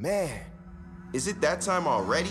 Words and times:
Man, 0.00 0.30
is 1.12 1.26
it 1.26 1.40
that 1.40 1.60
time 1.60 1.88
already? 1.88 2.30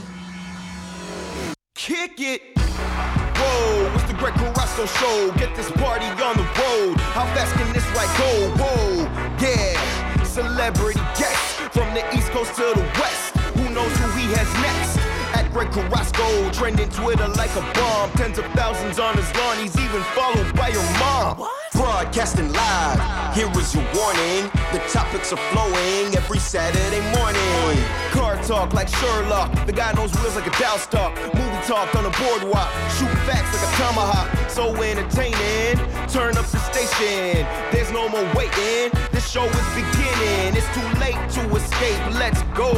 Kick 1.75 2.13
it! 2.15 2.41
Whoa, 2.55 3.91
it's 3.93 4.05
the 4.05 4.13
Greg 4.13 4.35
Carrasco 4.35 4.85
show. 4.85 5.33
Get 5.35 5.53
this 5.53 5.69
party 5.71 6.05
on 6.05 6.37
the 6.37 6.47
road. 6.47 6.95
How 7.11 7.25
fast 7.35 7.53
can 7.55 7.67
this 7.73 7.83
ride 7.91 8.07
go? 8.15 8.63
Whoa, 8.63 9.03
yeah. 9.43 10.23
Celebrity 10.23 11.01
guests 11.19 11.59
from 11.75 11.93
the 11.93 12.07
East 12.15 12.31
Coast 12.31 12.55
to 12.55 12.71
the 12.73 12.87
West. 13.01 13.35
Who 13.59 13.67
knows 13.75 13.91
who 13.97 14.07
he 14.15 14.31
has 14.31 14.47
next? 14.63 14.97
At 15.35 15.51
Greg 15.51 15.69
Carrasco, 15.69 16.49
trending 16.53 16.87
Twitter 16.87 17.27
like 17.35 17.53
a 17.57 17.61
bomb. 17.75 18.11
Tens 18.11 18.37
of 18.37 18.45
thousands 18.55 18.97
on 18.97 19.17
his 19.17 19.27
lawn. 19.35 19.57
He's 19.57 19.75
even 19.75 20.03
followed 20.15 20.55
by 20.55 20.69
your 20.69 20.87
mom. 21.03 21.45
Broadcasting 21.77 22.51
live. 22.53 23.35
Here 23.35 23.47
is 23.51 23.75
your 23.75 23.83
warning. 23.93 24.49
The 24.73 24.81
topics 24.91 25.31
are 25.31 25.43
flowing 25.53 26.15
every 26.15 26.39
Saturday 26.39 27.01
morning. 27.15 27.77
Car 28.09 28.35
talk 28.41 28.73
like 28.73 28.87
Sherlock. 28.87 29.53
The 29.67 29.73
guy 29.73 29.93
knows 29.93 30.11
wheels 30.15 30.35
like 30.35 30.47
a 30.47 30.59
Dow 30.59 30.77
stock. 30.77 31.15
Movie 31.35 31.67
talk 31.67 31.93
on 31.95 32.05
the 32.05 32.09
boardwalk. 32.17 32.71
Shoot 32.97 33.13
facts 33.29 33.53
like 33.53 33.61
a 33.61 33.77
tomahawk. 33.77 34.49
So 34.49 34.73
entertaining. 34.81 35.77
Turn 36.09 36.35
up 36.35 36.47
the 36.47 36.57
station. 36.57 37.45
There's 37.71 37.91
no 37.91 38.09
more 38.09 38.25
waiting. 38.33 38.89
This 39.11 39.29
show 39.29 39.45
is 39.45 39.67
beginning. 39.77 40.57
It's 40.57 40.65
too 40.73 40.89
late 40.97 41.21
to 41.37 41.55
escape. 41.55 42.01
Let's 42.17 42.41
go. 42.57 42.73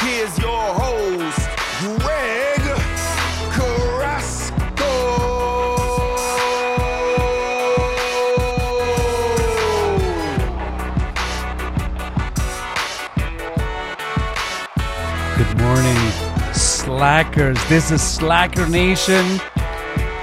Here's 0.00 0.36
your 0.40 0.64
host, 0.74 1.48
Carrasco. 1.78 2.51
Slackers. 17.02 17.58
This 17.68 17.90
is 17.90 18.00
Slacker 18.00 18.68
Nation. 18.68 19.40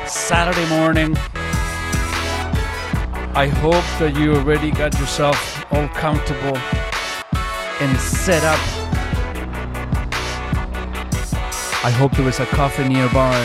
Saturday 0.08 0.66
morning. 0.70 1.14
I 3.36 3.52
hope 3.54 3.84
that 4.00 4.16
you 4.16 4.34
already 4.36 4.72
got 4.72 4.98
yourself 4.98 5.66
all 5.74 5.90
comfortable 5.90 6.56
and 7.82 8.00
set 8.00 8.46
up. 8.46 8.62
I 11.84 11.92
hope 11.92 12.14
there 12.14 12.30
is 12.30 12.40
a 12.40 12.46
coffee 12.46 12.88
nearby 12.88 13.36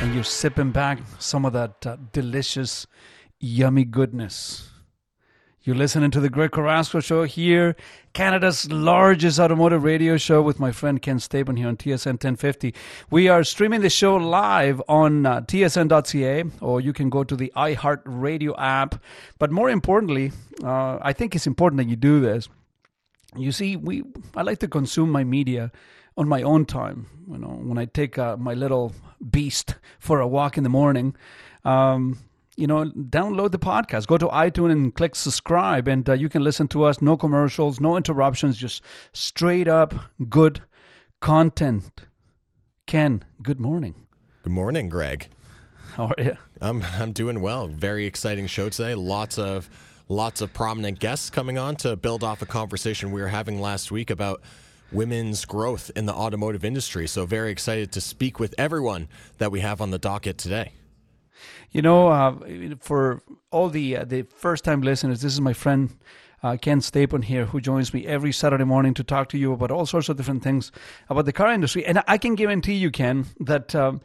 and 0.00 0.14
you're 0.14 0.24
sipping 0.24 0.70
back 0.70 0.98
some 1.18 1.44
of 1.44 1.52
that 1.52 1.86
uh, 1.86 1.98
delicious, 2.14 2.86
yummy 3.38 3.84
goodness. 3.84 4.70
You're 5.64 5.76
listening 5.76 6.10
to 6.10 6.18
the 6.18 6.28
Greg 6.28 6.50
Carrasco 6.50 6.98
Show 6.98 7.22
here, 7.22 7.76
Canada's 8.14 8.68
largest 8.72 9.38
automotive 9.38 9.84
radio 9.84 10.16
show 10.16 10.42
with 10.42 10.58
my 10.58 10.72
friend 10.72 11.00
Ken 11.00 11.18
Stapon 11.18 11.56
here 11.56 11.68
on 11.68 11.76
TSN 11.76 12.14
1050. 12.14 12.74
We 13.10 13.28
are 13.28 13.44
streaming 13.44 13.80
the 13.80 13.88
show 13.88 14.16
live 14.16 14.82
on 14.88 15.24
uh, 15.24 15.42
tsn.ca, 15.42 16.44
or 16.60 16.80
you 16.80 16.92
can 16.92 17.10
go 17.10 17.22
to 17.22 17.36
the 17.36 17.52
iHeart 17.54 18.00
Radio 18.06 18.56
app. 18.56 19.00
But 19.38 19.52
more 19.52 19.70
importantly, 19.70 20.32
uh, 20.64 20.98
I 21.00 21.12
think 21.12 21.36
it's 21.36 21.46
important 21.46 21.76
that 21.78 21.86
you 21.86 21.94
do 21.94 22.18
this. 22.18 22.48
You 23.36 23.52
see, 23.52 23.76
we 23.76 24.02
I 24.34 24.42
like 24.42 24.58
to 24.58 24.68
consume 24.68 25.10
my 25.10 25.22
media 25.22 25.70
on 26.16 26.26
my 26.26 26.42
own 26.42 26.66
time. 26.66 27.06
You 27.30 27.38
know, 27.38 27.50
when 27.50 27.78
I 27.78 27.84
take 27.84 28.18
uh, 28.18 28.36
my 28.36 28.54
little 28.54 28.94
beast 29.30 29.76
for 30.00 30.18
a 30.18 30.26
walk 30.26 30.58
in 30.58 30.64
the 30.64 30.70
morning. 30.70 31.14
Um, 31.64 32.18
you 32.56 32.66
know, 32.66 32.84
download 32.84 33.50
the 33.50 33.58
podcast. 33.58 34.06
Go 34.06 34.18
to 34.18 34.28
iTunes 34.28 34.72
and 34.72 34.94
click 34.94 35.14
subscribe, 35.14 35.88
and 35.88 36.08
uh, 36.08 36.12
you 36.12 36.28
can 36.28 36.42
listen 36.42 36.68
to 36.68 36.84
us. 36.84 37.00
No 37.00 37.16
commercials, 37.16 37.80
no 37.80 37.96
interruptions, 37.96 38.56
just 38.56 38.82
straight 39.12 39.68
up 39.68 39.94
good 40.28 40.62
content. 41.20 42.02
Ken, 42.86 43.24
good 43.42 43.60
morning. 43.60 43.94
Good 44.42 44.52
morning, 44.52 44.88
Greg. 44.88 45.28
How 45.94 46.06
are 46.06 46.22
you? 46.22 46.36
I'm 46.60 46.82
I'm 46.98 47.12
doing 47.12 47.40
well. 47.40 47.68
Very 47.68 48.06
exciting 48.06 48.46
show 48.46 48.68
today. 48.68 48.94
Lots 48.94 49.38
of 49.38 49.70
lots 50.08 50.40
of 50.40 50.52
prominent 50.52 50.98
guests 50.98 51.30
coming 51.30 51.58
on 51.58 51.76
to 51.76 51.96
build 51.96 52.22
off 52.22 52.42
a 52.42 52.46
conversation 52.46 53.12
we 53.12 53.20
were 53.20 53.28
having 53.28 53.60
last 53.60 53.90
week 53.90 54.10
about 54.10 54.42
women's 54.90 55.44
growth 55.44 55.90
in 55.96 56.06
the 56.06 56.12
automotive 56.12 56.64
industry. 56.64 57.06
So 57.06 57.24
very 57.24 57.50
excited 57.50 57.92
to 57.92 58.00
speak 58.00 58.38
with 58.38 58.54
everyone 58.58 59.08
that 59.38 59.50
we 59.50 59.60
have 59.60 59.80
on 59.80 59.90
the 59.90 59.98
docket 59.98 60.38
today. 60.38 60.72
You 61.70 61.82
know, 61.82 62.08
uh, 62.08 62.36
for 62.80 63.22
all 63.50 63.68
the 63.68 63.96
uh, 63.96 64.04
the 64.04 64.22
first 64.22 64.64
time 64.64 64.82
listeners, 64.82 65.22
this 65.22 65.32
is 65.32 65.40
my 65.40 65.52
friend 65.52 65.90
uh, 66.42 66.56
Ken 66.60 66.80
Stapon 66.80 67.24
here, 67.24 67.46
who 67.46 67.60
joins 67.60 67.94
me 67.94 68.06
every 68.06 68.32
Saturday 68.32 68.64
morning 68.64 68.94
to 68.94 69.04
talk 69.04 69.28
to 69.30 69.38
you 69.38 69.52
about 69.52 69.70
all 69.70 69.86
sorts 69.86 70.08
of 70.08 70.16
different 70.16 70.42
things 70.42 70.72
about 71.08 71.24
the 71.24 71.32
car 71.32 71.52
industry. 71.52 71.84
And 71.84 72.02
I 72.06 72.18
can 72.18 72.34
guarantee 72.34 72.74
you, 72.74 72.90
Ken, 72.90 73.26
that 73.40 73.74
um, 73.74 74.00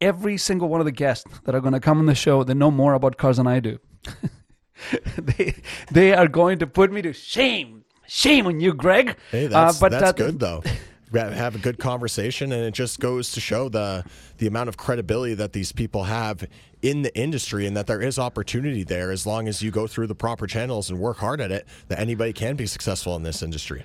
every 0.00 0.36
single 0.36 0.68
one 0.68 0.80
of 0.80 0.86
the 0.86 0.92
guests 0.92 1.26
that 1.44 1.54
are 1.54 1.60
going 1.60 1.74
to 1.74 1.80
come 1.80 1.98
on 1.98 2.06
the 2.06 2.14
show, 2.14 2.42
they 2.44 2.54
know 2.54 2.70
more 2.70 2.94
about 2.94 3.16
cars 3.16 3.36
than 3.36 3.46
I 3.46 3.60
do. 3.60 3.78
they 5.18 5.54
they 5.90 6.12
are 6.12 6.28
going 6.28 6.58
to 6.58 6.66
put 6.66 6.92
me 6.92 7.02
to 7.02 7.12
shame. 7.12 7.84
Shame 8.06 8.46
on 8.46 8.60
you, 8.60 8.74
Greg. 8.74 9.16
Hey, 9.30 9.46
that's 9.46 9.82
Uh, 9.82 9.88
that's 9.88 10.02
uh, 10.02 10.12
good 10.12 10.40
though. 10.40 10.62
Have 11.12 11.54
a 11.54 11.58
good 11.58 11.78
conversation, 11.78 12.52
and 12.52 12.64
it 12.64 12.72
just 12.72 13.00
goes 13.00 13.32
to 13.32 13.40
show 13.40 13.68
the 13.68 14.04
the 14.38 14.46
amount 14.46 14.68
of 14.68 14.76
credibility 14.76 15.34
that 15.34 15.52
these 15.52 15.72
people 15.72 16.04
have 16.04 16.46
in 16.80 17.02
the 17.02 17.16
industry, 17.16 17.66
and 17.66 17.76
that 17.76 17.86
there 17.86 18.00
is 18.00 18.18
opportunity 18.18 18.82
there 18.82 19.10
as 19.10 19.26
long 19.26 19.48
as 19.48 19.62
you 19.62 19.70
go 19.70 19.86
through 19.86 20.06
the 20.06 20.14
proper 20.14 20.46
channels 20.46 20.90
and 20.90 20.98
work 20.98 21.18
hard 21.18 21.40
at 21.40 21.52
it. 21.52 21.66
That 21.88 21.98
anybody 21.98 22.32
can 22.32 22.56
be 22.56 22.66
successful 22.66 23.14
in 23.16 23.22
this 23.22 23.42
industry. 23.42 23.84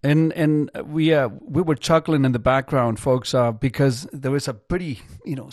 And 0.00 0.32
and 0.34 0.70
we 0.84 1.12
uh, 1.12 1.28
we 1.40 1.60
were 1.60 1.74
chuckling 1.74 2.24
in 2.24 2.30
the 2.30 2.38
background, 2.38 3.00
folks, 3.00 3.34
uh, 3.34 3.50
because 3.50 4.06
there 4.12 4.30
was 4.30 4.46
a 4.46 4.54
pretty 4.54 5.00
you 5.24 5.34
know 5.34 5.50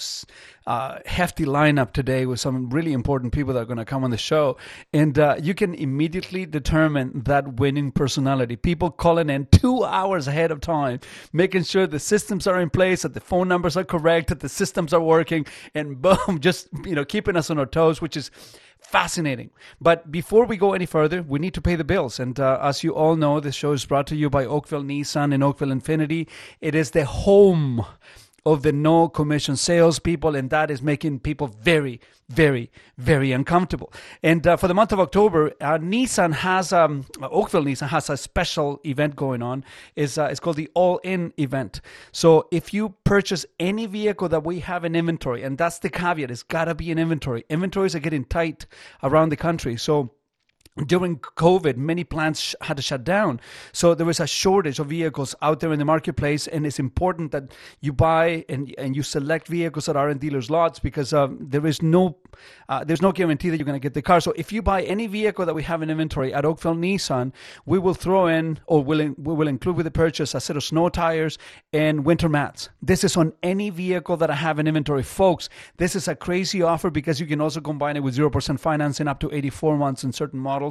uh, 0.67 0.99
hefty 1.07 1.45
lineup 1.45 1.93
today 1.93 2.27
with 2.27 2.39
some 2.39 2.69
really 2.69 2.93
important 2.93 3.33
people 3.33 3.55
that 3.55 3.61
are 3.61 3.65
going 3.65 3.77
to 3.77 3.85
come 3.85 4.03
on 4.03 4.11
the 4.11 4.17
show, 4.17 4.55
and 4.93 5.17
uh, 5.17 5.35
you 5.41 5.55
can 5.55 5.73
immediately 5.73 6.45
determine 6.45 7.23
that 7.25 7.55
winning 7.55 7.91
personality. 7.91 8.55
People 8.55 8.91
calling 8.91 9.31
in 9.31 9.47
two 9.47 9.83
hours 9.83 10.27
ahead 10.27 10.51
of 10.51 10.61
time, 10.61 10.99
making 11.33 11.63
sure 11.63 11.87
the 11.87 11.99
systems 11.99 12.45
are 12.45 12.61
in 12.61 12.69
place, 12.69 13.01
that 13.01 13.15
the 13.15 13.21
phone 13.21 13.47
numbers 13.47 13.75
are 13.75 13.83
correct, 13.83 14.27
that 14.27 14.41
the 14.41 14.49
systems 14.49 14.93
are 14.93 15.01
working, 15.01 15.47
and 15.73 15.99
boom, 16.03 16.17
just 16.39 16.67
you 16.85 16.93
know 16.93 17.03
keeping 17.03 17.35
us 17.35 17.49
on 17.49 17.57
our 17.57 17.65
toes, 17.65 17.99
which 17.99 18.15
is 18.15 18.29
fascinating. 18.85 19.49
But 19.81 20.11
before 20.11 20.45
we 20.45 20.57
go 20.57 20.73
any 20.73 20.85
further, 20.85 21.21
we 21.21 21.39
need 21.39 21.53
to 21.55 21.61
pay 21.61 21.75
the 21.75 21.83
bills. 21.83 22.19
And 22.19 22.39
uh, 22.39 22.59
as 22.61 22.83
you 22.83 22.93
all 22.95 23.15
know, 23.15 23.39
this 23.39 23.55
show 23.55 23.71
is 23.71 23.85
brought 23.85 24.07
to 24.07 24.15
you 24.15 24.29
by 24.29 24.45
Oakville 24.45 24.83
Nissan 24.83 25.33
and 25.33 25.43
Oakville 25.43 25.69
Infiniti. 25.69 26.27
It 26.61 26.75
is 26.75 26.91
the 26.91 27.05
home 27.05 27.85
of 28.45 28.61
the 28.61 28.71
no 28.71 29.09
commission 29.09 29.55
salespeople, 29.55 30.35
and 30.35 30.49
that 30.51 30.69
is 30.69 30.81
making 30.81 31.19
people 31.19 31.47
very, 31.47 31.99
very, 32.29 32.71
very 32.97 33.31
uncomfortable. 33.31 33.91
And 34.21 34.45
uh, 34.45 34.57
for 34.57 34.67
the 34.67 34.73
month 34.73 34.91
of 34.91 34.99
October, 34.99 35.51
uh, 35.61 35.77
Nissan 35.77 36.33
has 36.33 36.71
um, 36.71 37.05
Oakville 37.21 37.63
Nissan 37.63 37.87
has 37.89 38.09
a 38.09 38.17
special 38.17 38.79
event 38.85 39.15
going 39.15 39.41
on. 39.41 39.65
is 39.95 40.17
uh, 40.17 40.25
it's 40.25 40.39
called 40.39 40.57
the 40.57 40.69
All 40.73 40.99
In 40.99 41.33
event. 41.37 41.81
So 42.11 42.47
if 42.51 42.73
you 42.73 42.95
purchase 43.03 43.45
any 43.59 43.85
vehicle 43.85 44.29
that 44.29 44.43
we 44.43 44.59
have 44.59 44.85
in 44.85 44.95
inventory, 44.95 45.43
and 45.43 45.57
that's 45.57 45.79
the 45.79 45.89
caveat, 45.89 46.31
it's 46.31 46.43
got 46.43 46.65
to 46.65 46.75
be 46.75 46.91
in 46.91 46.99
inventory. 46.99 47.45
Inventories 47.49 47.95
are 47.95 47.99
getting 47.99 48.25
tight 48.25 48.65
around 49.03 49.29
the 49.29 49.37
country, 49.37 49.77
so 49.77 50.11
during 50.83 51.19
COVID, 51.19 51.77
many 51.77 52.03
plants 52.03 52.53
had 52.59 52.75
to 52.75 52.83
shut 52.83 53.05
down. 53.05 53.39
So 53.71 53.95
there 53.95 54.05
was 54.05 54.19
a 54.19 54.27
shortage 54.27 54.77
of 54.77 54.87
vehicles 54.87 55.33
out 55.41 55.61
there 55.61 55.71
in 55.71 55.79
the 55.79 55.85
marketplace, 55.85 56.47
and 56.47 56.65
it's 56.65 56.79
important 56.79 57.31
that 57.31 57.53
you 57.79 57.93
buy 57.93 58.43
and 58.49 58.73
and 58.77 58.93
you 58.95 59.01
select 59.01 59.47
vehicles 59.47 59.85
that 59.85 59.95
are 59.95 60.09
in 60.09 60.17
dealers' 60.17 60.49
lots 60.49 60.79
because 60.79 61.13
um, 61.13 61.37
there 61.39 61.65
is 61.65 61.81
no 61.81 62.17
uh, 62.67 62.83
there's 62.83 63.01
no 63.01 63.11
guarantee 63.11 63.49
that 63.49 63.57
you're 63.57 63.65
going 63.65 63.79
to 63.79 63.83
get 63.83 63.93
the 63.93 64.01
car. 64.01 64.19
So 64.19 64.33
if 64.35 64.51
you 64.51 64.61
buy 64.61 64.83
any 64.83 65.07
vehicle 65.07 65.45
that 65.45 65.53
we 65.53 65.63
have 65.63 65.81
in 65.81 65.89
inventory 65.89 66.33
at 66.33 66.43
Oakville 66.43 66.75
Nissan, 66.75 67.31
we 67.65 67.79
will 67.79 67.93
throw 67.93 68.27
in 68.27 68.59
or 68.67 68.83
will 68.83 68.99
in, 68.99 69.15
we 69.17 69.33
will 69.33 69.47
include 69.47 69.77
with 69.77 69.85
the 69.85 69.91
purchase 69.91 70.35
a 70.35 70.41
set 70.41 70.57
of 70.57 70.63
snow 70.63 70.89
tires 70.89 71.37
and 71.71 72.05
winter 72.05 72.27
mats. 72.27 72.69
This 72.81 73.03
is 73.03 73.15
on 73.15 73.33
any 73.43 73.69
vehicle 73.69 74.17
that 74.17 74.29
I 74.29 74.35
have 74.35 74.59
in 74.59 74.67
inventory, 74.67 75.03
folks. 75.03 75.47
This 75.77 75.95
is 75.95 76.07
a 76.07 76.15
crazy 76.15 76.61
offer 76.61 76.89
because 76.89 77.19
you 77.19 77.27
can 77.27 77.39
also 77.39 77.61
combine 77.61 77.95
it 77.95 78.03
with 78.03 78.13
zero 78.13 78.29
percent 78.29 78.59
financing 78.59 79.07
up 79.07 79.19
to 79.21 79.33
84 79.33 79.77
months 79.77 80.03
in 80.03 80.11
certain 80.11 80.39
models, 80.39 80.64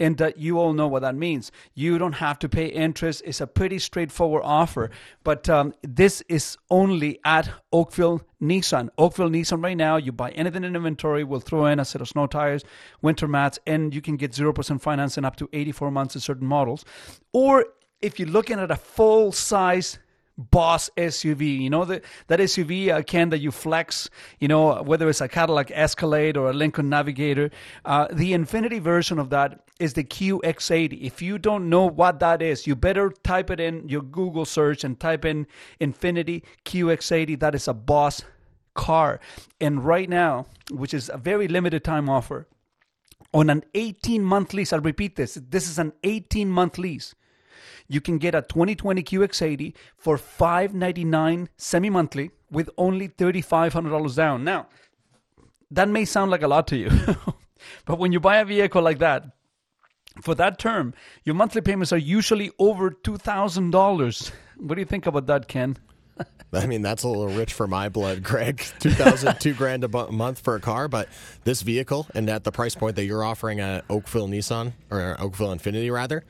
and 0.00 0.16
that 0.18 0.38
you 0.38 0.58
all 0.58 0.72
know 0.72 0.86
what 0.86 1.02
that 1.02 1.14
means. 1.14 1.52
You 1.74 1.98
don't 1.98 2.14
have 2.14 2.38
to 2.40 2.48
pay 2.48 2.66
interest. 2.66 3.22
It's 3.24 3.40
a 3.40 3.46
pretty 3.46 3.78
straightforward 3.78 4.42
offer, 4.44 4.90
but 5.24 5.48
um, 5.48 5.74
this 5.82 6.22
is 6.28 6.56
only 6.70 7.20
at 7.24 7.50
Oakville 7.72 8.22
Nissan. 8.42 8.88
Oakville 8.98 9.30
Nissan 9.30 9.62
right 9.62 9.76
now, 9.76 9.96
you 9.96 10.12
buy 10.12 10.30
anything 10.30 10.64
in 10.64 10.76
inventory, 10.76 11.24
we'll 11.24 11.40
throw 11.40 11.66
in 11.66 11.80
a 11.80 11.84
set 11.84 12.00
of 12.00 12.08
snow 12.08 12.26
tires, 12.26 12.62
winter 13.02 13.28
mats, 13.28 13.58
and 13.66 13.94
you 13.94 14.00
can 14.00 14.16
get 14.16 14.32
0% 14.32 14.80
financing 14.80 15.24
up 15.24 15.36
to 15.36 15.48
84 15.52 15.90
months 15.90 16.14
in 16.14 16.20
certain 16.20 16.46
models. 16.46 16.84
Or 17.32 17.66
if 18.00 18.18
you're 18.18 18.28
looking 18.28 18.58
at 18.58 18.70
a 18.70 18.76
full 18.76 19.32
size 19.32 19.98
boss 20.38 20.90
SUV. 20.96 21.60
You 21.60 21.70
know 21.70 21.84
that 21.84 22.04
that 22.26 22.40
SUV 22.40 22.90
uh, 22.90 23.02
can 23.02 23.30
that 23.30 23.38
you 23.38 23.50
flex. 23.50 24.10
You 24.38 24.48
know 24.48 24.82
whether 24.82 25.08
it's 25.08 25.20
a 25.20 25.28
Cadillac 25.28 25.70
Escalade 25.70 26.36
or 26.36 26.50
a 26.50 26.52
Lincoln 26.52 26.88
Navigator. 26.88 27.50
Uh, 27.84 28.08
the 28.12 28.32
Infiniti 28.32 28.80
version 28.80 29.18
of 29.18 29.30
that 29.30 29.60
is 29.78 29.94
the 29.94 30.04
QX80. 30.04 31.02
If 31.02 31.22
you 31.22 31.38
don't 31.38 31.68
know 31.68 31.86
what 31.86 32.20
that 32.20 32.42
is, 32.42 32.66
you 32.66 32.74
better 32.74 33.10
type 33.22 33.50
it 33.50 33.60
in 33.60 33.88
your 33.88 34.02
Google 34.02 34.44
search 34.44 34.84
and 34.84 34.98
type 34.98 35.24
in 35.24 35.46
Infiniti 35.80 36.42
QX80. 36.64 37.40
That 37.40 37.54
is 37.54 37.68
a 37.68 37.74
boss 37.74 38.22
car. 38.74 39.20
And 39.60 39.84
right 39.84 40.08
now, 40.08 40.46
which 40.70 40.94
is 40.94 41.10
a 41.12 41.18
very 41.18 41.48
limited 41.48 41.84
time 41.84 42.08
offer, 42.08 42.46
on 43.34 43.50
an 43.50 43.64
18 43.74 44.22
month 44.22 44.54
lease, 44.54 44.72
I'll 44.72 44.80
repeat 44.80 45.16
this 45.16 45.34
this 45.34 45.68
is 45.68 45.78
an 45.78 45.92
18 46.04 46.48
month 46.48 46.78
lease. 46.78 47.14
You 47.88 48.00
can 48.00 48.18
get 48.18 48.34
a 48.34 48.42
2020 48.42 49.02
QX80 49.02 49.74
for 49.96 50.18
599 50.18 51.48
semi 51.56 51.90
monthly 51.90 52.30
with 52.50 52.70
only 52.76 53.08
$3,500 53.08 54.16
down. 54.16 54.44
Now, 54.44 54.68
that 55.70 55.88
may 55.88 56.04
sound 56.04 56.30
like 56.30 56.42
a 56.42 56.48
lot 56.48 56.66
to 56.68 56.76
you, 56.76 56.90
but 57.84 57.98
when 57.98 58.12
you 58.12 58.20
buy 58.20 58.38
a 58.38 58.44
vehicle 58.44 58.82
like 58.82 58.98
that, 58.98 59.24
for 60.22 60.34
that 60.34 60.58
term, 60.58 60.94
your 61.24 61.34
monthly 61.34 61.60
payments 61.60 61.92
are 61.92 61.98
usually 61.98 62.50
over 62.58 62.90
$2,000. 62.90 64.30
What 64.58 64.74
do 64.74 64.80
you 64.80 64.86
think 64.86 65.06
about 65.06 65.26
that, 65.26 65.48
Ken? 65.48 65.76
I 66.52 66.66
mean, 66.66 66.82
that's 66.82 67.02
a 67.02 67.08
little 67.08 67.28
rich 67.28 67.52
for 67.52 67.66
my 67.66 67.88
blood, 67.88 68.22
Greg. 68.22 68.64
Two 68.78 68.90
thousand, 68.90 69.38
two 69.40 69.52
grand 69.52 69.84
a 69.84 69.88
month 70.10 70.40
for 70.40 70.54
a 70.54 70.60
car, 70.60 70.88
but 70.88 71.08
this 71.44 71.62
vehicle 71.62 72.06
and 72.14 72.30
at 72.30 72.44
the 72.44 72.52
price 72.52 72.74
point 72.74 72.96
that 72.96 73.04
you're 73.04 73.24
offering 73.24 73.60
at 73.60 73.84
Oakville 73.90 74.28
Nissan 74.28 74.72
or 74.90 75.16
Oakville 75.20 75.54
Infiniti 75.54 75.92
rather, 75.92 76.24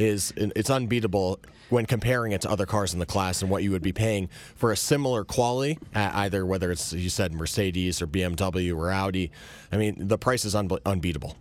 is 0.00 0.32
it's 0.36 0.70
unbeatable 0.70 1.40
when 1.68 1.86
comparing 1.86 2.32
it 2.32 2.40
to 2.42 2.50
other 2.50 2.66
cars 2.66 2.92
in 2.92 2.98
the 2.98 3.06
class 3.06 3.42
and 3.42 3.50
what 3.50 3.62
you 3.62 3.70
would 3.70 3.82
be 3.82 3.92
paying 3.92 4.28
for 4.54 4.72
a 4.72 4.76
similar 4.76 5.24
quality 5.24 5.78
either 5.94 6.44
whether 6.44 6.70
it's 6.70 6.92
you 6.92 7.08
said 7.08 7.32
Mercedes 7.32 8.02
or 8.02 8.06
BMW 8.06 8.76
or 8.76 8.90
Audi. 8.90 9.30
I 9.70 9.76
mean, 9.76 10.08
the 10.08 10.18
price 10.18 10.44
is 10.44 10.54
un- 10.54 10.70
unbeatable. 10.84 11.36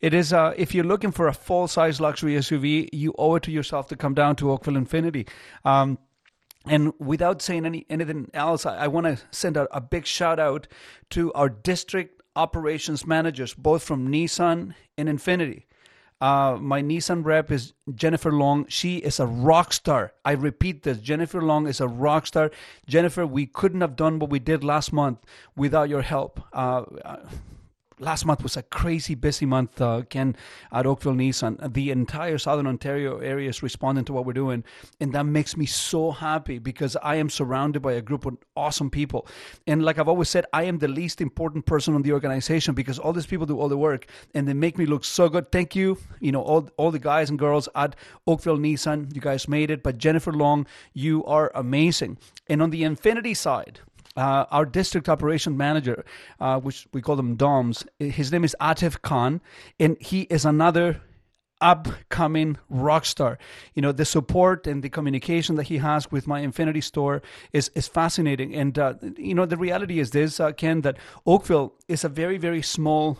It 0.00 0.14
is. 0.14 0.32
Uh, 0.32 0.54
if 0.56 0.74
you're 0.74 0.84
looking 0.84 1.12
for 1.12 1.28
a 1.28 1.32
full 1.32 1.68
size 1.68 2.00
luxury 2.00 2.34
SUV, 2.34 2.88
you 2.92 3.14
owe 3.18 3.34
it 3.34 3.42
to 3.44 3.50
yourself 3.50 3.88
to 3.88 3.96
come 3.96 4.14
down 4.14 4.36
to 4.36 4.50
Oakville 4.50 4.74
Infiniti. 4.74 5.28
Um, 5.64 5.98
and 6.66 6.92
without 6.98 7.42
saying 7.42 7.66
any 7.66 7.86
anything 7.90 8.30
else, 8.32 8.64
I, 8.64 8.84
I 8.84 8.86
want 8.88 9.06
to 9.06 9.18
send 9.30 9.56
a, 9.56 9.68
a 9.76 9.80
big 9.80 10.06
shout 10.06 10.38
out 10.38 10.68
to 11.10 11.32
our 11.34 11.48
district 11.48 12.22
operations 12.34 13.06
managers, 13.06 13.52
both 13.54 13.82
from 13.82 14.08
Nissan 14.08 14.74
and 14.96 15.08
Infiniti. 15.08 15.64
Uh, 16.20 16.58
my 16.60 16.82
Nissan 16.82 17.24
rep 17.24 17.50
is 17.50 17.72
Jennifer 17.94 18.30
Long. 18.30 18.66
She 18.68 18.98
is 18.98 19.18
a 19.18 19.26
rock 19.26 19.72
star. 19.72 20.12
I 20.24 20.32
repeat 20.32 20.82
this 20.82 20.98
Jennifer 20.98 21.40
Long 21.40 21.66
is 21.66 21.80
a 21.80 21.88
rock 21.88 22.26
star. 22.26 22.50
Jennifer, 22.86 23.26
we 23.26 23.46
couldn't 23.46 23.80
have 23.80 23.96
done 23.96 24.18
what 24.18 24.28
we 24.28 24.38
did 24.38 24.62
last 24.62 24.92
month 24.92 25.18
without 25.56 25.88
your 25.88 26.02
help. 26.02 26.42
Uh, 26.52 26.84
last 28.00 28.24
month 28.24 28.42
was 28.42 28.56
a 28.56 28.62
crazy 28.62 29.14
busy 29.14 29.46
month, 29.46 29.80
uh, 29.80 30.02
Ken, 30.08 30.36
at 30.72 30.86
Oakville 30.86 31.14
Nissan. 31.14 31.72
The 31.72 31.90
entire 31.90 32.38
Southern 32.38 32.66
Ontario 32.66 33.18
area 33.18 33.48
is 33.48 33.62
responding 33.62 34.04
to 34.06 34.12
what 34.12 34.24
we're 34.24 34.32
doing. 34.32 34.64
And 35.00 35.12
that 35.12 35.24
makes 35.24 35.56
me 35.56 35.66
so 35.66 36.10
happy 36.10 36.58
because 36.58 36.96
I 37.02 37.16
am 37.16 37.30
surrounded 37.30 37.80
by 37.80 37.92
a 37.92 38.02
group 38.02 38.26
of 38.26 38.38
awesome 38.56 38.90
people. 38.90 39.26
And 39.66 39.84
like 39.84 39.98
I've 39.98 40.08
always 40.08 40.28
said, 40.28 40.46
I 40.52 40.64
am 40.64 40.78
the 40.78 40.88
least 40.88 41.20
important 41.20 41.66
person 41.66 41.94
in 41.94 42.02
the 42.02 42.12
organization 42.12 42.74
because 42.74 42.98
all 42.98 43.12
these 43.12 43.26
people 43.26 43.46
do 43.46 43.58
all 43.58 43.68
the 43.68 43.78
work 43.78 44.06
and 44.34 44.48
they 44.48 44.54
make 44.54 44.78
me 44.78 44.86
look 44.86 45.04
so 45.04 45.28
good. 45.28 45.52
Thank 45.52 45.76
you. 45.76 45.98
You 46.20 46.32
know, 46.32 46.42
all, 46.42 46.68
all 46.76 46.90
the 46.90 46.98
guys 46.98 47.30
and 47.30 47.38
girls 47.38 47.68
at 47.74 47.94
Oakville 48.26 48.58
Nissan, 48.58 49.14
you 49.14 49.20
guys 49.20 49.48
made 49.48 49.70
it. 49.70 49.82
But 49.82 49.98
Jennifer 49.98 50.32
Long, 50.32 50.66
you 50.94 51.24
are 51.24 51.52
amazing. 51.54 52.18
And 52.48 52.62
on 52.62 52.70
the 52.70 52.82
Infiniti 52.82 53.36
side, 53.36 53.80
uh, 54.20 54.46
our 54.50 54.66
district 54.66 55.08
operation 55.08 55.56
manager, 55.56 56.04
uh, 56.40 56.60
which 56.60 56.86
we 56.92 57.00
call 57.00 57.16
them 57.16 57.36
DOMs, 57.36 57.84
his 57.98 58.30
name 58.30 58.44
is 58.44 58.54
Atif 58.60 59.00
Khan, 59.00 59.40
and 59.78 59.96
he 60.00 60.22
is 60.22 60.44
another 60.44 61.00
upcoming 61.60 62.58
rock 62.68 63.04
star. 63.04 63.38
You 63.74 63.82
know, 63.82 63.92
the 63.92 64.04
support 64.04 64.66
and 64.66 64.82
the 64.82 64.88
communication 64.88 65.56
that 65.56 65.68
he 65.68 65.78
has 65.78 66.10
with 66.10 66.26
my 66.26 66.42
Infiniti 66.42 66.82
store 66.82 67.22
is, 67.52 67.70
is 67.74 67.88
fascinating. 67.88 68.54
And, 68.54 68.78
uh, 68.78 68.94
you 69.16 69.34
know, 69.34 69.46
the 69.46 69.56
reality 69.56 69.98
is 69.98 70.10
this, 70.10 70.40
uh, 70.40 70.52
Ken, 70.52 70.82
that 70.82 70.96
Oakville 71.26 71.74
is 71.88 72.04
a 72.04 72.08
very, 72.08 72.38
very 72.38 72.62
small 72.62 73.18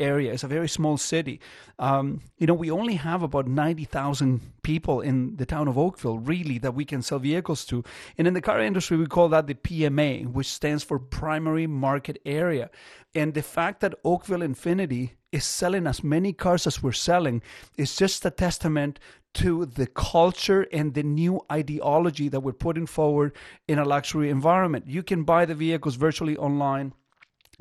area. 0.00 0.32
It's 0.32 0.44
a 0.44 0.48
very 0.48 0.68
small 0.68 0.96
city. 0.96 1.40
Um, 1.78 2.20
you 2.38 2.46
know, 2.46 2.54
we 2.54 2.70
only 2.70 2.94
have 2.94 3.22
about 3.22 3.46
90,000 3.46 4.40
people 4.62 5.00
in 5.00 5.36
the 5.36 5.46
town 5.46 5.68
of 5.68 5.78
Oakville, 5.78 6.18
really, 6.18 6.58
that 6.58 6.74
we 6.74 6.84
can 6.84 7.02
sell 7.02 7.18
vehicles 7.18 7.64
to. 7.66 7.84
And 8.18 8.26
in 8.26 8.34
the 8.34 8.40
car 8.40 8.60
industry, 8.60 8.96
we 8.96 9.06
call 9.06 9.28
that 9.30 9.46
the 9.46 9.54
PMA, 9.54 10.26
which 10.26 10.48
stands 10.48 10.84
for 10.84 10.98
Primary 10.98 11.66
Market 11.66 12.20
Area. 12.24 12.70
And 13.14 13.34
the 13.34 13.42
fact 13.42 13.80
that 13.80 13.94
Oakville 14.04 14.42
Infinity 14.42 15.14
is 15.30 15.44
selling 15.44 15.86
as 15.86 16.04
many 16.04 16.32
cars 16.32 16.66
as 16.66 16.82
we're 16.82 16.92
selling 16.92 17.42
is 17.78 17.96
just 17.96 18.24
a 18.26 18.30
testament 18.30 18.98
to 19.34 19.64
the 19.64 19.86
culture 19.86 20.66
and 20.72 20.92
the 20.92 21.02
new 21.02 21.40
ideology 21.50 22.28
that 22.28 22.40
we're 22.40 22.52
putting 22.52 22.86
forward 22.86 23.34
in 23.66 23.78
a 23.78 23.84
luxury 23.84 24.28
environment. 24.28 24.86
You 24.86 25.02
can 25.02 25.24
buy 25.24 25.46
the 25.46 25.54
vehicles 25.54 25.94
virtually 25.94 26.36
online 26.36 26.92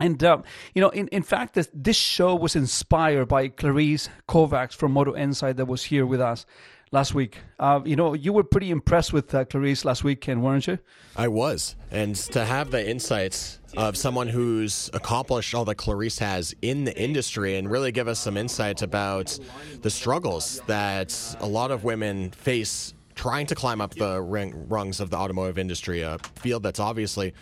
and 0.01 0.23
uh, 0.23 0.41
you 0.73 0.81
know, 0.81 0.89
in, 0.89 1.07
in 1.09 1.23
fact, 1.23 1.53
this, 1.53 1.69
this 1.73 1.95
show 1.95 2.35
was 2.35 2.55
inspired 2.55 3.27
by 3.27 3.47
Clarice 3.47 4.09
Kovacs 4.27 4.73
from 4.73 4.93
Moto 4.93 5.15
Insight 5.15 5.57
that 5.57 5.65
was 5.65 5.83
here 5.83 6.05
with 6.05 6.19
us 6.19 6.45
last 6.91 7.13
week. 7.13 7.37
Uh, 7.59 7.79
you 7.85 7.95
know, 7.95 8.13
you 8.13 8.33
were 8.33 8.43
pretty 8.43 8.69
impressed 8.69 9.13
with 9.13 9.33
uh, 9.33 9.45
Clarice 9.45 9.85
last 9.85 10.03
weekend, 10.03 10.43
weren't 10.43 10.67
you? 10.67 10.79
I 11.15 11.27
was, 11.27 11.75
and 11.91 12.15
to 12.15 12.43
have 12.43 12.71
the 12.71 12.87
insights 12.87 13.59
of 13.77 13.95
someone 13.95 14.27
who's 14.27 14.89
accomplished 14.93 15.55
all 15.55 15.65
that 15.65 15.75
Clarice 15.75 16.19
has 16.19 16.53
in 16.61 16.83
the 16.83 16.99
industry, 16.99 17.57
and 17.57 17.69
really 17.69 17.91
give 17.91 18.07
us 18.07 18.19
some 18.19 18.37
insights 18.37 18.81
about 18.81 19.37
the 19.81 19.89
struggles 19.89 20.61
that 20.67 21.37
a 21.39 21.47
lot 21.47 21.71
of 21.71 21.83
women 21.83 22.31
face 22.31 22.93
trying 23.15 23.45
to 23.45 23.55
climb 23.55 23.81
up 23.81 23.93
the 23.93 24.21
ring, 24.21 24.67
rungs 24.67 24.99
of 24.99 25.09
the 25.09 25.17
automotive 25.17 25.57
industry, 25.57 26.01
a 26.01 26.17
field 26.35 26.63
that's 26.63 26.79
obviously 26.79 27.33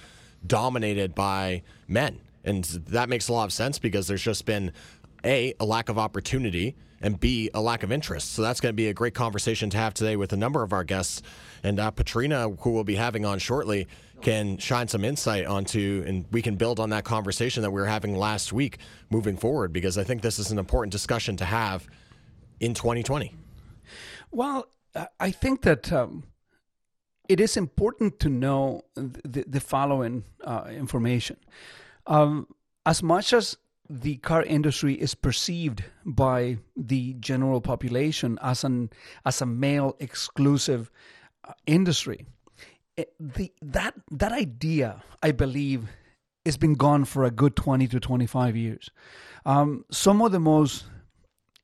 dominated 0.46 1.16
by 1.16 1.62
men 1.88 2.20
and 2.44 2.64
that 2.64 3.10
makes 3.10 3.28
a 3.28 3.34
lot 3.34 3.46
of 3.46 3.54
sense 3.54 3.80
because 3.80 4.08
there's 4.08 4.24
just 4.24 4.46
been 4.46 4.72
A, 5.26 5.54
a 5.60 5.66
lack 5.66 5.90
of 5.90 5.98
opportunity, 5.98 6.76
and 7.02 7.20
B, 7.20 7.50
a 7.54 7.62
lack 7.62 7.84
of 7.84 7.92
interest. 7.92 8.34
So 8.34 8.42
that's 8.42 8.60
going 8.60 8.74
to 8.74 8.76
be 8.76 8.88
a 8.88 8.94
great 8.94 9.14
conversation 9.14 9.70
to 9.72 9.78
have 9.78 9.94
today 9.94 10.16
with 10.16 10.34
a 10.34 10.38
number 10.38 10.64
of 10.64 10.74
our 10.74 10.84
guests. 10.84 11.22
And 11.64 11.80
uh, 11.80 11.92
Petrina, 11.92 12.58
who 12.60 12.72
we'll 12.72 12.84
be 12.84 12.96
having 12.96 13.26
on 13.26 13.40
shortly, 13.40 13.88
can 14.22 14.58
shine 14.58 14.88
some 14.88 15.06
insight 15.06 15.46
onto, 15.46 16.04
and 16.06 16.26
we 16.32 16.42
can 16.42 16.56
build 16.56 16.80
on 16.80 16.90
that 16.90 17.06
conversation 17.06 17.64
that 17.64 17.72
we 17.72 17.80
were 17.80 17.88
having 17.88 18.16
last 18.16 18.52
week 18.52 18.80
moving 19.10 19.38
forward, 19.38 19.72
because 19.72 19.98
I 19.98 20.04
think 20.04 20.22
this 20.22 20.40
is 20.40 20.52
an 20.52 20.60
important 20.60 20.92
discussion 20.92 21.38
to 21.38 21.46
have 21.46 21.88
in 22.60 22.74
2020. 22.74 23.34
Well, 24.32 24.68
I 25.20 25.32
think 25.32 25.62
that 25.62 25.92
um, 25.92 26.24
it 27.28 27.40
is 27.40 27.56
important 27.56 28.20
to 28.20 28.30
know 28.30 28.82
the, 28.96 29.46
the 29.48 29.60
following 29.60 30.24
uh, 30.44 30.66
information. 30.70 31.38
Um, 32.08 32.48
as 32.86 33.04
much 33.04 33.34
as 33.34 33.58
the 33.90 34.18
car 34.18 34.44
industry 34.44 34.94
is 34.94 35.16
perceived 35.16 35.84
by 36.06 36.58
the 36.76 37.16
general 37.20 37.62
population 37.62 38.38
as 38.42 38.64
an 38.64 38.90
as 39.26 39.42
a 39.42 39.46
male 39.46 39.96
exclusive 40.00 40.92
uh, 41.48 41.54
industry, 41.66 42.26
it, 42.98 43.14
the 43.20 43.52
that 43.62 43.96
that 44.12 44.32
idea, 44.32 45.04
I 45.24 45.32
believe, 45.32 45.90
has 46.46 46.58
been 46.58 46.76
gone 46.76 47.06
for 47.06 47.24
a 47.24 47.32
good 47.32 47.56
twenty 47.56 47.88
to 47.88 48.00
twenty 48.00 48.28
five 48.28 48.56
years. 48.56 48.90
Um, 49.46 49.86
some 49.92 50.22
of 50.22 50.32
the 50.32 50.40
most 50.40 50.86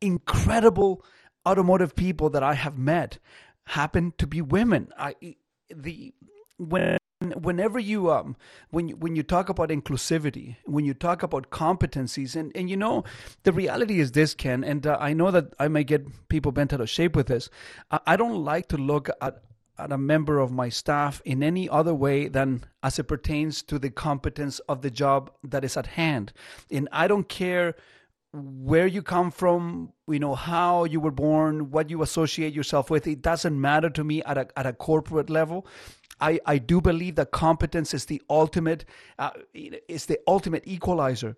incredible 0.02 1.04
automotive 1.46 1.96
people 1.96 2.30
that 2.32 2.44
I 2.44 2.56
have 2.56 2.78
met 2.78 3.20
happen 3.68 4.14
to 4.18 4.28
be 4.28 4.42
women. 4.42 4.90
I 4.98 5.16
the 5.70 6.14
when 6.58 6.98
whenever 7.34 7.80
you 7.80 8.12
um 8.12 8.36
when 8.72 8.90
when 8.90 9.16
you 9.16 9.24
talk 9.24 9.50
about 9.50 9.70
inclusivity 9.70 10.56
when 10.66 10.86
you 10.86 10.94
talk 10.94 11.24
about 11.24 11.50
competencies 11.50 12.36
and 12.36 12.52
and 12.56 12.70
you 12.70 12.78
know 12.78 13.04
the 13.44 13.52
reality 13.52 14.00
is 14.00 14.12
this 14.12 14.34
ken 14.34 14.64
and 14.64 14.86
uh, 14.88 14.98
i 15.00 15.14
know 15.14 15.32
that 15.32 15.54
i 15.60 15.68
may 15.68 15.84
get 15.84 16.06
people 16.30 16.52
bent 16.52 16.74
out 16.74 16.82
of 16.82 16.90
shape 16.90 17.16
with 17.16 17.28
this. 17.28 17.50
I, 17.92 18.00
I 18.08 18.16
don't 18.16 18.44
like 18.44 18.68
to 18.70 18.78
look 18.78 19.10
at 19.22 19.42
at 19.78 19.92
a 19.92 19.98
member 19.98 20.40
of 20.40 20.54
my 20.54 20.70
staff 20.70 21.22
in 21.26 21.44
any 21.44 21.68
other 21.68 21.94
way 21.94 22.30
than 22.30 22.64
as 22.82 22.98
it 22.98 23.04
pertains 23.04 23.62
to 23.62 23.78
the 23.78 23.90
competence 23.90 24.60
of 24.70 24.82
the 24.82 24.90
job 24.90 25.30
that 25.44 25.66
is 25.66 25.76
at 25.76 25.88
hand. 25.88 26.32
And 26.72 26.88
i 26.92 27.08
don't 27.08 27.28
care 27.28 27.76
where 28.36 28.88
you 28.88 29.02
come 29.02 29.32
from, 29.32 29.92
you 30.08 30.20
know, 30.20 30.36
how 30.36 30.84
you 30.84 31.00
were 31.00 31.12
born, 31.12 31.72
what 31.72 31.90
you 31.90 32.02
associate 32.02 32.54
yourself 32.54 32.90
with. 32.90 33.08
It 33.08 33.22
doesn't 33.22 33.60
matter 33.60 33.90
to 33.90 34.04
me 34.04 34.22
at 34.24 34.38
a, 34.38 34.48
at 34.58 34.66
a 34.66 34.74
corporate 34.74 35.30
level. 35.30 35.66
I, 36.20 36.40
I 36.46 36.58
do 36.58 36.82
believe 36.82 37.16
that 37.16 37.32
competence 37.32 37.94
is 37.94 38.06
the 38.06 38.22
ultimate 38.30 38.86
uh, 39.20 39.32
is 39.54 40.06
the 40.06 40.20
ultimate 40.28 40.64
equalizer 40.66 41.36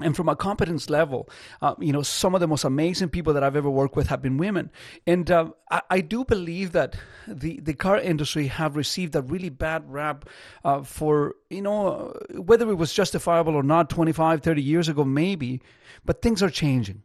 and 0.00 0.16
from 0.16 0.28
a 0.28 0.36
competence 0.36 0.90
level, 0.90 1.28
uh, 1.62 1.74
you 1.78 1.92
know, 1.92 2.02
some 2.02 2.34
of 2.34 2.40
the 2.40 2.48
most 2.48 2.64
amazing 2.64 3.08
people 3.08 3.32
that 3.32 3.42
I've 3.42 3.56
ever 3.56 3.70
worked 3.70 3.96
with 3.96 4.08
have 4.08 4.22
been 4.22 4.36
women. 4.36 4.70
And 5.06 5.30
uh, 5.30 5.50
I, 5.70 5.82
I, 5.90 6.00
do 6.00 6.24
believe 6.24 6.72
that 6.72 6.96
the, 7.26 7.60
the 7.60 7.74
car 7.74 7.98
industry 7.98 8.46
have 8.48 8.76
received 8.76 9.14
a 9.16 9.22
really 9.22 9.48
bad 9.48 9.90
rap 9.90 10.28
uh, 10.64 10.82
for, 10.82 11.34
you 11.50 11.62
know, 11.62 12.16
whether 12.34 12.68
it 12.70 12.74
was 12.74 12.92
justifiable 12.92 13.54
or 13.54 13.62
not 13.62 13.90
25, 13.90 14.42
30 14.42 14.62
years 14.62 14.88
ago, 14.88 15.04
maybe, 15.04 15.60
but 16.04 16.22
things 16.22 16.42
are 16.42 16.50
changing. 16.50 17.02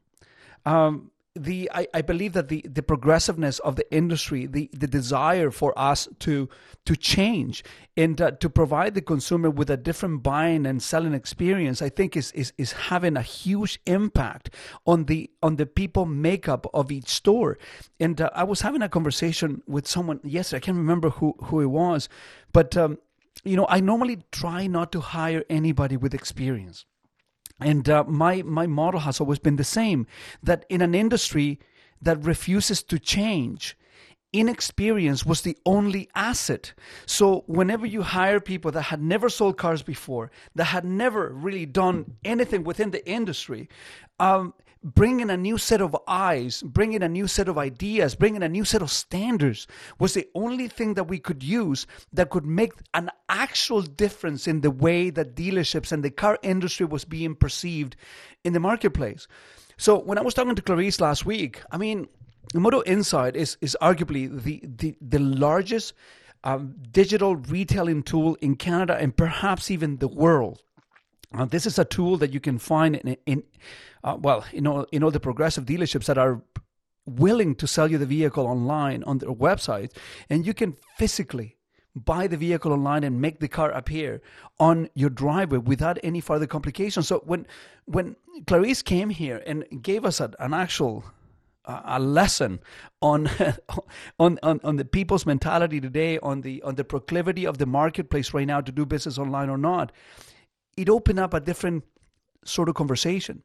Um, 0.66 1.12
the 1.36 1.70
I, 1.74 1.88
I 1.94 2.02
believe 2.02 2.34
that 2.34 2.48
the, 2.48 2.64
the 2.70 2.84
progressiveness 2.84 3.58
of 3.60 3.76
the 3.76 3.92
industry, 3.94 4.46
the, 4.46 4.70
the 4.72 4.88
desire 4.88 5.50
for 5.50 5.78
us 5.78 6.08
to 6.20 6.48
to 6.86 6.96
change 6.96 7.64
and 7.98 8.22
uh, 8.22 8.32
to 8.32 8.50
provide 8.50 8.94
the 8.94 9.02
consumer 9.02 9.50
with 9.50 9.70
a 9.70 9.78
different 9.78 10.22
buying 10.22 10.66
and 10.66 10.82
selling 10.82 11.14
experience, 11.14 11.82
I 11.82 11.90
think 11.90 12.16
is, 12.16 12.32
is 12.34 12.54
is 12.58 12.74
having 12.74 13.18
a 13.18 13.24
huge 13.24 13.80
impact 13.88 14.52
on 14.86 15.06
the 15.06 15.32
on 15.42 15.56
the 15.56 15.66
people 15.66 16.06
makeup 16.06 16.68
of 16.74 16.92
each 16.92 17.10
store. 17.10 17.58
And 18.00 18.22
uh, 18.22 18.30
I 18.36 18.44
was 18.44 18.62
having 18.62 18.84
a 18.84 18.90
conversation 18.90 19.64
with 19.68 19.88
someone 19.88 20.20
yesterday. 20.24 20.58
I 20.58 20.66
can't 20.66 20.78
remember 20.78 21.10
who 21.10 21.36
who 21.46 21.62
it 21.62 21.68
was, 21.68 22.10
but 22.52 22.78
um, 22.78 23.00
you 23.44 23.58
know 23.58 23.66
I 23.70 23.80
normally 23.80 24.24
try 24.32 24.68
not 24.68 24.92
to 24.92 25.00
hire 25.00 25.44
anybody 25.50 25.98
with 25.98 26.14
experience 26.14 26.86
and 27.64 27.90
uh, 27.90 28.04
my 28.06 28.42
my 28.44 28.68
model 28.68 29.02
has 29.02 29.20
always 29.20 29.40
been 29.40 29.56
the 29.56 29.64
same 29.64 30.06
that 30.42 30.66
in 30.70 30.82
an 30.82 30.94
industry 30.94 31.60
that 32.02 32.24
refuses 32.24 32.84
to 32.84 33.00
change 33.00 33.78
inexperience 34.34 35.26
was 35.26 35.42
the 35.42 35.56
only 35.66 36.10
asset. 36.16 36.74
So 37.06 37.44
whenever 37.46 37.86
you 37.86 38.02
hire 38.02 38.40
people 38.40 38.72
that 38.72 38.82
had 38.82 39.02
never 39.02 39.30
sold 39.30 39.58
cars 39.58 39.84
before, 39.84 40.32
that 40.56 40.66
had 40.66 40.84
never 40.84 41.30
really 41.30 41.68
done 41.68 42.16
anything 42.26 42.64
within 42.64 42.92
the 42.92 43.08
industry, 43.08 43.70
um, 44.20 44.54
bringing 44.84 45.30
a 45.30 45.38
new 45.38 45.58
set 45.58 45.82
of 45.82 45.96
eyes, 46.08 46.62
bringing 46.62 47.02
a 47.02 47.10
new 47.10 47.28
set 47.28 47.48
of 47.48 47.58
ideas, 47.58 48.16
bringing 48.16 48.44
a 48.44 48.50
new 48.50 48.66
set 48.66 48.82
of 48.82 48.92
standards 48.92 49.66
was 50.00 50.14
the 50.14 50.28
only 50.36 50.68
thing 50.68 50.96
that 50.96 51.06
we 51.06 51.20
could 51.20 51.44
use 51.44 51.88
that 52.12 52.30
could 52.30 52.46
make 52.46 52.74
an 52.94 53.10
actual 53.30 53.82
difference 53.82 54.48
in 54.48 54.62
the 54.62 54.72
way 54.72 55.10
that 55.10 55.36
dealerships 55.36 55.92
and 55.92 56.04
the 56.04 56.12
car 56.12 56.38
industry 56.44 56.86
was 56.86 57.06
being 57.06 57.36
perceived 57.36 57.96
in 58.44 58.54
the 58.54 58.60
marketplace. 58.60 59.28
So 59.78 59.98
when 60.00 60.18
I 60.18 60.22
was 60.22 60.34
talking 60.34 60.56
to 60.56 60.62
Clarice 60.62 61.00
last 61.00 61.26
week, 61.26 61.62
I 61.72 61.78
mean, 61.78 62.08
Moto 62.54 62.84
Insight 62.86 63.36
is 63.36 63.58
is 63.62 63.76
arguably 63.82 64.30
the 64.44 64.62
the, 64.64 64.96
the 65.02 65.20
largest 65.20 65.94
um, 66.44 66.76
digital 66.92 67.38
retailing 67.38 68.04
tool 68.04 68.36
in 68.42 68.56
Canada 68.56 68.98
and 69.00 69.16
perhaps 69.16 69.72
even 69.72 69.98
the 69.98 70.08
world. 70.08 70.62
Uh, 71.34 71.46
this 71.46 71.66
is 71.66 71.80
a 71.80 71.86
tool 71.86 72.18
that 72.18 72.32
you 72.32 72.40
can 72.40 72.60
find 72.60 72.96
in, 72.98 73.18
in 73.26 73.44
uh, 74.04 74.18
well, 74.20 74.46
you 74.52 74.62
know, 74.62 74.86
in 74.92 75.04
all 75.04 75.12
the 75.12 75.20
progressive 75.20 75.66
dealerships 75.66 76.06
that 76.06 76.18
are 76.18 76.42
willing 77.06 77.56
to 77.56 77.68
sell 77.68 77.90
you 77.90 77.98
the 77.98 78.06
vehicle 78.06 78.46
online 78.46 79.04
on 79.04 79.18
their 79.18 79.34
website, 79.34 79.92
and 80.30 80.46
you 80.46 80.54
can 80.54 80.76
physically 80.98 81.58
buy 81.96 82.28
the 82.28 82.38
vehicle 82.38 82.72
online 82.72 83.04
and 83.04 83.22
make 83.22 83.40
the 83.40 83.48
car 83.48 83.72
appear 83.72 84.22
on 84.60 84.90
your 84.96 85.10
driveway 85.10 85.60
without 85.60 85.98
any 86.04 86.20
further 86.20 86.48
complications. 86.48 87.08
So 87.08 87.22
when 87.26 87.46
when 87.86 88.16
Clarice 88.48 88.82
came 88.82 89.10
here 89.10 89.44
and 89.46 89.66
gave 89.82 90.06
us 90.06 90.20
a, 90.20 90.32
an 90.40 90.54
actual 90.54 91.04
a 91.66 92.00
lesson 92.00 92.60
on, 93.02 93.30
on 94.20 94.40
on 94.44 94.60
on 94.64 94.76
the 94.76 94.86
people's 94.86 95.26
mentality 95.26 95.80
today, 95.80 96.20
on 96.20 96.42
the 96.42 96.62
on 96.64 96.76
the 96.76 96.84
proclivity 96.84 97.46
of 97.46 97.58
the 97.58 97.66
marketplace 97.66 98.34
right 98.34 98.48
now 98.48 98.62
to 98.62 98.72
do 98.72 98.86
business 98.86 99.18
online 99.18 99.50
or 99.50 99.58
not, 99.58 99.92
it 100.78 100.90
opened 100.90 101.20
up 101.20 101.34
a 101.34 101.40
different 101.40 101.84
sort 102.46 102.70
of 102.70 102.76
conversation. 102.76 103.44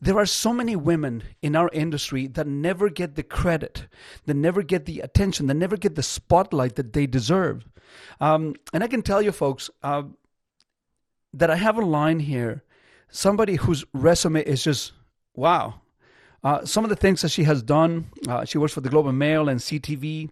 There 0.00 0.18
are 0.18 0.26
so 0.26 0.52
many 0.52 0.76
women 0.76 1.24
in 1.42 1.56
our 1.56 1.70
industry 1.72 2.28
that 2.28 2.46
never 2.46 2.88
get 2.88 3.16
the 3.16 3.24
credit, 3.24 3.88
that 4.26 4.34
never 4.34 4.62
get 4.62 4.84
the 4.84 5.00
attention, 5.00 5.46
that 5.48 5.54
never 5.54 5.76
get 5.76 5.96
the 5.96 6.02
spotlight 6.02 6.76
that 6.76 6.92
they 6.92 7.06
deserve. 7.06 7.64
Um, 8.20 8.54
and 8.72 8.84
I 8.84 8.86
can 8.86 9.02
tell 9.02 9.20
you, 9.20 9.32
folks, 9.32 9.70
uh, 9.82 10.04
that 11.34 11.50
I 11.50 11.56
have 11.56 11.78
a 11.78 11.84
line 11.84 12.20
here 12.20 12.62
somebody 13.10 13.56
whose 13.56 13.84
resume 13.92 14.42
is 14.42 14.62
just 14.62 14.92
wow. 15.34 15.80
Uh, 16.44 16.64
some 16.64 16.84
of 16.84 16.90
the 16.90 16.96
things 16.96 17.22
that 17.22 17.30
she 17.30 17.44
has 17.44 17.62
done, 17.62 18.08
uh, 18.28 18.44
she 18.44 18.58
works 18.58 18.72
for 18.72 18.80
the 18.80 18.88
Globe 18.88 19.06
and 19.06 19.18
Mail 19.18 19.48
and 19.48 19.58
CTV 19.58 20.30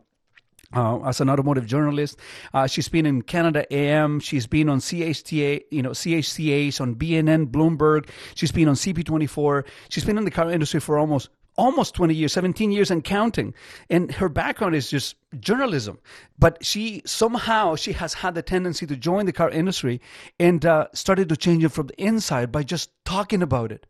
uh, 0.75 1.01
as 1.03 1.21
an 1.21 1.31
automotive 1.31 1.67
journalist. 1.67 2.19
Uh, 2.53 2.67
she's 2.67 2.89
been 2.89 3.07
in 3.07 3.23
Canada 3.23 3.67
AM. 3.73 4.21
She's 4.21 4.47
been 4.47 4.69
on 4.69 4.79
CHTA, 4.81 5.65
you 5.71 5.83
know, 5.83 5.91
CHCAs 5.91 6.81
on 6.81 6.95
BNN, 6.97 7.51
Bloomberg. 7.51 8.09
She's 8.35 8.53
been 8.53 8.69
on 8.69 8.75
CP24. 8.75 9.67
She's 9.89 10.05
been 10.05 10.19
in 10.19 10.25
the 10.25 10.31
car 10.31 10.51
industry 10.51 10.81
for 10.81 10.99
almost 10.99 11.31
almost 11.59 11.95
20 11.95 12.15
years, 12.15 12.33
17 12.35 12.71
years 12.71 12.91
and 12.91 13.03
counting. 13.03 13.55
And 13.89 14.13
her 14.13 14.29
background 14.29 14.75
is 14.75 14.91
just 14.91 15.17
journalism. 15.41 15.99
But 16.39 16.65
she 16.65 17.03
somehow 17.07 17.77
she 17.77 17.93
has 17.93 18.15
had 18.15 18.35
the 18.35 18.43
tendency 18.43 18.87
to 18.87 18.97
join 18.97 19.27
the 19.27 19.33
car 19.33 19.51
industry 19.51 20.01
and 20.39 20.65
uh, 20.65 20.89
started 20.93 21.29
to 21.31 21.37
change 21.37 21.65
it 21.65 21.71
from 21.71 21.89
the 21.89 22.03
inside 22.03 22.53
by 22.53 22.63
just 22.63 22.91
talking 23.05 23.43
about 23.43 23.73
it. 23.73 23.87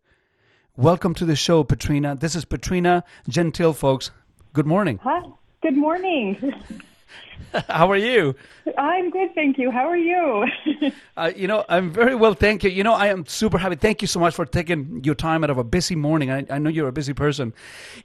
Welcome 0.77 1.15
to 1.15 1.25
the 1.25 1.37
show, 1.37 1.65
Petrina. 1.65 2.21
This 2.21 2.37
is 2.37 2.45
Petrina 2.45 3.03
Gentile, 3.29 3.73
folks. 3.73 4.11
Good 4.53 4.67
morning. 4.67 5.01
Hi. 5.03 5.23
Good 5.63 5.77
morning. 5.77 6.55
How 7.69 7.91
are 7.91 7.97
you? 7.97 8.35
I'm 8.77 9.11
good, 9.11 9.35
thank 9.35 9.57
you. 9.57 9.71
How 9.71 9.89
are 9.89 9.97
you? 9.97 10.47
uh, 11.17 11.33
you 11.35 11.47
know, 11.47 11.65
I'm 11.69 11.91
very 11.91 12.15
well, 12.15 12.35
thank 12.35 12.65
you. 12.65 12.71
You 12.71 12.83
know, 12.83 12.93
I 12.93 13.07
am 13.07 13.25
super 13.27 13.57
happy. 13.57 13.77
Thank 13.77 14.03
you 14.03 14.09
so 14.09 14.21
much 14.21 14.35
for 14.35 14.45
taking 14.45 15.03
your 15.05 15.15
time 15.15 15.45
out 15.45 15.51
of 15.51 15.59
a 15.59 15.65
busy 15.65 15.97
morning. 15.97 16.31
I, 16.31 16.45
I 16.51 16.59
know 16.59 16.69
you're 16.69 16.89
a 16.89 16.93
busy 16.93 17.15
person. 17.15 17.55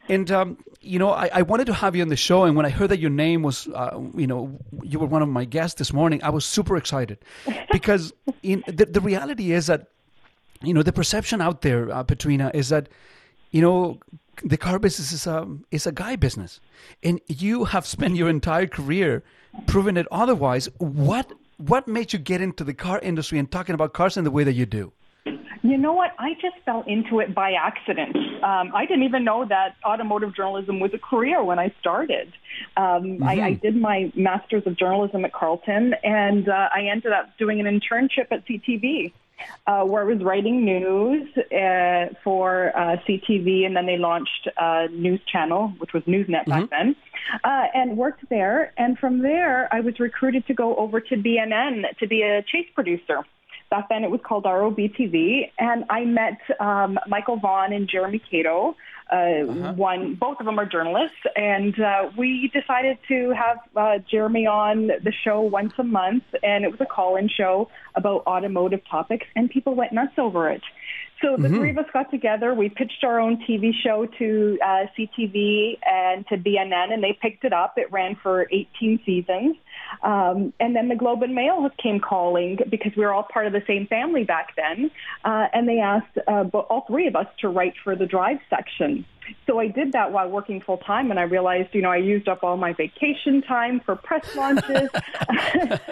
And, 0.08 0.32
um, 0.32 0.58
you 0.80 1.00
know, 1.00 1.12
I, 1.12 1.30
I, 1.34 1.42
wanted 1.42 1.66
to 1.68 1.74
have 1.74 1.96
you 1.96 2.02
on 2.02 2.10
the 2.10 2.16
show. 2.16 2.44
And 2.44 2.56
when 2.56 2.66
I 2.66 2.70
heard 2.70 2.90
that 2.90 3.00
your 3.00 3.10
name 3.10 3.42
was, 3.42 3.68
uh, 3.68 4.00
you 4.16 4.28
know, 4.28 4.58
you 4.84 5.00
were 5.00 5.08
one 5.08 5.22
of 5.22 5.30
my 5.30 5.46
guests 5.46 5.78
this 5.78 5.92
morning, 5.92 6.24
I 6.24 6.30
was 6.30 6.46
super 6.46 6.78
excited. 6.78 7.18
Because 7.72 8.14
in, 8.44 8.64
the, 8.68 8.86
the 8.86 9.02
reality 9.02 9.52
is 9.52 9.68
that, 9.68 9.88
you 10.62 10.74
know, 10.74 10.84
the 10.84 10.94
perception 10.94 11.42
out 11.42 11.62
there, 11.62 11.92
uh, 11.92 12.04
Petrina, 12.04 12.54
is 12.54 12.70
that, 12.70 12.88
you 13.50 13.62
know, 13.62 14.00
the 14.44 14.58
car 14.58 14.80
business 14.80 15.12
is 15.12 15.28
a 15.28 15.48
is 15.72 15.86
a 15.86 15.92
guy 15.92 16.16
business, 16.16 16.60
and 17.04 17.22
you 17.28 17.66
have 17.66 17.86
spent 17.86 18.16
your 18.16 18.30
entire 18.30 18.68
career 18.68 19.24
proving 19.68 19.98
it 19.98 20.08
otherwise. 20.12 20.68
What 20.78 21.34
what 21.58 21.88
made 21.88 22.14
you 22.14 22.20
get 22.20 22.42
into 22.42 22.64
the 22.64 22.74
car 22.74 23.00
industry 23.00 23.38
and 23.38 23.50
talking 23.52 23.76
about 23.76 23.94
cars 23.94 24.18
in 24.18 24.24
the 24.24 24.32
way 24.32 24.44
that 24.44 24.54
you 24.54 24.66
do? 24.66 24.94
You 25.64 25.78
know 25.78 25.94
what? 25.94 26.12
I 26.18 26.34
just 26.42 26.56
fell 26.66 26.84
into 26.88 27.20
it 27.20 27.36
by 27.36 27.52
accident. 27.52 28.16
Um, 28.44 28.72
I 28.74 28.88
didn't 28.88 29.04
even 29.04 29.24
know 29.24 29.46
that 29.48 29.76
automotive 29.86 30.36
journalism 30.36 30.80
was 30.80 30.92
a 30.96 30.98
career 30.98 31.44
when 31.44 31.60
I 31.60 31.72
started. 31.80 32.34
Um, 32.78 32.84
mm-hmm. 32.84 33.24
I, 33.24 33.34
I 33.42 33.54
did 33.54 33.76
my 33.76 34.12
master's 34.16 34.66
of 34.66 34.76
journalism 34.76 35.24
at 35.24 35.34
Carleton, 35.34 35.94
and 36.04 36.50
uh, 36.50 36.70
I 36.76 36.88
ended 36.92 37.12
up 37.12 37.38
doing 37.38 37.60
an 37.60 37.68
internship 37.68 38.32
at 38.32 38.44
CTV 38.48 39.14
uh, 39.68 39.84
where 39.84 40.04
I 40.04 40.06
was 40.06 40.24
writing 40.24 40.66
news 40.66 41.28
uh, 41.38 42.14
for 42.24 42.72
uh, 42.76 42.98
CTV, 43.08 43.66
and 43.66 43.76
then 43.76 43.86
they 43.86 43.98
launched 43.98 44.48
a 44.58 44.88
news 44.90 45.22
channel, 45.32 45.74
which 45.78 45.94
was 45.94 46.04
Newsnet 46.04 46.46
mm-hmm. 46.46 46.52
back 46.52 46.70
then, 46.70 46.96
uh, 47.44 47.66
and 47.74 47.98
worked 47.98 48.28
there. 48.30 48.74
And 48.78 48.98
from 48.98 49.22
there, 49.22 49.74
I 49.74 49.82
was 49.82 50.00
recruited 50.00 50.48
to 50.48 50.54
go 50.54 50.76
over 50.76 51.00
to 51.00 51.16
BNN 51.16 51.98
to 52.00 52.08
be 52.08 52.22
a 52.22 52.42
chase 52.44 52.68
producer. 52.74 53.24
Back 53.72 53.88
then, 53.88 54.04
it 54.04 54.12
was 54.12 54.20
called 54.22 54.44
ROBTV, 54.44 55.50
and 55.58 55.86
I 55.90 56.04
met 56.04 56.42
um, 56.60 57.00
Michael 57.08 57.38
Vaughn 57.38 57.72
and 57.72 57.88
Jeremy 57.88 58.22
Cato. 58.30 58.76
Uh, 59.10 59.16
uh-huh. 59.16 59.74
One, 59.76 60.16
both 60.16 60.42
of 60.42 60.46
them 60.46 60.60
are 60.60 60.66
journalists, 60.66 61.16
and 61.38 61.80
uh, 61.80 62.10
we 62.18 62.52
decided 62.54 62.98
to 63.08 63.32
have 63.32 63.60
uh, 63.78 64.00
Jeremy 64.10 64.46
on 64.46 64.88
the 64.88 65.14
show 65.24 65.40
once 65.40 65.72
a 65.78 65.86
month, 65.86 66.26
and 66.44 66.66
it 66.66 66.72
was 66.72 66.82
a 66.82 66.86
call-in 66.86 67.30
show 67.30 67.70
about 67.96 68.28
automotive 68.28 68.82
topics, 68.92 69.26
and 69.38 69.50
people 69.50 69.74
went 69.74 69.94
nuts 69.94 70.16
over 70.18 70.50
it. 70.50 70.62
So 71.22 71.38
the 71.38 71.48
mm-hmm. 71.48 71.58
three 71.58 71.70
of 71.70 71.78
us 71.78 71.86
got 71.94 72.10
together. 72.12 72.54
We 72.54 72.70
pitched 72.70 73.04
our 73.04 73.20
own 73.20 73.38
TV 73.48 73.72
show 73.84 74.06
to 74.06 74.58
uh, 74.66 74.86
CTV 74.98 75.78
and 75.86 76.28
to 76.28 76.38
BNN, 76.38 76.92
and 76.92 77.04
they 77.04 77.18
picked 77.22 77.46
it 77.46 77.54
up. 77.54 77.76
It 77.78 77.92
ran 77.92 78.18
for 78.22 78.48
18 78.52 79.00
seasons. 79.06 79.56
Um, 80.04 80.54
and 80.60 80.76
then 80.76 80.88
the 80.88 80.96
Globe 80.96 81.24
and 81.24 81.36
Mail 81.36 81.70
came 81.82 82.00
calling 82.00 82.60
because 82.70 82.94
we 82.96 83.04
were 83.04 83.14
all 83.14 83.28
part 83.32 83.48
of 83.48 83.54
the 83.54 83.64
same 83.68 83.88
family 83.88 84.24
back 84.24 84.56
then. 84.56 84.92
Uh, 85.24 85.48
and 85.54 85.68
they 85.68 85.80
asked 85.80 86.18
uh, 86.28 86.44
all 86.54 86.86
three 86.88 87.08
of 87.08 87.16
us 87.16 87.28
to 87.40 87.50
write 87.50 87.74
for 87.84 87.96
the 87.96 88.06
drive 88.06 88.40
section. 88.50 89.06
So 89.48 89.60
I 89.60 89.68
did 89.68 89.94
that 89.94 90.12
while 90.12 90.30
working 90.30 90.62
full 90.62 90.78
time, 90.78 91.12
and 91.12 91.20
I 91.20 91.24
realized, 91.24 91.70
you 91.74 91.82
know, 91.82 91.92
I 91.92 91.98
used 91.98 92.28
up 92.28 92.44
all 92.44 92.58
my 92.58 92.74
vacation 92.74 93.42
time 93.42 93.80
for 93.80 93.96
press 93.96 94.36
launches, 94.36 94.90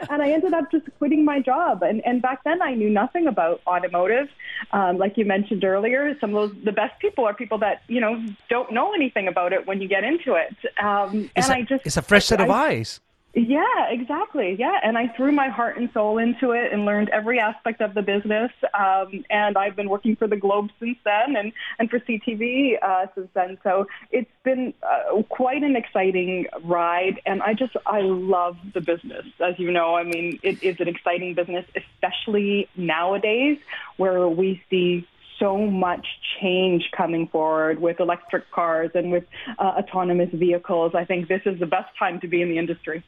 and 0.09 0.21
I 0.21 0.31
ended 0.31 0.53
up 0.53 0.71
just 0.71 0.85
quitting 0.97 1.25
my 1.25 1.39
job. 1.39 1.83
And, 1.83 2.05
and 2.05 2.21
back 2.21 2.43
then, 2.43 2.61
I 2.61 2.73
knew 2.73 2.89
nothing 2.89 3.27
about 3.27 3.61
automotive. 3.67 4.29
Um, 4.71 4.97
like 4.97 5.17
you 5.17 5.25
mentioned 5.25 5.63
earlier, 5.63 6.17
some 6.19 6.35
of 6.35 6.49
those 6.51 6.63
the 6.63 6.71
best 6.71 6.99
people 6.99 7.25
are 7.25 7.33
people 7.33 7.59
that 7.59 7.81
you 7.87 8.01
know 8.01 8.21
don't 8.49 8.71
know 8.73 8.93
anything 8.93 9.27
about 9.27 9.53
it 9.53 9.65
when 9.65 9.81
you 9.81 9.87
get 9.87 10.03
into 10.03 10.33
it. 10.33 10.55
Um, 10.81 11.29
it's 11.35 11.49
and 11.49 11.57
a, 11.57 11.59
I 11.59 11.61
just 11.63 11.85
it's 11.85 11.97
a 11.97 12.01
fresh 12.01 12.25
set 12.25 12.41
of 12.41 12.49
I, 12.49 12.69
eyes. 12.69 12.99
Yeah, 13.35 13.63
exactly. 13.89 14.55
Yeah, 14.57 14.79
and 14.83 14.97
I 14.97 15.07
threw 15.09 15.31
my 15.31 15.49
heart 15.49 15.77
and 15.77 15.87
soul 15.93 16.17
into 16.17 16.51
it 16.51 16.73
and 16.73 16.85
learned 16.85 17.09
every 17.09 17.39
aspect 17.39 17.79
of 17.79 17.93
the 17.93 18.01
business. 18.01 18.51
Um, 18.73 19.23
and 19.29 19.55
I've 19.55 19.75
been 19.75 19.87
working 19.87 20.15
for 20.15 20.27
the 20.27 20.35
Globe 20.35 20.69
since 20.79 20.97
then, 21.05 21.35
and 21.35 21.53
and 21.77 21.89
for 21.91 21.99
CTV 21.99 22.81
uh, 22.81 23.05
since 23.13 23.29
then. 23.35 23.59
So 23.63 23.85
it's 24.09 24.31
been 24.43 24.73
uh, 24.81 25.21
quite 25.29 25.61
an 25.61 25.75
exciting 25.75 26.47
ride, 26.63 27.21
and 27.27 27.43
I 27.43 27.53
just 27.53 27.75
I 27.85 28.01
love 28.01 28.57
the 28.73 28.81
business. 28.81 29.25
As 29.39 29.59
you 29.59 29.71
know, 29.71 29.93
I 29.95 30.03
mean, 30.03 30.39
it 30.41 30.63
is 30.63 30.77
an 30.79 30.87
exciting 30.87 31.35
business, 31.35 31.65
especially 31.75 32.67
nowadays 32.75 33.59
where 33.97 34.27
we 34.27 34.59
see 34.71 35.07
so 35.37 35.55
much 35.55 36.05
change 36.41 36.89
coming 36.97 37.27
forward 37.27 37.79
with 37.79 37.99
electric 37.99 38.49
cars 38.51 38.89
and 38.95 39.11
with 39.11 39.25
uh, 39.59 39.75
autonomous 39.77 40.29
vehicles. 40.33 40.93
I 40.95 41.05
think 41.05 41.27
this 41.27 41.41
is 41.45 41.59
the 41.59 41.67
best 41.67 41.95
time 41.97 42.19
to 42.21 42.27
be 42.27 42.41
in 42.41 42.49
the 42.49 42.57
industry. 42.57 43.03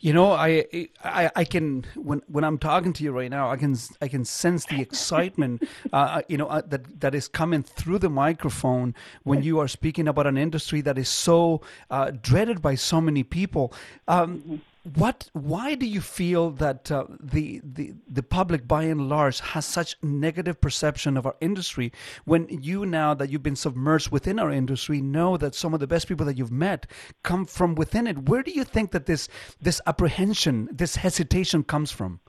You 0.00 0.12
know, 0.12 0.32
I, 0.32 0.88
I, 1.04 1.30
I 1.36 1.44
can 1.44 1.84
when 1.94 2.22
when 2.26 2.44
I'm 2.44 2.58
talking 2.58 2.92
to 2.94 3.04
you 3.04 3.12
right 3.12 3.30
now, 3.30 3.50
I 3.50 3.56
can 3.56 3.76
I 4.00 4.08
can 4.08 4.24
sense 4.24 4.64
the 4.66 4.80
excitement, 4.80 5.62
uh, 5.92 6.22
you 6.28 6.36
know, 6.36 6.46
uh, 6.46 6.62
that 6.68 7.00
that 7.00 7.14
is 7.14 7.28
coming 7.28 7.62
through 7.62 7.98
the 7.98 8.10
microphone 8.10 8.94
when 9.24 9.42
you 9.42 9.58
are 9.58 9.68
speaking 9.68 10.08
about 10.08 10.26
an 10.26 10.36
industry 10.36 10.80
that 10.82 10.98
is 10.98 11.08
so 11.08 11.60
uh, 11.90 12.10
dreaded 12.22 12.62
by 12.62 12.74
so 12.74 13.00
many 13.00 13.22
people. 13.22 13.72
Um, 14.08 14.62
what 14.82 15.28
why 15.34 15.74
do 15.74 15.86
you 15.86 16.00
feel 16.00 16.50
that 16.50 16.90
uh, 16.90 17.04
the, 17.20 17.60
the 17.62 17.92
the 18.08 18.22
public 18.22 18.66
by 18.66 18.84
and 18.84 19.10
large 19.10 19.40
has 19.40 19.66
such 19.66 19.94
negative 20.02 20.58
perception 20.58 21.18
of 21.18 21.26
our 21.26 21.36
industry 21.40 21.92
when 22.24 22.48
you 22.48 22.86
now 22.86 23.12
that 23.12 23.28
you've 23.28 23.42
been 23.42 23.56
submerged 23.56 24.10
within 24.10 24.38
our 24.38 24.50
industry 24.50 25.02
know 25.02 25.36
that 25.36 25.54
some 25.54 25.74
of 25.74 25.80
the 25.80 25.86
best 25.86 26.08
people 26.08 26.24
that 26.24 26.38
you've 26.38 26.50
met 26.50 26.86
come 27.22 27.44
from 27.44 27.74
within 27.74 28.06
it? 28.06 28.28
Where 28.28 28.42
do 28.42 28.52
you 28.52 28.64
think 28.64 28.92
that 28.92 29.04
this 29.04 29.28
this 29.60 29.82
apprehension 29.86 30.68
this 30.72 30.96
hesitation 30.96 31.62
comes 31.62 31.90
from? 31.90 32.20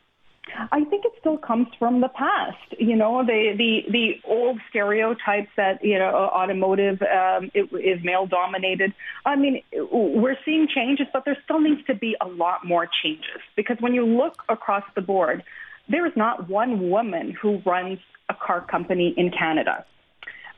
I 0.71 0.83
still 1.21 1.37
comes 1.37 1.67
from 1.79 2.01
the 2.01 2.09
past. 2.09 2.57
You 2.77 2.95
know, 2.97 3.23
the 3.25 3.53
the 3.57 3.91
the 3.91 4.11
old 4.25 4.59
stereotypes 4.69 5.49
that 5.55 5.83
you 5.83 5.97
know 5.97 6.13
automotive 6.13 7.01
um, 7.01 7.49
is 7.55 8.03
male 8.03 8.25
dominated. 8.25 8.93
I 9.25 9.35
mean, 9.37 9.63
we're 9.73 10.37
seeing 10.43 10.67
changes, 10.67 11.07
but 11.13 11.23
there 11.23 11.37
still 11.45 11.61
needs 11.61 11.85
to 11.87 11.95
be 11.95 12.17
a 12.19 12.27
lot 12.27 12.65
more 12.65 12.89
changes 13.03 13.41
because 13.55 13.77
when 13.79 13.93
you 13.93 14.05
look 14.05 14.43
across 14.49 14.83
the 14.95 15.01
board, 15.01 15.43
there 15.87 16.05
is 16.05 16.13
not 16.15 16.49
one 16.49 16.89
woman 16.89 17.35
who 17.39 17.61
runs 17.65 17.99
a 18.29 18.33
car 18.33 18.61
company 18.61 19.13
in 19.15 19.31
Canada. 19.31 19.85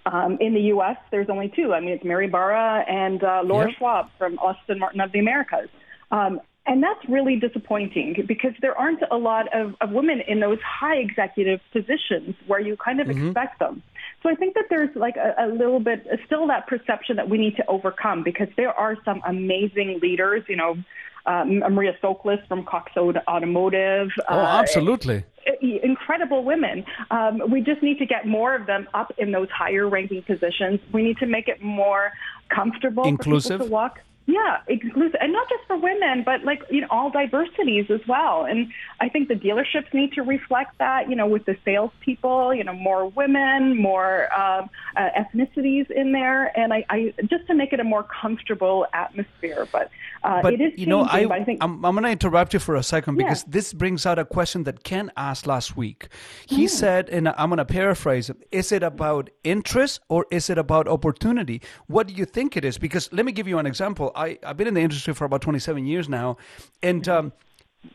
Um, 0.06 0.38
in 0.42 0.54
the 0.54 0.62
U.S., 0.76 0.98
there's 1.12 1.30
only 1.30 1.52
two. 1.56 1.74
I 1.74 1.80
mean, 1.80 1.92
it's 1.92 2.04
Mary 2.04 2.28
Barra 2.28 2.84
and 2.90 3.24
uh, 3.24 3.42
Laura 3.46 3.68
yep. 3.68 3.78
Schwab 3.78 4.10
from 4.18 4.38
Aston 4.46 4.80
Martin 4.80 5.00
of 5.00 5.14
the 5.14 5.20
Americas. 5.20 5.70
Um, 6.12 6.42
and 6.66 6.82
that's 6.82 7.04
really 7.10 7.36
disappointing 7.36 8.24
because 8.26 8.54
there 8.62 8.78
aren't 8.78 9.02
a 9.12 9.18
lot 9.18 9.54
of, 9.54 9.76
of 9.82 9.92
women 9.92 10.22
in 10.22 10.40
those 10.40 10.60
high 10.62 10.96
executive 10.96 11.60
positions 11.74 12.36
where 12.48 12.60
you 12.60 12.78
kind 12.78 13.02
of 13.02 13.08
mm-hmm. 13.08 13.28
expect 13.28 13.60
them. 13.60 13.84
So 14.22 14.30
I 14.30 14.36
think 14.36 14.54
that 14.56 14.66
there's 14.70 14.96
like 14.96 15.18
a, 15.18 15.36
a 15.38 15.48
little 15.48 15.82
bit 15.82 16.08
still 16.26 16.48
that 16.48 16.68
perception 16.68 17.18
that 17.18 17.30
we 17.30 17.38
need 17.38 17.58
to 17.58 17.66
overcome 17.68 18.24
because 18.24 18.48
there 18.56 18.72
are 18.72 18.96
some 19.04 19.22
amazing 19.26 20.00
leaders, 20.02 20.44
you 20.48 20.56
know, 20.56 20.78
um, 21.26 21.60
Maria 21.60 21.98
Soklis 22.02 22.46
from 22.48 22.66
Cox 22.66 22.92
Automotive. 22.98 24.10
Oh, 24.30 24.40
uh, 24.40 24.60
absolutely. 24.60 25.24
Incredible 25.62 26.44
women. 26.44 26.86
Um, 27.12 27.42
we 27.50 27.62
just 27.62 27.82
need 27.82 27.98
to 28.00 28.06
get 28.06 28.26
more 28.26 28.56
of 28.56 28.66
them 28.66 28.88
up 28.94 29.14
in 29.18 29.32
those 29.32 29.50
higher 29.50 29.88
ranking 29.88 30.22
positions. 30.24 30.80
We 30.94 31.04
need 31.04 31.18
to 31.18 31.26
make 31.26 31.48
it 31.50 31.62
more 31.62 32.12
comfortable 32.50 33.04
inclusive 33.04 33.52
for 33.52 33.54
people 33.54 33.68
to 33.68 33.72
walk 33.72 34.00
yeah, 34.26 34.60
inclusive, 34.70 35.20
and 35.20 35.34
not 35.34 35.50
just 35.50 35.64
for 35.68 35.76
women, 35.76 36.24
but 36.24 36.46
like 36.46 36.62
you 36.70 36.80
know 36.80 36.88
all 36.90 37.12
diversities 37.12 37.88
as 37.90 38.00
well. 38.08 38.46
And 38.46 38.72
I 39.02 39.10
think 39.10 39.28
the 39.28 39.36
dealerships 39.36 39.94
need 39.94 40.14
to 40.14 40.22
reflect 40.22 40.78
that. 40.80 41.10
You 41.10 41.18
know, 41.18 41.28
with 41.28 41.44
the 41.44 41.58
salespeople, 41.66 42.54
you 42.54 42.64
know, 42.64 42.72
more 42.72 43.10
women, 43.10 43.76
more 43.76 44.34
um, 44.34 44.70
uh, 44.96 45.10
ethnicities 45.20 45.92
in 45.92 46.14
there, 46.14 46.58
and 46.58 46.74
I, 46.74 46.86
I 46.90 47.14
just 47.26 47.48
to 47.48 47.54
make 47.54 47.74
it 47.74 47.82
a 47.82 47.84
more 47.84 48.04
comfortable 48.04 48.88
atmosphere. 48.94 49.68
But, 49.70 49.92
uh, 50.24 50.42
but 50.42 50.54
it 50.54 50.62
is 50.62 50.80
you 50.80 50.86
know, 50.86 51.02
I, 51.02 51.28
I 51.30 51.44
think 51.44 51.62
I'm, 51.62 51.84
I'm 51.84 51.94
going 51.94 52.06
to 52.06 52.10
interrupt 52.10 52.54
you 52.54 52.60
for 52.60 52.76
a 52.76 52.84
second 52.84 53.18
because 53.18 53.44
yeah. 53.44 53.50
this 53.52 53.74
brings 53.74 54.06
out 54.06 54.20
a 54.20 54.26
question 54.26 54.64
that 54.64 54.86
Ken 54.86 55.12
asked 55.18 55.46
last 55.48 55.76
week. 55.76 56.08
He 56.46 56.66
mm. 56.66 56.70
said, 56.70 57.10
and 57.10 57.28
I'm 57.28 57.50
going 57.50 57.58
to 57.58 57.66
paraphrase: 57.66 58.32
Is 58.54 58.72
it 58.72 58.84
about 58.84 59.30
interest 59.44 60.00
or 60.08 60.28
is 60.32 60.50
it 60.50 60.58
about 60.58 60.88
opportunity? 60.88 61.62
What 61.88 62.08
do 62.08 62.14
you 62.14 62.24
think 62.24 62.56
it 62.56 62.64
is? 62.64 62.78
Because 62.78 63.12
let 63.12 63.26
me 63.26 63.34
give 63.34 63.50
you 63.50 63.58
an 63.58 63.66
example. 63.66 64.13
I, 64.16 64.38
I've 64.44 64.58
been 64.58 64.68
in 64.68 64.74
the 64.74 64.82
industry 64.82 65.14
for 65.14 65.26
about 65.26 65.42
27 65.42 65.86
years 65.86 66.10
now, 66.10 66.38
and 66.82 67.08
um, 67.08 67.34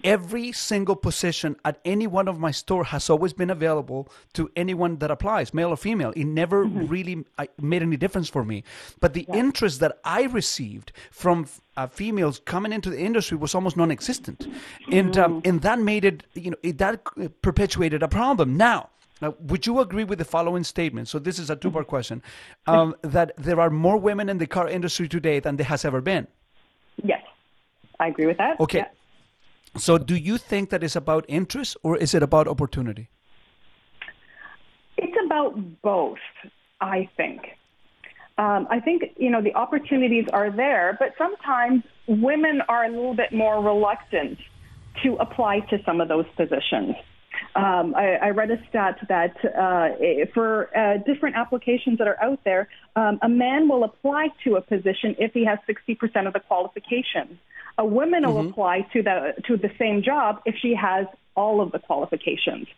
every 0.05 0.53
single 0.53 0.97
position 0.97 1.57
at 1.65 1.81
any 1.85 2.07
one 2.07 2.29
of 2.29 2.39
my 2.39 2.51
store 2.51 2.85
has 2.85 3.09
always 3.09 3.33
been 3.33 3.51
available 3.51 4.09
to 4.35 4.51
anyone 4.57 4.97
that 4.99 5.11
applies, 5.11 5.55
male 5.55 5.71
or 5.71 5.77
female. 5.77 6.13
It 6.17 6.27
never 6.27 6.67
mm-hmm. 6.67 6.87
really 6.87 7.25
made 7.61 7.83
any 7.83 7.97
difference 7.97 8.29
for 8.29 8.45
me. 8.45 8.65
But 9.01 9.15
the 9.15 9.27
yeah. 9.29 9.37
interest 9.37 9.81
that 9.81 9.99
I 10.05 10.25
received 10.25 10.93
from 11.11 11.47
uh, 11.77 11.87
females 11.87 12.41
coming 12.45 12.73
into 12.73 12.91
the 12.91 13.01
industry 13.01 13.37
was 13.37 13.55
almost 13.55 13.77
non-existent, 13.77 14.47
and 14.91 15.17
um, 15.17 15.35
mm-hmm. 15.35 15.49
and 15.49 15.63
that 15.63 15.79
made 15.79 16.05
it, 16.05 16.25
you 16.35 16.51
know, 16.51 16.57
it, 16.63 16.79
that 16.79 17.03
perpetuated 17.43 18.03
a 18.03 18.09
problem. 18.09 18.57
Now 18.57 18.91
now, 19.21 19.35
would 19.41 19.67
you 19.67 19.81
agree 19.81 20.05
with 20.05 20.19
the 20.19 20.25
following 20.25 20.65
statement? 20.65 21.09
So, 21.09 21.19
this 21.19 21.39
is 21.39 21.51
a 21.51 21.57
two 21.57 21.71
part 21.71 21.87
question 21.87 22.23
um, 22.67 22.95
that 23.03 23.33
there 23.37 23.61
are 23.61 23.71
more 23.71 23.97
women 23.97 24.29
in 24.29 24.39
the 24.39 24.47
car 24.47 24.69
industry 24.69 25.09
today 25.09 25.41
than 25.41 25.57
there 25.57 25.67
has 25.67 25.85
ever 25.85 26.01
been. 26.01 26.27
Yes, 27.03 27.23
I 27.99 28.09
agree 28.09 28.27
with 28.27 28.39
that. 28.39 28.61
Okay. 28.61 28.79
Yeah. 28.79 28.89
So, 29.77 29.99
do 29.99 30.17
you 30.17 30.39
think 30.39 30.71
that 30.71 30.83
is 30.83 30.97
about 30.97 31.25
interest 31.29 31.77
or 31.83 31.97
is 31.97 32.15
it 32.15 32.23
about 32.23 32.49
opportunity? 32.49 33.11
It's 34.97 35.17
about 35.27 35.83
both, 35.83 36.19
I 36.81 37.09
think. 37.17 37.41
Um, 38.39 38.69
I 38.71 38.79
think, 38.79 39.03
you 39.17 39.31
know, 39.31 39.43
the 39.43 39.55
opportunities 39.55 40.27
are 40.33 40.51
there, 40.51 40.97
but 41.01 41.09
sometimes 41.19 41.83
women 42.07 42.63
are 42.69 42.85
a 42.85 42.89
little 42.89 43.15
bit 43.15 43.33
more 43.33 43.63
reluctant 43.63 44.39
to 45.03 45.17
apply 45.17 45.61
to 45.71 45.79
some 45.85 46.01
of 46.01 46.09
those 46.09 46.27
positions. 46.37 46.95
Um, 47.55 47.95
I, 47.97 48.17
I, 48.17 48.31
read 48.31 48.51
a 48.51 48.59
stat 48.69 48.99
that 49.09 49.35
uh, 49.45 50.27
for 50.35 50.69
uh, 50.77 50.99
different 50.99 51.37
applications 51.37 51.99
that 51.99 52.07
are 52.07 52.23
out 52.23 52.41
there, 52.45 52.69
um, 52.95 53.19
a 53.23 53.29
man 53.29 53.69
will 53.69 53.85
apply 53.85 54.29
to 54.45 54.57
a 54.57 54.61
position 54.61 55.17
if 55.19 55.33
he 55.33 55.45
has 55.47 55.59
60% 55.69 56.27
of 56.27 56.35
the 56.35 56.41
qualifications. 56.41 57.39
A 57.79 57.85
woman 57.85 58.23
mm-hmm. 58.23 58.33
will 58.33 58.49
apply 58.51 58.87
to 58.93 59.03
the 59.03 59.35
to 59.47 59.57
the 59.57 59.71
same 59.79 60.03
job 60.03 60.43
if 60.45 60.57
she 60.61 60.75
has 60.75 61.07
all 61.35 61.61
of 61.61 61.73
the 61.73 61.79
qualifications. 61.79 62.69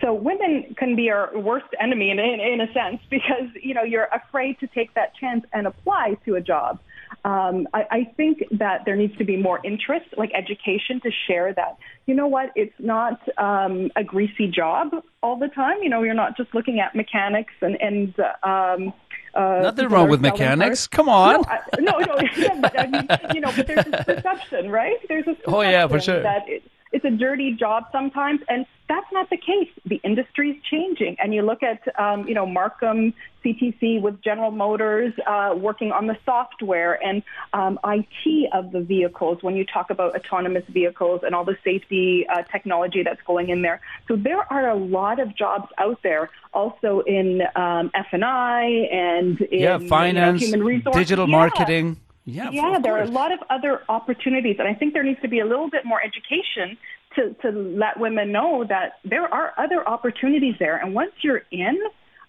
So 0.00 0.14
women 0.14 0.74
can 0.78 0.96
be 0.96 1.10
our 1.10 1.30
worst 1.38 1.66
enemy 1.80 2.10
in, 2.10 2.18
in, 2.18 2.40
in 2.40 2.60
a 2.60 2.72
sense 2.72 3.00
because 3.10 3.48
you 3.62 3.74
know 3.74 3.82
you're 3.82 4.08
afraid 4.12 4.58
to 4.60 4.66
take 4.68 4.94
that 4.94 5.14
chance 5.16 5.44
and 5.52 5.66
apply 5.66 6.16
to 6.24 6.36
a 6.36 6.40
job. 6.40 6.78
Um, 7.24 7.68
I, 7.72 7.84
I 7.90 8.12
think 8.16 8.44
that 8.52 8.84
there 8.84 8.96
needs 8.96 9.16
to 9.16 9.24
be 9.24 9.36
more 9.36 9.60
interest, 9.64 10.06
like 10.16 10.30
education, 10.34 11.00
to 11.02 11.10
share 11.26 11.54
that. 11.54 11.78
You 12.06 12.14
know 12.14 12.26
what? 12.26 12.50
It's 12.54 12.74
not 12.78 13.20
um, 13.38 13.90
a 13.96 14.04
greasy 14.04 14.46
job 14.48 14.90
all 15.22 15.38
the 15.38 15.48
time. 15.48 15.82
You 15.82 15.88
know, 15.88 16.02
you're 16.02 16.14
not 16.14 16.36
just 16.36 16.54
looking 16.54 16.80
at 16.80 16.94
mechanics 16.94 17.54
and 17.60 17.80
and. 17.80 18.14
Um, 18.42 18.92
uh, 19.34 19.60
Nothing 19.62 19.88
wrong 19.88 20.08
with 20.08 20.20
mechanics. 20.20 20.86
Cars. 20.86 20.96
Come 20.96 21.08
on. 21.08 21.42
No, 21.80 21.98
no, 21.98 22.14
no 22.14 22.28
yeah, 22.36 22.60
but 22.60 22.78
I 22.78 22.86
mean, 22.86 23.08
you 23.34 23.40
know, 23.40 23.50
but 23.56 23.66
there's 23.66 23.84
this 23.84 24.04
perception, 24.04 24.70
right? 24.70 24.96
There's 25.08 25.24
this 25.24 25.36
perception 25.38 25.54
oh 25.54 25.60
yeah, 25.62 25.88
for 25.88 26.00
sure. 26.00 26.22
that 26.22 26.48
it, 26.48 26.62
it's 26.92 27.04
a 27.04 27.10
dirty 27.10 27.52
job 27.52 27.84
sometimes, 27.90 28.40
and 28.48 28.64
that's 28.94 29.12
not 29.12 29.30
the 29.30 29.36
case. 29.36 29.70
The 29.84 30.00
industry 30.04 30.50
is 30.50 30.56
changing, 30.70 31.16
and 31.18 31.34
you 31.34 31.42
look 31.42 31.62
at 31.62 31.82
um, 31.98 32.28
you 32.28 32.34
know 32.34 32.46
Markham 32.46 33.12
CTC 33.44 34.00
with 34.00 34.22
General 34.22 34.50
Motors 34.50 35.12
uh, 35.26 35.54
working 35.56 35.92
on 35.92 36.06
the 36.06 36.16
software 36.24 37.02
and 37.04 37.22
um, 37.52 37.78
IT 37.84 38.50
of 38.52 38.72
the 38.72 38.80
vehicles. 38.80 39.42
When 39.42 39.56
you 39.56 39.64
talk 39.64 39.90
about 39.90 40.14
autonomous 40.14 40.64
vehicles 40.68 41.22
and 41.24 41.34
all 41.34 41.44
the 41.44 41.58
safety 41.64 42.26
uh, 42.28 42.42
technology 42.42 43.02
that's 43.02 43.22
going 43.22 43.48
in 43.48 43.62
there, 43.62 43.80
so 44.08 44.16
there 44.16 44.50
are 44.52 44.70
a 44.70 44.76
lot 44.76 45.18
of 45.20 45.36
jobs 45.36 45.68
out 45.78 46.00
there. 46.02 46.30
Also 46.52 47.00
in 47.00 47.42
um, 47.56 47.90
F 47.94 48.06
and 48.12 48.24
I 48.24 48.62
and 48.92 49.40
in 49.40 49.60
yeah, 49.60 49.78
finance, 49.78 50.40
you 50.40 50.46
know, 50.48 50.52
human 50.52 50.66
resources, 50.66 51.00
digital 51.00 51.28
yeah. 51.28 51.36
marketing. 51.36 52.00
Yeah, 52.26 52.50
yeah, 52.50 52.78
there 52.82 52.96
are 52.96 53.02
a 53.02 53.06
lot 53.06 53.32
of 53.32 53.40
other 53.50 53.82
opportunities, 53.86 54.56
and 54.58 54.66
I 54.66 54.72
think 54.72 54.94
there 54.94 55.02
needs 55.02 55.20
to 55.20 55.28
be 55.28 55.40
a 55.40 55.44
little 55.44 55.68
bit 55.68 55.84
more 55.84 56.00
education 56.02 56.78
to, 57.16 57.34
to 57.42 57.50
let 57.50 57.98
women 57.98 58.32
know 58.32 58.64
that 58.68 58.94
there 59.04 59.32
are 59.32 59.52
other 59.56 59.86
opportunities 59.88 60.54
there. 60.58 60.76
And 60.76 60.94
once 60.94 61.12
you're 61.22 61.42
in, 61.50 61.78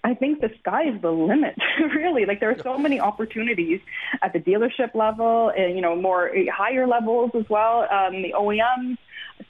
I 0.04 0.13
think 0.13 0.39
the 0.39 0.52
sky 0.60 0.84
is 0.88 1.02
the 1.02 1.12
limit, 1.12 1.56
really. 1.95 2.26
Like 2.26 2.39
there 2.39 2.52
are 2.52 2.62
so 2.62 2.78
many 2.78 3.00
opportunities 3.00 3.82
at 4.21 4.34
the 4.34 4.39
dealership 4.39 4.93
level 4.93 5.52
and, 5.58 5.76
you 5.76 5.82
know, 5.82 5.95
more 5.95 6.32
higher 6.54 6.86
levels 6.86 7.32
as 7.34 7.50
well, 7.50 7.88
um, 7.91 8.21
the 8.21 8.34
OEMs. 8.38 8.98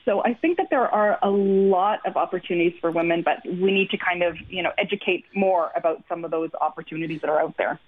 So 0.06 0.24
I 0.24 0.34
think 0.34 0.58
that 0.58 0.70
there 0.70 0.88
are 0.88 1.20
a 1.22 1.30
lot 1.30 2.00
of 2.06 2.16
opportunities 2.16 2.74
for 2.80 2.90
women, 2.90 3.22
but 3.22 3.40
we 3.46 3.72
need 3.72 3.90
to 3.90 3.98
kind 3.98 4.24
of, 4.24 4.38
you 4.50 4.64
know, 4.64 4.72
educate 4.78 5.26
more 5.36 5.72
about 5.76 6.04
some 6.08 6.24
of 6.24 6.32
those 6.32 6.50
opportunities 6.62 7.22
that 7.22 7.30
are 7.30 7.40
out 7.40 7.56
there. 7.58 7.80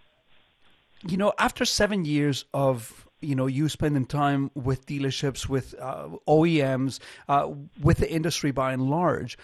You 1.07 1.15
know, 1.15 1.33
after 1.39 1.63
seven 1.63 2.05
years 2.05 2.45
of 2.53 3.06
you 3.21 3.35
know 3.35 3.47
you 3.47 3.69
spending 3.69 4.05
time 4.05 4.51
with 4.53 4.85
dealerships, 4.85 5.47
with 5.47 5.75
uh, 5.79 6.09
OEMs, 6.27 6.99
uh, 7.27 7.49
with 7.81 7.97
the 7.97 8.11
industry 8.11 8.51
by 8.51 8.73
and 8.73 8.89
large. 8.89 9.37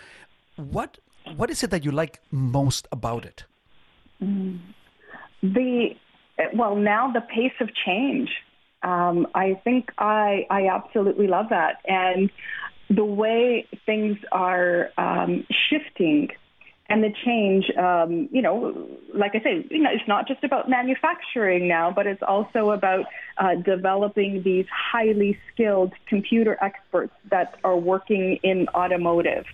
What 0.56 1.00
what 1.36 1.50
is 1.50 1.64
it 1.64 1.70
that 1.72 1.86
you 1.86 1.92
like 1.92 2.20
most 2.32 2.88
about 2.92 3.26
it? 3.26 3.46
Mm. 4.22 4.60
The 5.42 5.90
well, 6.54 6.76
now 6.76 7.12
the 7.12 7.22
pace 7.22 7.54
of 7.60 7.70
change. 7.86 8.30
Um, 8.84 9.28
I 9.34 9.60
think 9.64 9.92
I 9.98 10.46
I 10.50 10.68
absolutely 10.68 11.28
love 11.28 11.48
that, 11.50 11.78
and 11.86 12.30
the 12.90 13.06
way 13.06 13.68
things 13.86 14.18
are 14.32 14.90
um, 14.98 15.46
shifting 15.70 16.30
and 16.90 17.04
the 17.04 17.14
change, 17.26 17.66
um, 17.78 18.28
you 18.32 18.42
know, 18.42 18.88
like 19.14 19.32
I 19.36 19.40
say, 19.40 19.66
you 19.72 19.82
know, 19.82 19.90
it's 19.92 20.08
not 20.08 20.28
just 20.28 20.44
about 20.44 20.70
manufacturing 20.70 21.68
now, 21.68 21.92
but 21.92 22.06
it's 22.08 22.22
also 22.22 22.72
about 22.72 23.06
uh, 23.38 23.56
developing 23.56 24.42
these 24.44 24.66
highly 24.92 25.38
skilled 25.52 25.94
computer 26.08 26.58
experts 26.62 27.14
that 27.32 27.56
are 27.64 27.78
working 27.78 28.38
in 28.44 28.68
automotive. 28.76 29.46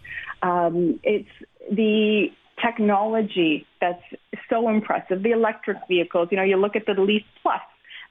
Um, 0.42 1.00
it's 1.04 1.30
the 1.72 2.28
technology 2.64 3.66
that's 3.80 4.04
so 4.50 4.68
impressive. 4.68 5.22
The 5.22 5.32
electric 5.32 5.78
vehicles, 5.88 6.30
you 6.32 6.38
know, 6.38 6.44
you 6.44 6.58
look 6.58 6.76
at 6.76 6.86
the 6.86 7.00
Leaf 7.00 7.24
Plus 7.42 7.62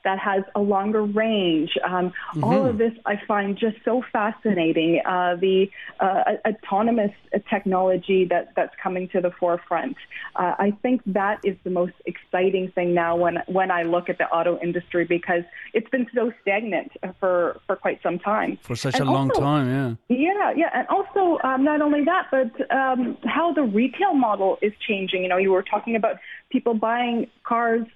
that 0.05 0.19
has 0.19 0.43
a 0.55 0.61
longer 0.61 1.03
range. 1.03 1.71
Um, 1.85 2.11
mm-hmm. 2.11 2.45
All 2.45 2.67
of 2.67 2.79
this 2.79 2.93
I 3.07 3.21
find 3.27 3.57
just 3.59 3.77
so 3.85 4.03
fascinating. 4.13 5.01
Uh, 5.05 5.37
the 5.37 5.71
uh, 6.01 6.35
autonomous 6.47 7.13
technology 7.51 8.25
that, 8.27 8.53
that's 8.57 8.75
coming 8.83 9.09
to 9.09 9.21
the 9.21 9.31
forefront. 9.31 9.97
Uh, 10.37 10.55
I 10.59 10.73
think 10.83 11.03
that 11.07 11.41
is 11.45 11.57
the 11.65 11.71
most 11.71 11.95
exciting 12.07 12.71
thing 12.73 12.95
now 12.95 13.17
when 13.17 13.39
when 13.47 13.71
I 13.71 13.83
look 13.83 14.09
at 14.09 14.19
the 14.19 14.25
auto 14.25 14.59
industry 14.61 15.05
because 15.05 15.43
it's 15.75 15.89
been 15.91 16.07
so 16.15 16.33
stagnant 16.43 16.93
for, 17.19 17.61
for 17.67 17.77
quite 17.77 18.01
some 18.03 18.19
time. 18.19 18.59
For 18.63 18.77
such 18.77 18.99
and 18.99 19.09
a 19.09 19.13
long 19.13 19.31
time, 19.31 19.99
yeah. 20.09 20.17
Yeah, 20.17 20.53
yeah, 20.57 20.71
and 20.75 20.89
also 20.89 21.39
um, 21.45 21.65
not 21.65 21.81
only 21.81 22.05
that, 22.05 22.27
but 22.31 22.75
um, 22.75 23.17
how 23.25 23.53
the 23.53 23.63
retail 23.63 24.15
model 24.15 24.59
is 24.63 24.73
changing. 24.87 25.23
You 25.23 25.29
know, 25.29 25.37
you 25.37 25.53
were 25.53 25.63
talking 25.63 25.97
about 25.97 26.17
people 26.51 26.75
buying 26.75 27.27
cars 27.45 27.87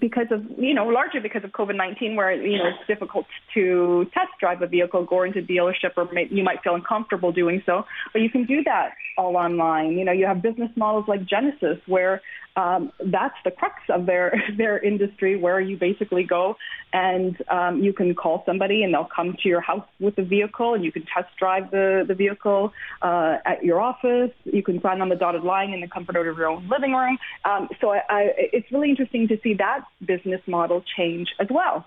because 0.00 0.26
of, 0.30 0.44
you 0.58 0.74
know, 0.74 0.86
largely 0.86 1.20
because 1.20 1.44
of 1.44 1.50
COVID-19 1.50 2.16
where, 2.16 2.32
you 2.32 2.58
know, 2.58 2.68
it's 2.68 2.86
difficult 2.86 3.26
to 3.54 4.06
test 4.12 4.30
drive 4.40 4.62
a 4.62 4.66
vehicle, 4.66 5.04
go 5.04 5.22
into 5.22 5.40
dealership, 5.40 5.92
or 5.96 6.10
may, 6.12 6.26
you 6.30 6.44
might 6.44 6.62
feel 6.62 6.74
uncomfortable 6.74 7.32
doing 7.32 7.62
so. 7.66 7.84
But 8.12 8.22
you 8.22 8.30
can 8.30 8.44
do 8.44 8.62
that 8.64 8.90
all 9.16 9.36
online. 9.36 9.92
You 9.92 10.04
know, 10.04 10.12
you 10.12 10.26
have 10.26 10.42
business 10.42 10.70
models 10.76 11.04
like 11.08 11.24
Genesis 11.24 11.78
where 11.86 12.20
um, 12.56 12.90
that's 13.12 13.34
the 13.44 13.50
crux 13.50 13.76
of 13.90 14.06
their 14.06 14.32
their 14.56 14.78
industry, 14.78 15.36
where 15.36 15.60
you 15.60 15.76
basically 15.76 16.24
go 16.24 16.56
and 16.92 17.36
um, 17.50 17.82
you 17.82 17.92
can 17.92 18.14
call 18.14 18.42
somebody 18.46 18.82
and 18.82 18.94
they'll 18.94 19.08
come 19.14 19.36
to 19.42 19.48
your 19.48 19.60
house 19.60 19.86
with 20.00 20.16
the 20.16 20.22
vehicle, 20.22 20.74
and 20.74 20.82
you 20.84 20.90
can 20.90 21.04
test 21.14 21.28
drive 21.38 21.70
the 21.70 22.04
the 22.08 22.14
vehicle 22.14 22.72
uh, 23.02 23.36
at 23.44 23.62
your 23.62 23.80
office. 23.80 24.30
You 24.44 24.62
can 24.62 24.80
sign 24.80 25.00
on 25.02 25.08
the 25.10 25.16
dotted 25.16 25.42
line 25.42 25.70
in 25.70 25.80
the 25.80 25.88
comfort 25.88 26.16
of 26.16 26.36
your 26.36 26.48
own 26.48 26.68
living 26.68 26.92
room. 26.92 27.18
Um, 27.44 27.68
so 27.80 27.90
I, 27.90 28.00
I, 28.08 28.20
it's 28.36 28.70
really 28.72 28.88
interesting 28.88 29.28
to 29.28 29.38
see 29.42 29.54
that 29.54 29.80
business 30.04 30.40
model 30.46 30.82
change 30.96 31.28
as 31.40 31.48
well. 31.50 31.86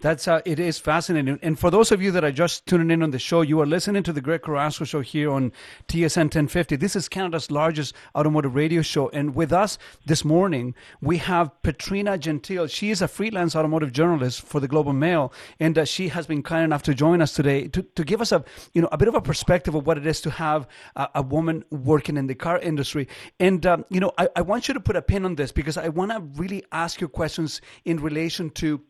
That's 0.00 0.28
uh, 0.28 0.40
it 0.44 0.58
is 0.58 0.78
fascinating. 0.78 1.38
And 1.42 1.58
for 1.58 1.70
those 1.70 1.92
of 1.92 2.02
you 2.02 2.10
that 2.12 2.24
are 2.24 2.32
just 2.32 2.66
tuning 2.66 2.90
in 2.90 3.02
on 3.02 3.10
the 3.10 3.18
show, 3.18 3.42
you 3.42 3.60
are 3.60 3.66
listening 3.66 4.02
to 4.04 4.12
the 4.12 4.20
Greg 4.20 4.42
Carrasco 4.42 4.84
Show 4.84 5.00
here 5.00 5.30
on 5.30 5.52
TSN 5.88 6.24
1050. 6.24 6.76
This 6.76 6.96
is 6.96 7.08
Canada's 7.08 7.50
largest 7.50 7.94
automotive 8.14 8.54
radio 8.54 8.82
show, 8.82 9.08
and 9.10 9.34
with 9.34 9.52
us 9.52 9.78
this 10.04 10.24
morning 10.24 10.74
we 11.00 11.18
have 11.18 11.50
Petrina 11.62 12.18
Gentile. 12.18 12.66
She 12.66 12.90
is 12.90 13.02
a 13.02 13.08
freelance 13.08 13.56
automotive 13.56 13.92
journalist 13.92 14.42
for 14.42 14.60
the 14.60 14.68
Globe 14.68 14.88
and 14.88 15.00
Mail, 15.00 15.32
and 15.58 15.78
uh, 15.78 15.84
she 15.84 16.08
has 16.08 16.26
been 16.26 16.42
kind 16.42 16.64
enough 16.64 16.82
to 16.84 16.94
join 16.94 17.20
us 17.20 17.32
today 17.32 17.68
to, 17.68 17.82
to 17.82 18.04
give 18.04 18.20
us 18.20 18.32
a 18.32 18.44
you 18.72 18.82
know 18.82 18.88
a 18.92 18.98
bit 18.98 19.08
of 19.08 19.14
a 19.14 19.22
perspective 19.22 19.74
of 19.74 19.86
what 19.86 19.98
it 19.98 20.06
is 20.06 20.20
to 20.20 20.30
have 20.30 20.66
a, 20.96 21.08
a 21.16 21.22
woman 21.22 21.64
working 21.70 22.16
in 22.16 22.26
the 22.26 22.34
car 22.34 22.58
industry. 22.58 23.08
And 23.40 23.64
um, 23.66 23.84
you 23.90 24.00
know, 24.00 24.12
I, 24.18 24.28
I 24.36 24.42
want 24.42 24.68
you 24.68 24.74
to 24.74 24.80
put 24.80 24.96
a 24.96 25.02
pin 25.02 25.24
on 25.24 25.36
this 25.36 25.52
because 25.52 25.76
I 25.76 25.88
want 25.88 26.10
to 26.12 26.20
really 26.40 26.64
ask 26.72 27.00
you 27.00 27.08
questions 27.08 27.60
in 27.84 28.00
relation 28.00 28.50
to 28.50 28.80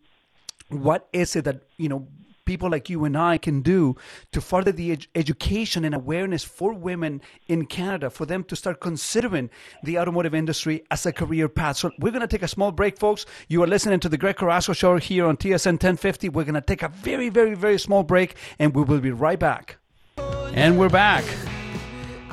what 0.82 1.08
is 1.12 1.37
it 1.37 1.44
that 1.44 1.62
you 1.76 1.88
know 1.88 2.08
people 2.44 2.70
like 2.70 2.90
you 2.90 3.04
and 3.04 3.16
I 3.16 3.38
can 3.38 3.62
do 3.62 3.96
to 4.32 4.40
further 4.40 4.72
the 4.72 4.92
ed- 4.92 5.06
education 5.14 5.84
and 5.84 5.94
awareness 5.94 6.44
for 6.44 6.72
women 6.72 7.22
in 7.46 7.66
Canada 7.66 8.10
for 8.10 8.26
them 8.26 8.44
to 8.44 8.56
start 8.56 8.80
considering 8.80 9.50
the 9.82 9.98
automotive 9.98 10.34
industry 10.34 10.84
as 10.90 11.06
a 11.06 11.12
career 11.12 11.48
path. 11.48 11.78
So 11.78 11.90
we're 11.98 12.10
going 12.10 12.20
to 12.22 12.28
take 12.28 12.42
a 12.42 12.48
small 12.48 12.72
break, 12.72 12.98
folks. 12.98 13.26
You 13.48 13.62
are 13.62 13.66
listening 13.66 14.00
to 14.00 14.08
the 14.08 14.18
Greg 14.18 14.37
Carrasco 14.37 14.72
Show 14.72 14.98
here 14.98 15.26
on 15.26 15.37
TSN 15.37 15.72
1050. 15.72 16.28
We're 16.28 16.44
going 16.44 16.54
to 16.54 16.60
take 16.60 16.82
a 16.82 16.88
very, 16.88 17.28
very, 17.28 17.54
very 17.54 17.78
small 17.78 18.02
break, 18.02 18.37
and 18.58 18.74
we 18.74 18.82
will 18.82 19.00
be 19.00 19.10
right 19.10 19.38
back. 19.38 19.78
And 20.54 20.78
we're 20.78 20.88
back. 20.88 21.24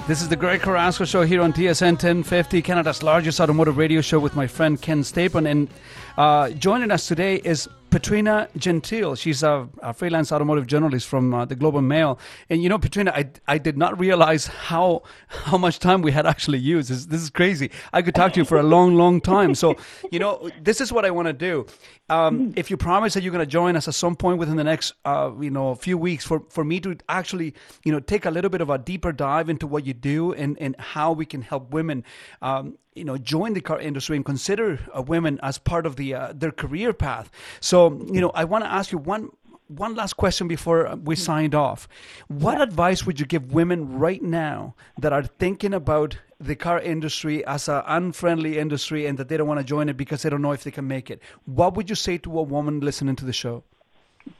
This 0.07 0.21
is 0.21 0.29
the 0.29 0.35
Greg 0.35 0.61
Carrasco 0.61 1.05
Show 1.05 1.21
here 1.21 1.41
on 1.41 1.53
TSN 1.53 1.93
1050, 1.93 2.61
Canada's 2.63 3.03
largest 3.03 3.39
automotive 3.39 3.77
radio 3.77 4.01
show 4.01 4.19
with 4.19 4.35
my 4.35 4.47
friend 4.47 4.81
Ken 4.81 5.01
Stapon. 5.03 5.49
And 5.49 5.69
uh, 6.17 6.49
joining 6.51 6.91
us 6.91 7.07
today 7.07 7.35
is 7.35 7.67
Petrina 7.91 8.47
Gentile. 8.55 9.15
She's 9.15 9.43
a, 9.43 9.67
a, 9.81 9.93
freelance 9.93 10.31
automotive 10.31 10.65
journalist 10.65 11.07
from 11.09 11.33
uh, 11.33 11.43
the 11.43 11.55
Globe 11.55 11.75
and 11.75 11.89
Mail. 11.89 12.19
And 12.49 12.63
you 12.63 12.69
know, 12.69 12.79
Petrina, 12.79 13.09
I, 13.09 13.29
I 13.53 13.57
did 13.57 13.77
not 13.77 13.99
realize 13.99 14.47
how 14.47 15.03
how 15.27 15.57
much 15.57 15.79
time 15.79 16.01
we 16.01 16.13
had 16.13 16.25
actually 16.25 16.59
used. 16.59 16.89
This, 16.89 17.05
this 17.05 17.21
is 17.21 17.29
crazy. 17.29 17.69
I 17.91 18.01
could 18.01 18.15
talk 18.15 18.31
to 18.33 18.39
you 18.39 18.45
for 18.45 18.57
a 18.57 18.63
long, 18.63 18.95
long 18.95 19.19
time. 19.19 19.53
So, 19.55 19.75
you 20.09 20.19
know, 20.19 20.49
this 20.61 20.79
is 20.79 20.93
what 20.93 21.03
I 21.03 21.11
want 21.11 21.27
to 21.27 21.33
do. 21.33 21.65
Um, 22.07 22.53
if 22.55 22.69
you 22.69 22.77
promise 22.77 23.13
that 23.13 23.23
you're 23.23 23.31
going 23.31 23.45
to 23.45 23.51
join 23.51 23.75
us 23.75 23.87
at 23.89 23.93
some 23.93 24.15
point 24.15 24.37
within 24.37 24.55
the 24.55 24.63
next, 24.63 24.93
uh, 25.03 25.31
you 25.39 25.49
know, 25.51 25.75
few 25.75 25.97
weeks, 25.97 26.25
for, 26.25 26.43
for 26.49 26.63
me 26.63 26.79
to 26.81 26.97
actually, 27.09 27.53
you 27.83 27.91
know, 27.91 27.99
take 27.99 28.25
a 28.25 28.31
little 28.31 28.49
bit 28.49 28.61
of 28.61 28.69
a 28.69 28.77
deeper 28.77 29.11
dive 29.11 29.49
into 29.49 29.67
what 29.67 29.85
you 29.85 29.93
do 29.93 30.33
and, 30.33 30.57
and 30.59 30.75
how 30.77 31.11
we 31.11 31.25
can 31.25 31.41
help 31.41 31.71
women, 31.71 32.03
um, 32.41 32.77
you 32.93 33.03
know 33.03 33.17
join 33.17 33.53
the 33.53 33.61
car 33.61 33.79
industry 33.79 34.15
and 34.15 34.25
consider 34.25 34.79
uh, 34.95 35.01
women 35.01 35.39
as 35.43 35.57
part 35.57 35.85
of 35.85 35.95
the 35.95 36.13
uh, 36.13 36.33
their 36.35 36.51
career 36.51 36.93
path 36.93 37.29
so 37.59 37.99
you 38.11 38.21
know 38.21 38.31
i 38.31 38.43
want 38.43 38.63
to 38.63 38.71
ask 38.71 38.91
you 38.91 38.97
one 38.97 39.29
one 39.67 39.95
last 39.95 40.13
question 40.13 40.47
before 40.47 40.87
uh, 40.87 40.95
we 40.97 41.15
signed 41.15 41.55
off 41.55 41.87
what 42.27 42.57
yeah. 42.57 42.63
advice 42.63 43.05
would 43.05 43.19
you 43.19 43.25
give 43.25 43.53
women 43.53 43.97
right 43.97 44.21
now 44.21 44.75
that 44.97 45.13
are 45.13 45.23
thinking 45.23 45.73
about 45.73 46.17
the 46.39 46.55
car 46.55 46.79
industry 46.79 47.45
as 47.45 47.69
an 47.69 47.83
unfriendly 47.85 48.57
industry 48.57 49.05
and 49.05 49.17
that 49.17 49.29
they 49.29 49.37
don't 49.37 49.47
want 49.47 49.59
to 49.59 49.63
join 49.63 49.87
it 49.87 49.95
because 49.95 50.23
they 50.23 50.29
don't 50.29 50.41
know 50.41 50.51
if 50.51 50.63
they 50.63 50.71
can 50.71 50.87
make 50.87 51.09
it 51.09 51.21
what 51.45 51.75
would 51.75 51.89
you 51.89 51.95
say 51.95 52.17
to 52.17 52.37
a 52.37 52.43
woman 52.43 52.81
listening 52.81 53.15
to 53.15 53.25
the 53.25 53.33
show 53.33 53.63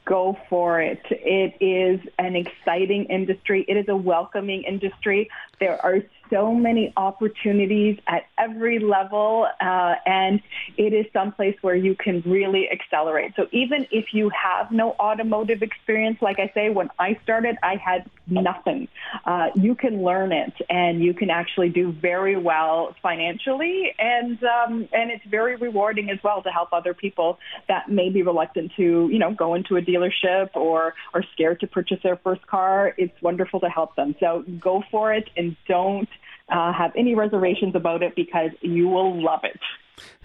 go 0.04 0.36
for 0.48 0.80
it. 0.80 1.02
It 1.10 1.54
is 1.60 2.00
an 2.18 2.36
exciting 2.36 3.04
industry. 3.06 3.64
It 3.68 3.76
is 3.76 3.88
a 3.88 3.96
welcoming 3.96 4.62
industry. 4.62 5.28
There 5.60 5.84
are 5.84 6.02
so 6.32 6.54
many 6.54 6.92
opportunities 6.96 7.98
at 8.06 8.22
every 8.38 8.78
level, 8.78 9.46
uh, 9.60 9.94
and 10.06 10.40
it 10.78 10.94
is 10.94 11.04
someplace 11.12 11.56
where 11.60 11.76
you 11.76 11.94
can 11.94 12.22
really 12.24 12.68
accelerate. 12.70 13.32
So 13.36 13.46
even 13.52 13.86
if 13.90 14.06
you 14.12 14.30
have 14.30 14.72
no 14.72 14.92
automotive 14.92 15.62
experience, 15.62 16.18
like 16.22 16.38
I 16.38 16.50
say, 16.54 16.70
when 16.70 16.88
I 16.98 17.18
started, 17.22 17.56
I 17.62 17.76
had 17.76 18.08
nothing. 18.26 18.88
Uh, 19.26 19.48
you 19.54 19.74
can 19.74 20.02
learn 20.02 20.32
it, 20.32 20.54
and 20.70 21.04
you 21.04 21.12
can 21.12 21.28
actually 21.28 21.68
do 21.68 21.92
very 21.92 22.36
well 22.36 22.94
financially, 23.02 23.92
and 23.98 24.38
um, 24.42 24.88
and 24.92 25.10
it's 25.10 25.24
very 25.26 25.56
rewarding 25.56 26.08
as 26.08 26.18
well 26.24 26.42
to 26.42 26.48
help 26.48 26.72
other 26.72 26.94
people 26.94 27.38
that 27.68 27.90
may 27.90 28.08
be 28.08 28.22
reluctant 28.22 28.72
to, 28.76 29.08
you 29.12 29.18
know, 29.18 29.32
go 29.34 29.54
into 29.54 29.76
a 29.76 29.82
dealership 29.82 30.50
or 30.54 30.94
are 31.12 31.24
scared 31.34 31.60
to 31.60 31.66
purchase 31.66 31.98
their 32.02 32.16
first 32.16 32.46
car. 32.46 32.94
It's 32.96 33.20
wonderful 33.20 33.60
to 33.60 33.68
help 33.68 33.96
them. 33.96 34.14
So 34.18 34.44
go 34.60 34.82
for 34.90 35.12
it 35.12 35.28
and 35.36 35.56
don't 35.68 36.08
uh, 36.52 36.72
have 36.72 36.92
any 36.96 37.14
reservations 37.14 37.74
about 37.74 38.02
it 38.02 38.14
because 38.14 38.50
you 38.60 38.88
will 38.88 39.22
love 39.22 39.40
it. 39.44 39.58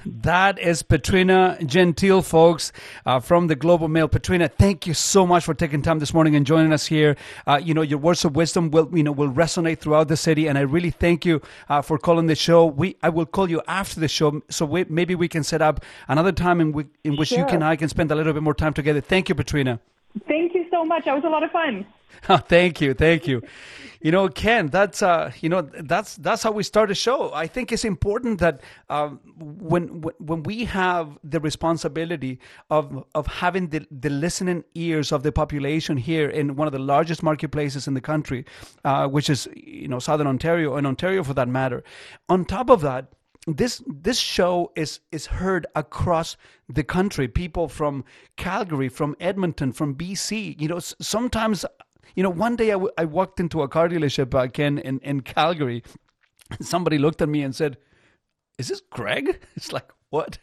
That 0.05 0.57
is 0.59 0.83
Petrina 0.83 1.63
Gentile, 1.65 2.21
folks, 2.21 2.71
uh, 3.05 3.19
from 3.19 3.47
the 3.47 3.55
Globe 3.55 3.83
and 3.83 3.91
Mail. 3.91 4.07
Petrina, 4.07 4.49
thank 4.49 4.87
you 4.87 4.93
so 4.93 5.25
much 5.25 5.43
for 5.43 5.53
taking 5.53 5.81
time 5.81 5.99
this 5.99 6.13
morning 6.13 6.35
and 6.35 6.45
joining 6.45 6.71
us 6.71 6.85
here. 6.85 7.17
Uh, 7.45 7.59
you 7.61 7.73
know, 7.73 7.81
your 7.81 7.99
words 7.99 8.23
of 8.23 8.35
wisdom 8.35 8.71
will, 8.71 8.89
you 8.95 9.03
know, 9.03 9.11
will 9.11 9.31
resonate 9.31 9.79
throughout 9.79 10.07
the 10.07 10.15
city, 10.15 10.47
and 10.47 10.57
I 10.57 10.61
really 10.61 10.91
thank 10.91 11.25
you 11.25 11.41
uh, 11.67 11.81
for 11.81 11.97
calling 11.97 12.27
the 12.27 12.35
show. 12.35 12.65
We, 12.65 12.95
I 13.03 13.09
will 13.09 13.25
call 13.25 13.49
you 13.49 13.61
after 13.67 13.99
the 13.99 14.07
show, 14.07 14.41
so 14.49 14.65
we, 14.65 14.85
maybe 14.85 15.15
we 15.15 15.27
can 15.27 15.43
set 15.43 15.61
up 15.61 15.83
another 16.07 16.31
time 16.31 16.61
in, 16.61 16.71
we, 16.71 16.85
in 17.03 17.17
which 17.17 17.29
sure. 17.29 17.39
you 17.39 17.45
and 17.45 17.63
I 17.63 17.75
can 17.75 17.89
spend 17.89 18.11
a 18.11 18.15
little 18.15 18.33
bit 18.33 18.43
more 18.43 18.53
time 18.53 18.73
together. 18.73 19.01
Thank 19.01 19.29
you, 19.29 19.35
Petrina. 19.35 19.79
So 20.77 20.85
much. 20.85 21.05
That 21.05 21.15
was 21.15 21.23
a 21.23 21.29
lot 21.29 21.43
of 21.43 21.51
fun. 21.51 21.85
Oh, 22.29 22.37
thank 22.37 22.81
you, 22.81 22.93
thank 22.93 23.27
you. 23.27 23.43
You 24.01 24.11
know, 24.11 24.27
Ken, 24.27 24.67
that's 24.67 25.03
uh, 25.03 25.31
you 25.39 25.49
know, 25.49 25.61
that's 25.61 26.15
that's 26.15 26.41
how 26.41 26.51
we 26.51 26.63
start 26.63 26.89
a 26.89 26.95
show. 26.95 27.31
I 27.33 27.45
think 27.47 27.71
it's 27.71 27.85
important 27.85 28.39
that 28.39 28.61
um, 28.89 29.19
when 29.37 30.01
when 30.17 30.41
we 30.43 30.65
have 30.65 31.17
the 31.23 31.39
responsibility 31.39 32.39
of 32.71 33.03
of 33.13 33.27
having 33.27 33.67
the, 33.67 33.85
the 33.91 34.09
listening 34.09 34.63
ears 34.73 35.11
of 35.11 35.21
the 35.23 35.31
population 35.31 35.97
here 35.97 36.29
in 36.29 36.55
one 36.55 36.67
of 36.67 36.71
the 36.71 36.79
largest 36.79 37.21
marketplaces 37.21 37.87
in 37.87 37.93
the 37.93 38.01
country, 38.01 38.45
uh, 38.83 39.07
which 39.07 39.29
is 39.29 39.47
you 39.55 39.87
know 39.87 39.99
Southern 39.99 40.27
Ontario 40.27 40.75
and 40.75 40.87
Ontario 40.87 41.23
for 41.23 41.33
that 41.35 41.49
matter. 41.49 41.83
On 42.29 42.45
top 42.45 42.69
of 42.69 42.81
that, 42.81 43.13
this 43.47 43.81
this 43.87 44.19
show 44.19 44.71
is 44.75 44.99
is 45.11 45.25
heard 45.25 45.65
across 45.75 46.37
the 46.67 46.83
country. 46.83 47.27
People 47.27 47.67
from 47.67 48.03
Calgary, 48.35 48.89
from 48.89 49.15
Edmonton, 49.19 49.71
from 49.71 49.95
BC. 49.95 50.59
You 50.61 50.67
know, 50.67 50.79
sometimes 50.79 51.65
you 52.15 52.23
know, 52.23 52.29
one 52.31 52.55
day 52.55 52.69
I, 52.69 52.73
w- 52.73 52.91
I 52.97 53.05
walked 53.05 53.39
into 53.39 53.61
a 53.61 53.67
car 53.67 53.87
dealership, 53.87 54.33
uh, 54.33 54.47
Ken, 54.47 54.79
in, 54.79 54.99
in 54.99 55.21
Calgary. 55.21 55.83
Somebody 56.61 56.97
looked 56.97 57.21
at 57.21 57.29
me 57.29 57.43
and 57.43 57.55
said, 57.55 57.77
Is 58.57 58.69
this 58.69 58.81
Greg? 58.81 59.39
It's 59.55 59.71
like, 59.71 59.91
what? 60.09 60.37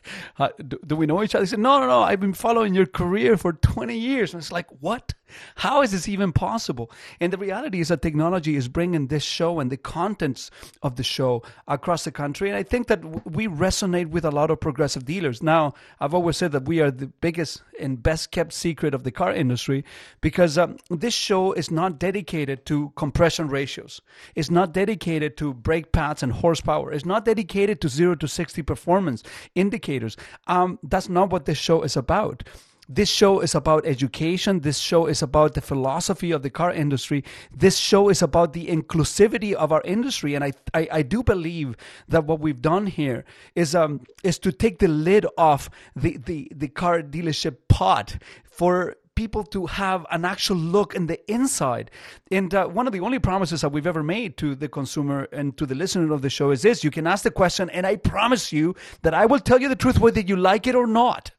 Do, 0.69 0.79
do, 0.87 0.97
we 0.97 1.07
know 1.07 1.23
each 1.23 1.35
other? 1.35 1.45
He 1.45 1.49
said, 1.49 1.59
no, 1.59 1.81
no, 1.81 1.87
no. 1.87 2.03
I've 2.03 2.21
been 2.21 2.35
following 2.35 2.75
your 2.75 2.87
career 2.87 3.37
for 3.37 3.55
20 3.55 3.97
years. 3.97 4.35
And 4.35 4.43
it's 4.43 4.53
like, 4.53 4.67
what? 4.81 5.15
How 5.57 5.83
is 5.83 5.93
this 5.93 6.09
even 6.09 6.33
possible? 6.33 6.91
And 7.19 7.33
the 7.33 7.39
reality 7.39 7.81
is 7.81 7.89
that 7.89 8.03
technology 8.03 8.57
is 8.57 8.69
bringing 8.69 9.07
this 9.07 9.23
show 9.23 9.61
and 9.61 9.71
the 9.71 9.77
contents 9.77 10.51
of 10.83 10.97
the 10.97 11.03
show 11.03 11.43
across 11.67 12.05
the 12.05 12.13
country. 12.13 12.51
And 12.51 12.59
I 12.59 12.63
think 12.63 12.89
that 12.89 13.27
we 13.27 13.49
resonate 13.49 14.11
with 14.11 14.25
a 14.25 14.31
lot 14.31 14.51
of 14.51 14.61
progressive 14.61 15.07
dealers. 15.07 15.43
Now, 15.43 15.75
I've 15.99 16.15
always 16.15 16.37
said 16.37 16.53
that 16.53 16.67
we 16.67 16.81
are 16.81 16.91
the 16.91 17.07
biggest 17.07 17.63
and 17.81 18.03
best 18.03 18.31
kept 18.31 18.53
secret 18.53 18.95
of 18.95 19.03
the 19.03 19.11
car 19.11 19.33
industry 19.33 19.85
because 20.21 20.59
um, 20.59 20.77
this 20.91 21.15
show 21.15 21.53
is 21.53 21.71
not 21.71 21.99
dedicated 21.99 22.67
to 22.67 22.93
compression 22.97 23.49
ratios. 23.49 24.01
It's 24.35 24.51
not 24.51 24.73
dedicated 24.73 25.37
to 25.39 25.55
brake 25.55 25.93
pads 25.93 26.23
and 26.23 26.33
horsepower. 26.33 26.93
It's 26.93 27.05
not 27.05 27.25
dedicated 27.25 27.81
to 27.81 27.89
zero 27.89 28.15
to 28.17 28.29
60 28.29 28.63
performance 28.63 29.23
indicators. 29.55 30.17
Um, 30.47 30.79
that's 30.83 31.09
not 31.09 31.31
what 31.31 31.45
this 31.45 31.59
show 31.59 31.83
is 31.83 31.97
about. 31.97 32.45
This 32.89 33.09
show 33.09 33.41
is 33.41 33.55
about 33.55 33.87
education. 33.87 34.61
This 34.61 34.79
show 34.79 35.07
is 35.07 35.23
about 35.23 35.55
the 35.55 35.63
philosophy 35.63 36.33
of 36.33 36.43
the 36.43 36.51
car 36.51 36.71
industry. 36.71 37.25
This 37.51 37.79
show 37.79 38.11
is 38.11 38.21
about 38.21 38.53
the 38.53 38.67
inclusivity 38.67 39.55
of 39.55 39.73
our 39.73 39.81
industry. 39.85 40.35
And 40.35 40.45
I, 40.45 40.53
I, 40.75 40.89
I 40.93 41.03
do 41.03 41.23
believe 41.23 41.77
that 42.09 42.27
what 42.27 42.41
we've 42.41 42.61
done 42.61 42.87
here 42.87 43.25
is, 43.55 43.75
um, 43.75 44.03
is 44.23 44.39
to 44.41 44.53
take 44.53 44.81
the 44.81 44.89
lid 44.89 45.25
off 45.39 45.71
the, 45.97 46.19
the, 46.19 46.53
the 46.55 46.69
car 46.69 47.01
dealership 47.01 47.57
pot 47.69 48.19
for 48.45 48.97
people 49.15 49.45
to 49.45 49.67
have 49.67 50.07
an 50.11 50.25
actual 50.25 50.57
look 50.57 50.95
in 50.95 51.07
the 51.07 51.31
inside. 51.31 51.91
And 52.31 52.55
uh, 52.55 52.67
one 52.67 52.87
of 52.87 52.93
the 52.93 53.01
only 53.01 53.19
promises 53.19 53.61
that 53.61 53.71
we've 53.71 53.87
ever 53.87 54.03
made 54.03 54.37
to 54.39 54.55
the 54.55 54.69
consumer 54.69 55.29
and 55.33 55.57
to 55.57 55.67
the 55.67 55.75
listener 55.75 56.13
of 56.13 56.23
the 56.23 56.31
show 56.31 56.51
is 56.51 56.63
this 56.63 56.85
you 56.85 56.91
can 56.91 57.07
ask 57.07 57.25
the 57.25 57.31
question, 57.31 57.71
and 57.71 57.87
I 57.87 57.97
promise 57.97 58.53
you 58.53 58.75
that 59.03 59.15
I 59.15 59.27
will 59.27 59.39
tell 59.39 59.61
you 59.61 59.69
the 59.69 59.77
truth 59.77 59.99
whether 59.99 60.21
you 60.21 60.37
like 60.37 60.67
it 60.67 60.75
or 60.75 60.87
not. 60.87 61.31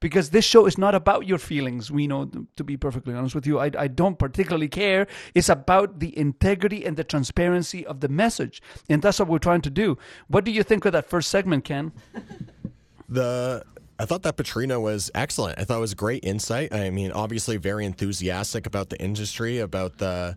Because 0.00 0.30
this 0.30 0.44
show 0.44 0.66
is 0.66 0.76
not 0.76 0.94
about 0.94 1.26
your 1.26 1.38
feelings. 1.38 1.90
We 1.90 2.06
know, 2.06 2.30
to 2.56 2.64
be 2.64 2.76
perfectly 2.76 3.14
honest 3.14 3.34
with 3.34 3.46
you, 3.46 3.58
I, 3.58 3.70
I 3.78 3.88
don't 3.88 4.18
particularly 4.18 4.68
care. 4.68 5.06
It's 5.34 5.48
about 5.48 6.00
the 6.00 6.18
integrity 6.18 6.84
and 6.84 6.96
the 6.96 7.04
transparency 7.04 7.86
of 7.86 8.00
the 8.00 8.08
message. 8.08 8.60
And 8.90 9.00
that's 9.00 9.20
what 9.20 9.28
we're 9.28 9.38
trying 9.38 9.62
to 9.62 9.70
do. 9.70 9.96
What 10.28 10.44
do 10.44 10.50
you 10.50 10.62
think 10.62 10.84
of 10.84 10.92
that 10.92 11.08
first 11.08 11.30
segment, 11.30 11.64
Ken? 11.64 11.92
the 13.08 13.64
I 13.98 14.06
thought 14.06 14.22
that 14.22 14.36
Petrina 14.36 14.80
was 14.80 15.10
excellent. 15.14 15.58
I 15.58 15.64
thought 15.64 15.76
it 15.76 15.80
was 15.80 15.94
great 15.94 16.24
insight. 16.24 16.74
I 16.74 16.90
mean, 16.90 17.12
obviously 17.12 17.56
very 17.56 17.84
enthusiastic 17.84 18.66
about 18.66 18.90
the 18.90 19.00
industry, 19.00 19.58
about 19.60 19.98
the 19.98 20.36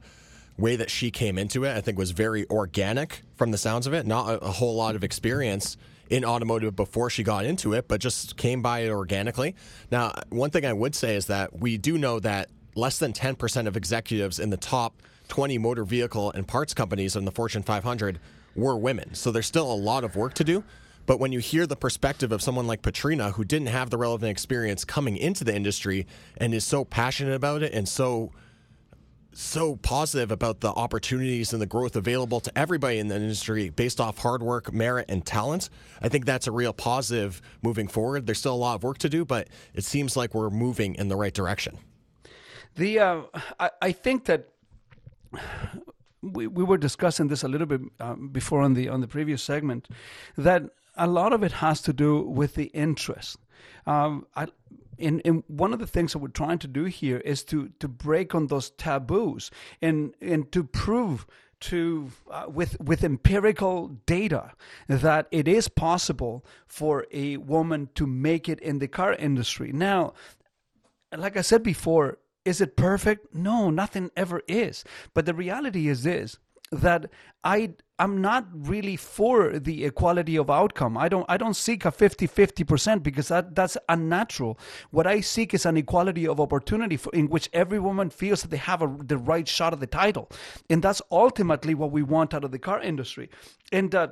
way 0.58 0.76
that 0.76 0.92
she 0.92 1.10
came 1.10 1.38
into 1.38 1.64
it. 1.64 1.76
I 1.76 1.82
think 1.82 1.98
was 1.98 2.12
very 2.12 2.48
organic 2.50 3.24
from 3.36 3.52
the 3.52 3.58
sounds 3.58 3.88
of 3.88 3.94
it. 3.94 4.06
Not 4.06 4.30
a, 4.30 4.38
a 4.40 4.52
whole 4.52 4.76
lot 4.76 4.96
of 4.96 5.04
experience 5.04 5.76
in 6.10 6.24
automotive 6.24 6.76
before 6.76 7.10
she 7.10 7.24
got 7.24 7.46
into 7.46 7.74
it, 7.74 7.88
but 7.88 8.00
just 8.00 8.38
came 8.38 8.62
by 8.62 8.80
it 8.82 8.90
organically. 8.90 9.56
Now, 9.92 10.14
one 10.30 10.52
thing 10.52 10.66
I 10.66 10.74
would 10.74 10.96
say 10.96 11.16
is 11.16 11.26
that 11.26 11.60
we 11.60 11.78
do 11.78 11.98
know 11.98 12.20
that 12.20 12.50
less 12.76 13.00
than 13.00 13.12
10% 13.12 13.68
of 13.68 13.76
executives 13.76 14.40
in 14.40 14.52
the 14.52 14.58
top 14.58 15.02
20 15.30 15.58
motor 15.58 15.84
vehicle 15.84 16.32
and 16.32 16.48
parts 16.48 16.74
companies 16.74 17.16
in 17.16 17.26
the 17.26 17.32
Fortune 17.32 17.64
500 17.64 18.20
were 18.56 18.78
women. 18.78 19.14
So 19.16 19.32
there's 19.32 19.48
still 19.48 19.72
a 19.72 19.76
lot 19.76 20.04
of 20.04 20.16
work 20.16 20.36
to 20.36 20.44
do. 20.44 20.64
But 21.08 21.20
when 21.20 21.32
you 21.32 21.40
hear 21.40 21.66
the 21.66 21.76
perspective 21.76 22.32
of 22.32 22.44
someone 22.44 22.68
like 22.68 22.84
Petrina, 22.84 23.34
who 23.34 23.44
didn't 23.44 23.70
have 23.70 23.90
the 23.90 23.98
relevant 23.98 24.30
experience 24.30 24.86
coming 24.86 25.18
into 25.18 25.44
the 25.44 25.56
industry 25.56 26.06
and 26.36 26.54
is 26.54 26.66
so 26.66 26.86
passionate 26.86 27.34
about 27.34 27.64
it 27.64 27.74
and 27.74 27.90
so 27.90 28.32
so 29.32 29.76
positive 29.76 30.32
about 30.32 30.62
the 30.62 30.70
opportunities 30.70 31.54
and 31.54 31.62
the 31.62 31.68
growth 31.68 31.96
available 31.96 32.40
to 32.40 32.58
everybody 32.58 32.98
in 32.98 33.08
the 33.08 33.16
industry 33.16 33.70
based 33.70 34.02
off 34.02 34.18
hard 34.18 34.42
work, 34.42 34.74
merit, 34.74 35.06
and 35.10 35.24
talent. 35.24 35.70
I 36.02 36.10
think 36.10 36.26
that's 36.26 36.48
a 36.48 36.52
real 36.52 36.74
positive 36.74 37.40
moving 37.62 37.88
forward. 37.88 38.26
There's 38.26 38.40
still 38.40 38.56
a 38.56 38.58
lot 38.58 38.74
of 38.76 38.84
work 38.84 38.98
to 39.00 39.10
do, 39.10 39.26
but 39.26 39.48
it 39.76 39.84
seems 39.84 40.18
like 40.18 40.34
we're 40.34 40.50
moving 40.50 40.96
in 40.96 41.08
the 41.08 41.16
right 41.16 41.34
direction. 41.34 41.78
The 42.76 43.00
uh, 43.00 43.22
I, 43.60 43.70
I 43.80 43.92
think 43.92 44.26
that 44.26 44.50
we, 46.24 46.48
we 46.48 46.64
were 46.64 46.80
discussing 46.80 47.28
this 47.28 47.44
a 47.44 47.48
little 47.48 47.68
bit 47.68 47.82
um, 48.00 48.30
before 48.30 48.62
on 48.62 48.74
the 48.74 48.90
on 48.90 49.02
the 49.02 49.08
previous 49.08 49.44
segment 49.44 49.88
that 50.36 50.64
a 50.98 51.08
lot 51.08 51.34
of 51.34 51.44
it 51.44 51.54
has 51.54 51.82
to 51.84 51.94
do 51.94 52.22
with 52.22 52.56
the 52.56 52.66
interest. 52.66 53.38
Um, 53.86 54.28
I, 54.36 54.48
in 54.98 55.44
one 55.48 55.74
of 55.74 55.80
the 55.80 55.88
things 55.88 56.14
that 56.14 56.20
we're 56.20 56.28
trying 56.30 56.60
to 56.60 56.68
do 56.68 56.86
here 56.86 57.18
is 57.18 57.44
to 57.46 57.70
to 57.80 57.88
break 57.88 58.34
on 58.34 58.48
those 58.48 58.72
taboos 58.72 59.52
and 59.82 60.16
and 60.22 60.52
to 60.52 60.64
prove 60.64 61.28
to 61.60 62.10
uh, 62.32 62.46
with 62.48 62.80
with 62.80 63.04
empirical 63.04 63.90
data 64.06 64.52
that 64.88 65.28
it 65.32 65.48
is 65.48 65.68
possible 65.68 66.46
for 66.66 67.06
a 67.12 67.38
woman 67.38 67.90
to 67.96 68.06
make 68.08 68.50
it 68.50 68.60
in 68.60 68.80
the 68.80 68.88
car 68.88 69.14
industry. 69.14 69.72
Now, 69.72 70.14
like 71.16 71.38
I 71.38 71.42
said 71.42 71.64
before, 71.64 72.18
is 72.46 72.62
it 72.62 72.78
perfect? 72.78 73.34
No, 73.34 73.70
nothing 73.70 74.12
ever 74.16 74.42
is. 74.48 74.84
But 75.14 75.26
the 75.26 75.34
reality 75.34 75.88
is 75.88 76.04
this 76.04 76.38
that 76.72 77.10
I 77.44 77.74
I'm 78.00 78.22
not 78.22 78.46
really 78.54 78.96
for 78.96 79.58
the 79.58 79.86
equality 79.86 80.38
of 80.38 80.50
outcome. 80.50 80.98
I 80.98 81.10
don't 81.10 81.26
I 81.28 81.38
don't 81.38 81.56
seek 81.56 81.84
a 81.86 81.92
50-50% 81.92 83.02
because 83.02 83.30
that 83.30 83.56
that's 83.56 83.78
unnatural. 83.90 84.60
What 84.92 85.08
I 85.08 85.22
seek 85.22 85.54
is 85.54 85.66
an 85.66 85.78
equality 85.78 86.28
of 86.28 86.40
opportunity 86.40 86.98
for, 86.98 87.12
in 87.14 87.28
which 87.28 87.50
every 87.54 87.80
woman 87.80 88.10
feels 88.10 88.44
that 88.44 88.52
they 88.52 88.58
have 88.58 88.82
a, 88.82 88.96
the 89.04 89.18
right 89.18 89.48
shot 89.48 89.74
at 89.74 89.80
the 89.80 89.88
title. 89.88 90.30
And 90.70 90.84
that's 90.84 91.02
ultimately 91.12 91.74
what 91.74 91.92
we 91.92 92.04
want 92.04 92.34
out 92.34 92.44
of 92.44 92.52
the 92.52 92.60
car 92.60 92.82
industry. 92.82 93.30
And 93.72 93.96
uh, 93.96 94.10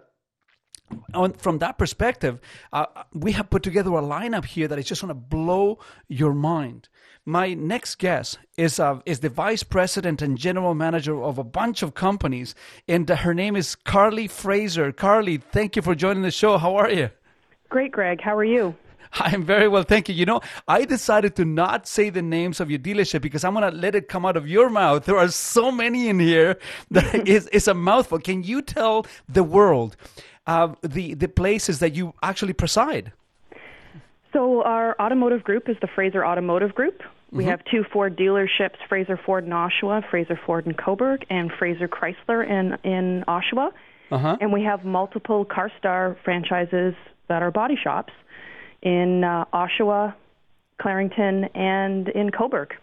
on, 1.14 1.34
from 1.34 1.60
that 1.60 1.78
perspective, 1.78 2.40
uh, 2.74 2.86
we 3.14 3.32
have 3.34 3.50
put 3.50 3.64
together 3.64 3.92
a 3.92 4.02
lineup 4.02 4.46
here 4.46 4.68
that 4.68 4.80
is 4.80 4.86
just 4.86 5.02
going 5.02 5.10
to 5.10 5.16
blow 5.16 5.80
your 6.08 6.34
mind. 6.34 6.90
My 7.28 7.56
next 7.56 7.96
guest 7.96 8.38
is 8.56 8.80
uh, 8.80 9.00
is 9.04 9.22
the 9.22 9.30
vice 9.30 9.64
president 9.64 10.22
and 10.22 10.38
general 10.38 10.76
manager 10.76 11.24
of 11.24 11.40
a 11.40 11.44
bunch 11.44 11.82
of 11.82 11.96
companies, 11.96 12.54
and 12.88 13.10
uh, 13.10 13.16
her 13.16 13.34
name 13.34 13.56
is 13.56 13.76
Carlee 13.84 14.30
Fraser. 14.30 14.92
Carlee, 14.92 15.42
thank 15.42 15.76
you 15.76 15.82
for 15.82 15.96
joining 15.96 16.22
the 16.22 16.30
show. 16.30 16.60
How 16.60 16.76
are 16.76 16.92
you? 16.92 17.10
Great, 17.70 17.92
Greg. 17.92 18.22
How 18.22 18.38
are 18.38 18.44
you? 18.44 18.76
I'm 19.14 19.44
very 19.44 19.68
well, 19.68 19.82
thank 19.82 20.08
you. 20.08 20.14
You 20.14 20.28
know, 20.28 20.42
I 20.68 20.86
decided 20.86 21.36
to 21.38 21.46
not 21.46 21.88
say 21.88 22.12
the 22.12 22.22
names 22.22 22.60
of 22.60 22.70
your 22.70 22.78
dealership 22.78 23.22
because 23.22 23.44
I'm 23.44 23.56
going 23.56 23.72
to 23.72 23.76
let 23.76 23.96
it 23.96 24.08
come 24.08 24.24
out 24.24 24.38
of 24.38 24.48
your 24.48 24.70
mouth. 24.70 25.06
There 25.06 25.18
are 25.18 25.30
so 25.30 25.72
many 25.72 26.10
in 26.10 26.20
here 26.20 26.60
that 26.92 27.28
is, 27.28 27.48
is 27.48 27.68
a 27.68 27.74
mouthful. 27.74 28.20
Can 28.20 28.44
you 28.44 28.62
tell 28.62 29.08
the 29.28 29.44
world 29.44 29.98
uh, 30.46 30.76
the, 30.84 31.16
the 31.16 31.28
places 31.28 31.80
that 31.80 31.96
you 31.96 32.14
actually 32.22 32.54
preside? 32.54 33.14
So, 34.32 34.62
our 34.62 34.96
automotive 35.00 35.44
group 35.44 35.70
is 35.70 35.78
the 35.82 35.88
Fraser 35.88 36.24
Automotive 36.24 36.76
Group. 36.76 37.02
We 37.32 37.44
mm-hmm. 37.44 37.50
have 37.52 37.66
two 37.66 37.84
Ford 37.92 38.18
dealerships, 38.18 38.76
Fraser 38.88 39.18
Ford 39.18 39.46
in 39.46 39.52
Oshawa, 39.52 40.08
Fraser 40.10 40.40
Ford 40.46 40.66
in 40.66 40.74
Cobourg, 40.74 41.24
and 41.30 41.52
Fraser 41.52 41.88
Chrysler 41.88 42.48
in, 42.48 42.78
in 42.90 43.24
Oshawa. 43.28 43.72
Uh-huh. 44.12 44.38
And 44.40 44.54
we 44.54 44.64
have 44.64 44.86
multiple 44.86 45.46
CarStar 45.46 46.16
franchises 46.24 46.94
that 47.28 47.42
are 47.42 47.52
body 47.52 47.76
shops 47.76 48.14
in 48.82 49.24
uh, 49.24 49.46
Oshawa, 49.54 50.14
Clarington, 50.80 51.50
and 51.56 52.10
in 52.10 52.30
Cobourg. 52.30 52.74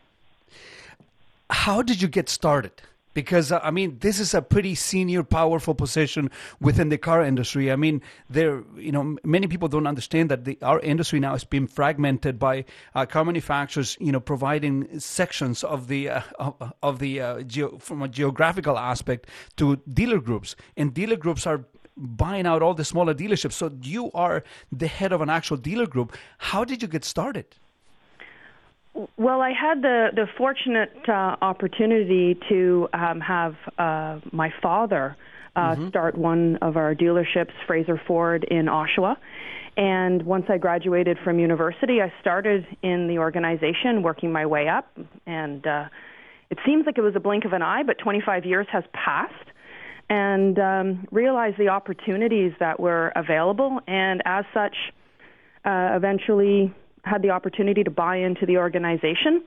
How 1.49 1.83
did 1.83 2.03
you 2.03 2.09
get 2.09 2.29
started? 2.29 2.83
Because 3.15 3.53
uh, 3.53 3.61
I 3.63 3.71
mean 3.71 3.99
this 4.01 4.19
is 4.19 4.35
a 4.35 4.43
pretty 4.43 4.75
senior, 4.75 5.23
powerful 5.23 5.75
position 5.75 6.31
within 6.61 6.89
the 6.89 6.99
car 6.99 7.23
industry. 7.23 7.71
I 7.71 7.77
mean, 7.77 8.03
there 8.29 8.63
you 8.77 8.93
know 8.93 9.17
many 9.25 9.47
people 9.47 9.69
don't 9.69 9.87
understand 9.87 10.31
that 10.31 10.45
the, 10.45 10.59
our 10.63 10.81
industry 10.81 11.21
now 11.21 11.33
has 11.33 11.45
been 11.45 11.67
fragmented 11.67 12.39
by 12.39 12.65
uh, 12.95 13.07
car 13.07 13.25
manufacturers, 13.25 13.97
you 14.01 14.13
know, 14.13 14.21
providing 14.21 14.99
sections 14.99 15.65
of 15.65 15.89
the 15.89 16.11
uh, 16.11 16.23
of, 16.83 16.99
the 16.99 17.21
uh, 17.21 17.43
geo, 17.43 17.79
from 17.79 18.03
a 18.03 18.09
geographical 18.09 18.79
aspect 18.79 19.27
to 19.57 19.77
dealer 19.93 20.21
groups, 20.21 20.57
and 20.77 20.95
dealer 20.95 21.17
groups 21.17 21.47
are 21.47 21.65
buying 21.97 22.47
out 22.47 22.63
all 22.63 22.75
the 22.75 22.85
smaller 22.85 23.15
dealerships. 23.15 23.53
So 23.53 23.71
you 23.83 24.11
are 24.13 24.45
the 24.71 24.87
head 24.87 25.13
of 25.13 25.21
an 25.21 25.31
actual 25.31 25.57
dealer 25.57 25.87
group. 25.87 26.17
How 26.39 26.65
did 26.65 26.83
you 26.83 26.89
get 26.89 27.05
started? 27.05 27.47
Well, 28.95 29.41
I 29.41 29.53
had 29.53 29.81
the 29.83 30.09
the 30.15 30.27
fortunate 30.37 30.93
uh, 31.09 31.37
opportunity 31.41 32.39
to 32.51 32.89
um, 32.93 33.21
have 33.21 33.55
uh, 33.79 34.21
my 34.33 34.53
father 34.63 35.17
uh, 35.57 35.61
mm-hmm. 35.61 35.89
start 35.89 36.17
one 36.17 36.57
of 36.57 36.77
our 36.77 36.95
dealerships, 36.95 37.53
Fraser 37.67 38.01
Ford 38.07 38.45
in 38.45 38.67
Oshawa. 38.67 39.17
And 39.77 40.23
once 40.25 40.47
I 40.51 40.59
graduated 40.59 41.19
from 41.25 41.39
university, 41.39 42.03
I 42.03 42.13
started 42.21 42.67
in 42.83 43.09
the 43.09 43.19
organization, 43.19 44.03
working 44.03 44.31
my 44.31 44.45
way 44.45 44.69
up. 44.69 44.87
And 45.27 45.67
uh, 45.67 45.89
it 46.51 46.59
seems 46.67 46.85
like 46.85 46.99
it 46.99 47.03
was 47.03 47.17
a 47.17 47.21
blink 47.21 47.47
of 47.47 47.55
an 47.55 47.63
eye, 47.63 47.83
but 47.83 47.97
25 47.99 48.45
years 48.45 48.67
has 48.71 48.85
passed. 48.93 49.49
and 50.11 50.59
um, 50.59 51.09
realized 51.11 51.57
the 51.57 51.69
opportunities 51.69 52.53
that 52.61 52.79
were 52.79 53.13
available, 53.17 53.81
and 53.87 54.21
as 54.27 54.45
such, 54.53 54.77
uh, 55.65 55.97
eventually 55.97 56.75
had 57.05 57.23
the 57.23 57.31
opportunity 57.31 57.85
to 57.85 57.91
buy 57.91 58.17
into 58.17 58.47
the 58.47 58.59
organization. 58.59 59.43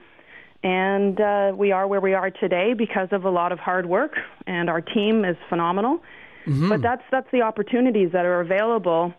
And 0.64 1.20
uh, 1.20 1.54
we 1.56 1.72
are 1.72 1.88
where 1.88 2.02
we 2.02 2.14
are 2.14 2.32
today 2.32 2.74
because 2.74 3.10
of 3.12 3.26
a 3.26 3.30
lot 3.30 3.52
of 3.52 3.60
hard 3.60 3.86
work, 3.86 4.14
and 4.48 4.70
our 4.70 4.82
team 4.82 5.24
is 5.24 5.38
phenomenal. 5.48 6.00
Mm-hmm. 6.48 6.70
But 6.70 6.82
that's 6.82 7.04
that's 7.12 7.28
the 7.32 7.42
opportunities 7.42 8.12
that 8.14 8.26
are 8.26 8.42
available 8.42 9.14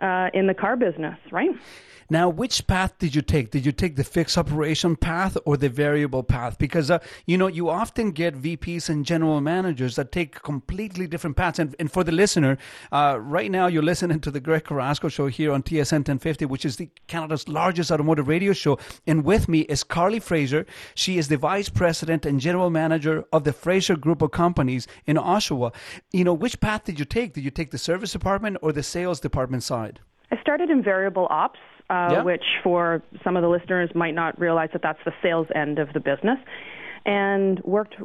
uh, 0.00 0.30
in 0.34 0.46
the 0.46 0.54
car 0.54 0.76
business, 0.76 1.18
right? 1.30 1.50
Now, 2.12 2.28
which 2.28 2.66
path 2.66 2.98
did 2.98 3.14
you 3.14 3.22
take? 3.22 3.52
Did 3.52 3.64
you 3.64 3.70
take 3.70 3.94
the 3.94 4.02
fixed 4.02 4.36
operation 4.36 4.96
path 4.96 5.38
or 5.44 5.56
the 5.56 5.68
variable 5.68 6.24
path? 6.24 6.58
Because, 6.58 6.90
uh, 6.90 6.98
you 7.24 7.38
know, 7.38 7.46
you 7.46 7.68
often 7.68 8.10
get 8.10 8.34
VPs 8.34 8.88
and 8.88 9.06
general 9.06 9.40
managers 9.40 9.94
that 9.94 10.10
take 10.10 10.42
completely 10.42 11.06
different 11.06 11.36
paths. 11.36 11.60
And, 11.60 11.76
and 11.78 11.90
for 11.90 12.02
the 12.02 12.10
listener, 12.10 12.58
uh, 12.90 13.18
right 13.20 13.48
now 13.48 13.68
you're 13.68 13.84
listening 13.84 14.18
to 14.22 14.32
the 14.32 14.40
Greg 14.40 14.64
Carrasco 14.64 15.08
show 15.08 15.28
here 15.28 15.52
on 15.52 15.62
TSN 15.62 15.98
1050, 15.98 16.46
which 16.46 16.64
is 16.64 16.76
the 16.76 16.90
Canada's 17.06 17.46
largest 17.46 17.92
automotive 17.92 18.26
radio 18.26 18.52
show. 18.52 18.76
And 19.06 19.24
with 19.24 19.48
me 19.48 19.60
is 19.60 19.84
Carlee 19.84 20.20
Fraser. 20.20 20.66
She 20.96 21.16
is 21.16 21.28
the 21.28 21.36
vice 21.36 21.68
president 21.68 22.26
and 22.26 22.40
general 22.40 22.70
manager 22.70 23.24
of 23.32 23.44
the 23.44 23.52
Fraser 23.52 23.94
Group 23.94 24.20
of 24.20 24.32
Companies 24.32 24.88
in 25.06 25.16
Oshawa. 25.16 25.72
You 26.10 26.24
know, 26.24 26.34
which 26.34 26.58
path 26.58 26.84
did 26.84 26.98
you 26.98 27.04
take? 27.04 27.34
Did 27.34 27.44
you 27.44 27.52
take 27.52 27.70
the 27.70 27.78
service 27.78 28.10
department 28.10 28.56
or 28.62 28.72
the 28.72 28.82
sales 28.82 29.20
department 29.20 29.62
side? 29.62 29.89
I 30.32 30.40
started 30.40 30.70
in 30.70 30.82
variable 30.82 31.26
ops 31.30 31.58
uh, 31.90 32.08
yeah. 32.12 32.22
which 32.22 32.44
for 32.62 33.02
some 33.24 33.36
of 33.36 33.42
the 33.42 33.48
listeners 33.48 33.90
might 33.94 34.14
not 34.14 34.38
realize 34.40 34.70
that 34.72 34.80
that's 34.80 35.00
the 35.04 35.12
sales 35.22 35.48
end 35.54 35.78
of 35.80 35.92
the 35.92 36.00
business, 36.00 36.38
and 37.04 37.58
worked 37.64 37.96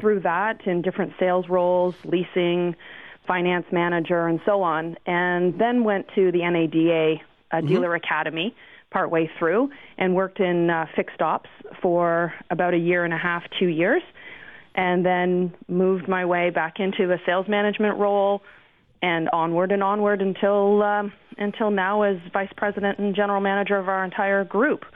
through 0.00 0.20
that 0.20 0.66
in 0.66 0.80
different 0.80 1.12
sales 1.20 1.46
roles, 1.48 1.94
leasing, 2.04 2.74
finance 3.26 3.66
manager, 3.70 4.26
and 4.26 4.40
so 4.46 4.62
on, 4.62 4.96
and 5.06 5.58
then 5.58 5.84
went 5.84 6.06
to 6.14 6.32
the 6.32 6.38
NADA 6.38 7.16
uh, 7.52 7.56
mm-hmm. 7.56 7.66
Dealer 7.66 7.94
Academy 7.94 8.54
partway 8.90 9.28
through 9.38 9.70
and 9.98 10.14
worked 10.14 10.40
in 10.40 10.70
uh, 10.70 10.86
fixed 10.96 11.20
ops 11.20 11.50
for 11.82 12.32
about 12.50 12.72
a 12.72 12.78
year 12.78 13.04
and 13.04 13.12
a 13.12 13.18
half, 13.18 13.42
two 13.58 13.66
years, 13.66 14.02
and 14.74 15.04
then 15.04 15.52
moved 15.68 16.08
my 16.08 16.24
way 16.24 16.48
back 16.48 16.80
into 16.80 17.12
a 17.12 17.18
sales 17.26 17.46
management 17.46 17.98
role 17.98 18.42
and 19.04 19.28
onward 19.34 19.70
and 19.70 19.82
onward 19.82 20.22
until 20.22 20.82
um, 20.82 21.12
until 21.36 21.70
now 21.70 22.02
as 22.02 22.16
vice 22.32 22.52
president 22.56 22.98
and 22.98 23.14
general 23.14 23.40
manager 23.40 23.76
of 23.76 23.86
our 23.86 24.02
entire 24.02 24.44
group. 24.44 24.86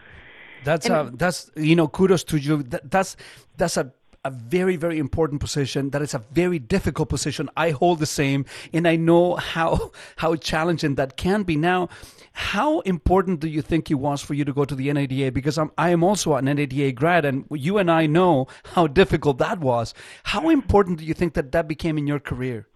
That's 0.64 0.86
and, 0.86 0.94
a, 0.94 1.16
that's 1.16 1.50
you 1.56 1.76
know 1.76 1.88
kudos 1.88 2.24
to 2.24 2.38
you. 2.38 2.62
That, 2.62 2.90
that's 2.90 3.16
that's 3.58 3.76
a 3.76 3.92
a 4.24 4.30
very 4.30 4.76
very 4.76 4.98
important 4.98 5.40
position. 5.42 5.90
That 5.90 6.00
is 6.00 6.14
a 6.14 6.24
very 6.32 6.58
difficult 6.58 7.10
position. 7.10 7.50
I 7.54 7.70
hold 7.70 7.98
the 7.98 8.06
same 8.06 8.46
and 8.72 8.88
i 8.88 8.96
know 8.96 9.36
how 9.36 9.92
how 10.16 10.34
challenging 10.36 10.94
that 10.94 11.18
can 11.18 11.42
be. 11.42 11.56
Now 11.56 11.88
how 12.32 12.80
important 12.80 13.40
do 13.40 13.48
you 13.48 13.60
think 13.60 13.90
it 13.90 14.00
was 14.06 14.22
for 14.22 14.32
you 14.32 14.44
to 14.46 14.54
go 14.54 14.64
to 14.64 14.74
the 14.74 14.90
NADA 14.90 15.32
because 15.32 15.58
I'm 15.58 15.70
I 15.76 15.90
am 15.90 16.02
also 16.02 16.34
an 16.34 16.46
NADA 16.46 16.92
grad 16.92 17.26
and 17.26 17.44
you 17.50 17.76
and 17.76 17.90
I 17.90 18.06
know 18.06 18.46
how 18.74 18.86
difficult 18.86 19.36
that 19.38 19.60
was. 19.60 19.92
How 20.22 20.48
important 20.48 20.98
do 20.98 21.04
you 21.04 21.14
think 21.14 21.34
that 21.34 21.52
that 21.52 21.68
became 21.68 21.98
in 21.98 22.06
your 22.06 22.20
career 22.20 22.66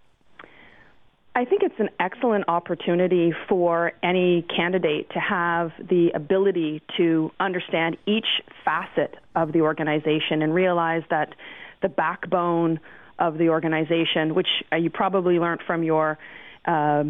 I 1.34 1.46
think 1.46 1.62
it's 1.62 1.78
an 1.78 1.88
excellent 1.98 2.44
opportunity 2.48 3.32
for 3.48 3.92
any 4.02 4.42
candidate 4.54 5.08
to 5.10 5.18
have 5.18 5.72
the 5.78 6.10
ability 6.14 6.82
to 6.98 7.30
understand 7.40 7.96
each 8.06 8.26
facet 8.64 9.14
of 9.34 9.52
the 9.52 9.62
organization 9.62 10.42
and 10.42 10.54
realize 10.54 11.02
that 11.08 11.34
the 11.80 11.88
backbone 11.88 12.80
of 13.18 13.38
the 13.38 13.48
organization, 13.48 14.34
which 14.34 14.48
uh, 14.72 14.76
you 14.76 14.90
probably 14.90 15.38
learned 15.38 15.62
from 15.66 15.82
your 15.82 16.18
uh, 16.66 17.04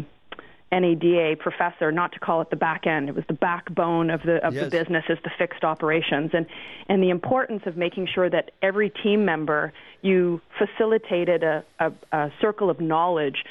NADA 0.71 1.35
professor, 1.39 1.91
not 1.91 2.13
to 2.13 2.19
call 2.19 2.41
it 2.41 2.49
the 2.49 2.55
back 2.55 2.87
end. 2.87 3.09
It 3.09 3.15
was 3.15 3.25
the 3.27 3.33
backbone 3.33 4.09
of 4.09 4.21
the 4.23 4.45
of 4.45 4.53
yes. 4.53 4.63
the 4.63 4.69
business 4.69 5.03
is 5.09 5.17
the 5.23 5.31
fixed 5.37 5.63
operations, 5.63 6.31
and 6.33 6.45
and 6.87 7.03
the 7.03 7.09
importance 7.09 7.63
of 7.65 7.77
making 7.77 8.07
sure 8.13 8.29
that 8.29 8.51
every 8.61 8.89
team 8.89 9.25
member 9.25 9.73
you 10.01 10.41
facilitated 10.57 11.43
a, 11.43 11.63
a, 11.79 11.91
a 12.11 12.31
circle 12.41 12.69
of 12.69 12.79
knowledge 12.79 13.43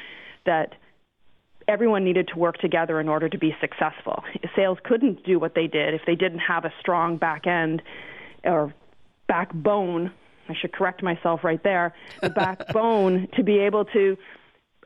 that 0.45 0.75
everyone 1.69 2.05
needed 2.05 2.29
to 2.29 2.39
work 2.39 2.59
together 2.59 3.01
in 3.01 3.09
order 3.09 3.29
to 3.29 3.39
be 3.39 3.55
successful. 3.61 4.25
Sales 4.57 4.79
couldn't 4.85 5.25
do 5.25 5.39
what 5.39 5.55
they 5.55 5.67
did 5.67 5.95
if 5.95 6.03
they 6.07 6.15
didn't 6.15 6.41
have 6.41 6.65
a 6.65 6.73
strong 6.81 7.17
back 7.17 7.47
end 7.47 7.83
or 8.45 8.75
backbone. 9.29 10.13
I 10.49 10.55
should 10.55 10.73
correct 10.73 11.03
myself 11.03 11.45
right 11.45 11.63
there. 11.63 11.95
The 12.21 12.31
backbone 12.45 13.29
to 13.37 13.43
be 13.43 13.59
able 13.61 13.85
to 13.87 14.17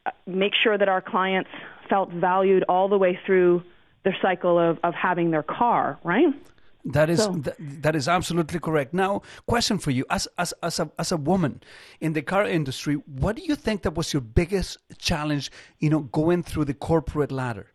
uh, 0.04 0.10
make 0.26 0.52
sure 0.62 0.76
that 0.76 0.88
our 0.88 1.00
clients 1.00 1.50
felt 1.88 2.10
valued 2.10 2.64
all 2.68 2.88
the 2.88 2.98
way 2.98 3.18
through 3.24 3.62
their 4.04 4.16
cycle 4.22 4.58
of, 4.58 4.78
of 4.84 4.94
having 4.94 5.30
their 5.30 5.42
car, 5.42 5.98
right? 6.04 6.32
That 6.92 7.10
is 7.10 7.24
so. 7.24 7.32
th- 7.32 7.56
that 7.58 7.96
is 7.96 8.08
absolutely 8.08 8.60
correct. 8.60 8.94
Now, 8.94 9.22
question 9.46 9.78
for 9.78 9.90
you: 9.90 10.04
as 10.08 10.28
as 10.38 10.54
as 10.62 10.78
a 10.78 10.90
as 10.98 11.12
a 11.12 11.16
woman 11.16 11.62
in 12.00 12.12
the 12.12 12.22
car 12.22 12.46
industry, 12.46 12.94
what 13.06 13.36
do 13.36 13.42
you 13.42 13.56
think 13.56 13.82
that 13.82 13.94
was 13.94 14.12
your 14.12 14.22
biggest 14.22 14.78
challenge? 14.98 15.50
You 15.80 15.90
know, 15.90 16.00
going 16.00 16.42
through 16.42 16.66
the 16.66 16.74
corporate 16.74 17.32
ladder. 17.32 17.66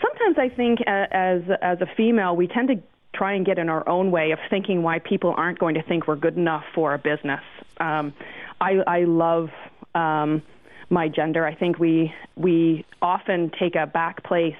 Sometimes 0.00 0.36
I 0.38 0.48
think 0.54 0.80
as 0.86 1.42
as 1.62 1.80
a 1.80 1.86
female, 1.96 2.36
we 2.36 2.46
tend 2.46 2.68
to 2.68 2.82
try 3.14 3.32
and 3.32 3.46
get 3.46 3.58
in 3.58 3.68
our 3.68 3.88
own 3.88 4.10
way 4.10 4.32
of 4.32 4.38
thinking 4.50 4.82
why 4.82 4.98
people 4.98 5.32
aren't 5.36 5.58
going 5.58 5.74
to 5.76 5.82
think 5.82 6.06
we're 6.06 6.16
good 6.16 6.36
enough 6.36 6.64
for 6.74 6.94
a 6.94 6.98
business. 6.98 7.42
Um, 7.78 8.12
I 8.60 8.82
I 8.86 9.04
love. 9.04 9.50
Um, 9.94 10.42
my 10.90 11.08
gender. 11.08 11.46
I 11.46 11.54
think 11.54 11.78
we 11.78 12.12
we 12.36 12.84
often 13.02 13.50
take 13.58 13.74
a 13.74 13.86
back 13.86 14.22
place 14.24 14.56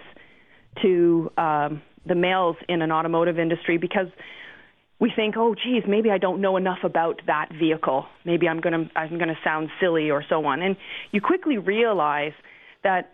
to 0.83 1.31
um, 1.39 1.83
the 2.07 2.15
males 2.15 2.57
in 2.69 2.83
an 2.83 2.93
automotive 2.93 3.39
industry 3.39 3.79
because 3.79 4.09
we 5.01 5.13
think, 5.15 5.35
oh, 5.37 5.55
geez, 5.55 5.83
maybe 5.87 6.11
I 6.11 6.19
don't 6.19 6.41
know 6.41 6.57
enough 6.57 6.79
about 6.85 7.21
that 7.27 7.49
vehicle. 7.59 8.07
Maybe 8.25 8.49
I'm 8.49 8.61
going 8.61 8.89
to 8.89 8.99
I'm 8.99 9.19
going 9.19 9.29
to 9.29 9.39
sound 9.43 9.69
silly 9.81 10.11
or 10.11 10.25
so 10.29 10.45
on. 10.47 10.63
And 10.63 10.77
you 11.11 11.21
quickly 11.21 11.59
realize 11.59 12.33
that 12.85 13.11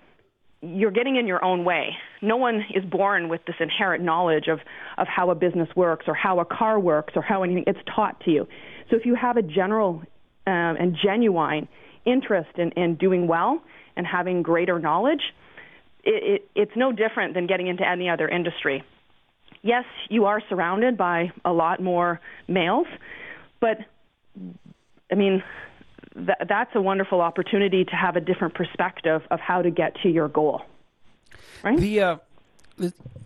you're 0.62 0.90
getting 0.90 1.16
in 1.16 1.26
your 1.26 1.42
own 1.42 1.64
way. 1.64 1.96
No 2.20 2.36
one 2.36 2.64
is 2.74 2.84
born 2.84 3.28
with 3.30 3.40
this 3.46 3.56
inherent 3.60 4.04
knowledge 4.04 4.46
of, 4.48 4.58
of 4.98 5.06
how 5.08 5.30
a 5.30 5.34
business 5.34 5.68
works 5.74 6.04
or 6.06 6.14
how 6.14 6.38
a 6.40 6.44
car 6.44 6.78
works 6.78 7.14
or 7.16 7.22
how 7.22 7.42
anything. 7.42 7.64
It's 7.66 7.78
taught 7.94 8.20
to 8.24 8.30
you. 8.30 8.46
So 8.90 8.96
if 8.96 9.06
you 9.06 9.14
have 9.14 9.36
a 9.38 9.42
general 9.42 10.02
um, 10.46 10.76
and 10.78 10.96
genuine 11.02 11.66
interest 12.04 12.50
in, 12.58 12.72
in 12.72 12.96
doing 12.96 13.26
well 13.26 13.62
and 13.96 14.06
having 14.06 14.42
greater 14.42 14.78
knowledge, 14.78 15.22
it, 16.04 16.42
it, 16.44 16.50
it's 16.54 16.72
no 16.76 16.92
different 16.92 17.34
than 17.34 17.46
getting 17.46 17.66
into 17.66 17.86
any 17.86 18.08
other 18.08 18.28
industry. 18.28 18.82
Yes, 19.62 19.84
you 20.08 20.24
are 20.24 20.40
surrounded 20.48 20.96
by 20.96 21.32
a 21.44 21.52
lot 21.52 21.82
more 21.82 22.20
males, 22.48 22.86
but 23.60 23.78
I 25.10 25.14
mean, 25.14 25.42
th- 26.14 26.38
that's 26.48 26.70
a 26.74 26.80
wonderful 26.80 27.20
opportunity 27.20 27.84
to 27.84 27.96
have 27.96 28.16
a 28.16 28.20
different 28.20 28.54
perspective 28.54 29.22
of 29.30 29.40
how 29.40 29.62
to 29.62 29.70
get 29.70 29.96
to 30.02 30.08
your 30.08 30.28
goal. 30.28 30.62
Right? 31.62 31.78
The, 31.78 32.00
uh, 32.00 32.16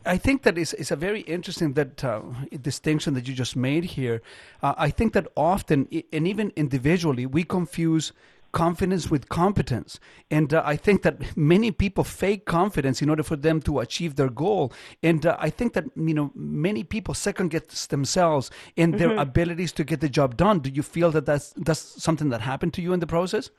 I 0.05 0.17
think 0.19 0.43
that 0.43 0.59
is, 0.59 0.75
is 0.75 0.91
a 0.91 0.97
very 0.97 1.21
interesting 1.21 1.75
that 1.75 2.03
uh, 2.03 2.23
distinction 2.61 3.15
that 3.15 3.29
you 3.29 3.35
just 3.35 3.55
made 3.55 3.85
here. 3.85 4.21
Uh, 4.63 4.75
I 4.77 4.91
think 4.91 5.13
that 5.13 5.29
often, 5.37 5.89
and 6.13 6.27
even 6.27 6.53
individually, 6.57 7.27
we 7.27 7.45
confuse 7.45 8.13
confidence 8.55 9.11
with 9.11 9.29
competence. 9.29 10.01
And 10.31 10.55
uh, 10.55 10.63
I 10.65 10.77
think 10.77 11.03
that 11.03 11.37
many 11.37 11.71
people 11.71 12.05
fake 12.05 12.47
confidence 12.47 13.03
in 13.03 13.11
order 13.11 13.23
for 13.23 13.37
them 13.37 13.61
to 13.63 13.81
achieve 13.81 14.17
their 14.17 14.31
goal. 14.31 14.73
And 15.03 15.27
uh, 15.27 15.37
I 15.39 15.51
think 15.51 15.75
that 15.75 15.85
you 15.97 16.15
know 16.15 16.31
many 16.35 16.85
people 16.85 17.13
second 17.13 17.51
guess 17.51 17.87
themselves 17.87 18.51
in 18.77 18.93
their 18.93 19.11
mm-hmm. 19.11 19.19
abilities 19.19 19.73
to 19.73 19.85
get 19.85 20.01
the 20.01 20.09
job 20.09 20.37
done. 20.37 20.61
Do 20.61 20.71
you 20.71 20.83
feel 20.83 21.11
that 21.11 21.27
that's 21.27 21.53
that's 21.57 22.03
something 22.03 22.31
that 22.31 22.41
happened 22.41 22.73
to 22.75 22.83
you 22.83 22.93
in 22.95 23.01
the 23.01 23.07
process? 23.07 23.51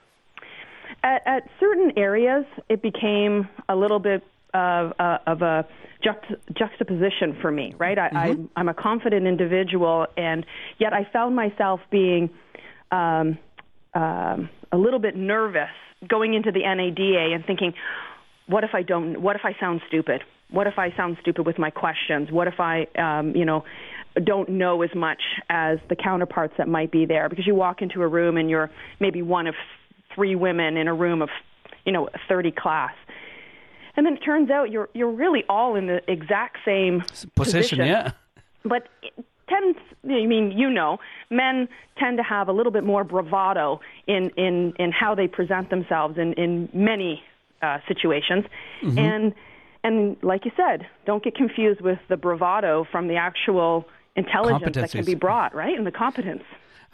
At, 1.04 1.22
at 1.28 1.44
certain 1.60 1.92
areas, 1.98 2.46
it 2.70 2.82
became 2.82 3.48
a 3.70 3.76
little 3.76 4.00
bit 4.00 4.24
of, 4.54 4.94
uh, 5.00 5.18
of 5.28 5.42
a 5.42 5.68
juxt- 6.04 6.40
juxtaposition 6.54 7.38
for 7.42 7.52
me, 7.52 7.76
right? 7.78 8.00
I, 8.00 8.10
mm-hmm. 8.10 8.46
I, 8.56 8.60
am 8.62 8.70
a 8.70 8.74
confident 8.74 9.28
individual, 9.28 10.08
and 10.18 10.46
yet 10.80 10.94
I 10.94 11.08
found 11.12 11.36
myself 11.36 11.80
being 11.92 12.30
um, 12.92 13.38
um, 13.96 14.50
a 14.72 14.78
little 14.78 15.00
bit 15.00 15.16
nervous 15.16 15.70
going 16.08 16.34
into 16.34 16.52
the 16.52 16.60
NADA 16.60 17.34
and 17.34 17.46
thinking, 17.46 17.74
what 18.48 18.64
if 18.64 18.72
I 18.74 18.84
don't? 18.84 19.22
What 19.22 19.36
if 19.36 19.42
I 19.44 19.56
sound 19.60 19.82
stupid? 19.88 20.22
What 20.52 20.68
if 20.68 20.78
I 20.78 20.96
sound 20.96 21.18
stupid 21.22 21.46
with 21.46 21.58
my 21.58 21.72
questions? 21.72 22.32
What 22.32 22.48
if 22.48 22.60
I, 22.60 22.88
um, 22.98 23.36
you 23.36 23.46
know, 23.46 23.64
don't 24.24 24.50
know 24.50 24.84
as 24.84 24.94
much 24.96 25.22
as 25.50 25.80
the 25.90 25.96
counterparts 25.96 26.54
that 26.58 26.68
might 26.68 26.92
be 26.92 27.06
there? 27.06 27.30
Because 27.30 27.48
you 27.48 27.56
walk 27.56 27.82
into 27.82 28.02
a 28.04 28.08
room 28.08 28.38
and 28.38 28.50
you're 28.50 28.70
maybe 29.00 29.22
one 29.22 29.48
of 29.48 29.56
three 30.14 30.36
women 30.36 30.78
in 30.78 30.88
a 30.88 30.94
room 30.94 31.22
of, 31.22 31.30
you 31.86 31.92
know, 31.92 32.10
30 32.28 32.52
class. 32.52 32.94
And 33.98 34.06
then 34.06 34.14
it 34.14 34.20
turns 34.20 34.52
out 34.52 34.72
you're 34.72 34.90
you're 34.94 35.12
really 35.12 35.44
all 35.48 35.76
in 35.76 35.88
the 35.88 36.02
exact 36.12 36.58
same 36.66 37.02
position, 37.02 37.32
position. 37.36 37.80
yeah. 37.80 38.12
But 38.64 38.90
tends, 39.48 39.78
I 40.04 40.26
mean, 40.26 40.52
you 40.56 40.70
know, 40.70 41.00
men 41.30 41.68
tend 41.98 42.18
to 42.18 42.24
have 42.24 42.48
a 42.48 42.52
little 42.52 42.72
bit 42.72 42.84
more 42.84 43.04
bravado 43.04 43.80
in 44.08 44.30
in 44.32 44.74
in 44.78 44.92
how 44.92 45.16
they 45.16 45.28
present 45.28 45.70
themselves 45.70 46.18
in 46.18 46.34
in 46.34 46.70
many 46.74 47.24
uh, 47.62 47.80
situations, 47.88 48.46
mm-hmm. 48.82 48.98
and 48.98 49.34
and 49.84 50.18
like 50.22 50.46
you 50.46 50.52
said, 50.58 50.88
don't 51.06 51.24
get 51.24 51.36
confused 51.36 51.82
with 51.82 52.00
the 52.10 52.18
bravado 52.18 52.86
from 52.92 53.08
the 53.08 53.16
actual 53.16 53.86
intelligence 54.16 54.76
that 54.76 54.92
can 54.92 55.06
be 55.06 55.16
brought, 55.16 55.54
right, 55.54 55.78
and 55.78 55.86
the 55.86 55.92
competence. 55.92 56.44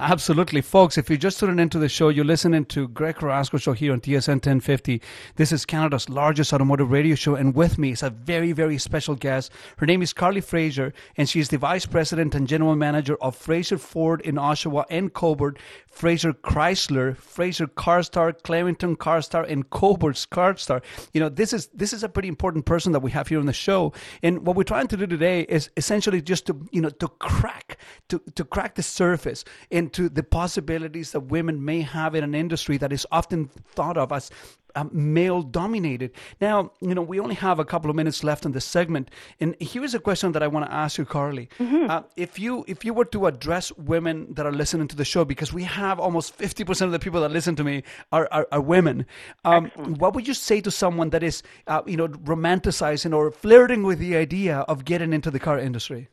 Absolutely. 0.03 0.61
Folks, 0.61 0.97
if 0.97 1.11
you're 1.11 1.17
just 1.17 1.39
tuning 1.39 1.59
into 1.59 1.77
the 1.77 1.87
show, 1.87 2.09
you're 2.09 2.25
listening 2.25 2.65
to 2.65 2.87
Greg 2.87 3.17
Carrasco 3.17 3.59
Show 3.59 3.73
here 3.73 3.93
on 3.93 4.01
TSN 4.01 4.29
1050. 4.29 4.99
This 5.35 5.51
is 5.51 5.63
Canada's 5.63 6.09
largest 6.09 6.51
automotive 6.51 6.89
radio 6.89 7.13
show, 7.13 7.35
and 7.35 7.53
with 7.53 7.77
me 7.77 7.91
is 7.91 8.01
a 8.01 8.09
very, 8.09 8.51
very 8.51 8.79
special 8.79 9.13
guest. 9.13 9.51
Her 9.77 9.85
name 9.85 10.01
is 10.01 10.11
Carlee 10.11 10.43
Fraser, 10.43 10.91
and 11.17 11.29
she's 11.29 11.49
the 11.49 11.59
Vice 11.59 11.85
President 11.85 12.33
and 12.33 12.47
General 12.47 12.75
Manager 12.75 13.15
of 13.21 13.35
Fraser 13.35 13.77
Ford 13.77 14.21
in 14.21 14.37
Oshawa 14.37 14.85
and 14.89 15.13
Cobourg, 15.13 15.59
Fraser 15.85 16.33
Chrysler, 16.33 17.15
Fraser 17.15 17.67
Carstar, 17.67 18.33
Clarington 18.41 18.97
Carstar, 18.97 19.43
and 19.47 19.69
Cobourg's 19.69 20.25
Carstar. 20.25 20.81
You 21.13 21.19
know, 21.19 21.29
this 21.29 21.53
is 21.53 21.67
this 21.75 21.93
is 21.93 22.03
a 22.03 22.09
pretty 22.09 22.27
important 22.27 22.65
person 22.65 22.91
that 22.93 23.01
we 23.01 23.11
have 23.11 23.27
here 23.27 23.39
on 23.39 23.45
the 23.45 23.53
show. 23.53 23.93
And 24.23 24.47
what 24.47 24.55
we're 24.55 24.63
trying 24.63 24.87
to 24.87 24.97
do 24.97 25.05
today 25.05 25.41
is 25.41 25.69
essentially 25.77 26.23
just 26.23 26.47
to, 26.47 26.57
you 26.71 26.81
know, 26.81 26.89
to 26.89 27.07
crack, 27.07 27.77
to, 28.09 28.19
to 28.33 28.43
crack 28.43 28.73
the 28.73 28.83
surface 28.83 29.43
and 29.69 29.90
into 29.91 30.07
the 30.07 30.23
possibilities 30.23 31.11
that 31.11 31.19
women 31.19 31.65
may 31.65 31.81
have 31.81 32.15
in 32.15 32.23
an 32.23 32.33
industry 32.33 32.77
that 32.77 32.93
is 32.93 33.05
often 33.11 33.49
thought 33.75 33.97
of 33.97 34.11
as 34.13 34.31
uh, 34.73 34.85
male 34.93 35.41
dominated. 35.41 36.11
Now, 36.39 36.71
you 36.79 36.95
know, 36.95 37.01
we 37.01 37.19
only 37.19 37.35
have 37.35 37.59
a 37.59 37.65
couple 37.65 37.89
of 37.89 37.95
minutes 37.97 38.23
left 38.23 38.45
in 38.45 38.53
this 38.53 38.63
segment, 38.63 39.11
and 39.41 39.53
here's 39.59 39.93
a 39.93 39.99
question 39.99 40.31
that 40.31 40.41
I 40.41 40.47
want 40.47 40.65
to 40.65 40.71
ask 40.71 40.97
you, 40.97 41.03
Carlee. 41.05 41.49
Mm-hmm. 41.59 41.89
Uh, 41.89 42.03
if 42.15 42.39
you 42.39 42.63
if 42.69 42.85
you 42.85 42.93
were 42.93 43.03
to 43.05 43.25
address 43.25 43.73
women 43.73 44.33
that 44.35 44.45
are 44.45 44.53
listening 44.53 44.87
to 44.87 44.95
the 44.95 45.03
show, 45.03 45.25
because 45.25 45.51
we 45.51 45.63
have 45.63 45.99
almost 45.99 46.33
fifty 46.35 46.63
percent 46.63 46.87
of 46.87 46.93
the 46.93 47.03
people 47.03 47.19
that 47.19 47.31
listen 47.31 47.57
to 47.57 47.65
me 47.65 47.83
are 48.13 48.29
are, 48.31 48.47
are 48.53 48.61
women, 48.61 49.05
um, 49.43 49.71
what 49.75 50.13
would 50.13 50.25
you 50.25 50.33
say 50.33 50.61
to 50.61 50.71
someone 50.71 51.09
that 51.09 51.21
is, 51.21 51.43
uh, 51.67 51.81
you 51.85 51.97
know, 51.97 52.07
romanticizing 52.07 53.13
or 53.13 53.29
flirting 53.29 53.83
with 53.83 53.99
the 53.99 54.15
idea 54.15 54.59
of 54.69 54.85
getting 54.85 55.11
into 55.11 55.29
the 55.29 55.39
car 55.39 55.59
industry? 55.59 56.07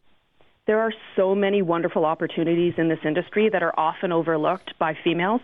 There 0.68 0.80
are 0.80 0.92
so 1.16 1.34
many 1.34 1.62
wonderful 1.62 2.04
opportunities 2.04 2.74
in 2.76 2.90
this 2.90 2.98
industry 3.02 3.48
that 3.48 3.62
are 3.62 3.72
often 3.80 4.12
overlooked 4.12 4.78
by 4.78 4.94
females. 5.02 5.40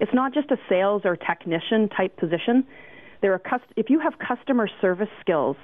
It's 0.00 0.12
not 0.12 0.34
just 0.34 0.50
a 0.50 0.56
sales 0.68 1.02
or 1.04 1.14
technician 1.14 1.88
type 1.88 2.16
position. 2.16 2.66
There 3.22 3.32
are 3.32 3.38
cust- 3.38 3.72
if 3.76 3.88
you 3.88 4.00
have 4.00 4.14
customer 4.18 4.68
service 4.80 5.08
skills, 5.20 5.56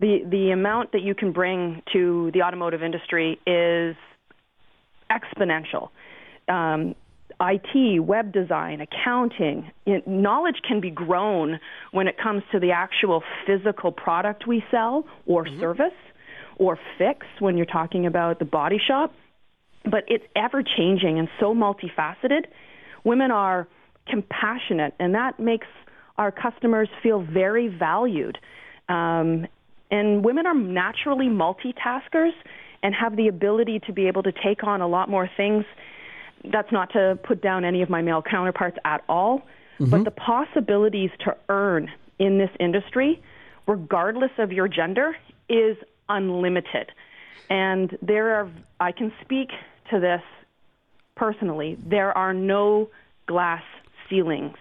the 0.00 0.24
the 0.30 0.50
amount 0.52 0.92
that 0.92 1.02
you 1.02 1.14
can 1.14 1.30
bring 1.30 1.82
to 1.92 2.30
the 2.32 2.40
automotive 2.40 2.82
industry 2.82 3.38
is 3.46 3.94
exponential. 5.10 5.90
Um, 6.48 6.94
IT, 7.42 8.00
web 8.00 8.32
design, 8.32 8.80
accounting, 8.80 9.70
knowledge 10.06 10.62
can 10.66 10.80
be 10.80 10.90
grown 10.90 11.60
when 11.92 12.08
it 12.08 12.16
comes 12.16 12.42
to 12.52 12.58
the 12.58 12.70
actual 12.70 13.22
physical 13.46 13.92
product 13.92 14.46
we 14.46 14.64
sell 14.70 15.04
or 15.26 15.44
mm-hmm. 15.44 15.60
service 15.60 15.92
or 16.58 16.78
fix 16.98 17.26
when 17.38 17.56
you're 17.56 17.66
talking 17.66 18.06
about 18.06 18.38
the 18.38 18.44
body 18.44 18.80
shop. 18.84 19.14
But 19.84 20.04
it's 20.08 20.24
ever 20.36 20.62
changing 20.62 21.18
and 21.18 21.28
so 21.40 21.54
multifaceted. 21.54 22.46
Women 23.04 23.30
are 23.30 23.68
compassionate, 24.06 24.94
and 24.98 25.14
that 25.14 25.38
makes 25.38 25.66
our 26.16 26.32
customers 26.32 26.88
feel 27.02 27.22
very 27.22 27.68
valued. 27.68 28.38
Um, 28.88 29.46
and 29.90 30.24
women 30.24 30.46
are 30.46 30.54
naturally 30.54 31.26
multitaskers 31.26 32.32
and 32.82 32.94
have 32.94 33.16
the 33.16 33.28
ability 33.28 33.80
to 33.86 33.92
be 33.92 34.08
able 34.08 34.22
to 34.22 34.32
take 34.32 34.64
on 34.64 34.80
a 34.80 34.88
lot 34.88 35.08
more 35.08 35.30
things. 35.36 35.64
That's 36.52 36.70
not 36.70 36.92
to 36.92 37.18
put 37.22 37.42
down 37.42 37.64
any 37.64 37.82
of 37.82 37.90
my 37.90 38.02
male 38.02 38.22
counterparts 38.22 38.78
at 38.84 39.02
all, 39.08 39.42
mm-hmm. 39.78 39.90
but 39.90 40.04
the 40.04 40.10
possibilities 40.10 41.10
to 41.24 41.36
earn 41.48 41.90
in 42.18 42.38
this 42.38 42.50
industry, 42.60 43.22
regardless 43.66 44.30
of 44.38 44.52
your 44.52 44.68
gender, 44.68 45.16
is 45.48 45.76
unlimited. 46.08 46.92
And 47.50 47.96
there 48.02 48.34
are, 48.34 48.50
I 48.80 48.92
can 48.92 49.12
speak 49.22 49.50
to 49.90 50.00
this 50.00 50.22
personally, 51.16 51.76
there 51.84 52.16
are 52.16 52.32
no 52.32 52.88
glass 53.26 53.62
ceilings 54.08 54.56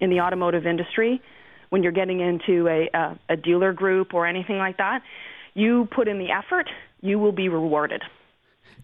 in 0.00 0.10
the 0.10 0.20
automotive 0.20 0.66
industry 0.66 1.20
when 1.68 1.82
you're 1.82 1.92
getting 1.92 2.20
into 2.20 2.66
a, 2.68 2.88
a, 2.94 3.18
a 3.30 3.36
dealer 3.36 3.72
group 3.72 4.14
or 4.14 4.26
anything 4.26 4.58
like 4.58 4.78
that. 4.78 5.02
You 5.54 5.88
put 5.90 6.08
in 6.08 6.18
the 6.18 6.30
effort, 6.30 6.68
you 7.00 7.18
will 7.18 7.32
be 7.32 7.48
rewarded. 7.48 8.02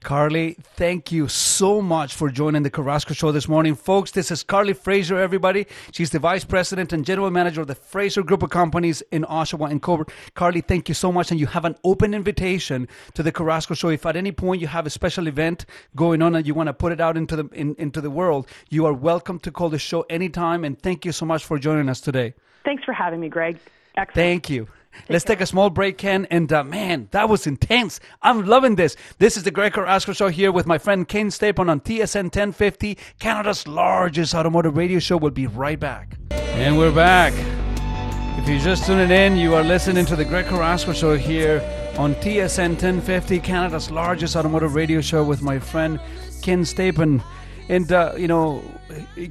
Carlee, 0.02 0.56
thank 0.56 1.12
you 1.12 1.28
so 1.28 1.80
much 1.80 2.14
for 2.14 2.30
joining 2.30 2.62
the 2.62 2.70
Carrasco 2.70 3.14
Show 3.14 3.32
this 3.32 3.48
morning. 3.48 3.74
Folks, 3.74 4.10
this 4.10 4.30
is 4.30 4.42
Carlee 4.44 4.76
Fraser, 4.76 5.18
everybody. 5.18 5.66
She's 5.92 6.10
the 6.10 6.18
Vice 6.18 6.44
President 6.44 6.92
and 6.92 7.04
General 7.04 7.30
Manager 7.30 7.62
of 7.62 7.66
the 7.66 7.74
Fraser 7.74 8.22
Group 8.22 8.42
of 8.42 8.50
Companies 8.50 9.02
in 9.12 9.24
Oshawa 9.24 9.70
and 9.70 9.82
Cobourg. 9.82 10.10
Carlee, 10.34 10.64
thank 10.64 10.88
you 10.88 10.94
so 10.94 11.10
much. 11.10 11.30
And 11.30 11.40
you 11.40 11.46
have 11.46 11.64
an 11.64 11.76
open 11.84 12.14
invitation 12.14 12.88
to 13.14 13.22
the 13.22 13.32
Carrasco 13.32 13.74
Show. 13.74 13.88
If 13.88 14.06
at 14.06 14.16
any 14.16 14.32
point 14.32 14.60
you 14.60 14.66
have 14.66 14.86
a 14.86 14.90
special 14.90 15.28
event 15.28 15.66
going 15.94 16.22
on 16.22 16.34
and 16.34 16.46
you 16.46 16.54
want 16.54 16.68
to 16.68 16.74
put 16.74 16.92
it 16.92 17.00
out 17.00 17.16
into 17.16 17.36
the, 17.36 17.48
in, 17.52 17.74
into 17.78 18.00
the 18.00 18.10
world, 18.10 18.48
you 18.70 18.86
are 18.86 18.92
welcome 18.92 19.38
to 19.40 19.50
call 19.50 19.68
the 19.68 19.78
show 19.78 20.02
anytime. 20.10 20.64
And 20.64 20.80
thank 20.80 21.04
you 21.04 21.12
so 21.12 21.26
much 21.26 21.44
for 21.44 21.58
joining 21.58 21.88
us 21.88 22.00
today. 22.00 22.34
Thanks 22.64 22.84
for 22.84 22.92
having 22.92 23.20
me, 23.20 23.28
Greg. 23.28 23.58
Excellent. 23.96 24.14
Thank 24.14 24.50
you. 24.50 24.68
Let's 25.08 25.24
take 25.24 25.40
a 25.40 25.46
small 25.46 25.70
break, 25.70 25.98
Ken. 25.98 26.26
And 26.30 26.52
uh, 26.52 26.64
man, 26.64 27.08
that 27.12 27.28
was 27.28 27.46
intense. 27.46 28.00
I'm 28.22 28.44
loving 28.44 28.76
this. 28.76 28.96
This 29.18 29.36
is 29.36 29.42
the 29.42 29.50
Greg 29.50 29.74
Carrasco 29.74 30.12
Show 30.12 30.28
here 30.28 30.52
with 30.52 30.66
my 30.66 30.78
friend 30.78 31.06
Ken 31.06 31.28
Stapon 31.28 31.68
on 31.68 31.80
TSN 31.80 32.24
1050, 32.24 32.98
Canada's 33.18 33.66
largest 33.66 34.34
automotive 34.34 34.76
radio 34.76 34.98
show. 34.98 35.16
We'll 35.16 35.30
be 35.30 35.46
right 35.46 35.78
back. 35.78 36.16
And 36.30 36.78
we're 36.78 36.94
back. 36.94 37.32
If 38.38 38.48
you're 38.48 38.60
just 38.60 38.86
tuning 38.86 39.10
in, 39.10 39.36
you 39.36 39.54
are 39.54 39.64
listening 39.64 40.06
to 40.06 40.16
the 40.16 40.24
Greg 40.24 40.46
Carrasco 40.46 40.92
Show 40.92 41.16
here 41.16 41.62
on 41.98 42.14
TSN 42.16 42.70
1050, 42.70 43.40
Canada's 43.40 43.90
largest 43.90 44.36
automotive 44.36 44.74
radio 44.74 45.00
show 45.00 45.24
with 45.24 45.42
my 45.42 45.58
friend 45.58 45.98
Ken 46.42 46.62
Stapon. 46.62 47.22
And 47.68 47.90
uh, 47.90 48.14
you 48.16 48.28
know, 48.28 48.62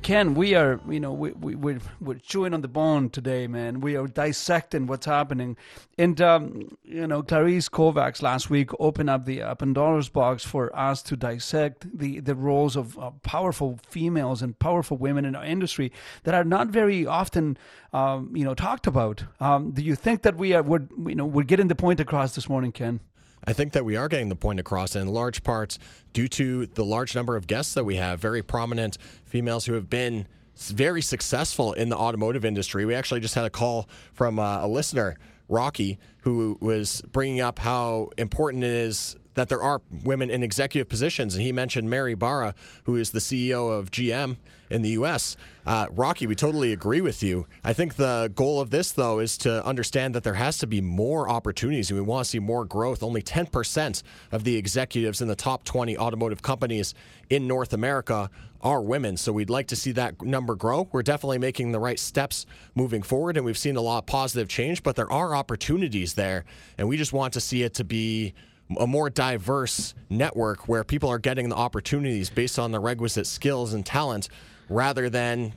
Ken, 0.04 0.36
we 0.36 0.56
are 0.56 0.82
you 0.90 1.00
know 1.00 1.14
we, 1.14 1.32
we 1.32 1.56
we're 1.56 1.80
we're 2.02 2.16
chewing 2.20 2.54
on 2.54 2.62
the 2.62 2.68
bone 2.68 3.10
today, 3.10 3.48
man. 3.48 3.80
We 3.80 3.96
are 3.96 4.08
dissecting 4.08 4.88
what's 4.88 5.06
happening, 5.06 5.56
and 5.98 6.20
um, 6.20 6.78
you 6.84 7.08
know, 7.08 7.24
Clarice 7.24 7.70
Kovacs 7.70 8.22
last 8.22 8.50
week 8.50 8.72
opened 8.78 9.10
up 9.10 9.26
the 9.26 9.42
uh, 9.42 9.56
Pandora's 9.56 10.10
box 10.10 10.44
for 10.44 10.76
us 10.78 11.02
to 11.04 11.16
dissect 11.16 11.98
the 11.98 12.20
the 12.20 12.36
roles 12.36 12.76
of 12.76 13.00
uh, 13.00 13.12
powerful 13.24 13.80
females 13.88 14.42
and 14.42 14.60
powerful 14.60 14.98
women 14.98 15.24
in 15.24 15.34
our 15.34 15.46
industry 15.46 15.94
that 16.24 16.36
are 16.36 16.44
not 16.44 16.68
very 16.68 17.06
often 17.08 17.58
um, 17.94 18.36
you 18.36 18.44
know 18.44 18.54
talked 18.54 18.86
about. 18.86 19.24
Um, 19.40 19.72
do 19.72 19.82
you 19.82 19.96
think 19.96 20.24
that 20.24 20.36
we 20.36 20.52
are 20.54 20.62
we're 20.62 20.86
you 21.08 21.16
know 21.16 21.26
we're 21.26 21.44
getting 21.44 21.70
the 21.70 21.76
point 21.76 22.02
across 22.02 22.36
this 22.36 22.50
morning, 22.50 22.74
Ken? 22.74 23.00
I 23.48 23.54
think 23.54 23.74
that 23.74 23.86
we 23.86 23.96
are 23.96 24.08
getting 24.08 24.30
the 24.30 24.36
point 24.36 24.60
across 24.60 24.96
in 24.96 25.08
large 25.08 25.44
parts 25.44 25.78
due 26.14 26.28
to 26.30 26.66
the 26.66 26.84
large 26.84 27.16
number 27.16 27.36
of 27.36 27.46
guests 27.46 27.76
that 27.76 27.84
we 27.84 27.98
have, 27.98 28.20
very 28.20 28.42
prominent 28.42 28.98
females 29.24 29.66
who 29.66 29.74
have 29.74 29.90
been 29.90 30.28
very 30.58 31.02
successful 31.02 31.74
in 31.74 31.90
the 31.90 31.98
automotive 31.98 32.44
industry. 32.44 32.86
We 32.86 32.96
actually 32.96 33.20
just 33.20 33.36
had 33.36 33.46
a 33.46 33.50
call 33.50 33.88
from 34.14 34.40
uh, 34.40 34.66
a 34.66 34.68
listener, 34.68 35.18
Rocky, 35.48 36.00
who 36.22 36.58
was 36.60 37.02
bringing 37.12 37.42
up 37.42 37.60
how 37.60 38.10
important 38.18 38.64
it 38.64 38.72
is 38.72 39.16
that 39.36 39.50
there 39.50 39.62
are 39.62 39.82
women 40.04 40.30
in 40.30 40.44
executive 40.44 40.90
positions. 40.90 41.36
And 41.36 41.44
he 41.44 41.52
mentioned 41.52 41.90
Mary 41.90 42.16
Barra, 42.16 42.56
who 42.84 42.96
is 42.96 43.12
the 43.12 43.20
CEO 43.20 43.72
of 43.72 43.92
GM 43.92 44.38
in 44.70 44.82
the 44.82 44.90
U.S. 44.90 45.38
Uh, 45.66 45.88
Rocky, 45.92 46.28
we 46.28 46.36
totally 46.36 46.74
agree 46.74 47.02
with 47.02 47.22
you. 47.22 47.46
I 47.64 47.74
think 47.74 47.96
the 47.96 48.32
goal 48.34 48.60
of 48.60 48.72
this, 48.72 48.92
though, 48.92 49.20
is 49.20 49.38
to 49.40 49.64
understand 49.66 50.16
that 50.16 50.24
there 50.24 50.34
has 50.34 50.58
to 50.60 50.68
be 50.68 50.82
more 50.82 51.30
opportunities 51.30 51.92
and 51.92 52.00
we 52.00 52.06
want 52.06 52.26
to 52.26 52.30
see 52.30 52.40
more 52.40 52.66
growth. 52.66 53.04
Only 53.04 53.22
10% 53.22 54.04
of 54.32 54.44
the 54.44 54.56
executives 54.56 55.22
in 55.22 55.28
the 55.28 55.36
top 55.36 55.64
20 55.64 55.98
automotive 55.98 56.42
companies 56.42 56.94
in 57.30 57.48
North 57.48 57.74
America 57.74 58.30
are 58.62 58.82
women. 58.82 59.16
So 59.16 59.32
we'd 59.32 59.50
like 59.50 59.68
to 59.68 59.76
see 59.76 59.92
that 59.94 60.22
number 60.22 60.56
grow. 60.56 60.90
We're 60.92 61.04
definitely 61.04 61.38
making 61.38 61.72
the 61.72 61.80
right 61.80 62.00
steps 62.00 62.48
moving 62.74 63.04
forward, 63.04 63.38
and 63.38 63.46
we've 63.46 63.58
seen 63.58 63.76
a 63.76 63.82
lot 63.82 64.00
of 64.00 64.06
positive 64.08 64.48
change, 64.48 64.82
but 64.82 64.96
there 64.96 65.12
are 65.12 65.36
opportunities 65.36 66.16
there. 66.16 66.46
And 66.78 66.88
we 66.88 66.98
just 66.98 67.14
want 67.14 67.34
to 67.34 67.42
see 67.42 67.62
it 67.62 67.76
to 67.76 67.84
be 67.84 68.34
a 68.78 68.88
more 68.88 69.10
diverse 69.10 69.94
network 70.10 70.68
where 70.68 70.84
people 70.84 71.10
are 71.10 71.20
getting 71.20 71.50
the 71.50 71.56
opportunities 71.56 72.30
based 72.30 72.58
on 72.58 72.72
the 72.72 72.80
requisite 72.80 73.28
skills 73.28 73.74
and 73.74 73.86
talent 73.86 74.28
rather 74.70 75.10
than 75.10 75.54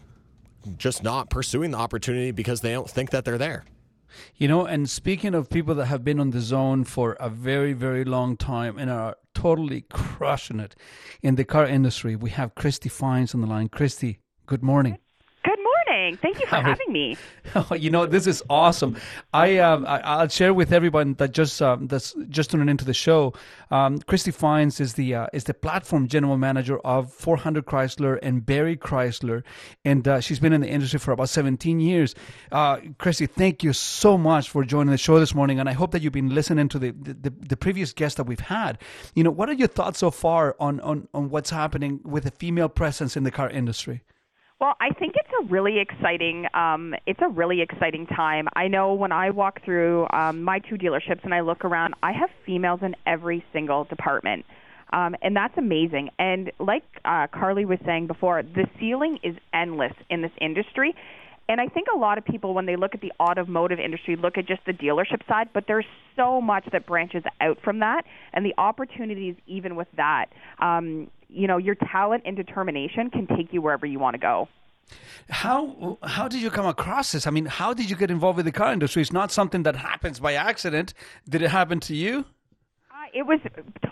just 0.76 1.02
not 1.02 1.30
pursuing 1.30 1.70
the 1.70 1.78
opportunity 1.78 2.30
because 2.30 2.60
they 2.60 2.72
don't 2.72 2.90
think 2.90 3.10
that 3.10 3.24
they're 3.24 3.38
there. 3.38 3.64
You 4.36 4.48
know, 4.48 4.66
and 4.66 4.88
speaking 4.88 5.34
of 5.34 5.50
people 5.50 5.74
that 5.76 5.86
have 5.86 6.04
been 6.04 6.18
on 6.18 6.30
the 6.30 6.40
zone 6.40 6.84
for 6.84 7.12
a 7.20 7.28
very, 7.28 7.72
very 7.72 8.04
long 8.04 8.36
time 8.36 8.78
and 8.78 8.90
are 8.90 9.16
totally 9.34 9.82
crushing 9.90 10.60
it 10.60 10.74
in 11.22 11.36
the 11.36 11.44
car 11.44 11.66
industry, 11.66 12.16
we 12.16 12.30
have 12.30 12.54
Christy 12.54 12.88
Fines 12.88 13.34
on 13.34 13.40
the 13.40 13.46
line. 13.46 13.68
Christy, 13.68 14.18
good 14.46 14.62
morning. 14.62 14.98
Good 16.08 16.12
morning. 16.12 16.18
morning. 16.18 16.18
Thank 16.22 16.40
you 16.40 16.46
for 16.46 16.56
having 16.56 16.92
me. 16.92 17.16
Oh, 17.54 17.74
you 17.74 17.88
know, 17.88 18.04
this 18.04 18.26
is 18.26 18.42
awesome. 18.50 18.98
I, 19.32 19.56
um, 19.56 19.86
I 19.86 20.20
will 20.20 20.28
share 20.28 20.52
with 20.52 20.70
everyone 20.70 21.14
that 21.14 21.32
just 21.32 21.62
um, 21.62 21.86
that's 21.86 22.14
just 22.28 22.50
tuning 22.50 22.68
into 22.68 22.84
the 22.84 22.92
show. 22.92 23.32
Um, 23.70 24.00
Christy 24.00 24.32
Fines 24.32 24.80
is 24.80 24.94
the 24.94 25.14
uh, 25.14 25.26
is 25.32 25.44
the 25.44 25.54
platform 25.54 26.08
general 26.08 26.36
manager 26.36 26.78
of 26.80 27.10
400 27.10 27.64
Chrysler 27.64 28.18
and 28.22 28.44
Barrie 28.44 28.76
Chrysler, 28.76 29.44
and 29.82 30.06
uh, 30.06 30.20
she's 30.20 30.40
been 30.40 30.52
in 30.52 30.60
the 30.60 30.68
industry 30.68 30.98
for 30.98 31.12
about 31.12 31.30
17 31.30 31.80
years. 31.80 32.14
Uh, 32.52 32.80
Christy, 32.98 33.24
thank 33.24 33.62
you 33.62 33.72
so 33.72 34.18
much 34.18 34.50
for 34.50 34.62
joining 34.62 34.90
the 34.90 34.98
show 34.98 35.18
this 35.18 35.34
morning, 35.34 35.58
and 35.58 35.70
I 35.70 35.72
hope 35.72 35.92
that 35.92 36.02
you've 36.02 36.12
been 36.12 36.34
listening 36.34 36.68
to 36.68 36.78
the 36.78 36.90
the, 36.90 37.30
the 37.30 37.56
previous 37.56 37.94
guests 37.94 38.18
that 38.18 38.24
we've 38.24 38.40
had. 38.40 38.76
You 39.14 39.24
know, 39.24 39.30
what 39.30 39.48
are 39.48 39.54
your 39.54 39.68
thoughts 39.68 40.00
so 40.00 40.10
far 40.10 40.54
on 40.60 40.80
on 40.80 41.08
on 41.14 41.30
what's 41.30 41.48
happening 41.48 42.00
with 42.04 42.24
the 42.24 42.30
female 42.30 42.68
presence 42.68 43.16
in 43.16 43.24
the 43.24 43.30
car 43.30 43.48
industry? 43.48 44.02
Well, 44.60 44.74
I 44.80 44.90
think 44.90 45.14
it's 45.14 45.28
a 45.40 45.44
really 45.52 45.78
exciting. 45.78 46.46
Um, 46.52 46.92
it's 47.06 47.20
a 47.22 47.28
really 47.28 47.60
exciting 47.60 48.06
time. 48.06 48.48
I 48.56 48.66
know 48.66 48.92
when 48.94 49.12
I 49.12 49.30
walk 49.30 49.64
through 49.64 50.08
um, 50.12 50.42
my 50.42 50.58
two 50.58 50.74
dealerships 50.74 51.22
and 51.22 51.32
I 51.32 51.42
look 51.42 51.64
around, 51.64 51.94
I 52.02 52.10
have 52.10 52.28
females 52.44 52.80
in 52.82 52.96
every 53.06 53.44
single 53.52 53.84
department, 53.84 54.44
um, 54.92 55.14
and 55.22 55.36
that's 55.36 55.56
amazing. 55.56 56.10
And 56.18 56.50
like 56.58 56.82
uh, 57.04 57.28
Carlee 57.28 57.66
was 57.66 57.78
saying 57.86 58.08
before, 58.08 58.42
the 58.42 58.66
ceiling 58.80 59.20
is 59.22 59.36
endless 59.54 59.92
in 60.10 60.22
this 60.22 60.32
industry. 60.40 60.92
And 61.48 61.60
I 61.60 61.68
think 61.68 61.86
a 61.94 61.96
lot 61.96 62.18
of 62.18 62.24
people, 62.24 62.52
when 62.52 62.66
they 62.66 62.76
look 62.76 62.94
at 62.94 63.00
the 63.00 63.12
automotive 63.20 63.78
industry, 63.78 64.16
look 64.16 64.36
at 64.36 64.46
just 64.46 64.60
the 64.66 64.72
dealership 64.72 65.26
side, 65.28 65.50
but 65.54 65.64
there's 65.68 65.86
so 66.16 66.40
much 66.40 66.66
that 66.72 66.84
branches 66.84 67.22
out 67.40 67.58
from 67.62 67.78
that, 67.78 68.02
and 68.32 68.44
the 68.44 68.54
opportunities 68.58 69.36
even 69.46 69.76
with 69.76 69.88
that. 69.96 70.26
Um, 70.60 71.10
you 71.28 71.46
know, 71.46 71.56
your 71.56 71.74
talent 71.74 72.22
and 72.26 72.36
determination 72.36 73.10
can 73.10 73.26
take 73.26 73.52
you 73.52 73.62
wherever 73.62 73.86
you 73.86 73.98
want 73.98 74.14
to 74.14 74.18
go. 74.18 74.48
How 75.28 75.98
how 76.02 76.28
did 76.28 76.40
you 76.40 76.50
come 76.50 76.66
across 76.66 77.12
this? 77.12 77.26
I 77.26 77.30
mean, 77.30 77.44
how 77.44 77.74
did 77.74 77.90
you 77.90 77.96
get 77.96 78.10
involved 78.10 78.38
with 78.38 78.46
the 78.46 78.52
car 78.52 78.72
industry? 78.72 79.02
It's 79.02 79.12
not 79.12 79.30
something 79.30 79.62
that 79.64 79.76
happens 79.76 80.20
by 80.20 80.34
accident. 80.34 80.94
Did 81.28 81.42
it 81.42 81.50
happen 81.50 81.80
to 81.80 81.94
you? 81.94 82.24
Uh, 82.90 83.06
it 83.12 83.26
was 83.26 83.40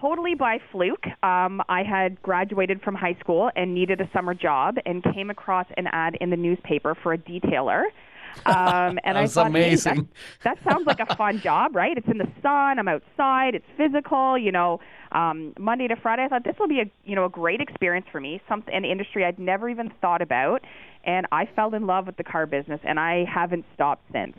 totally 0.01 0.35
by 0.35 0.59
fluke. 0.73 1.05
Um, 1.23 1.63
I 1.69 1.83
had 1.83 2.23
graduated 2.23 2.81
from 2.81 2.95
high 2.95 3.17
school 3.21 3.51
and 3.55 3.75
needed 3.75 4.01
a 4.01 4.09
summer 4.15 4.33
job, 4.33 4.77
and 4.87 5.05
came 5.15 5.29
across 5.29 5.67
an 5.77 5.87
ad 5.93 6.17
in 6.21 6.31
the 6.31 6.37
newspaper 6.37 6.95
for 7.03 7.13
a 7.13 7.19
detailer. 7.19 7.85
Um, 8.45 8.99
and 9.05 9.19
I 9.19 9.27
thought, 9.27 9.47
amazing. 9.47 9.95
Hey, 9.95 10.01
that, 10.45 10.57
that 10.57 10.71
sounds 10.71 10.87
like 10.87 11.01
a 11.01 11.17
fun 11.17 11.41
job, 11.41 11.75
right? 11.75 11.97
It's 11.97 12.09
in 12.09 12.19
the 12.19 12.29
sun. 12.43 12.79
I'm 12.79 12.89
outside. 12.89 13.55
It's 13.55 13.67
physical. 13.77 14.37
You 14.39 14.53
know, 14.53 14.81
um, 15.13 15.55
Monday 15.59 15.89
to 15.89 15.97
Friday. 15.97 16.25
I 16.25 16.29
thought 16.29 16.45
this 16.45 16.57
will 16.59 16.69
be 16.69 16.81
a 16.81 16.91
you 17.05 17.17
know 17.17 17.25
a 17.25 17.31
great 17.31 17.61
experience 17.61 18.07
for 18.11 18.21
me. 18.21 18.41
Something 18.49 18.75
an 18.75 18.85
industry 18.85 19.25
I'd 19.25 19.39
never 19.39 19.69
even 19.69 19.93
thought 20.01 20.23
about, 20.23 20.63
and 21.05 21.27
I 21.33 21.47
fell 21.47 21.75
in 21.75 21.87
love 21.87 22.07
with 22.07 22.17
the 22.17 22.25
car 22.25 22.47
business, 22.47 22.81
and 22.85 23.01
I 23.01 23.25
haven't 23.25 23.65
stopped 23.75 24.05
since. 24.13 24.37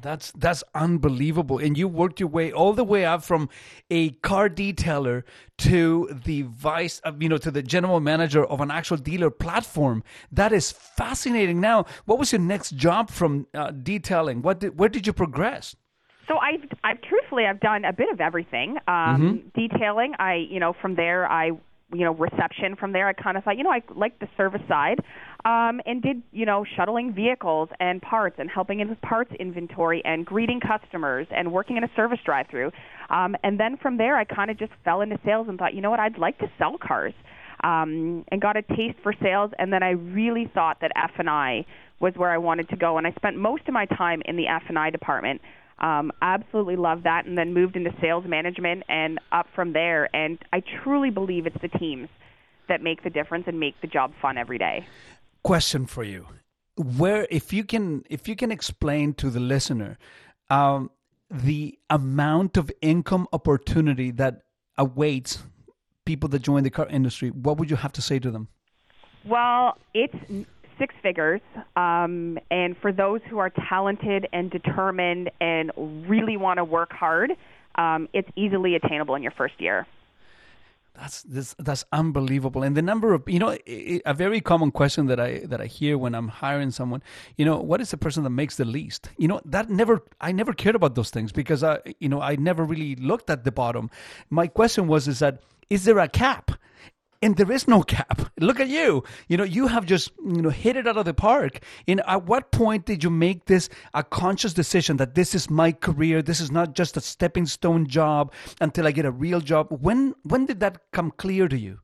That's 0.00 0.30
that's 0.32 0.62
unbelievable. 0.74 1.58
And 1.58 1.76
you 1.76 1.88
worked 1.88 2.20
your 2.20 2.28
way 2.28 2.52
all 2.52 2.72
the 2.72 2.84
way 2.84 3.04
up 3.04 3.24
from 3.24 3.48
a 3.90 4.10
car 4.10 4.48
detailer 4.48 5.24
to 5.58 6.08
the 6.24 6.42
vice, 6.42 7.00
you 7.18 7.28
know, 7.28 7.38
to 7.38 7.50
the 7.50 7.62
general 7.62 7.98
manager 7.98 8.44
of 8.44 8.60
an 8.60 8.70
actual 8.70 8.96
dealer 8.96 9.30
platform. 9.30 10.04
That 10.30 10.52
is 10.52 10.70
fascinating. 10.70 11.60
Now, 11.60 11.86
what 12.04 12.18
was 12.18 12.32
your 12.32 12.40
next 12.40 12.76
job 12.76 13.10
from 13.10 13.48
uh, 13.54 13.72
detailing? 13.72 14.42
What 14.42 14.60
did, 14.60 14.78
where 14.78 14.88
did 14.88 15.06
you 15.06 15.12
progress? 15.12 15.74
So 16.28 16.36
I've, 16.36 16.60
I've 16.84 17.00
truthfully, 17.00 17.46
I've 17.46 17.60
done 17.60 17.84
a 17.84 17.92
bit 17.92 18.10
of 18.10 18.20
everything. 18.20 18.76
Um, 18.86 18.94
mm-hmm. 18.94 19.60
Detailing, 19.60 20.12
I, 20.18 20.34
you 20.34 20.60
know, 20.60 20.74
from 20.80 20.94
there, 20.94 21.26
I 21.26 21.52
you 21.92 22.04
know 22.04 22.12
reception 22.12 22.76
from 22.76 22.92
there 22.92 23.08
i 23.08 23.12
kind 23.12 23.36
of 23.36 23.44
thought 23.44 23.56
you 23.56 23.64
know 23.64 23.70
i 23.70 23.80
like 23.94 24.18
the 24.18 24.28
service 24.36 24.60
side 24.68 25.00
um 25.44 25.80
and 25.86 26.02
did 26.02 26.22
you 26.32 26.44
know 26.44 26.64
shuttling 26.76 27.12
vehicles 27.12 27.68
and 27.78 28.02
parts 28.02 28.36
and 28.38 28.50
helping 28.50 28.80
in 28.80 28.88
with 28.88 29.00
parts 29.00 29.30
inventory 29.38 30.02
and 30.04 30.26
greeting 30.26 30.60
customers 30.60 31.26
and 31.30 31.52
working 31.52 31.76
in 31.76 31.84
a 31.84 31.90
service 31.94 32.18
drive 32.24 32.46
through 32.50 32.70
um 33.10 33.36
and 33.44 33.58
then 33.58 33.76
from 33.76 33.96
there 33.96 34.16
i 34.16 34.24
kind 34.24 34.50
of 34.50 34.58
just 34.58 34.72
fell 34.84 35.00
into 35.00 35.18
sales 35.24 35.46
and 35.48 35.58
thought 35.58 35.74
you 35.74 35.80
know 35.80 35.90
what? 35.90 36.00
I'd 36.00 36.18
like 36.18 36.38
to 36.38 36.50
sell 36.58 36.76
cars. 36.78 37.14
Um 37.62 38.24
and 38.30 38.40
got 38.40 38.56
a 38.56 38.62
taste 38.62 38.98
for 39.02 39.14
sales 39.22 39.52
and 39.58 39.72
then 39.72 39.82
i 39.82 39.90
really 39.90 40.50
thought 40.52 40.78
that 40.80 40.90
f 40.96 41.12
and 41.18 41.30
i 41.30 41.64
was 42.00 42.14
where 42.16 42.30
i 42.30 42.38
wanted 42.38 42.68
to 42.70 42.76
go. 42.76 42.98
And 42.98 43.06
i 43.06 43.12
spent 43.12 43.36
most 43.36 43.62
of 43.68 43.74
my 43.74 43.86
time 43.86 44.22
in 44.24 44.36
the 44.36 44.48
f 44.48 44.62
and 44.68 44.78
i 44.78 44.90
department. 44.90 45.40
Um, 45.80 46.10
absolutely 46.20 46.74
loved 46.74 47.04
that, 47.04 47.26
and 47.26 47.38
then 47.38 47.54
moved 47.54 47.76
into 47.76 47.94
sales 48.00 48.24
management 48.26 48.82
and 48.88 49.20
up 49.30 49.46
from 49.54 49.72
there. 49.72 50.14
And 50.14 50.36
I 50.52 50.60
truly 50.82 51.10
believe 51.10 51.46
it's 51.46 51.60
the 51.62 51.68
teams 51.68 52.08
that 52.68 52.82
make 52.82 53.04
the 53.04 53.10
difference 53.10 53.44
and 53.46 53.60
make 53.60 53.80
the 53.80 53.86
job 53.86 54.12
fun 54.20 54.38
every 54.38 54.58
day. 54.58 54.86
Question 55.48 55.86
for 55.86 56.04
you: 56.04 56.26
Where, 56.76 57.26
if 57.30 57.54
you 57.54 57.64
can, 57.64 58.04
if 58.10 58.28
you 58.28 58.36
can 58.36 58.52
explain 58.52 59.14
to 59.14 59.30
the 59.30 59.40
listener 59.40 59.96
um, 60.50 60.90
the 61.30 61.78
amount 61.88 62.58
of 62.58 62.70
income 62.82 63.26
opportunity 63.32 64.10
that 64.10 64.42
awaits 64.76 65.42
people 66.04 66.28
that 66.28 66.40
join 66.40 66.64
the 66.64 66.70
car 66.70 66.86
industry, 66.88 67.30
what 67.30 67.56
would 67.56 67.70
you 67.70 67.76
have 67.76 67.92
to 67.92 68.02
say 68.02 68.18
to 68.18 68.30
them? 68.30 68.48
Well, 69.24 69.78
it's 69.94 70.14
six 70.78 70.94
figures. 71.02 71.40
Um, 71.76 72.38
and 72.50 72.76
for 72.82 72.92
those 72.92 73.22
who 73.30 73.38
are 73.38 73.48
talented 73.70 74.26
and 74.34 74.50
determined 74.50 75.30
and 75.40 75.72
really 76.06 76.36
want 76.36 76.58
to 76.58 76.64
work 76.64 76.92
hard, 76.92 77.30
um, 77.76 78.06
it's 78.12 78.28
easily 78.36 78.74
attainable 78.74 79.14
in 79.14 79.22
your 79.22 79.32
first 79.32 79.58
year. 79.58 79.86
That's 80.98 81.22
this, 81.22 81.54
that's 81.60 81.84
unbelievable, 81.92 82.64
and 82.64 82.76
the 82.76 82.82
number 82.82 83.14
of 83.14 83.22
you 83.28 83.38
know 83.38 83.56
a 84.04 84.14
very 84.14 84.40
common 84.40 84.72
question 84.72 85.06
that 85.06 85.20
I 85.20 85.38
that 85.44 85.60
I 85.60 85.66
hear 85.66 85.96
when 85.96 86.12
I'm 86.12 86.26
hiring 86.26 86.72
someone, 86.72 87.04
you 87.36 87.44
know, 87.44 87.56
what 87.60 87.80
is 87.80 87.92
the 87.92 87.96
person 87.96 88.24
that 88.24 88.30
makes 88.30 88.56
the 88.56 88.64
least? 88.64 89.10
You 89.16 89.28
know, 89.28 89.40
that 89.44 89.70
never 89.70 90.02
I 90.20 90.32
never 90.32 90.52
cared 90.52 90.74
about 90.74 90.96
those 90.96 91.10
things 91.10 91.30
because 91.30 91.62
I 91.62 91.78
you 92.00 92.08
know 92.08 92.20
I 92.20 92.34
never 92.34 92.64
really 92.64 92.96
looked 92.96 93.30
at 93.30 93.44
the 93.44 93.52
bottom. 93.52 93.90
My 94.28 94.48
question 94.48 94.88
was 94.88 95.06
is 95.06 95.20
that 95.20 95.40
is 95.70 95.84
there 95.84 95.98
a 95.98 96.08
cap? 96.08 96.50
And 97.22 97.36
there 97.36 97.50
is 97.50 97.66
no 97.66 97.82
cap. 97.82 98.30
Look 98.40 98.60
at 98.60 98.68
you. 98.68 99.04
You 99.28 99.36
know, 99.36 99.44
you 99.44 99.66
have 99.66 99.86
just, 99.86 100.12
you 100.24 100.42
know, 100.42 100.50
hit 100.50 100.76
it 100.76 100.86
out 100.86 100.96
of 100.96 101.04
the 101.04 101.14
park. 101.14 101.60
And 101.86 102.00
at 102.06 102.24
what 102.24 102.52
point 102.52 102.86
did 102.86 103.02
you 103.02 103.10
make 103.10 103.46
this 103.46 103.68
a 103.94 104.02
conscious 104.02 104.52
decision 104.52 104.96
that 104.98 105.14
this 105.14 105.34
is 105.34 105.50
my 105.50 105.72
career? 105.72 106.22
This 106.22 106.40
is 106.40 106.50
not 106.50 106.74
just 106.74 106.96
a 106.96 107.00
stepping 107.00 107.46
stone 107.46 107.86
job 107.86 108.32
until 108.60 108.86
I 108.86 108.92
get 108.92 109.04
a 109.04 109.10
real 109.10 109.40
job. 109.40 109.68
When 109.70 110.14
when 110.22 110.46
did 110.46 110.60
that 110.60 110.80
come 110.92 111.10
clear 111.10 111.48
to 111.48 111.58
you? 111.58 111.80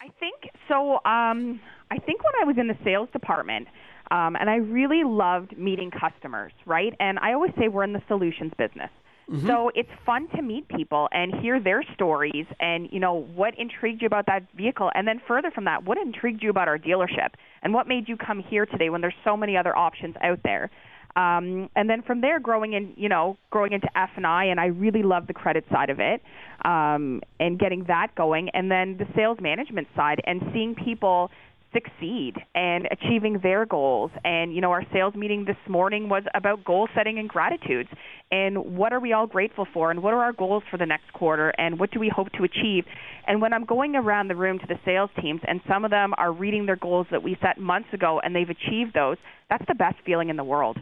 I 0.00 0.08
think 0.20 0.50
so 0.68 1.00
um 1.04 1.60
I 1.90 1.98
think 1.98 2.22
when 2.24 2.32
I 2.40 2.44
was 2.44 2.56
in 2.58 2.66
the 2.66 2.76
sales 2.82 3.08
department, 3.12 3.68
um, 4.10 4.36
and 4.36 4.50
I 4.50 4.56
really 4.56 5.02
loved 5.04 5.56
meeting 5.56 5.90
customers, 5.90 6.52
right? 6.64 6.94
And 7.00 7.18
I 7.20 7.32
always 7.32 7.52
say 7.58 7.68
we're 7.68 7.84
in 7.84 7.92
the 7.92 8.02
solutions 8.08 8.52
business. 8.58 8.90
Mm-hmm. 9.30 9.46
So 9.48 9.72
it's 9.74 9.90
fun 10.04 10.28
to 10.36 10.42
meet 10.42 10.68
people 10.68 11.08
and 11.10 11.34
hear 11.42 11.58
their 11.60 11.82
stories 11.94 12.46
and, 12.60 12.88
you 12.92 13.00
know, 13.00 13.26
what 13.34 13.58
intrigued 13.58 14.02
you 14.02 14.06
about 14.06 14.26
that 14.26 14.44
vehicle. 14.56 14.90
And 14.94 15.06
then 15.06 15.20
further 15.26 15.50
from 15.50 15.64
that, 15.64 15.84
what 15.84 15.98
intrigued 15.98 16.42
you 16.44 16.50
about 16.50 16.68
our 16.68 16.78
dealership 16.78 17.30
and 17.62 17.74
what 17.74 17.88
made 17.88 18.08
you 18.08 18.16
come 18.16 18.38
here 18.38 18.66
today 18.66 18.88
when 18.88 19.00
there's 19.00 19.14
so 19.24 19.36
many 19.36 19.56
other 19.56 19.76
options 19.76 20.14
out 20.22 20.38
there. 20.44 20.70
Um, 21.16 21.70
and 21.74 21.88
then 21.88 22.02
from 22.02 22.20
there, 22.20 22.38
growing 22.38 22.74
in, 22.74 22.92
you 22.96 23.08
know, 23.08 23.38
growing 23.50 23.72
into 23.72 23.88
F 23.98 24.10
and 24.16 24.26
I, 24.26 24.44
and 24.44 24.60
I 24.60 24.66
really 24.66 25.02
love 25.02 25.26
the 25.26 25.32
credit 25.32 25.64
side 25.72 25.88
of 25.88 25.98
it, 25.98 26.22
um, 26.62 27.22
and 27.40 27.58
getting 27.58 27.84
that 27.84 28.14
going, 28.14 28.50
and 28.50 28.70
then 28.70 28.98
the 28.98 29.06
sales 29.16 29.38
management 29.40 29.88
side, 29.96 30.20
and 30.26 30.42
seeing 30.52 30.74
people 30.74 31.30
succeed 31.76 32.34
and 32.54 32.88
achieving 32.90 33.40
their 33.42 33.66
goals. 33.66 34.10
And, 34.24 34.54
you 34.54 34.60
know, 34.60 34.70
our 34.70 34.84
sales 34.92 35.14
meeting 35.14 35.44
this 35.44 35.56
morning 35.68 36.08
was 36.08 36.22
about 36.34 36.64
goal 36.64 36.88
setting 36.94 37.18
and 37.18 37.28
gratitudes. 37.28 37.90
And 38.30 38.76
what 38.76 38.92
are 38.92 39.00
we 39.00 39.12
all 39.12 39.26
grateful 39.26 39.66
for? 39.72 39.90
And 39.90 40.02
what 40.02 40.14
are 40.14 40.22
our 40.22 40.32
goals 40.32 40.62
for 40.70 40.78
the 40.78 40.86
next 40.86 41.12
quarter? 41.12 41.52
And 41.58 41.78
what 41.78 41.90
do 41.90 42.00
we 42.00 42.08
hope 42.08 42.32
to 42.32 42.44
achieve? 42.44 42.84
And 43.26 43.42
when 43.42 43.52
I'm 43.52 43.64
going 43.64 43.94
around 43.94 44.28
the 44.28 44.36
room 44.36 44.58
to 44.58 44.66
the 44.66 44.78
sales 44.84 45.10
teams, 45.20 45.40
and 45.46 45.60
some 45.68 45.84
of 45.84 45.90
them 45.90 46.14
are 46.16 46.32
reading 46.32 46.66
their 46.66 46.76
goals 46.76 47.06
that 47.10 47.22
we 47.22 47.36
set 47.42 47.58
months 47.58 47.88
ago 47.92 48.20
and 48.24 48.34
they've 48.34 48.48
achieved 48.48 48.94
those, 48.94 49.18
that's 49.50 49.64
the 49.68 49.74
best 49.74 49.96
feeling 50.04 50.30
in 50.30 50.36
the 50.36 50.44
world 50.44 50.78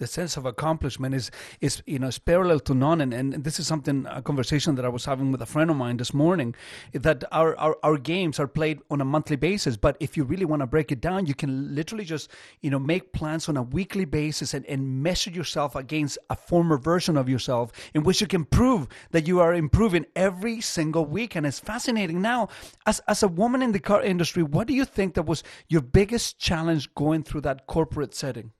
the 0.00 0.06
sense 0.06 0.36
of 0.36 0.46
accomplishment 0.46 1.14
is 1.14 1.30
is 1.60 1.82
you 1.86 1.98
know 1.98 2.08
is 2.08 2.18
parallel 2.18 2.58
to 2.60 2.74
none. 2.74 3.00
And, 3.00 3.12
and 3.12 3.44
this 3.44 3.60
is 3.60 3.66
something 3.66 4.06
a 4.10 4.22
conversation 4.22 4.74
that 4.74 4.84
I 4.84 4.88
was 4.88 5.04
having 5.04 5.30
with 5.30 5.42
a 5.42 5.46
friend 5.46 5.70
of 5.70 5.76
mine 5.76 5.98
this 5.98 6.12
morning 6.12 6.54
that 6.92 7.22
our, 7.30 7.56
our, 7.56 7.76
our 7.82 7.98
games 7.98 8.40
are 8.40 8.48
played 8.48 8.80
on 8.90 9.00
a 9.00 9.04
monthly 9.04 9.36
basis. 9.36 9.76
But 9.76 9.96
if 10.00 10.16
you 10.16 10.24
really 10.24 10.46
want 10.46 10.60
to 10.60 10.66
break 10.66 10.90
it 10.90 11.00
down 11.00 11.26
you 11.26 11.34
can 11.34 11.74
literally 11.74 12.04
just 12.04 12.30
you 12.62 12.70
know 12.70 12.78
make 12.78 13.12
plans 13.12 13.48
on 13.48 13.56
a 13.56 13.62
weekly 13.62 14.06
basis 14.06 14.54
and, 14.54 14.64
and 14.66 15.02
measure 15.02 15.30
yourself 15.30 15.76
against 15.76 16.18
a 16.30 16.36
former 16.36 16.78
version 16.78 17.16
of 17.16 17.28
yourself 17.28 17.70
in 17.94 18.02
which 18.02 18.20
you 18.20 18.26
can 18.26 18.44
prove 18.44 18.88
that 19.10 19.28
you 19.28 19.38
are 19.38 19.54
improving 19.54 20.06
every 20.16 20.60
single 20.60 21.04
week. 21.04 21.36
And 21.36 21.46
it's 21.46 21.60
fascinating. 21.60 22.22
Now 22.22 22.48
as 22.86 23.00
as 23.06 23.22
a 23.22 23.28
woman 23.28 23.60
in 23.60 23.72
the 23.72 23.80
car 23.80 24.02
industry 24.02 24.42
what 24.42 24.66
do 24.66 24.74
you 24.74 24.86
think 24.86 25.14
that 25.14 25.26
was 25.26 25.42
your 25.68 25.82
biggest 25.82 26.38
challenge 26.38 26.94
going 26.94 27.22
through 27.22 27.42
that 27.42 27.66
corporate 27.66 28.14
setting? 28.14 28.52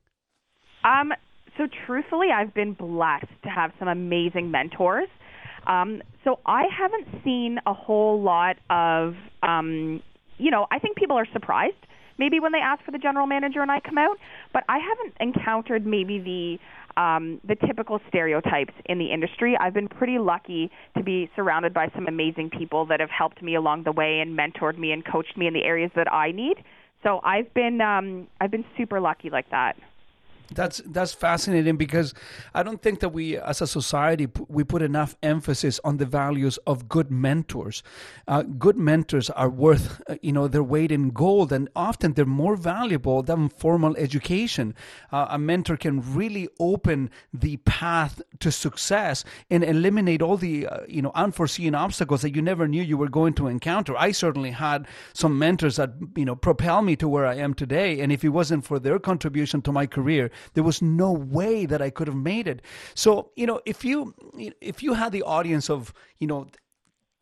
Um, 0.85 1.13
so, 1.57 1.67
truthfully, 1.87 2.29
I've 2.35 2.55
been 2.55 2.73
blessed 2.75 3.27
to 3.45 3.49
have 3.49 3.73
some 3.79 3.89
amazing 3.89 4.51
mentors. 4.51 5.09
Um, 5.67 6.03
so, 6.25 6.39
I 6.47 6.65
haven't 6.77 7.23
seen 7.25 7.59
a 7.67 7.75
whole 7.75 8.23
lot 8.23 8.57
of, 8.69 9.15
um, 9.43 10.03
you 10.39 10.51
know, 10.51 10.67
I 10.71 10.79
think 10.79 10.97
people 10.97 11.17
are 11.17 11.27
surprised 11.33 11.77
maybe 12.21 12.39
when 12.39 12.53
they 12.53 12.59
ask 12.59 12.85
for 12.85 12.93
the 12.93 12.99
general 12.99 13.27
manager 13.27 13.63
and 13.63 13.71
I 13.73 13.81
come 13.81 13.99
out, 13.99 14.19
but 14.53 14.63
I 14.69 14.79
haven't 14.79 15.17
encountered 15.19 15.87
maybe 15.87 16.19
the 16.19 16.59
um, 17.01 17.41
the 17.47 17.55
typical 17.67 18.01
stereotypes 18.09 18.75
in 18.87 18.99
the 18.99 19.07
industry. 19.13 19.57
I've 19.59 19.73
been 19.73 19.89
pretty 19.89 20.19
lucky 20.19 20.71
to 20.97 21.03
be 21.03 21.31
surrounded 21.35 21.73
by 21.73 21.89
some 21.95 22.07
amazing 22.09 22.51
people 22.51 22.85
that 22.87 23.01
have 23.01 23.11
helped 23.11 23.43
me 23.43 23.55
along 23.55 23.85
the 23.85 23.93
way 23.93 24.21
and 24.21 24.37
mentored 24.39 24.77
me 24.77 24.91
and 24.93 25.05
coached 25.05 25.37
me 25.37 25.47
in 25.47 25.55
the 25.55 25.63
areas 25.63 25.93
that 25.95 26.13
I 26.13 26.33
need. 26.33 26.57
So 27.03 27.21
I've 27.25 27.53
been 27.55 27.81
um, 27.81 28.27
I've 28.41 28.51
been 28.51 28.65
super 28.77 29.01
lucky 29.01 29.31
like 29.31 29.51
that. 29.51 29.77
That's 30.53 30.83
that's 30.85 31.13
fascinating 31.13 31.77
because 31.77 32.13
I 32.55 32.63
don't 32.63 32.83
think 32.83 33.01
that 33.01 33.11
we, 33.11 33.37
as 33.37 33.61
a 33.61 33.67
society, 33.67 34.27
we 34.49 34.65
put 34.65 34.83
enough 34.83 35.17
emphasis 35.23 35.79
on 35.85 35.99
the 35.99 36.07
values 36.07 36.59
of 36.67 36.89
good 36.89 37.11
mentors. 37.11 37.83
Uh, 38.27 38.43
good 38.43 38.77
mentors 38.77 39.31
are 39.31 39.49
worth, 39.49 40.03
uh, 40.09 40.17
you 40.23 40.33
know, 40.33 40.49
their 40.49 40.63
weight 40.63 40.91
in 40.91 41.11
gold, 41.11 41.53
and 41.53 41.69
often 41.77 42.15
they're 42.15 42.25
more 42.27 42.57
valuable 42.57 43.23
than 43.23 43.49
formal 43.49 43.97
education. 43.97 44.75
Uh, 45.13 45.29
a 45.31 45.39
mentor 45.39 45.77
can 45.77 46.01
really 46.15 46.49
open 46.59 47.11
the 47.33 47.57
path 47.59 48.21
to 48.41 48.51
success 48.51 49.25
and 49.51 49.63
eliminate 49.63 50.21
all 50.21 50.37
the, 50.37 50.67
uh, 50.67 50.81
you 50.89 51.01
know, 51.01 51.13
unforeseen 51.15 51.75
obstacles 51.77 52.23
that 52.23 52.35
you 52.35 52.43
never 52.43 52.67
knew 52.67 52.83
you 52.83 52.97
were 52.97 53.09
going 53.09 53.35
to 53.35 53.47
encounter. 53.47 53.97
I 53.97 54.11
certainly 54.11 54.51
had 54.51 54.89
some 55.13 55.39
mentors 55.39 55.77
that, 55.77 55.93
you 56.17 56.25
know, 56.25 56.35
propel 56.35 56.83
me 56.83 56.97
to 56.97 57.09
where 57.09 57.27
I 57.27 57.37
am 57.37 57.55
today, 57.55 58.01
and 58.01 58.11
if 58.11 58.25
it 58.25 58.31
wasn't 58.31 58.65
for 58.65 58.81
their 58.81 58.99
contribution 58.99 59.63
to 59.63 59.73
my 59.73 59.87
career 59.87 60.31
there 60.55 60.65
was 60.65 60.83
no 60.83 61.13
way 61.13 61.67
that 61.67 61.83
I 61.83 61.91
could 61.91 62.07
have 62.07 62.17
made 62.17 62.47
it. 62.49 62.63
So, 62.95 63.31
you 63.37 63.47
know, 63.47 63.61
if 63.67 63.85
you 63.85 64.15
if 64.61 64.83
you 64.83 64.95
had 64.95 65.13
the 65.13 65.23
audience 65.23 65.71
of, 65.71 65.93
you 66.19 66.27
know, 66.27 66.47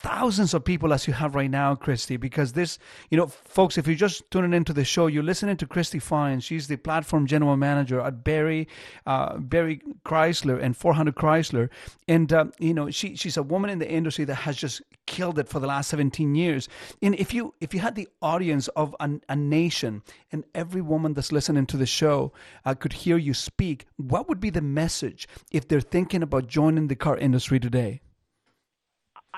thousands 0.00 0.54
of 0.54 0.64
people 0.64 0.92
as 0.92 1.06
you 1.06 1.12
have 1.12 1.34
right 1.34 1.50
now, 1.50 1.74
Christy, 1.74 2.16
because 2.16 2.52
this, 2.52 2.78
you 3.10 3.16
know, 3.16 3.26
folks, 3.26 3.76
if 3.76 3.86
you're 3.86 3.96
just 3.96 4.30
tuning 4.30 4.52
into 4.52 4.72
the 4.72 4.84
show, 4.84 5.08
you're 5.08 5.22
listening 5.22 5.56
to 5.56 5.66
Christy 5.66 5.98
Fine. 5.98 6.40
She's 6.40 6.68
the 6.68 6.76
platform 6.76 7.26
general 7.26 7.56
manager 7.56 8.00
at 8.00 8.22
Barrie, 8.22 8.68
uh, 9.06 9.38
Barrie 9.38 9.80
Chrysler 10.04 10.62
and 10.62 10.76
400 10.76 11.16
Chrysler. 11.16 11.68
And, 12.06 12.32
uh, 12.32 12.46
you 12.58 12.74
know, 12.74 12.90
she, 12.90 13.16
she's 13.16 13.36
a 13.36 13.42
woman 13.42 13.70
in 13.70 13.80
the 13.80 13.90
industry 13.90 14.24
that 14.26 14.36
has 14.36 14.56
just 14.56 14.82
killed 15.06 15.38
it 15.38 15.48
for 15.48 15.58
the 15.58 15.66
last 15.66 15.88
17 15.90 16.34
years. 16.34 16.68
And 17.02 17.14
if 17.16 17.34
you, 17.34 17.54
if 17.60 17.74
you 17.74 17.80
had 17.80 17.96
the 17.96 18.08
audience 18.22 18.68
of 18.68 18.94
an, 19.00 19.22
a 19.28 19.34
nation 19.34 20.02
and 20.30 20.44
every 20.54 20.82
woman 20.82 21.14
that's 21.14 21.32
listening 21.32 21.66
to 21.66 21.76
the 21.76 21.86
show 21.86 22.32
uh, 22.64 22.74
could 22.74 22.92
hear 22.92 23.16
you 23.16 23.34
speak, 23.34 23.86
what 23.96 24.28
would 24.28 24.38
be 24.38 24.50
the 24.50 24.60
message 24.60 25.26
if 25.50 25.66
they're 25.66 25.80
thinking 25.80 26.22
about 26.22 26.46
joining 26.46 26.86
the 26.86 26.94
car 26.94 27.16
industry 27.16 27.58
today? 27.58 28.00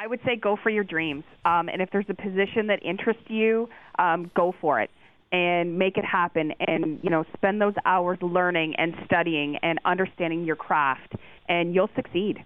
I 0.01 0.07
would 0.07 0.20
say 0.24 0.34
go 0.34 0.57
for 0.57 0.70
your 0.70 0.84
dreams. 0.84 1.24
Um, 1.44 1.68
and 1.68 1.82
if 1.82 1.90
there's 1.92 2.07
a 2.09 2.14
position 2.14 2.68
that 2.68 2.82
interests 2.82 3.24
you, 3.28 3.68
um, 3.98 4.30
go 4.34 4.55
for 4.59 4.80
it 4.80 4.90
and 5.30 5.78
make 5.78 5.98
it 5.98 6.07
happen. 6.07 6.55
And 6.66 6.98
you 7.03 7.11
know, 7.11 7.24
spend 7.36 7.61
those 7.61 7.74
hours 7.84 8.18
learning 8.22 8.76
and 8.78 8.94
studying 9.05 9.57
and 9.62 9.78
understanding 9.84 10.44
your 10.44 10.57
craft, 10.57 11.12
and 11.51 11.74
you'll 11.74 11.90
succeed. 11.94 12.42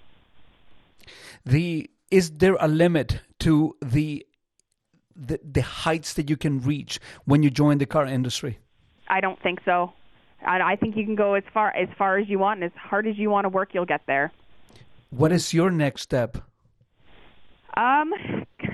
The 1.46 1.88
is 2.10 2.32
there 2.32 2.56
a 2.58 2.66
limit 2.66 3.20
to 3.40 3.76
the 3.80 4.26
the, 5.14 5.38
the 5.48 5.62
heights 5.62 6.14
that 6.14 6.28
you 6.28 6.36
can 6.36 6.60
reach 6.60 6.98
when 7.24 7.44
you 7.44 7.50
join 7.50 7.78
the 7.78 7.86
car 7.86 8.04
industry? 8.04 8.58
I 9.06 9.20
don't 9.20 9.40
think 9.40 9.60
so. 9.64 9.92
I, 10.44 10.60
I 10.60 10.76
think 10.76 10.96
you 10.96 11.04
can 11.04 11.14
go 11.14 11.34
as 11.34 11.44
far 11.52 11.68
as 11.76 11.88
far 11.96 12.18
as 12.18 12.28
you 12.28 12.40
want, 12.40 12.62
and 12.62 12.72
as 12.72 12.76
hard 12.76 13.06
as 13.06 13.16
you 13.16 13.30
want 13.30 13.44
to 13.44 13.48
work, 13.48 13.74
you'll 13.74 13.86
get 13.86 14.00
there. 14.08 14.32
What 15.10 15.30
is 15.30 15.54
your 15.54 15.70
next 15.70 16.02
step? 16.02 16.38
Um, 17.76 18.12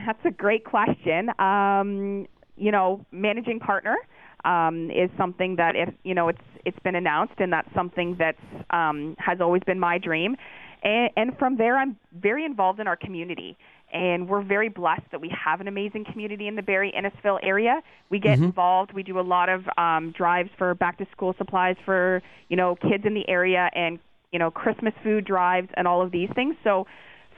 that's 0.06 0.24
a 0.24 0.30
great 0.30 0.64
question. 0.64 1.30
Um, 1.38 2.26
you 2.56 2.70
know, 2.70 3.04
managing 3.10 3.60
partner 3.60 3.96
um, 4.44 4.90
is 4.90 5.10
something 5.16 5.56
that 5.56 5.76
if 5.76 5.88
you 6.04 6.14
know 6.14 6.28
it's 6.28 6.40
it's 6.64 6.78
been 6.80 6.94
announced, 6.94 7.34
and 7.38 7.52
that's 7.52 7.72
something 7.74 8.16
that 8.18 8.36
um, 8.70 9.16
has 9.18 9.40
always 9.40 9.62
been 9.64 9.80
my 9.80 9.98
dream. 9.98 10.36
And, 10.82 11.10
and 11.16 11.38
from 11.38 11.56
there, 11.56 11.76
I'm 11.76 11.96
very 12.14 12.44
involved 12.44 12.80
in 12.80 12.86
our 12.86 12.96
community. 12.96 13.56
And 13.92 14.28
we're 14.28 14.42
very 14.42 14.68
blessed 14.68 15.10
that 15.10 15.20
we 15.20 15.30
have 15.44 15.60
an 15.60 15.66
amazing 15.66 16.04
community 16.04 16.46
in 16.46 16.54
the 16.54 16.62
Barrie 16.62 16.92
Innisfil 16.96 17.40
area. 17.42 17.82
We 18.08 18.20
get 18.20 18.36
mm-hmm. 18.36 18.44
involved. 18.44 18.92
We 18.92 19.02
do 19.02 19.18
a 19.18 19.22
lot 19.22 19.48
of 19.48 19.64
um, 19.76 20.12
drives 20.16 20.50
for 20.56 20.74
back 20.74 20.98
to 20.98 21.06
school 21.10 21.34
supplies 21.36 21.76
for 21.84 22.22
you 22.48 22.56
know 22.56 22.76
kids 22.76 23.04
in 23.04 23.14
the 23.14 23.28
area, 23.28 23.68
and 23.74 23.98
you 24.32 24.38
know 24.38 24.50
Christmas 24.50 24.94
food 25.02 25.24
drives 25.24 25.68
and 25.74 25.88
all 25.88 26.02
of 26.02 26.12
these 26.12 26.28
things. 26.36 26.54
So 26.62 26.86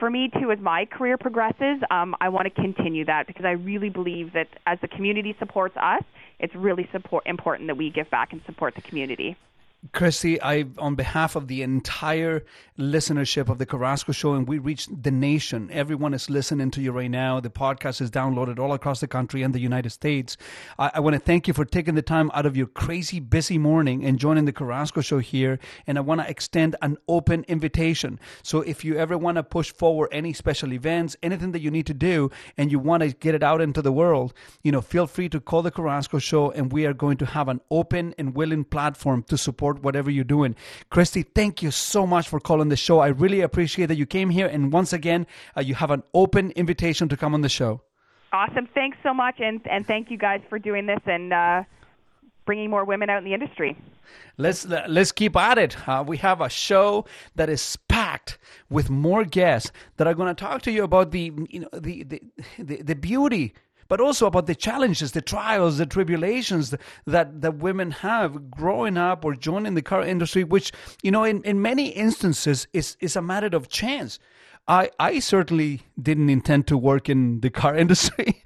for 0.03 0.11
me 0.11 0.29
too, 0.41 0.51
as 0.51 0.59
my 0.59 0.85
career 0.85 1.17
progresses, 1.17 1.81
um, 1.93 2.17
I 2.21 2.29
want 2.29 2.53
to 2.53 2.61
continue 2.61 3.05
that 3.05 3.29
because 3.29 3.45
I 3.45 3.53
really 3.53 3.89
believe 3.89 4.33
that 4.33 4.49
as 4.67 4.77
the 4.81 4.89
community 4.89 5.37
supports 5.39 5.77
us, 5.77 6.03
it's 6.41 6.53
really 6.57 6.89
support, 6.91 7.25
important 7.25 7.69
that 7.69 7.77
we 7.77 7.89
give 7.89 8.11
back 8.11 8.33
and 8.33 8.43
support 8.45 8.75
the 8.75 8.83
community. 8.83 9.37
Christy, 9.91 10.41
I, 10.41 10.65
on 10.79 10.95
behalf 10.95 11.35
of 11.35 11.49
the 11.49 11.63
entire 11.63 12.45
listenership 12.79 13.49
of 13.49 13.59
the 13.59 13.67
Carrasco 13.67 14.13
Show, 14.13 14.35
and 14.35 14.47
we 14.47 14.59
reach 14.59 14.87
the 14.87 15.11
nation. 15.11 15.69
Everyone 15.73 16.15
is 16.15 16.31
listening 16.31 16.71
to 16.71 16.81
you 16.81 16.93
right 16.93 17.11
now. 17.11 17.41
The 17.41 17.51
podcast 17.51 18.01
is 18.01 18.09
downloaded 18.09 18.61
all 18.61 18.73
across 18.73 19.01
the 19.01 19.09
country 19.09 19.43
and 19.43 19.53
the 19.53 19.59
United 19.59 19.91
States. 19.91 20.37
I, 20.79 20.93
I 20.95 21.01
want 21.01 21.15
to 21.15 21.21
thank 21.21 21.49
you 21.49 21.55
for 21.55 21.65
taking 21.65 21.97
the 21.97 22.03
time 22.03 22.31
out 22.33 22.47
of 22.47 22.57
your 22.57 22.69
crazy 22.69 23.19
busy 23.19 23.59
morning 23.59 24.05
and 24.05 24.21
joining 24.21 24.45
the 24.45 24.53
Carrasco 24.53 25.01
Show 25.01 25.19
here. 25.19 25.59
And 25.89 25.99
I 25.99 26.01
want 26.01 26.21
to 26.21 26.31
extend 26.31 26.77
an 26.81 26.97
open 27.09 27.45
invitation. 27.49 28.21
So 28.45 28.61
if 28.61 28.85
you 28.85 28.97
ever 28.97 29.19
want 29.19 29.35
to 29.37 29.43
push 29.43 29.73
forward 29.73 30.11
any 30.13 30.33
special 30.33 30.73
events, 30.73 31.17
anything 31.25 31.51
that 31.53 31.61
you 31.61 31.73
need 31.73 31.87
to 31.87 31.95
do, 31.95 32.31
and 32.57 32.71
you 32.71 32.79
want 32.79 33.03
to 33.03 33.11
get 33.11 33.35
it 33.35 33.43
out 33.43 33.61
into 33.61 33.83
the 33.83 33.93
world, 33.93 34.33
you 34.63 34.71
know, 34.71 34.81
feel 34.81 35.09
free 35.09 35.29
to 35.31 35.41
call 35.41 35.63
the 35.63 35.73
Carrasco 35.73 36.21
Show, 36.21 36.53
and 36.53 36.73
we 36.73 36.87
are 36.87 36.95
going 36.95 37.17
to 37.17 37.27
have 37.27 37.49
an 37.49 37.61
open 37.69 38.15
and 38.17 38.37
willing 38.37 38.63
platform 38.63 39.25
to 39.25 39.37
support 39.37 39.72
support 39.73 39.85
whatever 39.85 40.11
you're 40.11 40.25
doing. 40.25 40.55
Christy, 40.91 41.23
thank 41.23 41.63
you 41.63 41.71
so 41.71 42.07
much 42.07 42.29
for 42.29 42.41
calling 42.41 42.69
the 42.69 42.77
show. 42.77 43.01
I 43.01 43.09
really 43.09 43.43
appreciate 43.43 43.87
that 43.87 43.97
you 43.97 44.07
came 44.07 44.31
here. 44.31 44.47
And 44.47 44.73
once 44.73 44.93
again, 44.93 45.27
uh, 45.57 45.63
you 45.63 45.75
have 45.75 45.91
an 45.91 46.03
open 46.13 46.53
invitation 46.53 47.09
to 47.09 47.17
come 47.17 47.35
on 47.35 47.43
the 47.43 47.49
show. 47.49 47.81
Awesome. 48.33 48.69
Thanks 48.75 48.97
so 49.03 49.13
much. 49.13 49.41
And, 49.41 49.61
and 49.67 49.87
thank 49.87 50.11
you 50.11 50.17
guys 50.19 50.41
for 50.49 50.59
doing 50.59 50.87
this 50.87 51.01
and 51.07 51.33
uh, 51.33 51.65
bringing 52.47 52.71
more 52.71 52.85
women 52.85 53.11
out 53.11 53.19
in 53.19 53.25
the 53.25 53.35
industry. 53.35 53.77
Let's 54.37 54.67
let's 54.67 55.13
keep 55.13 55.37
at 55.37 55.59
it. 55.59 55.77
Uh, 55.89 56.05
we 56.07 56.17
have 56.19 56.41
a 56.41 56.49
show 56.49 57.07
that 57.37 57.49
is 57.49 57.79
packed 57.89 58.39
with 58.69 58.91
more 58.91 59.25
guests 59.25 59.71
that 59.97 60.07
are 60.07 60.15
going 60.15 60.35
to 60.35 60.35
talk 60.35 60.63
to 60.63 60.71
you 60.71 60.85
about 60.85 61.13
the 61.13 61.33
you 61.49 61.61
know 61.61 61.69
the 61.73 62.03
the, 62.03 62.21
the, 62.59 62.83
the 62.83 62.95
beauty 62.95 63.55
but 63.93 64.01
also 64.01 64.27
about 64.27 64.47
the 64.47 64.55
challenges, 64.55 65.13
the 65.13 65.21
trials, 65.21 65.77
the 65.77 65.85
tribulations 65.85 66.75
that, 67.05 67.43
that 67.43 67.57
women 67.59 67.91
have 67.91 68.51
growing 68.51 68.97
up 68.97 69.23
or 69.23 69.35
joining 69.35 69.75
the 69.75 69.83
car 69.83 70.03
industry, 70.03 70.45
which, 70.45 70.73
you 71.03 71.11
know, 71.11 71.25
in, 71.25 71.43
in 71.43 71.61
many 71.61 71.89
instances 71.89 72.67
is, 72.73 72.97
is 73.01 73.17
a 73.17 73.21
matter 73.21 73.55
of 73.55 73.69
chance. 73.69 74.19
I, 74.67 74.89
I 74.99 75.19
certainly 75.19 75.83
didn't 76.01 76.31
intend 76.31 76.69
to 76.69 76.79
work 76.79 77.11
in 77.11 77.41
the 77.41 77.51
car 77.51 77.77
industry. 77.85 78.43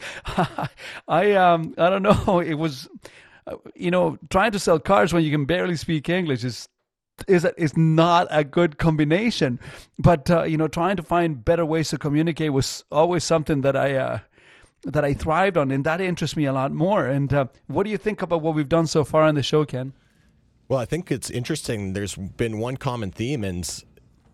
I 1.07 1.34
um 1.34 1.76
I 1.78 1.90
don't 1.90 2.03
know. 2.03 2.40
It 2.44 2.55
was, 2.55 2.88
uh, 3.47 3.55
you 3.76 3.92
know, 3.92 4.18
trying 4.30 4.51
to 4.51 4.59
sell 4.59 4.80
cars 4.80 5.12
when 5.14 5.22
you 5.22 5.30
can 5.30 5.44
barely 5.44 5.76
speak 5.76 6.09
English 6.09 6.42
is 6.42 6.68
is 7.28 7.47
is 7.57 7.76
not 7.76 8.26
a 8.32 8.42
good 8.42 8.78
combination. 8.78 9.61
But 9.97 10.28
uh, 10.28 10.42
you 10.42 10.57
know, 10.57 10.66
trying 10.66 10.97
to 10.97 11.05
find 11.05 11.44
better 11.44 11.64
ways 11.64 11.90
to 11.90 11.99
communicate 11.99 12.53
was 12.53 12.84
always 12.90 13.22
something 13.22 13.61
that 13.61 13.76
I 13.76 13.94
uh, 13.94 14.18
that 14.87 15.05
I 15.05 15.14
thrived 15.14 15.57
on, 15.57 15.70
and 15.70 15.84
that 15.84 16.01
interests 16.01 16.37
me 16.37 16.47
a 16.47 16.53
lot 16.53 16.72
more. 16.72 17.07
And 17.07 17.32
uh, 17.32 17.47
what 17.66 17.84
do 17.84 17.91
you 17.91 17.99
think 17.99 18.22
about 18.22 18.41
what 18.41 18.55
we've 18.55 18.68
done 18.68 18.87
so 18.87 19.05
far 19.05 19.22
on 19.22 19.34
the 19.34 19.43
show, 19.43 19.64
Ken? 19.64 19.93
Well, 20.68 20.78
I 20.78 20.84
think 20.84 21.11
it's 21.11 21.30
interesting. 21.30 21.93
There's 21.93 22.14
been 22.14 22.59
one 22.59 22.76
common 22.76 23.11
theme, 23.11 23.45
and 23.45 23.84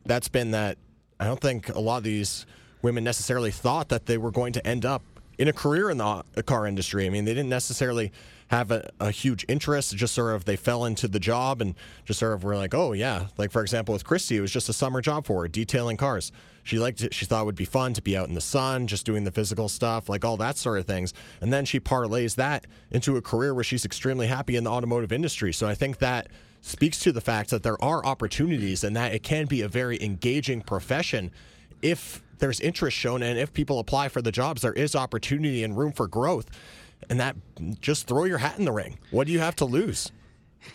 that's 0.05 0.29
been 0.29 0.51
that 0.53 0.79
I 1.19 1.27
don't 1.27 1.41
think 1.41 1.69
a 1.69 1.81
lot 1.81 1.99
of 1.99 2.05
these 2.05 2.47
women 2.83 3.05
necessarily 3.05 3.51
thought 3.51 3.89
that 3.89 4.07
they 4.07 4.19
were 4.19 4.31
going 4.31 4.53
to 4.55 4.67
end 4.67 4.85
up 4.85 5.03
in 5.39 5.49
a 5.49 5.53
career 5.53 5.91
in 5.91 5.99
the 5.99 6.05
uh, 6.05 6.25
car 6.45 6.67
industry. 6.67 7.07
I 7.07 7.11
mean, 7.11 7.25
they 7.25 7.35
didn't 7.35 7.49
necessarily 7.49 8.13
have 8.49 8.71
a, 8.71 8.91
a, 9.01 9.11
huge 9.11 9.47
interest. 9.49 9.97
Just 9.97 10.15
sort 10.15 10.35
of 10.35 10.45
they 10.45 10.57
fell 10.57 10.85
into 10.85 11.09
the 11.09 11.19
job 11.19 11.63
and 11.63 11.75
just 12.05 12.21
sort 12.21 12.35
of 12.35 12.45
were 12.45 12.55
like, 12.55 12.75
oh 12.75 12.93
yeah. 12.93 13.29
Like 13.39 13.51
for 13.51 13.63
example, 13.63 13.95
with 13.95 14.05
Christy, 14.05 14.37
it 14.37 14.41
was 14.41 14.53
just 14.53 14.69
a 14.69 14.75
summer 14.75 15.01
job 15.01 15.27
for 15.27 15.43
her, 15.43 15.49
detailing 15.49 15.97
cars. 15.97 16.33
She 16.63 16.79
liked 16.79 17.01
it. 17.01 17.15
She 17.15 17.25
thought 17.25 17.43
it 17.43 17.47
would 17.47 17.57
be 17.57 17.65
fun 17.65 17.95
to 17.95 18.03
be 18.03 18.17
out 18.17 18.29
in 18.29 18.35
the 18.35 18.41
sun, 18.41 18.87
just 18.87 19.07
doing 19.07 19.25
the 19.25 19.33
physical 19.33 19.69
stuff, 19.69 20.09
like 20.09 20.25
all 20.25 20.37
that 20.37 20.57
sort 20.57 20.79
of 20.79 20.87
things. 20.87 21.15
And 21.41 21.53
then 21.53 21.65
she 21.65 21.81
parlays 21.81 22.37
that 22.37 22.67
into 22.91 23.17
a 23.17 23.23
career 23.23 23.55
where 23.55 23.65
she's 23.65 23.85
extremely 23.85 24.27
happy 24.27 24.57
in 24.57 24.65
the 24.65 24.71
automotive 24.71 25.13
industry. 25.13 25.53
So 25.53 25.67
I 25.67 25.75
think 25.75 25.99
that 25.99 26.29
speaks 26.61 27.01
to 27.01 27.11
the 27.11 27.21
fact 27.21 27.51
that 27.51 27.63
there 27.63 27.83
are 27.83 28.05
opportunities 28.05 28.85
and 28.85 28.95
that 28.95 29.13
it 29.13 29.23
can 29.23 29.47
be 29.47 29.63
a 29.63 29.69
very 29.69 30.01
engaging 30.03 30.61
profession 30.61 31.33
if 31.81 32.23
there's 32.39 32.61
interest 32.61 32.97
shown 32.97 33.23
and 33.23 33.39
if 33.39 33.53
people 33.53 33.79
apply 33.79 34.09
for 34.09 34.23
the 34.23 34.33
jobs, 34.33 34.63
there 34.63 34.73
is 34.73 34.95
opportunity 34.95 35.65
and 35.65 35.77
room 35.77 35.93
for 35.93 36.07
growth. 36.07 36.47
And 37.11 37.19
that 37.21 37.37
just 37.81 38.07
throw 38.07 38.25
your 38.25 38.39
hat 38.39 38.59
in 38.59 38.65
the 38.65 38.73
ring. 38.73 38.99
What 39.11 39.27
do 39.27 39.33
you 39.33 39.41
have 39.41 39.57
to 39.57 39.65
lose? 39.65 40.13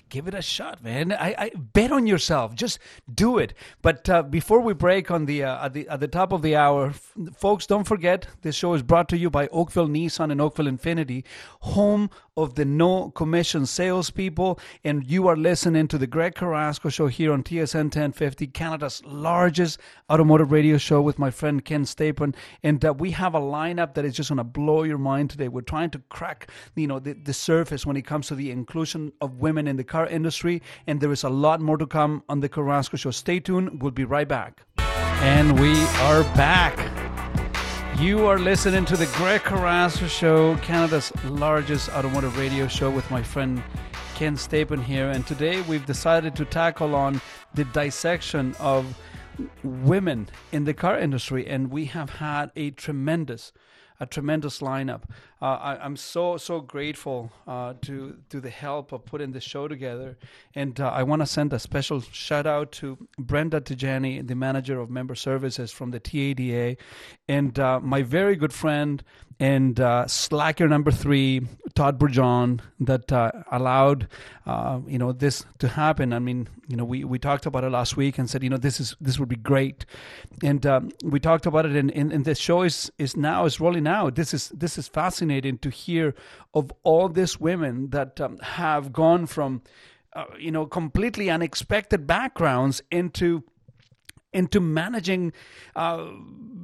Give 0.10 0.28
it 0.28 0.34
a 0.34 0.42
shot, 0.42 0.84
man. 0.84 1.12
I, 1.12 1.36
I 1.38 1.52
bet 1.56 1.92
on 1.92 2.08
yourself. 2.08 2.56
Just 2.56 2.80
do 3.14 3.38
it. 3.38 3.54
But 3.82 4.10
uh, 4.10 4.24
before 4.24 4.62
we 4.62 4.74
break 4.74 5.12
on 5.12 5.26
the, 5.26 5.44
uh, 5.44 5.66
at 5.66 5.74
the 5.74 5.88
at 5.90 6.00
the 6.00 6.08
top 6.08 6.32
of 6.32 6.42
the 6.42 6.56
hour, 6.56 6.88
f- 6.88 7.14
folks, 7.36 7.68
don't 7.68 7.84
forget 7.84 8.28
this 8.42 8.56
show 8.56 8.74
is 8.74 8.84
brought 8.84 9.10
to 9.10 9.18
you 9.18 9.30
by 9.30 9.48
Oakville 9.48 9.90
Nissan 9.90 10.32
and 10.32 10.40
Oakville 10.40 10.68
Infiniti, 10.68 11.24
home 11.62 12.10
of 12.38 12.54
the 12.56 12.64
no 12.64 13.10
commission 13.10 13.66
salespeople. 13.66 14.60
And 14.84 15.10
you 15.10 15.28
are 15.28 15.36
listening 15.36 15.88
to 15.90 15.98
the 15.98 16.08
Greg 16.08 16.36
Carrasco 16.36 16.90
show 16.90 17.08
here 17.08 17.34
on 17.34 17.44
TSN 17.44 17.86
1050, 17.86 18.48
Canada's 18.48 19.04
largest 19.06 19.80
automotive 20.10 20.52
radio 20.52 20.78
show 20.78 21.02
with 21.02 21.18
my 21.20 21.32
friend 21.32 21.66
Ken 21.66 21.84
Stapon. 21.84 22.36
And 22.64 22.86
uh, 22.86 22.94
we 22.94 23.12
have 23.12 23.34
a 23.34 23.40
lineup 23.40 23.96
that 23.96 24.06
is 24.06 24.16
just 24.16 24.30
going 24.30 24.38
to 24.38 24.44
blow 24.44 24.84
your 24.84 25.00
mind 25.00 25.32
today. 25.32 25.48
We're 25.48 25.62
trying 25.62 25.90
to 25.92 26.02
crack, 26.10 26.50
you 26.76 26.88
know, 26.88 27.00
the, 27.00 27.14
the 27.14 27.34
surface 27.34 27.86
when 27.86 27.98
it 27.98 28.06
comes 28.06 28.28
to 28.28 28.36
the 28.36 28.52
inclusion 28.52 29.12
of 29.20 29.40
women 29.40 29.68
in 29.68 29.76
the 29.76 29.84
car 29.98 30.08
industry. 30.08 30.62
And 30.86 31.02
there 31.02 31.12
is 31.12 31.24
a 31.24 31.30
lot 31.30 31.60
more 31.60 31.78
to 31.78 31.88
come 31.88 32.24
on 32.30 32.40
the 32.42 32.50
Carrasco 32.50 32.98
show. 32.98 33.12
Stay 33.12 33.40
tuned. 33.40 33.82
We'll 33.82 33.98
be 34.04 34.06
right 34.06 34.28
back. 34.28 34.62
And 34.78 35.60
we 35.60 35.74
are 36.10 36.24
back. 36.36 36.76
You 38.00 38.28
are 38.28 38.38
listening 38.38 38.86
to 38.86 38.96
the 38.96 39.08
Greg 39.18 39.42
Carrasco 39.42 40.06
Show, 40.06 40.56
Canada's 40.58 41.12
largest 41.26 41.90
automotive 41.90 42.38
radio 42.38 42.68
show, 42.68 42.92
with 42.92 43.10
my 43.10 43.24
friend 43.24 43.64
Ken 44.14 44.36
Stapon 44.36 44.84
here. 44.84 45.10
And 45.10 45.26
today 45.26 45.62
we've 45.62 45.88
decided 45.88 46.36
to 46.36 46.46
tackle 46.46 46.94
on 46.94 47.20
the 47.56 47.66
dissection 47.66 48.54
of 48.60 48.86
women 49.64 50.30
in 50.52 50.66
the 50.66 50.76
car 50.76 51.00
industry, 51.00 51.48
and 51.48 51.72
we 51.72 51.86
have 51.86 52.12
had 52.12 52.52
a 52.56 52.70
tremendous 52.70 53.52
a 54.00 54.06
tremendous 54.06 54.60
lineup. 54.60 55.02
Uh, 55.40 55.46
I, 55.80 55.86
am 55.86 55.96
so 55.96 56.38
so 56.38 56.62
grateful 56.62 57.32
uh, 57.48 57.74
to 57.84 58.18
to 58.30 58.42
the 58.42 58.50
help 58.50 58.92
of 58.92 59.06
putting 59.06 59.32
the 59.32 59.40
show 59.40 59.68
together, 59.68 60.18
and 60.56 60.80
uh, 60.80 60.90
I 60.90 61.04
want 61.04 61.22
to 61.22 61.28
send 61.28 61.54
a 61.54 61.60
special 61.60 62.02
shout 62.02 62.48
out 62.48 62.72
to 62.74 62.98
Brenda 63.20 63.62
Tijani, 63.62 64.26
the 64.26 64.34
manager 64.34 64.80
of 64.80 64.90
member 64.90 65.14
services 65.14 65.72
from 65.72 65.92
the 65.92 66.00
TADA, 66.00 66.78
and 67.30 67.58
my 67.84 68.02
very 68.02 68.36
good 68.36 68.54
friend 68.54 69.04
and 69.40 69.80
uh, 69.80 70.08
Slacker 70.08 70.68
number 70.68 70.92
three, 70.92 71.42
Todd 71.76 72.00
Burjon, 72.00 72.60
that 72.80 73.12
uh, 73.12 73.32
allowed 73.52 74.08
uh, 74.48 74.80
you 74.88 74.98
know 74.98 75.12
this 75.12 75.46
to 75.60 75.68
happen. 75.68 76.12
I 76.12 76.20
mean, 76.20 76.48
you 76.68 76.76
know, 76.76 76.86
we, 76.86 77.04
we 77.04 77.20
talked 77.20 77.46
about 77.46 77.64
it 77.64 77.70
last 77.70 77.96
week 77.96 78.18
and 78.18 78.28
said, 78.28 78.42
you 78.42 78.50
know, 78.50 78.58
this 78.58 78.80
is 78.80 78.96
this 79.00 79.20
would 79.20 79.30
be 79.30 79.36
great, 79.36 79.86
and 80.44 80.66
um, 80.66 80.92
we 81.04 81.20
talked 81.20 81.46
about 81.46 81.68
it. 81.68 81.76
And, 81.76 81.92
and, 81.92 82.12
and 82.12 82.26
the 82.26 82.34
show 82.34 82.64
is 82.64 82.92
is 82.98 83.16
now 83.16 83.46
is 83.46 83.60
rolling 83.60 83.86
out. 83.86 84.16
This 84.16 84.34
is 84.34 84.50
this 84.50 84.78
is 84.78 84.88
fascinating 84.88 85.27
to 85.30 85.70
hear 85.70 86.16
of 86.54 86.72
all 86.84 87.10
these 87.10 87.40
women 87.40 87.90
that 87.90 88.20
um, 88.22 88.38
have 88.40 88.92
gone 88.92 89.26
from 89.26 89.62
uh, 90.14 90.26
you 90.40 90.52
know 90.52 90.66
completely 90.66 91.30
unexpected 91.30 92.08
backgrounds 92.08 92.82
into 92.92 93.44
into 94.34 94.60
managing 94.60 95.34
uh, 95.76 96.06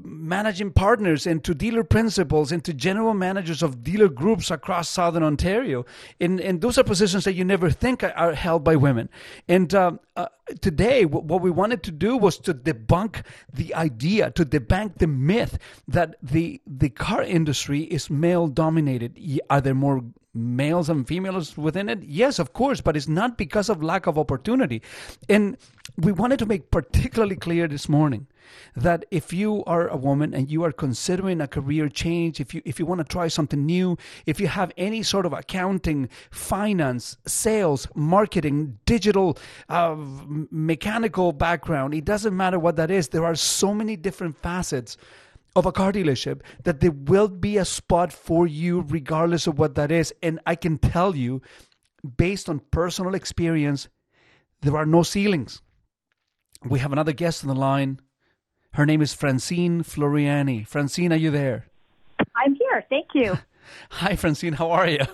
managing 0.04 0.72
partners 0.72 1.26
into 1.26 1.54
dealer 1.54 1.84
principals 1.84 2.52
into 2.52 2.74
general 2.74 3.14
managers 3.14 3.64
of 3.64 3.84
dealer 3.84 4.10
groups 4.10 4.52
across 4.52 4.90
southern 4.90 5.24
ontario. 5.24 5.86
And, 6.20 6.40
and 6.40 6.62
those 6.62 6.78
are 6.78 6.84
positions 6.84 7.24
that 7.24 7.34
you 7.34 7.46
never 7.46 7.70
think 7.70 8.04
are 8.04 8.34
held 8.34 8.64
by 8.64 8.76
women. 8.76 9.10
And 9.48 9.74
uh, 9.74 9.94
uh, 10.16 10.28
today 10.62 11.06
what 11.06 11.42
we 11.42 11.52
wanted 11.52 11.84
to 11.84 11.92
do 11.92 12.18
was 12.18 12.38
to 12.40 12.54
debunk 12.54 13.24
the 13.52 13.74
idea 13.76 14.32
to 14.32 14.46
debunk 14.46 14.98
the 14.98 15.08
myth 15.08 15.58
that 15.88 16.16
the 16.22 16.62
the 16.68 16.90
car 16.90 17.24
industry 17.24 17.84
is 17.84 18.10
male 18.10 18.48
dominated 18.48 19.18
are 19.50 19.62
there 19.62 19.74
more 19.74 20.04
males 20.34 20.90
and 20.90 21.08
females 21.08 21.58
within 21.58 21.90
it? 21.90 22.04
Yes, 22.04 22.40
of 22.40 22.54
course, 22.54 22.82
but 22.82 22.98
it's 22.98 23.08
not 23.08 23.38
because 23.38 23.70
of 23.70 23.84
lack 23.84 24.08
of 24.08 24.18
opportunity. 24.18 24.82
And 25.30 25.58
we 25.98 26.12
wanted 26.12 26.40
to 26.40 26.46
make 26.46 26.72
particularly 26.72 27.36
clear 27.36 27.68
this 27.68 27.88
morning 27.88 28.28
that 28.76 29.06
if 29.12 29.32
you 29.32 29.64
are 29.66 29.88
a 29.88 29.98
woman 29.98 30.34
and 30.34 30.50
you 30.50 30.64
are 30.64 30.72
considering 30.72 31.42
a 31.42 31.48
career 31.48 31.90
change, 31.90 32.40
if 32.40 32.54
you 32.54 32.62
if 32.66 32.80
you 32.80 32.86
want 32.86 33.00
to 33.00 33.04
try 33.04 33.28
something 33.28 33.66
new, 33.66 33.98
if 34.26 34.40
you 34.40 34.48
have 34.48 34.72
any 34.78 35.04
sort 35.04 35.26
of 35.26 35.34
accounting, 35.34 36.10
finance, 36.32 37.18
sales, 37.26 37.88
marketing, 37.96 38.80
digital, 38.86 39.38
uh, 39.70 39.96
mechanical 39.98 41.32
background, 41.32 41.94
it 41.94 42.06
doesn't 42.06 42.36
matter 42.36 42.60
what 42.60 42.76
that 42.76 42.92
is. 42.92 43.10
There 43.10 43.26
are 43.26 43.36
so 43.36 43.74
many 43.74 43.96
different 43.96 44.38
facets 44.38 44.98
of 45.56 45.66
a 45.66 45.72
car 45.72 45.92
dealership 45.92 46.42
that 46.64 46.80
there 46.80 46.92
will 46.92 47.28
be 47.28 47.58
a 47.58 47.66
spot 47.66 48.12
for 48.12 48.48
you 48.48 48.82
regardless 48.88 49.48
of 49.48 49.60
what 49.60 49.76
that 49.76 49.92
is. 49.92 50.14
And 50.22 50.40
i 50.46 50.56
can 50.56 50.78
tell 50.78 51.16
you 51.16 51.42
based 52.18 52.50
on 52.50 52.60
personal 52.72 53.16
experience 53.16 53.88
there 54.62 54.78
are 54.78 54.86
no 54.86 55.04
ceilings. 55.04 55.62
We 56.64 56.80
have 56.80 56.94
another 56.94 57.12
guest 57.12 57.44
on 57.44 57.50
the 57.50 57.60
line. 57.60 58.00
Her 58.74 58.86
name 58.86 59.02
is 59.02 59.14
francine 59.14 59.84
floreani. 59.84 60.66
Francine 60.66 61.12
are 61.12 61.18
you 61.18 61.32
there? 61.32 61.68
I'm 62.36 62.56
here. 62.56 62.84
Thank 62.90 63.08
you. 63.14 63.38
Hi 63.92 64.16
francine. 64.16 64.54
How 64.54 64.72
are 64.72 64.88
you? 64.88 65.06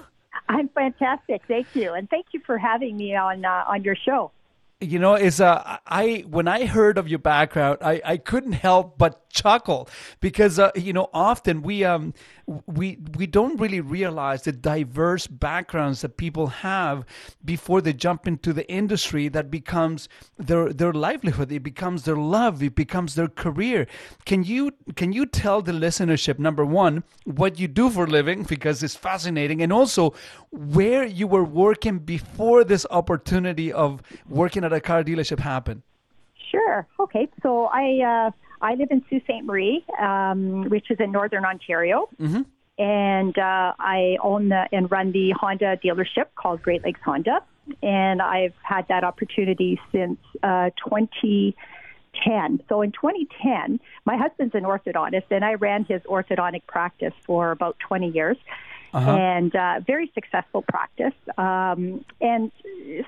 I'm 0.47 0.69
fantastic. 0.69 1.41
Thank 1.47 1.67
you. 1.73 1.93
And 1.93 2.09
thank 2.09 2.27
you 2.31 2.41
for 2.45 2.57
having 2.57 2.97
me 2.97 3.15
on 3.15 3.45
uh, 3.45 3.65
on 3.67 3.83
your 3.83 3.95
show 3.95 4.31
you 4.81 4.97
know 4.97 5.15
is 5.15 5.41
uh 5.41 5.77
i 5.87 6.23
when 6.29 6.47
i 6.47 6.65
heard 6.65 6.97
of 6.97 7.09
your 7.09 7.19
background 7.19 7.77
i 7.81 8.01
i 8.05 8.15
couldn't 8.15 8.53
help 8.53 8.97
but 8.97 9.29
chuckle 9.29 9.89
because 10.21 10.57
uh, 10.57 10.71
you 10.73 10.93
know 10.93 11.09
often 11.13 11.61
we 11.61 11.83
um 11.83 12.13
we 12.65 12.97
we 13.15 13.27
don't 13.27 13.59
really 13.59 13.81
realize 13.81 14.43
the 14.43 14.51
diverse 14.51 15.27
backgrounds 15.27 16.01
that 16.01 16.17
people 16.17 16.47
have 16.47 17.05
before 17.45 17.79
they 17.81 17.93
jump 17.93 18.27
into 18.27 18.53
the 18.53 18.69
industry 18.71 19.27
that 19.27 19.51
becomes 19.51 20.09
their 20.37 20.73
their 20.73 20.91
livelihood. 20.91 21.51
It 21.51 21.61
becomes 21.61 22.03
their 22.03 22.15
love. 22.15 22.63
It 22.63 22.75
becomes 22.75 23.15
their 23.15 23.27
career. 23.27 23.87
Can 24.25 24.43
you 24.43 24.71
can 24.95 25.13
you 25.13 25.25
tell 25.25 25.61
the 25.61 25.71
listenership 25.71 26.39
number 26.39 26.65
one 26.65 27.03
what 27.25 27.59
you 27.59 27.67
do 27.67 27.89
for 27.89 28.07
living? 28.07 28.43
Because 28.43 28.81
it's 28.81 28.95
fascinating. 28.95 29.61
And 29.61 29.71
also 29.71 30.13
where 30.51 31.05
you 31.05 31.27
were 31.27 31.43
working 31.43 31.99
before 31.99 32.63
this 32.63 32.85
opportunity 32.89 33.71
of 33.71 34.01
working 34.27 34.63
at 34.63 34.73
a 34.73 34.81
car 34.81 35.03
dealership 35.03 35.39
happened. 35.39 35.83
Sure. 36.51 36.87
Okay. 36.99 37.27
So 37.43 37.65
i 37.65 38.01
uh 38.01 38.31
I 38.61 38.75
live 38.75 38.89
in 38.91 39.03
Sault 39.09 39.23
Ste. 39.23 39.43
Marie, 39.43 39.85
um, 39.99 40.69
which 40.69 40.91
is 40.91 40.97
in 40.99 41.11
northern 41.11 41.45
Ontario. 41.45 42.09
Mm-hmm. 42.19 42.41
And 42.81 43.37
uh, 43.37 43.73
I 43.77 44.17
own 44.23 44.49
the, 44.49 44.67
and 44.71 44.89
run 44.89 45.11
the 45.11 45.31
Honda 45.31 45.77
dealership 45.83 46.27
called 46.35 46.61
Great 46.61 46.83
Lakes 46.83 47.01
Honda. 47.03 47.43
And 47.83 48.21
I've 48.21 48.53
had 48.63 48.87
that 48.87 49.03
opportunity 49.03 49.79
since 49.91 50.17
uh, 50.41 50.69
2010. 50.83 52.63
So 52.69 52.81
in 52.81 52.91
2010, 52.91 53.79
my 54.05 54.17
husband's 54.17 54.55
an 54.55 54.63
orthodontist, 54.63 55.25
and 55.29 55.43
I 55.43 55.55
ran 55.55 55.83
his 55.83 56.01
orthodontic 56.03 56.65
practice 56.67 57.13
for 57.25 57.51
about 57.51 57.77
20 57.79 58.09
years 58.09 58.37
uh-huh. 58.93 59.11
and 59.11 59.55
uh, 59.55 59.79
very 59.85 60.11
successful 60.13 60.63
practice. 60.67 61.13
Um, 61.37 62.03
and 62.21 62.51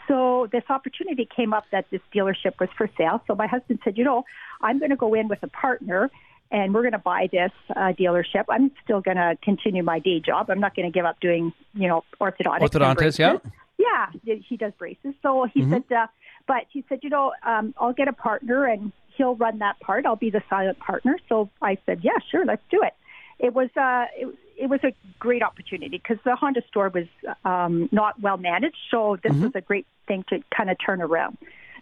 so 0.08 0.48
this 0.52 0.64
opportunity 0.70 1.28
came 1.36 1.54
up 1.54 1.66
that 1.72 1.86
this 1.92 2.02
dealership 2.14 2.60
was 2.60 2.70
for 2.78 2.90
sale. 2.98 3.22
So 3.28 3.36
my 3.36 3.48
husband 3.48 3.80
said, 3.84 3.98
you 3.98 4.04
know, 4.04 4.24
I'm 4.62 4.80
going 4.80 4.92
to 4.92 4.96
go 4.96 5.14
in 5.14 5.28
with 5.28 5.42
a 5.44 5.48
partner 5.48 6.10
and 6.52 6.74
we're 6.74 6.82
going 6.82 6.92
to 6.92 7.00
buy 7.00 7.30
this 7.32 7.52
uh, 7.70 7.94
dealership. 7.98 8.46
I'm 8.50 8.72
still 8.84 9.02
going 9.02 9.18
to 9.18 9.38
continue 9.42 9.84
my 9.84 10.00
day 10.00 10.20
job. 10.20 10.50
I'm 10.50 10.60
not 10.60 10.76
going 10.76 10.92
to 10.92 10.94
give 10.94 11.06
up 11.06 11.20
doing, 11.20 11.54
you 11.74 11.88
know, 11.88 12.04
orthodontics. 12.20 12.60
Orthodontist, 12.60 13.20
yeah. 13.20 13.38
Yeah, 13.78 14.08
he 14.48 14.58
does 14.58 14.74
braces. 14.78 15.16
So 15.24 15.48
he 15.52 15.62
mm-hmm. 15.62 15.74
said, 15.74 15.96
uh, 15.96 16.08
but 16.48 16.66
he 16.70 16.84
said, 16.88 17.00
you 17.02 17.10
know, 17.10 17.34
um, 17.44 17.74
I'll 17.80 17.94
get 17.94 18.08
a 18.08 18.14
partner 18.14 18.66
and 18.66 18.92
he'll 19.16 19.36
run 19.36 19.60
that 19.60 19.80
part. 19.80 20.06
I'll 20.06 20.16
be 20.16 20.30
the 20.30 20.44
silent 20.50 20.78
partner. 20.80 21.18
So 21.30 21.50
I 21.62 21.78
said, 21.86 22.02
yeah, 22.04 22.18
sure, 22.30 22.46
let's 22.46 22.62
do 22.70 22.82
it. 22.84 22.94
It 23.42 23.54
was 23.54 23.70
uh, 23.76 24.06
it, 24.16 24.34
it 24.56 24.70
was 24.70 24.80
a 24.84 24.94
great 25.20 25.42
opportunity 25.42 25.98
because 25.98 26.18
the 26.24 26.36
Honda 26.36 26.62
store 26.68 26.90
was 26.90 27.08
um, 27.44 27.90
not 27.92 28.22
well 28.22 28.38
managed. 28.38 28.78
So 28.92 29.18
this 29.22 29.32
mm-hmm. 29.32 29.46
was 29.46 29.52
a 29.56 29.62
great 29.62 29.88
thing 30.08 30.24
to 30.30 30.44
kind 30.56 30.70
of 30.70 30.78
turn 30.86 31.02
around. 31.02 31.38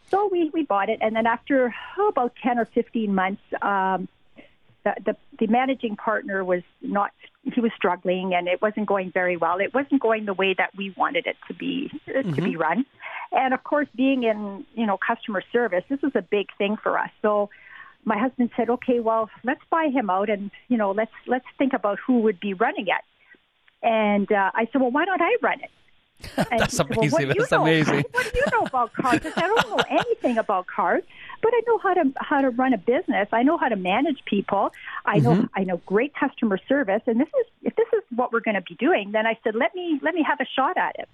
So 0.10 0.30
we, 0.32 0.50
we 0.54 0.64
bought 0.64 0.90
it. 0.90 1.00
And 1.02 1.16
then 1.16 1.28
after 1.28 1.74
oh, 1.98 2.08
about 2.08 2.34
10 2.42 2.58
or 2.58 2.66
15 2.66 3.14
months, 3.14 3.42
um, 3.62 4.08
the, 4.84 4.96
the, 5.06 5.18
the 5.40 5.48
managing 5.48 5.98
partner 5.98 6.44
was 6.44 6.64
not, 6.82 7.12
he 7.44 7.60
was 7.60 7.72
struggling 7.76 8.34
and 8.34 8.48
it 8.48 8.62
wasn't 8.62 8.88
going 8.88 9.12
very 9.12 9.38
well. 9.38 9.60
It 9.60 9.74
wasn't 9.74 10.02
going 10.02 10.26
the 10.26 10.34
way 10.34 10.56
that 10.58 10.72
we 10.76 10.94
wanted 10.98 11.28
it 11.28 11.36
to 11.48 11.54
be, 11.54 11.92
mm-hmm. 12.08 12.34
to 12.34 12.42
be 12.42 12.52
mm-hmm. 12.52 12.62
run. 12.62 12.86
And 13.32 13.54
of 13.54 13.64
course, 13.64 13.88
being 13.96 14.24
in, 14.24 14.66
you 14.74 14.86
know, 14.86 14.98
customer 14.98 15.44
service, 15.52 15.84
this 15.90 16.02
was 16.02 16.14
a 16.16 16.22
big 16.22 16.48
thing 16.58 16.78
for 16.78 16.98
us. 16.98 17.12
So 17.22 17.50
my 18.10 18.18
husband 18.18 18.50
said, 18.58 18.70
"Okay, 18.70 19.00
well, 19.00 19.30
let's 19.44 19.62
buy 19.70 19.88
him 19.88 20.10
out, 20.10 20.30
and 20.30 20.52
you 20.68 20.78
know, 20.78 20.92
let's 20.92 21.12
let's 21.28 21.46
think 21.58 21.74
about 21.74 22.00
who 22.06 22.20
would 22.22 22.40
be 22.40 22.54
running 22.54 22.88
it." 22.88 23.04
And 23.82 24.30
uh, 24.32 24.52
I 24.54 24.68
said, 24.72 24.82
"Well, 24.82 24.92
why 24.92 25.06
don't 25.06 25.22
I 25.22 25.38
run 25.42 25.62
it?" 25.62 25.72
And 26.52 26.60
That's 26.60 26.76
said, 26.76 26.88
amazing. 26.88 27.28
Well, 27.28 27.36
That's 27.38 27.52
know? 27.52 27.62
amazing. 27.62 28.04
what 28.12 28.34
do 28.34 28.40
you 28.40 28.46
know 28.52 28.64
about 28.64 28.94
cars? 28.94 29.20
I, 29.22 29.24
said, 29.24 29.34
I 29.38 29.48
don't 29.48 29.70
know 29.70 29.84
anything 30.04 30.38
about 30.38 30.68
cars, 30.68 31.04
but 31.42 31.52
I 31.54 31.62
know 31.68 31.78
how 31.78 31.94
to 31.94 32.04
how 32.18 32.42
to 32.42 32.50
run 32.50 32.74
a 32.74 32.78
business. 32.78 33.30
I 33.32 33.44
know 33.44 33.58
how 33.58 33.70
to 33.70 33.78
manage 33.78 34.20
people. 34.26 34.72
I 35.06 35.20
know 35.20 35.36
mm-hmm. 35.36 35.60
I 35.60 35.64
know 35.64 35.78
great 35.86 36.14
customer 36.16 36.60
service. 36.68 37.04
And 37.08 37.22
this 37.22 37.30
is 37.40 37.46
if 37.64 37.76
this 37.76 37.88
is 37.94 38.04
what 38.16 38.34
we're 38.34 38.42
going 38.42 38.60
to 38.64 38.68
be 38.74 38.76
doing, 38.76 39.12
then 39.12 39.26
I 39.26 39.38
said, 39.44 39.56
let 39.56 39.74
me 39.76 40.00
let 40.02 40.14
me 40.14 40.24
have 40.24 40.40
a 40.42 40.50
shot 40.56 40.78
at 40.78 40.96
it. 41.00 41.10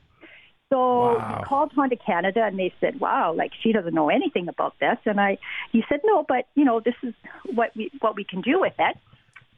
So 0.72 0.78
Wow. 1.18 1.38
we 1.40 1.48
called 1.48 1.72
Honda 1.74 1.96
Canada 1.96 2.44
and 2.44 2.58
they 2.58 2.74
said, 2.82 3.00
"Wow, 3.00 3.34
like 3.34 3.52
she 3.62 3.72
doesn't 3.72 3.94
know 3.94 4.10
anything 4.10 4.48
about 4.48 4.74
this." 4.80 4.98
And 5.06 5.20
I, 5.22 5.38
he 5.72 5.84
said, 5.88 6.02
"No, 6.04 6.26
but 6.28 6.48
you 6.56 6.66
know, 6.66 6.80
this 6.80 6.96
is 7.04 7.14
what 7.54 7.72
we 7.76 7.92
what 8.02 8.16
we 8.16 8.24
can 8.24 8.42
do 8.42 8.60
with 8.60 8.74
it." 8.80 8.98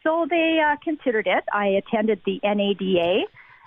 So 0.04 0.26
they 0.30 0.60
uh, 0.66 0.76
considered 0.84 1.28
it. 1.28 1.44
I 1.54 1.68
attended 1.82 2.22
the 2.26 2.40
NADA, 2.44 3.26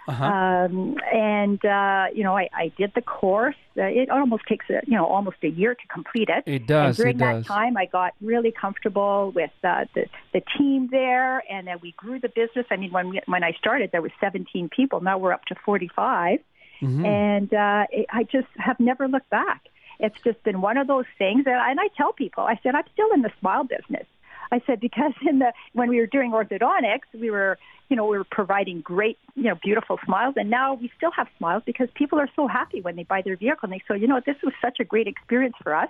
Uh-huh. 0.08 0.24
um, 0.24 0.96
and 1.12 1.62
uh, 1.64 2.06
you 2.14 2.24
know, 2.24 2.36
I, 2.36 2.48
I 2.52 2.72
did 2.76 2.92
the 2.94 3.02
course. 3.02 3.56
Uh, 3.76 3.84
it 3.84 4.10
almost 4.10 4.44
takes 4.46 4.66
a, 4.68 4.80
you 4.86 4.96
know 4.96 5.06
almost 5.06 5.38
a 5.42 5.48
year 5.48 5.74
to 5.74 5.86
complete 5.88 6.28
it. 6.28 6.44
It 6.46 6.66
does, 6.66 6.86
And 6.86 6.96
during 6.96 7.16
it 7.16 7.18
that 7.20 7.32
does. 7.38 7.46
time, 7.46 7.76
I 7.78 7.86
got 7.86 8.12
really 8.20 8.52
comfortable 8.52 9.32
with 9.34 9.50
uh, 9.64 9.86
the 9.94 10.04
the 10.34 10.42
team 10.58 10.88
there, 10.90 11.42
and 11.50 11.66
then 11.66 11.78
we 11.80 11.92
grew 11.92 12.20
the 12.20 12.28
business. 12.28 12.66
I 12.70 12.76
mean, 12.76 12.92
when 12.92 13.08
we, 13.10 13.20
when 13.26 13.42
I 13.44 13.52
started, 13.52 13.92
there 13.92 14.02
was 14.02 14.12
17 14.20 14.68
people. 14.68 15.00
Now 15.00 15.16
we're 15.18 15.32
up 15.32 15.44
to 15.46 15.54
45, 15.64 16.40
Mm-hmm. 16.80 17.04
and 17.04 17.54
uh, 17.54 17.86
it, 17.90 18.06
I 18.10 18.24
just 18.24 18.48
have 18.56 18.80
never 18.80 19.08
looked 19.08 19.30
back. 19.30 19.62
It's 19.98 20.16
just 20.24 20.42
been 20.44 20.62
one 20.62 20.78
of 20.78 20.86
those 20.86 21.04
things, 21.18 21.44
and, 21.46 21.54
and 21.54 21.78
I 21.78 21.88
tell 21.96 22.12
people, 22.12 22.44
I 22.44 22.58
said, 22.62 22.74
I'm 22.74 22.84
still 22.94 23.08
in 23.12 23.22
the 23.22 23.30
smile 23.38 23.64
business. 23.64 24.06
I 24.52 24.60
said 24.66 24.80
because 24.80 25.12
in 25.28 25.38
the 25.38 25.52
when 25.72 25.88
we 25.88 25.98
were 25.98 26.06
doing 26.06 26.32
orthodontics, 26.32 27.06
we 27.14 27.30
were 27.30 27.58
you 27.88 27.96
know 27.96 28.06
we 28.06 28.18
were 28.18 28.24
providing 28.24 28.80
great 28.80 29.18
you 29.34 29.44
know 29.44 29.54
beautiful 29.62 29.98
smiles, 30.04 30.34
and 30.36 30.50
now 30.50 30.74
we 30.74 30.90
still 30.96 31.12
have 31.12 31.28
smiles 31.38 31.62
because 31.66 31.88
people 31.94 32.18
are 32.18 32.28
so 32.34 32.46
happy 32.46 32.80
when 32.80 32.96
they 32.96 33.04
buy 33.04 33.22
their 33.22 33.36
vehicle 33.36 33.68
and 33.68 33.72
they 33.72 33.82
say, 33.88 34.00
you 34.00 34.08
know, 34.08 34.20
this 34.24 34.36
was 34.42 34.52
such 34.60 34.78
a 34.80 34.84
great 34.84 35.06
experience 35.06 35.56
for 35.62 35.74
us. 35.74 35.88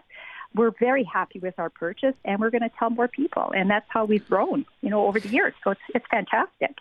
We're 0.55 0.73
very 0.73 1.05
happy 1.05 1.39
with 1.39 1.59
our 1.59 1.71
purchase, 1.71 2.15
and 2.25 2.41
we're 2.41 2.51
going 2.51 2.63
to 2.63 2.71
tell 2.79 2.91
more 2.91 3.07
people, 3.07 3.53
and 3.57 3.71
that's 3.71 3.87
how 3.89 4.05
we've 4.05 4.29
grown 4.29 4.67
you 4.83 4.91
know 4.91 5.07
over 5.07 5.21
the 5.21 5.29
years. 5.29 5.55
So 5.65 5.71
it's 5.71 5.81
it's 5.95 6.07
fantastic. 6.11 6.77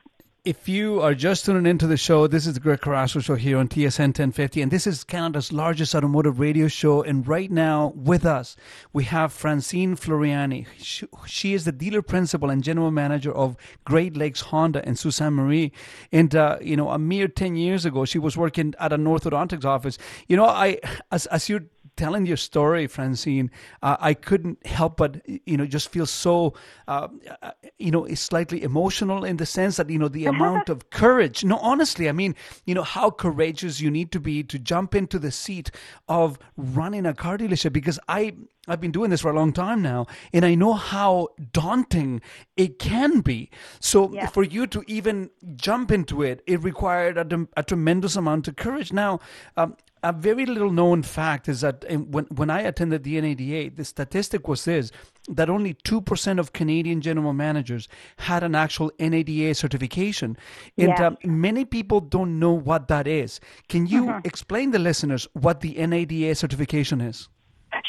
If 0.46 0.70
you 0.70 1.02
are 1.02 1.14
just 1.14 1.44
tuning 1.44 1.66
into 1.66 1.86
the 1.86 1.98
show, 1.98 2.26
this 2.26 2.48
is 2.48 2.54
the 2.54 2.62
Greg 2.62 2.80
Carrasco 2.80 3.20
Show 3.20 3.36
here 3.36 3.58
on 3.58 3.68
TSN 3.68 4.00
1050, 4.00 4.62
and 4.62 4.72
this 4.72 4.88
is 4.88 5.04
Canada's 5.04 5.52
largest 5.52 5.94
automotive 5.94 6.40
radio 6.40 6.70
show. 6.70 7.04
And 7.04 7.28
right 7.28 7.52
now, 7.52 7.92
with 7.94 8.26
us, 8.26 8.56
we 8.94 9.04
have 9.04 9.34
Francine 9.34 9.98
Floreani. 9.98 10.66
She, 10.78 11.08
she 11.28 11.54
is 11.54 11.66
the 11.66 11.74
dealer 11.74 12.02
principal 12.02 12.50
and 12.50 12.64
general 12.64 12.90
manager 12.90 13.34
of 13.34 13.58
Great 13.84 14.16
Lakes 14.16 14.40
Honda 14.40 14.88
in 14.88 14.96
Sault 14.96 15.16
Ste. 15.16 15.24
Marie. 15.24 15.74
And, 16.14 16.34
uh, 16.34 16.58
you 16.62 16.78
know, 16.78 16.92
a 16.92 16.98
mere 16.98 17.28
10 17.28 17.58
years 17.58 17.86
ago, 17.86 18.06
she 18.06 18.18
was 18.18 18.38
working 18.38 18.74
at 18.80 18.94
an 18.94 19.04
orthodontics 19.04 19.66
office. 19.66 19.98
You 20.30 20.38
know, 20.38 20.46
I, 20.46 20.80
as, 21.12 21.26
as 21.26 21.50
you're 21.50 21.66
telling 22.00 22.26
your 22.26 22.38
story, 22.38 22.88
Francine, 22.88 23.52
uh, 23.84 23.98
I 24.00 24.14
couldn't 24.28 24.58
help 24.66 24.94
but 24.98 25.12
you 25.52 25.58
know 25.58 25.68
just 25.78 25.88
feel 25.96 26.06
so 26.06 26.54
uh, 26.88 27.08
uh, 27.42 27.52
you 27.78 27.92
know 27.92 28.04
slightly 28.16 28.60
emotional 28.64 29.24
in 29.32 29.38
the 29.38 29.46
sense 29.46 29.78
that 29.78 29.90
you 29.90 30.00
know 30.00 30.08
the 30.20 30.26
amount 30.36 30.70
of 30.70 30.90
courage. 31.02 31.44
No, 31.44 31.58
honestly, 31.72 32.06
I 32.10 32.14
mean 32.22 32.36
you 32.66 32.74
know 32.78 32.88
how 32.98 33.12
courageous 33.12 33.82
you 33.84 33.92
need 33.92 34.10
to 34.12 34.20
be 34.20 34.44
to 34.44 34.58
jump 34.72 34.96
into 34.96 35.20
the 35.20 35.32
seat 35.32 35.68
of 36.08 36.40
running 36.58 37.06
a 37.06 37.14
car 37.14 37.38
dealership 37.38 37.74
because 37.74 38.00
I. 38.08 38.34
I've 38.72 38.82
been 38.82 38.92
doing 38.92 39.10
this 39.10 39.22
for 39.22 39.32
a 39.32 39.36
long 39.42 39.52
time 39.52 39.82
now, 39.82 40.06
and 40.32 40.46
I 40.46 40.54
know 40.54 40.74
how 40.74 41.30
daunting 41.54 42.22
it 42.56 42.78
can 42.78 43.22
be. 43.22 43.50
So, 43.80 44.14
Yeah. 44.14 44.28
for 44.36 44.44
you 44.44 44.68
to 44.68 44.84
even 44.86 45.32
jump 45.56 45.92
into 45.92 46.22
it, 46.22 46.44
it 46.46 46.62
required 46.64 47.18
a, 47.18 47.48
a 47.58 47.64
tremendous 47.64 48.16
amount 48.16 48.48
of 48.48 48.58
courage. 48.58 48.94
Now, 48.94 49.12
um, 49.58 49.74
a 50.04 50.14
very 50.14 50.46
little 50.46 50.72
known 50.72 51.04
fact 51.04 51.48
is 51.50 51.62
that 51.62 51.84
when, 51.90 52.26
when 52.26 52.50
I 52.50 52.62
attended 52.62 53.04
the 53.04 53.20
NADA, 53.20 53.76
the 53.76 53.86
statistic 53.86 54.48
was 54.48 54.66
this 54.66 54.92
that 55.28 55.50
only 55.50 55.76
2% 55.76 56.40
of 56.40 56.54
Canadian 56.54 57.02
general 57.02 57.34
managers 57.34 57.88
had 58.18 58.42
an 58.44 58.56
actual 58.56 58.92
NADA 59.00 59.54
certification. 59.54 60.38
And 60.78 60.90
Yeah. 60.90 61.08
um, 61.08 61.18
many 61.24 61.66
people 61.66 62.00
don't 62.02 62.40
know 62.40 62.54
what 62.54 62.88
that 62.88 63.06
is. 63.08 63.40
Can 63.68 63.86
you 63.86 64.16
explain 64.24 64.72
the 64.72 64.80
listeners 64.80 65.28
what 65.34 65.62
the 65.62 65.76
NADA 65.76 66.34
certification 66.36 67.00
is? 67.02 67.30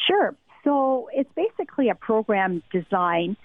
Sure. 0.07 0.35
So 0.65 1.09
it's 1.15 1.31
basically 1.35 1.89
a 1.89 1.95
program 1.95 2.63
designed 2.71 3.37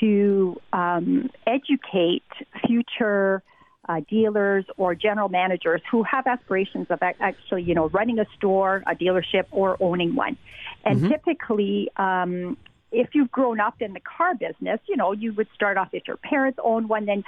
to 0.00 0.60
um, 0.72 1.30
educate 1.46 2.24
future 2.66 3.42
uh, 3.90 4.00
dealers 4.08 4.64
or 4.76 4.94
general 4.94 5.28
managers 5.28 5.80
who 5.90 6.04
have 6.04 6.26
aspirations 6.26 6.86
of 6.90 7.02
actually, 7.02 7.62
you 7.62 7.74
know, 7.74 7.88
running 7.88 8.20
a 8.20 8.26
store, 8.36 8.84
a 8.86 8.94
dealership, 8.94 9.46
or 9.50 9.76
owning 9.80 10.14
one. 10.14 10.36
And 10.84 11.08
typically, 11.08 11.90
um, 11.96 12.56
if 12.92 13.08
you've 13.14 13.32
grown 13.32 13.58
up 13.58 13.82
in 13.82 13.92
the 13.92 14.00
car 14.00 14.34
business, 14.34 14.78
you 14.88 14.96
know, 14.96 15.12
you 15.12 15.32
would 15.32 15.48
start 15.54 15.76
off 15.76 15.88
if 15.92 16.06
your 16.06 16.16
parents 16.16 16.58
own 16.62 16.86
one, 16.86 17.04
then 17.04 17.24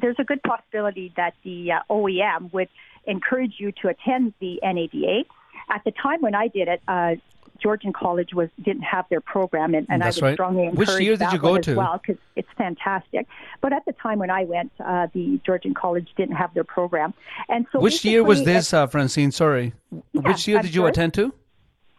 there's 0.00 0.16
a 0.18 0.24
good 0.24 0.42
possibility 0.42 1.12
that 1.16 1.34
the 1.42 1.72
uh, 1.72 1.80
OEM 1.90 2.52
would 2.52 2.68
encourage 3.06 3.54
you 3.58 3.72
to 3.82 3.88
attend 3.88 4.34
the 4.40 4.60
NADA. 4.62 5.24
At 5.68 5.82
the 5.84 5.92
time 5.92 6.20
when 6.20 6.34
I 6.34 6.48
did 6.48 6.68
it, 6.68 6.80
uh, 6.86 7.16
Georgian 7.62 7.92
College 7.92 8.34
was 8.34 8.48
didn't 8.62 8.82
have 8.82 9.06
their 9.10 9.20
program, 9.20 9.74
and, 9.74 9.86
and 9.88 10.02
I 10.02 10.06
That's 10.06 10.16
would 10.16 10.26
right. 10.28 10.34
strongly 10.34 10.68
Which 10.68 10.88
encourage 10.88 11.02
year 11.04 11.12
did 11.12 11.20
that 11.20 11.32
you 11.32 11.38
go 11.38 11.58
to? 11.58 11.74
well 11.74 11.98
because 12.04 12.20
it's 12.36 12.48
fantastic. 12.58 13.26
But 13.60 13.72
at 13.72 13.84
the 13.86 13.92
time 13.92 14.18
when 14.18 14.30
I 14.30 14.44
went, 14.44 14.72
uh, 14.84 15.06
the 15.14 15.40
Georgian 15.46 15.74
College 15.74 16.08
didn't 16.16 16.36
have 16.36 16.52
their 16.54 16.64
program, 16.64 17.14
and 17.48 17.66
so 17.72 17.80
Which 17.80 18.04
year 18.04 18.22
was 18.24 18.44
this, 18.44 18.72
uh, 18.74 18.86
Francine? 18.86 19.30
Sorry. 19.32 19.72
which 20.12 20.46
year 20.48 20.58
I'm 20.58 20.64
did 20.64 20.74
you 20.74 20.80
sorry? 20.82 20.90
attend 20.90 21.14
to? 21.14 21.32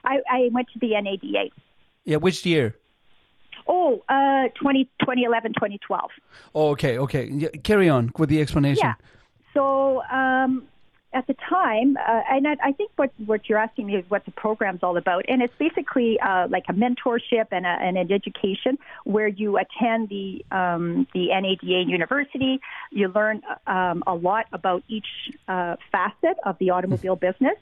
I, 0.04 0.20
I 0.30 0.50
went 0.52 0.68
to 0.74 0.80
the 0.80 0.90
NADA. 1.02 1.50
Yeah, 2.04 2.18
which 2.18 2.46
year? 2.46 2.76
Oh, 3.68 4.04
uh, 4.10 4.50
20, 4.62 4.84
2011, 5.02 5.54
2012. 5.54 6.12
Oh, 6.54 6.70
okay, 6.70 7.00
okay. 7.00 7.28
Yeah, 7.32 7.50
carry 7.64 7.90
on 7.90 8.12
with 8.20 8.30
the 8.30 8.40
explanation. 8.40 8.84
Yeah. 8.86 8.94
So 9.56 10.04
um, 10.12 10.68
at 11.16 11.26
the 11.28 11.36
time, 11.50 11.98
uh, 11.98 12.22
and 12.30 12.46
I, 12.46 12.58
I 12.62 12.72
think 12.74 12.92
what, 12.98 13.12
what 13.26 13.48
you're 13.48 13.58
asking 13.58 13.88
me 13.88 13.96
is 13.96 14.06
what 14.10 14.26
the 14.26 14.32
program's 14.32 14.84
all 14.84 14.98
about, 14.98 15.26
and 15.30 15.42
it's 15.42 15.54
basically 15.58 16.20
uh, 16.20 16.48
like 16.50 16.66
a 16.68 16.74
mentorship 16.74 17.48
and, 17.52 17.66
a, 17.66 17.70
and 17.70 17.98
an 17.98 18.12
education 18.12 18.78
where 19.06 19.28
you 19.28 19.58
attend 19.58 20.10
the 20.10 20.46
um, 20.52 21.08
the 21.14 21.30
NADA 21.30 21.90
University. 21.90 22.60
You 22.92 23.08
learn 23.08 23.42
um, 23.66 24.04
a 24.06 24.14
lot 24.14 24.48
about 24.52 24.84
each 24.90 25.08
uh, 25.48 25.78
facet 25.92 26.38
of 26.44 26.58
the 26.60 26.72
automobile 26.72 27.16
business. 27.16 27.56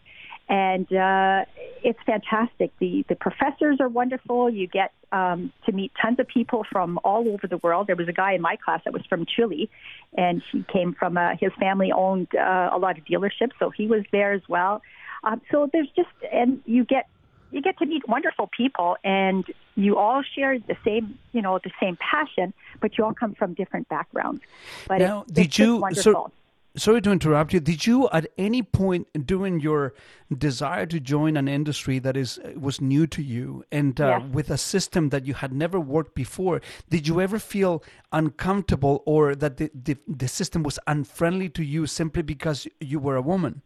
And 0.49 0.91
uh, 0.91 1.45
it's 1.83 1.99
fantastic. 2.05 2.71
The 2.79 3.05
the 3.07 3.15
professors 3.15 3.77
are 3.79 3.87
wonderful. 3.87 4.49
You 4.49 4.67
get 4.67 4.91
um, 5.11 5.53
to 5.65 5.71
meet 5.71 5.91
tons 6.01 6.19
of 6.19 6.27
people 6.27 6.65
from 6.69 6.99
all 7.03 7.27
over 7.29 7.47
the 7.47 7.57
world. 7.57 7.87
There 7.87 7.95
was 7.95 8.09
a 8.09 8.13
guy 8.13 8.33
in 8.33 8.41
my 8.41 8.57
class 8.57 8.81
that 8.83 8.93
was 8.93 9.03
from 9.07 9.25
Chile, 9.25 9.69
and 10.17 10.43
he 10.51 10.63
came 10.63 10.93
from 10.93 11.15
a, 11.15 11.35
his 11.39 11.51
family 11.59 11.91
owned 11.91 12.27
uh, 12.35 12.69
a 12.73 12.77
lot 12.77 12.97
of 12.97 13.05
dealerships, 13.05 13.51
so 13.57 13.69
he 13.69 13.87
was 13.87 14.03
there 14.11 14.33
as 14.33 14.41
well. 14.49 14.81
Um, 15.23 15.41
so 15.49 15.69
there's 15.71 15.89
just 15.95 16.09
and 16.31 16.61
you 16.65 16.83
get 16.83 17.07
you 17.51 17.61
get 17.61 17.77
to 17.77 17.85
meet 17.85 18.07
wonderful 18.09 18.49
people, 18.55 18.97
and 19.03 19.45
you 19.75 19.97
all 19.97 20.23
share 20.35 20.59
the 20.59 20.75
same 20.83 21.17
you 21.31 21.41
know 21.41 21.59
the 21.63 21.71
same 21.81 21.97
passion, 21.97 22.53
but 22.81 22.97
you 22.97 23.05
all 23.05 23.13
come 23.13 23.33
from 23.33 23.53
different 23.53 23.87
backgrounds. 23.87 24.41
But 24.89 24.99
Now, 24.99 25.21
it's, 25.21 25.31
did 25.31 25.45
it's 25.45 25.59
you? 25.59 25.85
So, 25.93 26.31
sorry 26.76 27.01
to 27.01 27.11
interrupt 27.11 27.53
you. 27.53 27.59
Did 27.59 27.86
you, 27.86 28.09
at 28.11 28.28
any 28.38 28.61
point 28.63 29.07
during 29.26 29.59
your 29.59 29.93
desire 30.36 30.86
to 30.88 30.99
join 30.99 31.38
an 31.38 31.47
industry 31.47 31.99
that 31.99 32.17
is 32.17 32.39
was 32.55 32.82
new 32.82 33.05
to 33.07 33.21
you 33.21 33.63
and 33.71 33.99
uh, 34.01 34.19
Yes. 34.19 34.34
with 34.34 34.49
a 34.49 34.57
system 34.57 35.09
that 35.09 35.26
you 35.26 35.36
had 35.36 35.53
never 35.53 35.80
worked 35.80 36.15
before, 36.15 36.61
did 36.89 37.07
you 37.07 37.21
ever 37.21 37.38
feel 37.39 37.84
uncomfortable 38.11 39.03
or 39.05 39.36
that 39.36 39.57
the, 39.57 39.69
the, 39.74 39.97
the 40.07 40.28
system 40.28 40.63
was 40.63 40.80
unfriendly 40.88 41.49
to 41.49 41.63
you 41.63 41.86
simply 41.86 42.24
because 42.24 42.67
you 42.80 42.99
were 42.99 43.15
a 43.15 43.21
woman? 43.21 43.61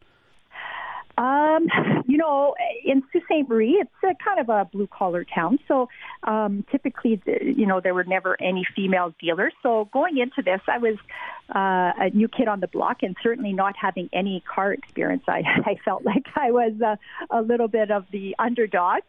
Um, 1.18 1.68
you 2.18 2.24
know, 2.24 2.55
in 2.84 3.03
Sault 3.11 3.26
Ste. 3.26 3.47
Marie, 3.47 3.74
it's 3.74 3.91
a 4.03 4.15
kind 4.24 4.39
of 4.39 4.49
a 4.49 4.65
blue 4.65 4.88
collar 4.88 5.24
town. 5.24 5.59
So 5.68 5.88
um, 6.24 6.65
typically, 6.72 7.22
you 7.28 7.68
know, 7.68 7.80
there 7.80 7.93
were 7.93 8.05
never 8.05 8.36
any 8.41 8.65
female 8.76 9.13
dealers. 9.22 9.53
So 9.61 9.88
going 9.93 10.18
into 10.18 10.41
this, 10.41 10.59
I 10.68 10.80
was 10.80 10.95
uh, 11.53 12.05
a 12.05 12.09
new 12.15 12.28
kid 12.28 12.47
on 12.47 12.59
the 12.59 12.68
block, 12.68 13.03
and 13.03 13.15
certainly 13.22 13.53
not 13.53 13.76
having 13.80 14.09
any 14.11 14.43
car 14.51 14.74
experience. 14.74 15.26
I, 15.28 15.43
I 15.65 15.76
felt 15.86 16.05
like 16.05 16.26
I 16.36 16.49
was 16.49 16.74
a, 16.82 16.97
a 17.30 17.43
little 17.43 17.68
bit 17.68 17.91
of 17.91 18.05
the 18.11 18.36
underdog. 18.39 19.01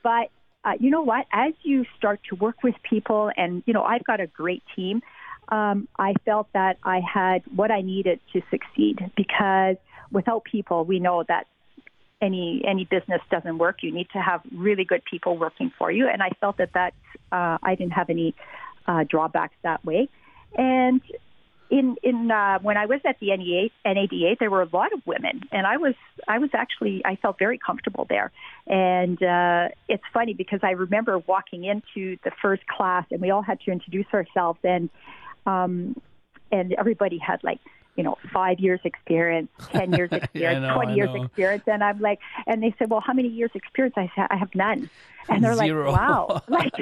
But 0.00 0.30
uh, 0.64 0.74
you 0.78 0.90
know 0.90 1.02
what? 1.02 1.26
As 1.32 1.54
you 1.62 1.84
start 1.98 2.20
to 2.28 2.36
work 2.36 2.62
with 2.62 2.76
people, 2.88 3.32
and 3.36 3.64
you 3.66 3.74
know, 3.74 3.82
I've 3.82 4.04
got 4.04 4.20
a 4.20 4.28
great 4.28 4.62
team. 4.76 5.02
Um, 5.48 5.88
I 5.98 6.14
felt 6.24 6.46
that 6.52 6.78
I 6.84 7.00
had 7.00 7.42
what 7.56 7.72
I 7.72 7.80
needed 7.80 8.20
to 8.34 8.42
succeed 8.52 9.10
because 9.16 9.78
without 10.12 10.44
people, 10.44 10.84
we 10.84 11.00
know 11.00 11.24
that 11.26 11.48
any 12.22 12.62
any 12.66 12.84
business 12.84 13.20
doesn't 13.30 13.58
work. 13.58 13.82
You 13.82 13.92
need 13.92 14.08
to 14.12 14.18
have 14.18 14.40
really 14.54 14.84
good 14.84 15.04
people 15.04 15.36
working 15.36 15.72
for 15.76 15.90
you, 15.90 16.08
and 16.08 16.22
I 16.22 16.30
felt 16.40 16.56
that 16.58 16.72
that 16.72 16.94
uh, 17.30 17.58
I 17.62 17.74
didn't 17.74 17.92
have 17.92 18.08
any 18.08 18.34
uh, 18.86 19.04
drawbacks 19.04 19.54
that 19.62 19.84
way. 19.84 20.08
And 20.56 21.02
in 21.72 21.96
in 22.02 22.30
uh, 22.30 22.58
when 22.60 22.76
I 22.76 22.86
was 22.86 23.00
at 23.06 23.18
the 23.18 23.34
NEA, 23.34 23.70
NADA, 23.84 24.36
there 24.38 24.50
were 24.50 24.62
a 24.62 24.68
lot 24.72 24.92
of 24.92 25.04
women, 25.06 25.42
and 25.50 25.66
I 25.66 25.78
was 25.78 25.94
I 26.28 26.38
was 26.38 26.50
actually 26.52 27.02
I 27.04 27.16
felt 27.16 27.38
very 27.38 27.58
comfortable 27.58 28.06
there. 28.08 28.30
And 28.66 29.20
uh, 29.22 29.68
it's 29.88 30.04
funny 30.12 30.34
because 30.34 30.60
I 30.62 30.72
remember 30.72 31.18
walking 31.18 31.64
into 31.64 32.18
the 32.24 32.30
first 32.42 32.66
class, 32.66 33.06
and 33.10 33.20
we 33.20 33.30
all 33.30 33.42
had 33.42 33.60
to 33.62 33.72
introduce 33.72 34.06
ourselves, 34.12 34.60
and 34.62 34.90
um, 35.46 36.00
and 36.52 36.74
everybody 36.74 37.18
had 37.18 37.42
like 37.42 37.60
you 37.96 38.02
know, 38.02 38.16
five 38.32 38.58
years 38.58 38.80
experience, 38.84 39.50
10 39.72 39.92
years 39.92 40.10
experience, 40.12 40.62
know, 40.62 40.74
20 40.74 40.92
I 40.92 40.94
years 40.94 41.14
know. 41.14 41.24
experience. 41.24 41.64
And 41.66 41.84
I'm 41.84 42.00
like, 42.00 42.20
and 42.46 42.62
they 42.62 42.74
said, 42.78 42.90
well, 42.90 43.00
how 43.00 43.12
many 43.12 43.28
years 43.28 43.50
experience? 43.54 43.94
I 43.96 44.10
said, 44.14 44.26
I 44.30 44.36
have 44.36 44.54
none. 44.54 44.88
And 45.28 45.44
they're 45.44 45.54
Zero. 45.54 45.92
like, 45.92 46.00
wow. 46.00 46.42
like, 46.48 46.72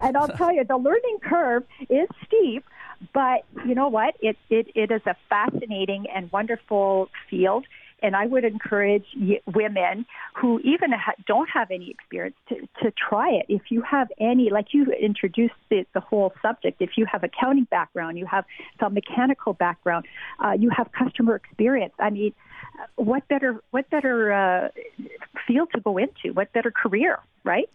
and 0.00 0.16
I'll 0.16 0.28
tell 0.28 0.52
you, 0.52 0.64
the 0.64 0.76
learning 0.78 1.18
curve 1.22 1.64
is 1.88 2.08
steep, 2.26 2.64
but 3.12 3.44
you 3.66 3.74
know 3.74 3.88
what? 3.88 4.14
It, 4.20 4.36
it, 4.48 4.68
it 4.74 4.90
is 4.90 5.02
a 5.06 5.16
fascinating 5.28 6.06
and 6.14 6.32
wonderful 6.32 7.10
field. 7.28 7.66
And 8.02 8.16
I 8.16 8.26
would 8.26 8.44
encourage 8.44 9.06
women 9.46 10.06
who 10.34 10.60
even 10.60 10.90
don't 11.26 11.48
have 11.48 11.70
any 11.70 11.90
experience 11.90 12.36
to, 12.48 12.56
to 12.82 12.90
try 12.90 13.30
it. 13.30 13.46
If 13.48 13.70
you 13.70 13.82
have 13.82 14.08
any, 14.18 14.50
like 14.50 14.68
you 14.72 14.86
introduced 14.92 15.54
the, 15.70 15.86
the 15.94 16.00
whole 16.00 16.32
subject, 16.42 16.82
if 16.82 16.90
you 16.96 17.06
have 17.06 17.22
accounting 17.22 17.64
background, 17.64 18.18
you 18.18 18.26
have 18.26 18.44
some 18.80 18.94
mechanical 18.94 19.52
background, 19.52 20.06
uh, 20.44 20.52
you 20.52 20.70
have 20.70 20.90
customer 20.92 21.36
experience. 21.36 21.94
I 21.98 22.10
mean, 22.10 22.34
uh, 22.78 22.86
what 22.96 23.26
better 23.28 23.62
what 23.70 23.88
better 23.90 24.32
uh, 24.32 24.68
field 25.46 25.68
to 25.74 25.80
go 25.80 25.98
into? 25.98 26.32
What 26.32 26.52
better 26.52 26.70
career, 26.70 27.18
right? 27.44 27.68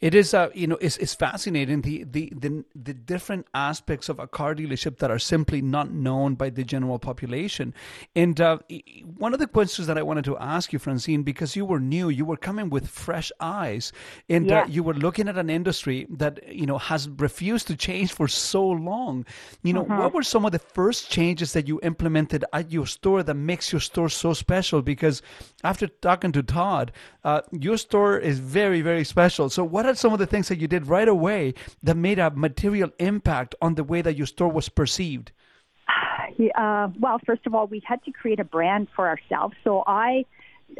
It 0.00 0.14
is, 0.14 0.34
uh, 0.34 0.50
you 0.54 0.66
know, 0.66 0.78
it's, 0.80 0.96
it's 0.98 1.14
fascinating 1.14 1.82
the, 1.82 2.04
the 2.04 2.32
the 2.34 2.64
the 2.74 2.94
different 2.94 3.46
aspects 3.54 4.08
of 4.08 4.18
a 4.18 4.26
car 4.26 4.54
dealership 4.54 4.98
that 4.98 5.10
are 5.10 5.18
simply 5.18 5.62
not 5.62 5.90
known 5.90 6.34
by 6.34 6.50
the 6.50 6.64
general 6.64 6.98
population. 6.98 7.74
And 8.14 8.40
uh, 8.40 8.58
one 9.16 9.32
of 9.32 9.40
the 9.40 9.46
questions 9.46 9.86
that 9.86 9.96
I 9.98 10.02
wanted 10.02 10.24
to 10.26 10.36
ask 10.38 10.72
you, 10.72 10.78
Francine, 10.78 11.22
because 11.22 11.56
you 11.56 11.64
were 11.64 11.80
new, 11.80 12.08
you 12.08 12.24
were 12.24 12.36
coming 12.36 12.70
with 12.70 12.88
fresh 12.88 13.30
eyes, 13.40 13.92
and 14.28 14.50
uh, 14.50 14.66
you 14.68 14.82
were 14.82 14.94
looking 14.94 15.28
at 15.28 15.38
an 15.38 15.50
industry 15.50 16.06
that 16.10 16.40
you 16.52 16.66
know 16.66 16.78
has 16.78 17.08
refused 17.08 17.66
to 17.68 17.76
change 17.76 18.12
for 18.12 18.28
so 18.28 18.66
long. 18.66 19.24
You 19.62 19.72
know, 19.72 19.84
what 19.84 20.12
were 20.12 20.22
some 20.22 20.44
of 20.44 20.52
the 20.52 20.58
first 20.58 21.10
changes 21.10 21.52
that 21.52 21.68
you 21.68 21.80
implemented 21.82 22.44
at 22.52 22.70
your 22.70 22.86
store 22.86 23.22
that 23.22 23.34
makes 23.34 23.72
your 23.72 23.80
store 23.80 24.08
so 24.08 24.32
special? 24.32 24.82
Because 24.82 25.22
after 25.62 25.86
talking 25.86 26.32
to 26.32 26.42
Todd, 26.42 26.92
uh, 27.24 27.40
your 27.52 27.76
store 27.76 28.18
is 28.18 28.38
very, 28.38 28.80
very 28.82 29.04
special. 29.04 29.48
So, 29.48 29.64
what 29.64 29.83
are 29.90 29.94
some 29.94 30.12
of 30.12 30.18
the 30.18 30.26
things 30.26 30.48
that 30.48 30.58
you 30.58 30.68
did 30.68 30.86
right 30.86 31.08
away 31.08 31.54
that 31.82 31.96
made 31.96 32.18
a 32.18 32.30
material 32.30 32.90
impact 32.98 33.54
on 33.60 33.74
the 33.74 33.84
way 33.84 34.02
that 34.02 34.16
your 34.16 34.26
store 34.26 34.50
was 34.50 34.68
perceived? 34.68 35.32
Uh, 36.56 36.88
well, 36.98 37.20
first 37.24 37.46
of 37.46 37.54
all, 37.54 37.68
we 37.68 37.80
had 37.86 38.02
to 38.02 38.10
create 38.10 38.40
a 38.40 38.44
brand 38.44 38.88
for 38.96 39.06
ourselves. 39.06 39.54
So 39.62 39.84
I 39.86 40.24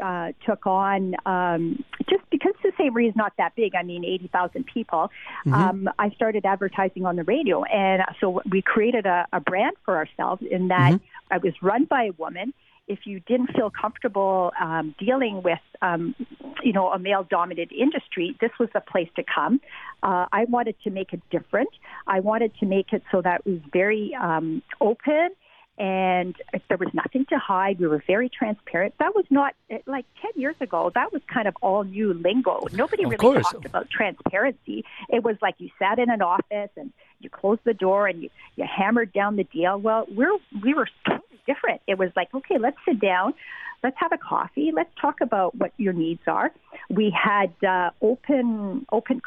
uh, 0.03 0.31
took 0.45 0.65
on 0.67 1.15
um, 1.25 1.83
just 2.09 2.23
because 2.29 2.53
the 2.61 2.71
Savory 2.77 3.07
is 3.07 3.15
not 3.15 3.31
that 3.37 3.55
big. 3.55 3.75
I 3.75 3.83
mean, 3.83 4.03
eighty 4.03 4.27
thousand 4.27 4.65
people. 4.65 5.11
Um, 5.51 5.89
I 5.97 6.09
started 6.09 6.45
advertising 6.45 7.05
on 7.05 7.15
the 7.15 7.23
radio, 7.23 7.63
and 7.63 8.03
so 8.19 8.41
we 8.49 8.61
created 8.61 9.05
a, 9.05 9.25
a 9.31 9.39
brand 9.39 9.75
for 9.85 9.95
ourselves. 9.95 10.43
In 10.49 10.67
that, 10.69 10.99
I 11.31 11.37
was 11.37 11.53
run 11.61 11.85
by 11.85 12.05
a 12.05 12.11
woman. 12.13 12.53
If 12.87 12.99
you 13.05 13.19
didn't 13.21 13.47
feel 13.55 13.71
comfortable 13.71 14.51
um, 14.59 14.93
dealing 14.99 15.41
with, 15.41 15.59
um, 15.81 16.13
you 16.63 16.71
know, 16.71 16.91
a 16.91 16.99
male-dominated 16.99 17.71
industry, 17.73 18.35
this 18.39 18.51
was 18.59 18.69
the 18.73 18.81
place 18.81 19.09
to 19.15 19.23
come. 19.23 19.59
Uh, 20.03 20.27
I 20.31 20.45
wanted 20.45 20.75
to 20.83 20.91
make 20.91 21.11
it 21.11 21.21
different. 21.31 21.69
I 22.05 22.19
wanted 22.19 22.51
to 22.59 22.65
make 22.67 22.93
it 22.93 23.01
so 23.11 23.21
that 23.23 23.41
it 23.45 23.49
was 23.49 23.61
very 23.73 24.15
um, 24.21 24.61
open 24.79 25.29
and 25.77 26.35
there 26.69 26.77
was 26.77 26.89
nothing 26.93 27.25
to 27.29 27.37
hide. 27.37 27.79
We 27.79 27.87
were 27.87 28.01
very 28.07 28.29
transparent. 28.29 28.93
That 28.99 29.13
was 29.13 29.25
not 29.29 29.55
like 29.85 30.05
10 30.21 30.31
years 30.39 30.55
ago. 30.61 30.91
That 30.95 31.11
was 31.11 31.21
kind 31.31 31.47
of 31.47 31.55
all 31.61 31.83
new 31.83 32.13
lingo. 32.13 32.65
Nobody 32.71 33.03
Of 33.03 33.09
really 33.11 33.17
course. 33.17 33.51
talked 33.51 33.65
about 33.65 33.89
transparency. 33.89 34.85
It 35.09 35.23
was 35.23 35.35
like 35.41 35.55
you 35.57 35.69
sat 35.77 35.99
in 35.99 36.09
an 36.09 36.21
office 36.21 36.69
and 36.77 36.93
you 37.19 37.29
closed 37.29 37.61
the 37.65 37.73
door 37.73 38.07
and 38.07 38.23
you, 38.23 38.29
you 38.55 38.65
hammered 38.65 39.11
down 39.11 39.35
the 39.35 39.43
deal. 39.43 39.77
Well, 39.77 40.05
we're 40.09 40.37
we 40.63 40.73
were 40.73 40.87
different. 41.45 41.81
It 41.87 41.97
was 41.97 42.09
like, 42.15 42.33
okay, 42.33 42.57
let's 42.57 42.77
sit 42.87 42.99
down. 42.99 43.33
Let's 43.83 43.97
have 43.99 44.11
a 44.11 44.17
coffee. 44.17 44.71
Let's 44.73 44.89
talk 44.99 45.21
about 45.21 45.55
what 45.55 45.71
your 45.77 45.93
needs 45.93 46.21
are. 46.27 46.51
We 46.89 47.11
had 47.11 47.53
uh, 47.63 47.91
open 48.01 48.85
open 48.91 49.21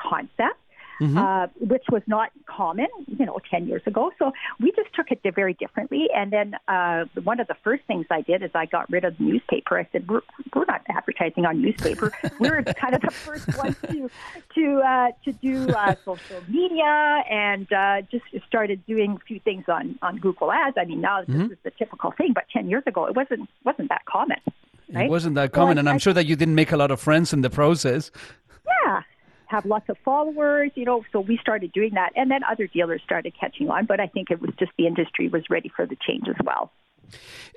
concept 0.99 1.19
uh, 1.19 1.47
which 1.67 1.85
was 1.91 2.03
not 2.07 2.31
common, 2.47 2.87
you 3.07 3.25
know, 3.25 3.39
10 3.51 3.67
years 3.67 3.83
ago. 3.87 4.11
So 4.19 4.33
we 4.61 4.73
just 4.73 4.93
took 4.95 5.11
it 5.11 5.21
very 5.35 5.55
differently. 5.55 6.07
And 6.15 6.33
then 6.33 6.55
uh, 6.69 7.05
one 7.25 7.41
of 7.41 7.47
the 7.47 7.57
first 7.63 7.85
things 7.87 8.07
I 8.11 8.23
did 8.23 8.43
is 8.43 8.51
I 8.55 8.67
got 8.67 8.91
rid 8.91 9.05
of 9.05 9.17
the 9.19 9.25
newspaper. 9.25 9.79
I 9.79 9.89
said, 9.93 10.09
we're, 10.09 10.23
we're 10.55 10.65
not 10.67 10.83
advertising 10.89 11.45
on 11.47 11.61
newspaper. 11.63 12.13
we're 12.41 12.63
kind 12.65 12.95
of 12.95 13.01
the 13.03 13.11
first 13.11 13.47
ones 13.57 13.77
to 13.91 14.11
to 14.55 14.81
uh, 14.81 15.09
to 15.25 15.33
do 15.33 15.69
uh, 15.71 15.95
social 16.05 16.43
media 16.49 17.23
and 17.31 17.71
uh, 17.73 18.03
just 18.11 18.25
started 18.47 18.85
doing 18.87 19.19
a 19.21 19.25
few 19.27 19.41
things 19.41 19.65
on, 19.69 19.99
on 20.03 20.19
Google 20.19 20.51
Ads. 20.53 20.77
I 20.79 20.85
mean, 20.85 21.01
now 21.01 21.23
this 21.25 21.51
is 21.53 21.59
the 21.63 21.71
typical 21.73 22.13
thing, 22.13 22.33
but 22.35 22.45
10 22.53 22.69
years 22.69 22.83
ago, 22.87 23.07
it 23.07 23.15
wasn't 23.17 23.49
wasn't 23.65 23.89
that 23.91 24.05
common. 24.07 24.39
Right? 24.93 25.05
It 25.05 25.11
wasn't 25.11 25.35
that 25.35 25.53
common, 25.53 25.77
I- 25.77 25.81
and 25.81 25.89
I'm 25.89 25.97
I- 25.97 25.99
sure 25.99 26.13
that 26.15 26.27
you 26.27 26.35
didn't 26.35 26.55
make 26.55 26.73
a 26.73 26.77
lot 26.77 26.91
of 26.91 26.99
friends 27.01 27.33
in 27.33 27.43
the 27.43 27.51
process. 27.51 28.11
Have 29.49 29.65
lots 29.67 29.89
of 29.89 29.97
followers 30.05 30.71
you 30.75 30.85
know 30.85 31.03
so 31.13 31.21
we 31.21 31.39
started 31.39 31.73
doing 31.73 31.93
that. 31.95 32.13
And 32.17 32.31
then 32.31 32.41
other 32.45 32.67
dealers 32.67 33.03
started 33.05 33.35
catching 33.39 33.69
on 33.71 33.87
but 33.87 34.01
i 34.01 34.07
think 34.07 34.31
it 34.31 34.41
was 34.41 34.51
just 34.59 34.73
the 34.79 34.87
industry 34.87 35.29
was 35.29 35.43
ready 35.51 35.71
for 35.75 35.87
the 35.87 35.97
change 36.07 36.29
as 36.29 36.37
well 36.45 36.71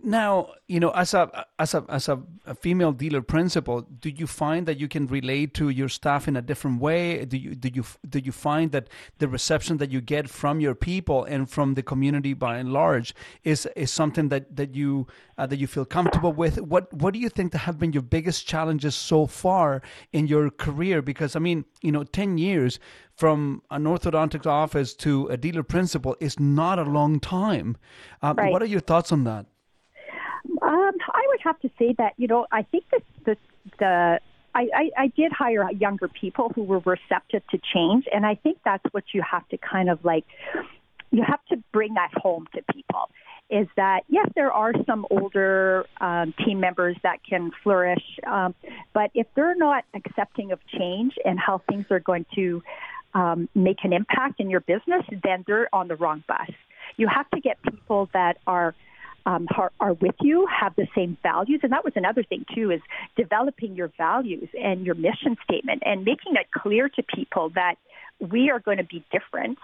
Now, 0.04 0.54
you 0.68 0.80
know, 0.80 0.90
as 0.92 1.14
a 1.14 1.46
as 1.60 1.74
a 1.74 1.86
as 1.90 2.10
a, 2.10 2.22
a 2.46 2.56
female 2.56 2.92
dealer 2.92 3.22
principal, 3.22 3.82
do 3.82 4.10
you 4.10 4.26
find 4.26 4.66
that 4.66 4.80
you 4.80 4.88
can 4.88 5.08
relate 5.08 5.54
to 5.56 5.70
your 5.70 5.90
staff 5.90 6.28
in 6.28 6.36
a 6.36 6.42
different 6.42 6.82
way? 6.82 7.24
Do 7.26 7.38
you 7.38 7.56
do 7.56 7.70
you 7.74 7.84
do 8.10 8.20
you 8.20 8.32
find 8.32 8.72
that 8.72 8.88
the 9.20 9.28
reception 9.28 9.78
that 9.78 9.92
you 9.92 10.02
get 10.02 10.30
from 10.30 10.60
your 10.60 10.76
people 10.76 11.24
and 11.26 11.50
from 11.50 11.76
the 11.76 11.84
community 11.84 12.34
by 12.34 12.58
and 12.58 12.74
large 12.74 13.14
is 13.44 13.68
is 13.76 13.92
something 13.92 14.30
that 14.30 14.56
that 14.56 14.76
you 14.76 15.08
uh, 15.38 15.46
that 15.46 15.60
you 15.60 15.68
feel 15.68 15.86
comfortable 15.86 16.34
with? 16.34 16.60
What 16.62 16.92
what 16.94 17.14
do 17.14 17.20
you 17.20 17.30
think 17.30 17.52
that 17.52 17.60
have 17.60 17.78
been 17.78 17.94
your 17.94 18.04
biggest 18.04 18.48
challenges 18.48 18.96
so 18.96 19.28
far 19.28 19.82
in 20.12 20.28
your 20.28 20.50
career? 20.50 21.02
Because 21.02 21.36
I 21.36 21.40
mean, 21.40 21.66
you 21.82 21.92
know, 21.92 22.04
ten 22.04 22.38
years 22.38 22.80
from 23.22 23.62
an 23.70 23.84
orthodontic 23.84 24.48
office 24.48 24.96
to 24.96 25.28
a 25.28 25.38
dealer 25.38 25.62
principal 25.62 26.18
is 26.20 26.40
not 26.40 26.80
a 26.80 26.88
long 26.98 27.20
time. 27.20 27.78
Um, 28.24 28.36
Right. 28.36 28.52
What 28.52 28.64
are 28.64 28.72
your 28.76 28.80
thoughts 28.80 29.12
on 29.12 29.26
that? 29.26 29.46
um, 30.64 30.96
i 31.22 31.24
would 31.30 31.42
have 31.44 31.60
to 31.60 31.70
say 31.78 31.94
that 32.00 32.14
you 32.18 32.28
know 32.28 32.48
i 32.52 32.64
think 32.72 32.84
that 32.92 33.04
the 33.26 33.38
the 33.78 34.20
I, 34.54 34.64
I, 34.82 35.04
I 35.04 35.08
did 35.08 35.32
hire 35.32 35.70
younger 35.72 36.08
people 36.10 36.52
who 36.54 36.64
were 36.64 36.80
receptive 36.80 37.42
to 37.52 37.58
change, 37.74 38.04
and 38.14 38.26
I 38.26 38.36
think 38.36 38.58
that's 38.66 38.84
what 38.92 39.06
you 39.14 39.22
have 39.22 39.48
to 39.48 39.58
kind 39.58 39.90
of 39.90 40.04
like. 40.04 40.26
You 41.10 41.24
have 41.24 41.40
to 41.52 41.56
bring 41.72 41.94
that 41.94 42.12
home 42.16 42.48
to 42.56 42.62
people. 42.74 43.04
Is 43.50 43.68
that 43.78 44.02
yes, 44.10 44.28
there 44.36 44.52
are 44.52 44.74
some 44.86 45.06
older 45.10 45.86
um, 46.02 46.34
team 46.44 46.60
members 46.60 46.98
that 47.04 47.20
can 47.24 47.52
flourish, 47.64 48.04
um, 48.28 48.54
but 48.92 49.10
if 49.14 49.28
they're 49.36 49.56
not 49.56 49.86
accepting 49.94 50.52
of 50.52 50.60
change 50.68 51.14
and 51.24 51.40
how 51.40 51.62
things 51.70 51.86
are 51.90 52.02
going 52.02 52.26
to 52.36 52.62
um, 53.14 53.50
make 53.56 53.84
an 53.84 53.94
impact 53.94 54.40
in 54.40 54.50
your 54.50 54.62
business, 54.62 55.04
then 55.24 55.44
they're 55.48 55.74
on 55.74 55.88
the 55.88 55.96
wrong 55.96 56.24
bus. 56.28 56.50
You 56.98 57.08
have 57.08 57.30
to 57.32 57.40
get 57.40 57.62
people 57.64 58.10
that 58.14 58.38
are 58.48 58.76
um, 59.24 59.48
are, 59.56 59.72
are 59.80 59.94
with 59.94 60.16
you, 60.22 60.48
have 60.48 60.76
the 60.76 60.88
same 60.96 61.16
values, 61.22 61.60
and 61.62 61.72
that 61.74 61.84
was 61.84 61.94
another 61.96 62.24
thing 62.24 62.44
too 62.56 62.72
is 62.72 62.82
developing 63.16 63.76
your 63.76 63.92
values 63.96 64.50
and 64.60 64.84
your 64.84 64.96
mission 64.96 65.38
statement 65.44 65.84
and 65.86 66.04
making 66.04 66.34
it 66.36 66.48
clear 66.52 66.90
to 66.90 67.04
people 67.04 67.50
that 67.52 67.76
we 68.20 68.50
are 68.50 68.60
going 68.60 68.78
to 68.78 68.84
be 68.84 69.04
different. 69.12 69.60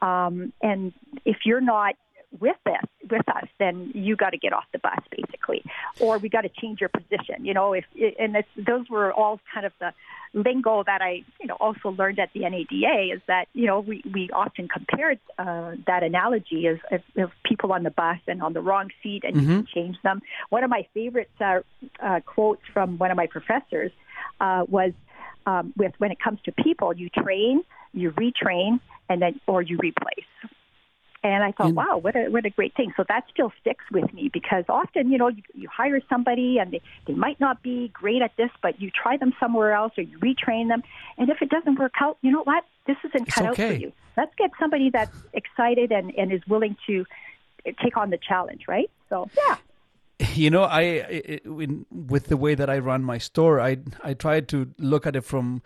Um, 0.00 0.52
and 0.62 0.92
if 1.24 1.38
you're 1.44 1.60
not 1.60 1.94
with 2.40 2.56
us, 2.66 2.84
with 3.10 3.28
us, 3.28 3.48
then 3.58 3.92
you 3.94 4.16
got 4.16 4.30
to 4.30 4.38
get 4.38 4.52
off 4.52 4.64
the 4.72 4.78
bus, 4.78 4.98
basically, 5.10 5.62
or 6.00 6.18
we 6.18 6.28
got 6.28 6.42
to 6.42 6.48
change 6.48 6.80
your 6.80 6.88
position. 6.88 7.44
You 7.44 7.54
know, 7.54 7.72
if 7.72 7.84
and 8.18 8.36
it's, 8.36 8.48
those 8.56 8.88
were 8.88 9.12
all 9.12 9.40
kind 9.52 9.66
of 9.66 9.72
the 9.80 9.92
lingo 10.34 10.82
that 10.84 11.02
I, 11.02 11.24
you 11.40 11.46
know, 11.46 11.56
also 11.60 11.90
learned 11.90 12.18
at 12.18 12.30
the 12.32 12.40
NADA 12.40 13.14
is 13.14 13.20
that 13.26 13.46
you 13.52 13.66
know 13.66 13.80
we 13.80 14.02
we 14.12 14.30
often 14.30 14.68
compared 14.68 15.18
uh, 15.38 15.72
that 15.86 16.02
analogy 16.02 16.66
as 16.66 16.78
of, 16.90 17.02
of 17.22 17.30
people 17.44 17.72
on 17.72 17.82
the 17.82 17.90
bus 17.90 18.18
and 18.26 18.42
on 18.42 18.52
the 18.52 18.60
wrong 18.60 18.90
seat, 19.02 19.24
and 19.24 19.36
you 19.36 19.46
can 19.46 19.66
change 19.66 19.96
them. 20.02 20.22
One 20.48 20.64
of 20.64 20.70
my 20.70 20.86
favorite 20.94 21.30
uh, 21.40 21.60
uh, 22.00 22.20
quotes 22.20 22.62
from 22.72 22.98
one 22.98 23.10
of 23.10 23.16
my 23.16 23.26
professors 23.26 23.92
uh, 24.40 24.64
was. 24.68 24.92
Um, 25.44 25.72
with 25.76 25.92
when 25.98 26.12
it 26.12 26.20
comes 26.20 26.38
to 26.44 26.52
people, 26.52 26.96
you 26.96 27.08
train, 27.08 27.64
you 27.92 28.12
retrain, 28.12 28.78
and 29.08 29.20
then 29.20 29.40
or 29.48 29.60
you 29.60 29.76
replace. 29.78 30.24
And 31.24 31.44
I 31.44 31.52
thought, 31.52 31.68
And- 31.68 31.76
wow, 31.76 31.98
what 31.98 32.16
a 32.16 32.28
what 32.28 32.44
a 32.44 32.50
great 32.50 32.74
thing. 32.74 32.92
So 32.96 33.04
that 33.08 33.24
still 33.32 33.52
sticks 33.60 33.84
with 33.92 34.12
me 34.12 34.28
because 34.32 34.64
often, 34.68 35.10
you 35.10 35.18
know, 35.18 35.28
you, 35.28 35.42
you 35.54 35.68
hire 35.68 36.00
somebody 36.08 36.58
and 36.58 36.72
they, 36.72 36.80
they 37.06 37.14
might 37.14 37.38
not 37.38 37.62
be 37.62 37.88
great 37.92 38.22
at 38.22 38.36
this, 38.36 38.50
but 38.60 38.80
you 38.80 38.90
try 38.90 39.16
them 39.16 39.32
somewhere 39.38 39.72
else 39.72 39.92
or 39.96 40.02
you 40.02 40.18
retrain 40.18 40.68
them. 40.68 40.82
And 41.18 41.30
if 41.30 41.40
it 41.40 41.48
doesn't 41.48 41.78
work 41.78 41.94
out, 42.00 42.18
you 42.22 42.32
know 42.32 42.42
what? 42.42 42.64
This 42.86 42.96
isn't 43.04 43.26
cut 43.28 43.46
out 43.46 43.56
for 43.56 43.72
you. 43.72 43.92
Let's 44.16 44.34
get 44.36 44.50
somebody 44.58 44.90
that's 44.90 45.16
excited 45.32 45.92
and, 45.92 46.12
and 46.16 46.32
is 46.32 46.42
willing 46.48 46.76
to 46.86 47.04
take 47.82 47.96
on 47.96 48.10
the 48.10 48.18
challenge, 48.18 48.62
right? 48.66 48.90
So 49.08 49.30
yeah. 49.36 49.56
you 50.34 50.50
know 50.50 50.64
I, 50.64 50.80
I 50.80 51.40
in, 51.44 51.86
with 51.90 52.26
the 52.26 52.36
way 52.36 52.54
that 52.54 52.70
i 52.70 52.78
run 52.78 53.02
my 53.02 53.18
store 53.18 53.60
i 53.60 53.78
i 54.04 54.14
try 54.14 54.40
to 54.40 54.72
look 54.78 55.04
at 55.04 55.16
it 55.16 55.22
from 55.22 55.62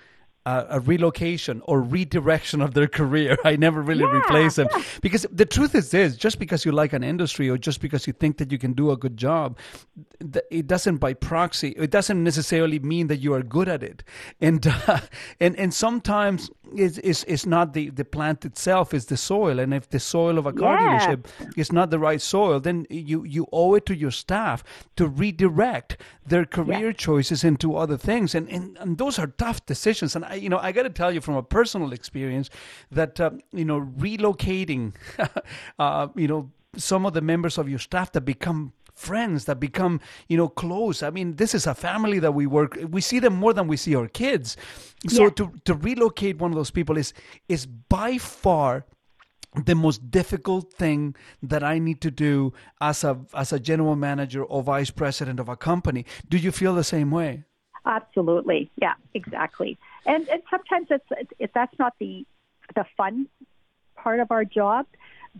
a, 0.46 0.66
a 0.70 0.80
relocation 0.80 1.60
or 1.64 1.82
redirection 1.82 2.62
of 2.62 2.72
their 2.74 2.86
career. 2.86 3.36
I 3.44 3.56
never 3.56 3.82
really 3.82 4.04
Yeah, 4.04 4.18
replace 4.20 4.54
them 4.56 4.68
because 5.02 5.26
the 5.30 5.44
truth 5.44 5.74
is 5.74 5.90
this: 5.90 6.16
just 6.16 6.38
because 6.38 6.64
you 6.64 6.72
like 6.72 6.92
an 6.92 7.02
industry 7.04 7.50
or 7.50 7.58
just 7.58 7.80
because 7.80 8.06
you 8.06 8.12
think 8.12 8.38
that 8.38 8.52
you 8.52 8.58
can 8.58 8.72
do 8.72 8.90
a 8.92 8.96
good 8.96 9.16
job, 9.16 9.58
th- 10.20 10.44
it 10.50 10.66
doesn't 10.66 10.98
by 10.98 11.12
proxy. 11.14 11.74
It 11.76 11.90
doesn't 11.90 12.22
necessarily 12.22 12.78
mean 12.78 13.08
that 13.08 13.18
you 13.18 13.34
are 13.34 13.42
good 13.42 13.68
at 13.68 13.82
it, 13.82 14.04
and 14.40 14.66
uh, 14.86 15.00
and 15.40 15.56
and 15.56 15.74
sometimes 15.74 16.50
it's, 16.74 16.98
it's, 16.98 17.24
it's 17.24 17.46
not 17.46 17.72
the, 17.72 17.90
the 17.90 18.04
plant 18.04 18.44
itself; 18.44 18.92
it's 18.92 19.06
the 19.06 19.16
soil. 19.16 19.58
And 19.58 19.72
if 19.72 19.88
the 19.88 20.00
soil 20.00 20.38
of 20.38 20.46
a 20.46 20.52
car 20.52 20.76
Yeah. 20.76 20.98
dealership 20.98 21.26
is 21.56 21.72
not 21.72 21.90
the 21.90 21.98
right 21.98 22.20
soil, 22.20 22.60
then 22.60 22.86
you 22.90 23.24
you 23.24 23.46
owe 23.52 23.74
it 23.74 23.86
to 23.86 23.94
your 23.96 24.10
staff 24.10 24.64
to 24.96 25.06
redirect 25.06 25.96
their 26.26 26.44
career 26.44 26.92
choices 26.92 27.44
into 27.44 27.76
other 27.76 27.96
things, 27.96 28.34
and, 28.34 28.48
and 28.48 28.76
and 28.78 28.98
those 28.98 29.18
are 29.18 29.28
tough 29.28 29.64
decisions. 29.66 30.16
And 30.16 30.24
I 30.24 30.34
you 30.34 30.48
know 30.48 30.58
I 30.58 30.72
got 30.72 30.82
to 30.84 30.90
tell 30.90 31.12
you 31.12 31.20
from 31.20 31.36
a 31.36 31.42
personal 31.42 31.92
experience 31.92 32.50
that 32.90 33.20
uh, 33.20 33.30
you 33.52 33.64
know 33.64 33.80
relocating, 33.98 34.94
uh, 35.78 36.08
you 36.14 36.28
know 36.28 36.50
some 36.76 37.06
of 37.06 37.14
the 37.14 37.20
members 37.22 37.58
of 37.58 37.68
your 37.68 37.78
staff 37.78 38.12
that 38.12 38.22
become 38.22 38.72
friends 38.96 39.44
that 39.44 39.60
become 39.60 40.00
you 40.28 40.36
know 40.36 40.48
close 40.48 41.02
i 41.02 41.10
mean 41.10 41.36
this 41.36 41.54
is 41.54 41.66
a 41.66 41.74
family 41.74 42.18
that 42.18 42.32
we 42.32 42.46
work 42.46 42.78
we 42.90 43.00
see 43.00 43.18
them 43.20 43.34
more 43.34 43.52
than 43.52 43.68
we 43.68 43.76
see 43.76 43.94
our 43.94 44.08
kids 44.08 44.56
so 45.06 45.24
Yeah. 45.24 45.30
to 45.38 45.52
to 45.66 45.74
relocate 45.74 46.38
one 46.38 46.50
of 46.50 46.56
those 46.56 46.70
people 46.72 46.96
is 46.96 47.12
is 47.48 47.66
by 47.66 48.16
far 48.18 48.86
the 49.64 49.74
most 49.74 50.10
difficult 50.10 50.70
thing 50.72 51.14
that 51.42 51.62
I 51.64 51.78
need 51.78 52.00
to 52.02 52.10
do 52.10 52.52
as 52.80 53.04
a 53.04 53.12
as 53.32 53.52
a 53.52 53.60
general 53.60 53.96
manager 53.96 54.42
or 54.44 54.62
vice 54.62 54.90
president 54.90 55.40
of 55.40 55.48
a 55.48 55.56
company. 55.56 56.04
Do 56.28 56.36
you 56.36 56.52
feel 56.52 56.74
the 56.74 56.84
same 56.84 57.10
way? 57.10 57.44
Absolutely. 57.86 58.70
Yeah, 58.76 58.94
exactly. 59.14 59.78
And 60.04 60.28
and 60.28 60.42
sometimes 60.50 60.88
it's, 60.90 61.08
it's 61.38 61.52
that's 61.54 61.78
not 61.78 61.94
the 61.98 62.26
the 62.74 62.84
fun 62.98 63.28
part 63.96 64.20
of 64.20 64.30
our 64.30 64.44
job, 64.44 64.84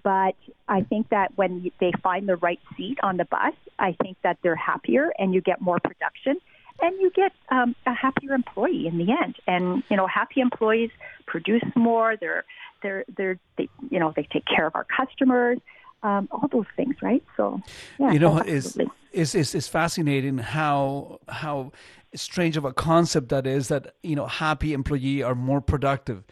but 0.02 0.34
I 0.68 0.82
think 0.82 1.08
that 1.10 1.32
when 1.36 1.70
they 1.80 1.92
find 2.02 2.28
the 2.28 2.36
right 2.36 2.60
seat 2.76 2.98
on 3.02 3.16
the 3.16 3.24
bus, 3.24 3.54
I 3.78 3.96
think 4.02 4.16
that 4.22 4.38
they're 4.42 4.56
happier 4.56 5.12
and 5.18 5.34
you 5.34 5.40
get 5.40 5.60
more 5.60 5.78
production 5.80 6.36
and 6.80 7.00
you 7.00 7.10
get 7.10 7.32
um, 7.50 7.74
a 7.86 7.94
happier 7.94 8.34
employee 8.34 8.86
in 8.86 8.98
the 8.98 9.12
end. 9.12 9.36
And 9.46 9.82
you 9.90 9.96
know, 9.96 10.06
happy 10.06 10.40
employees 10.40 10.90
produce 11.26 11.64
more. 11.74 12.16
They're 12.16 12.44
they're 12.82 13.04
they're 13.16 13.38
they, 13.56 13.68
you 13.90 13.98
know 13.98 14.12
they 14.14 14.24
take 14.24 14.44
care 14.46 14.66
of 14.66 14.74
our 14.74 14.84
customers. 14.84 15.58
Um, 16.02 16.28
all 16.30 16.46
those 16.52 16.66
things, 16.76 16.94
right? 17.02 17.24
So, 17.36 17.60
yeah, 17.98 18.12
you 18.12 18.18
know 18.18 18.38
is 18.38 18.78
is 19.12 19.34
is 19.34 19.66
fascinating 19.66 20.38
how 20.38 21.20
how 21.28 21.72
strange 22.14 22.56
of 22.56 22.64
a 22.64 22.72
concept 22.72 23.30
that 23.30 23.46
is 23.46 23.68
that 23.68 23.94
you 24.02 24.14
know 24.14 24.26
happy 24.26 24.72
employee 24.72 25.22
are 25.22 25.34
more 25.34 25.60
productive 25.60 26.24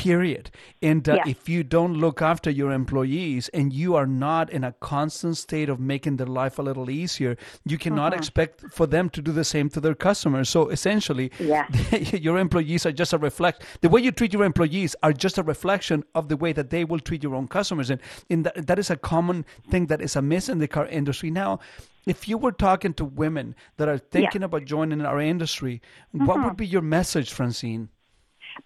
period. 0.00 0.50
And 0.80 1.06
uh, 1.06 1.16
Yeah. 1.16 1.34
if 1.34 1.46
you 1.46 1.62
don't 1.62 1.94
look 2.04 2.22
after 2.22 2.50
your 2.50 2.72
employees 2.72 3.50
and 3.58 3.66
you 3.70 3.96
are 4.00 4.06
not 4.06 4.48
in 4.56 4.64
a 4.64 4.72
constant 4.92 5.36
state 5.36 5.68
of 5.68 5.78
making 5.78 6.16
their 6.16 6.32
life 6.40 6.58
a 6.58 6.62
little 6.62 6.88
easier 6.88 7.36
you 7.72 7.76
cannot 7.84 8.14
expect 8.14 8.54
for 8.78 8.86
them 8.86 9.10
to 9.10 9.20
do 9.20 9.32
the 9.40 9.44
same 9.44 9.68
to 9.74 9.80
their 9.84 9.94
customers. 10.08 10.48
So 10.48 10.60
essentially 10.70 11.30
Yeah. 11.38 11.66
your 12.26 12.38
employees 12.38 12.86
are 12.86 12.96
just 13.02 13.12
a 13.12 13.18
reflect 13.18 13.58
the 13.82 13.90
way 13.92 14.00
you 14.06 14.12
treat 14.18 14.32
your 14.32 14.44
employees 14.52 14.96
are 15.02 15.12
just 15.12 15.36
a 15.42 15.42
reflection 15.42 15.98
of 16.14 16.24
the 16.30 16.38
way 16.42 16.52
that 16.58 16.70
they 16.70 16.84
will 16.90 17.02
treat 17.08 17.22
your 17.22 17.34
own 17.34 17.48
customers. 17.48 17.90
And, 17.90 18.00
and 18.30 18.46
that, 18.46 18.66
that 18.68 18.78
is 18.78 18.90
a 18.90 18.96
common 18.96 19.44
thing 19.70 19.84
that 19.90 20.00
is 20.00 20.16
amiss 20.16 20.48
in 20.48 20.58
the 20.60 20.68
car 20.76 20.86
industry. 20.86 21.30
Now 21.30 21.60
if 22.06 22.26
you 22.28 22.38
were 22.38 22.56
talking 22.68 22.94
to 22.94 23.04
women 23.04 23.54
that 23.76 23.88
are 23.92 23.98
thinking 23.98 24.42
about 24.42 24.64
joining 24.64 25.02
our 25.02 25.20
industry 25.20 25.82
what 26.12 26.42
would 26.42 26.56
be 26.56 26.66
your 26.66 26.86
message 26.98 27.30
francine? 27.38 27.90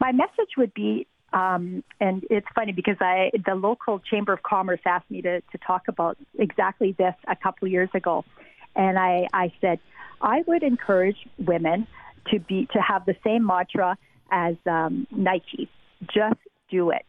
My 0.00 0.12
message 0.12 0.52
would 0.56 0.74
be 0.74 1.06
um, 1.34 1.82
and 2.00 2.24
it's 2.30 2.46
funny 2.54 2.72
because 2.72 2.96
I 3.00 3.30
the 3.44 3.54
local 3.54 3.98
chamber 3.98 4.32
of 4.32 4.42
commerce 4.42 4.80
asked 4.86 5.10
me 5.10 5.20
to, 5.22 5.40
to 5.40 5.58
talk 5.66 5.82
about 5.88 6.16
exactly 6.38 6.94
this 6.96 7.14
a 7.28 7.36
couple 7.36 7.68
years 7.68 7.90
ago 7.92 8.24
and 8.76 8.98
I, 8.98 9.26
I 9.32 9.52
said 9.60 9.80
I 10.20 10.42
would 10.46 10.62
encourage 10.62 11.16
women 11.38 11.86
to 12.30 12.38
be 12.38 12.66
to 12.72 12.80
have 12.80 13.04
the 13.04 13.16
same 13.24 13.44
mantra 13.44 13.98
as 14.30 14.54
um, 14.66 15.06
Nike 15.10 15.68
just 16.12 16.40
do 16.70 16.90
it 16.90 17.04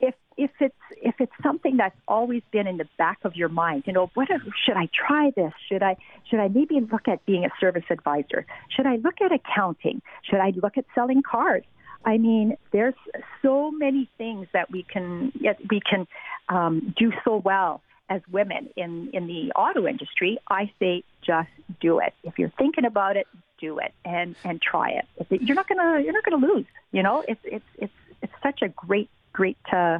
if 0.00 0.14
if 0.36 0.50
it's 0.60 0.74
if 1.02 1.14
it's 1.18 1.32
something 1.42 1.76
that's 1.76 1.96
always 2.06 2.42
been 2.52 2.66
in 2.66 2.76
the 2.76 2.88
back 2.96 3.18
of 3.24 3.34
your 3.34 3.48
mind, 3.48 3.84
you 3.86 3.92
know, 3.92 4.10
what 4.14 4.28
if, 4.30 4.42
should 4.64 4.76
I 4.76 4.88
try 4.92 5.32
this? 5.36 5.52
Should 5.68 5.82
I 5.82 5.96
should 6.28 6.38
I 6.40 6.48
maybe 6.48 6.80
look 6.92 7.08
at 7.08 7.24
being 7.26 7.44
a 7.44 7.50
service 7.60 7.84
advisor? 7.90 8.46
Should 8.74 8.86
I 8.86 8.96
look 8.96 9.20
at 9.20 9.32
accounting? 9.32 10.00
Should 10.22 10.38
I 10.38 10.52
look 10.62 10.78
at 10.78 10.84
selling 10.94 11.22
cars? 11.22 11.64
I 12.04 12.18
mean, 12.18 12.56
there's 12.72 12.94
so 13.42 13.70
many 13.70 14.08
things 14.18 14.46
that 14.52 14.70
we 14.70 14.82
can 14.82 15.32
we 15.70 15.80
can 15.80 16.06
um, 16.48 16.94
do 16.96 17.12
so 17.24 17.36
well 17.36 17.82
as 18.08 18.22
women 18.30 18.70
in 18.76 19.10
in 19.12 19.26
the 19.26 19.52
auto 19.52 19.86
industry. 19.86 20.38
I 20.48 20.70
say 20.78 21.04
just 21.22 21.50
do 21.80 21.98
it. 21.98 22.14
If 22.22 22.38
you're 22.38 22.52
thinking 22.56 22.84
about 22.84 23.16
it, 23.16 23.26
do 23.60 23.78
it 23.78 23.92
and 24.04 24.36
and 24.44 24.60
try 24.60 24.90
it. 24.90 25.06
It 25.30 25.42
you're 25.42 25.56
not 25.56 25.68
gonna 25.68 26.00
you're 26.00 26.12
not 26.12 26.24
gonna 26.24 26.46
lose. 26.46 26.66
You 26.92 27.02
know, 27.02 27.24
it's 27.26 27.40
it's 27.44 27.64
it's 27.76 27.92
it's 28.22 28.32
such 28.42 28.62
a 28.62 28.68
great 28.68 29.10
great 29.32 29.58
uh, 29.72 29.98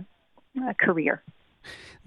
uh, 0.63 0.73
career. 0.81 1.23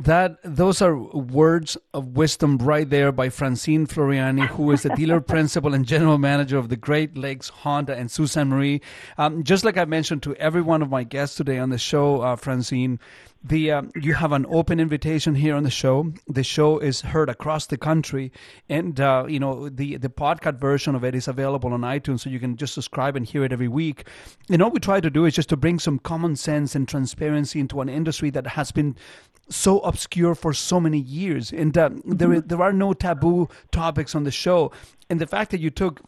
That 0.04 0.40
those 0.44 0.82
are 0.82 0.98
words 0.98 1.78
of 1.94 2.18
wisdom 2.18 2.58
right 2.58 2.90
there 2.90 3.12
by 3.12 3.30
Francine 3.30 3.86
Floreani, 3.86 4.48
who 4.48 4.72
is 4.72 4.82
the 4.82 4.90
dealer 4.96 5.22
principal 5.34 5.76
and 5.76 5.86
general 5.86 6.18
manager 6.18 6.58
of 6.58 6.70
the 6.70 6.76
Great 6.76 7.16
Lakes 7.16 7.50
Honda 7.50 7.96
and 7.96 8.10
Sault 8.10 8.30
Ste. 8.30 8.46
Marie. 8.46 8.82
Um, 9.20 9.44
just 9.44 9.64
like 9.64 9.78
I 9.78 9.86
mentioned 9.86 10.24
to 10.24 10.36
every 10.38 10.64
one 10.64 10.82
of 10.82 10.90
my 10.90 11.04
guests 11.04 11.36
today 11.36 11.60
on 11.60 11.70
the 11.70 11.78
show, 11.78 12.22
uh, 12.22 12.36
Francine, 12.36 13.00
the 13.44 13.72
um, 13.72 13.92
you 13.96 14.14
have 14.14 14.32
an 14.32 14.46
open 14.50 14.80
invitation 14.80 15.36
here 15.36 15.56
on 15.56 15.64
the 15.64 15.72
show. 15.72 16.14
The 16.28 16.44
show 16.44 16.78
is 16.78 17.02
heard 17.02 17.30
across 17.30 17.66
the 17.66 17.78
country, 17.78 18.32
and 18.70 19.00
uh, 19.00 19.26
you 19.28 19.40
know 19.40 19.70
the 19.70 19.98
the 19.98 20.10
podcast 20.10 20.60
version 20.60 20.96
of 20.96 21.04
it 21.04 21.16
is 21.16 21.28
available 21.28 21.74
on 21.74 21.82
iTunes, 21.82 22.22
so 22.22 22.30
you 22.30 22.40
can 22.40 22.56
just 22.56 22.74
subscribe 22.74 23.16
and 23.16 23.26
hear 23.26 23.44
it 23.44 23.52
every 23.52 23.68
week. 23.68 24.08
And 24.50 24.62
all 24.62 24.70
we 24.70 24.80
try 24.80 25.00
to 25.00 25.10
do 25.10 25.26
is 25.26 25.34
just 25.34 25.50
to 25.50 25.58
bring 25.58 25.80
some 25.80 25.98
common 26.00 26.36
sense 26.36 26.76
and 26.76 26.88
transparency 26.88 27.60
into 27.60 27.82
an 27.82 27.90
industry 27.90 28.30
that 28.32 28.46
has 28.46 28.72
been 28.72 28.96
so 29.52 29.80
obscure 29.82 30.34
for 30.36 30.54
so 30.54 30.80
many 30.80 30.98
years, 31.00 31.52
and 31.52 31.78
uh, 31.78 31.90
there 32.06 32.34
is- 32.34 32.44
there 32.44 32.62
are 32.62 32.74
no 32.74 32.94
taboo 32.94 33.48
topics 33.72 34.16
on 34.16 34.24
the 34.24 34.32
show. 34.32 34.72
And 35.10 35.20
the 35.20 35.28
fact 35.28 35.52
that 35.52 35.60
you 35.60 35.70
took 35.70 36.02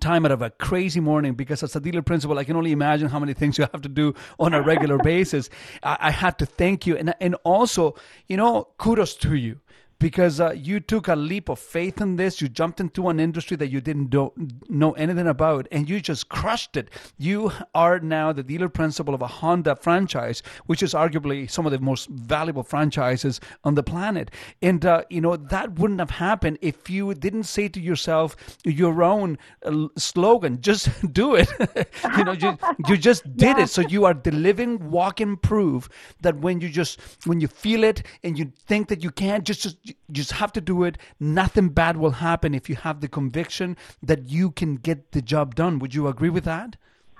time 0.00 0.24
out 0.24 0.30
of 0.30 0.40
a 0.40 0.50
crazy 0.50 1.00
morning 1.00 1.34
because 1.34 1.64
as 1.64 1.74
a 1.74 1.80
dealer 1.80 2.00
principal 2.00 2.38
i 2.38 2.44
can 2.44 2.54
only 2.54 2.70
imagine 2.70 3.08
how 3.08 3.18
many 3.18 3.34
things 3.34 3.58
you 3.58 3.66
have 3.72 3.82
to 3.82 3.88
do 3.88 4.14
on 4.38 4.54
a 4.54 4.62
regular 4.62 4.98
basis. 5.14 5.50
I, 5.82 5.96
I 6.00 6.10
had 6.12 6.38
to 6.38 6.46
thank 6.46 6.86
you. 6.86 6.96
And 6.96 7.12
and 7.20 7.34
also 7.42 7.96
you 8.28 8.36
know 8.36 8.68
kudos 8.78 9.14
to 9.16 9.34
you 9.34 9.58
because 10.00 10.40
uh, 10.40 10.50
you 10.52 10.80
took 10.80 11.06
a 11.08 11.14
leap 11.14 11.48
of 11.48 11.58
faith 11.58 12.00
in 12.00 12.16
this. 12.16 12.40
You 12.40 12.48
jumped 12.48 12.80
into 12.80 13.08
an 13.08 13.20
industry 13.20 13.56
that 13.58 13.68
you 13.68 13.80
didn't 13.80 14.08
do, 14.08 14.32
know 14.68 14.92
anything 14.92 15.28
about, 15.28 15.68
and 15.70 15.88
you 15.88 16.00
just 16.00 16.28
crushed 16.28 16.76
it. 16.76 16.88
You 17.18 17.52
are 17.74 18.00
now 18.00 18.32
the 18.32 18.42
dealer 18.42 18.68
principal 18.68 19.14
of 19.14 19.22
a 19.22 19.26
Honda 19.26 19.76
franchise, 19.76 20.42
which 20.66 20.82
is 20.82 20.94
arguably 20.94 21.48
some 21.48 21.66
of 21.66 21.72
the 21.72 21.78
most 21.78 22.08
valuable 22.08 22.62
franchises 22.62 23.40
on 23.62 23.74
the 23.74 23.82
planet. 23.82 24.30
And 24.62 24.84
uh, 24.84 25.04
you 25.10 25.20
know 25.20 25.36
that 25.36 25.78
wouldn't 25.78 26.00
have 26.00 26.10
happened 26.10 26.58
if 26.62 26.88
you 26.90 27.14
didn't 27.14 27.44
say 27.44 27.68
to 27.68 27.80
yourself 27.80 28.36
your 28.64 29.02
own 29.02 29.38
uh, 29.64 29.88
slogan, 29.96 30.60
"Just 30.62 30.88
do 31.12 31.34
it." 31.34 31.48
you 32.16 32.24
know, 32.24 32.32
you, 32.32 32.58
you 32.88 32.96
just 32.96 33.36
did 33.36 33.58
it. 33.58 33.68
So 33.68 33.82
you 33.82 34.06
are 34.06 34.14
the 34.14 34.32
living, 34.32 34.90
walking 34.90 35.36
proof 35.36 35.90
that 36.22 36.38
when 36.38 36.60
you 36.62 36.70
just 36.70 36.98
when 37.26 37.40
you 37.40 37.48
feel 37.48 37.84
it 37.84 38.02
and 38.24 38.38
you 38.38 38.50
think 38.66 38.88
that 38.88 39.04
you 39.04 39.10
can't, 39.10 39.44
just 39.44 39.60
just 39.60 39.89
you 39.90 40.12
just 40.12 40.32
have 40.32 40.52
to 40.52 40.60
do 40.60 40.84
it. 40.84 40.98
Nothing 41.18 41.68
bad 41.68 41.96
will 41.96 42.12
happen 42.12 42.54
if 42.54 42.68
you 42.68 42.76
have 42.76 43.00
the 43.00 43.08
conviction 43.08 43.76
that 44.02 44.28
you 44.28 44.50
can 44.50 44.76
get 44.76 45.12
the 45.12 45.22
job 45.22 45.54
done. 45.54 45.78
Would 45.78 45.94
you 45.94 46.08
agree 46.08 46.30
with 46.30 46.44
that? 46.44 46.76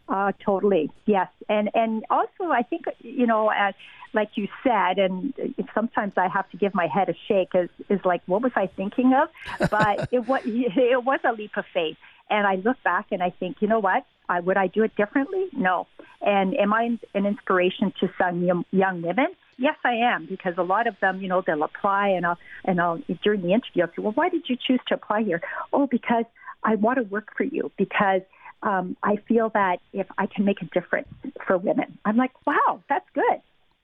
Uh, 0.08 0.32
totally, 0.44 0.90
yes, 1.06 1.28
and 1.48 1.70
and 1.72 2.04
also 2.10 2.50
I 2.50 2.62
think 2.62 2.86
you 2.98 3.26
know, 3.28 3.50
as 3.50 3.74
like 4.12 4.30
you 4.34 4.48
said, 4.64 4.98
and 4.98 5.32
sometimes 5.72 6.14
I 6.16 6.26
have 6.26 6.50
to 6.50 6.56
give 6.56 6.74
my 6.74 6.88
head 6.88 7.08
a 7.08 7.14
shake. 7.28 7.50
Is 7.54 7.70
is 7.88 8.00
like, 8.04 8.22
what 8.26 8.42
was 8.42 8.52
I 8.56 8.66
thinking 8.66 9.12
of? 9.14 9.28
But 9.70 10.08
it 10.12 10.26
was 10.26 10.40
it 10.44 11.04
was 11.04 11.20
a 11.24 11.32
leap 11.32 11.56
of 11.56 11.64
faith, 11.72 11.96
and 12.28 12.46
I 12.46 12.56
look 12.56 12.82
back 12.82 13.06
and 13.12 13.22
I 13.22 13.30
think, 13.30 13.58
you 13.60 13.68
know 13.68 13.78
what? 13.78 14.04
I, 14.28 14.40
would 14.40 14.56
I 14.56 14.68
do 14.68 14.84
it 14.84 14.94
differently? 14.96 15.46
No. 15.52 15.86
And 16.20 16.56
am 16.56 16.72
I 16.72 16.98
an 17.14 17.26
inspiration 17.26 17.92
to 18.00 18.08
some 18.16 18.64
young 18.70 19.02
women? 19.02 19.28
Yes, 19.60 19.76
I 19.84 19.92
am, 19.92 20.24
because 20.24 20.54
a 20.56 20.62
lot 20.62 20.86
of 20.86 20.94
them, 21.00 21.20
you 21.20 21.28
know, 21.28 21.42
they'll 21.46 21.62
apply, 21.62 22.08
and 22.08 22.24
I'll 22.26 22.38
and 22.64 22.80
I'll 22.80 22.98
during 23.22 23.42
the 23.42 23.52
interview, 23.52 23.82
I'll 23.82 23.88
say, 23.90 24.00
well, 24.02 24.12
why 24.12 24.30
did 24.30 24.48
you 24.48 24.56
choose 24.56 24.80
to 24.88 24.94
apply 24.94 25.22
here? 25.22 25.42
Oh, 25.72 25.86
because 25.86 26.24
I 26.64 26.76
want 26.76 26.96
to 26.96 27.02
work 27.04 27.28
for 27.36 27.44
you 27.44 27.70
because 27.76 28.22
um, 28.62 28.96
I 29.02 29.16
feel 29.28 29.50
that 29.50 29.80
if 29.92 30.06
I 30.16 30.26
can 30.26 30.44
make 30.46 30.62
a 30.62 30.64
difference 30.66 31.08
for 31.46 31.58
women, 31.58 31.98
I'm 32.06 32.16
like, 32.16 32.32
wow, 32.46 32.82
that's 32.88 33.08
good. 33.14 33.40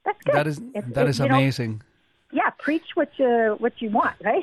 That's 0.06 0.18
good. 0.24 0.34
That 0.34 0.46
is 0.46 0.58
It's- 0.74 0.84
that 0.94 1.06
it- 1.06 1.10
is 1.10 1.18
you 1.18 1.28
know, 1.28 1.34
amazing. 1.36 1.82
Yeah, 2.32 2.50
preach 2.58 2.82
what 2.94 3.10
you 3.18 3.56
what 3.58 3.72
you 3.80 3.88
want, 3.90 4.16
right? 4.24 4.42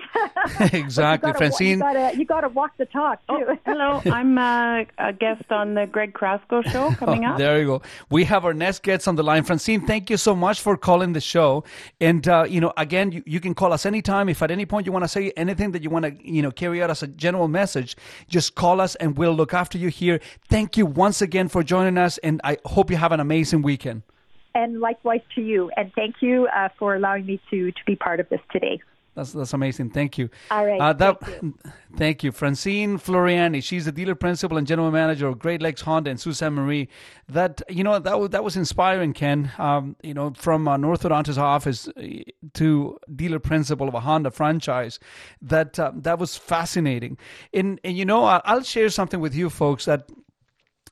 exactly, 0.73 1.27
you 1.27 1.33
gotta, 1.33 1.37
Francine. 1.37 1.69
You 1.69 1.79
gotta, 1.79 2.17
you 2.17 2.25
gotta 2.25 2.49
walk 2.49 2.77
the 2.77 2.85
talk 2.85 3.19
too. 3.27 3.45
Oh, 3.47 3.57
hello, 3.65 4.01
I'm 4.05 4.37
uh, 4.37 4.85
a 4.97 5.11
guest 5.13 5.43
on 5.51 5.73
the 5.73 5.85
Greg 5.85 6.13
Carrasco 6.13 6.61
show 6.61 6.91
coming 6.97 7.25
Oh, 7.25 7.31
up. 7.31 7.37
There 7.37 7.59
you 7.59 7.65
go. 7.65 7.81
We 8.09 8.23
have 8.23 8.45
our 8.45 8.53
next 8.53 8.83
guest 8.83 9.07
on 9.07 9.15
the 9.15 9.23
line. 9.23 9.43
Francine, 9.43 9.85
thank 9.85 10.09
you 10.09 10.17
so 10.17 10.35
much 10.35 10.61
for 10.61 10.77
calling 10.77 11.13
the 11.13 11.21
show. 11.21 11.63
And, 11.99 12.27
uh, 12.27 12.45
you 12.47 12.61
know, 12.61 12.71
again, 12.77 13.11
you, 13.11 13.23
you 13.25 13.39
can 13.39 13.53
call 13.53 13.73
us 13.73 13.85
anytime. 13.85 14.29
If 14.29 14.41
at 14.41 14.49
any 14.49 14.65
point 14.65 14.85
you 14.85 14.91
want 14.91 15.03
to 15.03 15.09
say 15.09 15.31
anything 15.35 15.71
that 15.71 15.83
you 15.83 15.89
want 15.89 16.05
to, 16.05 16.15
you 16.31 16.41
know, 16.41 16.51
carry 16.51 16.81
out 16.81 16.89
as 16.89 17.03
a 17.03 17.07
general 17.07 17.47
message, 17.47 17.97
just 18.29 18.55
call 18.55 18.79
us 18.79 18.95
and 18.95 19.17
we'll 19.17 19.33
look 19.33 19.53
after 19.53 19.77
you 19.77 19.89
here. 19.89 20.19
Thank 20.49 20.77
you 20.77 20.85
once 20.85 21.21
again 21.21 21.49
for 21.49 21.63
joining 21.63 21.97
us. 21.97 22.17
And 22.19 22.39
I 22.43 22.57
hope 22.65 22.89
you 22.89 22.97
have 22.97 23.11
an 23.11 23.19
amazing 23.19 23.61
weekend. 23.61 24.03
And 24.55 24.79
likewise 24.79 25.21
to 25.35 25.41
you. 25.41 25.71
And 25.77 25.91
thank 25.93 26.15
you 26.21 26.47
uh, 26.55 26.69
for 26.77 26.95
allowing 26.95 27.25
me 27.25 27.41
to 27.49 27.71
to 27.71 27.79
be 27.85 27.95
part 27.95 28.19
of 28.19 28.29
this 28.29 28.41
today. 28.51 28.79
That's 29.15 29.31
that's 29.31 29.53
amazing. 29.53 29.91
Thank 29.91 30.17
you. 30.17 30.29
All 30.49 30.65
right. 30.65 30.81
Uh, 30.81 30.93
that, 30.93 31.19
thank 31.21 31.43
you. 31.43 31.53
thank 31.97 32.23
you, 32.23 32.31
Francine 32.31 32.97
Floreani. 32.97 33.61
She's 33.61 33.85
the 33.85 33.91
dealer 33.91 34.15
principal 34.15 34.57
and 34.57 34.65
general 34.65 34.89
manager 34.89 35.27
of 35.27 35.37
Great 35.37 35.61
Lakes 35.61 35.81
Honda 35.81 36.09
and 36.09 36.19
Sault 36.19 36.35
Ste. 36.35 36.49
Marie. 36.49 36.89
That 37.29 37.61
you 37.69 37.83
know 37.83 37.99
that 37.99 38.19
was, 38.19 38.29
that 38.31 38.43
was 38.43 38.57
inspiring, 38.57 39.13
Ken. 39.13 39.51
Um, 39.59 39.95
you 40.01 40.15
know, 40.15 40.33
from 40.35 40.67
an 40.67 40.81
orthodontist 40.81 41.37
office 41.37 41.87
uh, 41.89 42.01
to 42.55 42.97
dealer 43.15 43.39
principal 43.39 43.87
of 43.87 43.93
a 43.93 43.99
Honda 43.99 44.31
franchise. 44.31 44.99
That 45.41 45.77
uh, 45.77 45.91
that 45.95 46.17
was 46.17 46.35
fascinating. 46.35 47.17
And 47.53 47.79
and 47.83 47.95
you 47.95 48.05
know, 48.05 48.23
I'll 48.25 48.63
share 48.63 48.89
something 48.89 49.19
with 49.19 49.35
you 49.35 49.51
folks 49.51 49.85
that 49.85 50.09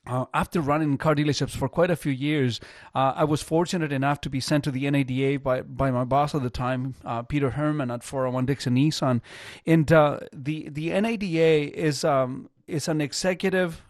uh, 0.07 0.25
after 0.33 0.61
running 0.61 0.97
car 0.97 1.13
dealerships 1.13 1.55
for 1.55 1.69
quite 1.69 1.91
a 1.91 1.95
few 1.95 2.11
years, 2.11 2.59
uh, 2.95 3.13
I 3.15 3.23
was 3.23 3.43
fortunate 3.43 3.91
enough 3.91 4.19
to 4.21 4.29
be 4.29 4.39
sent 4.39 4.63
to 4.63 4.71
the 4.71 4.89
NADA 4.89 5.39
by, 5.39 5.61
by 5.61 5.91
my 5.91 6.03
boss 6.03 6.33
at 6.33 6.41
the 6.41 6.49
time, 6.49 6.95
uh, 7.05 7.21
Peter 7.21 7.51
Herman 7.51 7.91
at 7.91 8.03
401 8.03 8.45
Dixie 8.47 8.69
Nissan. 8.71 9.21
And 9.65 9.91
uh, 9.91 10.21
the 10.33 10.69
the 10.69 10.89
NADA 10.89 11.77
is 11.77 12.03
um, 12.03 12.49
is 12.67 12.87
an 12.87 12.99
executive 12.99 13.83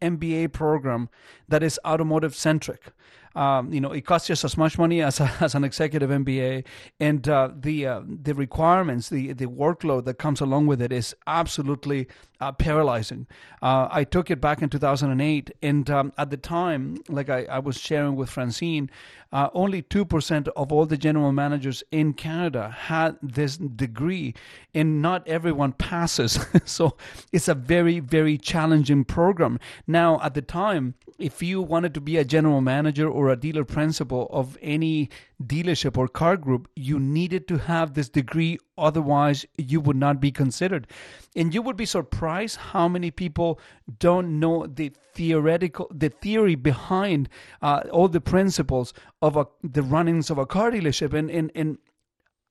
MBA 0.00 0.52
program 0.52 1.08
that 1.48 1.62
is 1.62 1.78
automotive 1.84 2.34
centric. 2.34 2.92
Um, 3.34 3.72
you 3.72 3.80
know, 3.80 3.92
it 3.92 4.02
costs 4.02 4.28
just 4.28 4.44
as 4.44 4.56
much 4.56 4.78
money 4.78 5.02
as, 5.02 5.20
a, 5.20 5.32
as 5.40 5.54
an 5.54 5.64
executive 5.64 6.10
MBA, 6.10 6.64
and 7.00 7.28
uh, 7.28 7.50
the 7.54 7.86
uh, 7.86 8.02
the 8.06 8.34
requirements, 8.34 9.08
the 9.08 9.32
the 9.32 9.46
workload 9.46 10.04
that 10.04 10.18
comes 10.18 10.40
along 10.40 10.66
with 10.66 10.82
it 10.82 10.92
is 10.92 11.14
absolutely 11.26 12.08
uh, 12.40 12.52
paralyzing. 12.52 13.26
Uh, 13.62 13.88
I 13.90 14.04
took 14.04 14.30
it 14.30 14.40
back 14.40 14.62
in 14.62 14.68
2008, 14.68 15.50
and 15.62 15.88
um, 15.90 16.12
at 16.18 16.30
the 16.30 16.36
time, 16.36 16.98
like 17.08 17.28
I, 17.28 17.44
I 17.44 17.58
was 17.60 17.78
sharing 17.78 18.16
with 18.16 18.28
Francine, 18.28 18.90
uh, 19.32 19.48
only 19.54 19.80
two 19.82 20.04
percent 20.04 20.48
of 20.48 20.72
all 20.72 20.84
the 20.84 20.96
general 20.96 21.32
managers 21.32 21.82
in 21.90 22.12
Canada 22.12 22.68
had 22.70 23.16
this 23.22 23.56
degree, 23.56 24.34
and 24.74 25.00
not 25.00 25.26
everyone 25.26 25.72
passes. 25.72 26.38
so 26.64 26.96
it's 27.32 27.48
a 27.48 27.54
very 27.54 28.00
very 28.00 28.36
challenging 28.36 29.04
program. 29.04 29.58
Now, 29.86 30.20
at 30.20 30.34
the 30.34 30.42
time, 30.42 30.94
if 31.22 31.40
you 31.40 31.62
wanted 31.62 31.94
to 31.94 32.00
be 32.00 32.16
a 32.16 32.24
general 32.24 32.60
manager 32.60 33.08
or 33.08 33.28
a 33.28 33.36
dealer 33.36 33.64
principal 33.64 34.28
of 34.32 34.58
any 34.60 35.08
dealership 35.42 35.96
or 35.96 36.08
car 36.08 36.36
group, 36.36 36.68
you 36.74 36.98
needed 36.98 37.46
to 37.48 37.58
have 37.58 37.94
this 37.94 38.08
degree. 38.08 38.58
Otherwise, 38.76 39.46
you 39.56 39.80
would 39.80 39.96
not 39.96 40.20
be 40.20 40.32
considered. 40.32 40.88
And 41.36 41.54
you 41.54 41.62
would 41.62 41.76
be 41.76 41.86
surprised 41.86 42.56
how 42.56 42.88
many 42.88 43.12
people 43.12 43.60
don't 44.00 44.40
know 44.40 44.66
the 44.66 44.92
theoretical, 45.14 45.88
the 45.94 46.08
theory 46.08 46.56
behind 46.56 47.28
uh, 47.60 47.82
all 47.92 48.08
the 48.08 48.20
principles 48.20 48.92
of 49.20 49.36
a, 49.36 49.46
the 49.62 49.82
runnings 49.82 50.28
of 50.28 50.38
a 50.38 50.46
car 50.46 50.72
dealership. 50.72 51.14
And, 51.14 51.30
and, 51.30 51.52
and 51.54 51.78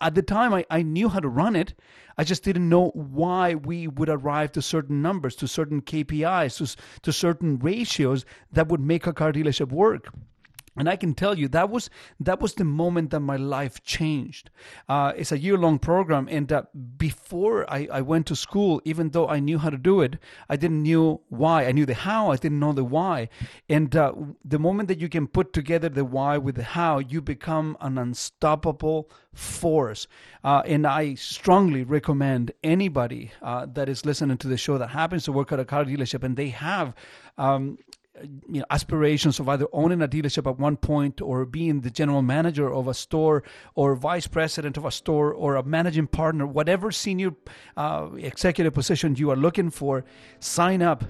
at 0.01 0.15
the 0.15 0.21
time 0.21 0.53
I, 0.53 0.65
I 0.69 0.81
knew 0.81 1.07
how 1.09 1.19
to 1.19 1.29
run 1.29 1.55
it. 1.55 1.73
I 2.17 2.23
just 2.23 2.43
didn't 2.43 2.67
know 2.67 2.89
why 2.89 3.55
we 3.55 3.87
would 3.87 4.09
arrive 4.09 4.51
to 4.53 4.61
certain 4.61 5.01
numbers 5.01 5.35
to 5.37 5.47
certain 5.47 5.81
kpis 5.81 6.57
to, 6.57 6.81
to 7.03 7.13
certain 7.13 7.57
ratios 7.59 8.25
that 8.51 8.67
would 8.67 8.81
make 8.81 9.07
a 9.07 9.13
car 9.13 9.31
dealership 9.31 9.71
work 9.71 10.09
and 10.77 10.87
I 10.87 10.95
can 10.95 11.13
tell 11.13 11.37
you 11.37 11.47
that 11.49 11.69
was 11.69 11.89
that 12.19 12.39
was 12.39 12.53
the 12.53 12.63
moment 12.63 13.09
that 13.11 13.19
my 13.19 13.35
life 13.35 13.83
changed. 13.83 14.49
Uh, 14.87 15.11
it's 15.15 15.31
a 15.31 15.37
year 15.37 15.57
long 15.57 15.79
program, 15.79 16.27
and 16.31 16.51
uh, 16.51 16.63
before 16.97 17.69
I, 17.71 17.87
I 17.91 18.01
went 18.01 18.25
to 18.27 18.35
school, 18.35 18.81
even 18.85 19.09
though 19.09 19.27
I 19.27 19.39
knew 19.39 19.57
how 19.57 19.69
to 19.69 19.77
do 19.77 20.01
it, 20.01 20.17
I 20.49 20.55
didn't 20.55 20.83
know 20.83 21.21
why. 21.29 21.65
I 21.65 21.71
knew 21.71 21.85
the 21.85 21.93
how, 21.93 22.31
I 22.31 22.37
didn't 22.37 22.59
know 22.59 22.73
the 22.73 22.83
why. 22.83 23.29
And 23.69 23.95
uh, 23.95 24.13
the 24.45 24.59
moment 24.59 24.87
that 24.87 24.99
you 24.99 25.09
can 25.09 25.27
put 25.27 25.51
together 25.53 25.89
the 25.89 26.05
why 26.05 26.37
with 26.37 26.55
the 26.55 26.63
how, 26.63 26.99
you 26.99 27.21
become 27.21 27.75
an 27.81 27.97
unstoppable 27.97 29.09
force. 29.33 30.07
Uh, 30.43 30.61
and 30.65 30.87
I 30.87 31.15
strongly 31.15 31.83
recommend 31.83 32.51
anybody 32.63 33.31
uh, 33.41 33.67
that 33.73 33.89
is 33.89 34.05
listening 34.05 34.37
to 34.37 34.47
the 34.47 34.57
show 34.57 34.77
that 34.77 34.89
happens 34.89 35.25
to 35.25 35.31
work 35.31 35.51
at 35.51 35.59
a 35.59 35.65
car 35.65 35.85
dealership 35.85 36.23
and 36.23 36.35
they 36.35 36.49
have. 36.49 36.93
Um, 37.37 37.77
you 38.23 38.59
know, 38.59 38.65
aspirations 38.69 39.39
of 39.39 39.47
either 39.49 39.67
owning 39.71 40.01
a 40.01 40.07
dealership 40.07 40.49
at 40.49 40.59
one 40.59 40.77
point 40.77 41.21
or 41.21 41.45
being 41.45 41.81
the 41.81 41.89
general 41.89 42.21
manager 42.21 42.71
of 42.71 42.87
a 42.87 42.93
store 42.93 43.43
or 43.75 43.95
vice 43.95 44.27
president 44.27 44.77
of 44.77 44.85
a 44.85 44.91
store 44.91 45.33
or 45.33 45.55
a 45.55 45.63
managing 45.63 46.07
partner, 46.07 46.45
whatever 46.45 46.91
senior 46.91 47.31
uh, 47.77 48.09
executive 48.17 48.73
position 48.73 49.15
you 49.15 49.31
are 49.31 49.35
looking 49.35 49.69
for, 49.69 50.03
sign 50.39 50.81
up, 50.81 51.03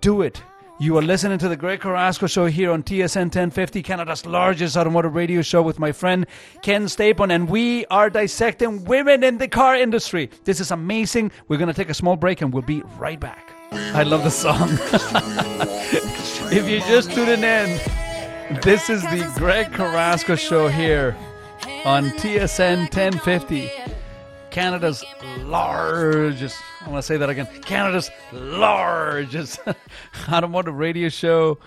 do 0.00 0.22
it. 0.22 0.42
You 0.80 0.98
are 0.98 1.02
listening 1.02 1.38
to 1.38 1.48
the 1.48 1.56
Greg 1.56 1.80
Carrasco 1.80 2.26
Show 2.26 2.46
here 2.46 2.72
on 2.72 2.82
TSN 2.82 3.26
1050, 3.26 3.80
Canada's 3.82 4.26
largest 4.26 4.76
automotive 4.76 5.14
radio 5.14 5.40
show 5.40 5.62
with 5.62 5.78
my 5.78 5.92
friend 5.92 6.26
Ken 6.62 6.86
Stapon, 6.86 7.32
and 7.32 7.48
we 7.48 7.86
are 7.86 8.10
dissecting 8.10 8.84
women 8.84 9.22
in 9.22 9.38
the 9.38 9.46
car 9.46 9.76
industry. 9.76 10.30
This 10.42 10.58
is 10.58 10.72
amazing. 10.72 11.30
We're 11.46 11.58
going 11.58 11.68
to 11.68 11.74
take 11.74 11.90
a 11.90 11.94
small 11.94 12.16
break 12.16 12.42
and 12.42 12.52
we'll 12.52 12.62
be 12.62 12.82
right 12.98 13.20
back. 13.20 13.63
I 13.76 14.02
love 14.02 14.24
the 14.24 14.30
song. 14.30 14.68
if 16.52 16.68
you're 16.68 16.80
just 16.80 17.12
tuning 17.12 17.42
in, 17.42 17.80
this 18.62 18.88
is 18.88 19.02
the 19.02 19.32
Greg 19.36 19.72
Carrasco 19.72 20.36
Show 20.36 20.68
here 20.68 21.16
on 21.84 22.10
TSN 22.10 22.82
1050, 22.82 23.70
Canada's 24.50 25.04
largest, 25.38 26.56
I 26.82 26.90
want 26.90 26.98
to 26.98 27.06
say 27.06 27.16
that 27.16 27.28
again, 27.28 27.48
Canada's 27.62 28.10
largest 28.32 29.58
automotive 30.28 30.76
radio 30.76 31.08
show. 31.08 31.58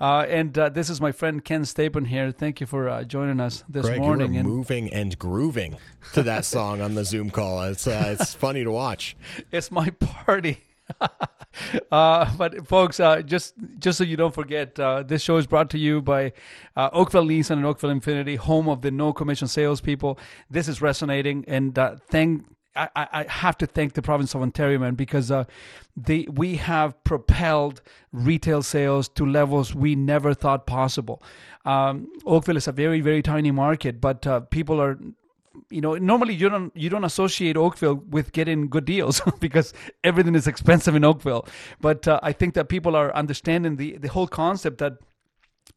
Uh, 0.00 0.24
and 0.30 0.56
uh, 0.58 0.70
this 0.70 0.88
is 0.88 0.98
my 0.98 1.12
friend 1.12 1.44
Ken 1.44 1.62
Stapon 1.62 2.06
here. 2.06 2.32
Thank 2.32 2.60
you 2.60 2.66
for 2.66 2.88
uh, 2.88 3.04
joining 3.04 3.38
us 3.38 3.64
this 3.68 3.84
Greg, 3.84 4.00
morning. 4.00 4.32
you 4.32 4.38
were 4.38 4.40
and 4.40 4.48
moving 4.48 4.90
and 4.94 5.18
grooving 5.18 5.76
to 6.14 6.22
that 6.22 6.46
song 6.46 6.80
on 6.80 6.94
the 6.94 7.04
Zoom 7.04 7.28
call. 7.28 7.62
It's 7.64 7.86
uh, 7.86 8.16
it's 8.18 8.32
funny 8.32 8.64
to 8.64 8.70
watch. 8.70 9.14
it's 9.52 9.70
my 9.70 9.90
party. 9.90 10.62
uh, 11.92 12.36
but 12.36 12.66
folks, 12.66 13.00
uh, 13.00 13.22
just 13.22 13.54
just 13.78 13.98
so 13.98 14.04
you 14.04 14.16
don't 14.16 14.34
forget, 14.34 14.78
uh, 14.78 15.02
this 15.02 15.22
show 15.22 15.36
is 15.36 15.46
brought 15.46 15.70
to 15.70 15.78
you 15.78 16.00
by 16.00 16.32
uh, 16.76 16.90
Oakville 16.92 17.24
Nissan 17.26 17.52
and 17.52 17.66
Oakville 17.66 17.90
Infiniti, 17.90 18.36
home 18.36 18.68
of 18.68 18.82
the 18.82 18.90
no 18.90 19.12
commission 19.12 19.48
salespeople. 19.48 20.18
This 20.50 20.68
is 20.68 20.80
resonating, 20.80 21.44
and 21.48 21.78
uh, 21.78 21.96
thank. 22.08 22.44
I, 22.76 22.88
I 22.94 23.24
have 23.28 23.58
to 23.58 23.66
thank 23.66 23.94
the 23.94 24.00
province 24.00 24.32
of 24.32 24.42
Ontario, 24.42 24.78
man, 24.78 24.94
because 24.94 25.32
uh, 25.32 25.44
they 25.96 26.26
we 26.30 26.54
have 26.56 27.02
propelled 27.02 27.82
retail 28.12 28.62
sales 28.62 29.08
to 29.10 29.26
levels 29.26 29.74
we 29.74 29.96
never 29.96 30.34
thought 30.34 30.68
possible. 30.68 31.20
Um, 31.64 32.08
Oakville 32.24 32.56
is 32.56 32.68
a 32.68 32.72
very 32.72 33.00
very 33.00 33.22
tiny 33.22 33.50
market, 33.50 34.00
but 34.00 34.24
uh, 34.24 34.40
people 34.40 34.80
are 34.80 34.98
you 35.68 35.80
know 35.80 35.94
normally 35.96 36.34
you 36.34 36.48
don't 36.48 36.76
you 36.76 36.88
don't 36.88 37.04
associate 37.04 37.56
Oakville 37.56 37.96
with 38.08 38.32
getting 38.32 38.68
good 38.68 38.84
deals 38.84 39.20
because 39.40 39.72
everything 40.04 40.34
is 40.34 40.46
expensive 40.46 40.94
in 40.94 41.04
Oakville. 41.04 41.46
But 41.80 42.06
uh, 42.06 42.20
I 42.22 42.32
think 42.32 42.54
that 42.54 42.68
people 42.68 42.96
are 42.96 43.14
understanding 43.14 43.76
the 43.76 43.96
the 43.98 44.08
whole 44.08 44.28
concept 44.28 44.78
that 44.78 44.98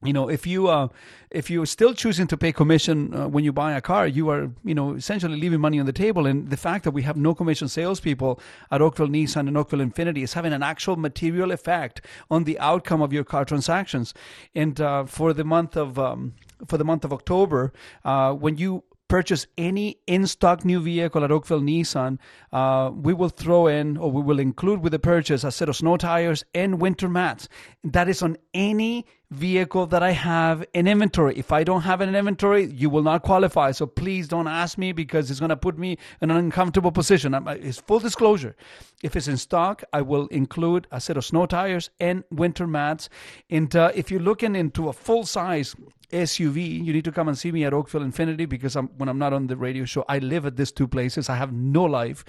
you 0.04 0.14
know 0.14 0.30
if 0.30 0.45
you 0.45 0.68
uh, 0.68 0.88
if 1.32 1.50
you're 1.50 1.66
still 1.66 1.94
choosing 1.94 2.28
to 2.28 2.38
pay 2.38 2.52
commission 2.52 3.14
uh, 3.14 3.28
when 3.28 3.44
you 3.44 3.54
buy 3.54 3.74
a 3.74 3.82
car 3.82 4.08
you 4.08 4.30
are 4.30 4.52
you 4.64 4.76
know 4.76 4.94
essentially 4.94 5.40
leaving 5.40 5.60
money 5.60 5.80
on 5.80 5.86
the 5.86 5.94
table 5.94 6.26
and 6.26 6.50
the 6.50 6.58
fact 6.58 6.84
that 6.84 6.91
we 6.91 7.02
have 7.04 7.18
no 7.18 7.34
commission 7.34 7.68
salespeople 7.68 8.40
at 8.72 8.82
Oakville 8.82 9.08
Nissan 9.08 9.48
and 9.48 9.58
Oakville 9.58 9.80
Infiniti 9.80 10.24
is 10.24 10.34
having 10.34 10.54
an 10.54 10.64
actual 10.64 10.95
material 10.95 11.52
effect 11.52 12.02
on 12.30 12.44
the 12.44 12.60
outcome 12.60 13.02
of 13.02 13.14
your 13.14 13.24
car 13.24 13.45
transactions 13.45 14.14
and 14.54 14.80
uh, 14.82 15.06
for 15.06 15.34
the 15.34 15.44
month 15.44 15.78
of 15.78 15.98
um, 15.98 16.34
for 16.68 16.78
the 16.78 16.86
month 16.86 17.06
of 17.06 17.14
October 17.14 17.74
uh, 18.06 18.34
when 18.34 18.58
you 18.58 18.84
purchase 19.07 19.47
any 19.57 19.97
in 20.07 20.25
stock 20.27 20.65
new 20.65 20.81
vehicle 20.81 21.23
at 21.23 21.31
Oakville 21.31 21.61
Nissan, 21.61 22.17
uh, 22.51 22.91
we 22.93 23.13
will 23.13 23.30
throw 23.30 23.67
in 23.67 23.97
or 23.97 24.11
we 24.11 24.21
will 24.21 24.39
include 24.39 24.81
with 24.81 24.91
the 24.91 24.99
purchase 24.99 25.43
a 25.43 25.51
set 25.51 25.69
of 25.69 25.75
snow 25.75 25.97
tires 25.97 26.43
and 26.53 26.81
winter 26.81 27.09
mats. 27.09 27.47
That 27.84 28.09
is 28.09 28.21
on 28.21 28.38
any 28.53 29.05
vehicle 29.34 29.88
that 29.88 30.03
I 30.03 30.11
have 30.11 30.65
in 30.73 30.88
inventory. 30.88 31.35
If 31.38 31.51
I 31.51 31.64
don't 31.64 31.81
have 31.81 32.01
an 32.01 32.15
inventory, 32.15 32.65
you 32.65 32.89
will 32.89 33.03
not 33.03 33.23
qualify. 33.23 33.72
So 33.72 33.85
please 33.85 34.27
don't 34.27 34.47
ask 34.47 34.77
me 34.77 34.91
because 34.91 35.30
it's 35.30 35.39
going 35.39 35.49
to 35.49 35.57
put 35.57 35.77
me 35.77 35.97
in 36.22 36.31
an 36.31 36.38
uncomfortable 36.38 36.91
position. 36.91 37.34
It's 37.47 37.80
full 37.80 37.99
disclosure. 37.99 38.55
If 39.01 39.15
it's 39.15 39.27
in 39.27 39.38
stock, 39.38 39.84
I 39.91 40.01
will 40.01 40.27
include 40.27 40.88
a 40.91 41.01
set 41.01 41.18
of 41.18 41.26
snow 41.26 41.45
tires 41.45 41.89
and 41.99 42.23
winter 42.31 42.68
mats. 42.68 43.10
And 43.49 43.76
uh, 43.76 43.91
if 43.95 44.11
you're 44.11 44.19
looking 44.19 44.55
into 44.55 44.89
a 44.89 44.93
full 44.93 45.26
size 45.26 45.76
SUV, 46.11 46.84
you 46.84 46.93
need 46.93 47.05
to 47.05 47.11
come 47.11 47.27
and 47.27 47.38
see 47.38 47.51
me 47.51 47.65
at 47.65 47.73
Oakville 47.73 48.01
Infiniti 48.01 48.47
because 48.47 48.76
I'm, 48.76 48.88
when 48.97 49.10
I'm 49.10 49.18
not 49.19 49.34
on 49.34 49.47
the 49.47 49.57
radio 49.57 49.85
show, 49.85 50.05
I 50.07 50.19
live 50.19 50.45
at 50.45 50.55
these 50.55 50.72
two 50.72 50.88
places. 50.88 51.30
I 51.30 51.35
have 51.35 51.51
no 51.51 51.84
life. 51.84 52.23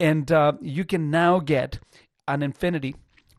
And 0.00 0.32
uh, 0.32 0.54
you 0.60 0.84
can 0.84 1.10
now 1.10 1.38
get 1.38 1.78
an 2.26 2.40
Infiniti 2.40 2.94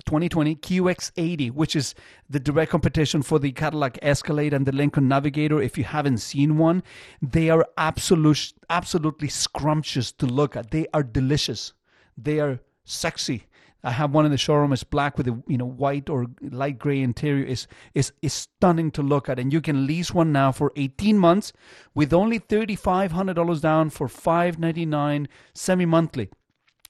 2020 0.07 0.55
QX80, 0.55 1.51
which 1.51 1.75
is 1.75 1.93
the 2.29 2.39
direct 2.39 2.71
competition 2.71 3.21
for 3.21 3.37
the 3.37 3.51
Cadillac 3.51 3.99
Escalade 4.01 4.53
and 4.53 4.65
the 4.65 4.71
Lincoln 4.71 5.07
Navigator. 5.07 5.61
If 5.61 5.77
you 5.77 5.83
haven't 5.83 6.19
seen 6.19 6.57
one, 6.57 6.81
they 7.21 7.49
are 7.49 7.67
absolute, 7.77 8.53
absolutely 8.69 9.27
scrumptious 9.27 10.11
to 10.13 10.25
look 10.25 10.55
at. 10.55 10.71
They 10.71 10.87
are 10.93 11.03
delicious. 11.03 11.73
They 12.17 12.39
are 12.39 12.59
sexy. 12.85 13.43
I 13.83 13.91
have 13.91 14.13
one 14.13 14.25
in 14.25 14.31
the 14.31 14.37
showroom. 14.37 14.73
It's 14.73 14.83
black 14.83 15.17
with 15.17 15.27
a 15.27 15.41
you 15.47 15.57
know 15.57 15.65
white 15.65 16.09
or 16.09 16.25
light 16.41 16.79
gray 16.79 17.01
interior. 17.01 17.45
is 17.45 17.67
is 17.93 18.11
is 18.21 18.33
stunning 18.33 18.91
to 18.91 19.01
look 19.01 19.29
at, 19.29 19.39
and 19.39 19.53
you 19.53 19.61
can 19.61 19.85
lease 19.85 20.13
one 20.13 20.31
now 20.31 20.51
for 20.51 20.73
18 20.75 21.17
months 21.17 21.53
with 21.93 22.11
only 22.11 22.39
$3,500 22.39 23.61
down 23.61 23.89
for 23.89 24.07
5.99 24.07 25.27
semi 25.53 25.85
monthly. 25.85 26.29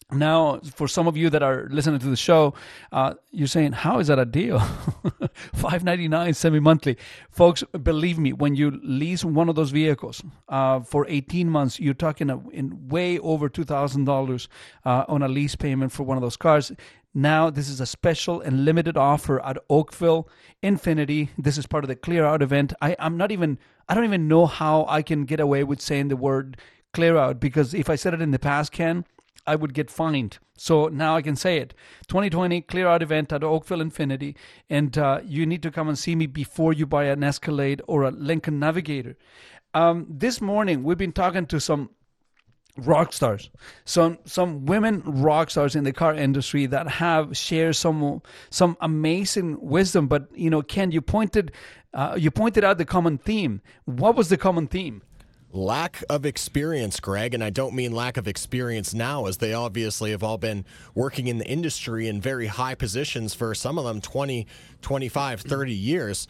Now, 0.10 0.62
for 0.74 0.88
some 0.88 1.06
of 1.06 1.18
you 1.18 1.30
that 1.32 1.44
are 1.44 1.68
listening 1.70 2.00
to 2.00 2.08
the 2.08 2.16
show, 2.16 2.54
uh, 2.94 3.16
you're 3.30 3.46
saying, 3.46 3.74
"How 3.74 4.00
is 4.00 4.08
that 4.08 4.18
a 4.18 4.24
deal? 4.24 4.60
Five 5.54 5.84
ninety 5.84 6.08
nine 6.08 6.34
semi 6.34 6.62
monthly, 6.62 6.98
folks. 7.30 7.62
Believe 7.84 8.18
me, 8.18 8.32
when 8.32 8.56
you 8.56 8.80
lease 8.84 9.26
one 9.26 9.50
of 9.50 9.56
those 9.56 9.72
vehicles 9.72 10.24
uh, 10.48 10.80
for 10.80 11.06
eighteen 11.10 11.50
months, 11.50 11.78
you're 11.78 11.94
talking 11.94 12.30
in 12.54 12.88
way 12.88 13.20
over 13.20 13.50
two 13.50 13.66
thousand 13.66 14.08
uh, 14.08 14.14
dollars 14.14 14.48
on 14.86 15.24
a 15.24 15.28
lease 15.28 15.58
payment 15.58 15.92
for 15.92 16.04
one 16.04 16.16
of 16.16 16.22
those 16.22 16.38
cars. 16.38 16.72
Now, 17.14 17.50
this 17.50 17.68
is 17.68 17.82
a 17.82 17.86
special 17.86 18.40
and 18.40 18.64
limited 18.64 18.96
offer 18.96 19.44
at 19.44 19.58
Oakville 19.70 20.30
Infiniti 20.64 21.30
This 21.38 21.58
is 21.58 21.68
part 21.68 21.84
of 21.84 21.90
the 21.90 21.96
Clear 21.98 22.24
Out 22.24 22.42
event. 22.42 22.72
I, 22.82 22.96
I'm 22.98 23.18
not 23.18 23.34
even. 23.34 23.60
I 23.90 23.94
don't 23.94 24.06
even 24.06 24.30
know 24.30 24.46
how 24.46 24.86
I 24.88 25.02
can 25.02 25.26
get 25.26 25.42
away 25.42 25.66
with 25.66 25.82
saying 25.82 26.08
the 26.08 26.16
word 26.16 26.56
clear 26.94 27.18
out 27.18 27.42
because 27.42 27.74
if 27.74 27.90
I 27.90 27.96
said 27.96 28.14
it 28.14 28.22
in 28.22 28.32
the 28.32 28.40
past, 28.40 28.72
Ken 28.72 29.04
I 29.48 29.56
would 29.56 29.74
get 29.74 29.90
fined. 29.90 30.38
So 30.58 30.88
now 30.88 31.16
I 31.16 31.22
can 31.22 31.36
say 31.36 31.58
it. 31.58 31.74
2020 32.08 32.62
clear 32.62 32.88
out 32.88 33.02
event 33.02 33.32
at 33.32 33.44
Oakville 33.44 33.80
Infiniti, 33.80 34.36
and 34.70 34.98
uh, 34.98 35.22
you 35.24 35.46
need 35.46 35.64
to 35.64 35.72
come 35.72 35.88
and 35.88 35.98
see 35.98 36.16
me 36.16 36.28
before 36.28 36.74
you 36.74 36.86
buy 36.86 37.06
an 37.06 37.24
Escalade 37.24 37.82
or 37.88 38.04
a 38.04 38.12
Lincoln 38.12 38.60
Navigator. 38.60 39.18
Um, 39.74 40.06
this 40.10 40.42
morning 40.42 40.84
we've 40.84 40.98
been 40.98 41.14
talking 41.14 41.46
to 41.48 41.60
some 41.60 41.92
rock 42.78 43.14
stars, 43.14 43.50
some 43.86 44.18
some 44.26 44.66
women 44.66 45.02
rock 45.06 45.50
stars 45.50 45.76
in 45.76 45.84
the 45.84 45.94
car 45.94 46.14
industry 46.14 46.66
that 46.68 46.88
have 46.88 47.36
shared 47.38 47.76
some 47.76 48.22
some 48.50 48.78
amazing 48.82 49.58
wisdom. 49.62 50.08
But 50.08 50.28
you 50.36 50.50
know, 50.50 50.62
Ken, 50.62 50.92
you 50.92 51.02
pointed 51.02 51.52
uh, 51.94 52.16
you 52.18 52.32
pointed 52.32 52.64
out 52.64 52.78
the 52.78 52.86
common 52.86 53.18
theme. 53.18 53.62
What 53.86 54.16
was 54.16 54.30
the 54.30 54.38
common 54.38 54.68
theme? 54.68 55.02
Lack 55.52 56.04
of 56.10 56.26
experience, 56.26 57.00
Greg, 57.00 57.34
and 57.34 57.44
I 57.44 57.50
don't 57.50 57.74
mean 57.74 57.92
lack 57.92 58.18
of 58.18 58.28
experience 58.28 58.94
now, 58.94 59.26
as 59.26 59.38
they 59.38 59.54
obviously 59.54 60.12
have 60.12 60.24
all 60.24 60.38
been 60.38 60.66
working 60.94 61.28
in 61.28 61.38
the 61.38 61.48
industry 61.48 62.08
in 62.08 62.20
very 62.20 62.48
high 62.48 62.76
positions 62.76 63.34
for 63.34 63.56
some 63.56 63.78
of 63.78 63.86
them 63.86 64.02
20, 64.02 64.46
25, 64.82 65.42
30 65.42 65.74
years. 65.74 66.28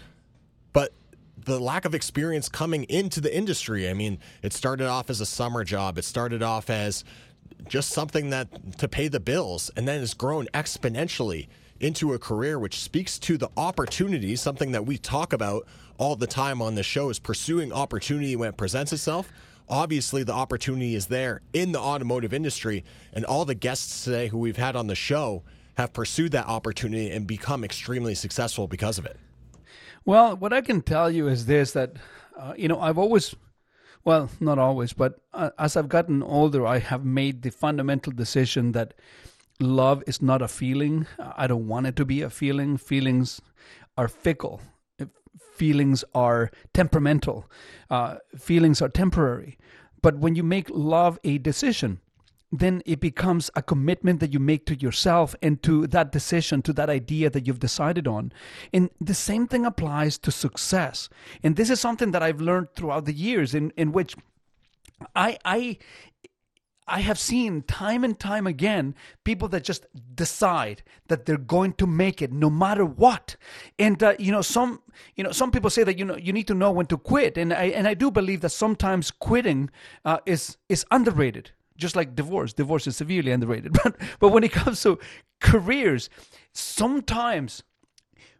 But 0.73 0.93
the 1.37 1.59
lack 1.59 1.85
of 1.85 1.95
experience 1.95 2.49
coming 2.49 2.83
into 2.85 3.21
the 3.21 3.35
industry. 3.35 3.89
I 3.89 3.93
mean, 3.93 4.19
it 4.43 4.53
started 4.53 4.87
off 4.87 5.09
as 5.09 5.21
a 5.21 5.25
summer 5.25 5.63
job, 5.63 5.97
it 5.97 6.05
started 6.05 6.43
off 6.43 6.69
as 6.69 7.03
just 7.67 7.91
something 7.91 8.29
that 8.29 8.77
to 8.79 8.87
pay 8.87 9.07
the 9.07 9.19
bills, 9.19 9.71
and 9.75 9.87
then 9.87 10.01
it's 10.01 10.13
grown 10.13 10.47
exponentially 10.53 11.47
into 11.79 12.13
a 12.13 12.19
career 12.19 12.59
which 12.59 12.79
speaks 12.79 13.19
to 13.19 13.37
the 13.37 13.49
opportunity, 13.55 14.35
something 14.35 14.71
that 14.71 14.85
we 14.85 14.97
talk 14.97 15.33
about 15.33 15.65
all 15.97 16.15
the 16.15 16.27
time 16.27 16.61
on 16.61 16.75
the 16.75 16.83
show 16.83 17.09
is 17.09 17.19
pursuing 17.19 17.73
opportunity 17.73 18.35
when 18.35 18.49
it 18.49 18.57
presents 18.57 18.93
itself. 18.93 19.31
Obviously, 19.69 20.23
the 20.23 20.33
opportunity 20.33 20.95
is 20.95 21.07
there 21.07 21.41
in 21.53 21.73
the 21.73 21.79
automotive 21.79 22.33
industry, 22.33 22.85
and 23.11 23.25
all 23.25 23.43
the 23.43 23.55
guests 23.55 24.05
today 24.05 24.27
who 24.27 24.37
we've 24.37 24.57
had 24.57 24.75
on 24.75 24.87
the 24.87 24.95
show 24.95 25.43
have 25.75 25.93
pursued 25.93 26.31
that 26.31 26.47
opportunity 26.47 27.11
and 27.11 27.27
become 27.27 27.63
extremely 27.63 28.15
successful 28.15 28.67
because 28.67 28.97
of 28.97 29.05
it. 29.05 29.17
Well, 30.05 30.37
what 30.37 30.53
I 30.53 30.61
can 30.61 30.81
tell 30.81 31.11
you 31.11 31.27
is 31.27 31.47
this 31.47 31.73
that, 31.73 31.93
uh, 32.37 32.53
you 32.57 32.69
know, 32.69 32.79
I've 32.79 32.97
always, 32.97 33.35
well, 34.05 34.29
not 34.39 34.57
always, 34.57 34.93
but 34.93 35.19
uh, 35.33 35.49
as 35.59 35.75
I've 35.75 35.89
gotten 35.89 36.23
older, 36.23 36.65
I 36.65 36.79
have 36.79 37.03
made 37.03 37.41
the 37.41 37.51
fundamental 37.51 38.13
decision 38.13 38.71
that 38.71 38.93
love 39.59 40.01
is 40.07 40.21
not 40.21 40.41
a 40.41 40.47
feeling. 40.47 41.07
I 41.19 41.45
don't 41.47 41.67
want 41.67 41.87
it 41.87 41.97
to 41.97 42.05
be 42.05 42.21
a 42.21 42.29
feeling. 42.29 42.77
Feelings 42.77 43.41
are 43.97 44.07
fickle 44.07 44.61
feelings 45.53 46.03
are 46.13 46.51
temperamental, 46.73 47.49
uh, 47.89 48.17
feelings 48.37 48.81
are 48.81 48.89
temporary. 48.89 49.57
But 50.01 50.19
when 50.19 50.35
you 50.35 50.43
make 50.43 50.69
love 50.69 51.19
a 51.23 51.37
decision, 51.37 51.99
then 52.51 52.81
it 52.85 52.99
becomes 52.99 53.51
a 53.55 53.61
commitment 53.61 54.19
that 54.21 54.31
you 54.31 54.39
make 54.39 54.65
to 54.65 54.75
yourself 54.75 55.35
and 55.41 55.61
to 55.63 55.85
that 55.87 56.11
decision, 56.11 56.61
to 56.61 56.73
that 56.73 56.89
idea 56.89 57.29
that 57.29 57.45
you've 57.45 57.59
decided 57.59 58.07
on. 58.07 58.31
And 58.73 58.89
the 59.01 59.13
same 59.13 59.47
thing 59.47 59.65
applies 59.65 60.17
to 60.19 60.31
success. 60.31 61.09
And 61.43 61.55
this 61.55 61.69
is 61.69 61.79
something 61.79 62.11
that 62.11 62.23
I've 62.23 62.39
learned 62.39 62.69
throughout 62.75 63.05
the 63.05 63.13
years 63.13 63.53
in, 63.53 63.71
in 63.75 63.91
which 63.91 64.15
I, 65.15 65.37
I 65.43 65.77
I 66.87 67.01
have 67.01 67.19
seen 67.19 67.63
time 67.63 68.03
and 68.03 68.17
time 68.17 68.47
again 68.47 68.95
people 69.23 69.47
that 69.49 69.63
just 69.63 69.85
decide 70.15 70.83
that 71.07 71.25
they're 71.25 71.37
going 71.37 71.73
to 71.73 71.87
make 71.87 72.21
it 72.21 72.31
no 72.31 72.49
matter 72.49 72.85
what. 72.85 73.35
And 73.77 74.01
uh, 74.01 74.13
you 74.17 74.31
know, 74.31 74.41
some 74.41 74.81
you 75.15 75.23
know 75.23 75.31
some 75.31 75.51
people 75.51 75.69
say 75.69 75.83
that 75.83 75.99
you 75.99 76.05
know 76.05 76.15
you 76.17 76.31
need 76.31 76.47
to 76.47 76.53
know 76.53 76.71
when 76.71 76.85
to 76.87 76.97
quit, 76.97 77.37
and 77.37 77.53
I 77.53 77.65
and 77.65 77.87
I 77.87 77.93
do 77.93 78.09
believe 78.09 78.41
that 78.41 78.49
sometimes 78.49 79.11
quitting 79.11 79.69
uh, 80.05 80.19
is 80.25 80.57
is 80.69 80.85
underrated. 80.91 81.51
Just 81.77 81.95
like 81.95 82.15
divorce, 82.15 82.53
divorce 82.53 82.87
is 82.87 82.97
severely 82.97 83.31
underrated. 83.31 83.77
But 83.83 83.95
but 84.19 84.29
when 84.29 84.43
it 84.43 84.51
comes 84.51 84.81
to 84.83 84.97
careers, 85.39 86.09
sometimes 86.53 87.63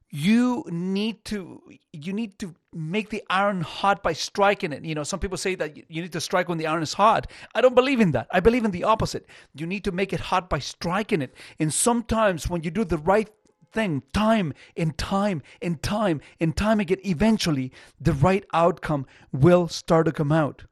you 0.09 0.65
need 0.69 1.25
to 1.25 1.61
you 1.91 2.13
need 2.13 2.39
to 2.39 2.55
make 2.73 3.09
the 3.09 3.23
iron 3.29 3.61
hot 3.61 4.01
by 4.01 4.13
striking 4.13 4.71
it. 4.71 4.85
You 4.85 4.95
know 4.95 5.03
some 5.03 5.19
people 5.19 5.38
say 5.38 5.55
that 5.55 5.75
you 5.75 6.01
need 6.01 6.13
to 6.13 6.21
strike 6.21 6.47
when 6.47 6.57
the 6.57 6.67
iron 6.67 6.81
is 6.84 6.93
hot 6.93 7.29
i 7.55 7.61
don't 7.61 7.75
believe 7.75 7.99
in 7.99 8.11
that. 8.11 8.27
I 8.31 8.39
believe 8.39 8.63
in 8.63 8.71
the 8.71 8.84
opposite. 8.85 9.27
You 9.53 9.67
need 9.67 9.84
to 9.84 9.91
make 9.91 10.13
it 10.13 10.19
hot 10.19 10.49
by 10.49 10.59
striking 10.59 11.21
it. 11.21 11.34
And 11.59 11.73
sometimes 11.73 12.49
when 12.49 12.63
you 12.63 12.71
do 12.71 12.85
the 12.85 12.97
right 12.97 13.29
thing 13.73 14.01
time 14.13 14.53
and 14.77 14.97
time 14.97 15.41
and 15.61 15.84
time 15.84 16.21
and 16.39 16.55
time 16.55 16.79
again 16.79 16.99
eventually 17.03 17.71
the 17.99 18.13
right 18.13 18.45
outcome 18.53 19.05
will 19.34 19.67
start 19.67 20.05
to 20.05 20.11
come 20.13 20.31
out. 20.31 20.63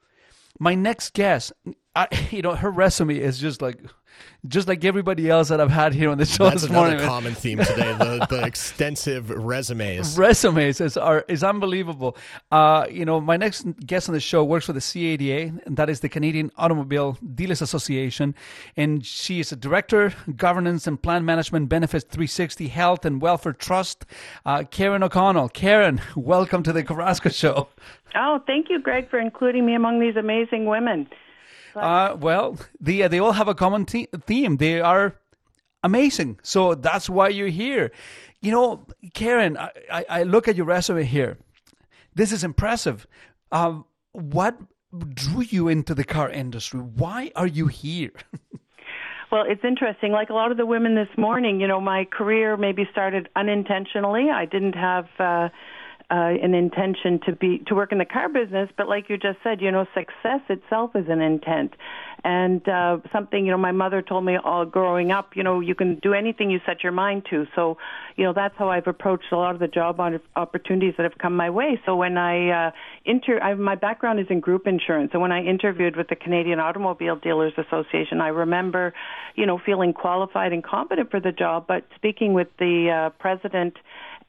My 0.59 0.75
next 0.75 1.13
guest 1.13 1.51
I, 1.95 2.07
you 2.31 2.41
know 2.41 2.55
her 2.55 2.71
resume 2.71 3.17
is 3.17 3.39
just 3.39 3.61
like 3.61 3.81
just 4.47 4.67
like 4.67 4.85
everybody 4.85 5.29
else 5.29 5.49
that 5.49 5.59
I've 5.59 5.71
had 5.71 5.93
here 5.93 6.09
on 6.09 6.17
the 6.17 6.25
show 6.25 6.45
That's 6.45 6.61
this 6.61 6.69
another 6.69 6.89
morning. 6.91 7.07
common 7.07 7.33
theme 7.35 7.57
today: 7.59 7.93
the, 7.97 8.25
the 8.29 8.43
extensive 8.45 9.29
resumes. 9.29 10.17
Resumes 10.17 10.81
is 10.81 10.97
are 10.97 11.25
is 11.27 11.43
unbelievable. 11.43 12.15
Uh, 12.51 12.85
you 12.89 13.05
know, 13.05 13.19
my 13.19 13.37
next 13.37 13.65
guest 13.85 14.07
on 14.09 14.13
the 14.13 14.19
show 14.19 14.43
works 14.43 14.65
for 14.65 14.73
the 14.73 14.81
CADA, 14.81 15.61
and 15.65 15.77
that 15.77 15.89
is 15.89 16.01
the 16.01 16.09
Canadian 16.09 16.51
Automobile 16.57 17.17
Dealers 17.33 17.61
Association, 17.61 18.35
and 18.77 19.05
she 19.05 19.39
is 19.39 19.51
a 19.51 19.55
director, 19.55 20.13
governance 20.35 20.87
and 20.87 21.01
plan 21.01 21.25
management, 21.25 21.69
benefits 21.69 22.05
360 22.05 22.67
Health 22.67 23.05
and 23.05 23.21
Welfare 23.21 23.53
Trust. 23.53 24.05
Uh, 24.45 24.63
Karen 24.69 25.03
O'Connell. 25.03 25.49
Karen, 25.49 26.01
welcome 26.15 26.63
to 26.63 26.73
the 26.73 26.83
Carrasco 26.83 27.29
Show. 27.29 27.69
Oh, 28.15 28.39
thank 28.47 28.69
you, 28.69 28.79
Greg, 28.79 29.09
for 29.09 29.19
including 29.19 29.65
me 29.65 29.75
among 29.75 29.99
these 29.99 30.15
amazing 30.15 30.65
women. 30.65 31.07
Uh, 31.83 32.15
well, 32.19 32.57
they 32.79 33.01
uh, 33.03 33.07
they 33.07 33.19
all 33.19 33.33
have 33.33 33.47
a 33.47 33.55
common 33.55 33.85
te- 33.85 34.09
theme. 34.25 34.57
They 34.57 34.81
are 34.81 35.15
amazing. 35.83 36.39
So 36.43 36.75
that's 36.75 37.09
why 37.09 37.29
you're 37.29 37.47
here. 37.47 37.91
You 38.41 38.51
know, 38.51 38.87
Karen, 39.13 39.57
I, 39.57 39.69
I, 39.91 40.05
I 40.09 40.23
look 40.23 40.47
at 40.47 40.55
your 40.55 40.65
resume 40.65 41.03
here. 41.03 41.37
This 42.13 42.31
is 42.31 42.43
impressive. 42.43 43.07
Um, 43.51 43.85
what 44.11 44.57
drew 45.13 45.41
you 45.41 45.67
into 45.67 45.93
the 45.93 46.03
car 46.03 46.29
industry? 46.29 46.79
Why 46.79 47.31
are 47.35 47.47
you 47.47 47.67
here? 47.67 48.11
Well, 49.31 49.43
it's 49.47 49.63
interesting. 49.65 50.11
Like 50.11 50.29
a 50.29 50.33
lot 50.33 50.51
of 50.51 50.57
the 50.57 50.65
women 50.65 50.95
this 50.95 51.09
morning, 51.17 51.59
you 51.59 51.67
know, 51.67 51.81
my 51.81 52.05
career 52.05 52.55
maybe 52.55 52.87
started 52.89 53.27
unintentionally. 53.35 54.29
I 54.29 54.45
didn't 54.45 54.75
have 54.75 55.07
uh, 55.19 55.49
uh, 56.11 56.33
an 56.41 56.53
intention 56.53 57.19
to 57.25 57.35
be 57.35 57.63
to 57.67 57.73
work 57.73 57.91
in 57.91 57.97
the 57.97 58.05
car 58.05 58.29
business, 58.29 58.69
but 58.77 58.87
like 58.87 59.09
you 59.09 59.17
just 59.17 59.39
said, 59.43 59.59
you 59.59 59.71
know, 59.71 59.85
success 59.95 60.41
itself 60.49 60.91
is 60.95 61.05
an 61.09 61.19
intent, 61.19 61.73
and 62.23 62.67
uh, 62.69 62.97
something 63.11 63.43
you 63.43 63.51
know 63.51 63.57
my 63.57 63.71
mother 63.71 64.03
told 64.03 64.23
me 64.23 64.37
all 64.37 64.65
growing 64.65 65.11
up. 65.11 65.35
You 65.35 65.41
know, 65.41 65.61
you 65.61 65.73
can 65.73 65.95
do 66.03 66.13
anything 66.13 66.51
you 66.51 66.59
set 66.63 66.83
your 66.83 66.91
mind 66.91 67.25
to. 67.31 67.47
So, 67.55 67.77
you 68.17 68.23
know, 68.23 68.33
that's 68.33 68.53
how 68.57 68.69
I've 68.69 68.85
approached 68.85 69.31
a 69.31 69.35
lot 69.35 69.55
of 69.55 69.59
the 69.59 69.67
job 69.67 69.99
opportunities 70.35 70.93
that 70.97 71.03
have 71.03 71.17
come 71.17 71.35
my 71.35 71.49
way. 71.49 71.79
So 71.85 71.95
when 71.95 72.17
I 72.17 72.67
uh, 72.67 72.71
inter, 73.03 73.39
I, 73.39 73.55
my 73.55 73.75
background 73.75 74.19
is 74.19 74.27
in 74.29 74.41
group 74.41 74.67
insurance, 74.67 75.09
and 75.13 75.21
when 75.23 75.31
I 75.31 75.43
interviewed 75.43 75.95
with 75.95 76.09
the 76.09 76.15
Canadian 76.15 76.59
Automobile 76.59 77.15
Dealers 77.15 77.53
Association, 77.57 78.21
I 78.21 78.27
remember, 78.27 78.93
you 79.33 79.47
know, 79.47 79.59
feeling 79.65 79.91
qualified 79.91 80.53
and 80.53 80.63
competent 80.63 81.09
for 81.09 81.19
the 81.19 81.31
job, 81.31 81.65
but 81.67 81.83
speaking 81.95 82.33
with 82.33 82.49
the 82.59 83.07
uh, 83.07 83.09
president 83.19 83.77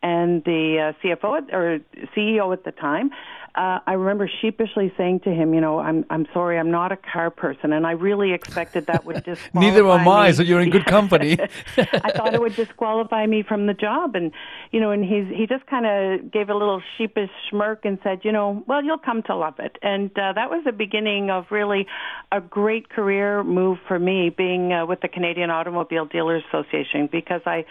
and 0.07 0.45
the 0.45 0.93
uh, 0.95 1.05
CFO 1.05 1.53
or 1.53 1.81
CEO 2.15 2.53
at 2.53 2.63
the 2.65 2.71
time, 2.71 3.11
uh, 3.57 3.79
I 3.87 3.95
remember 3.95 4.31
sheepishly 4.41 4.93
saying 4.99 5.21
to 5.21 5.31
him, 5.31 5.55
"You 5.55 5.63
know, 5.63 5.79
I'm 5.79 6.05
I'm 6.11 6.27
sorry, 6.33 6.59
I'm 6.59 6.71
not 6.71 6.93
a 6.93 6.97
car 6.97 7.31
person," 7.31 7.73
and 7.73 7.87
I 7.87 7.93
really 7.93 8.33
expected 8.33 8.87
that 8.87 9.05
would 9.07 9.25
disqualify 9.25 9.61
Neither 9.61 9.89
am 9.89 10.07
I. 10.07 10.29
Me. 10.29 10.33
So 10.35 10.43
you're 10.43 10.61
in 10.61 10.71
good 10.71 10.85
company. 10.99 11.39
I 11.79 12.13
thought 12.13 12.35
it 12.35 12.41
would 12.41 12.55
disqualify 12.55 13.27
me 13.27 13.43
from 13.43 13.67
the 13.67 13.73
job, 13.73 14.15
and 14.15 14.31
you 14.73 14.79
know, 14.79 14.91
and 14.91 15.03
he's 15.03 15.27
he 15.35 15.47
just 15.47 15.67
kind 15.67 15.87
of 15.87 16.31
gave 16.31 16.51
a 16.51 16.55
little 16.55 16.83
sheepish 16.97 17.31
smirk 17.49 17.87
and 17.87 17.99
said, 18.05 18.21
"You 18.25 18.33
know, 18.33 18.63
well, 18.67 18.85
you'll 18.85 18.99
come 19.11 19.23
to 19.25 19.35
love 19.35 19.59
it," 19.59 19.79
and 19.83 20.11
uh, 20.19 20.35
that 20.35 20.51
was 20.51 20.63
the 20.65 20.73
beginning 20.73 21.31
of 21.31 21.47
really 21.51 21.87
a 22.31 22.43
great 22.43 22.91
career 22.91 23.43
move 23.43 23.79
for 23.89 23.99
me, 23.99 24.29
being 24.29 24.73
uh, 24.73 24.85
with 24.85 25.01
the 25.01 25.09
Canadian 25.09 25.49
Automobile 25.51 26.05
Dealers 26.05 26.43
Association, 26.53 27.09
because 27.11 27.41
I 27.47 27.65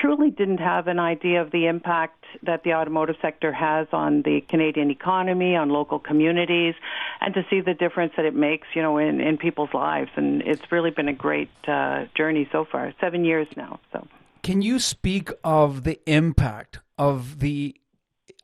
truly 0.00 0.30
didn't 0.30 0.58
have 0.58 0.86
an 0.86 0.98
idea 0.98 1.42
of 1.42 1.50
the 1.50 1.66
impact 1.66 2.24
that 2.42 2.64
the 2.64 2.72
automotive 2.72 3.16
sector 3.20 3.52
has 3.52 3.86
on 3.92 4.22
the 4.22 4.40
Canadian 4.48 4.90
economy, 4.90 5.54
on 5.54 5.68
local 5.68 5.98
communities, 5.98 6.74
and 7.20 7.34
to 7.34 7.44
see 7.50 7.60
the 7.60 7.74
difference 7.74 8.12
that 8.16 8.24
it 8.24 8.34
makes, 8.34 8.66
you 8.74 8.82
know, 8.82 8.98
in, 8.98 9.20
in 9.20 9.36
people's 9.36 9.72
lives. 9.74 10.10
And 10.16 10.42
it's 10.42 10.62
really 10.70 10.90
been 10.90 11.08
a 11.08 11.12
great 11.12 11.50
uh, 11.68 12.06
journey 12.16 12.48
so 12.50 12.64
far, 12.70 12.92
seven 13.00 13.24
years 13.24 13.46
now. 13.56 13.80
So, 13.92 14.06
can 14.42 14.62
you 14.62 14.78
speak 14.78 15.30
of 15.44 15.84
the 15.84 16.00
impact 16.06 16.80
of 16.98 17.40
the 17.40 17.76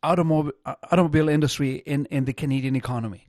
automobile 0.02 0.52
automobile 0.90 1.28
industry 1.28 1.76
in, 1.86 2.06
in 2.06 2.24
the 2.24 2.32
Canadian 2.32 2.76
economy? 2.76 3.26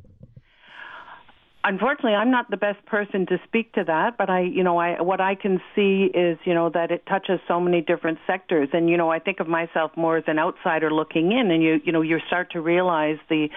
Unfortunately 1.63 2.13
i'm 2.13 2.31
not 2.31 2.49
the 2.49 2.57
best 2.57 2.83
person 2.85 3.25
to 3.25 3.37
speak 3.45 3.71
to 3.73 3.83
that 3.83 4.17
but 4.17 4.29
i 4.29 4.39
you 4.39 4.63
know 4.63 4.77
i 4.77 5.01
what 5.01 5.19
i 5.19 5.35
can 5.35 5.59
see 5.75 6.09
is 6.13 6.37
you 6.45 6.53
know 6.53 6.69
that 6.69 6.89
it 6.89 7.05
touches 7.05 7.39
so 7.47 7.59
many 7.59 7.81
different 7.81 8.17
sectors. 8.25 8.69
And 8.71 8.89
you 8.89 8.97
know 8.97 9.09
i 9.09 9.19
think 9.19 9.39
of 9.39 9.47
myself 9.47 9.91
more 9.97 10.17
as 10.17 10.23
an 10.27 10.39
outsider 10.39 10.91
looking 10.91 11.31
in 11.31 11.51
and 11.51 11.61
you 11.61 11.81
you 11.83 11.91
know 11.91 12.01
you 12.01 12.19
start 12.27 12.51
to 12.51 12.61
realize 12.61 13.17
the 13.29 13.49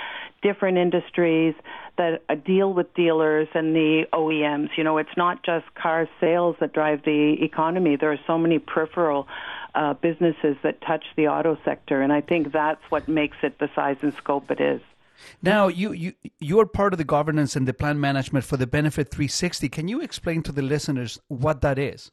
different 0.43 0.79
industries 0.79 1.55
that 1.97 2.23
uh, 2.29 2.35
deal 2.35 2.73
with 2.73 2.93
dealers 2.95 3.47
and 3.55 3.74
the 3.74 4.05
OEMs 4.12 4.70
you 4.77 4.83
know 4.83 4.99
it's 4.99 5.16
not 5.16 5.45
just 5.45 5.73
car 5.74 6.09
sales 6.20 6.57
that 6.61 6.73
drive 6.73 7.03
the 7.05 7.37
economy. 7.41 7.97
There 7.97 8.11
are 8.11 8.20
so 8.27 8.37
many 8.37 8.59
peripheral 8.59 9.29
uh, 9.74 9.95
businesses 9.95 10.57
that 10.62 10.81
touch 10.81 11.05
the 11.16 11.29
auto 11.29 11.57
sector 11.65 12.03
and 12.03 12.12
i 12.12 12.20
think 12.20 12.53
that's 12.53 12.83
what 12.91 13.09
makes 13.09 13.39
it 13.43 13.59
the 13.59 13.70
size 13.74 13.97
and 14.03 14.12
scope 14.15 14.51
it 14.51 14.61
is 14.61 14.83
now, 15.43 15.68
you, 15.68 15.93
you, 15.93 16.12
you're 16.40 16.66
part 16.66 16.93
of 16.93 16.98
the 16.98 17.05
governance 17.05 17.56
and 17.56 17.66
the 17.66 17.74
plan 17.74 18.01
management 18.01 18.44
for 18.44 18.56
the 18.56 18.66
Benefit 18.66 19.10
360. 19.10 19.68
Can 19.68 19.89
you 19.89 20.01
explain 20.01 20.43
to 20.43 20.52
the 20.52 20.62
listeners 20.62 21.18
what 21.28 21.60
that 21.62 21.78
is? 21.78 22.10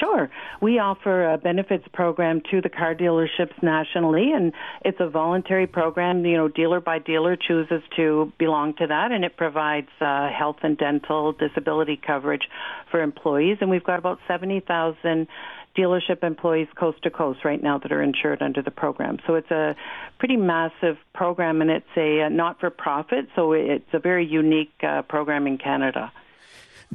Sure. 0.00 0.28
We 0.60 0.78
offer 0.78 1.32
a 1.32 1.38
benefits 1.38 1.84
program 1.92 2.40
to 2.50 2.60
the 2.60 2.68
car 2.68 2.94
dealerships 2.94 3.62
nationally, 3.62 4.32
and 4.34 4.52
it's 4.84 4.98
a 4.98 5.08
voluntary 5.08 5.66
program. 5.66 6.24
You 6.24 6.36
know, 6.36 6.48
dealer 6.48 6.80
by 6.80 6.98
dealer 6.98 7.36
chooses 7.36 7.82
to 7.96 8.32
belong 8.38 8.74
to 8.78 8.86
that, 8.86 9.12
and 9.12 9.24
it 9.24 9.36
provides 9.36 9.88
uh, 10.00 10.30
health 10.30 10.56
and 10.62 10.76
dental 10.76 11.32
disability 11.32 12.00
coverage 12.04 12.48
for 12.90 13.02
employees. 13.02 13.58
And 13.60 13.70
we've 13.70 13.84
got 13.84 13.98
about 13.98 14.18
70,000 14.26 15.28
dealership 15.76 16.22
employees 16.22 16.68
coast 16.76 17.02
to 17.02 17.10
coast 17.10 17.44
right 17.44 17.62
now 17.62 17.78
that 17.78 17.90
are 17.92 18.02
insured 18.02 18.40
under 18.42 18.62
the 18.62 18.70
program. 18.70 19.18
So 19.26 19.34
it's 19.34 19.50
a 19.50 19.74
pretty 20.18 20.36
massive 20.36 20.96
program, 21.14 21.60
and 21.60 21.70
it's 21.70 21.94
a, 21.96 22.20
a 22.20 22.30
not-for-profit, 22.30 23.28
so 23.34 23.52
it's 23.52 23.92
a 23.92 23.98
very 23.98 24.26
unique 24.26 24.72
uh, 24.82 25.02
program 25.02 25.46
in 25.46 25.58
Canada. 25.58 26.12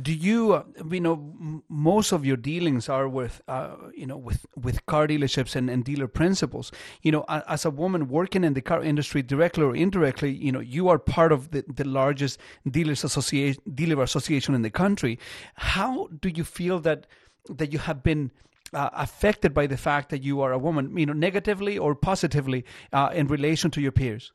Do 0.01 0.13
you, 0.13 0.53
uh, 0.53 0.63
you 0.89 1.01
know, 1.01 1.61
most 1.67 2.13
of 2.13 2.25
your 2.25 2.37
dealings 2.37 2.87
are 2.87 3.09
with, 3.09 3.41
uh, 3.49 3.75
you 3.93 4.05
know, 4.05 4.15
with 4.15 4.45
with 4.55 4.85
car 4.85 5.07
dealerships 5.07 5.55
and, 5.57 5.69
and 5.69 5.83
dealer 5.83 6.07
principals. 6.07 6.71
You 7.01 7.11
know, 7.11 7.25
as 7.27 7.65
a 7.65 7.69
woman 7.69 8.07
working 8.07 8.45
in 8.45 8.53
the 8.53 8.61
car 8.61 8.81
industry, 8.81 9.21
directly 9.23 9.63
or 9.63 9.75
indirectly, 9.75 10.31
you 10.31 10.51
know, 10.53 10.61
you 10.61 10.87
are 10.87 10.99
part 10.99 11.31
of 11.33 11.51
the, 11.51 11.65
the 11.67 11.83
largest 11.83 12.39
dealers 12.69 13.03
association 13.03 13.61
dealer 13.75 14.01
association 14.01 14.55
in 14.55 14.61
the 14.61 14.69
country. 14.69 15.19
How 15.55 16.07
do 16.21 16.29
you 16.29 16.45
feel 16.45 16.79
that 16.81 17.07
that 17.49 17.73
you 17.73 17.79
have 17.79 18.01
been 18.01 18.31
uh, 18.73 18.89
affected 18.93 19.53
by 19.53 19.67
the 19.67 19.77
fact 19.77 20.09
that 20.09 20.23
you 20.23 20.41
are 20.41 20.51
a 20.51 20.59
woman, 20.59 20.97
you 20.97 21.05
know, 21.05 21.13
negatively 21.13 21.77
or 21.77 21.95
positively 21.95 22.65
uh, 22.93 23.09
in 23.13 23.27
relation 23.27 23.71
to 23.71 23.81
your 23.81 23.91
peers? 23.91 24.31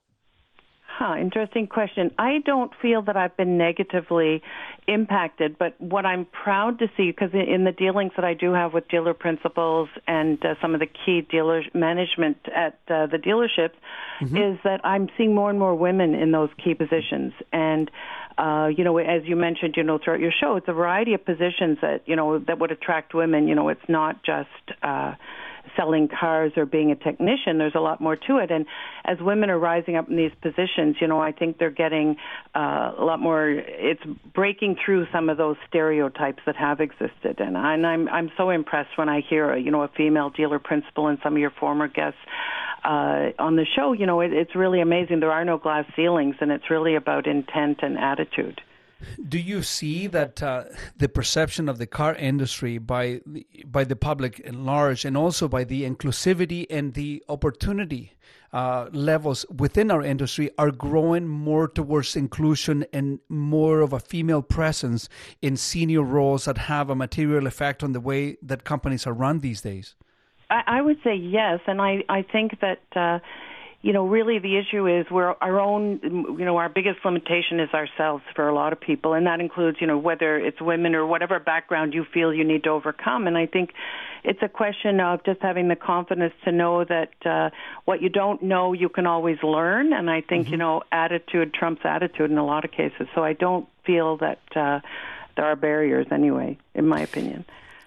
Huh, 0.96 1.16
interesting 1.20 1.66
question. 1.66 2.12
I 2.20 2.38
don't 2.46 2.70
feel 2.80 3.02
that 3.02 3.16
I've 3.16 3.36
been 3.36 3.58
negatively 3.58 4.42
impacted, 4.86 5.58
but 5.58 5.74
what 5.80 6.06
I'm 6.06 6.24
proud 6.24 6.78
to 6.78 6.86
see, 6.96 7.10
because 7.10 7.30
in 7.32 7.64
the 7.64 7.72
dealings 7.72 8.12
that 8.14 8.24
I 8.24 8.34
do 8.34 8.52
have 8.52 8.72
with 8.72 8.86
dealer 8.86 9.12
principals 9.12 9.88
and 10.06 10.38
uh, 10.44 10.54
some 10.62 10.72
of 10.72 10.78
the 10.78 10.86
key 10.86 11.26
dealer 11.28 11.62
management 11.74 12.36
at 12.54 12.78
uh, 12.86 13.06
the 13.06 13.18
dealerships, 13.18 13.74
mm-hmm. 14.20 14.36
is 14.36 14.58
that 14.62 14.82
I'm 14.84 15.08
seeing 15.18 15.34
more 15.34 15.50
and 15.50 15.58
more 15.58 15.74
women 15.74 16.14
in 16.14 16.30
those 16.30 16.50
key 16.62 16.74
positions. 16.74 17.32
And 17.52 17.90
uh, 18.38 18.68
you 18.68 18.84
know, 18.84 18.96
as 18.98 19.22
you 19.24 19.34
mentioned, 19.34 19.74
you 19.76 19.82
know, 19.82 19.98
throughout 19.98 20.20
your 20.20 20.32
show, 20.32 20.54
it's 20.56 20.68
a 20.68 20.72
variety 20.72 21.14
of 21.14 21.24
positions 21.24 21.78
that 21.82 22.02
you 22.06 22.14
know 22.14 22.38
that 22.38 22.60
would 22.60 22.70
attract 22.70 23.14
women. 23.14 23.48
You 23.48 23.56
know, 23.56 23.68
it's 23.68 23.88
not 23.88 24.22
just. 24.22 24.78
Uh, 24.80 25.14
selling 25.76 26.08
cars 26.08 26.52
or 26.56 26.66
being 26.66 26.90
a 26.90 26.96
technician. 26.96 27.58
There's 27.58 27.74
a 27.74 27.80
lot 27.80 28.00
more 28.00 28.16
to 28.16 28.38
it. 28.38 28.50
And 28.50 28.66
as 29.04 29.18
women 29.20 29.50
are 29.50 29.58
rising 29.58 29.96
up 29.96 30.08
in 30.08 30.16
these 30.16 30.32
positions, 30.42 30.96
you 31.00 31.06
know, 31.06 31.20
I 31.20 31.32
think 31.32 31.58
they're 31.58 31.70
getting 31.70 32.16
uh, 32.54 32.92
a 32.98 33.04
lot 33.04 33.20
more. 33.20 33.50
It's 33.50 34.02
breaking 34.34 34.76
through 34.84 35.06
some 35.12 35.28
of 35.28 35.36
those 35.36 35.56
stereotypes 35.68 36.42
that 36.46 36.56
have 36.56 36.80
existed. 36.80 37.40
And, 37.40 37.56
I, 37.56 37.74
and 37.74 37.86
I'm 37.86 38.08
I'm 38.08 38.30
so 38.36 38.50
impressed 38.50 38.96
when 38.96 39.08
I 39.08 39.20
hear, 39.28 39.56
you 39.56 39.70
know, 39.70 39.82
a 39.82 39.88
female 39.88 40.30
dealer 40.30 40.58
principal 40.58 41.08
and 41.08 41.18
some 41.22 41.34
of 41.34 41.38
your 41.38 41.52
former 41.58 41.88
guests 41.88 42.18
uh, 42.84 43.30
on 43.38 43.56
the 43.56 43.66
show. 43.76 43.92
You 43.92 44.06
know, 44.06 44.20
it, 44.20 44.32
it's 44.32 44.54
really 44.54 44.80
amazing. 44.80 45.20
There 45.20 45.32
are 45.32 45.44
no 45.44 45.58
glass 45.58 45.86
ceilings, 45.96 46.36
and 46.40 46.52
it's 46.52 46.70
really 46.70 46.94
about 46.94 47.26
intent 47.26 47.80
and 47.82 47.98
attitude. 47.98 48.60
Do 49.28 49.38
you 49.38 49.62
see 49.62 50.06
that 50.08 50.42
uh, 50.42 50.64
the 50.96 51.08
perception 51.08 51.68
of 51.68 51.78
the 51.78 51.86
car 51.86 52.14
industry 52.14 52.78
by 52.78 53.20
the, 53.26 53.46
by 53.66 53.84
the 53.84 53.96
public 53.96 54.40
at 54.46 54.54
large, 54.54 55.04
and 55.04 55.16
also 55.16 55.48
by 55.48 55.64
the 55.64 55.82
inclusivity 55.82 56.66
and 56.70 56.94
the 56.94 57.22
opportunity 57.28 58.12
uh, 58.52 58.88
levels 58.92 59.44
within 59.50 59.90
our 59.90 60.02
industry, 60.02 60.50
are 60.58 60.70
growing 60.70 61.26
more 61.26 61.68
towards 61.68 62.16
inclusion 62.16 62.84
and 62.92 63.18
more 63.28 63.80
of 63.80 63.92
a 63.92 64.00
female 64.00 64.42
presence 64.42 65.08
in 65.42 65.56
senior 65.56 66.02
roles 66.02 66.44
that 66.44 66.58
have 66.58 66.88
a 66.88 66.94
material 66.94 67.46
effect 67.46 67.82
on 67.82 67.92
the 67.92 68.00
way 68.00 68.36
that 68.42 68.64
companies 68.64 69.06
are 69.06 69.12
run 69.12 69.40
these 69.40 69.60
days? 69.60 69.96
I, 70.50 70.62
I 70.66 70.82
would 70.82 70.98
say 71.02 71.14
yes, 71.14 71.60
and 71.66 71.80
I 71.80 72.04
I 72.08 72.22
think 72.22 72.60
that. 72.60 72.82
Uh, 72.94 73.18
you 73.84 73.92
know, 73.92 74.06
really 74.06 74.38
the 74.38 74.56
issue 74.56 74.88
is 74.88 75.04
we're 75.10 75.34
our 75.42 75.60
own, 75.60 76.00
you 76.02 76.44
know, 76.46 76.56
our 76.56 76.70
biggest 76.70 77.04
limitation 77.04 77.60
is 77.60 77.68
ourselves 77.74 78.24
for 78.34 78.48
a 78.48 78.54
lot 78.54 78.72
of 78.72 78.80
people, 78.80 79.12
and 79.12 79.26
that 79.26 79.40
includes, 79.40 79.76
you 79.78 79.86
know, 79.86 79.98
whether 79.98 80.38
it's 80.38 80.58
women 80.58 80.94
or 80.94 81.06
whatever 81.06 81.38
background 81.38 81.92
you 81.92 82.06
feel 82.14 82.32
you 82.32 82.44
need 82.44 82.64
to 82.64 82.70
overcome. 82.70 83.26
And 83.26 83.36
I 83.36 83.44
think 83.44 83.74
it's 84.24 84.38
a 84.40 84.48
question 84.48 85.00
of 85.00 85.22
just 85.26 85.42
having 85.42 85.68
the 85.68 85.76
confidence 85.76 86.32
to 86.44 86.50
know 86.50 86.82
that 86.82 87.10
uh, 87.26 87.50
what 87.84 88.00
you 88.00 88.08
don't 88.08 88.42
know, 88.42 88.72
you 88.72 88.88
can 88.88 89.06
always 89.06 89.36
learn. 89.42 89.92
And 89.92 90.08
I 90.08 90.22
think, 90.22 90.44
mm-hmm. 90.44 90.52
you 90.52 90.58
know, 90.58 90.82
attitude 90.90 91.52
trumps 91.52 91.82
attitude 91.84 92.30
in 92.30 92.38
a 92.38 92.46
lot 92.46 92.64
of 92.64 92.70
cases. 92.70 93.06
So 93.14 93.22
I 93.22 93.34
don't 93.34 93.68
feel 93.84 94.16
that 94.16 94.40
uh, 94.56 94.80
there 95.36 95.44
are 95.44 95.56
barriers 95.56 96.06
anyway, 96.10 96.56
in 96.74 96.86
my 96.86 97.02
opinion 97.02 97.44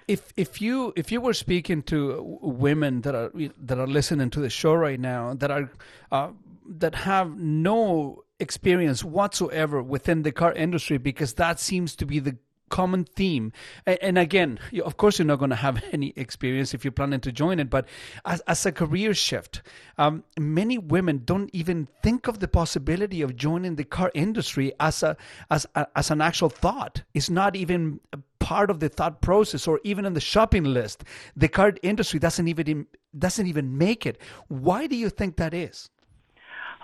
if 0.07 0.31
if 0.37 0.61
you 0.61 0.93
if 0.95 1.11
you 1.11 1.19
were 1.19 1.33
speaking 1.33 1.83
to 1.83 2.21
women 2.41 3.01
that 3.01 3.13
are 3.13 3.31
that 3.61 3.77
are 3.77 3.87
listening 3.87 4.29
to 4.29 4.39
the 4.39 4.49
show 4.49 4.73
right 4.73 4.99
now 4.99 5.33
that 5.33 5.51
are 5.51 5.71
uh, 6.11 6.29
that 6.65 6.95
have 6.95 7.37
no 7.37 8.23
experience 8.39 9.03
whatsoever 9.03 9.81
within 9.81 10.21
the 10.23 10.31
car 10.31 10.53
industry 10.53 10.97
because 10.97 11.33
that 11.33 11.59
seems 11.59 11.95
to 11.95 12.05
be 12.05 12.19
the 12.19 12.37
common 12.69 13.05
theme. 13.05 13.51
And, 13.85 14.17
again, 14.17 14.59
of 14.83 14.97
course, 14.97 15.19
you're 15.19 15.25
not 15.25 15.39
going 15.39 15.49
to 15.49 15.55
have 15.55 15.83
any 15.91 16.13
experience 16.15 16.73
if 16.73 16.83
you're 16.83 16.91
planning 16.91 17.21
to 17.21 17.31
join 17.31 17.59
it, 17.59 17.69
but 17.69 17.87
as, 18.25 18.41
as 18.41 18.65
a 18.65 18.71
career 18.71 19.13
shift, 19.13 19.61
um, 19.97 20.23
many 20.39 20.77
women 20.77 21.21
don't 21.25 21.49
even 21.53 21.87
think 22.03 22.27
of 22.27 22.39
the 22.39 22.47
possibility 22.47 23.21
of 23.21 23.35
joining 23.35 23.75
the 23.75 23.83
car 23.83 24.11
industry 24.13 24.73
as 24.79 25.03
a 25.03 25.17
as 25.49 25.65
a, 25.75 25.87
as 25.95 26.11
an 26.11 26.21
actual 26.21 26.49
thought. 26.49 27.03
It's 27.13 27.29
not 27.29 27.55
even 27.55 27.99
part 28.39 28.69
of 28.69 28.79
the 28.79 28.89
thought 28.89 29.21
process 29.21 29.67
or 29.67 29.79
even 29.83 30.05
on 30.05 30.13
the 30.13 30.21
shopping 30.21 30.63
list. 30.63 31.03
The 31.35 31.47
car 31.47 31.73
industry 31.81 32.19
doesn't 32.19 32.47
even 32.47 32.87
doesn't 33.17 33.47
even 33.47 33.77
make 33.77 34.05
it. 34.05 34.19
Why 34.47 34.87
do 34.87 34.95
you 34.95 35.09
think 35.09 35.37
that 35.37 35.53
is? 35.53 35.89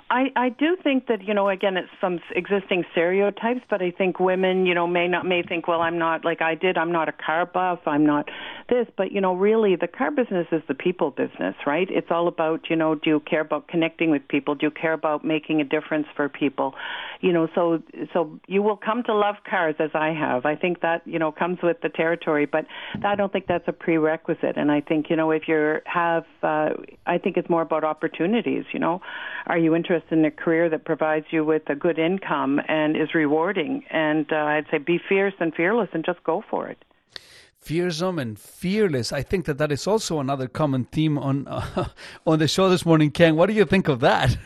I, 0.09 0.31
I 0.35 0.49
do 0.49 0.75
think 0.81 1.07
that 1.07 1.23
you 1.23 1.33
know 1.33 1.49
again 1.49 1.77
it's 1.77 1.89
some 2.01 2.19
existing 2.35 2.83
stereotypes, 2.91 3.61
but 3.69 3.81
I 3.81 3.91
think 3.91 4.19
women 4.19 4.65
you 4.65 4.75
know 4.75 4.85
may 4.85 5.07
not 5.07 5.25
may 5.25 5.43
think 5.43 5.67
well 5.67 5.81
I'm 5.81 5.97
not 5.97 6.25
like 6.25 6.41
I 6.41 6.55
did 6.55 6.77
I'm 6.77 6.91
not 6.91 7.09
a 7.09 7.13
car 7.13 7.45
buff 7.45 7.79
I'm 7.85 8.05
not 8.05 8.29
this, 8.69 8.87
but 8.97 9.11
you 9.11 9.21
know 9.21 9.33
really 9.33 9.75
the 9.75 9.87
car 9.87 10.11
business 10.11 10.47
is 10.51 10.61
the 10.67 10.73
people 10.73 11.11
business, 11.11 11.55
right? 11.65 11.87
It's 11.89 12.09
all 12.11 12.27
about 12.27 12.69
you 12.69 12.75
know 12.75 12.95
do 12.95 13.09
you 13.09 13.19
care 13.21 13.41
about 13.41 13.67
connecting 13.67 14.11
with 14.11 14.27
people? 14.27 14.55
Do 14.55 14.65
you 14.67 14.71
care 14.71 14.93
about 14.93 15.23
making 15.23 15.61
a 15.61 15.63
difference 15.63 16.07
for 16.15 16.27
people? 16.27 16.73
You 17.21 17.31
know 17.31 17.47
so 17.55 17.81
so 18.13 18.39
you 18.47 18.61
will 18.61 18.77
come 18.77 19.03
to 19.03 19.15
love 19.15 19.35
cars 19.49 19.75
as 19.79 19.91
I 19.93 20.09
have. 20.09 20.45
I 20.45 20.55
think 20.55 20.81
that 20.81 21.01
you 21.05 21.17
know 21.17 21.31
comes 21.31 21.59
with 21.63 21.77
the 21.81 21.89
territory, 21.89 22.45
but 22.45 22.65
I 23.03 23.15
don't 23.15 23.31
think 23.31 23.47
that's 23.47 23.67
a 23.67 23.73
prerequisite. 23.73 24.57
And 24.57 24.71
I 24.71 24.81
think 24.81 25.09
you 25.09 25.15
know 25.15 25.31
if 25.31 25.47
you 25.47 25.77
have 25.85 26.25
uh, 26.43 26.69
I 27.05 27.17
think 27.17 27.37
it's 27.37 27.49
more 27.49 27.61
about 27.61 27.83
opportunities. 27.83 28.65
You 28.73 28.79
know, 28.79 29.01
are 29.47 29.57
you 29.57 29.75
interested 29.75 29.92
in 30.09 30.25
a 30.25 30.31
career 30.31 30.69
that 30.69 30.85
provides 30.85 31.27
you 31.31 31.43
with 31.45 31.69
a 31.69 31.75
good 31.75 31.99
income 31.99 32.61
and 32.67 32.97
is 32.97 33.13
rewarding. 33.13 33.83
And 33.89 34.31
uh, 34.31 34.35
I'd 34.35 34.65
say 34.71 34.77
be 34.77 34.99
fierce 35.09 35.33
and 35.39 35.53
fearless 35.53 35.89
and 35.93 36.03
just 36.05 36.23
go 36.23 36.43
for 36.49 36.67
it. 36.67 36.83
Fearsome 37.59 38.19
and 38.19 38.37
fearless. 38.37 39.13
I 39.13 39.21
think 39.21 39.45
that 39.45 39.57
that 39.57 39.71
is 39.71 39.87
also 39.87 40.19
another 40.19 40.47
common 40.47 40.85
theme 40.85 41.17
on 41.17 41.47
uh, 41.47 41.87
on 42.27 42.39
the 42.39 42.47
show 42.47 42.69
this 42.69 42.85
morning. 42.85 43.11
Ken, 43.11 43.35
what 43.35 43.47
do 43.47 43.53
you 43.53 43.65
think 43.65 43.87
of 43.87 43.99
that? 44.01 44.37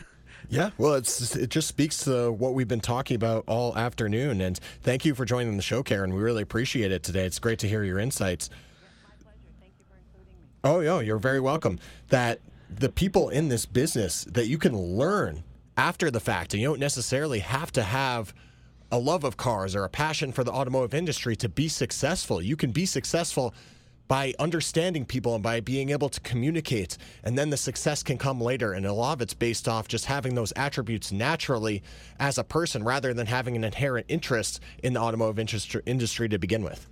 Yeah, 0.50 0.70
well, 0.78 0.94
it's 0.94 1.36
it 1.36 1.50
just 1.50 1.68
speaks 1.68 2.04
to 2.04 2.32
what 2.32 2.54
we've 2.54 2.68
been 2.68 2.80
talking 2.80 3.16
about 3.16 3.44
all 3.46 3.76
afternoon. 3.76 4.40
And 4.40 4.56
thank 4.82 5.04
you 5.04 5.14
for 5.14 5.24
joining 5.24 5.56
the 5.56 5.62
show, 5.62 5.82
Karen. 5.82 6.14
We 6.14 6.22
really 6.22 6.42
appreciate 6.42 6.90
it 6.90 7.02
today. 7.02 7.26
It's 7.26 7.38
great 7.38 7.58
to 7.58 7.68
hear 7.68 7.84
your 7.84 7.98
insights. 7.98 8.48
Oh, 10.64 10.80
yeah, 10.80 11.00
you're 11.00 11.18
very 11.18 11.40
welcome. 11.40 11.78
That 12.08 12.40
the 12.68 12.88
people 12.88 13.28
in 13.28 13.48
this 13.48 13.66
business 13.66 14.24
that 14.24 14.46
you 14.46 14.58
can 14.58 14.76
learn 14.76 15.42
after 15.76 16.10
the 16.10 16.20
fact, 16.20 16.52
and 16.52 16.60
you 16.60 16.68
don't 16.68 16.80
necessarily 16.80 17.38
have 17.38 17.72
to 17.72 17.82
have 17.82 18.34
a 18.90 18.98
love 18.98 19.24
of 19.24 19.36
cars 19.36 19.74
or 19.74 19.84
a 19.84 19.88
passion 19.88 20.32
for 20.32 20.44
the 20.44 20.50
automotive 20.50 20.94
industry 20.94 21.36
to 21.36 21.48
be 21.48 21.68
successful. 21.68 22.40
You 22.40 22.56
can 22.56 22.70
be 22.70 22.86
successful 22.86 23.54
by 24.08 24.32
understanding 24.38 25.04
people 25.04 25.34
and 25.34 25.42
by 25.42 25.60
being 25.60 25.90
able 25.90 26.08
to 26.08 26.20
communicate. 26.20 26.96
And 27.22 27.38
then 27.38 27.50
the 27.50 27.58
success 27.58 28.02
can 28.02 28.16
come 28.16 28.40
later. 28.40 28.72
And 28.72 28.86
a 28.86 28.92
lot 28.92 29.12
of 29.12 29.20
it's 29.20 29.34
based 29.34 29.68
off 29.68 29.86
just 29.86 30.06
having 30.06 30.34
those 30.34 30.52
attributes 30.56 31.12
naturally 31.12 31.82
as 32.18 32.38
a 32.38 32.44
person 32.44 32.82
rather 32.82 33.12
than 33.12 33.26
having 33.26 33.54
an 33.54 33.64
inherent 33.64 34.06
interest 34.08 34.60
in 34.82 34.94
the 34.94 35.00
automotive 35.00 35.38
industry 35.86 36.28
to 36.30 36.38
begin 36.38 36.62
with. 36.62 36.88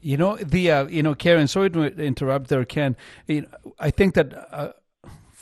You 0.00 0.16
know, 0.16 0.36
the, 0.36 0.70
uh, 0.70 0.86
you 0.86 1.02
know, 1.02 1.14
Karen, 1.14 1.46
sorry 1.46 1.70
to 1.70 1.84
interrupt 1.84 2.48
there, 2.48 2.64
Ken. 2.64 2.96
You 3.26 3.42
know, 3.42 3.74
I 3.78 3.90
think 3.90 4.14
that 4.14 4.32
uh, 4.52 4.72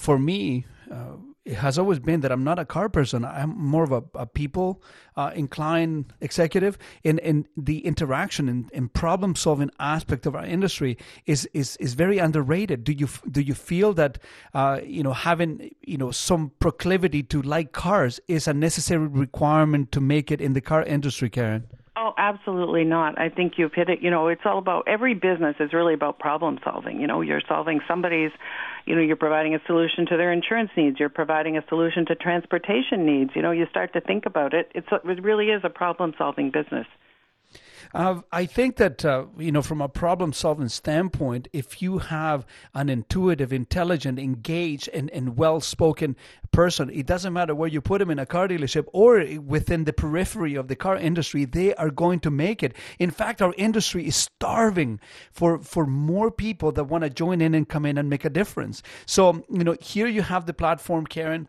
for 0.00 0.18
me, 0.18 0.64
uh, 0.90 1.16
it 1.44 1.56
has 1.56 1.78
always 1.78 1.98
been 1.98 2.20
that 2.20 2.32
I'm 2.32 2.42
not 2.42 2.58
a 2.58 2.64
car 2.64 2.88
person. 2.88 3.22
I'm 3.22 3.50
more 3.50 3.84
of 3.84 3.92
a, 3.92 4.02
a 4.14 4.24
people 4.24 4.82
uh, 5.14 5.30
inclined 5.34 6.14
executive. 6.22 6.78
And, 7.04 7.20
and 7.20 7.46
the 7.54 7.80
interaction 7.84 8.48
and, 8.48 8.70
and 8.72 8.90
problem 8.94 9.34
solving 9.34 9.70
aspect 9.78 10.24
of 10.24 10.34
our 10.34 10.44
industry 10.44 10.96
is, 11.26 11.46
is, 11.52 11.76
is 11.76 11.92
very 11.92 12.16
underrated. 12.16 12.82
Do 12.82 12.92
you 12.92 13.08
do 13.30 13.42
you 13.42 13.52
feel 13.52 13.92
that 13.92 14.18
uh, 14.54 14.80
you 14.82 15.02
know 15.02 15.12
having 15.12 15.70
you 15.82 15.98
know 15.98 16.10
some 16.10 16.52
proclivity 16.60 17.22
to 17.24 17.42
like 17.42 17.72
cars 17.72 18.20
is 18.26 18.48
a 18.48 18.54
necessary 18.54 19.06
requirement 19.06 19.92
to 19.92 20.00
make 20.00 20.30
it 20.32 20.40
in 20.40 20.54
the 20.54 20.62
car 20.62 20.82
industry, 20.82 21.28
Karen? 21.28 21.66
Oh, 21.96 22.12
absolutely 22.16 22.84
not. 22.84 23.18
I 23.18 23.28
think 23.30 23.54
you've 23.56 23.74
hit 23.74 23.88
it. 23.88 24.00
You 24.00 24.10
know, 24.10 24.28
it's 24.28 24.42
all 24.44 24.58
about 24.58 24.84
every 24.86 25.14
business 25.14 25.56
is 25.58 25.72
really 25.72 25.92
about 25.92 26.18
problem 26.20 26.58
solving. 26.62 27.00
You 27.00 27.06
know, 27.08 27.20
you're 27.20 27.42
solving 27.48 27.80
somebody's, 27.88 28.30
you 28.86 28.94
know, 28.94 29.02
you're 29.02 29.16
providing 29.16 29.54
a 29.56 29.58
solution 29.66 30.06
to 30.06 30.16
their 30.16 30.32
insurance 30.32 30.70
needs. 30.76 31.00
You're 31.00 31.08
providing 31.08 31.56
a 31.56 31.64
solution 31.68 32.06
to 32.06 32.14
transportation 32.14 33.04
needs. 33.06 33.32
You 33.34 33.42
know, 33.42 33.50
you 33.50 33.66
start 33.70 33.92
to 33.94 34.00
think 34.00 34.24
about 34.24 34.54
it. 34.54 34.70
It's 34.74 34.86
it 34.92 35.22
really 35.22 35.46
is 35.46 35.62
a 35.64 35.68
problem 35.68 36.14
solving 36.16 36.52
business. 36.52 36.86
Uh, 37.94 38.20
I 38.32 38.46
think 38.46 38.76
that 38.76 39.04
uh, 39.04 39.26
you 39.38 39.52
know, 39.52 39.62
from 39.62 39.80
a 39.80 39.88
problem-solving 39.88 40.68
standpoint, 40.68 41.48
if 41.52 41.82
you 41.82 41.98
have 41.98 42.46
an 42.74 42.88
intuitive, 42.88 43.52
intelligent, 43.52 44.18
engaged, 44.18 44.88
and, 44.94 45.10
and 45.10 45.36
well-spoken 45.36 46.16
person, 46.52 46.90
it 46.90 47.06
doesn't 47.06 47.32
matter 47.32 47.54
where 47.54 47.68
you 47.68 47.80
put 47.80 47.98
them 47.98 48.10
in 48.10 48.18
a 48.18 48.26
car 48.26 48.48
dealership 48.48 48.86
or 48.92 49.24
within 49.40 49.84
the 49.84 49.92
periphery 49.92 50.54
of 50.54 50.68
the 50.68 50.76
car 50.76 50.96
industry, 50.96 51.44
they 51.44 51.74
are 51.74 51.90
going 51.90 52.20
to 52.20 52.30
make 52.30 52.62
it. 52.62 52.74
In 52.98 53.10
fact, 53.10 53.42
our 53.42 53.54
industry 53.58 54.06
is 54.06 54.16
starving 54.16 55.00
for 55.32 55.58
for 55.58 55.86
more 55.86 56.30
people 56.30 56.72
that 56.72 56.84
want 56.84 57.04
to 57.04 57.10
join 57.10 57.40
in 57.40 57.54
and 57.54 57.68
come 57.68 57.86
in 57.86 57.98
and 57.98 58.08
make 58.08 58.24
a 58.24 58.30
difference. 58.30 58.82
So 59.06 59.44
you 59.50 59.64
know, 59.64 59.76
here 59.80 60.06
you 60.06 60.22
have 60.22 60.46
the 60.46 60.54
platform, 60.54 61.06
Karen 61.06 61.48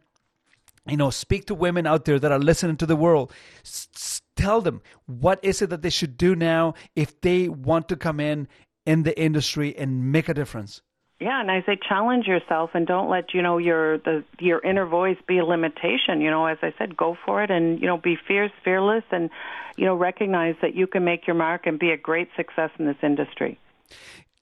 you 0.87 0.97
know 0.97 1.09
speak 1.11 1.45
to 1.45 1.53
women 1.53 1.85
out 1.85 2.05
there 2.05 2.19
that 2.19 2.31
are 2.31 2.39
listening 2.39 2.75
to 2.77 2.85
the 2.87 2.95
world 2.95 3.31
S- 3.63 4.21
tell 4.35 4.61
them 4.61 4.81
what 5.05 5.39
is 5.43 5.61
it 5.61 5.69
that 5.69 5.81
they 5.81 5.89
should 5.89 6.17
do 6.17 6.35
now 6.35 6.73
if 6.95 7.19
they 7.21 7.49
want 7.49 7.87
to 7.89 7.95
come 7.95 8.19
in 8.19 8.47
in 8.85 9.03
the 9.03 9.19
industry 9.19 9.75
and 9.77 10.11
make 10.11 10.29
a 10.29 10.33
difference? 10.33 10.81
Yeah 11.19 11.39
and 11.39 11.51
i 11.51 11.61
say 11.67 11.77
challenge 11.87 12.25
yourself 12.25 12.71
and 12.73 12.87
don't 12.87 13.09
let 13.09 13.33
you 13.33 13.43
know 13.43 13.59
your 13.59 13.99
the 13.99 14.23
your 14.39 14.59
inner 14.65 14.87
voice 14.87 15.17
be 15.27 15.37
a 15.37 15.45
limitation. 15.45 16.19
You 16.19 16.31
know 16.31 16.47
as 16.47 16.57
i 16.63 16.73
said 16.79 16.97
go 16.97 17.15
for 17.25 17.43
it 17.43 17.51
and 17.51 17.79
you 17.79 17.85
know 17.85 17.97
be 17.97 18.17
fierce 18.27 18.51
fearless 18.63 19.03
and 19.11 19.29
you 19.77 19.85
know 19.85 19.95
recognize 19.95 20.55
that 20.61 20.73
you 20.73 20.87
can 20.87 21.03
make 21.05 21.27
your 21.27 21.35
mark 21.35 21.67
and 21.67 21.77
be 21.77 21.91
a 21.91 21.97
great 21.97 22.29
success 22.35 22.71
in 22.79 22.85
this 22.85 22.97
industry 23.03 23.59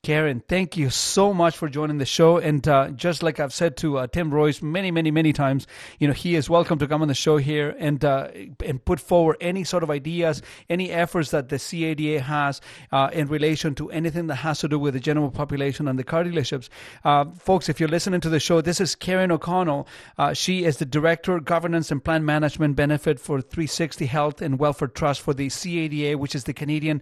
Karen, 0.02 0.42
thank 0.48 0.78
you 0.78 0.90
so 0.90 1.34
much 1.34 1.58
for 1.58 1.68
joining 1.68 1.98
the 1.98 2.06
show. 2.06 2.38
And 2.38 2.66
uh, 2.66 2.90
just 2.92 3.22
like 3.22 3.38
I've 3.38 3.54
said 3.54 3.76
to 3.78 3.98
uh, 3.98 4.08
Tim 4.08 4.32
Reuss 4.32 4.62
many, 4.62 4.92
many, 4.92 5.12
many 5.12 5.34
times, 5.34 5.68
you 6.00 6.08
know, 6.08 6.14
he 6.14 6.36
is 6.36 6.50
welcome 6.50 6.80
to 6.80 6.88
come 6.88 7.02
on 7.02 7.10
the 7.10 7.14
show 7.14 7.36
here 7.36 7.76
and 7.78 8.04
uh, 8.06 8.30
and 8.66 8.84
put 8.86 9.02
forward 9.02 9.36
any 9.42 9.66
sort 9.66 9.84
of 9.84 9.90
ideas, 9.90 10.42
any 10.70 10.90
efforts 10.90 11.32
that 11.32 11.50
the 11.50 11.60
CADA 11.60 12.22
has 12.22 12.62
uh, 12.94 13.10
in 13.12 13.28
relation 13.28 13.76
to 13.76 13.92
anything 13.92 14.28
that 14.28 14.36
has 14.36 14.60
to 14.60 14.70
do 14.70 14.80
with 14.80 14.94
the 14.94 15.02
general 15.02 15.32
population 15.32 15.86
and 15.90 16.00
the 16.00 16.06
car 16.06 16.24
dealerships. 16.24 16.70
Uh, 17.04 17.26
folks, 17.38 17.68
if 17.68 17.78
you're 17.82 17.90
listening 17.90 18.22
to 18.22 18.30
the 18.30 18.40
show, 18.40 18.62
this 18.62 18.80
is 18.80 18.96
Karen 18.96 19.34
O'Connell. 19.34 19.86
Uh, 20.18 20.32
she 20.32 20.64
is 20.64 20.78
the 20.78 20.86
Director, 20.86 21.42
Governance 21.42 21.92
and 21.92 22.02
Plan 22.02 22.24
Management 22.24 22.78
Benefit 22.78 23.20
for 23.20 23.42
360 23.42 24.06
Health 24.06 24.42
and 24.42 24.60
Welfare 24.60 24.88
Trust 24.88 25.20
for 25.20 25.34
the 25.34 25.50
CADA, 25.50 26.18
which 26.18 26.36
is 26.36 26.46
the 26.46 26.54
Canadian 26.54 27.02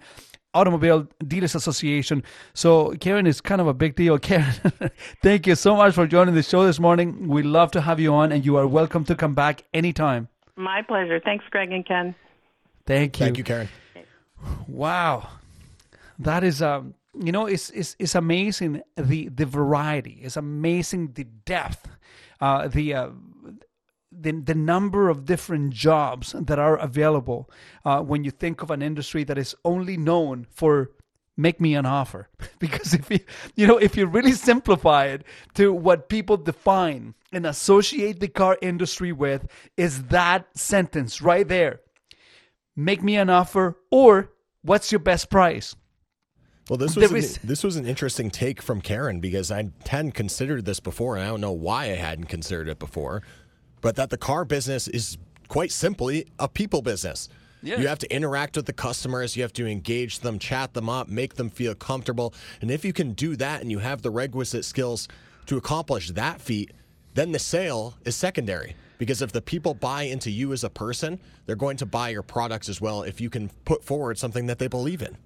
Automobile 0.57 1.07
Dealers 1.27 1.55
Association. 1.55 2.23
So, 2.53 2.95
Karen 2.99 3.27
is 3.27 3.41
kind 3.41 3.61
of 3.61 3.67
a 3.67 3.73
big 3.73 3.95
deal. 3.95 4.17
Karen, 4.29 4.53
thank 5.21 5.47
you 5.47 5.55
so 5.55 5.75
much 5.75 5.93
for 5.93 6.07
joining 6.07 6.35
the 6.35 6.43
show 6.43 6.65
this 6.65 6.79
morning. 6.79 7.27
We 7.27 7.43
love 7.43 7.71
to 7.71 7.81
have 7.81 7.99
you 7.99 8.13
on, 8.13 8.31
and 8.31 8.45
you 8.45 8.57
are 8.57 8.67
welcome 8.67 9.03
to 9.05 9.15
come 9.15 9.35
back 9.35 9.63
anytime. 9.73 10.27
My 10.55 10.81
pleasure. 10.81 11.19
Thanks, 11.19 11.45
Greg 11.51 11.71
and 11.71 11.85
Ken. 11.85 12.15
Thank 12.85 13.19
you. 13.19 13.25
Thank 13.25 13.37
you, 13.37 13.43
Karen. 13.43 13.69
Wow, 14.67 15.29
that 16.19 16.43
is 16.43 16.61
um, 16.61 16.95
you 17.23 17.31
know, 17.31 17.45
it's 17.45 17.69
it's 17.71 17.95
it's 17.99 18.15
amazing 18.15 18.81
the 18.95 19.29
the 19.29 19.45
variety. 19.45 20.19
It's 20.21 20.37
amazing 20.37 21.13
the 21.13 21.23
depth, 21.23 21.87
uh, 22.41 22.67
the 22.67 22.93
uh, 22.93 23.09
the, 24.11 24.31
the 24.31 24.55
number 24.55 25.09
of 25.09 25.25
different 25.25 25.73
jobs 25.73 26.33
that 26.37 26.59
are 26.59 26.77
available 26.77 27.49
uh, 27.85 28.01
when 28.01 28.23
you 28.23 28.31
think 28.31 28.61
of 28.61 28.71
an 28.71 28.81
industry 28.81 29.23
that 29.23 29.37
is 29.37 29.55
only 29.65 29.97
known 29.97 30.47
for 30.49 30.91
make 31.35 31.61
me 31.61 31.75
an 31.75 31.85
offer. 31.85 32.29
Because 32.59 32.93
if 32.95 33.11
you 33.11 33.19
you 33.55 33.67
know 33.67 33.77
if 33.77 33.95
you 33.95 34.07
really 34.07 34.31
simplify 34.31 35.05
it 35.05 35.23
to 35.53 35.71
what 35.71 36.09
people 36.09 36.37
define 36.37 37.13
and 37.31 37.45
associate 37.45 38.19
the 38.19 38.27
car 38.27 38.57
industry 38.61 39.11
with 39.11 39.47
is 39.75 40.05
that 40.05 40.47
sentence 40.57 41.21
right 41.21 41.47
there. 41.47 41.81
Make 42.75 43.03
me 43.03 43.15
an 43.17 43.29
offer 43.29 43.77
or 43.91 44.31
what's 44.63 44.91
your 44.91 44.99
best 44.99 45.29
price? 45.29 45.75
Well, 46.69 46.77
this 46.77 46.95
was 46.95 47.37
an, 47.37 47.47
this 47.47 47.63
was 47.63 47.77
an 47.77 47.85
interesting 47.85 48.29
take 48.29 48.61
from 48.61 48.81
Karen 48.81 49.19
because 49.19 49.51
I 49.51 49.69
hadn't 49.87 50.11
considered 50.11 50.65
this 50.65 50.81
before, 50.81 51.15
and 51.15 51.23
I 51.23 51.29
don't 51.29 51.39
know 51.39 51.53
why 51.53 51.85
I 51.85 51.95
hadn't 51.95 52.25
considered 52.25 52.67
it 52.67 52.77
before 52.77 53.23
but 53.81 53.95
that 53.95 54.09
the 54.09 54.17
car 54.17 54.45
business 54.45 54.87
is 54.87 55.17
quite 55.47 55.71
simply 55.71 56.25
a 56.39 56.47
people 56.47 56.81
business. 56.81 57.29
Yeah. 57.63 57.79
You 57.79 57.87
have 57.87 57.99
to 57.99 58.13
interact 58.13 58.55
with 58.55 58.65
the 58.65 58.73
customers, 58.73 59.35
you 59.35 59.43
have 59.43 59.53
to 59.53 59.65
engage 59.65 60.19
them, 60.19 60.39
chat 60.39 60.73
them 60.73 60.89
up, 60.89 61.07
make 61.07 61.35
them 61.35 61.49
feel 61.49 61.73
comfortable. 61.73 62.33
And 62.61 62.69
if 62.69 62.85
you 62.85 62.93
can 62.93 63.13
do 63.13 63.35
that 63.37 63.61
and 63.61 63.71
you 63.71 63.79
have 63.79 64.01
the 64.01 64.11
requisite 64.11 64.63
skills 64.63 65.07
to 65.47 65.57
accomplish 65.57 66.11
that 66.11 66.39
feat, 66.39 66.71
then 67.13 67.31
the 67.31 67.39
sale 67.39 67.95
is 68.05 68.15
secondary. 68.15 68.75
Because 68.99 69.21
if 69.21 69.31
the 69.31 69.41
people 69.41 69.73
buy 69.73 70.03
into 70.03 70.31
you 70.31 70.53
as 70.53 70.63
a 70.63 70.69
person, 70.69 71.19
they're 71.45 71.55
going 71.55 71.77
to 71.77 71.85
buy 71.85 72.09
your 72.09 72.23
products 72.23 72.69
as 72.69 72.81
well 72.81 73.03
if 73.03 73.21
you 73.21 73.29
can 73.29 73.49
put 73.65 73.83
forward 73.83 74.17
something 74.17 74.47
that 74.47 74.59
they 74.59 74.67
believe 74.67 75.01
in. 75.01 75.17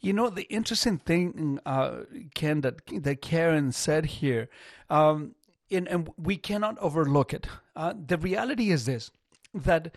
You 0.00 0.12
know, 0.12 0.28
the 0.30 0.42
interesting 0.44 0.98
thing, 0.98 1.60
uh, 1.64 2.00
Ken, 2.34 2.62
that, 2.62 2.80
that 3.02 3.22
Karen 3.22 3.72
said 3.72 4.06
here, 4.06 4.48
um, 4.90 5.34
and, 5.70 5.88
and 5.88 6.10
we 6.16 6.36
cannot 6.36 6.78
overlook 6.78 7.32
it. 7.32 7.46
Uh, 7.76 7.94
the 8.06 8.18
reality 8.18 8.70
is 8.70 8.86
this 8.86 9.10
that 9.54 9.94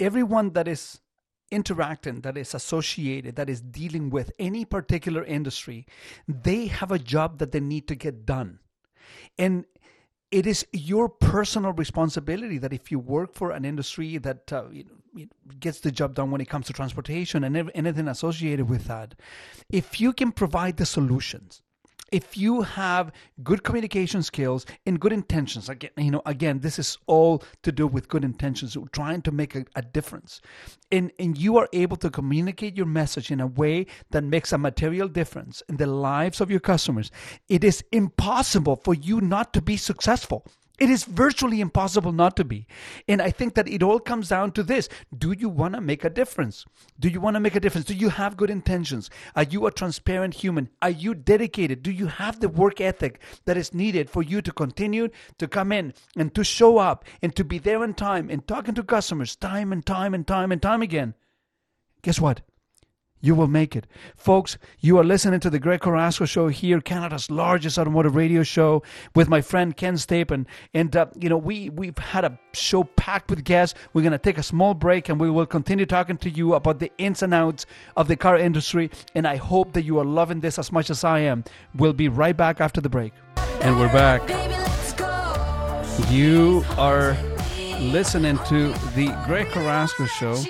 everyone 0.00 0.50
that 0.50 0.66
is 0.66 1.00
interacting, 1.50 2.22
that 2.22 2.36
is 2.36 2.54
associated, 2.54 3.36
that 3.36 3.48
is 3.48 3.60
dealing 3.60 4.10
with 4.10 4.32
any 4.38 4.64
particular 4.64 5.24
industry, 5.24 5.86
they 6.26 6.66
have 6.66 6.90
a 6.90 6.98
job 6.98 7.38
that 7.38 7.52
they 7.52 7.60
need 7.60 7.86
to 7.86 7.94
get 7.94 8.26
done. 8.26 8.58
And 9.38 9.64
it 10.30 10.46
is 10.46 10.66
your 10.72 11.08
personal 11.08 11.72
responsibility 11.72 12.58
that 12.58 12.72
if 12.72 12.90
you 12.90 12.98
work 12.98 13.34
for 13.34 13.52
an 13.52 13.64
industry 13.64 14.18
that 14.18 14.52
uh, 14.52 14.64
gets 15.60 15.80
the 15.80 15.92
job 15.92 16.14
done 16.14 16.30
when 16.32 16.40
it 16.40 16.48
comes 16.48 16.66
to 16.66 16.72
transportation 16.72 17.44
and 17.44 17.70
anything 17.74 18.08
associated 18.08 18.68
with 18.68 18.86
that, 18.86 19.14
if 19.70 20.00
you 20.00 20.12
can 20.12 20.32
provide 20.32 20.76
the 20.76 20.86
solutions, 20.86 21.62
if 22.14 22.36
you 22.36 22.62
have 22.62 23.10
good 23.42 23.64
communication 23.64 24.22
skills 24.22 24.64
and 24.86 25.00
good 25.00 25.12
intentions 25.12 25.68
again 25.68 25.90
you 25.96 26.12
know 26.12 26.22
again 26.26 26.60
this 26.60 26.78
is 26.78 26.96
all 27.06 27.42
to 27.62 27.72
do 27.72 27.86
with 27.86 28.08
good 28.08 28.24
intentions 28.24 28.76
trying 28.92 29.22
to 29.22 29.32
make 29.32 29.54
a, 29.54 29.64
a, 29.76 29.82
difference. 29.82 30.40
And 30.92 31.12
and 31.18 31.36
you 31.36 31.56
are 31.58 31.68
able 31.72 31.96
to 31.98 32.10
communicate 32.10 32.76
your 32.76 32.86
message 32.86 33.30
in 33.30 33.40
a 33.40 33.46
way 33.46 33.86
that 34.10 34.24
makes 34.24 34.52
a 34.52 34.58
material 34.58 35.08
difference 35.08 35.62
in 35.68 35.76
the 35.76 35.86
lives 35.86 36.40
of 36.40 36.50
your 36.50 36.60
customers. 36.60 37.10
It 37.48 37.64
is 37.64 37.84
impossible 37.92 38.76
for 38.76 38.94
you 38.94 39.20
not 39.20 39.52
to 39.54 39.62
be 39.62 39.76
successful 39.76 40.46
it 40.78 40.90
is 40.90 41.04
virtually 41.04 41.60
impossible 41.60 42.10
not 42.10 42.36
to 42.36 42.44
be. 42.44 42.66
And 43.06 43.22
I 43.22 43.30
think 43.30 43.54
that 43.54 43.68
it 43.68 43.82
all 43.82 44.00
comes 44.00 44.28
down 44.28 44.52
to 44.52 44.62
this. 44.62 44.88
Do 45.16 45.32
you 45.32 45.48
want 45.48 45.74
to 45.74 45.80
make 45.80 46.04
a 46.04 46.10
difference? 46.10 46.64
Do 46.98 47.08
you 47.08 47.20
want 47.20 47.34
to 47.34 47.40
make 47.40 47.54
a 47.54 47.60
difference? 47.60 47.86
Do 47.86 47.94
you 47.94 48.08
have 48.08 48.36
good 48.36 48.50
intentions? 48.50 49.08
Are 49.36 49.44
you 49.44 49.66
a 49.66 49.70
transparent 49.70 50.34
human? 50.34 50.68
Are 50.82 50.90
you 50.90 51.14
dedicated? 51.14 51.82
Do 51.82 51.92
you 51.92 52.06
have 52.06 52.40
the 52.40 52.48
work 52.48 52.80
ethic 52.80 53.20
that 53.44 53.56
is 53.56 53.72
needed 53.72 54.10
for 54.10 54.22
you 54.22 54.42
to 54.42 54.52
continue 54.52 55.10
to 55.38 55.46
come 55.46 55.70
in 55.70 55.94
and 56.16 56.34
to 56.34 56.42
show 56.42 56.78
up 56.78 57.04
and 57.22 57.34
to 57.36 57.44
be 57.44 57.58
there 57.58 57.82
on 57.82 57.94
time 57.94 58.28
and 58.28 58.46
talking 58.46 58.74
to 58.74 58.82
customers 58.82 59.36
time 59.36 59.72
and 59.72 59.86
time 59.86 60.12
and 60.12 60.26
time 60.26 60.50
and 60.50 60.60
time 60.60 60.82
again? 60.82 61.14
Guess 62.02 62.20
what? 62.20 62.40
You 63.24 63.34
will 63.34 63.46
make 63.46 63.74
it. 63.74 63.86
Folks, 64.18 64.58
you 64.80 64.98
are 64.98 65.02
listening 65.02 65.40
to 65.40 65.48
the 65.48 65.58
Greg 65.58 65.80
Carrasco 65.80 66.26
Show 66.26 66.48
here, 66.48 66.82
Canada's 66.82 67.30
largest 67.30 67.78
automotive 67.78 68.14
radio 68.14 68.42
show, 68.42 68.82
with 69.14 69.30
my 69.30 69.40
friend 69.40 69.74
Ken 69.74 69.94
Stapon. 69.94 70.44
And, 70.74 70.94
uh, 70.94 71.06
you 71.18 71.30
know, 71.30 71.38
we, 71.38 71.70
we've 71.70 71.96
had 71.96 72.26
a 72.26 72.38
show 72.52 72.84
packed 72.84 73.30
with 73.30 73.42
guests. 73.42 73.78
We're 73.94 74.02
going 74.02 74.12
to 74.12 74.18
take 74.18 74.36
a 74.36 74.42
small 74.42 74.74
break 74.74 75.08
and 75.08 75.18
we 75.18 75.30
will 75.30 75.46
continue 75.46 75.86
talking 75.86 76.18
to 76.18 76.28
you 76.28 76.52
about 76.52 76.80
the 76.80 76.92
ins 76.98 77.22
and 77.22 77.32
outs 77.32 77.64
of 77.96 78.08
the 78.08 78.16
car 78.16 78.36
industry. 78.36 78.90
And 79.14 79.26
I 79.26 79.36
hope 79.36 79.72
that 79.72 79.84
you 79.84 79.98
are 79.98 80.04
loving 80.04 80.40
this 80.40 80.58
as 80.58 80.70
much 80.70 80.90
as 80.90 81.02
I 81.02 81.20
am. 81.20 81.44
We'll 81.74 81.94
be 81.94 82.08
right 82.08 82.36
back 82.36 82.60
after 82.60 82.82
the 82.82 82.90
break. 82.90 83.14
And 83.62 83.80
we're 83.80 83.90
back. 83.90 84.20
You 86.10 86.62
are 86.76 87.16
listening 87.80 88.36
to 88.48 88.74
the 88.94 89.18
Greg 89.26 89.46
Carrasco 89.46 90.04
Show. 90.04 90.44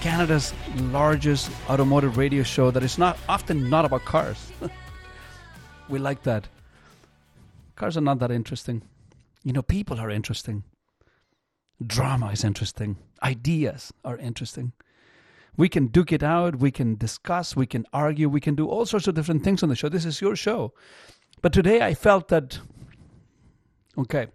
Canada's 0.00 0.52
largest 0.76 1.50
automotive 1.68 2.16
radio 2.16 2.42
show 2.42 2.70
that 2.70 2.82
is 2.82 2.98
not 2.98 3.18
often 3.28 3.68
not 3.68 3.84
about 3.84 4.04
cars. 4.04 4.52
we 5.88 5.98
like 5.98 6.22
that. 6.22 6.48
Cars 7.74 7.96
are 7.96 8.02
not 8.02 8.18
that 8.20 8.30
interesting. 8.30 8.82
You 9.42 9.52
know, 9.52 9.62
people 9.62 9.98
are 9.98 10.10
interesting. 10.10 10.64
Drama 11.84 12.28
is 12.28 12.44
interesting. 12.44 12.96
Ideas 13.22 13.92
are 14.04 14.16
interesting. 14.16 14.72
We 15.56 15.68
can 15.68 15.86
duke 15.86 16.12
it 16.12 16.22
out. 16.22 16.56
We 16.56 16.70
can 16.70 16.96
discuss. 16.96 17.56
We 17.56 17.66
can 17.66 17.86
argue. 17.92 18.28
We 18.28 18.40
can 18.40 18.54
do 18.54 18.66
all 18.66 18.86
sorts 18.86 19.06
of 19.08 19.14
different 19.14 19.44
things 19.44 19.62
on 19.62 19.68
the 19.68 19.76
show. 19.76 19.88
This 19.88 20.04
is 20.04 20.20
your 20.20 20.36
show. 20.36 20.72
But 21.42 21.52
today 21.52 21.80
I 21.82 21.94
felt 21.94 22.28
that, 22.28 22.58
okay, 23.98 24.26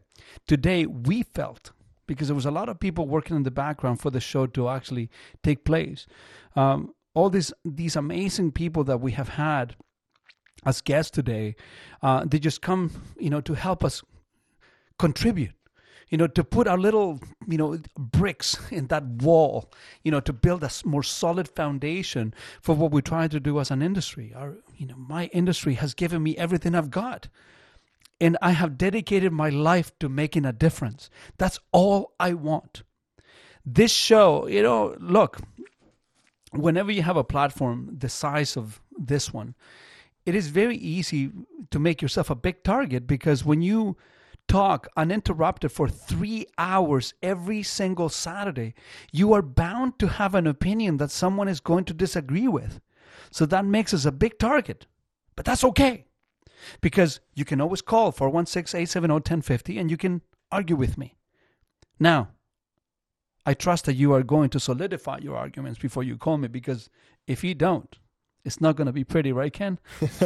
today 0.48 0.86
we 0.86 1.24
felt 1.24 1.72
because 2.08 2.28
there 2.28 2.36
was 2.36 2.46
a 2.46 2.52
lot 2.52 2.70
of 2.70 2.80
people 2.80 3.08
working 3.08 3.36
in 3.36 3.44
the 3.44 3.52
background 3.52 4.00
for 4.00 4.10
the 4.10 4.20
show 4.20 4.48
to 4.48 4.70
actually 4.70 5.10
take 5.44 5.64
place. 5.64 6.08
Um, 6.56 6.94
all 7.14 7.30
these 7.30 7.54
these 7.66 7.96
amazing 7.96 8.52
people 8.52 8.84
that 8.86 9.02
we 9.02 9.12
have 9.12 9.30
had 9.30 9.76
as 10.66 10.82
guests 10.82 11.12
today, 11.12 11.56
uh, 12.02 12.24
they 12.26 12.40
just 12.40 12.62
come, 12.62 12.92
you 13.20 13.30
know, 13.30 13.42
to 13.42 13.54
help 13.54 13.84
us 13.84 14.04
contribute 15.00 15.54
you 16.12 16.18
know, 16.18 16.28
to 16.28 16.44
put 16.44 16.68
our 16.68 16.78
little, 16.78 17.20
you 17.48 17.58
know, 17.58 17.80
bricks 17.98 18.60
in 18.72 18.88
that 18.88 19.04
wall, 19.06 19.72
you 20.04 20.12
know, 20.12 20.20
to 20.20 20.34
build 20.34 20.64
a 20.64 20.70
more 20.86 21.02
solid 21.04 21.48
foundation 21.48 22.34
for 22.62 22.76
what 22.76 22.92
we're 22.92 23.02
trying 23.02 23.30
to 23.30 23.40
do 23.40 23.60
as 23.60 23.72
an 23.72 23.82
industry. 23.82 24.34
Our, 24.36 24.58
you 24.76 24.86
know, 24.86 24.98
my 24.98 25.26
industry 25.28 25.76
has 25.76 25.94
given 25.94 26.22
me 26.22 26.38
everything 26.38 26.76
I've 26.76 26.92
got 26.92 27.30
and 28.22 28.38
I 28.40 28.52
have 28.52 28.78
dedicated 28.78 29.34
my 29.34 29.50
life 29.50 29.92
to 30.00 30.08
making 30.08 30.46
a 30.46 30.54
difference. 30.54 31.10
That's 31.38 31.60
all 31.72 32.14
I 32.20 32.34
want. 32.34 32.84
This 33.66 33.92
show, 33.92 34.48
you 34.48 34.62
know, 34.62 34.96
look, 35.00 35.40
whenever 36.52 36.92
you 36.92 37.02
have 37.02 37.18
a 37.18 37.24
platform 37.24 37.98
the 37.98 38.10
size 38.10 38.56
of 38.56 38.80
this 38.96 39.34
one, 39.34 39.56
it 40.24 40.36
is 40.36 40.50
very 40.50 40.78
easy 40.78 41.32
to 41.72 41.80
make 41.80 42.00
yourself 42.02 42.30
a 42.30 42.36
big 42.36 42.64
target 42.64 43.08
because 43.08 43.44
when 43.44 43.64
you 43.64 43.98
talk 44.48 44.88
uninterrupted 44.96 45.72
for 45.72 45.90
three 45.90 46.46
hours 46.60 47.16
every 47.24 47.64
single 47.64 48.10
Saturday, 48.10 48.76
you 49.12 49.34
are 49.34 49.42
bound 49.42 49.98
to 49.98 50.08
have 50.08 50.36
an 50.36 50.46
opinion 50.46 50.98
that 50.98 51.10
someone 51.10 51.48
is 51.48 51.60
going 51.60 51.86
to 51.86 51.94
disagree 51.94 52.48
with. 52.48 52.80
So 53.32 53.48
that 53.48 53.66
makes 53.66 53.96
us 53.96 54.06
a 54.06 54.12
big 54.12 54.38
target. 54.38 54.86
But 55.36 55.46
that's 55.46 55.64
okay 55.64 56.06
because 56.82 57.20
you 57.34 57.46
can 57.46 57.62
always 57.62 57.82
call 57.82 58.12
416 58.12 58.78
870 58.78 59.14
1050 59.14 59.78
and 59.78 59.92
you 59.92 59.98
can 59.98 60.22
argue 60.52 60.76
with 60.76 60.98
me. 60.98 61.16
Now, 62.00 62.30
I 63.46 63.54
trust 63.54 63.86
that 63.86 63.96
you 63.96 64.14
are 64.14 64.24
going 64.24 64.50
to 64.52 64.60
solidify 64.60 65.20
your 65.20 65.36
arguments 65.36 65.80
before 65.80 66.04
you 66.04 66.18
call 66.18 66.38
me 66.38 66.48
because 66.48 66.90
if 67.28 67.44
you 67.44 67.56
don't, 67.56 67.98
it's 68.44 68.60
not 68.60 68.76
going 68.76 68.88
to 68.88 68.92
be 68.92 69.04
pretty, 69.04 69.32
right, 69.32 69.54
Ken? 69.54 69.78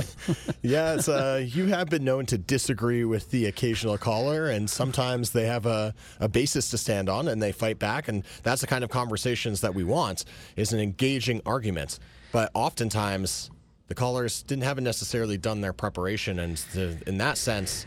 yes, 0.62 1.10
uh, 1.10 1.44
you 1.46 1.66
have 1.68 1.90
been 1.90 2.06
known 2.06 2.26
to 2.28 2.38
disagree 2.38 3.04
with 3.04 3.30
the 3.32 3.46
occasional 3.46 3.98
caller, 3.98 4.48
and 4.48 4.70
sometimes 4.70 5.32
they 5.32 5.46
have 5.46 5.66
a, 5.66 5.94
a 6.22 6.30
basis 6.30 6.70
to 6.70 6.78
stand 6.78 7.10
on 7.10 7.28
and 7.28 7.42
they 7.42 7.52
fight 7.52 7.78
back. 7.78 8.08
And 8.08 8.24
that's 8.44 8.62
the 8.62 8.68
kind 8.68 8.86
of 8.86 8.90
conversations 8.90 9.60
that 9.62 9.76
we 9.76 9.84
want 9.84 10.24
is 10.56 10.72
an 10.72 10.80
engaging 10.80 11.42
argument. 11.46 12.00
But 12.32 12.52
oftentimes, 12.54 13.52
the 13.88 13.96
callers 13.96 14.44
didn't 14.44 14.64
haven't 14.64 14.84
necessarily 14.84 15.38
done 15.38 15.62
their 15.62 15.74
preparation, 15.74 16.40
and 16.40 16.64
in 17.06 17.18
that 17.18 17.38
sense, 17.38 17.86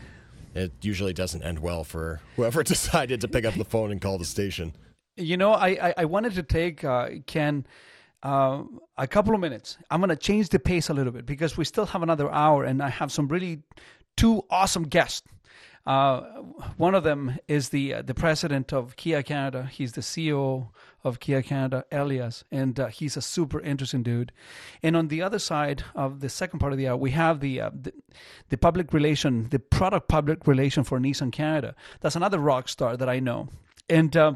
it 0.55 0.71
usually 0.81 1.13
doesn't 1.13 1.43
end 1.43 1.59
well 1.59 1.83
for 1.83 2.21
whoever 2.35 2.63
decided 2.75 3.21
to 3.21 3.27
pick 3.27 3.45
up 3.45 3.55
the 3.55 3.65
phone 3.65 3.91
and 3.91 4.01
call 4.01 4.17
the 4.17 4.25
station. 4.25 4.73
You 5.17 5.37
know, 5.37 5.53
I 5.53 5.69
I, 5.69 5.93
I 5.97 6.05
wanted 6.05 6.33
to 6.35 6.43
take 6.43 6.83
uh, 6.83 7.09
Ken. 7.25 7.65
Uh, 8.21 8.63
a 8.97 9.07
couple 9.07 9.33
of 9.33 9.39
minutes. 9.39 9.77
I'm 9.89 10.01
going 10.01 10.09
to 10.09 10.15
change 10.17 10.49
the 10.49 10.59
pace 10.59 10.89
a 10.89 10.93
little 10.93 11.13
bit 11.13 11.25
because 11.25 11.55
we 11.55 11.63
still 11.63 11.85
have 11.85 12.03
another 12.03 12.29
hour, 12.29 12.65
and 12.65 12.83
I 12.83 12.89
have 12.89 13.13
some 13.13 13.29
really 13.29 13.61
two 14.17 14.43
awesome 14.49 14.83
guests 14.83 15.25
uh, 15.85 16.21
one 16.77 16.95
of 16.95 17.03
them 17.03 17.39
is 17.47 17.69
the 17.69 17.93
uh, 17.95 18.01
the 18.01 18.13
president 18.13 18.73
of 18.73 18.95
Kia 18.95 19.23
Canada. 19.23 19.69
He's 19.71 19.93
the 19.93 20.01
CEO 20.01 20.69
of 21.03 21.19
Kia 21.19 21.41
Canada, 21.41 21.85
Elias, 21.91 22.43
and 22.51 22.79
uh, 22.79 22.87
he's 22.87 23.15
a 23.15 23.21
super 23.21 23.59
interesting 23.61 24.03
dude. 24.03 24.31
And 24.83 24.95
on 24.95 25.07
the 25.07 25.21
other 25.21 25.39
side 25.39 25.83
of 25.95 26.19
the 26.19 26.29
second 26.29 26.59
part 26.59 26.73
of 26.73 26.77
the 26.77 26.87
hour, 26.87 26.97
we 26.97 27.11
have 27.11 27.39
the, 27.39 27.61
uh, 27.61 27.69
the, 27.73 27.93
the 28.49 28.57
public 28.57 28.93
relation, 28.93 29.47
the 29.49 29.59
product 29.59 30.09
public 30.09 30.45
relation 30.45 30.83
for 30.83 30.99
Nissan 30.99 31.31
Canada. 31.31 31.75
That's 32.01 32.17
another 32.17 32.39
rock 32.39 32.67
star 32.67 32.97
that 32.97 33.09
I 33.09 33.19
know, 33.19 33.47
and 33.89 34.15
uh, 34.15 34.33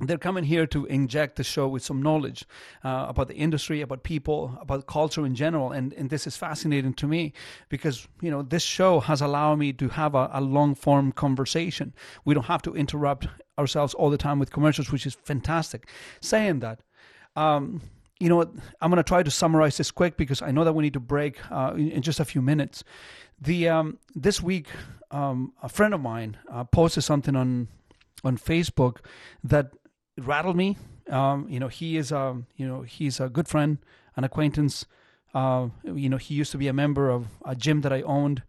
they're 0.00 0.18
coming 0.18 0.44
here 0.44 0.66
to 0.66 0.84
inject 0.86 1.36
the 1.36 1.44
show 1.44 1.66
with 1.66 1.82
some 1.82 2.02
knowledge 2.02 2.44
uh, 2.84 3.06
about 3.08 3.28
the 3.28 3.34
industry, 3.34 3.80
about 3.80 4.02
people, 4.02 4.58
about 4.60 4.86
culture 4.86 5.24
in 5.24 5.34
general, 5.34 5.72
and 5.72 5.94
and 5.94 6.10
this 6.10 6.26
is 6.26 6.36
fascinating 6.36 6.92
to 6.94 7.06
me 7.06 7.32
because 7.70 8.06
you 8.20 8.30
know 8.30 8.42
this 8.42 8.62
show 8.62 9.00
has 9.00 9.22
allowed 9.22 9.58
me 9.58 9.72
to 9.72 9.88
have 9.88 10.14
a, 10.14 10.28
a 10.34 10.40
long 10.40 10.74
form 10.74 11.12
conversation. 11.12 11.94
We 12.26 12.34
don't 12.34 12.44
have 12.44 12.62
to 12.62 12.74
interrupt 12.74 13.28
ourselves 13.58 13.94
all 13.94 14.10
the 14.10 14.18
time 14.18 14.38
with 14.38 14.52
commercials, 14.52 14.92
which 14.92 15.06
is 15.06 15.14
fantastic. 15.14 15.88
Saying 16.20 16.60
that. 16.60 16.80
Um, 17.34 17.80
you 18.18 18.30
know, 18.30 18.40
I'm 18.80 18.90
going 18.90 18.96
to 18.96 19.02
try 19.02 19.22
to 19.22 19.30
summarize 19.30 19.76
this 19.76 19.90
quick 19.90 20.16
because 20.16 20.40
I 20.40 20.50
know 20.50 20.64
that 20.64 20.72
we 20.72 20.82
need 20.82 20.94
to 20.94 21.00
break 21.00 21.38
uh, 21.52 21.74
in, 21.74 21.90
in, 21.90 22.00
just 22.00 22.18
a 22.18 22.24
few 22.24 22.40
minutes. 22.40 22.82
The 23.38 23.68
um, 23.68 23.98
this 24.14 24.42
week, 24.42 24.68
um, 25.10 25.52
a 25.62 25.68
friend 25.68 25.92
of 25.92 26.00
mine 26.00 26.38
uh, 26.50 26.64
posted 26.64 27.04
something 27.04 27.36
on 27.36 27.68
on 28.24 28.38
Facebook 28.38 28.98
that 29.44 29.70
rattled 30.18 30.56
me. 30.56 30.76
Um, 31.08 31.46
you 31.48 31.60
know, 31.60 31.68
he 31.68 31.96
is 31.96 32.12
a 32.12 32.18
um, 32.18 32.46
you 32.56 32.66
know 32.66 32.82
he's 32.82 33.20
a 33.20 33.28
good 33.28 33.48
friend, 33.48 33.78
an 34.16 34.24
acquaintance. 34.24 34.86
Uh, 35.34 35.68
you 35.84 36.08
know, 36.08 36.16
he 36.16 36.34
used 36.34 36.50
to 36.52 36.58
be 36.58 36.66
a 36.68 36.72
member 36.72 37.10
of 37.10 37.26
a 37.44 37.54
gym 37.54 37.82
that 37.82 37.92
I 37.92 38.02
owned, 38.02 38.42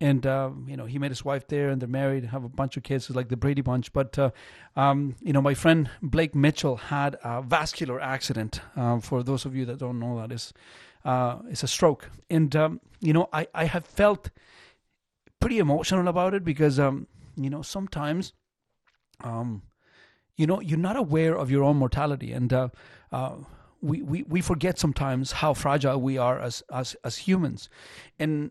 and 0.00 0.26
uh, 0.26 0.50
you 0.66 0.76
know 0.76 0.86
he 0.86 0.98
met 0.98 1.10
his 1.10 1.24
wife 1.24 1.46
there, 1.46 1.70
and 1.70 1.80
they're 1.80 1.88
married, 1.88 2.24
have 2.24 2.44
a 2.44 2.48
bunch 2.48 2.76
of 2.76 2.82
kids, 2.82 3.08
it's 3.08 3.16
like 3.16 3.28
the 3.28 3.36
Brady 3.36 3.62
Bunch. 3.62 3.92
But 3.92 4.18
uh, 4.18 4.30
um, 4.76 5.14
you 5.20 5.32
know, 5.32 5.40
my 5.40 5.54
friend 5.54 5.88
Blake 6.02 6.34
Mitchell 6.34 6.76
had 6.76 7.16
a 7.22 7.40
vascular 7.42 8.00
accident. 8.00 8.60
Uh, 8.76 8.98
for 8.98 9.22
those 9.22 9.44
of 9.46 9.54
you 9.54 9.64
that 9.66 9.78
don't 9.78 10.00
know, 10.00 10.18
that 10.20 10.32
is 10.32 10.52
uh, 11.04 11.38
it's 11.48 11.62
a 11.62 11.68
stroke, 11.68 12.10
and 12.28 12.54
um, 12.56 12.80
you 13.00 13.12
know, 13.12 13.28
I 13.32 13.46
I 13.54 13.64
have 13.66 13.86
felt 13.86 14.30
pretty 15.40 15.58
emotional 15.58 16.08
about 16.08 16.34
it 16.34 16.44
because 16.44 16.80
um, 16.80 17.06
you 17.36 17.48
know 17.48 17.62
sometimes 17.62 18.32
um, 19.22 19.62
you 20.36 20.46
know 20.46 20.60
you're 20.60 20.78
not 20.78 20.96
aware 20.96 21.36
of 21.36 21.50
your 21.50 21.64
own 21.64 21.76
mortality 21.76 22.32
and 22.32 22.52
uh, 22.52 22.68
uh, 23.12 23.34
we, 23.80 24.02
we 24.02 24.22
we 24.24 24.40
forget 24.40 24.78
sometimes 24.78 25.32
how 25.32 25.52
fragile 25.54 26.00
we 26.00 26.16
are 26.18 26.38
as 26.38 26.62
as 26.70 26.96
as 27.04 27.18
humans 27.18 27.68
and 28.18 28.50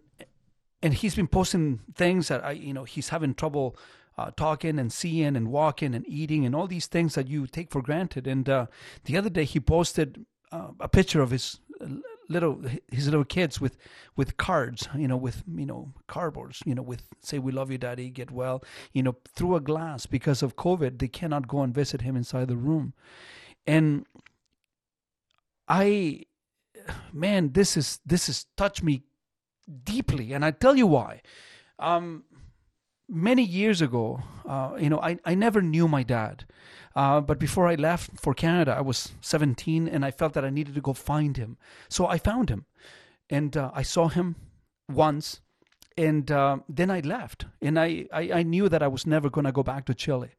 and 0.81 0.93
he's 0.93 1.15
been 1.15 1.27
posting 1.27 1.79
things 1.95 2.27
that 2.27 2.43
I, 2.43 2.51
you 2.51 2.73
know, 2.73 2.83
he's 2.83 3.09
having 3.09 3.33
trouble 3.33 3.75
uh, 4.17 4.31
talking 4.35 4.79
and 4.79 4.91
seeing 4.91 5.35
and 5.35 5.47
walking 5.49 5.93
and 5.93 6.07
eating 6.07 6.45
and 6.45 6.55
all 6.55 6.67
these 6.67 6.87
things 6.87 7.15
that 7.15 7.27
you 7.27 7.47
take 7.47 7.71
for 7.71 7.81
granted. 7.81 8.27
And 8.27 8.49
uh, 8.49 8.65
the 9.05 9.17
other 9.17 9.29
day 9.29 9.45
he 9.45 9.59
posted 9.59 10.25
uh, 10.51 10.69
a 10.79 10.89
picture 10.89 11.21
of 11.21 11.31
his 11.31 11.59
little 12.31 12.61
his 12.91 13.05
little 13.05 13.23
kids 13.25 13.59
with 13.59 13.77
with 14.15 14.37
cards 14.37 14.87
you 14.95 15.07
know 15.07 15.17
with 15.17 15.43
you 15.55 15.65
know 15.65 15.93
cardboards 16.07 16.65
you 16.65 16.73
know 16.73 16.81
with 16.81 17.03
say 17.21 17.37
we 17.39 17.51
love 17.51 17.71
you 17.71 17.77
daddy 17.77 18.09
get 18.09 18.31
well 18.31 18.63
you 18.93 19.03
know 19.03 19.15
through 19.35 19.55
a 19.55 19.59
glass 19.59 20.05
because 20.05 20.41
of 20.41 20.55
covid 20.55 20.99
they 20.99 21.07
cannot 21.07 21.47
go 21.47 21.61
and 21.61 21.73
visit 21.73 22.01
him 22.01 22.15
inside 22.15 22.47
the 22.47 22.57
room. 22.57 22.93
And 23.67 24.05
i 25.67 26.23
man 27.13 27.51
this 27.53 27.77
is 27.77 27.99
this 28.05 28.27
has 28.27 28.45
touched 28.57 28.83
me 28.83 29.03
deeply 29.83 30.33
and 30.33 30.43
i 30.43 30.51
tell 30.51 30.75
you 30.75 30.87
why. 30.87 31.21
Um 31.79 32.23
many 33.11 33.43
years 33.43 33.81
ago 33.81 34.23
uh, 34.47 34.71
you 34.79 34.89
know 34.89 34.99
I, 34.99 35.19
I 35.25 35.35
never 35.35 35.61
knew 35.61 35.87
my 35.87 36.03
dad 36.03 36.45
uh, 36.95 37.21
but 37.21 37.39
before 37.39 37.67
I 37.67 37.75
left 37.75 38.19
for 38.19 38.33
Canada, 38.33 38.75
I 38.77 38.81
was 38.81 39.13
17 39.21 39.87
and 39.87 40.03
I 40.03 40.11
felt 40.11 40.33
that 40.33 40.45
I 40.45 40.49
needed 40.49 40.75
to 40.75 40.81
go 40.81 40.93
find 40.93 41.37
him. 41.37 41.57
So 41.89 42.05
I 42.07 42.17
found 42.17 42.49
him 42.49 42.65
and 43.29 43.55
uh, 43.55 43.71
I 43.73 43.81
saw 43.81 44.09
him 44.09 44.35
once 44.89 45.41
and 45.97 46.29
uh, 46.31 46.57
then 46.67 46.91
I 46.91 46.99
left. 46.99 47.45
And 47.61 47.79
I, 47.79 48.07
I, 48.11 48.31
I, 48.31 48.43
knew 48.43 48.69
that 48.69 48.83
I 48.83 48.87
was 48.87 49.05
never 49.05 49.29
going 49.29 49.45
to 49.45 49.51
go 49.51 49.63
back 49.63 49.85
to 49.85 49.93
Chile. 49.93 50.31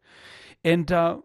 And 0.64 0.90
uh, 0.90 1.18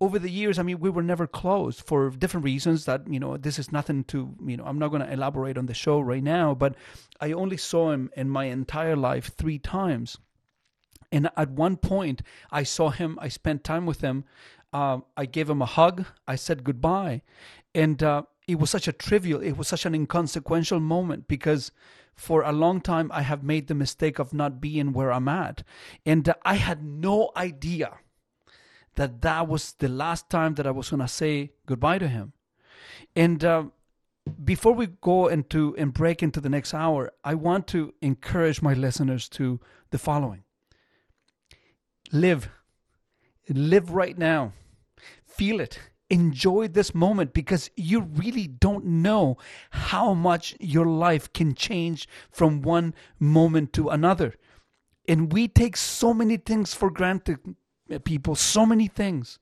over 0.00 0.18
the 0.18 0.30
years, 0.30 0.58
I 0.58 0.62
mean, 0.62 0.80
we 0.80 0.90
were 0.90 1.02
never 1.02 1.26
close 1.26 1.80
for 1.80 2.10
different 2.10 2.44
reasons 2.44 2.84
that, 2.84 3.02
you 3.08 3.20
know, 3.20 3.36
this 3.36 3.58
is 3.58 3.72
nothing 3.72 4.04
to, 4.04 4.34
you 4.44 4.56
know, 4.56 4.64
I'm 4.64 4.78
not 4.78 4.88
going 4.88 5.02
to 5.02 5.12
elaborate 5.12 5.58
on 5.58 5.66
the 5.66 5.74
show 5.74 6.00
right 6.00 6.22
now, 6.22 6.54
but 6.54 6.76
I 7.20 7.32
only 7.32 7.56
saw 7.56 7.92
him 7.92 8.10
in 8.16 8.28
my 8.28 8.44
entire 8.46 8.96
life 8.96 9.32
three 9.36 9.58
times. 9.58 10.18
And 11.14 11.30
at 11.36 11.50
one 11.50 11.76
point, 11.76 12.20
I 12.50 12.64
saw 12.64 12.90
him, 12.90 13.18
I 13.22 13.28
spent 13.28 13.64
time 13.64 13.86
with 13.86 14.00
him 14.02 14.24
uh, 14.74 14.98
I 15.16 15.24
gave 15.24 15.48
him 15.48 15.62
a 15.62 15.66
hug. 15.66 16.04
I 16.26 16.34
said 16.34 16.64
goodbye. 16.64 17.22
And 17.74 18.02
uh, 18.02 18.24
it 18.48 18.58
was 18.58 18.70
such 18.70 18.88
a 18.88 18.92
trivial, 18.92 19.40
it 19.40 19.56
was 19.56 19.68
such 19.68 19.86
an 19.86 19.94
inconsequential 19.94 20.80
moment 20.80 21.28
because 21.28 21.70
for 22.14 22.42
a 22.42 22.52
long 22.52 22.80
time 22.80 23.10
I 23.12 23.22
have 23.22 23.44
made 23.44 23.68
the 23.68 23.74
mistake 23.74 24.18
of 24.18 24.34
not 24.34 24.60
being 24.60 24.92
where 24.92 25.12
I'm 25.12 25.28
at. 25.28 25.62
And 26.04 26.28
uh, 26.28 26.34
I 26.44 26.56
had 26.56 26.84
no 26.84 27.30
idea 27.36 27.98
that 28.96 29.22
that 29.22 29.48
was 29.48 29.74
the 29.74 29.88
last 29.88 30.28
time 30.28 30.54
that 30.54 30.66
I 30.66 30.72
was 30.72 30.90
going 30.90 31.00
to 31.00 31.08
say 31.08 31.52
goodbye 31.66 31.98
to 31.98 32.08
him. 32.08 32.32
And 33.14 33.44
uh, 33.44 33.64
before 34.44 34.72
we 34.72 34.88
go 35.00 35.28
into 35.28 35.76
and 35.76 35.92
break 35.92 36.22
into 36.22 36.40
the 36.40 36.48
next 36.48 36.74
hour, 36.74 37.12
I 37.22 37.34
want 37.34 37.68
to 37.68 37.94
encourage 38.02 38.60
my 38.60 38.74
listeners 38.74 39.28
to 39.30 39.60
the 39.90 39.98
following 39.98 40.42
live, 42.14 42.48
live 43.48 43.90
right 43.90 44.16
now 44.16 44.52
feel 45.34 45.60
it. 45.60 45.78
Enjoy 46.10 46.68
this 46.68 46.94
moment 46.94 47.32
because 47.32 47.70
you 47.76 48.02
really 48.02 48.46
don't 48.46 48.84
know 48.84 49.36
how 49.70 50.14
much 50.14 50.54
your 50.60 50.86
life 50.86 51.32
can 51.32 51.54
change 51.54 52.08
from 52.30 52.62
one 52.62 52.94
moment 53.18 53.72
to 53.72 53.88
another. 53.88 54.34
And 55.08 55.32
we 55.32 55.48
take 55.48 55.76
so 55.76 56.14
many 56.14 56.36
things 56.36 56.72
for 56.72 56.90
granted, 56.90 57.38
people, 58.04 58.34
so 58.34 58.64
many 58.64 58.88
things 58.88 59.38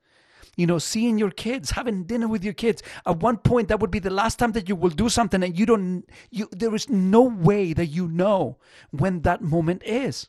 you 0.55 0.67
know, 0.67 0.79
seeing 0.79 1.17
your 1.17 1.31
kids, 1.31 1.71
having 1.71 2.05
dinner 2.05 2.29
with 2.29 2.45
your 2.45 2.53
kids. 2.53 2.83
At 3.07 3.21
one 3.21 3.39
point, 3.39 3.69
that 3.69 3.81
would 3.81 3.91
be 3.91 4.01
the 4.01 4.11
last 4.11 4.39
time 4.39 4.53
that 4.53 4.69
you 4.69 4.77
will 4.77 4.91
do 4.91 5.09
something, 5.09 5.43
and 5.43 5.59
you 5.59 5.65
don't. 5.65 6.05
You 6.31 6.47
there 6.53 6.75
is 6.75 6.91
no 6.91 7.23
way 7.23 7.73
that 7.73 7.87
you 7.87 8.07
know 8.07 8.59
when 8.91 9.23
that 9.23 9.41
moment 9.41 9.83
is. 9.83 10.29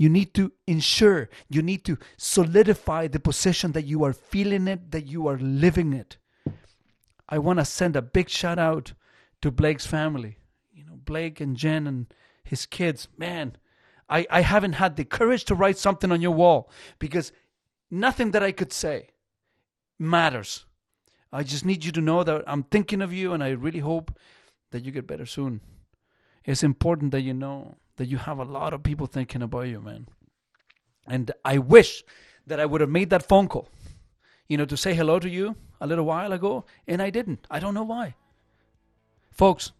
You 0.00 0.08
need 0.08 0.32
to 0.32 0.50
ensure, 0.66 1.28
you 1.50 1.60
need 1.60 1.84
to 1.84 1.98
solidify 2.16 3.08
the 3.08 3.20
position 3.20 3.72
that 3.72 3.84
you 3.84 4.02
are 4.02 4.14
feeling 4.14 4.66
it, 4.66 4.92
that 4.92 5.06
you 5.06 5.26
are 5.26 5.36
living 5.36 5.92
it. 5.92 6.16
I 7.28 7.36
want 7.36 7.58
to 7.58 7.66
send 7.66 7.96
a 7.96 8.00
big 8.00 8.30
shout 8.30 8.58
out 8.58 8.94
to 9.42 9.50
Blake's 9.50 9.84
family. 9.84 10.38
You 10.72 10.86
know, 10.86 10.98
Blake 11.04 11.38
and 11.38 11.54
Jen 11.54 11.86
and 11.86 12.06
his 12.42 12.64
kids. 12.64 13.08
Man, 13.18 13.58
I, 14.08 14.26
I 14.30 14.40
haven't 14.40 14.72
had 14.72 14.96
the 14.96 15.04
courage 15.04 15.44
to 15.44 15.54
write 15.54 15.76
something 15.76 16.10
on 16.10 16.22
your 16.22 16.32
wall 16.32 16.70
because 16.98 17.30
nothing 17.90 18.30
that 18.30 18.42
I 18.42 18.52
could 18.52 18.72
say 18.72 19.10
matters. 19.98 20.64
I 21.30 21.42
just 21.42 21.66
need 21.66 21.84
you 21.84 21.92
to 21.92 22.00
know 22.00 22.24
that 22.24 22.44
I'm 22.46 22.62
thinking 22.62 23.02
of 23.02 23.12
you 23.12 23.34
and 23.34 23.44
I 23.44 23.50
really 23.50 23.80
hope 23.80 24.18
that 24.70 24.82
you 24.82 24.92
get 24.92 25.06
better 25.06 25.26
soon. 25.26 25.60
It's 26.42 26.62
important 26.62 27.12
that 27.12 27.20
you 27.20 27.34
know 27.34 27.76
that 28.00 28.08
you 28.08 28.16
have 28.16 28.38
a 28.38 28.44
lot 28.44 28.72
of 28.72 28.82
people 28.82 29.06
thinking 29.06 29.42
about 29.42 29.68
you, 29.68 29.78
man. 29.78 30.08
And 31.06 31.30
I 31.44 31.58
wish 31.58 32.02
that 32.46 32.58
I 32.58 32.64
would 32.64 32.80
have 32.80 32.88
made 32.88 33.10
that 33.10 33.28
phone 33.28 33.46
call, 33.46 33.68
you 34.48 34.56
know, 34.56 34.64
to 34.64 34.74
say 34.74 34.94
hello 34.94 35.18
to 35.18 35.28
you 35.28 35.54
a 35.82 35.86
little 35.86 36.06
while 36.06 36.32
ago, 36.32 36.64
and 36.88 37.02
I 37.02 37.10
didn't. 37.10 37.46
I 37.50 37.60
don't 37.60 37.74
know 37.74 37.82
why. 37.82 38.14
Folks, 39.30 39.72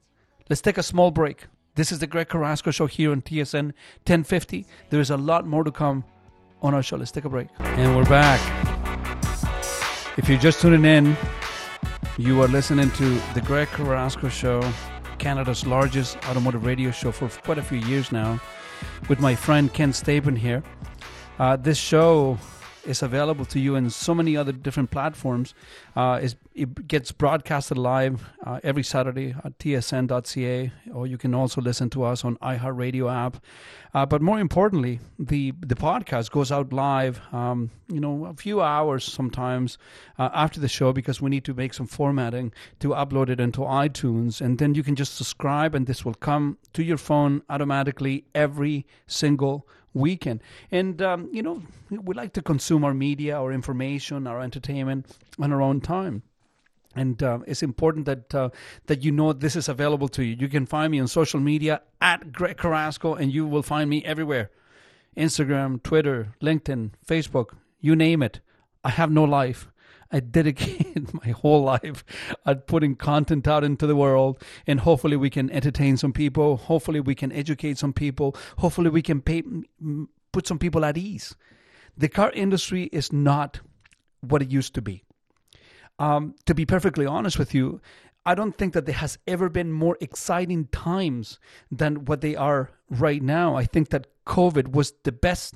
let's 0.50 0.60
take 0.60 0.76
a 0.76 0.82
small 0.82 1.10
break. 1.10 1.46
This 1.76 1.90
is 1.90 2.00
the 2.00 2.06
Greg 2.06 2.28
Carrasco 2.28 2.70
Show 2.70 2.86
here 2.86 3.10
on 3.10 3.22
TSN 3.22 3.72
1050. 4.04 4.66
There 4.90 5.00
is 5.00 5.08
a 5.08 5.16
lot 5.16 5.46
more 5.46 5.64
to 5.64 5.72
come 5.72 6.04
on 6.60 6.74
our 6.74 6.82
show. 6.82 6.98
Let's 6.98 7.12
take 7.12 7.24
a 7.24 7.30
break. 7.30 7.48
And 7.58 7.96
we're 7.96 8.04
back. 8.04 8.38
If 10.18 10.28
you're 10.28 10.38
just 10.38 10.60
tuning 10.60 10.84
in, 10.84 11.16
you 12.18 12.42
are 12.42 12.48
listening 12.48 12.90
to 12.90 13.18
the 13.32 13.40
Greg 13.40 13.68
Carrasco 13.68 14.28
Show 14.28 14.60
Canada's 15.20 15.66
largest 15.66 16.16
automotive 16.28 16.64
radio 16.64 16.90
show 16.90 17.12
for 17.12 17.28
quite 17.42 17.58
a 17.58 17.62
few 17.62 17.78
years 17.78 18.10
now, 18.10 18.40
with 19.08 19.20
my 19.20 19.34
friend 19.34 19.72
Ken 19.72 19.92
Stapon 19.92 20.36
here. 20.36 20.62
Uh, 21.38 21.56
this 21.56 21.76
show 21.76 22.38
is 22.90 23.02
available 23.02 23.44
to 23.46 23.60
you 23.60 23.76
in 23.76 23.88
so 23.88 24.14
many 24.14 24.36
other 24.36 24.52
different 24.52 24.90
platforms. 24.90 25.54
Uh, 25.96 26.20
it 26.54 26.88
gets 26.88 27.12
broadcasted 27.12 27.78
live 27.78 28.28
uh, 28.44 28.60
every 28.62 28.82
Saturday 28.82 29.34
at 29.44 29.58
tsn.ca, 29.58 30.72
or 30.92 31.06
you 31.06 31.16
can 31.16 31.34
also 31.34 31.60
listen 31.60 31.88
to 31.90 32.02
us 32.02 32.24
on 32.24 32.36
iHeartRadio 32.38 33.10
app. 33.10 33.42
Uh, 33.94 34.04
but 34.04 34.20
more 34.20 34.38
importantly, 34.38 35.00
the 35.18 35.52
the 35.60 35.74
podcast 35.74 36.30
goes 36.30 36.52
out 36.52 36.72
live, 36.72 37.20
um, 37.32 37.70
you 37.88 38.00
know, 38.00 38.26
a 38.26 38.34
few 38.34 38.60
hours 38.60 39.04
sometimes 39.04 39.78
uh, 40.18 40.28
after 40.32 40.60
the 40.60 40.68
show 40.68 40.92
because 40.92 41.20
we 41.20 41.30
need 41.30 41.44
to 41.44 41.54
make 41.54 41.74
some 41.74 41.86
formatting 41.86 42.52
to 42.80 42.88
upload 42.90 43.28
it 43.28 43.40
into 43.40 43.60
iTunes, 43.60 44.40
and 44.40 44.58
then 44.58 44.74
you 44.74 44.82
can 44.82 44.96
just 44.96 45.16
subscribe, 45.16 45.74
and 45.74 45.86
this 45.86 46.04
will 46.04 46.14
come 46.14 46.58
to 46.72 46.82
your 46.82 46.98
phone 46.98 47.42
automatically 47.48 48.24
every 48.34 48.86
single 49.06 49.66
weekend. 49.94 50.42
And, 50.70 51.00
um, 51.02 51.28
you 51.32 51.42
know, 51.42 51.62
we 51.90 52.14
like 52.14 52.32
to 52.34 52.42
consume 52.42 52.84
our 52.84 52.94
media, 52.94 53.36
our 53.36 53.52
information, 53.52 54.26
our 54.26 54.40
entertainment 54.40 55.06
on 55.38 55.52
our 55.52 55.62
own 55.62 55.80
time. 55.80 56.22
And 56.96 57.22
uh, 57.22 57.38
it's 57.46 57.62
important 57.62 58.06
that 58.06 58.34
uh, 58.34 58.50
that 58.86 59.04
you 59.04 59.12
know 59.12 59.32
this 59.32 59.54
is 59.54 59.68
available 59.68 60.08
to 60.08 60.24
you. 60.24 60.36
You 60.36 60.48
can 60.48 60.66
find 60.66 60.90
me 60.90 60.98
on 60.98 61.06
social 61.06 61.38
media 61.38 61.82
at 62.00 62.32
Greg 62.32 62.56
Carrasco, 62.56 63.14
and 63.14 63.32
you 63.32 63.46
will 63.46 63.62
find 63.62 63.88
me 63.88 64.04
everywhere 64.04 64.50
Instagram, 65.16 65.80
Twitter, 65.84 66.34
LinkedIn, 66.42 66.90
Facebook, 67.06 67.56
you 67.80 67.94
name 67.94 68.22
it. 68.22 68.40
I 68.82 68.90
have 68.90 69.10
no 69.10 69.22
life. 69.24 69.68
I 70.12 70.20
dedicate 70.20 71.12
my 71.24 71.30
whole 71.32 71.62
life 71.62 72.04
at 72.44 72.66
putting 72.66 72.96
content 72.96 73.46
out 73.46 73.64
into 73.64 73.86
the 73.86 73.96
world, 73.96 74.42
and 74.66 74.80
hopefully 74.80 75.16
we 75.16 75.30
can 75.30 75.50
entertain 75.50 75.96
some 75.96 76.12
people. 76.12 76.56
Hopefully 76.56 77.00
we 77.00 77.14
can 77.14 77.32
educate 77.32 77.78
some 77.78 77.92
people. 77.92 78.36
Hopefully 78.58 78.90
we 78.90 79.02
can 79.02 79.20
pay, 79.20 79.42
put 80.32 80.46
some 80.46 80.58
people 80.58 80.84
at 80.84 80.98
ease. 80.98 81.36
The 81.96 82.08
car 82.08 82.30
industry 82.32 82.84
is 82.92 83.12
not 83.12 83.60
what 84.20 84.42
it 84.42 84.50
used 84.50 84.74
to 84.74 84.82
be. 84.82 85.04
Um, 85.98 86.34
to 86.46 86.54
be 86.54 86.64
perfectly 86.64 87.06
honest 87.06 87.38
with 87.38 87.54
you, 87.54 87.80
I 88.24 88.34
don't 88.34 88.56
think 88.56 88.74
that 88.74 88.86
there 88.86 88.94
has 88.94 89.18
ever 89.26 89.48
been 89.48 89.72
more 89.72 89.96
exciting 90.00 90.66
times 90.66 91.38
than 91.70 92.04
what 92.04 92.20
they 92.20 92.36
are 92.36 92.70
right 92.88 93.22
now. 93.22 93.54
I 93.54 93.64
think 93.64 93.90
that 93.90 94.06
COVID 94.26 94.72
was 94.72 94.92
the 95.04 95.12
best, 95.12 95.54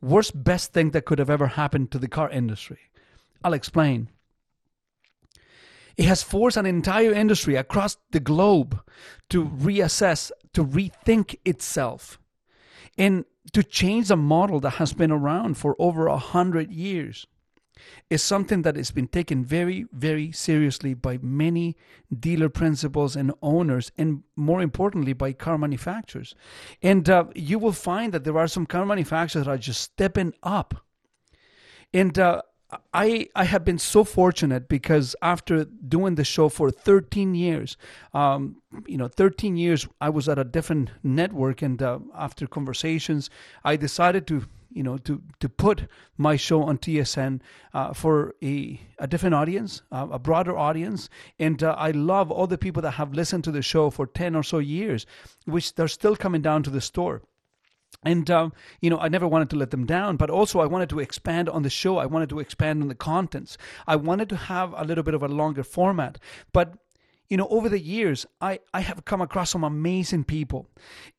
worst, 0.00 0.42
best 0.42 0.72
thing 0.72 0.90
that 0.90 1.04
could 1.04 1.18
have 1.18 1.30
ever 1.30 1.48
happened 1.48 1.90
to 1.92 1.98
the 1.98 2.08
car 2.08 2.30
industry. 2.30 2.78
I'll 3.44 3.52
explain. 3.54 4.08
It 5.96 6.06
has 6.06 6.22
forced 6.22 6.56
an 6.56 6.66
entire 6.66 7.12
industry 7.12 7.56
across 7.56 7.96
the 8.12 8.20
globe 8.20 8.80
to 9.30 9.44
reassess, 9.44 10.30
to 10.54 10.64
rethink 10.64 11.36
itself, 11.44 12.18
and 12.96 13.24
to 13.52 13.62
change 13.62 14.10
a 14.10 14.16
model 14.16 14.60
that 14.60 14.74
has 14.74 14.92
been 14.92 15.10
around 15.10 15.58
for 15.58 15.76
over 15.78 16.06
a 16.06 16.16
hundred 16.16 16.70
years 16.72 17.26
is 18.10 18.22
something 18.22 18.62
that 18.62 18.76
has 18.76 18.90
been 18.90 19.08
taken 19.08 19.44
very, 19.44 19.86
very 19.92 20.30
seriously 20.32 20.94
by 20.94 21.18
many 21.20 21.76
dealer 22.16 22.48
principals 22.48 23.16
and 23.16 23.32
owners, 23.42 23.90
and 23.98 24.22
more 24.36 24.62
importantly, 24.62 25.12
by 25.12 25.32
car 25.32 25.58
manufacturers. 25.58 26.34
And 26.82 27.08
uh, 27.08 27.24
you 27.34 27.58
will 27.58 27.72
find 27.72 28.12
that 28.12 28.24
there 28.24 28.38
are 28.38 28.48
some 28.48 28.66
car 28.66 28.86
manufacturers 28.86 29.46
that 29.46 29.50
are 29.50 29.58
just 29.58 29.80
stepping 29.80 30.34
up. 30.42 30.74
And 31.92 32.18
uh, 32.18 32.42
I 32.94 33.28
I 33.34 33.44
have 33.44 33.64
been 33.64 33.78
so 33.78 34.04
fortunate 34.04 34.68
because 34.68 35.16
after 35.22 35.64
doing 35.64 36.14
the 36.14 36.24
show 36.24 36.48
for 36.48 36.70
13 36.70 37.34
years, 37.34 37.76
um, 38.14 38.56
you 38.86 38.96
know, 38.96 39.08
13 39.08 39.56
years 39.56 39.86
I 40.00 40.10
was 40.10 40.28
at 40.28 40.38
a 40.38 40.44
different 40.44 40.90
network, 41.02 41.62
and 41.62 41.82
uh, 41.82 41.98
after 42.14 42.46
conversations, 42.46 43.30
I 43.64 43.76
decided 43.76 44.26
to 44.28 44.44
you 44.70 44.82
know 44.82 44.96
to 44.98 45.22
to 45.40 45.48
put 45.48 45.86
my 46.16 46.36
show 46.36 46.62
on 46.62 46.78
TSN 46.78 47.40
uh, 47.74 47.92
for 47.92 48.34
a 48.42 48.80
a 48.98 49.06
different 49.06 49.34
audience, 49.34 49.82
uh, 49.92 50.08
a 50.10 50.18
broader 50.18 50.56
audience, 50.56 51.08
and 51.38 51.62
uh, 51.62 51.74
I 51.78 51.90
love 51.90 52.30
all 52.30 52.46
the 52.46 52.58
people 52.58 52.82
that 52.82 52.92
have 52.92 53.12
listened 53.12 53.44
to 53.44 53.52
the 53.52 53.62
show 53.62 53.90
for 53.90 54.06
10 54.06 54.36
or 54.36 54.42
so 54.42 54.58
years, 54.58 55.06
which 55.44 55.74
they're 55.74 55.88
still 55.88 56.16
coming 56.16 56.42
down 56.42 56.62
to 56.62 56.70
the 56.70 56.80
store. 56.80 57.22
And, 58.04 58.30
um, 58.30 58.52
you 58.80 58.90
know, 58.90 58.98
I 58.98 59.08
never 59.08 59.28
wanted 59.28 59.50
to 59.50 59.56
let 59.56 59.70
them 59.70 59.86
down, 59.86 60.16
but 60.16 60.30
also 60.30 60.60
I 60.60 60.66
wanted 60.66 60.88
to 60.90 60.98
expand 60.98 61.48
on 61.48 61.62
the 61.62 61.70
show. 61.70 61.98
I 61.98 62.06
wanted 62.06 62.28
to 62.30 62.40
expand 62.40 62.82
on 62.82 62.88
the 62.88 62.94
contents. 62.94 63.56
I 63.86 63.96
wanted 63.96 64.28
to 64.30 64.36
have 64.36 64.74
a 64.76 64.84
little 64.84 65.04
bit 65.04 65.14
of 65.14 65.22
a 65.22 65.28
longer 65.28 65.62
format. 65.62 66.18
But, 66.52 66.74
you 67.28 67.36
know, 67.36 67.46
over 67.48 67.68
the 67.68 67.78
years, 67.78 68.26
I, 68.40 68.58
I 68.74 68.80
have 68.80 69.04
come 69.04 69.20
across 69.20 69.50
some 69.50 69.62
amazing 69.62 70.24
people. 70.24 70.68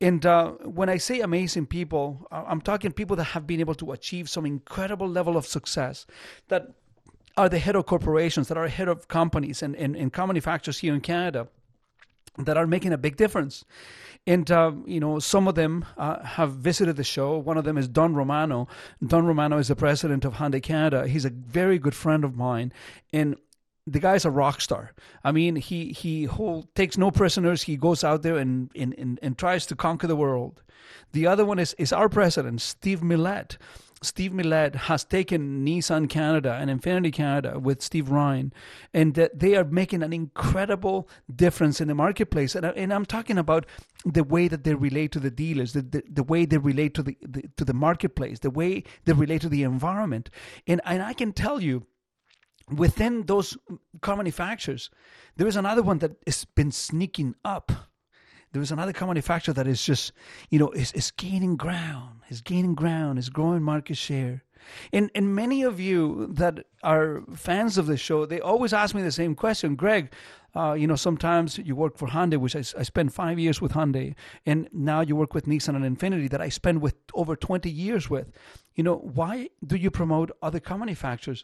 And 0.01 0.25
uh, 0.25 0.51
when 0.63 0.89
I 0.89 0.97
say 0.97 1.21
amazing 1.21 1.67
people, 1.67 2.27
I'm 2.31 2.61
talking 2.61 2.91
people 2.91 3.15
that 3.15 3.25
have 3.25 3.47
been 3.47 3.61
able 3.61 3.75
to 3.75 3.93
achieve 3.93 4.29
some 4.29 4.45
incredible 4.45 5.07
level 5.07 5.37
of 5.37 5.45
success 5.45 6.05
that 6.49 6.67
are 7.37 7.49
the 7.49 7.59
head 7.59 7.75
of 7.75 7.85
corporations, 7.85 8.49
that 8.49 8.57
are 8.57 8.67
head 8.67 8.89
of 8.89 9.07
companies 9.07 9.63
and, 9.63 9.75
and, 9.75 9.95
and 9.95 10.11
car 10.11 10.27
manufacturers 10.27 10.79
here 10.79 10.93
in 10.93 11.01
Canada 11.01 11.47
that 12.37 12.57
are 12.57 12.67
making 12.67 12.93
a 12.93 12.97
big 12.97 13.15
difference. 13.15 13.65
And, 14.25 14.49
uh, 14.49 14.71
you 14.85 14.99
know, 14.99 15.19
some 15.19 15.47
of 15.47 15.55
them 15.55 15.85
uh, 15.97 16.23
have 16.23 16.53
visited 16.53 16.95
the 16.95 17.03
show. 17.03 17.37
One 17.37 17.57
of 17.57 17.65
them 17.65 17.77
is 17.77 17.87
Don 17.87 18.15
Romano. 18.15 18.67
Don 19.05 19.25
Romano 19.25 19.57
is 19.57 19.67
the 19.67 19.75
president 19.75 20.23
of 20.23 20.35
Hyundai 20.35 20.63
Canada. 20.63 21.07
He's 21.07 21.25
a 21.25 21.29
very 21.29 21.77
good 21.77 21.93
friend 21.93 22.23
of 22.23 22.35
mine. 22.35 22.71
And 23.11 23.35
the 23.85 23.99
guy's 23.99 24.23
a 24.23 24.31
rock 24.31 24.61
star. 24.61 24.93
I 25.25 25.33
mean, 25.33 25.57
he 25.57 25.91
he 25.91 26.23
hold, 26.23 26.73
takes 26.73 26.97
no 26.97 27.11
prisoners. 27.11 27.63
He 27.63 27.75
goes 27.75 28.03
out 28.03 28.23
there 28.23 28.37
and, 28.37 28.71
and, 28.75 28.95
and, 28.97 29.19
and 29.21 29.37
tries 29.37 29.65
to 29.67 29.75
conquer 29.75 30.07
the 30.07 30.15
world. 30.15 30.63
The 31.11 31.27
other 31.27 31.45
one 31.45 31.59
is, 31.59 31.75
is 31.77 31.91
our 31.91 32.07
president, 32.07 32.61
Steve 32.61 33.03
Milette. 33.03 33.57
Steve 34.03 34.33
Milette 34.33 34.75
has 34.75 35.03
taken 35.03 35.65
Nissan 35.65 36.09
Canada 36.09 36.57
and 36.59 36.69
Infiniti 36.69 37.11
Canada 37.11 37.57
with 37.59 37.81
Steve 37.81 38.09
Ryan, 38.09 38.53
and 38.93 39.15
that 39.15 39.39
they 39.39 39.55
are 39.55 39.63
making 39.63 40.03
an 40.03 40.13
incredible 40.13 41.09
difference 41.33 41.79
in 41.81 41.87
the 41.87 41.95
marketplace. 41.95 42.55
And, 42.55 42.65
I, 42.65 42.69
and 42.69 42.93
I'm 42.93 43.05
talking 43.05 43.37
about 43.37 43.65
the 44.05 44.23
way 44.23 44.47
that 44.47 44.63
they 44.63 44.75
relate 44.75 45.11
to 45.13 45.19
the 45.19 45.31
dealers, 45.31 45.73
the, 45.73 45.81
the, 45.81 46.03
the 46.11 46.23
way 46.23 46.45
they 46.45 46.57
relate 46.57 46.93
to 46.95 47.03
the, 47.03 47.17
the 47.21 47.43
to 47.57 47.65
the 47.65 47.73
marketplace, 47.73 48.39
the 48.39 48.49
way 48.49 48.83
they 49.05 49.13
relate 49.13 49.41
to 49.41 49.49
the 49.49 49.63
environment. 49.63 50.29
And 50.67 50.81
and 50.85 51.01
I 51.01 51.13
can 51.13 51.31
tell 51.31 51.61
you, 51.61 51.85
within 52.69 53.25
those 53.25 53.57
car 54.01 54.17
manufacturers, 54.17 54.89
there 55.37 55.47
is 55.47 55.55
another 55.55 55.81
one 55.81 55.99
that 55.99 56.17
has 56.25 56.45
been 56.45 56.71
sneaking 56.71 57.35
up 57.45 57.71
there 58.53 58.61
is 58.61 58.71
another 58.71 58.93
car 58.93 59.07
manufacturer 59.07 59.53
that 59.55 59.67
is 59.67 59.83
just, 59.83 60.13
you 60.49 60.59
know, 60.59 60.69
is, 60.71 60.93
is 60.93 61.11
gaining 61.11 61.57
ground, 61.57 62.21
is 62.29 62.39
gaining 62.41 62.75
ground, 62.75 63.19
is 63.19 63.29
growing 63.29 63.61
market 63.61 63.97
share. 63.97 64.43
And 64.93 65.11
and 65.13 65.35
many 65.35 65.63
of 65.63 65.79
you 65.79 66.27
that 66.35 66.65
are 66.83 67.23
fans 67.35 67.77
of 67.77 67.85
the 67.87 67.97
show, 67.97 68.25
they 68.25 68.39
always 68.39 68.71
ask 68.71 68.95
me 68.95 69.01
the 69.01 69.11
same 69.11 69.35
question, 69.35 69.75
Greg. 69.75 70.13
Uh, 70.55 70.73
you 70.73 70.87
know, 70.87 70.95
sometimes 70.95 71.57
you 71.57 71.75
work 71.75 71.97
for 71.97 72.07
Hyundai, 72.07 72.37
which 72.37 72.55
I, 72.55 72.59
I 72.59 72.83
spent 72.83 73.11
five 73.11 73.39
years 73.39 73.59
with 73.59 73.73
Hyundai, 73.73 74.15
and 74.45 74.69
now 74.71 75.01
you 75.01 75.15
work 75.15 75.33
with 75.33 75.47
Nissan 75.47 75.75
and 75.75 75.97
Infiniti, 75.97 76.29
that 76.29 76.41
I 76.41 76.49
spent 76.49 76.79
with 76.79 76.95
over 77.13 77.35
twenty 77.35 77.71
years 77.71 78.09
with. 78.09 78.31
You 78.75 78.83
know, 78.83 78.95
why 78.95 79.49
do 79.65 79.75
you 79.75 79.91
promote 79.91 80.31
other 80.41 80.61
car 80.61 80.77
manufacturers? 80.77 81.43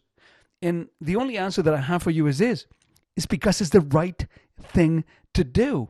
And 0.61 0.87
the 1.01 1.15
only 1.17 1.37
answer 1.37 1.61
that 1.61 1.73
I 1.73 1.81
have 1.81 2.03
for 2.03 2.11
you 2.11 2.27
is 2.27 2.37
this: 2.37 2.67
is 3.17 3.25
because 3.25 3.59
it's 3.59 3.71
the 3.71 3.81
right 3.81 4.25
thing 4.61 5.03
to 5.33 5.43
do 5.43 5.89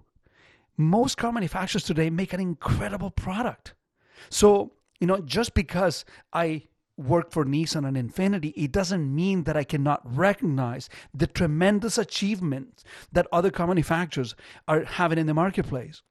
most 0.80 1.18
car 1.18 1.32
manufacturers 1.32 1.84
today 1.84 2.10
make 2.10 2.34
an 2.34 2.40
incredible 2.40 3.12
product. 3.12 3.74
So, 4.30 4.72
you 5.00 5.08
know, 5.08 5.20
just 5.20 5.54
because 5.54 6.06
I 6.34 6.64
work 6.96 7.32
for 7.32 7.46
Nissan 7.46 7.88
and 7.88 7.98
Infiniti, 7.98 8.54
it 8.56 8.72
doesn't 8.72 9.14
mean 9.14 9.44
that 9.44 9.58
I 9.58 9.64
cannot 9.64 10.02
recognize 10.04 10.90
the 11.14 11.28
tremendous 11.28 11.98
achievements 11.98 12.84
that 13.12 13.28
other 13.32 13.52
car 13.52 13.68
manufacturers 13.68 14.36
are 14.68 14.86
having 14.86 15.18
in 15.18 15.28
the 15.28 15.34
marketplace. 15.34 16.02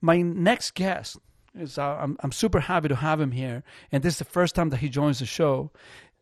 My 0.00 0.22
next 0.22 0.74
guest 0.74 1.18
is, 1.54 1.76
uh, 1.76 1.96
I'm, 2.00 2.16
I'm 2.20 2.32
super 2.32 2.60
happy 2.60 2.88
to 2.88 2.96
have 2.96 3.20
him 3.20 3.32
here, 3.32 3.64
and 3.90 4.02
this 4.02 4.14
is 4.14 4.18
the 4.18 4.24
first 4.24 4.54
time 4.54 4.70
that 4.70 4.78
he 4.78 4.88
joins 4.88 5.18
the 5.18 5.26
show. 5.26 5.72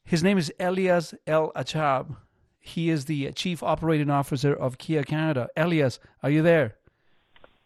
His 0.05 0.23
name 0.23 0.39
is 0.39 0.53
Elias 0.59 1.15
El-Achahhab. 1.27 2.16
He 2.61 2.89
is 2.89 3.05
the 3.05 3.31
Chief 3.32 3.62
Operating 3.62 4.11
Officer 4.11 4.55
of 4.55 4.78
Kia 4.78 5.03
Canada. 5.03 5.49
Elias, 5.55 6.01
are 6.23 6.31
you 6.31 6.43
there? 6.43 6.77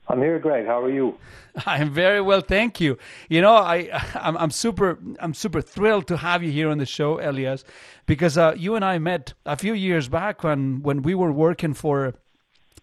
I'm 0.08 0.20
here, 0.20 0.38
Greg. 0.38 0.66
How 0.66 0.82
are 0.82 0.90
you? 0.90 1.16
I'm 1.66 1.90
very 1.90 2.20
well, 2.20 2.40
thank 2.40 2.80
you. 2.80 2.98
You 3.28 3.40
know, 3.40 3.54
I 3.54 3.88
I'm, 4.14 4.36
I'm 4.36 4.50
super 4.50 4.98
I'm 5.20 5.34
super 5.34 5.60
thrilled 5.60 6.06
to 6.08 6.16
have 6.16 6.42
you 6.42 6.50
here 6.50 6.68
on 6.68 6.78
the 6.78 6.86
show, 6.86 7.20
Elias, 7.20 7.64
because 8.06 8.36
uh, 8.36 8.54
you 8.56 8.74
and 8.74 8.84
I 8.84 8.98
met 8.98 9.34
a 9.46 9.56
few 9.56 9.74
years 9.74 10.08
back 10.08 10.42
when 10.42 10.82
when 10.82 11.02
we 11.02 11.14
were 11.14 11.32
working 11.32 11.74
for. 11.74 12.14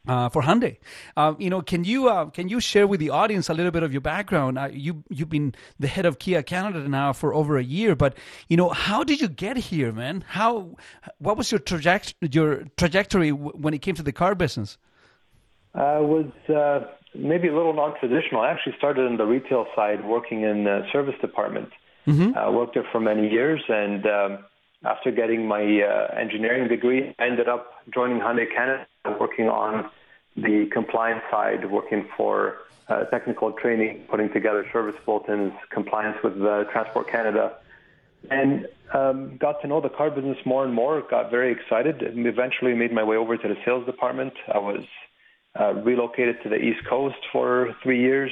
Uh, 0.07 0.27
for 0.29 0.41
Hyundai, 0.41 0.77
uh, 1.17 1.35
you 1.37 1.51
know, 1.51 1.61
can 1.61 1.83
you 1.83 2.09
uh, 2.09 2.29
can 2.29 2.47
you 2.47 2.59
share 2.61 2.87
with 2.87 2.99
the 2.99 3.09
audience 3.11 3.49
a 3.49 3.53
little 3.53 3.69
bit 3.69 3.83
of 3.83 3.91
your 3.91 4.01
background? 4.01 4.57
Uh, 4.57 4.69
you 4.71 5.03
you've 5.09 5.29
been 5.29 5.53
the 5.77 5.87
head 5.87 6.05
of 6.05 6.17
Kia 6.17 6.41
Canada 6.41 6.87
now 6.87 7.11
for 7.13 7.33
over 7.35 7.57
a 7.57 7.63
year, 7.63 7.95
but 7.95 8.17
you 8.47 8.57
know, 8.57 8.69
how 8.69 9.03
did 9.03 9.19
you 9.21 9.27
get 9.27 9.57
here, 9.57 9.91
man? 9.91 10.23
How 10.25 10.77
what 11.19 11.37
was 11.37 11.51
your 11.51 11.59
trajectory 11.59 12.29
your 12.31 12.63
trajectory 12.77 13.31
when 13.31 13.73
it 13.73 13.79
came 13.79 13.93
to 13.95 14.01
the 14.01 14.13
car 14.13 14.33
business? 14.35 14.77
I 15.75 15.99
was 15.99 16.25
uh, 16.49 16.87
maybe 17.19 17.47
a 17.47 17.55
little 17.55 17.73
non-traditional. 17.73 18.41
I 18.41 18.49
actually 18.49 18.75
started 18.77 19.05
in 19.09 19.17
the 19.17 19.25
retail 19.25 19.67
side, 19.75 20.05
working 20.05 20.43
in 20.43 20.63
the 20.63 20.85
service 20.91 21.15
department. 21.21 21.69
Mm-hmm. 22.07 22.37
I 22.37 22.49
worked 22.49 22.73
there 22.73 22.87
for 22.91 22.99
many 22.99 23.29
years, 23.29 23.61
and 23.67 24.05
um, 24.05 24.39
after 24.83 25.11
getting 25.11 25.47
my 25.47 25.81
uh, 25.81 26.15
engineering 26.17 26.67
degree, 26.67 27.13
I 27.19 27.25
ended 27.27 27.47
up 27.47 27.73
joining 27.93 28.19
Hyundai 28.19 28.51
Canada, 28.53 28.87
working 29.19 29.49
on 29.49 29.89
the 30.35 30.67
compliance 30.71 31.21
side, 31.29 31.69
working 31.69 32.07
for 32.15 32.57
uh, 32.87 33.03
technical 33.05 33.51
training, 33.51 34.05
putting 34.09 34.31
together 34.31 34.65
service 34.71 34.95
bulletins, 35.05 35.53
compliance 35.69 36.17
with 36.23 36.41
uh, 36.41 36.63
Transport 36.71 37.09
Canada, 37.09 37.57
and 38.31 38.67
um, 38.93 39.37
got 39.37 39.61
to 39.61 39.67
know 39.67 39.81
the 39.81 39.89
car 39.89 40.09
business 40.09 40.37
more 40.45 40.63
and 40.65 40.73
more. 40.73 41.01
Got 41.01 41.29
very 41.29 41.51
excited, 41.51 42.01
and 42.01 42.25
eventually 42.25 42.73
made 42.73 42.91
my 42.91 43.03
way 43.03 43.17
over 43.17 43.37
to 43.37 43.47
the 43.47 43.57
sales 43.65 43.85
department. 43.85 44.33
I 44.53 44.57
was 44.57 44.83
uh, 45.59 45.73
relocated 45.73 46.41
to 46.43 46.49
the 46.49 46.57
East 46.57 46.85
Coast 46.87 47.17
for 47.31 47.75
three 47.81 48.01
years. 48.01 48.31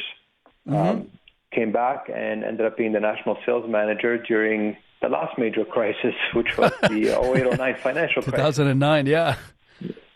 Mm-hmm. 0.67 0.75
Um, 0.75 1.11
came 1.53 1.71
back 1.71 2.09
and 2.13 2.43
ended 2.43 2.65
up 2.65 2.77
being 2.77 2.91
the 2.91 2.99
national 2.99 3.37
sales 3.45 3.69
manager 3.69 4.17
during 4.17 4.75
the 5.01 5.07
last 5.07 5.37
major 5.37 5.63
crisis, 5.63 6.13
which 6.33 6.57
was 6.57 6.71
the 6.81 7.09
0809 7.21 7.75
financial 7.75 8.21
crisis. 8.21 8.57
2009, 8.57 9.05
yeah. 9.05 9.35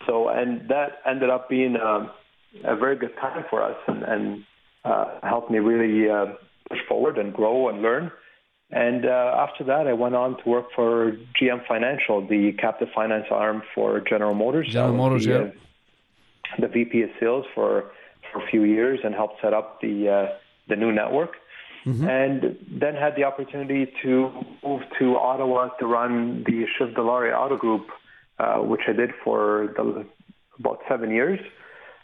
So, 0.06 0.30
and 0.30 0.68
that 0.70 1.00
ended 1.06 1.30
up 1.30 1.50
being 1.50 1.78
um, 1.78 2.12
a 2.64 2.76
very 2.76 2.96
good 2.96 3.16
time 3.18 3.46
for 3.50 3.64
us 3.64 3.78
and, 3.88 4.04
and 4.04 4.46
uh, 4.84 5.20
helped 5.24 5.52
me 5.52 5.60
really 5.60 6.10
uh, 6.10 6.34
push 6.70 6.80
forward 6.88 7.18
and 7.18 7.34
grow 7.34 7.70
and 7.70 7.82
learn. 7.82 8.12
And 8.72 9.06
uh, 9.06 9.36
after 9.38 9.64
that, 9.66 9.86
I 9.86 9.94
went 9.94 10.16
on 10.16 10.38
to 10.44 10.50
work 10.50 10.68
for 10.76 11.18
GM 11.40 11.66
Financial, 11.68 12.26
the 12.26 12.54
captive 12.54 12.88
finance 12.96 13.26
arm 13.30 13.64
for 13.76 14.00
General 14.00 14.34
Motors. 14.34 14.70
General 14.70 14.96
Motors, 14.96 15.26
the, 15.26 15.32
yeah 15.32 15.62
the 16.60 16.68
VP 16.68 17.02
of 17.04 17.10
sales 17.20 17.46
for 17.54 17.92
for 18.32 18.44
a 18.44 18.48
few 18.48 18.64
years 18.64 19.00
and 19.04 19.14
helped 19.14 19.42
set 19.42 19.54
up 19.54 19.82
the 19.82 20.10
uh, 20.10 20.36
the 20.68 20.76
new 20.76 20.92
network. 20.92 21.36
Mm-hmm. 21.86 22.08
And 22.08 22.58
then 22.80 22.94
had 22.94 23.16
the 23.16 23.24
opportunity 23.24 23.92
to 24.04 24.30
move 24.64 24.82
to 25.00 25.18
Ottawa 25.18 25.70
to 25.80 25.88
run 25.88 26.44
the 26.46 26.66
Shiv 26.78 26.90
Dilawri 26.90 27.36
Auto 27.36 27.58
Group, 27.58 27.88
uh, 28.38 28.58
which 28.58 28.82
I 28.88 28.94
did 28.94 29.10
for 29.24 29.74
the, 29.76 30.06
about 30.60 30.80
seven 30.88 31.10
years 31.10 31.40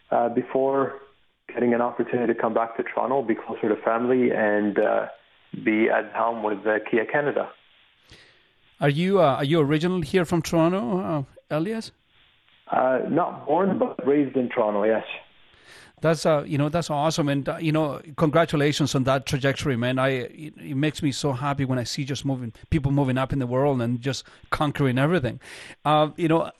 uh, 0.09 0.29
before 0.29 0.95
getting 1.53 1.75
an 1.75 1.81
opportunity 1.81 2.33
to 2.33 2.39
come 2.39 2.55
back 2.55 2.75
to 2.77 2.83
Toronto, 2.83 3.21
be 3.21 3.35
closer 3.35 3.69
to 3.69 3.75
family, 3.83 4.31
and 4.31 4.79
uh, 4.79 5.07
be 5.63 5.89
at 5.89 6.11
home 6.13 6.43
with 6.43 6.65
uh, 6.65 6.79
Kia 6.89 7.05
Canada. 7.05 7.49
Are 8.79 8.89
you 8.89 9.19
uh, 9.19 9.35
are 9.35 9.43
you 9.43 9.59
originally 9.59 10.05
here 10.05 10.25
from 10.25 10.41
Toronto, 10.41 10.99
uh, 10.99 11.23
Elias? 11.55 11.91
Uh, 12.71 12.99
not 13.09 13.45
born, 13.45 13.79
but 13.79 14.05
raised 14.05 14.35
in 14.35 14.49
Toronto. 14.49 14.83
Yes. 14.83 15.05
That's 15.99 16.27
uh, 16.27 16.43
you 16.45 16.59
know, 16.59 16.69
that's 16.69 16.91
awesome, 16.91 17.27
and 17.27 17.49
uh, 17.49 17.57
you 17.57 17.71
know, 17.71 18.01
congratulations 18.17 18.93
on 18.93 19.03
that 19.05 19.25
trajectory, 19.25 19.75
man. 19.75 19.97
I 19.97 20.09
it, 20.09 20.53
it, 20.57 20.75
makes 20.75 21.01
me 21.01 21.11
so 21.11 21.33
happy 21.33 21.65
when 21.65 21.79
I 21.79 21.85
see 21.85 22.05
just 22.05 22.23
moving 22.23 22.53
people 22.69 22.91
moving 22.91 23.17
up 23.17 23.33
in 23.33 23.39
the 23.39 23.47
world 23.47 23.81
and 23.81 23.99
just 23.99 24.23
conquering 24.51 24.99
everything. 24.99 25.39
Uh, 25.85 26.09
you 26.15 26.27
know, 26.27 26.51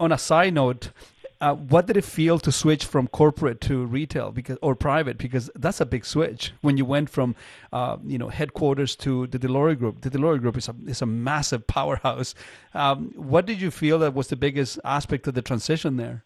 on 0.00 0.10
a 0.10 0.18
side 0.18 0.54
note, 0.54 0.90
uh, 1.40 1.54
what 1.54 1.86
did 1.86 1.96
it 1.96 2.04
feel 2.04 2.38
to 2.38 2.52
switch 2.52 2.84
from 2.84 3.08
corporate 3.08 3.60
to 3.62 3.86
retail 3.86 4.30
because 4.30 4.58
or 4.60 4.74
private? 4.74 5.16
Because 5.16 5.50
that's 5.54 5.80
a 5.80 5.86
big 5.86 6.04
switch 6.04 6.52
when 6.60 6.76
you 6.76 6.84
went 6.84 7.08
from 7.08 7.34
uh, 7.72 7.96
you 8.04 8.18
know 8.18 8.28
headquarters 8.28 8.94
to 8.96 9.26
the 9.28 9.38
Dilawri 9.38 9.78
Group. 9.78 10.02
The 10.02 10.10
Dilawri 10.10 10.40
Group 10.40 10.56
is 10.58 10.68
a 10.68 10.74
is 10.86 11.00
a 11.00 11.06
massive 11.06 11.66
powerhouse. 11.78 12.34
Um, 12.74 13.12
what 13.16 13.46
did 13.46 13.60
you 13.60 13.70
feel 13.70 13.98
that 14.00 14.14
was 14.14 14.28
the 14.28 14.36
biggest 14.36 14.78
aspect 14.84 15.26
of 15.26 15.34
the 15.34 15.42
transition 15.42 15.96
there? 15.96 16.24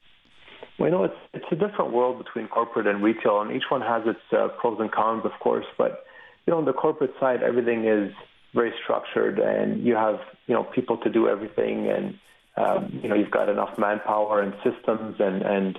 Well, 0.78 0.88
you 0.88 0.96
know, 0.96 1.04
it's 1.04 1.20
it's 1.32 1.46
a 1.52 1.56
different 1.56 1.92
world 1.92 2.18
between 2.18 2.48
corporate 2.48 2.88
and 2.88 3.02
retail, 3.02 3.40
and 3.40 3.54
each 3.54 3.70
one 3.70 3.82
has 3.82 4.02
its 4.06 4.20
uh, 4.32 4.48
pros 4.60 4.78
and 4.80 4.90
cons, 4.90 5.24
of 5.24 5.32
course. 5.40 5.66
But 5.78 6.04
you 6.46 6.50
know, 6.50 6.58
on 6.58 6.64
the 6.64 6.72
corporate 6.72 7.14
side, 7.20 7.42
everything 7.42 7.86
is 7.86 8.12
very 8.52 8.72
structured, 8.82 9.38
and 9.38 9.84
you 9.84 9.94
have 9.94 10.18
you 10.48 10.54
know 10.54 10.64
people 10.64 10.96
to 10.98 11.08
do 11.08 11.28
everything, 11.28 11.88
and 11.88 12.18
um, 12.56 13.01
you 13.02 13.09
know 13.09 13.14
you've 13.14 13.31
got 13.31 13.48
enough 13.48 13.78
manpower 13.78 14.40
and 14.40 14.55
systems 14.62 15.16
and 15.18 15.43
and 15.43 15.78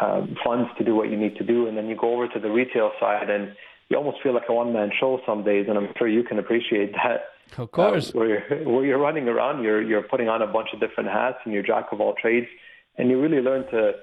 um, 0.00 0.36
funds 0.44 0.70
to 0.78 0.84
do 0.84 0.94
what 0.94 1.10
you 1.10 1.16
need 1.16 1.36
to 1.36 1.44
do, 1.44 1.66
and 1.66 1.76
then 1.76 1.88
you 1.88 1.96
go 1.96 2.14
over 2.14 2.28
to 2.28 2.38
the 2.38 2.50
retail 2.50 2.92
side, 3.00 3.30
and 3.30 3.54
you 3.88 3.96
almost 3.96 4.22
feel 4.22 4.34
like 4.34 4.48
a 4.48 4.54
one 4.54 4.72
man 4.72 4.90
show 4.98 5.20
some 5.26 5.44
days, 5.44 5.66
and 5.68 5.78
I'm 5.78 5.92
sure 5.96 6.08
you 6.08 6.22
can 6.22 6.38
appreciate 6.38 6.92
that. 6.92 7.30
Of 7.56 7.70
course, 7.70 8.10
uh, 8.10 8.12
where 8.12 8.28
you're, 8.28 8.64
where 8.68 8.84
you're 8.84 8.98
running 8.98 9.28
around, 9.28 9.62
you're 9.62 9.82
you're 9.82 10.02
putting 10.02 10.28
on 10.28 10.42
a 10.42 10.46
bunch 10.46 10.68
of 10.72 10.80
different 10.80 11.10
hats, 11.10 11.38
and 11.44 11.54
you're 11.54 11.62
jack 11.62 11.86
of 11.92 12.00
all 12.00 12.14
trades, 12.14 12.48
and 12.96 13.10
you 13.10 13.20
really 13.20 13.40
learn 13.40 13.64
to 13.70 13.94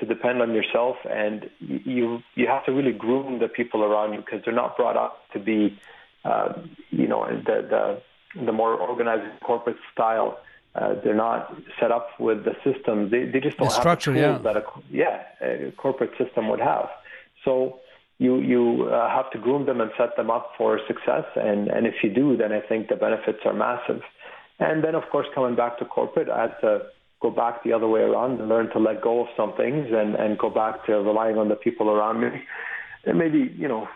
to 0.00 0.06
depend 0.06 0.42
on 0.42 0.54
yourself, 0.54 0.96
and 1.08 1.48
you 1.60 2.20
you 2.34 2.46
have 2.46 2.64
to 2.66 2.72
really 2.72 2.92
groom 2.92 3.38
the 3.38 3.48
people 3.48 3.82
around 3.82 4.12
you 4.12 4.20
because 4.20 4.40
they're 4.44 4.54
not 4.54 4.76
brought 4.76 4.96
up 4.96 5.18
to 5.32 5.38
be, 5.38 5.78
uh, 6.24 6.52
you 6.90 7.06
know, 7.06 7.26
the 7.26 8.00
the 8.34 8.44
the 8.44 8.52
more 8.52 8.74
organized 8.74 9.40
corporate 9.40 9.76
style. 9.92 10.38
Uh, 10.74 10.94
they're 11.02 11.14
not 11.14 11.54
set 11.80 11.90
up 11.90 12.08
with 12.20 12.44
the 12.44 12.54
systems. 12.64 13.10
They 13.10 13.24
they 13.24 13.40
just 13.40 13.56
don't 13.58 13.68
the 13.68 13.74
have 13.74 13.82
structure, 13.82 14.12
the 14.12 14.20
tools 14.20 14.40
yeah. 14.44 14.52
that 14.52 14.56
a 14.56 14.64
yeah 14.90 15.68
a 15.68 15.72
corporate 15.72 16.12
system 16.16 16.48
would 16.48 16.60
have. 16.60 16.88
So 17.44 17.80
you 18.18 18.38
you 18.38 18.88
uh, 18.88 19.08
have 19.10 19.30
to 19.32 19.38
groom 19.38 19.66
them 19.66 19.80
and 19.80 19.90
set 19.98 20.16
them 20.16 20.30
up 20.30 20.52
for 20.56 20.78
success. 20.86 21.24
And 21.34 21.68
and 21.68 21.86
if 21.86 21.94
you 22.02 22.10
do, 22.10 22.36
then 22.36 22.52
I 22.52 22.60
think 22.60 22.88
the 22.88 22.96
benefits 22.96 23.40
are 23.44 23.52
massive. 23.52 24.02
And 24.60 24.84
then 24.84 24.94
of 24.94 25.04
course 25.10 25.26
coming 25.34 25.56
back 25.56 25.78
to 25.78 25.84
corporate, 25.84 26.28
I 26.28 26.42
had 26.42 26.60
to 26.60 26.82
go 27.20 27.30
back 27.30 27.62
the 27.64 27.72
other 27.72 27.88
way 27.88 28.00
around 28.00 28.40
and 28.40 28.48
learn 28.48 28.70
to 28.70 28.78
let 28.78 29.02
go 29.02 29.22
of 29.22 29.28
some 29.36 29.54
things 29.56 29.88
and, 29.92 30.14
and 30.14 30.38
go 30.38 30.48
back 30.50 30.86
to 30.86 30.92
relying 30.92 31.36
on 31.36 31.48
the 31.48 31.54
people 31.54 31.90
around 31.90 32.20
me. 32.20 32.28
And 33.04 33.18
maybe, 33.18 33.54
you 33.56 33.68
know, 33.68 33.88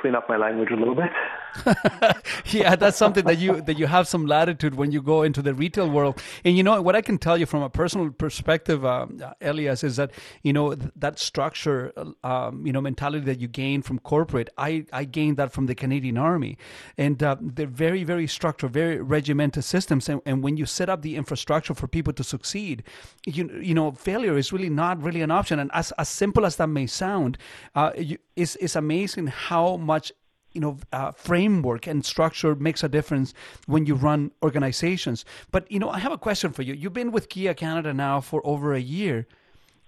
clean 0.00 0.14
up 0.14 0.28
my 0.28 0.36
language 0.36 0.70
a 0.70 0.76
little 0.76 0.94
bit. 0.94 1.10
yeah, 2.46 2.76
that's 2.76 2.96
something 2.96 3.24
that 3.24 3.38
you 3.38 3.60
that 3.62 3.78
you 3.78 3.86
have 3.86 4.08
some 4.08 4.26
latitude 4.26 4.74
when 4.74 4.90
you 4.90 5.02
go 5.02 5.22
into 5.22 5.42
the 5.42 5.54
retail 5.54 5.88
world. 5.88 6.20
And 6.44 6.56
you 6.56 6.62
know 6.62 6.80
what 6.80 6.96
I 6.96 7.02
can 7.02 7.18
tell 7.18 7.36
you 7.36 7.46
from 7.46 7.62
a 7.62 7.70
personal 7.70 8.10
perspective, 8.10 8.84
uh, 8.84 9.06
Elias, 9.40 9.84
is 9.84 9.96
that 9.96 10.12
you 10.42 10.52
know 10.52 10.74
that 10.74 11.18
structure, 11.18 11.92
um, 12.24 12.66
you 12.66 12.72
know, 12.72 12.80
mentality 12.80 13.24
that 13.26 13.40
you 13.40 13.48
gain 13.48 13.82
from 13.82 13.98
corporate. 13.98 14.50
I 14.56 14.86
I 14.92 15.04
gained 15.04 15.36
that 15.36 15.52
from 15.52 15.66
the 15.66 15.74
Canadian 15.74 16.16
Army, 16.16 16.56
and 16.96 17.22
uh, 17.22 17.36
they're 17.40 17.66
very 17.66 18.04
very 18.04 18.26
structured, 18.26 18.72
very 18.72 19.00
regimented 19.00 19.64
systems. 19.64 20.08
And, 20.08 20.20
and 20.24 20.42
when 20.42 20.56
you 20.56 20.66
set 20.66 20.88
up 20.88 21.02
the 21.02 21.16
infrastructure 21.16 21.74
for 21.74 21.86
people 21.86 22.12
to 22.14 22.24
succeed, 22.24 22.82
you 23.26 23.50
you 23.60 23.74
know, 23.74 23.92
failure 23.92 24.38
is 24.38 24.52
really 24.52 24.70
not 24.70 25.02
really 25.02 25.22
an 25.22 25.30
option. 25.30 25.58
And 25.58 25.70
as 25.74 25.92
as 25.92 26.08
simple 26.08 26.46
as 26.46 26.56
that 26.56 26.68
may 26.68 26.86
sound, 26.86 27.36
uh, 27.74 27.92
you, 27.96 28.18
it's 28.36 28.56
it's 28.56 28.76
amazing 28.76 29.26
how 29.26 29.76
much 29.76 30.12
you 30.54 30.60
know 30.60 30.78
uh, 30.92 31.12
framework 31.12 31.86
and 31.86 32.04
structure 32.04 32.54
makes 32.54 32.82
a 32.82 32.88
difference 32.88 33.34
when 33.66 33.86
you 33.86 33.94
run 33.94 34.30
organizations. 34.42 35.24
But 35.50 35.70
you 35.70 35.78
know 35.78 35.90
i 35.90 35.98
have 35.98 36.12
a 36.12 36.18
question 36.18 36.52
for 36.52 36.62
you. 36.62 36.74
You've 36.74 36.92
been 36.92 37.12
with 37.12 37.28
kia 37.28 37.54
canada 37.54 37.92
now 37.92 38.20
for 38.20 38.40
over 38.44 38.74
a 38.74 38.80
year. 38.80 39.26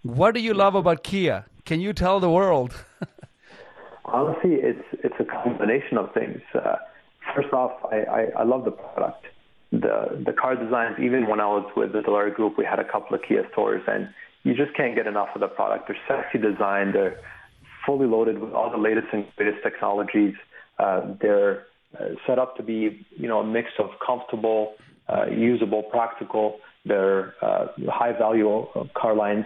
What 0.02 0.34
do 0.34 0.40
you 0.40 0.54
love 0.54 0.74
about 0.74 1.02
kia? 1.02 1.46
Can 1.64 1.80
you 1.80 1.92
tell 1.92 2.20
the 2.20 2.30
world? 2.30 2.74
Honestly 4.04 4.54
it's 4.54 4.86
it's 4.92 5.16
a 5.18 5.24
combination 5.24 5.98
of 5.98 6.12
things. 6.12 6.40
Uh, 6.54 6.76
first 7.34 7.52
off 7.52 7.72
I, 7.92 7.96
I, 7.96 8.20
I 8.40 8.42
love 8.44 8.64
the 8.64 8.72
product. 8.72 9.26
The 9.72 10.22
the 10.24 10.32
car 10.32 10.54
designs 10.56 10.96
even 11.00 11.26
when 11.28 11.40
i 11.40 11.46
was 11.46 11.68
with 11.76 11.92
the 11.92 12.00
Dilawri 12.00 12.34
group 12.34 12.56
we 12.56 12.64
had 12.64 12.78
a 12.78 12.84
couple 12.84 13.16
of 13.16 13.22
kia 13.26 13.46
stores 13.52 13.82
and 13.86 14.08
you 14.44 14.54
just 14.54 14.76
can't 14.76 14.94
get 14.94 15.06
enough 15.06 15.28
of 15.34 15.40
the 15.40 15.48
product. 15.48 15.88
They're 15.88 15.96
sexy 16.06 16.38
design 16.38 16.92
they're 16.92 17.18
fully 17.84 18.06
loaded 18.06 18.38
with 18.38 18.52
all 18.52 18.70
the 18.70 18.78
latest 18.78 19.08
and 19.12 19.26
greatest 19.36 19.62
technologies 19.62 20.34
they're 21.20 21.66
uh, 21.98 22.08
set 22.26 22.38
up 22.38 22.56
to 22.56 22.62
be, 22.62 23.06
you 23.16 23.28
know, 23.28 23.40
a 23.40 23.46
mix 23.46 23.68
of 23.78 23.90
comfortable, 24.04 24.74
uh, 25.08 25.26
usable, 25.26 25.82
practical. 25.82 26.56
They're 26.84 27.34
uh, 27.42 27.68
high 27.88 28.12
value 28.18 28.66
car 28.96 29.14
lines. 29.14 29.44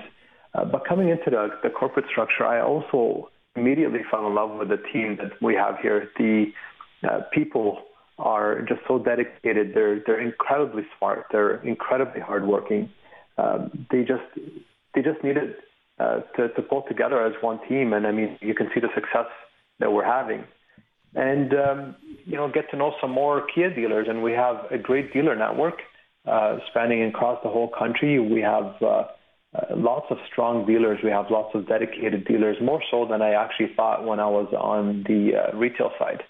Uh, 0.55 0.65
but 0.65 0.87
coming 0.87 1.11
into 1.11 1.31
the, 1.31 1.49
the 1.63 1.71
corporate 1.71 2.07
structure, 2.11 2.47
I 2.47 2.61
also 2.61 3.31
immediately 3.55 4.01
fell 4.11 4.27
in 4.27 4.35
love 4.35 4.59
with 4.59 4.69
the 4.69 4.79
team 4.93 5.19
that 5.21 5.33
we 5.43 5.55
have 5.55 5.77
here. 5.83 6.11
The 6.17 6.47
uh, 7.09 7.21
people 7.33 7.83
are 8.19 8.63
just 8.63 8.81
so 8.89 8.99
dedicated. 8.99 9.73
They're 9.75 10.03
they're 10.07 10.21
incredibly 10.21 10.85
smart. 10.99 11.27
They're 11.31 11.57
incredibly 11.63 12.21
hardworking. 12.21 12.91
Um, 13.37 13.87
they 13.91 14.01
just 14.01 14.25
they 14.95 15.03
just 15.03 15.23
needed 15.23 15.55
uh, 16.01 16.21
to 16.37 16.49
to 16.49 16.63
pull 16.63 16.83
together 16.89 17.25
as 17.25 17.35
one 17.43 17.61
team. 17.69 17.93
And 17.93 18.07
I 18.07 18.13
mean, 18.13 18.39
you 18.41 18.55
can 18.55 18.71
see 18.75 18.81
the 18.81 18.89
success 18.95 19.27
that 19.81 19.93
we're 19.93 20.05
having 20.05 20.45
and 21.15 21.53
um, 21.55 21.97
you 22.25 22.37
know 22.37 22.51
get 22.51 22.71
to 22.71 22.77
know 22.77 22.95
some 23.01 23.11
more 23.11 23.47
Kia 23.55 23.75
dealers. 23.75 24.07
And 24.09 24.23
we 24.23 24.33
have 24.33 24.57
a 24.71 24.79
great 24.79 25.13
dealer 25.13 25.35
network 25.37 25.81
uh, 26.27 26.59
spanning 26.71 27.03
across 27.05 27.43
the 27.43 27.49
whole 27.49 27.69
country. 27.69 28.19
We 28.19 28.41
have 28.41 28.75
uh, 28.83 29.05
uh, 29.55 29.75
lots 29.75 30.07
of 30.11 30.19
strong 30.31 30.67
dealers. 30.67 30.99
We 31.03 31.11
have 31.11 31.31
lots 31.31 31.55
of 31.55 31.67
dedicated 31.67 32.27
dealers, 32.27 32.57
more 32.63 32.83
so 32.91 33.07
than 33.11 33.23
I 33.23 33.33
actually 33.33 33.73
thought 33.75 34.05
when 34.05 34.21
I 34.21 34.29
was 34.29 34.53
on 34.53 35.05
the 35.09 35.37
uh, 35.37 35.57
retail 35.57 35.91
side. 35.99 36.23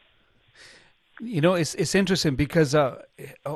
You 1.20 1.40
know, 1.40 1.54
it's 1.54 1.74
it's 1.74 1.96
interesting 1.96 2.36
because 2.36 2.76
uh, 2.76 3.02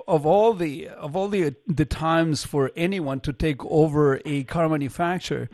of 0.09 0.27
all 0.27 0.53
the 0.53 0.89
of 0.89 1.15
all 1.15 1.29
the 1.29 1.55
the 1.69 1.85
times 1.85 2.45
for 2.45 2.73
anyone 2.75 3.21
to 3.21 3.33
take 3.33 3.65
over 3.65 4.21
a 4.25 4.43
car 4.45 4.69
manufacturer, 4.69 5.49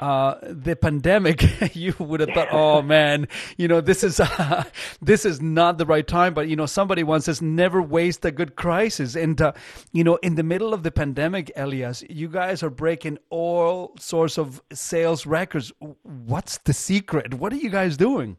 uh, 0.00 0.34
the 0.42 0.76
pandemic, 0.76 1.44
you 1.74 1.94
would 1.98 2.20
have 2.20 2.30
thought, 2.30 2.48
oh 2.52 2.82
man, 2.96 3.28
you 3.56 3.68
know, 3.68 3.80
this 3.80 4.04
is 4.04 4.20
uh, 4.20 4.64
this 5.02 5.24
is 5.24 5.40
not 5.40 5.78
the 5.78 5.86
right 5.86 6.06
time. 6.06 6.34
But 6.34 6.48
you 6.48 6.56
know, 6.56 6.66
somebody 6.66 7.02
once 7.02 7.26
says, 7.26 7.42
never 7.42 7.80
waste 7.82 8.24
a 8.24 8.30
good 8.30 8.56
crisis. 8.56 9.14
And 9.16 9.40
uh, 9.40 9.52
you 9.92 10.04
know, 10.04 10.16
in 10.16 10.34
the 10.34 10.42
middle 10.42 10.74
of 10.74 10.82
the 10.82 10.90
pandemic, 10.90 11.50
Elias, 11.56 12.04
you 12.08 12.28
guys 12.28 12.62
are 12.62 12.70
breaking 12.70 13.18
all 13.30 13.94
sorts 13.98 14.38
of 14.38 14.62
sales 14.72 15.26
records. 15.26 15.72
What's 16.02 16.58
the 16.58 16.72
secret? 16.72 17.34
What 17.34 17.52
are 17.52 17.56
you 17.56 17.70
guys 17.70 17.96
doing? 17.96 18.36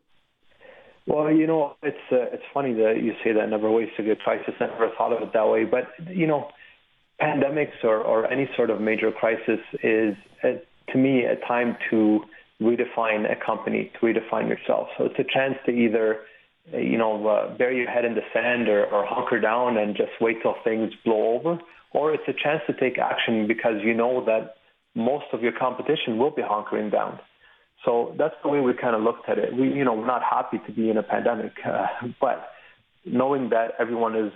Well, 1.06 1.32
you 1.32 1.48
know, 1.48 1.76
it's 1.82 1.98
uh, 2.12 2.34
it's 2.34 2.44
funny 2.54 2.74
that 2.74 3.02
you 3.02 3.14
say 3.24 3.32
that 3.32 3.50
never 3.50 3.72
waste 3.72 3.94
a 3.98 4.04
good 4.04 4.20
crisis. 4.20 4.54
I 4.60 4.68
never 4.68 4.90
thought 4.98 5.14
of 5.14 5.22
it 5.22 5.32
that 5.34 5.48
way, 5.48 5.64
but 5.64 5.88
you 6.14 6.28
know, 6.28 6.50
pandemics 7.22 7.84
or, 7.84 7.98
or 7.98 8.32
any 8.32 8.50
sort 8.56 8.70
of 8.70 8.82
major 8.82 9.12
crisis 9.12 9.60
is 9.82 10.16
to 10.92 10.98
me 10.98 11.24
a 11.24 11.36
time 11.48 11.78
to 11.90 12.22
redefine 12.62 13.32
a 13.32 13.36
company, 13.44 13.92
to 14.00 14.06
redefine 14.06 14.50
yourself. 14.50 14.88
So 14.98 15.06
it's 15.06 15.20
a 15.20 15.24
chance 15.24 15.56
to 15.66 15.72
either, 15.72 16.22
you 16.74 16.98
know, 16.98 17.28
uh, 17.28 17.58
bury 17.58 17.78
your 17.78 17.90
head 17.90 18.06
in 18.06 18.16
the 18.16 18.22
sand 18.34 18.68
or, 18.68 18.86
or 18.86 19.06
hunker 19.06 19.40
down 19.40 19.78
and 19.78 19.96
just 19.96 20.12
wait 20.20 20.42
till 20.42 20.56
things 20.64 20.92
blow 21.06 21.38
over, 21.40 21.60
or 21.94 22.14
it's 22.14 22.24
a 22.28 22.34
chance 22.34 22.62
to 22.68 22.74
take 22.74 22.98
action 22.98 23.48
because 23.48 23.76
you 23.84 23.94
know 23.94 24.26
that 24.26 24.56
most 24.96 25.26
of 25.34 25.42
your 25.42 25.52
competition 25.52 26.18
will 26.18 26.32
be 26.32 26.42
hunkering 26.42 26.92
down. 26.92 27.20
So 27.86 28.16
that's 28.18 28.34
the 28.44 28.50
way 28.50 28.60
we 28.60 28.74
kind 28.74 28.96
of 28.96 29.04
looked 29.04 29.30
at 29.30 29.38
it. 29.38 29.56
We, 29.56 29.72
you 29.72 29.86
know, 29.86 29.94
we're 29.94 30.08
not 30.08 30.24
happy 30.24 30.60
to 30.66 30.72
be 30.72 30.90
in 30.90 30.98
a 30.98 31.04
pandemic, 31.04 31.54
uh, 31.66 31.86
but 32.22 32.50
knowing 33.06 33.50
that 33.52 33.74
everyone 33.80 34.16
is 34.16 34.32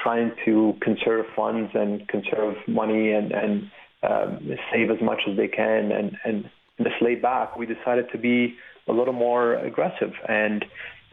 trying 0.00 0.32
to 0.44 0.74
conserve 0.80 1.26
funds 1.36 1.70
and 1.74 2.06
conserve 2.08 2.54
money 2.66 3.12
and, 3.12 3.32
and 3.32 3.70
um, 4.08 4.50
save 4.72 4.90
as 4.90 5.00
much 5.02 5.20
as 5.28 5.36
they 5.36 5.48
can 5.48 5.92
and, 5.92 6.16
and 6.24 6.50
just 6.82 6.96
lay 7.00 7.14
back, 7.14 7.56
we 7.56 7.66
decided 7.66 8.06
to 8.12 8.18
be 8.18 8.54
a 8.88 8.92
little 8.92 9.14
more 9.14 9.54
aggressive. 9.54 10.12
And, 10.28 10.64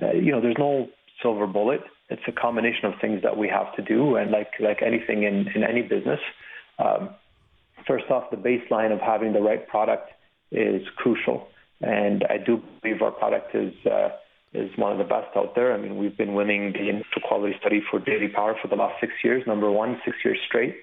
uh, 0.02 0.14
you 0.14 0.32
know, 0.32 0.42
there's 0.42 0.58
no 0.58 0.90
silver 1.22 1.48
bullet. 1.48 1.82
It's 2.10 2.22
a 2.28 2.32
combination 2.32 2.86
of 2.86 2.94
things 3.00 3.22
that 3.24 3.38
we 3.38 3.48
have 3.48 3.74
to 3.76 3.82
do. 3.82 4.16
And 4.16 4.32
like, 4.32 4.52
like 4.60 4.82
anything 4.82 5.24
in, 5.24 5.48
in 5.56 5.64
any 5.64 5.82
business, 5.82 6.20
um, 6.80 7.10
first 7.88 8.06
off, 8.10 8.32
the 8.32 8.38
baseline 8.38 8.92
of 8.92 9.00
having 9.00 9.34
the 9.34 9.42
right 9.42 9.68
product 9.68 10.10
is 10.52 10.82
crucial. 10.98 11.48
And 11.82 12.26
I 12.30 12.38
do 12.38 12.62
believe 12.82 13.02
our 13.02 13.12
product 13.12 13.56
is, 13.56 13.74
uh, 13.86 14.10
is 14.54 14.70
one 14.78 14.92
of 14.92 14.98
the 14.98 15.06
best 15.06 15.36
out 15.36 15.56
there. 15.56 15.74
I 15.74 15.78
mean, 15.78 15.98
we've 15.98 16.18
been 16.18 16.34
winning 16.34 16.74
the 16.74 16.90
initial 16.90 17.22
quality 17.26 17.56
study 17.60 17.82
for 17.90 18.00
JD 18.00 18.34
Power 18.34 18.56
for 18.62 18.68
the 18.68 18.76
last 18.76 18.96
six 19.00 19.14
years, 19.24 19.44
number 19.48 19.72
one, 19.72 20.02
six 20.04 20.18
years 20.26 20.38
straight. 20.48 20.76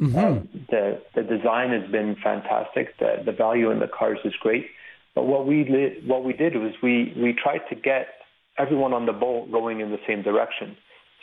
Mm-hmm. 0.00 0.18
Um, 0.18 0.48
the 0.70 1.00
the 1.14 1.22
design 1.22 1.70
has 1.70 1.90
been 1.90 2.16
fantastic. 2.22 2.98
The 2.98 3.22
the 3.24 3.32
value 3.32 3.70
in 3.70 3.78
the 3.78 3.88
cars 3.88 4.18
is 4.24 4.34
great. 4.40 4.66
But 5.14 5.22
what 5.24 5.46
we 5.46 5.64
li- 5.64 6.02
what 6.06 6.24
we 6.24 6.34
did 6.34 6.56
was 6.56 6.72
we 6.82 7.14
we 7.16 7.32
tried 7.32 7.62
to 7.70 7.74
get 7.74 8.08
everyone 8.58 8.92
on 8.92 9.06
the 9.06 9.12
boat 9.12 9.48
rowing 9.50 9.80
in 9.80 9.90
the 9.90 9.98
same 10.06 10.22
direction. 10.22 10.76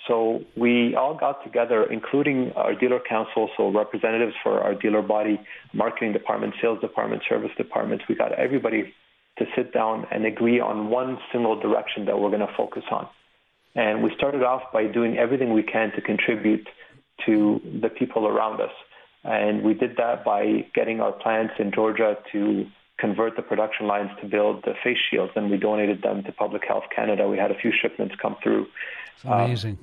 So 0.07 0.41
we 0.57 0.95
all 0.95 1.15
got 1.15 1.43
together, 1.43 1.85
including 1.89 2.51
our 2.55 2.75
dealer 2.75 2.99
council, 3.07 3.49
so 3.55 3.71
representatives 3.71 4.33
for 4.43 4.59
our 4.59 4.75
dealer 4.75 5.01
body, 5.01 5.39
marketing 5.73 6.11
department, 6.11 6.55
sales 6.61 6.81
department, 6.81 7.21
service 7.29 7.51
departments. 7.57 8.03
We 8.09 8.15
got 8.15 8.33
everybody 8.33 8.93
to 9.37 9.45
sit 9.55 9.73
down 9.73 10.05
and 10.11 10.25
agree 10.25 10.59
on 10.59 10.89
one 10.89 11.17
single 11.31 11.59
direction 11.59 12.05
that 12.05 12.19
we're 12.19 12.29
going 12.29 12.45
to 12.45 12.53
focus 12.57 12.83
on. 12.91 13.07
And 13.75 14.03
we 14.03 14.11
started 14.15 14.43
off 14.43 14.61
by 14.73 14.87
doing 14.87 15.17
everything 15.17 15.53
we 15.53 15.63
can 15.63 15.91
to 15.95 16.01
contribute 16.01 16.67
to 17.25 17.61
the 17.81 17.89
people 17.89 18.27
around 18.27 18.61
us. 18.61 18.71
And 19.23 19.63
we 19.63 19.73
did 19.73 19.95
that 19.97 20.25
by 20.25 20.65
getting 20.75 20.99
our 20.99 21.13
plants 21.13 21.53
in 21.59 21.71
Georgia 21.71 22.17
to 22.33 22.65
convert 22.99 23.35
the 23.35 23.41
production 23.41 23.87
lines 23.87 24.11
to 24.21 24.27
build 24.27 24.63
the 24.63 24.73
face 24.83 24.97
shields, 25.09 25.31
and 25.35 25.49
we 25.49 25.57
donated 25.57 26.01
them 26.01 26.23
to 26.23 26.31
Public 26.31 26.63
Health 26.67 26.83
Canada. 26.95 27.27
We 27.27 27.37
had 27.37 27.51
a 27.51 27.55
few 27.55 27.71
shipments 27.71 28.15
come 28.21 28.35
through. 28.43 28.67
It's 29.15 29.25
amazing. 29.25 29.77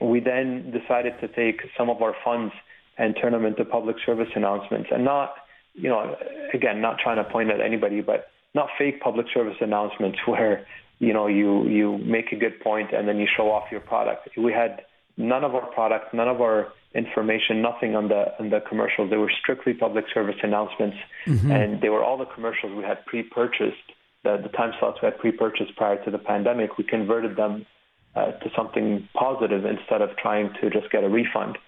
Um, 0.00 0.10
we 0.10 0.20
then 0.20 0.70
decided 0.72 1.14
to 1.20 1.28
take 1.28 1.62
some 1.78 1.88
of 1.88 2.02
our 2.02 2.14
funds 2.24 2.52
and 2.98 3.16
turn 3.20 3.32
them 3.32 3.46
into 3.46 3.64
public 3.64 3.96
service 4.04 4.28
announcements, 4.34 4.88
and 4.92 5.04
not, 5.04 5.34
you 5.74 5.88
know, 5.88 6.16
again, 6.52 6.80
not 6.80 6.98
trying 6.98 7.16
to 7.16 7.24
point 7.24 7.50
at 7.50 7.60
anybody, 7.60 8.00
but 8.00 8.28
not 8.54 8.68
fake 8.78 9.00
public 9.00 9.26
service 9.32 9.56
announcements 9.60 10.18
where, 10.26 10.66
you 10.98 11.12
know, 11.12 11.26
you 11.26 11.68
you 11.68 11.98
make 11.98 12.32
a 12.32 12.36
good 12.36 12.60
point 12.60 12.92
and 12.92 13.06
then 13.06 13.18
you 13.18 13.26
show 13.36 13.50
off 13.50 13.64
your 13.70 13.80
product. 13.80 14.28
We 14.36 14.52
had 14.52 14.82
none 15.16 15.44
of 15.44 15.54
our 15.54 15.66
products, 15.72 16.08
none 16.12 16.28
of 16.28 16.40
our 16.40 16.72
information, 16.94 17.62
nothing 17.62 17.94
on 17.94 18.08
the 18.08 18.38
on 18.38 18.50
the 18.50 18.60
commercials. 18.60 19.10
They 19.10 19.16
were 19.16 19.32
strictly 19.42 19.74
public 19.74 20.06
service 20.12 20.36
announcements, 20.42 20.96
mm-hmm. 21.26 21.50
and 21.50 21.80
they 21.80 21.88
were 21.88 22.02
all 22.02 22.18
the 22.18 22.26
commercials 22.26 22.72
we 22.76 22.84
had 22.84 23.04
pre-purchased. 23.06 23.76
The, 24.24 24.38
the 24.42 24.48
time 24.48 24.72
slots 24.78 24.98
we 25.02 25.06
had 25.06 25.18
pre-purchased 25.18 25.76
prior 25.76 26.02
to 26.04 26.10
the 26.10 26.18
pandemic, 26.18 26.78
we 26.78 26.84
converted 26.84 27.36
them 27.36 27.66
uh, 28.14 28.32
to 28.32 28.50
something 28.56 29.08
positive 29.14 29.64
instead 29.64 30.02
of 30.02 30.16
trying 30.16 30.52
to 30.60 30.70
just 30.70 30.90
get 30.90 31.04
a 31.04 31.08
refund. 31.08 31.58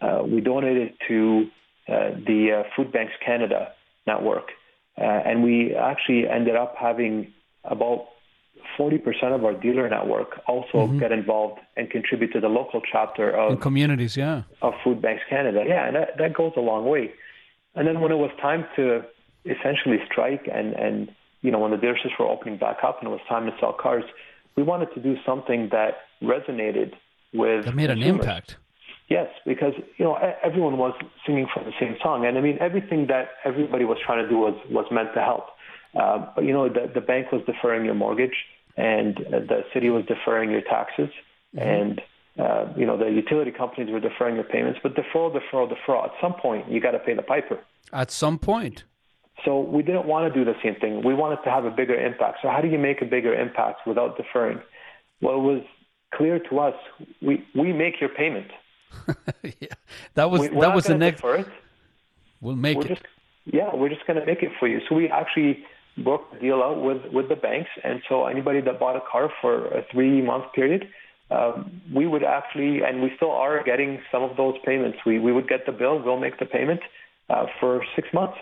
Uh, 0.00 0.22
we 0.24 0.40
donated 0.40 0.94
to 1.08 1.46
uh, 1.88 2.10
the 2.26 2.62
uh, 2.64 2.68
Food 2.76 2.92
Banks 2.92 3.12
Canada 3.24 3.72
network, 4.06 4.50
uh, 4.96 5.04
and 5.04 5.42
we 5.42 5.74
actually 5.74 6.28
ended 6.28 6.56
up 6.56 6.76
having 6.80 7.32
about 7.64 8.06
40% 8.76 9.34
of 9.34 9.44
our 9.44 9.54
dealer 9.54 9.88
network 9.88 10.40
also 10.46 10.86
mm-hmm. 10.86 10.98
get 10.98 11.12
involved 11.12 11.60
and 11.76 11.90
contribute 11.90 12.32
to 12.32 12.40
the 12.40 12.48
local 12.48 12.80
chapter 12.80 13.30
of 13.30 13.52
In 13.52 13.58
communities, 13.58 14.16
yeah, 14.16 14.42
of 14.62 14.74
Food 14.82 15.00
Banks 15.00 15.22
Canada. 15.28 15.64
Yeah, 15.66 15.86
and 15.86 15.96
that, 15.96 16.18
that 16.18 16.34
goes 16.34 16.52
a 16.56 16.60
long 16.60 16.86
way. 16.86 17.12
And 17.74 17.86
then 17.86 18.00
when 18.00 18.10
it 18.10 18.16
was 18.16 18.30
time 18.40 18.66
to 18.76 19.02
essentially 19.44 19.98
strike, 20.10 20.48
and 20.52 20.74
and 20.74 21.10
you 21.42 21.50
know 21.50 21.58
when 21.58 21.70
the 21.70 21.76
dealerships 21.76 22.18
were 22.18 22.26
opening 22.26 22.58
back 22.58 22.78
up, 22.82 22.98
and 23.00 23.08
it 23.08 23.10
was 23.10 23.20
time 23.28 23.46
to 23.46 23.52
sell 23.60 23.72
cars, 23.72 24.04
we 24.56 24.62
wanted 24.62 24.92
to 24.94 25.00
do 25.00 25.16
something 25.24 25.68
that 25.70 25.98
resonated 26.22 26.92
with 27.32 27.64
that 27.64 27.74
made 27.74 27.88
consumers. 27.88 28.08
an 28.08 28.20
impact. 28.20 28.56
Yes, 29.08 29.28
because 29.46 29.72
you 29.96 30.04
know 30.04 30.18
everyone 30.42 30.76
was 30.76 30.94
singing 31.24 31.46
from 31.52 31.64
the 31.64 31.72
same 31.80 31.96
song, 32.02 32.26
and 32.26 32.36
I 32.36 32.40
mean 32.40 32.58
everything 32.60 33.06
that 33.06 33.28
everybody 33.44 33.84
was 33.84 33.98
trying 34.04 34.22
to 34.22 34.28
do 34.28 34.38
was 34.38 34.54
was 34.70 34.86
meant 34.90 35.14
to 35.14 35.20
help. 35.20 35.46
Uh, 35.98 36.26
but 36.34 36.44
you 36.44 36.52
know 36.52 36.68
the 36.68 36.90
the 36.92 37.00
bank 37.00 37.32
was 37.32 37.42
deferring 37.46 37.84
your 37.84 37.94
mortgage 37.94 38.34
and 38.78 39.16
the 39.16 39.64
city 39.74 39.90
was 39.90 40.04
deferring 40.06 40.50
your 40.50 40.62
taxes, 40.62 41.10
mm-hmm. 41.54 41.58
and 41.58 42.00
uh, 42.38 42.72
you 42.76 42.86
know 42.86 42.96
the 42.96 43.10
utility 43.10 43.50
companies 43.50 43.92
were 43.92 44.00
deferring 44.00 44.36
your 44.36 44.44
payments. 44.44 44.78
But 44.82 44.94
deferral, 44.94 45.36
deferral, 45.36 45.70
deferral. 45.70 46.04
At 46.04 46.12
some 46.20 46.34
point, 46.34 46.70
you 46.70 46.80
got 46.80 46.92
to 46.92 47.00
pay 47.00 47.14
the 47.14 47.22
piper. 47.22 47.58
At 47.92 48.10
some 48.10 48.38
point. 48.38 48.84
So 49.44 49.60
we 49.60 49.82
didn't 49.82 50.06
want 50.06 50.32
to 50.32 50.38
do 50.38 50.44
the 50.44 50.56
same 50.62 50.76
thing. 50.76 51.02
We 51.04 51.14
wanted 51.14 51.38
to 51.44 51.50
have 51.50 51.64
a 51.64 51.70
bigger 51.70 51.94
impact. 51.94 52.38
So 52.42 52.48
how 52.48 52.60
do 52.60 52.68
you 52.68 52.78
make 52.78 53.02
a 53.02 53.04
bigger 53.04 53.34
impact 53.34 53.86
without 53.86 54.16
deferring? 54.16 54.60
Well, 55.20 55.34
it 55.34 55.42
was 55.42 55.62
clear 56.14 56.38
to 56.38 56.58
us. 56.60 56.74
We 57.20 57.44
we 57.56 57.72
make 57.72 58.00
your 58.00 58.10
payment. 58.10 58.50
yeah, 59.42 59.68
that 60.14 60.30
was 60.30 60.42
we, 60.42 60.48
that 60.60 60.74
was 60.74 60.84
the 60.84 60.96
next. 60.96 61.24
We'll 62.40 62.54
make 62.54 62.76
we're 62.76 62.84
it. 62.84 62.88
Just, 62.88 63.02
yeah, 63.46 63.74
we're 63.74 63.88
just 63.88 64.06
going 64.06 64.20
to 64.20 64.24
make 64.24 64.42
it 64.42 64.52
for 64.60 64.68
you. 64.68 64.80
So 64.88 64.94
we 64.94 65.08
actually 65.08 65.64
work 66.04 66.32
the 66.32 66.38
deal 66.38 66.62
out 66.62 66.82
with, 66.82 67.12
with 67.12 67.28
the 67.28 67.36
banks. 67.36 67.70
And 67.82 68.00
so 68.08 68.26
anybody 68.26 68.60
that 68.62 68.78
bought 68.78 68.96
a 68.96 69.02
car 69.10 69.30
for 69.40 69.66
a 69.66 69.84
three 69.92 70.22
month 70.22 70.52
period, 70.54 70.88
um, 71.30 71.82
we 71.94 72.06
would 72.06 72.24
actually, 72.24 72.80
and 72.82 73.02
we 73.02 73.12
still 73.16 73.30
are 73.30 73.62
getting 73.62 74.00
some 74.10 74.22
of 74.22 74.36
those 74.36 74.54
payments. 74.64 74.98
We, 75.04 75.18
we 75.18 75.32
would 75.32 75.48
get 75.48 75.66
the 75.66 75.72
bill, 75.72 76.02
we'll 76.02 76.18
make 76.18 76.38
the 76.38 76.46
payment 76.46 76.80
uh, 77.28 77.46
for 77.60 77.84
six 77.94 78.08
months. 78.14 78.38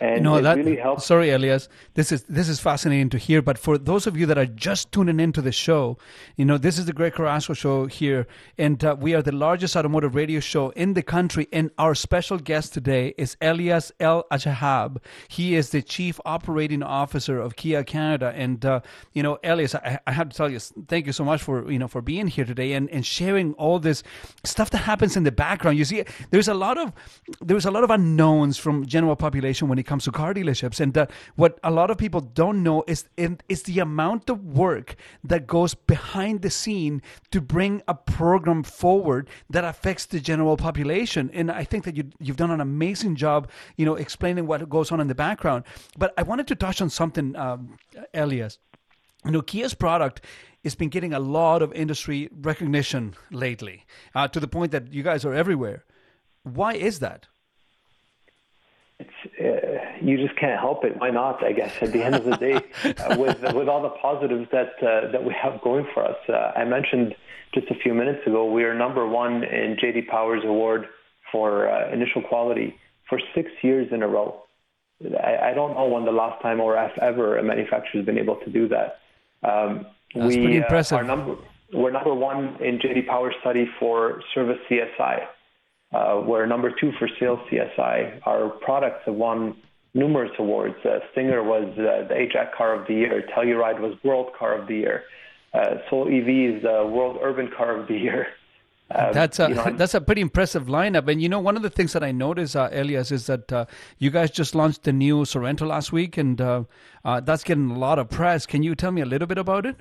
And 0.00 0.22
know, 0.22 0.40
that, 0.40 0.56
really 0.56 0.76
helps. 0.76 1.06
Sorry, 1.06 1.30
Elias. 1.30 1.68
This 1.94 2.12
is 2.12 2.24
this 2.24 2.48
is 2.48 2.60
fascinating 2.60 3.08
to 3.10 3.18
hear. 3.18 3.40
But 3.40 3.56
for 3.56 3.78
those 3.78 4.06
of 4.06 4.16
you 4.16 4.26
that 4.26 4.36
are 4.36 4.46
just 4.46 4.92
tuning 4.92 5.20
into 5.20 5.40
the 5.40 5.52
show, 5.52 5.96
you 6.36 6.44
know 6.44 6.58
this 6.58 6.78
is 6.78 6.84
the 6.84 6.92
Greg 6.92 7.14
Carrasco 7.14 7.54
show 7.54 7.86
here, 7.86 8.26
and 8.58 8.84
uh, 8.84 8.96
we 8.98 9.14
are 9.14 9.22
the 9.22 9.32
largest 9.32 9.74
automotive 9.74 10.14
radio 10.14 10.40
show 10.40 10.70
in 10.70 10.92
the 10.92 11.02
country. 11.02 11.48
And 11.50 11.70
our 11.78 11.94
special 11.94 12.38
guest 12.38 12.74
today 12.74 13.14
is 13.16 13.36
Elias 13.40 13.90
El-Achahhab. 13.98 14.98
He 15.28 15.54
is 15.54 15.70
the 15.70 15.80
chief 15.80 16.20
operating 16.26 16.82
officer 16.82 17.40
of 17.40 17.56
Kia 17.56 17.82
Canada. 17.82 18.32
And 18.36 18.64
uh, 18.66 18.80
you 19.14 19.22
know, 19.22 19.38
Elias, 19.42 19.74
I, 19.74 19.98
I, 20.06 20.12
have 20.12 20.28
to 20.28 20.36
tell 20.36 20.50
you, 20.50 20.58
thank 20.58 21.06
you 21.06 21.12
so 21.12 21.24
much 21.24 21.42
for 21.42 21.70
you 21.70 21.78
know 21.78 21.88
for 21.88 22.02
being 22.02 22.26
here 22.26 22.44
today 22.44 22.72
and, 22.74 22.90
and 22.90 23.06
sharing 23.06 23.54
all 23.54 23.78
this 23.78 24.02
stuff 24.44 24.68
that 24.70 24.78
happens 24.78 25.16
in 25.16 25.22
the 25.22 25.32
background. 25.32 25.78
You 25.78 25.86
see, 25.86 26.04
there's 26.30 26.48
a 26.48 26.54
lot 26.54 26.76
of 26.76 26.92
there's 27.40 27.64
a 27.64 27.70
lot 27.70 27.82
of 27.82 27.90
unknowns 27.90 28.58
from 28.58 28.84
general 28.84 29.16
population 29.16 29.55
when 29.62 29.78
it 29.78 29.84
comes 29.84 30.04
to 30.04 30.12
car 30.12 30.34
dealerships. 30.34 30.80
And 30.80 30.96
uh, 30.96 31.06
what 31.36 31.58
a 31.62 31.70
lot 31.70 31.90
of 31.90 31.98
people 31.98 32.20
don't 32.20 32.62
know 32.62 32.84
is 32.86 33.08
is 33.48 33.62
the 33.64 33.78
amount 33.80 34.30
of 34.30 34.44
work 34.44 34.96
that 35.24 35.46
goes 35.46 35.74
behind 35.74 36.42
the 36.42 36.50
scene 36.50 37.02
to 37.30 37.40
bring 37.40 37.82
a 37.88 37.94
program 37.94 38.62
forward 38.62 39.28
that 39.50 39.64
affects 39.64 40.06
the 40.06 40.20
general 40.20 40.56
population. 40.56 41.30
And 41.32 41.50
I 41.50 41.64
think 41.64 41.84
that 41.84 41.96
you 41.96 42.04
you've 42.18 42.36
done 42.36 42.50
an 42.50 42.60
amazing 42.60 43.16
job, 43.16 43.48
you 43.76 43.86
know, 43.86 43.94
explaining 43.94 44.46
what 44.46 44.68
goes 44.68 44.92
on 44.92 45.00
in 45.00 45.08
the 45.08 45.14
background. 45.14 45.64
But 45.98 46.12
I 46.18 46.22
wanted 46.22 46.46
to 46.48 46.54
touch 46.54 46.80
on 46.80 46.90
something, 46.90 47.36
um, 47.36 47.78
Elias. 48.14 48.58
You 49.24 49.32
know, 49.32 49.42
Kia's 49.42 49.74
product 49.74 50.20
has 50.62 50.74
been 50.74 50.88
getting 50.88 51.12
a 51.12 51.20
lot 51.20 51.62
of 51.62 51.72
industry 51.72 52.28
recognition 52.32 53.14
lately, 53.30 53.84
uh, 54.14 54.28
to 54.28 54.40
the 54.40 54.48
point 54.48 54.72
that 54.72 54.92
you 54.92 55.02
guys 55.02 55.24
are 55.24 55.34
everywhere. 55.34 55.84
Why 56.42 56.74
is 56.74 57.00
that? 57.00 57.26
It's 58.98 59.10
uh, 59.40 60.04
you 60.04 60.16
just 60.16 60.38
can't 60.38 60.58
help 60.58 60.84
it. 60.84 60.98
Why 60.98 61.10
not? 61.10 61.44
I 61.44 61.52
guess 61.52 61.72
at 61.82 61.92
the 61.92 62.02
end 62.02 62.14
of 62.14 62.24
the 62.24 62.36
day, 62.36 62.54
uh, 62.84 63.16
with 63.18 63.40
with 63.54 63.68
all 63.68 63.82
the 63.82 63.90
positives 63.90 64.48
that 64.52 64.74
uh, 64.82 65.10
that 65.12 65.22
we 65.24 65.34
have 65.34 65.60
going 65.62 65.86
for 65.92 66.04
us. 66.04 66.16
Uh, 66.28 66.52
I 66.56 66.64
mentioned 66.64 67.14
just 67.54 67.70
a 67.70 67.74
few 67.74 67.94
minutes 67.94 68.26
ago 68.26 68.50
we 68.50 68.64
are 68.64 68.74
number 68.74 69.06
one 69.06 69.44
in 69.44 69.76
JD 69.76 70.08
Power's 70.08 70.44
award 70.44 70.86
for 71.30 71.68
uh, 71.68 71.92
initial 71.92 72.22
quality 72.22 72.76
for 73.08 73.20
six 73.34 73.50
years 73.62 73.88
in 73.92 74.02
a 74.02 74.08
row. 74.08 74.42
I, 75.22 75.50
I, 75.50 75.54
don't 75.54 75.74
know 75.74 75.86
when 75.86 76.06
the 76.06 76.12
last 76.12 76.40
time 76.40 76.58
or 76.58 76.76
if 76.82 76.98
ever 77.02 77.36
a 77.36 77.42
manufacturer 77.42 78.00
has 78.00 78.06
been 78.06 78.16
able 78.16 78.36
to 78.36 78.50
do 78.50 78.66
that. 78.68 78.98
Um, 79.42 79.86
That's 80.14 80.28
we, 80.28 80.42
pretty 80.42 80.58
uh, 80.58 80.62
impressive. 80.62 80.98
Are 80.98 81.04
number, 81.04 81.36
we're 81.72 81.90
number 81.90 82.14
one 82.14 82.56
in 82.62 82.78
JD 82.78 83.06
Power 83.06 83.32
study 83.40 83.68
for 83.78 84.22
service 84.34 84.58
CSI. 84.70 85.26
Uh, 85.92 86.22
we're 86.26 86.46
number 86.46 86.72
two 86.80 86.92
for 86.98 87.08
sales 87.20 87.38
CSI. 87.50 88.20
Our 88.26 88.50
products 88.50 89.02
have 89.06 89.14
won 89.14 89.56
numerous 89.94 90.32
awards. 90.38 90.74
Uh, 90.84 90.98
Stinger 91.12 91.42
was 91.42 91.68
uh, 91.78 92.08
the 92.08 92.14
AJAC 92.14 92.54
Car 92.54 92.78
of 92.80 92.86
the 92.86 92.94
Year. 92.94 93.24
Telluride 93.34 93.80
was 93.80 93.94
World 94.04 94.30
Car 94.38 94.60
of 94.60 94.66
the 94.66 94.74
Year. 94.74 95.04
Uh, 95.54 95.76
Soul 95.88 96.08
EV 96.08 96.56
is 96.56 96.62
the 96.62 96.86
World 96.86 97.18
Urban 97.22 97.50
Car 97.56 97.80
of 97.80 97.88
the 97.88 97.94
Year. 97.94 98.26
Um, 98.90 99.12
that's 99.12 99.40
a 99.40 99.48
you 99.48 99.54
know, 99.54 99.70
that's 99.76 99.94
a 99.94 100.00
pretty 100.00 100.20
impressive 100.20 100.66
lineup, 100.66 101.08
and 101.08 101.20
you 101.20 101.28
know 101.28 101.40
one 101.40 101.56
of 101.56 101.62
the 101.62 101.70
things 101.70 101.92
that 101.92 102.04
I 102.04 102.12
noticed, 102.12 102.54
uh, 102.54 102.68
Elias, 102.70 103.10
is 103.10 103.26
that 103.26 103.52
uh, 103.52 103.64
you 103.98 104.10
guys 104.10 104.30
just 104.30 104.54
launched 104.54 104.84
the 104.84 104.92
new 104.92 105.22
Sorento 105.22 105.66
last 105.66 105.92
week, 105.92 106.16
and 106.16 106.40
uh, 106.40 106.64
uh, 107.04 107.20
that's 107.20 107.42
getting 107.42 107.70
a 107.70 107.78
lot 107.78 107.98
of 107.98 108.08
press. 108.10 108.46
Can 108.46 108.62
you 108.62 108.76
tell 108.76 108.92
me 108.92 109.02
a 109.02 109.06
little 109.06 109.26
bit 109.26 109.38
about 109.38 109.66
it? 109.66 109.76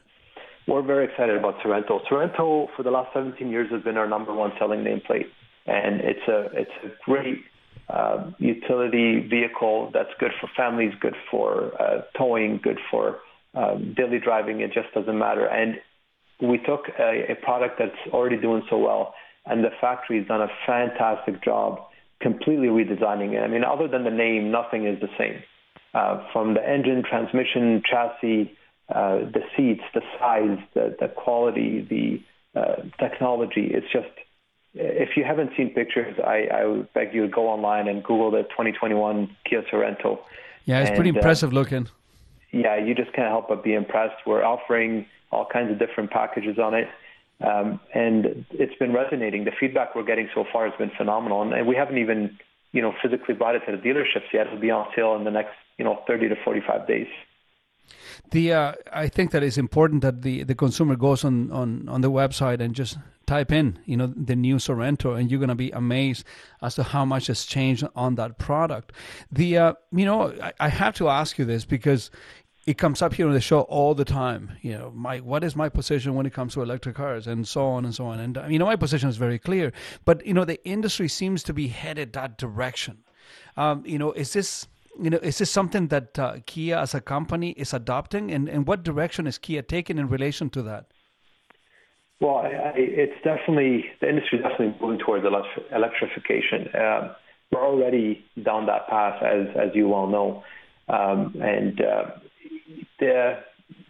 We're 0.68 0.82
very 0.82 1.06
excited 1.06 1.36
about 1.38 1.60
Sorento. 1.60 2.04
Sorento, 2.10 2.68
for 2.76 2.82
the 2.82 2.90
last 2.90 3.14
17 3.14 3.48
years, 3.48 3.70
has 3.70 3.84
been 3.84 3.98
our 3.98 4.08
number 4.08 4.34
one 4.34 4.54
selling 4.58 4.80
nameplate 4.80 5.28
and 5.66 6.02
it's 6.02 6.28
a 6.28 6.46
it's 6.54 6.72
a 6.84 6.90
great 7.06 7.44
uh, 7.90 8.32
utility 8.40 9.28
vehicle 9.28 9.92
that's 9.94 10.10
good 10.20 10.32
for 10.40 10.50
families, 10.56 10.94
good 11.00 11.16
for 11.30 11.72
uh, 11.82 12.02
towing, 12.18 12.60
good 12.64 12.80
for 12.90 13.20
um, 13.54 13.94
daily 13.96 14.20
driving. 14.20 14.62
It 14.62 14.72
just 14.74 14.94
doesn't 14.94 15.18
matter. 15.18 15.46
And 15.46 15.76
we 16.42 16.58
took 16.58 16.90
a, 17.00 17.32
a 17.32 17.36
product 17.44 17.76
that's 17.80 18.14
already 18.14 18.38
doing 18.38 18.64
so 18.70 18.78
well, 18.78 19.14
and 19.46 19.64
the 19.64 19.70
factory 19.80 20.20
has 20.20 20.28
done 20.28 20.42
a 20.42 20.50
fantastic 20.66 21.44
job 21.44 21.80
completely 22.22 22.68
redesigning 22.68 23.34
it. 23.34 23.42
I 23.44 23.48
mean, 23.48 23.64
other 23.64 23.88
than 23.88 24.04
the 24.04 24.10
name, 24.10 24.52
nothing 24.52 24.88
is 24.88 25.00
the 25.00 25.10
same. 25.18 25.44
Uh, 25.94 26.26
from 26.34 26.54
the 26.54 26.68
engine, 26.68 27.04
transmission, 27.08 27.82
chassis, 27.90 28.52
uh, 28.90 29.20
the 29.32 29.42
seats, 29.56 29.84
the 29.94 30.02
size, 30.20 30.58
the, 30.74 30.96
the 31.00 31.08
quality, 31.08 31.86
the 31.90 32.60
uh, 32.60 32.76
technology, 33.00 33.70
it's 33.72 33.88
just 33.92 34.10
if 34.76 35.16
you 35.16 35.24
haven't 35.24 35.52
seen 35.56 35.70
pictures, 35.74 36.18
I, 36.20 36.48
I 36.54 36.66
would 36.66 36.94
beg 36.94 37.14
you 37.14 37.22
to 37.22 37.28
go 37.28 37.48
online 37.48 37.88
and 37.88 38.04
Google 38.04 38.32
the 38.32 38.44
2021 38.44 39.36
Kia 39.46 39.64
Sorento. 39.72 40.20
Yeah, 40.66 40.82
it's 40.82 40.90
and, 40.90 40.98
pretty 40.98 41.12
uh, 41.12 41.16
impressive 41.16 41.52
uh, 41.52 41.56
looking. 41.56 41.88
Yeah, 42.52 42.78
you 42.78 42.94
just 42.94 43.14
can't 43.14 43.30
help 43.30 43.48
but 43.48 43.64
be 43.64 43.74
impressed. 43.74 44.16
We're 44.26 44.44
offering 44.44 45.06
all 45.32 45.46
kinds 45.46 45.72
of 45.72 45.80
different 45.80 46.12
packages 46.12 46.60
on 46.60 46.74
it. 46.74 46.88
Um, 47.42 47.80
and 47.94 48.46
it's 48.52 48.76
been 48.76 48.94
resonating. 48.94 49.44
The 49.44 49.52
feedback 49.60 49.96
we're 49.96 50.04
getting 50.04 50.30
so 50.34 50.46
far 50.52 50.70
has 50.70 50.78
been 50.78 50.92
phenomenal, 50.98 51.42
and 51.42 51.68
we 51.68 51.76
haven't 51.76 51.98
even, 51.98 52.38
you 52.72 52.82
know, 52.82 52.94
physically 53.02 53.34
brought 53.34 53.56
it 53.56 53.64
to 53.66 53.76
the 53.76 53.78
dealerships 53.78 54.32
yet. 54.34 54.48
It'll 54.48 54.60
be 54.60 54.72
on 54.72 54.88
sale 54.96 55.16
in 55.16 55.26
the 55.26 55.32
next, 55.32 55.54
you 55.78 55.84
know, 55.84 56.02
30 56.08 56.30
to 56.30 56.36
45 56.44 56.88
days. 56.88 57.08
The 58.32 58.54
uh, 58.54 58.74
I 58.92 59.10
think 59.10 59.32
that 59.32 59.44
it's 59.44 59.58
important 59.58 60.02
that 60.02 60.22
the, 60.22 60.44
the 60.44 60.56
consumer 60.56 60.96
goes 60.96 61.24
on, 61.24 61.52
on, 61.52 61.88
on 61.90 62.02
the 62.02 62.10
website 62.10 62.60
and 62.62 62.74
just 62.74 62.98
type 63.28 63.52
in, 63.52 63.80
you 63.86 63.98
know, 63.98 64.08
the 64.08 64.36
new 64.36 64.56
Sorento, 64.56 65.20
and 65.20 65.30
you're 65.30 65.40
gonna 65.40 65.56
be 65.56 65.72
amazed 65.72 66.26
as 66.62 66.76
to 66.76 66.84
how 66.84 67.06
much 67.06 67.28
has 67.28 67.46
changed 67.46 67.84
on 67.96 68.16
that 68.16 68.38
product. 68.38 68.92
The 69.32 69.58
uh, 69.58 69.74
you 69.92 70.06
know, 70.06 70.34
I, 70.42 70.54
I 70.60 70.70
have 70.70 70.96
to 70.96 71.10
ask 71.10 71.38
you 71.38 71.46
this 71.46 71.66
because 71.66 72.12
it 72.66 72.80
comes 72.80 73.02
up 73.02 73.14
here 73.14 73.28
on 73.28 73.34
the 73.34 73.42
show 73.42 73.62
all 73.62 73.94
the 73.94 74.06
time. 74.06 74.52
You 74.62 74.74
know, 74.74 74.92
my 74.96 75.20
what 75.20 75.44
is 75.44 75.56
my 75.56 75.70
position 75.70 76.16
when 76.16 76.26
it 76.26 76.34
comes 76.34 76.54
to 76.54 76.62
electric 76.62 76.96
cars, 76.96 77.28
and 77.28 77.48
so 77.48 77.66
on 77.68 77.86
and 77.86 77.94
so 77.94 78.06
on. 78.08 78.20
And 78.20 78.40
you 78.50 78.58
know, 78.58 78.66
my 78.66 78.76
position 78.76 79.10
is 79.10 79.18
very 79.18 79.38
clear. 79.38 79.72
But 80.04 80.26
you 80.26 80.34
know, 80.34 80.46
the 80.46 80.64
industry 80.66 81.08
seems 81.08 81.44
to 81.44 81.54
be 81.54 81.68
headed 81.68 82.14
that 82.14 82.38
direction. 82.38 83.04
Um, 83.58 83.84
you 83.86 84.00
know, 84.00 84.12
is 84.14 84.34
this 84.34 84.68
you 85.00 85.10
know 85.10 85.18
is 85.18 85.38
this 85.38 85.52
something 85.52 85.88
that 85.88 86.18
uh, 86.18 86.38
Kia 86.46 86.78
as 86.78 86.96
a 86.96 87.02
company 87.02 87.52
is 87.52 87.74
adopting, 87.74 88.32
and, 88.32 88.50
and 88.50 88.68
what 88.68 88.84
direction 88.84 89.28
is 89.28 89.38
Kia 89.38 89.62
taking 89.62 90.00
in 90.00 90.08
relation 90.08 90.50
to 90.52 90.64
that? 90.64 90.88
Well, 92.22 92.38
I, 92.38 92.48
I, 92.48 92.74
it's 92.76 93.24
definitely 93.24 93.86
the 94.02 94.10
industry 94.10 94.40
is 94.40 94.44
definitely 94.44 94.76
moving 94.82 95.00
towards 95.00 95.26
electrification. 95.26 96.70
Uh, 96.74 97.14
we're 97.52 97.66
already 97.66 98.26
down 98.44 98.66
that 98.68 98.88
path, 98.88 99.22
as 99.22 99.48
as 99.56 99.70
you 99.74 99.88
well 99.88 100.08
know, 100.08 100.44
um, 100.88 101.36
and 101.42 101.80
uh, 101.82 102.04
the 103.00 103.40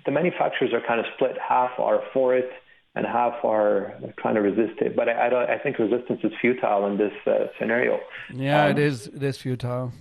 the 0.05 0.11
manufacturers 0.11 0.73
are 0.73 0.81
kind 0.85 0.99
of 0.99 1.05
split. 1.15 1.37
Half 1.37 1.71
are 1.79 2.01
for 2.13 2.35
it, 2.35 2.49
and 2.95 3.05
half 3.05 3.33
are 3.43 3.93
trying 4.19 4.35
to 4.35 4.41
resist 4.41 4.81
it. 4.81 4.95
But 4.95 5.07
I, 5.07 5.27
I 5.27 5.29
don't. 5.29 5.49
I 5.49 5.59
think 5.59 5.77
resistance 5.77 6.21
is 6.23 6.31
futile 6.41 6.87
in 6.87 6.97
this 6.97 7.13
uh, 7.27 7.47
scenario. 7.59 7.99
Yeah, 8.33 8.65
um, 8.65 8.71
it 8.71 8.79
is. 8.79 9.07
It 9.07 9.23
is 9.23 9.37
futile. 9.37 9.91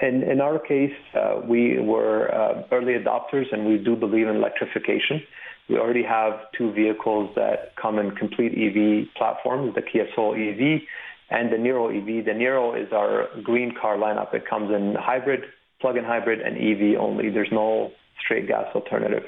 In 0.00 0.22
in 0.22 0.40
our 0.40 0.58
case, 0.58 0.96
uh, 1.14 1.40
we 1.46 1.80
were 1.80 2.32
uh, 2.34 2.62
early 2.72 2.94
adopters, 2.94 3.52
and 3.52 3.66
we 3.66 3.78
do 3.78 3.94
believe 3.94 4.26
in 4.26 4.36
electrification. 4.36 5.22
We 5.68 5.76
already 5.76 6.02
have 6.02 6.32
two 6.56 6.72
vehicles 6.72 7.30
that 7.36 7.76
come 7.80 7.98
in 7.98 8.12
complete 8.12 8.52
EV 8.52 9.14
platforms: 9.16 9.74
the 9.74 9.82
Kia 9.82 10.06
Soul 10.14 10.34
EV 10.34 10.82
and 11.30 11.52
the 11.52 11.56
Niro 11.56 11.90
EV. 11.94 12.24
The 12.24 12.32
Niro 12.32 12.80
is 12.80 12.92
our 12.92 13.28
green 13.42 13.74
car 13.80 13.96
lineup. 13.96 14.34
It 14.34 14.48
comes 14.48 14.70
in 14.70 14.94
hybrid, 14.98 15.40
plug-in 15.80 16.04
hybrid, 16.04 16.40
and 16.40 16.56
EV 16.56 17.00
only. 17.00 17.30
There's 17.30 17.52
no 17.52 17.90
straight 18.24 18.48
gas 18.48 18.66
alternative. 18.74 19.24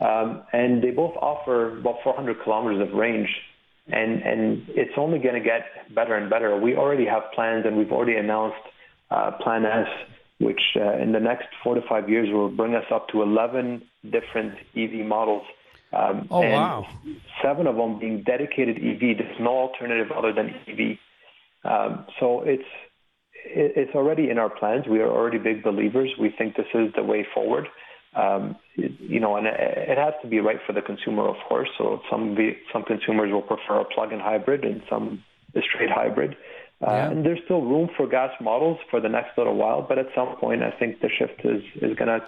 Um, 0.00 0.42
and 0.52 0.82
they 0.82 0.90
both 0.90 1.16
offer 1.16 1.78
about 1.78 1.96
400 2.04 2.42
kilometers 2.42 2.86
of 2.86 2.94
range. 2.94 3.28
And, 3.88 4.22
and 4.22 4.62
it's 4.68 4.92
only 4.96 5.18
going 5.18 5.34
to 5.34 5.40
get 5.40 5.94
better 5.94 6.16
and 6.16 6.28
better. 6.28 6.58
We 6.60 6.76
already 6.76 7.06
have 7.06 7.22
plans 7.34 7.64
and 7.66 7.76
we've 7.76 7.92
already 7.92 8.16
announced 8.16 8.56
uh, 9.10 9.32
Plan 9.42 9.64
S, 9.64 9.86
which 10.40 10.60
uh, 10.76 10.98
in 11.00 11.12
the 11.12 11.20
next 11.20 11.46
four 11.62 11.76
to 11.76 11.80
five 11.88 12.08
years 12.08 12.28
will 12.32 12.50
bring 12.50 12.74
us 12.74 12.84
up 12.92 13.08
to 13.10 13.22
11 13.22 13.82
different 14.10 14.54
EV 14.76 15.06
models. 15.06 15.44
Um, 15.92 16.26
oh, 16.30 16.40
wow. 16.40 16.86
Seven 17.42 17.66
of 17.66 17.76
them 17.76 17.98
being 17.98 18.22
dedicated 18.22 18.76
EV. 18.76 19.18
There's 19.18 19.40
no 19.40 19.50
alternative 19.50 20.10
other 20.12 20.32
than 20.32 20.50
EV. 20.66 20.98
Um, 21.64 22.06
so 22.20 22.42
it's 22.42 22.68
it's 23.48 23.94
already 23.94 24.28
in 24.30 24.38
our 24.38 24.50
plans. 24.50 24.86
We 24.88 25.00
are 25.00 25.08
already 25.08 25.38
big 25.38 25.62
believers. 25.62 26.10
We 26.18 26.30
think 26.36 26.56
this 26.56 26.66
is 26.74 26.92
the 26.94 27.02
way 27.02 27.26
forward. 27.32 27.68
Um, 28.14 28.56
you 28.74 29.20
know, 29.20 29.36
and 29.36 29.46
it 29.46 29.98
has 29.98 30.14
to 30.22 30.28
be 30.28 30.40
right 30.40 30.58
for 30.66 30.72
the 30.72 30.82
consumer, 30.82 31.28
of 31.28 31.36
course. 31.48 31.68
So 31.76 32.00
some 32.10 32.36
some 32.72 32.82
consumers 32.82 33.30
will 33.30 33.42
prefer 33.42 33.80
a 33.80 33.84
plug-in 33.84 34.20
hybrid, 34.20 34.64
and 34.64 34.82
some 34.88 35.22
a 35.54 35.60
straight 35.62 35.90
hybrid. 35.90 36.36
Uh, 36.86 36.90
yeah. 36.90 37.10
And 37.10 37.24
there's 37.24 37.40
still 37.44 37.62
room 37.62 37.88
for 37.96 38.06
gas 38.06 38.30
models 38.40 38.78
for 38.90 39.00
the 39.00 39.08
next 39.08 39.36
little 39.38 39.56
while, 39.56 39.82
but 39.82 39.98
at 39.98 40.08
some 40.14 40.36
point, 40.36 40.62
I 40.62 40.70
think 40.70 41.00
the 41.00 41.08
shift 41.08 41.44
is 41.44 41.62
is 41.76 41.96
going 41.96 42.08
to 42.08 42.26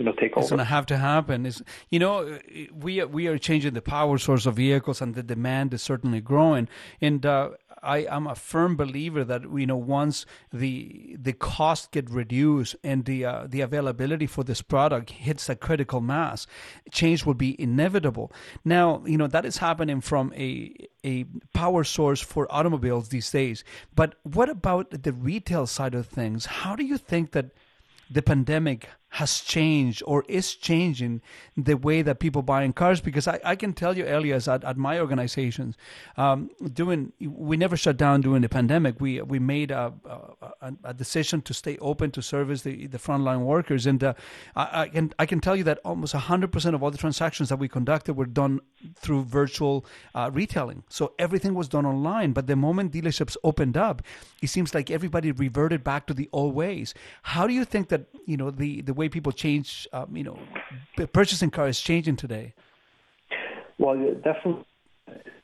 you 0.00 0.06
know 0.06 0.12
take 0.12 0.32
over. 0.32 0.40
It's 0.40 0.48
going 0.48 0.58
to 0.58 0.64
have 0.64 0.86
to 0.86 0.96
happen. 0.96 1.44
Is 1.44 1.62
you 1.90 1.98
know 1.98 2.38
we 2.74 3.04
we 3.04 3.26
are 3.26 3.36
changing 3.36 3.74
the 3.74 3.82
power 3.82 4.16
source 4.16 4.46
of 4.46 4.56
vehicles, 4.56 5.02
and 5.02 5.14
the 5.14 5.22
demand 5.22 5.74
is 5.74 5.82
certainly 5.82 6.22
growing. 6.22 6.68
And 7.02 7.26
uh, 7.26 7.50
I 7.82 7.98
am 7.98 8.26
a 8.26 8.34
firm 8.34 8.76
believer 8.76 9.24
that 9.24 9.42
you 9.42 9.66
know 9.66 9.76
once 9.76 10.24
the 10.50 11.18
the 11.20 11.34
cost 11.34 11.90
get 11.90 12.08
reduced 12.08 12.76
and 12.82 13.04
the 13.04 13.26
uh, 13.26 13.46
the 13.46 13.60
availability 13.60 14.26
for 14.26 14.42
this 14.42 14.62
product 14.62 15.10
hits 15.10 15.50
a 15.50 15.54
critical 15.54 16.00
mass, 16.00 16.46
change 16.90 17.26
will 17.26 17.34
be 17.34 17.60
inevitable. 17.60 18.32
Now 18.64 19.02
you 19.04 19.18
know 19.18 19.26
that 19.26 19.44
is 19.44 19.58
happening 19.58 20.00
from 20.00 20.32
a 20.34 20.74
a 21.04 21.24
power 21.52 21.84
source 21.84 22.22
for 22.22 22.50
automobiles 22.50 23.10
these 23.10 23.30
days. 23.30 23.64
But 23.94 24.14
what 24.22 24.48
about 24.48 25.02
the 25.02 25.12
retail 25.12 25.66
side 25.66 25.94
of 25.94 26.06
things? 26.06 26.46
How 26.46 26.74
do 26.74 26.84
you 26.86 26.96
think 26.96 27.32
that 27.32 27.50
the 28.10 28.22
pandemic 28.22 28.88
has 29.10 29.40
changed 29.40 30.02
or 30.06 30.24
is 30.28 30.54
changing 30.54 31.20
the 31.56 31.74
way 31.74 32.00
that 32.00 32.20
people 32.20 32.42
buy 32.42 32.62
in 32.62 32.72
cars 32.72 33.00
because 33.00 33.26
I, 33.26 33.40
I 33.44 33.56
can 33.56 33.72
tell 33.72 33.96
you 33.96 34.06
Elias 34.06 34.46
at, 34.46 34.62
at 34.64 34.76
my 34.76 35.00
organizations 35.00 35.76
um, 36.16 36.50
doing 36.72 37.12
we 37.20 37.56
never 37.56 37.76
shut 37.76 37.96
down 37.96 38.20
during 38.20 38.42
the 38.42 38.48
pandemic. 38.48 39.00
We 39.00 39.20
we 39.22 39.38
made 39.38 39.70
a, 39.70 39.92
a, 40.60 40.72
a 40.84 40.94
decision 40.94 41.42
to 41.42 41.54
stay 41.54 41.76
open 41.78 42.10
to 42.12 42.22
service 42.22 42.62
the, 42.62 42.86
the 42.86 42.98
frontline 42.98 43.40
workers. 43.40 43.86
And 43.86 44.02
uh, 44.02 44.14
I, 44.54 44.82
I, 44.82 44.88
can 44.88 45.12
I 45.18 45.26
can 45.26 45.40
tell 45.40 45.56
you 45.56 45.64
that 45.64 45.78
almost 45.84 46.14
100% 46.14 46.74
of 46.74 46.82
all 46.82 46.90
the 46.90 46.98
transactions 46.98 47.48
that 47.48 47.58
we 47.58 47.68
conducted 47.68 48.14
were 48.14 48.26
done 48.26 48.60
through 48.94 49.24
virtual 49.24 49.84
uh, 50.14 50.30
retailing. 50.32 50.84
So 50.88 51.14
everything 51.18 51.54
was 51.54 51.68
done 51.68 51.84
online. 51.84 52.32
But 52.32 52.46
the 52.46 52.56
moment 52.56 52.92
dealerships 52.92 53.36
opened 53.42 53.76
up 53.76 54.02
it 54.42 54.48
seems 54.48 54.74
like 54.74 54.90
everybody 54.90 55.32
reverted 55.32 55.84
back 55.84 56.06
to 56.06 56.14
the 56.14 56.28
old 56.32 56.54
ways. 56.54 56.94
How 57.22 57.46
do 57.46 57.52
you 57.52 57.64
think 57.64 57.88
that 57.88 58.06
you 58.26 58.36
know 58.36 58.50
the 58.50 58.82
the 58.82 58.94
way 59.00 59.08
people 59.08 59.32
change, 59.32 59.88
um, 59.92 60.16
you 60.16 60.24
know, 60.28 60.38
purchasing 61.12 61.50
cars 61.50 61.76
is 61.76 61.82
changing 61.82 62.16
today? 62.16 62.54
Well, 63.78 63.96
definitely. 64.22 64.64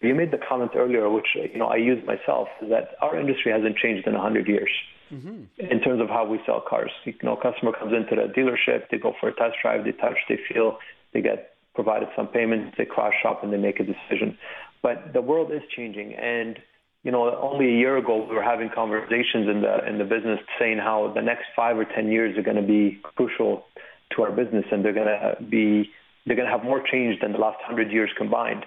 You 0.01 0.15
made 0.15 0.31
the 0.31 0.39
comment 0.49 0.73
earlier, 0.77 1.09
which 1.11 1.31
you 1.35 1.59
know 1.59 1.67
I 1.67 1.77
use 1.77 2.01
myself, 2.07 2.49
that 2.75 2.87
our 3.03 3.19
industry 3.19 3.51
hasn't 3.51 3.77
changed 3.77 4.07
in 4.07 4.15
hundred 4.15 4.47
years 4.47 4.71
mm-hmm. 5.13 5.45
in 5.59 5.81
terms 5.81 6.01
of 6.01 6.09
how 6.09 6.25
we 6.27 6.39
sell 6.47 6.61
cars. 6.61 6.91
You 7.05 7.15
know, 7.23 7.37
a 7.37 7.43
customer 7.43 7.73
comes 7.73 7.93
into 7.93 8.15
the 8.15 8.33
dealership, 8.33 8.85
they 8.91 8.99
go 8.99 9.15
for 9.21 9.29
a 9.29 9.35
test 9.35 9.57
drive, 9.63 9.85
they 9.85 9.93
touch, 9.93 10.19
they 10.29 10.39
feel, 10.49 10.79
they 11.13 11.23
get 11.23 11.55
provided 11.75 12.09
some 12.17 12.29
payments, 12.29 12.75
they 12.79 12.85
cross 12.85 13.13
shop, 13.23 13.43
and 13.43 13.53
they 13.53 13.59
make 13.59 13.81
a 13.81 13.85
decision. 13.85 14.39
But 14.83 15.13
the 15.13 15.21
world 15.21 15.53
is 15.53 15.63
changing, 15.75 16.15
and 16.15 16.59
you 17.07 17.13
know, 17.13 17.39
only 17.41 17.67
a 17.67 17.79
year 17.79 17.97
ago 17.97 18.27
we 18.29 18.35
were 18.35 18.43
having 18.43 18.69
conversations 18.69 19.49
in 19.49 19.63
the 19.63 19.89
in 19.89 19.99
the 19.99 20.05
business 20.05 20.41
saying 20.59 20.79
how 20.79 21.13
the 21.15 21.23
next 21.23 21.45
five 21.55 21.79
or 21.79 21.85
ten 21.85 22.11
years 22.11 22.37
are 22.37 22.43
going 22.43 22.57
to 22.57 22.67
be 22.67 22.99
crucial 23.15 23.65
to 24.11 24.23
our 24.23 24.33
business, 24.33 24.65
and 24.73 24.85
they're 24.85 24.93
going 24.93 25.07
to 25.07 25.37
be 25.41 25.89
they're 26.27 26.35
going 26.35 26.51
to 26.51 26.53
have 26.53 26.65
more 26.65 26.83
change 26.85 27.21
than 27.21 27.31
the 27.31 27.39
last 27.39 27.59
hundred 27.63 27.93
years 27.93 28.11
combined. 28.19 28.67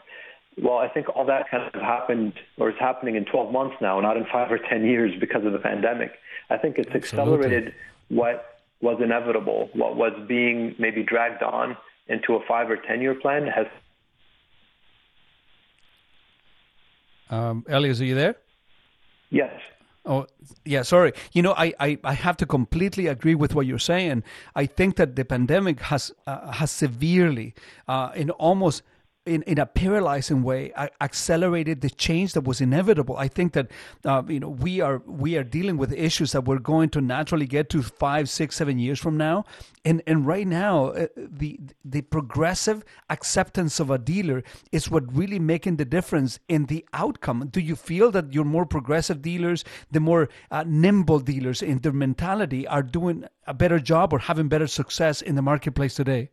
Well, 0.58 0.78
I 0.78 0.88
think 0.88 1.10
all 1.14 1.26
that 1.26 1.52
kind 1.52 1.64
of 1.74 1.82
happened 1.82 2.32
or 2.58 2.70
is 2.70 2.78
happening 2.80 3.16
in 3.16 3.26
12 3.26 3.52
months 3.52 3.76
now, 3.82 4.00
not 4.00 4.16
in 4.16 4.26
five 4.32 4.50
or 4.50 4.58
10 4.58 4.86
years 4.86 5.12
because 5.20 5.46
of 5.46 5.52
the 5.52 5.60
pandemic. 5.60 6.12
I 6.50 6.58
think 6.58 6.78
it's 6.78 6.90
Absolutely. 6.96 7.46
accelerated 7.46 7.74
what 8.08 8.62
was 8.82 9.00
inevitable, 9.04 9.70
what 9.74 9.98
was 9.98 10.14
being 10.30 10.76
maybe 10.80 11.04
dragged 11.04 11.44
on 11.44 11.76
into 12.08 12.36
a 12.36 12.40
five 12.48 12.70
or 12.70 12.78
10 12.78 13.02
year 13.02 13.16
plan 13.16 13.48
has 13.48 13.68
Um, 17.30 17.66
Elias, 17.70 18.02
are 18.02 18.06
you 18.06 18.16
there? 18.16 18.36
Yes. 19.30 19.54
Oh, 20.06 20.26
yeah, 20.66 20.82
sorry. 20.82 21.14
You 21.34 21.44
know, 21.44 21.54
I, 21.56 21.74
I, 21.80 22.00
I 22.04 22.14
have 22.14 22.38
to 22.38 22.46
completely 22.46 23.08
agree 23.08 23.36
with 23.36 23.54
what 23.54 23.68
you're 23.68 23.78
saying. 23.78 24.24
I 24.56 24.66
think 24.66 24.96
that 24.96 25.16
the 25.16 25.26
pandemic 25.26 25.82
has 25.82 26.12
uh, 26.26 26.52
has 26.52 26.72
severely, 26.72 27.54
uh, 27.88 28.12
in 28.16 28.32
almost 28.32 28.82
in, 29.26 29.44
in 29.44 29.60
a 29.60 29.66
paralyzing 29.66 30.44
way 30.44 30.74
accelerated 31.02 31.82
the 31.82 31.90
change 31.90 32.34
that 32.34 32.46
was 32.46 32.62
inevitable. 32.62 33.18
I 33.18 33.28
think 33.28 33.54
that 33.54 33.70
uh, 34.06 34.24
you 34.28 34.40
know 34.40 34.50
we 34.50 34.82
are 34.82 35.02
we 35.06 35.38
are 35.38 35.44
dealing 35.44 35.78
with 35.78 35.94
issues 35.94 36.32
that 36.32 36.46
we're 36.46 36.60
going 36.60 36.90
to 36.90 37.02
naturally 37.02 37.46
get 37.46 37.70
to 37.70 37.84
five, 37.84 38.30
six, 38.30 38.56
seven 38.56 38.80
years 38.80 39.00
from 39.00 39.18
now, 39.18 39.46
and 39.86 40.02
and 40.08 40.26
right 40.26 40.48
now 40.48 40.88
uh, 40.88 41.08
the 41.16 41.60
the 41.84 42.02
progressive 42.02 42.84
acceptance 43.10 43.80
of 43.80 43.92
a 43.92 43.98
dealer 43.98 44.44
is 44.72 44.90
what 44.90 45.16
really 45.16 45.40
making 45.40 45.76
the 45.76 45.86
difference 45.86 46.40
in 46.48 46.66
the 46.66 46.86
outcome. 46.94 47.48
Do 47.52 47.60
you 47.60 47.76
feel 47.76 48.12
that 48.12 48.34
your 48.34 48.46
more 48.46 48.66
progressive 48.66 49.22
dealers, 49.22 49.64
the 49.92 50.00
more 50.00 50.30
uh, 50.50 50.64
nimble 50.66 51.20
dealers 51.20 51.62
in 51.62 51.80
their 51.80 51.92
mentality, 51.92 52.68
are 52.68 52.84
doing 52.84 53.26
a 53.46 53.54
better 53.54 53.80
job 53.80 54.14
or 54.14 54.20
having 54.20 54.48
better 54.48 54.68
success 54.68 55.22
in 55.22 55.36
the 55.36 55.42
marketplace 55.42 55.94
today? 55.94 56.30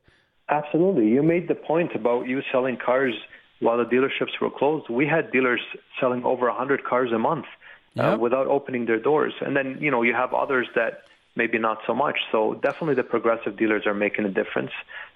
Absolutely. 0.49 1.09
You 1.09 1.23
made 1.23 1.49
the 1.49 1.55
point 1.55 1.95
about 1.95 2.29
you 2.29 2.43
selling 2.53 2.77
cars 2.77 3.15
while 3.61 3.79
the 3.79 3.85
dealerships 3.85 4.41
were 4.41 4.51
closed. 4.51 4.89
We 4.89 5.07
had 5.07 5.33
dealers 5.33 5.61
selling 6.01 6.25
over 6.25 6.47
100 6.47 6.85
cars 6.85 7.11
a 7.13 7.19
month 7.19 7.47
yeah. 7.95 8.13
uh, 8.13 8.19
without 8.19 8.47
opening 8.47 8.87
their 8.87 9.01
doors. 9.01 9.33
And 9.41 9.57
then, 9.57 9.79
you 9.81 9.91
know, 9.91 10.03
you 10.03 10.15
have 10.15 10.35
others 10.35 10.69
that 10.75 11.03
maybe 11.35 11.59
not 11.59 11.79
so 11.87 11.95
much. 11.95 12.19
So 12.33 12.55
definitely 12.55 12.95
the 12.95 13.03
progressive 13.05 13.57
dealers 13.57 13.87
are 13.87 13.95
making 13.95 14.25
a 14.25 14.31
difference. 14.31 14.71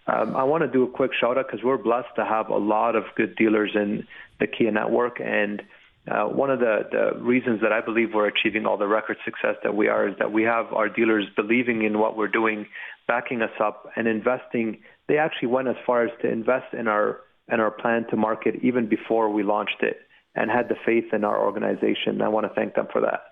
Um, 0.06 0.36
I 0.36 0.44
want 0.44 0.62
to 0.62 0.68
do 0.68 0.84
a 0.84 0.88
quick 0.88 1.12
shout 1.18 1.38
out 1.38 1.46
because 1.46 1.64
we're 1.64 1.78
blessed 1.78 2.14
to 2.16 2.24
have 2.24 2.48
a 2.48 2.56
lot 2.56 2.96
of 2.96 3.04
good 3.16 3.36
dealers 3.36 3.72
in 3.74 4.06
the 4.38 4.46
Kia 4.46 4.70
network. 4.70 5.20
And 5.20 5.62
uh, 6.08 6.24
one 6.24 6.50
of 6.50 6.60
the, 6.60 6.88
the 6.90 7.20
reasons 7.20 7.60
that 7.60 7.72
I 7.72 7.80
believe 7.80 8.14
we're 8.14 8.26
achieving 8.26 8.66
all 8.66 8.76
the 8.76 8.86
record 8.86 9.18
success 9.24 9.56
that 9.62 9.74
we 9.74 9.88
are 9.88 10.08
is 10.08 10.14
that 10.18 10.32
we 10.32 10.42
have 10.44 10.72
our 10.72 10.88
dealers 10.88 11.26
believing 11.36 11.82
in 11.82 11.98
what 11.98 12.16
we're 12.16 12.28
doing, 12.28 12.66
backing 13.06 13.42
us 13.42 13.50
up, 13.60 13.90
and 13.96 14.08
investing. 14.08 14.78
They 15.10 15.18
actually 15.18 15.48
went 15.48 15.66
as 15.66 15.74
far 15.84 16.04
as 16.04 16.12
to 16.22 16.30
invest 16.30 16.72
in 16.72 16.86
our 16.86 17.22
in 17.52 17.58
our 17.58 17.72
plan 17.72 18.06
to 18.10 18.16
market 18.16 18.54
even 18.62 18.88
before 18.88 19.28
we 19.28 19.42
launched 19.42 19.82
it, 19.82 19.96
and 20.36 20.48
had 20.48 20.68
the 20.68 20.76
faith 20.86 21.12
in 21.12 21.24
our 21.24 21.44
organization. 21.44 22.22
I 22.22 22.28
want 22.28 22.46
to 22.46 22.54
thank 22.54 22.76
them 22.76 22.86
for 22.92 23.00
that. 23.00 23.22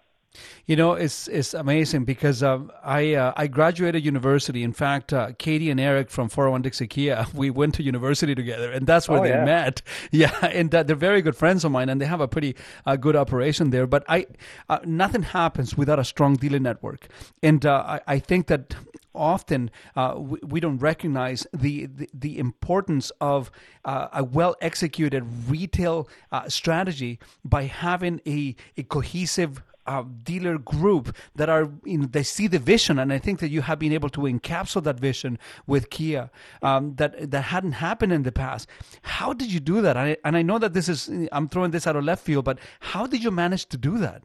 You 0.67 0.75
know, 0.75 0.95
it's 0.95 1.29
it's 1.29 1.55
amazing 1.55 2.05
because 2.05 2.43
um, 2.43 2.73
I 2.83 3.15
uh, 3.15 3.33
I 3.37 3.47
graduated 3.47 4.05
university. 4.05 4.65
In 4.65 4.73
fact, 4.73 5.13
uh, 5.13 5.31
Katie 5.39 5.71
and 5.71 5.79
Eric 5.79 6.11
from 6.11 6.29
401 6.29 6.63
Dixie 6.63 6.89
Kia, 6.89 7.27
we 7.35 7.49
went 7.49 7.75
to 7.77 7.85
university 7.85 8.35
together, 8.35 8.73
and 8.73 8.85
that's 8.85 9.09
where 9.09 9.21
oh, 9.21 9.23
they 9.23 9.31
yeah. 9.31 9.45
met. 9.45 9.83
Yeah, 10.11 10.35
and 10.43 10.75
uh, 10.75 10.83
they're 10.83 10.97
very 10.97 11.23
good 11.23 11.37
friends 11.37 11.65
of 11.65 11.71
mine, 11.71 11.89
and 11.89 12.01
they 12.01 12.07
have 12.07 12.21
a 12.21 12.29
pretty 12.29 12.57
uh, 12.87 12.97
good 12.97 13.15
operation 13.15 13.71
there. 13.71 13.87
But 13.87 14.05
I, 14.09 14.27
uh, 14.69 14.81
nothing 14.85 15.23
happens 15.23 15.77
without 15.77 15.99
a 15.99 16.05
strong 16.05 16.35
dealer 16.35 16.59
network, 16.59 17.09
and 17.43 17.65
uh, 17.65 17.85
I, 17.87 18.15
I 18.15 18.19
think 18.19 18.49
that 18.49 18.75
often 19.15 19.71
uh, 19.97 20.15
we, 20.17 20.39
we, 20.43 20.61
don't 20.61 20.79
recognize 20.79 21.47
the, 21.53 21.87
the, 21.87 22.09
the 22.13 22.39
importance 22.39 23.11
of 23.21 23.51
uh, 23.85 24.09
a 24.13 24.25
well 24.25 24.57
executed 24.61 25.25
retail 25.49 26.09
uh, 26.33 26.49
strategy 26.49 27.19
by 27.45 27.65
having 27.65 28.21
a, 28.27 28.55
a 28.77 28.83
cohesive 28.85 29.63
uh, 29.89 30.05
dealer 30.23 30.59
group 30.59 31.17
that 31.35 31.49
are 31.49 31.71
know, 31.85 32.07
they 32.07 32.23
see 32.23 32.47
the 32.47 32.59
vision, 32.59 32.99
and 32.99 33.13
I 33.13 33.19
think 33.19 33.41
that 33.41 33.49
you 33.49 33.63
have 33.63 33.79
been 33.79 33.93
able 33.93 34.11
to 34.11 34.21
encapsulate 34.21 34.85
that 34.85 35.01
vision 35.01 35.39
with 35.67 35.89
Kia 35.89 36.31
um, 36.63 36.95
that 36.97 37.31
that 37.31 37.43
hadn't 37.43 37.73
happened 37.73 38.13
in 38.13 38.23
the 38.23 38.33
past. 38.33 38.69
How 39.03 39.33
did 39.33 39.51
you 39.51 39.61
do 39.61 39.81
that? 39.81 39.97
I, 39.97 40.19
and 40.25 40.37
I 40.37 40.43
know 40.43 40.59
that 40.59 40.75
this 40.75 40.89
is 40.89 41.11
I'm 41.33 41.49
throwing 41.49 41.71
this 41.71 41.87
out 41.87 41.97
of 41.97 42.05
left 42.05 42.23
field, 42.23 42.45
but 42.45 42.59
how 42.81 43.07
did 43.07 43.25
you 43.25 43.31
manage 43.31 43.67
to 43.71 43.79
do 43.79 43.97
that? 43.99 44.25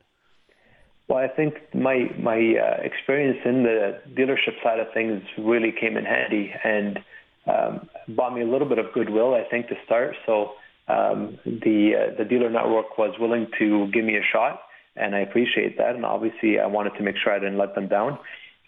Well, 1.14 1.24
I 1.24 1.28
think 1.28 1.54
my 1.76 2.10
my 2.18 2.56
uh, 2.58 2.82
experience 2.82 3.38
in 3.46 3.62
the 3.62 4.02
dealership 4.18 4.56
side 4.64 4.80
of 4.80 4.88
things 4.96 5.22
really 5.38 5.72
came 5.72 5.96
in 5.96 6.06
handy 6.06 6.52
and 6.64 7.00
um, 7.46 7.90
bought 8.16 8.34
me 8.34 8.42
a 8.42 8.48
little 8.48 8.68
bit 8.68 8.80
of 8.80 8.88
goodwill. 8.96 9.36
I 9.36 9.48
think 9.48 9.68
to 9.68 9.76
start, 9.86 10.16
so 10.26 10.54
um, 10.88 11.38
the 11.46 11.92
uh, 11.94 12.18
the 12.18 12.26
dealer 12.26 12.50
network 12.50 12.98
was 12.98 13.14
willing 13.20 13.46
to 13.60 13.92
give 13.94 14.04
me 14.04 14.18
a 14.18 14.24
shot 14.34 14.62
and 14.96 15.14
I 15.14 15.20
appreciate 15.20 15.78
that. 15.78 15.94
And 15.94 16.04
obviously, 16.04 16.60
I 16.60 16.66
wanted 16.66 16.96
to 16.98 17.04
make 17.04 17.18
sure 17.24 17.32
I 17.32 17.38
didn't 17.38 17.60
let 17.60 17.76
them 17.76 17.88
down. 17.88 18.18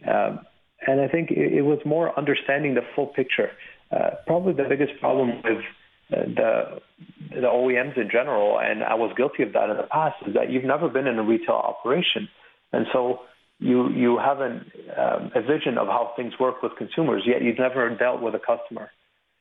Um, 0.08 0.42
and 0.86 1.02
I 1.02 1.08
think 1.08 1.32
it, 1.32 1.52
it, 1.52 1.62
was 1.64 1.80
more 1.84 2.16
understanding 2.16 2.76
the 2.76 2.86
full 2.96 3.08
picture. 3.08 3.50
Uh, 3.92 4.12
probably 4.28 4.54
the 4.54 4.70
biggest 4.70 5.00
problem 5.00 5.42
with 5.44 5.64
the 6.10 6.82
the 7.30 7.48
OEMs 7.48 7.98
in 7.98 8.10
general, 8.12 8.60
and 8.60 8.84
I 8.84 8.96
was 8.96 9.14
guilty 9.18 9.44
of 9.44 9.54
that 9.54 9.70
in 9.70 9.78
the 9.78 9.88
past, 9.92 10.16
is 10.28 10.34
that 10.36 10.52
you've 10.52 10.64
never 10.64 10.88
been 10.88 11.08
in 11.08 11.18
a 11.18 11.24
retail 11.24 11.56
operation, 11.56 12.30
and 12.72 12.86
so 12.94 13.22
you 13.60 13.90
you 13.90 14.18
have 14.18 14.42
an, 14.42 14.72
um, 14.98 15.32
a 15.36 15.42
vision 15.42 15.78
of 15.78 15.88
how 15.88 16.14
things 16.16 16.34
work 16.40 16.62
with 16.62 16.74
consumers, 16.78 17.24
yet 17.26 17.42
you've 17.42 17.60
never 17.60 17.90
dealt 17.96 18.22
with 18.22 18.36
a 18.36 18.40
customer, 18.40 18.92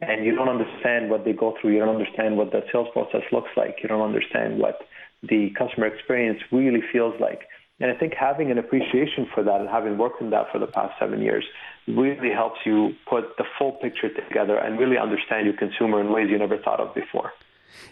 and 0.01 0.25
you 0.25 0.35
don't 0.35 0.49
understand 0.49 1.11
what 1.11 1.25
they 1.25 1.33
go 1.33 1.55
through. 1.61 1.73
You 1.73 1.81
don't 1.81 1.97
understand 1.97 2.37
what 2.37 2.51
the 2.51 2.63
sales 2.73 2.89
process 2.93 3.23
looks 3.33 3.51
like. 3.57 3.77
You 3.83 3.89
don't 3.89 4.03
understand 4.03 4.59
what 4.59 4.81
the 5.23 5.51
customer 5.59 5.87
experience 5.87 6.41
really 6.51 6.83
feels 6.93 7.15
like. 7.21 7.43
And 7.81 7.91
I 7.91 7.95
think 7.99 8.15
having 8.15 8.51
an 8.51 8.59
appreciation 8.59 9.27
for 9.35 9.43
that 9.43 9.61
and 9.61 9.69
having 9.69 9.99
worked 9.99 10.21
in 10.21 10.31
that 10.31 10.47
for 10.53 10.59
the 10.59 10.67
past 10.67 10.95
seven 10.99 11.21
years 11.21 11.45
really 11.87 12.31
helps 12.31 12.61
you 12.65 12.95
put 13.09 13.37
the 13.37 13.45
full 13.59 13.73
picture 13.73 14.09
together 14.09 14.57
and 14.57 14.79
really 14.79 14.99
understand 14.99 15.47
your 15.47 15.57
consumer 15.57 16.01
in 16.01 16.13
ways 16.13 16.31
you 16.31 16.39
never 16.39 16.59
thought 16.59 16.81
of 16.81 16.95
before. 16.95 17.33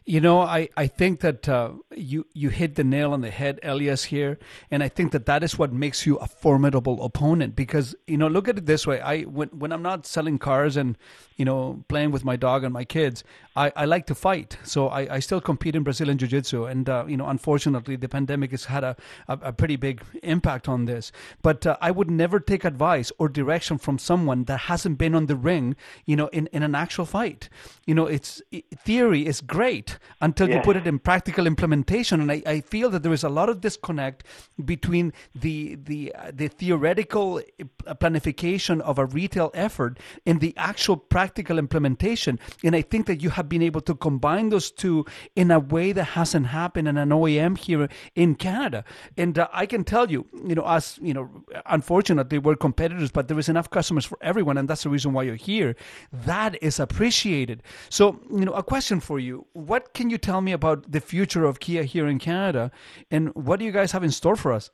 You 0.05 0.21
know, 0.21 0.41
I, 0.41 0.69
I 0.77 0.87
think 0.87 1.21
that 1.21 1.49
uh, 1.49 1.73
you 1.95 2.27
you 2.33 2.49
hit 2.49 2.75
the 2.75 2.85
nail 2.85 3.13
on 3.13 3.21
the 3.21 3.31
head, 3.31 3.61
Elias 3.63 4.05
here, 4.05 4.39
and 4.71 4.83
I 4.83 4.89
think 4.89 5.13
that 5.13 5.27
that 5.27 5.43
is 5.45 5.59
what 5.59 5.73
makes 5.73 6.07
you 6.07 6.17
a 6.17 6.27
formidable 6.27 7.05
opponent. 7.05 7.55
Because 7.55 7.95
you 8.07 8.17
know, 8.17 8.29
look 8.29 8.49
at 8.49 8.59
it 8.59 8.67
this 8.67 8.87
way: 8.87 9.01
I 9.01 9.23
when 9.23 9.49
when 9.49 9.73
I'm 9.73 9.83
not 9.83 10.07
selling 10.07 10.39
cars 10.39 10.77
and 10.77 10.97
you 11.43 11.47
know 11.47 11.83
playing 11.89 12.13
with 12.13 12.25
my 12.25 12.37
dog 12.37 12.63
and 12.63 12.73
my 12.73 12.85
kids, 12.85 13.25
I, 13.57 13.73
I 13.75 13.85
like 13.87 14.07
to 14.07 14.15
fight. 14.15 14.59
So 14.63 14.87
I, 14.87 15.17
I 15.17 15.19
still 15.19 15.41
compete 15.41 15.75
in 15.75 15.83
Brazilian 15.83 16.17
Jiu 16.17 16.29
Jitsu, 16.29 16.67
and 16.67 16.89
uh, 16.89 17.05
you 17.09 17.17
know, 17.17 17.27
unfortunately, 17.27 17.97
the 17.97 18.09
pandemic 18.09 18.53
has 18.53 18.67
had 18.67 18.85
a, 18.85 18.95
a, 19.27 19.39
a 19.43 19.53
pretty 19.53 19.75
big 19.75 20.03
impact 20.23 20.69
on 20.69 20.85
this. 20.85 21.11
But 21.43 21.67
uh, 21.67 21.77
I 21.81 21.91
would 21.91 22.09
never 22.09 22.39
take 22.39 22.65
advice 22.65 23.11
or 23.19 23.29
direction 23.29 23.79
from 23.79 23.99
someone 23.99 24.45
that 24.45 24.61
hasn't 24.71 24.99
been 24.99 25.17
on 25.17 25.27
the 25.27 25.35
ring, 25.35 25.75
you 26.07 26.15
know, 26.15 26.29
in, 26.29 26.47
in 26.53 26.63
an 26.63 26.77
actual 26.77 27.07
fight. 27.07 27.49
You 27.87 27.97
know, 27.97 28.07
it's 28.07 28.41
theory 28.85 29.27
is 29.27 29.41
great 29.41 29.99
until 30.21 30.49
yeah. 30.49 30.57
you 30.57 30.63
put 30.63 30.77
it 30.77 30.87
in 30.87 31.01
practical 31.01 31.49
implementation. 31.49 32.21
And 32.21 32.31
I, 32.31 32.43
I, 32.47 32.61
feel 32.61 32.89
that 32.91 33.03
there 33.03 33.13
is 33.13 33.25
a 33.25 33.29
lot 33.29 33.49
of 33.49 33.61
disconnect 33.61 34.23
between 34.65 35.13
the 35.35 35.75
the 35.75 36.15
uh, 36.15 36.31
the 36.33 36.47
theoretical 36.47 37.41
uh, 37.89 37.95
planification 37.95 38.81
of 38.81 38.99
a 38.99 39.07
retail 39.07 39.51
effort 39.55 39.99
and 40.25 40.41
the 40.41 40.55
actual 40.57 40.97
practical 40.97 41.32
implementation. 41.39 42.39
And 42.65 42.77
I 42.77 42.83
think 42.83 43.07
that 43.07 43.23
you 43.23 43.31
have 43.31 43.49
been 43.49 43.63
able 43.63 43.81
to 43.83 43.95
combine 43.95 44.51
those 44.51 44.71
two 44.71 45.05
in 45.37 45.51
a 45.51 45.59
way 45.59 45.93
that 45.93 46.05
hasn't 46.05 46.47
happened 46.47 46.89
in 46.89 46.97
an 46.97 47.11
OEM 47.11 47.59
here 47.59 47.89
in 48.15 48.35
Canada. 48.35 48.85
And 49.17 49.39
uh, 49.39 49.49
I 49.53 49.67
can 49.67 49.85
tell 49.85 50.11
you, 50.11 50.27
you 50.47 50.55
know, 50.55 50.63
us, 50.63 50.99
you 51.03 51.15
know, 51.15 51.31
unfortunately 51.67 52.39
we're 52.39 52.57
competitors, 52.57 53.11
but 53.11 53.29
there 53.29 53.39
is 53.39 53.49
enough 53.49 53.71
customers 53.71 54.05
for 54.05 54.19
everyone, 54.21 54.59
and 54.59 54.69
that's 54.69 54.83
the 54.83 54.91
reason 54.91 55.13
why 55.13 55.23
you're 55.23 55.37
here. 55.37 55.75
That 56.13 56.63
is 56.63 56.79
appreciated. 56.81 57.63
So, 57.89 58.21
you 58.31 58.45
know, 58.45 58.53
a 58.53 58.63
question 58.63 59.01
for 59.01 59.19
you: 59.19 59.47
what 59.53 59.95
can 59.95 60.11
you 60.11 60.19
tell 60.19 60.41
me 60.41 60.53
about 60.53 60.91
the 60.91 61.01
future 61.01 61.45
of 61.45 61.61
Kia 61.61 61.85
here 61.85 62.07
in 62.07 62.19
Canada, 62.19 62.71
and 63.11 63.35
what 63.35 63.59
do 63.59 63.65
you 63.65 63.73
guys 63.73 63.93
have 63.93 64.05
in 64.05 64.11
store 64.11 64.37
for 64.37 64.53
us? 64.53 64.71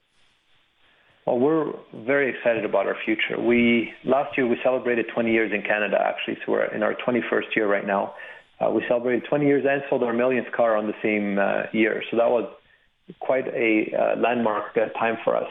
Well, 1.29 1.41
we're 1.41 1.73
very 2.07 2.31
excited 2.31 2.65
about 2.65 2.87
our 2.87 2.97
future. 3.05 3.39
We 3.39 3.93
last 4.07 4.39
year 4.39 4.47
we 4.47 4.57
celebrated 4.65 5.09
20 5.13 5.31
years 5.31 5.53
in 5.53 5.61
Canada, 5.61 5.99
actually, 6.01 6.39
so 6.41 6.53
we're 6.53 6.65
in 6.75 6.83
our 6.83 6.95
21st 7.07 7.55
year 7.55 7.69
right 7.69 7.87
now. 7.87 8.15
Uh, 8.59 8.71
we 8.71 8.83
celebrated 8.89 9.25
20 9.29 9.45
years 9.45 9.63
and 9.69 9.83
sold 9.91 10.05
our 10.05 10.15
millionth 10.15 10.51
car 10.53 10.75
on 10.75 10.87
the 10.87 10.95
same 11.03 11.39
uh, 11.39 11.65
year, 11.75 12.03
so 12.11 12.17
that 12.17 12.31
was 12.31 12.51
quite 13.21 13.47
a 13.49 13.93
uh, 13.95 14.19
landmark 14.19 14.75
uh, 14.75 14.89
time 14.99 15.19
for 15.23 15.37
us. 15.37 15.51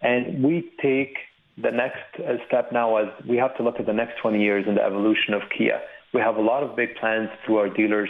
And 0.00 0.42
we 0.42 0.72
take 0.80 1.14
the 1.58 1.72
next 1.72 2.08
uh, 2.18 2.36
step 2.46 2.72
now 2.72 2.96
as 2.96 3.08
we 3.28 3.36
have 3.36 3.54
to 3.58 3.62
look 3.62 3.78
at 3.78 3.84
the 3.84 3.92
next 3.92 4.14
20 4.22 4.42
years 4.42 4.64
and 4.66 4.78
the 4.78 4.82
evolution 4.82 5.34
of 5.34 5.42
Kia. 5.58 5.78
We 6.14 6.22
have 6.22 6.36
a 6.36 6.42
lot 6.42 6.62
of 6.62 6.74
big 6.74 6.96
plans 6.98 7.28
through 7.44 7.58
our 7.58 7.68
dealers 7.68 8.08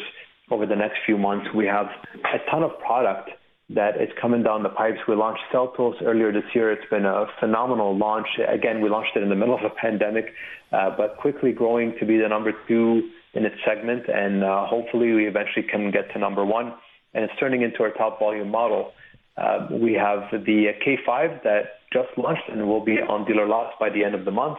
over 0.53 0.67
the 0.67 0.77
next 0.77 0.99
few 1.05 1.19
months. 1.19 1.49
We 1.53 1.67
have 1.67 1.87
a 2.15 2.49
ton 2.49 2.63
of 2.63 2.79
product 2.79 3.31
that 3.71 4.01
is 4.01 4.09
coming 4.21 4.43
down 4.43 4.63
the 4.63 4.71
pipes. 4.71 4.99
We 5.07 5.15
launched 5.15 5.43
Seltos 5.53 6.03
earlier 6.03 6.33
this 6.33 6.45
year. 6.55 6.73
It's 6.73 6.89
been 6.91 7.05
a 7.05 7.27
phenomenal 7.39 7.97
launch. 7.97 8.27
Again, 8.49 8.81
we 8.81 8.89
launched 8.89 9.13
it 9.15 9.23
in 9.23 9.29
the 9.29 9.35
middle 9.35 9.55
of 9.55 9.61
a 9.65 9.71
pandemic, 9.71 10.33
uh, 10.73 10.91
but 10.97 11.19
quickly 11.19 11.53
growing 11.53 11.95
to 12.01 12.07
be 12.07 12.17
the 12.17 12.29
number 12.29 12.53
two 12.67 13.11
in 13.35 13.45
its 13.45 13.57
segment, 13.67 14.05
and 14.09 14.43
uh, 14.43 14.67
hopefully 14.67 15.13
we 15.13 15.27
eventually 15.27 15.67
can 15.71 15.91
get 15.91 16.11
to 16.13 16.19
number 16.19 16.45
one. 16.45 16.73
And 17.13 17.25
it's 17.25 17.33
turning 17.39 17.63
into 17.63 17.83
our 17.83 17.91
top 17.91 18.19
volume 18.19 18.51
model. 18.51 18.93
Uh, 19.37 19.69
we 19.71 19.93
have 19.93 20.31
the 20.33 20.73
K5 20.85 21.43
that 21.45 21.63
just 21.93 22.09
launched 22.17 22.49
and 22.51 22.67
will 22.67 22.85
be 22.85 22.99
on 23.01 23.27
dealer 23.27 23.47
lots 23.47 23.75
by 23.79 23.91
the 23.91 24.03
end 24.03 24.15
of 24.15 24.25
the 24.25 24.31
month. 24.31 24.59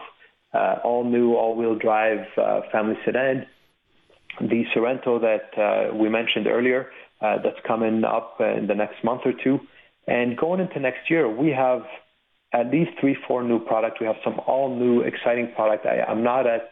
Uh, 0.54 0.76
all 0.84 1.04
new 1.04 1.34
all-wheel 1.34 1.76
drive 1.76 2.26
uh, 2.36 2.60
family 2.72 2.96
sedan 3.04 3.46
the 4.40 4.64
Sorento 4.74 5.20
that 5.20 5.58
uh, 5.60 5.94
we 5.94 6.08
mentioned 6.08 6.46
earlier, 6.46 6.90
uh, 7.20 7.38
that's 7.42 7.58
coming 7.66 8.04
up 8.04 8.40
in 8.40 8.66
the 8.66 8.74
next 8.74 9.02
month 9.04 9.22
or 9.24 9.32
two. 9.32 9.60
And 10.06 10.36
going 10.36 10.60
into 10.60 10.80
next 10.80 11.10
year, 11.10 11.28
we 11.28 11.50
have 11.50 11.82
at 12.52 12.70
least 12.70 12.92
three, 13.00 13.16
four 13.26 13.42
new 13.44 13.60
products. 13.60 14.00
We 14.00 14.06
have 14.06 14.16
some 14.24 14.40
all 14.46 14.74
new, 14.74 15.02
exciting 15.02 15.52
product. 15.54 15.86
I, 15.86 16.00
I'm 16.00 16.22
not 16.22 16.46
at 16.46 16.70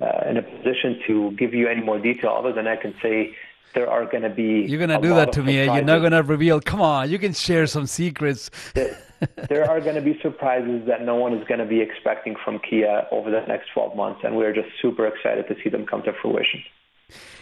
uh, 0.00 0.30
in 0.30 0.36
a 0.36 0.42
position 0.42 1.00
to 1.06 1.32
give 1.32 1.54
you 1.54 1.68
any 1.68 1.82
more 1.82 1.98
detail 1.98 2.30
other 2.38 2.52
than 2.52 2.66
I 2.66 2.76
can 2.76 2.94
say 3.02 3.34
there 3.74 3.90
are 3.90 4.06
going 4.06 4.22
to 4.22 4.30
be. 4.30 4.64
You're 4.68 4.78
going 4.78 4.90
to 4.90 5.06
do 5.06 5.14
that 5.14 5.32
to 5.32 5.42
me. 5.42 5.64
You're 5.64 5.82
not 5.82 5.98
going 5.98 6.12
to 6.12 6.22
reveal. 6.22 6.60
Come 6.60 6.80
on, 6.80 7.10
you 7.10 7.18
can 7.18 7.32
share 7.32 7.66
some 7.66 7.86
secrets. 7.86 8.50
there 9.48 9.68
are 9.68 9.80
going 9.80 9.96
to 9.96 10.00
be 10.00 10.18
surprises 10.22 10.82
that 10.86 11.02
no 11.02 11.16
one 11.16 11.34
is 11.34 11.46
going 11.48 11.60
to 11.60 11.66
be 11.66 11.80
expecting 11.80 12.36
from 12.44 12.60
Kia 12.60 13.06
over 13.10 13.30
the 13.30 13.40
next 13.46 13.70
12 13.74 13.96
months, 13.96 14.20
and 14.24 14.36
we're 14.36 14.54
just 14.54 14.68
super 14.80 15.06
excited 15.06 15.46
to 15.48 15.56
see 15.62 15.68
them 15.68 15.84
come 15.86 16.02
to 16.04 16.12
fruition. 16.22 16.62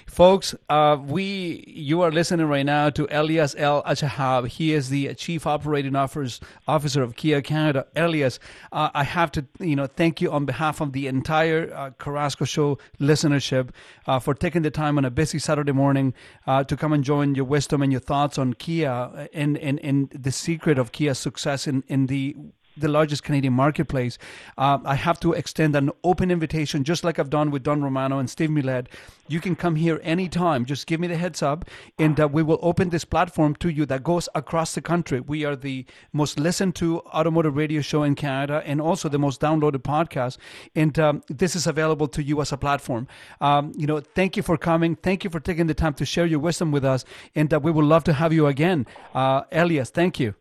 Folks, 0.07 0.55
uh, 0.71 0.97
we 1.05 1.65
you 1.67 2.01
are 2.01 2.13
listening 2.13 2.47
right 2.47 2.65
now 2.65 2.89
to 2.91 3.09
Elias 3.11 3.57
El-Achahhab. 3.59 4.47
He 4.47 4.73
is 4.73 4.89
the 4.89 5.13
chief 5.15 5.47
operating 5.47 5.97
officer 5.97 7.03
of 7.03 7.17
Kia 7.17 7.43
Canada. 7.43 7.87
Elias, 7.97 8.39
uh, 8.73 8.89
I 8.95 9.03
have 9.03 9.33
to 9.33 9.45
you 9.59 9.75
know 9.75 9.87
thank 9.87 10.21
you 10.21 10.31
on 10.31 10.47
behalf 10.47 10.81
of 10.81 10.93
the 10.93 11.09
entire 11.09 11.75
uh, 11.75 11.91
Carrasco 11.99 12.45
Show 12.45 12.79
listenership 13.01 13.71
uh, 14.07 14.21
for 14.21 14.33
taking 14.33 14.63
the 14.63 14.71
time 14.71 14.97
on 14.97 15.05
a 15.05 15.11
busy 15.11 15.41
Saturday 15.41 15.73
morning 15.73 16.15
uh, 16.47 16.63
to 16.65 16.77
come 16.77 16.93
and 16.93 17.03
join 17.03 17.35
your 17.35 17.45
wisdom 17.45 17.83
and 17.83 17.91
your 17.93 18.01
thoughts 18.01 18.39
on 18.39 18.55
Kia 18.55 19.29
and 19.35 19.59
and, 19.59 19.81
and 19.81 20.11
the 20.11 20.33
secret 20.33 20.79
of 20.79 20.93
Kia's 20.93 21.19
success 21.19 21.67
in 21.67 21.83
in 21.89 22.07
the 22.07 22.37
the 22.77 22.89
largest 22.89 23.23
Canadian 23.23 23.53
marketplace, 23.53 24.19
uh, 24.59 24.79
I 24.85 24.95
have 24.95 25.19
to 25.21 25.33
extend 25.33 25.75
an 25.77 25.91
open 26.05 26.31
invitation, 26.31 26.85
just 26.85 27.05
like 27.05 27.19
I've 27.19 27.31
done 27.31 27.51
with 27.51 27.63
Don 27.63 27.83
Romano 27.83 28.19
and 28.19 28.29
Steve 28.29 28.51
Milette. 28.51 28.89
You 29.29 29.41
can 29.41 29.57
come 29.57 29.77
here 29.77 30.01
anytime. 30.05 30.65
Just 30.65 30.87
give 30.87 31.01
me 31.01 31.09
the 31.09 31.17
heads 31.17 31.43
up, 31.43 31.65
and 31.99 32.19
uh, 32.21 32.29
we 32.29 32.43
will 32.43 32.61
open 32.63 32.91
this 32.91 33.05
platform 33.05 33.57
to 33.57 33.69
you 33.69 33.87
that 33.87 34.05
goes 34.05 34.29
across 34.35 34.75
the 34.75 34.81
country. 34.81 35.21
We 35.21 35.45
are 35.45 35.57
the 35.57 35.85
most 36.13 36.39
listened 36.39 36.75
to 36.77 37.01
automotive 37.01 37.57
radio 37.57 37.81
show 37.81 38.03
in 38.05 38.15
Canada 38.15 38.63
and 38.65 38.81
also 38.81 39.09
the 39.09 39.19
most 39.19 39.41
downloaded 39.41 39.83
podcast. 39.83 40.39
And 40.75 40.99
um, 40.99 41.23
this 41.29 41.57
is 41.57 41.67
available 41.67 42.09
to 42.09 42.23
you 42.23 42.41
as 42.41 42.53
a 42.53 42.57
platform. 42.57 43.09
Um, 43.41 43.73
you 43.77 43.87
know, 43.87 44.01
thank 44.01 44.37
you 44.37 44.43
for 44.43 44.57
coming. 44.57 44.97
Thank 44.97 45.25
you 45.25 45.31
for 45.31 45.41
taking 45.41 45.67
the 45.67 45.75
time 45.75 45.95
to 45.95 46.05
share 46.05 46.27
your 46.27 46.39
wisdom 46.39 46.71
with 46.71 46.85
us. 46.85 47.05
And 47.35 47.53
uh, 47.53 47.61
we 47.61 47.71
would 47.71 47.85
love 47.85 48.05
to 48.05 48.13
have 48.13 48.33
you 48.33 48.47
again. 48.47 48.87
Uh, 49.15 49.43
Elias, 49.51 49.91
thank 49.91 50.21
you. 50.21 50.35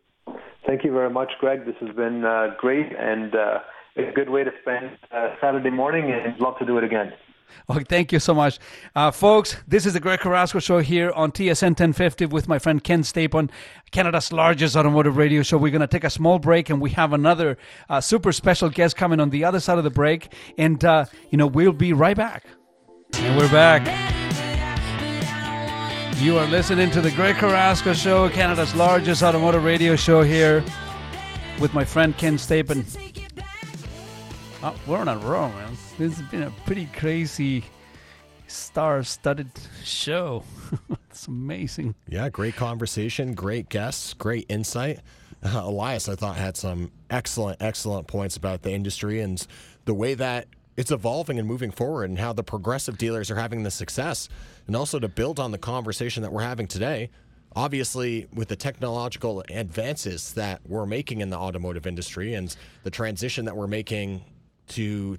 Thank 0.66 0.84
you 0.84 0.92
very 0.92 1.10
much, 1.10 1.30
Greg. 1.38 1.64
This 1.64 1.76
has 1.80 1.94
been 1.94 2.24
uh, 2.24 2.54
great 2.58 2.92
and 2.98 3.34
uh, 3.34 3.58
a 3.96 4.12
good 4.12 4.28
way 4.28 4.44
to 4.44 4.50
spend 4.62 4.98
uh, 5.12 5.34
Saturday 5.40 5.70
morning, 5.70 6.10
and 6.10 6.38
love 6.40 6.58
to 6.58 6.66
do 6.66 6.76
it 6.76 6.84
again. 6.84 7.12
Oh, 7.68 7.80
thank 7.88 8.12
you 8.12 8.18
so 8.18 8.34
much. 8.34 8.58
Uh, 8.94 9.10
folks, 9.10 9.56
this 9.66 9.86
is 9.86 9.92
the 9.92 10.00
Greg 10.00 10.20
Carrasco 10.20 10.58
Show 10.58 10.80
here 10.80 11.10
on 11.12 11.32
TSN 11.32 11.70
1050 11.70 12.26
with 12.26 12.48
my 12.48 12.58
friend 12.58 12.82
Ken 12.82 13.02
Stapon, 13.02 13.50
Canada's 13.92 14.32
largest 14.32 14.76
automotive 14.76 15.16
radio 15.16 15.42
show. 15.42 15.56
We're 15.56 15.70
going 15.70 15.80
to 15.80 15.86
take 15.86 16.04
a 16.04 16.10
small 16.10 16.38
break 16.38 16.70
and 16.70 16.80
we 16.80 16.90
have 16.90 17.12
another 17.12 17.56
uh, 17.88 18.00
super 18.00 18.32
special 18.32 18.68
guest 18.68 18.96
coming 18.96 19.20
on 19.20 19.30
the 19.30 19.44
other 19.44 19.60
side 19.60 19.78
of 19.78 19.84
the 19.84 19.90
break. 19.90 20.32
And, 20.58 20.84
uh, 20.84 21.06
you 21.30 21.38
know, 21.38 21.46
we'll 21.46 21.72
be 21.72 21.92
right 21.92 22.16
back. 22.16 22.44
And 23.14 23.38
we're 23.38 23.50
back. 23.50 24.25
You 26.18 26.38
are 26.38 26.46
listening 26.46 26.90
to 26.92 27.02
the 27.02 27.10
Greg 27.10 27.36
Carrasco 27.36 27.92
Show, 27.92 28.30
Canada's 28.30 28.74
largest 28.74 29.22
automotive 29.22 29.62
radio 29.64 29.96
show 29.96 30.22
here 30.22 30.64
with 31.60 31.74
my 31.74 31.84
friend 31.84 32.16
Ken 32.16 32.36
Stapon. 32.36 32.84
Oh, 34.62 34.74
we're 34.86 34.96
on 34.96 35.08
a 35.08 35.18
roll, 35.18 35.50
man. 35.50 35.76
This 35.98 36.18
has 36.18 36.26
been 36.30 36.44
a 36.44 36.50
pretty 36.64 36.86
crazy, 36.86 37.66
star-studded 38.46 39.50
show. 39.84 40.42
it's 41.10 41.26
amazing. 41.26 41.94
Yeah, 42.08 42.30
great 42.30 42.56
conversation, 42.56 43.34
great 43.34 43.68
guests, 43.68 44.14
great 44.14 44.46
insight. 44.48 45.00
Uh, 45.42 45.60
Elias, 45.64 46.08
I 46.08 46.14
thought, 46.14 46.36
had 46.36 46.56
some 46.56 46.92
excellent, 47.10 47.60
excellent 47.60 48.06
points 48.06 48.38
about 48.38 48.62
the 48.62 48.72
industry 48.72 49.20
and 49.20 49.46
the 49.84 49.94
way 49.94 50.14
that 50.14 50.48
it's 50.76 50.90
evolving 50.90 51.38
and 51.38 51.48
moving 51.48 51.70
forward, 51.70 52.10
and 52.10 52.18
how 52.18 52.32
the 52.32 52.42
progressive 52.42 52.98
dealers 52.98 53.30
are 53.30 53.36
having 53.36 53.62
the 53.62 53.70
success, 53.70 54.28
and 54.66 54.76
also 54.76 54.98
to 54.98 55.08
build 55.08 55.38
on 55.38 55.50
the 55.50 55.58
conversation 55.58 56.22
that 56.22 56.32
we're 56.32 56.42
having 56.42 56.66
today. 56.66 57.10
Obviously, 57.54 58.26
with 58.34 58.48
the 58.48 58.56
technological 58.56 59.42
advances 59.50 60.34
that 60.34 60.60
we're 60.66 60.84
making 60.84 61.22
in 61.22 61.30
the 61.30 61.38
automotive 61.38 61.86
industry 61.86 62.34
and 62.34 62.54
the 62.82 62.90
transition 62.90 63.46
that 63.46 63.56
we're 63.56 63.66
making 63.66 64.22
to 64.68 65.18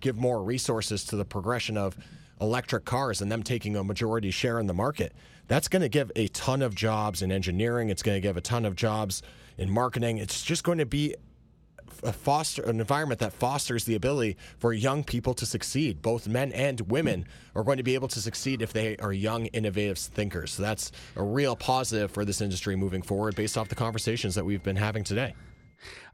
give 0.00 0.16
more 0.16 0.42
resources 0.42 1.04
to 1.04 1.16
the 1.16 1.24
progression 1.24 1.76
of 1.76 1.96
electric 2.40 2.84
cars 2.84 3.22
and 3.22 3.30
them 3.30 3.42
taking 3.42 3.76
a 3.76 3.84
majority 3.84 4.30
share 4.30 4.58
in 4.58 4.66
the 4.66 4.74
market. 4.74 5.12
That's 5.46 5.68
going 5.68 5.82
to 5.82 5.88
give 5.88 6.10
a 6.16 6.26
ton 6.28 6.62
of 6.62 6.74
jobs 6.74 7.22
in 7.22 7.30
engineering. 7.30 7.90
It's 7.90 8.02
going 8.02 8.16
to 8.16 8.20
give 8.20 8.36
a 8.36 8.40
ton 8.40 8.64
of 8.64 8.74
jobs 8.74 9.22
in 9.58 9.70
marketing. 9.70 10.18
It's 10.18 10.42
just 10.42 10.64
going 10.64 10.78
to 10.78 10.86
be 10.86 11.14
a 12.02 12.12
foster 12.12 12.62
an 12.62 12.80
environment 12.80 13.20
that 13.20 13.32
fosters 13.32 13.84
the 13.84 13.94
ability 13.94 14.36
for 14.58 14.72
young 14.72 15.04
people 15.04 15.34
to 15.34 15.46
succeed. 15.46 16.02
Both 16.02 16.28
men 16.28 16.52
and 16.52 16.80
women 16.82 17.26
are 17.54 17.64
going 17.64 17.76
to 17.76 17.82
be 17.82 17.94
able 17.94 18.08
to 18.08 18.20
succeed 18.20 18.62
if 18.62 18.72
they 18.72 18.96
are 18.96 19.12
young, 19.12 19.46
innovative 19.46 19.98
thinkers. 19.98 20.52
So 20.52 20.62
that's 20.62 20.92
a 21.16 21.22
real 21.22 21.56
positive 21.56 22.10
for 22.10 22.24
this 22.24 22.40
industry 22.40 22.76
moving 22.76 23.02
forward, 23.02 23.36
based 23.36 23.56
off 23.56 23.68
the 23.68 23.74
conversations 23.74 24.34
that 24.34 24.44
we've 24.44 24.62
been 24.62 24.76
having 24.76 25.04
today. 25.04 25.34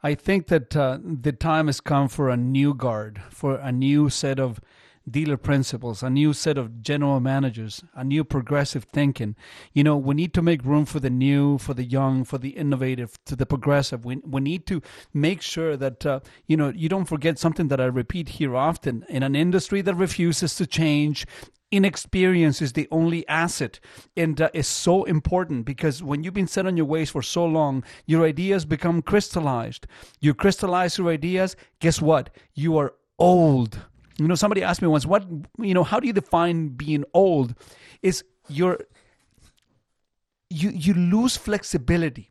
I 0.02 0.15
think 0.15 0.47
that 0.47 0.77
uh, 0.77 0.98
the 1.02 1.32
time 1.32 1.66
has 1.66 1.81
come 1.81 2.09
for 2.09 2.31
a 2.31 2.36
new 2.36 2.74
guard, 2.74 3.20
for 3.31 3.56
a 3.56 3.73
new 3.73 4.09
set 4.09 4.39
of 4.39 4.60
dealer 5.09 5.36
principals, 5.36 6.02
a 6.02 6.10
new 6.10 6.32
set 6.32 6.59
of 6.59 6.82
general 6.82 7.20
managers, 7.20 7.82
a 7.94 8.05
new 8.05 8.24
progressive 8.24 8.85
thinking. 8.85 9.36
You 9.72 9.85
know, 9.85 9.97
we 9.97 10.14
need 10.14 10.35
to 10.35 10.43
make 10.43 10.64
room 10.64 10.85
for 10.85 11.01
the 11.01 11.10
new, 11.10 11.59
for 11.59 11.74
the 11.74 11.85
young, 11.85 12.24
for 12.24 12.39
the 12.39 12.51
innovative, 12.51 13.18
to 13.26 13.36
the 13.36 13.47
progressive. 13.47 14.05
We, 14.05 14.16
we 14.24 14.40
need 14.40 14.66
to 14.66 14.82
make 15.12 15.43
sure 15.43 15.76
that, 15.76 16.06
uh, 16.06 16.20
you 16.47 16.56
know, 16.56 16.72
you 16.74 16.89
don't 16.89 17.06
forget 17.06 17.39
something 17.39 17.68
that 17.68 17.80
I 17.80 17.86
repeat 17.86 18.28
here 18.30 18.56
often. 18.56 19.05
In 19.09 19.22
an 19.22 19.35
industry 19.35 19.80
that 19.82 19.94
refuses 19.94 20.55
to 20.56 20.66
change, 20.66 21.26
inexperience 21.70 22.62
is 22.62 22.72
the 22.72 22.89
only 22.90 23.28
asset 23.28 23.78
and 24.16 24.40
uh, 24.40 24.48
is 24.55 24.66
so 24.66 25.05
important 25.05 25.66
because 25.66 26.02
when 26.02 26.24
you've 26.24 26.35
been 26.35 26.47
set 26.47 26.66
on 26.66 26.76
your 26.76 26.86
ways 26.86 27.10
for 27.10 27.20
so 27.20 27.44
long 27.44 27.85
your 28.06 28.24
ideas 28.24 28.64
become 28.64 29.02
crystallized 29.02 29.86
you 30.18 30.32
crystallize 30.32 30.97
your 30.97 31.09
ideas 31.09 31.56
guess 31.78 32.01
what 32.01 32.30
you 32.55 32.78
are 32.78 32.94
old 33.18 33.80
you 34.19 34.27
know 34.27 34.35
somebody 34.35 34.62
asked 34.62 34.82
me 34.82 34.89
once 34.89 35.07
what 35.07 35.24
you 35.59 35.74
know 35.74 35.85
how 35.85 36.01
do 36.01 36.07
you 36.07 36.12
define 36.12 36.69
being 36.69 37.05
old? 37.15 37.55
Is 38.03 38.24
your 38.49 38.78
you 40.51 40.70
you 40.70 40.95
lose 40.95 41.36
flexibility 41.36 42.31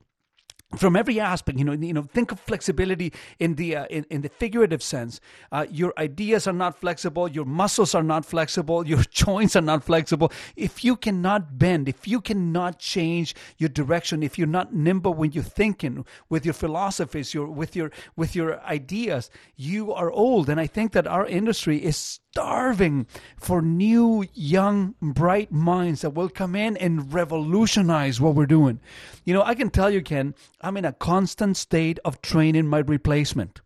from 0.75 0.97
every 0.97 1.19
aspect, 1.19 1.57
you 1.57 1.63
know, 1.63 1.71
you 1.71 1.93
know, 1.93 2.03
think 2.03 2.31
of 2.31 2.39
flexibility 2.41 3.13
in 3.39 3.55
the 3.55 3.75
uh, 3.75 3.85
in, 3.85 4.05
in 4.09 4.21
the 4.21 4.27
figurative 4.27 4.83
sense. 4.83 5.21
Uh, 5.51 5.65
your 5.71 5.93
ideas 5.97 6.45
are 6.45 6.53
not 6.53 6.77
flexible. 6.77 7.27
Your 7.29 7.45
muscles 7.45 7.95
are 7.95 8.03
not 8.03 8.25
flexible. 8.25 8.85
Your 8.87 9.03
joints 9.03 9.55
are 9.55 9.61
not 9.61 9.83
flexible. 9.83 10.31
If 10.55 10.83
you 10.83 10.97
cannot 10.97 11.57
bend, 11.57 11.87
if 11.87 12.07
you 12.07 12.19
cannot 12.19 12.79
change 12.79 13.33
your 13.57 13.69
direction, 13.69 14.23
if 14.23 14.37
you're 14.37 14.47
not 14.47 14.73
nimble 14.73 15.13
when 15.13 15.31
you're 15.31 15.43
thinking 15.43 16.05
with 16.29 16.45
your 16.45 16.53
philosophies, 16.53 17.33
your 17.33 17.47
with 17.47 17.75
your 17.75 17.91
with 18.15 18.35
your 18.35 18.61
ideas, 18.63 19.29
you 19.55 19.93
are 19.93 20.11
old. 20.11 20.49
And 20.49 20.59
I 20.59 20.67
think 20.67 20.91
that 20.91 21.07
our 21.07 21.25
industry 21.25 21.77
is 21.77 22.19
starving 22.37 23.07
for 23.35 23.63
new, 23.63 24.23
young, 24.35 24.93
bright 25.01 25.51
minds 25.51 26.01
that 26.01 26.11
will 26.11 26.29
come 26.29 26.55
in 26.55 26.77
and 26.77 27.11
revolutionize 27.11 28.21
what 28.21 28.35
we're 28.35 28.45
doing. 28.45 28.79
You 29.25 29.33
know, 29.33 29.41
I 29.41 29.55
can 29.55 29.71
tell 29.71 29.89
you, 29.89 30.03
Ken, 30.03 30.35
I'm 30.61 30.77
in 30.77 30.85
a 30.85 30.93
constant 30.93 31.57
state 31.57 31.97
of 32.05 32.21
training 32.21 32.67
my 32.67 32.77
replacement. 32.77 33.61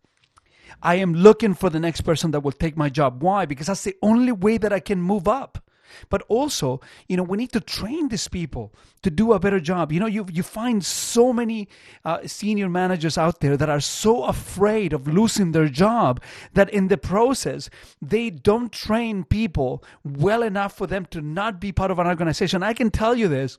I 0.82 0.94
am 0.94 1.12
looking 1.12 1.52
for 1.52 1.68
the 1.68 1.80
next 1.80 2.00
person 2.00 2.30
that 2.30 2.40
will 2.40 2.50
take 2.50 2.74
my 2.74 2.88
job. 2.88 3.22
Why? 3.22 3.44
Because 3.44 3.66
that's 3.66 3.84
the 3.84 3.96
only 4.00 4.32
way 4.32 4.56
that 4.56 4.72
I 4.72 4.80
can 4.80 5.02
move 5.02 5.28
up. 5.28 5.62
But 6.08 6.22
also, 6.28 6.80
you 7.08 7.16
know, 7.16 7.22
we 7.22 7.38
need 7.38 7.52
to 7.52 7.60
train 7.60 8.08
these 8.08 8.28
people 8.28 8.72
to 9.02 9.10
do 9.10 9.32
a 9.32 9.38
better 9.38 9.60
job. 9.60 9.92
You 9.92 10.00
know, 10.00 10.06
you 10.06 10.26
you 10.32 10.42
find 10.42 10.84
so 10.84 11.32
many 11.32 11.68
uh, 12.04 12.26
senior 12.26 12.68
managers 12.68 13.18
out 13.18 13.40
there 13.40 13.56
that 13.56 13.68
are 13.68 13.80
so 13.80 14.24
afraid 14.24 14.92
of 14.92 15.06
losing 15.06 15.52
their 15.52 15.68
job 15.68 16.22
that 16.54 16.70
in 16.70 16.88
the 16.88 16.96
process 16.96 17.70
they 18.00 18.30
don't 18.30 18.72
train 18.72 19.24
people 19.24 19.82
well 20.04 20.42
enough 20.42 20.76
for 20.76 20.86
them 20.86 21.06
to 21.06 21.20
not 21.20 21.60
be 21.60 21.72
part 21.72 21.90
of 21.90 21.98
an 21.98 22.06
organization. 22.06 22.62
I 22.62 22.72
can 22.72 22.90
tell 22.90 23.16
you 23.16 23.28
this 23.28 23.58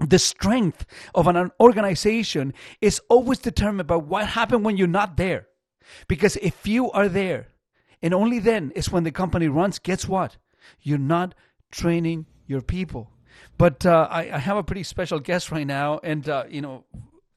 the 0.00 0.18
strength 0.18 0.86
of 1.14 1.26
an 1.26 1.50
organization 1.60 2.54
is 2.80 3.00
always 3.08 3.38
determined 3.38 3.88
by 3.88 3.96
what 3.96 4.26
happened 4.26 4.64
when 4.64 4.76
you're 4.76 4.86
not 4.86 5.16
there. 5.16 5.48
Because 6.06 6.36
if 6.36 6.66
you 6.66 6.90
are 6.92 7.08
there, 7.08 7.48
and 8.02 8.14
only 8.14 8.38
then 8.38 8.70
is 8.76 8.92
when 8.92 9.04
the 9.04 9.10
company 9.10 9.48
runs, 9.48 9.78
guess 9.78 10.06
what? 10.06 10.36
You're 10.82 10.98
not 10.98 11.34
training 11.70 12.26
your 12.46 12.62
people. 12.62 13.10
But 13.56 13.84
uh, 13.86 14.08
I, 14.10 14.30
I, 14.32 14.38
have 14.38 14.56
a 14.56 14.62
pretty 14.62 14.82
special 14.82 15.20
guest 15.20 15.50
right 15.50 15.66
now, 15.66 16.00
and 16.02 16.28
uh, 16.28 16.44
you 16.48 16.60
know, 16.60 16.84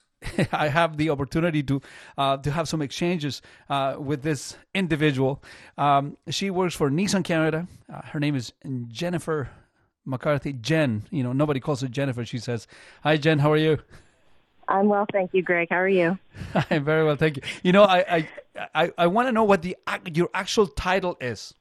I 0.51 0.67
have 0.67 0.97
the 0.97 1.09
opportunity 1.09 1.63
to 1.63 1.81
uh, 2.17 2.37
to 2.37 2.51
have 2.51 2.67
some 2.67 2.81
exchanges 2.81 3.41
uh, 3.69 3.95
with 3.99 4.21
this 4.23 4.57
individual. 4.73 5.43
Um, 5.77 6.17
she 6.29 6.49
works 6.49 6.75
for 6.75 6.89
Nissan 6.89 7.23
Canada. 7.23 7.67
Uh, 7.91 8.01
her 8.03 8.19
name 8.19 8.35
is 8.35 8.53
Jennifer 8.87 9.49
McCarthy. 10.05 10.53
Jen, 10.53 11.03
you 11.11 11.23
know, 11.23 11.33
nobody 11.33 11.59
calls 11.59 11.81
her 11.81 11.87
Jennifer. 11.87 12.25
She 12.25 12.39
says, 12.39 12.67
"Hi, 13.03 13.17
Jen. 13.17 13.39
How 13.39 13.51
are 13.51 13.57
you?" 13.57 13.79
I'm 14.67 14.87
well, 14.87 15.05
thank 15.11 15.33
you, 15.33 15.41
Greg. 15.41 15.67
How 15.69 15.77
are 15.77 15.89
you? 15.89 16.17
I'm 16.69 16.85
very 16.85 17.03
well, 17.03 17.15
thank 17.15 17.37
you. 17.37 17.43
You 17.63 17.71
know, 17.73 17.83
I 17.83 17.99
I 18.55 18.69
I, 18.73 18.91
I 18.97 19.07
want 19.07 19.27
to 19.27 19.31
know 19.31 19.43
what 19.43 19.61
the 19.61 19.75
your 20.13 20.29
actual 20.33 20.67
title 20.67 21.17
is. 21.19 21.53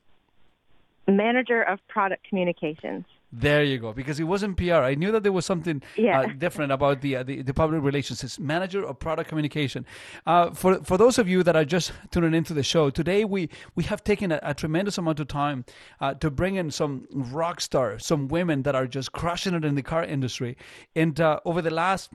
Manager 1.08 1.62
of 1.62 1.78
Product 1.88 2.26
Communications. 2.28 3.04
There 3.32 3.62
you 3.62 3.78
go. 3.78 3.92
Because 3.92 4.18
it 4.18 4.24
wasn't 4.24 4.56
PR. 4.56 4.74
I 4.74 4.94
knew 4.94 5.12
that 5.12 5.22
there 5.22 5.32
was 5.32 5.46
something 5.46 5.82
yeah. 5.96 6.20
uh, 6.20 6.26
different 6.38 6.72
about 6.72 7.00
the, 7.00 7.16
uh, 7.16 7.22
the, 7.22 7.42
the 7.42 7.54
public 7.54 7.82
relations. 7.82 8.24
It's 8.24 8.38
manager 8.38 8.84
of 8.84 8.98
product 8.98 9.28
communication. 9.28 9.86
Uh, 10.26 10.50
for 10.50 10.82
for 10.82 10.98
those 10.98 11.18
of 11.18 11.28
you 11.28 11.42
that 11.44 11.54
are 11.54 11.64
just 11.64 11.92
tuning 12.10 12.34
into 12.34 12.54
the 12.54 12.62
show 12.62 12.90
today, 12.90 13.24
we 13.24 13.48
we 13.76 13.84
have 13.84 14.02
taken 14.02 14.32
a, 14.32 14.40
a 14.42 14.54
tremendous 14.54 14.98
amount 14.98 15.20
of 15.20 15.28
time 15.28 15.64
uh, 16.00 16.14
to 16.14 16.30
bring 16.30 16.56
in 16.56 16.70
some 16.70 17.06
rock 17.12 17.60
stars, 17.60 18.04
some 18.04 18.26
women 18.26 18.62
that 18.62 18.74
are 18.74 18.86
just 18.86 19.12
crushing 19.12 19.54
it 19.54 19.64
in 19.64 19.76
the 19.76 19.82
car 19.82 20.04
industry. 20.04 20.56
And 20.96 21.20
uh, 21.20 21.38
over 21.44 21.62
the 21.62 21.70
last 21.70 22.10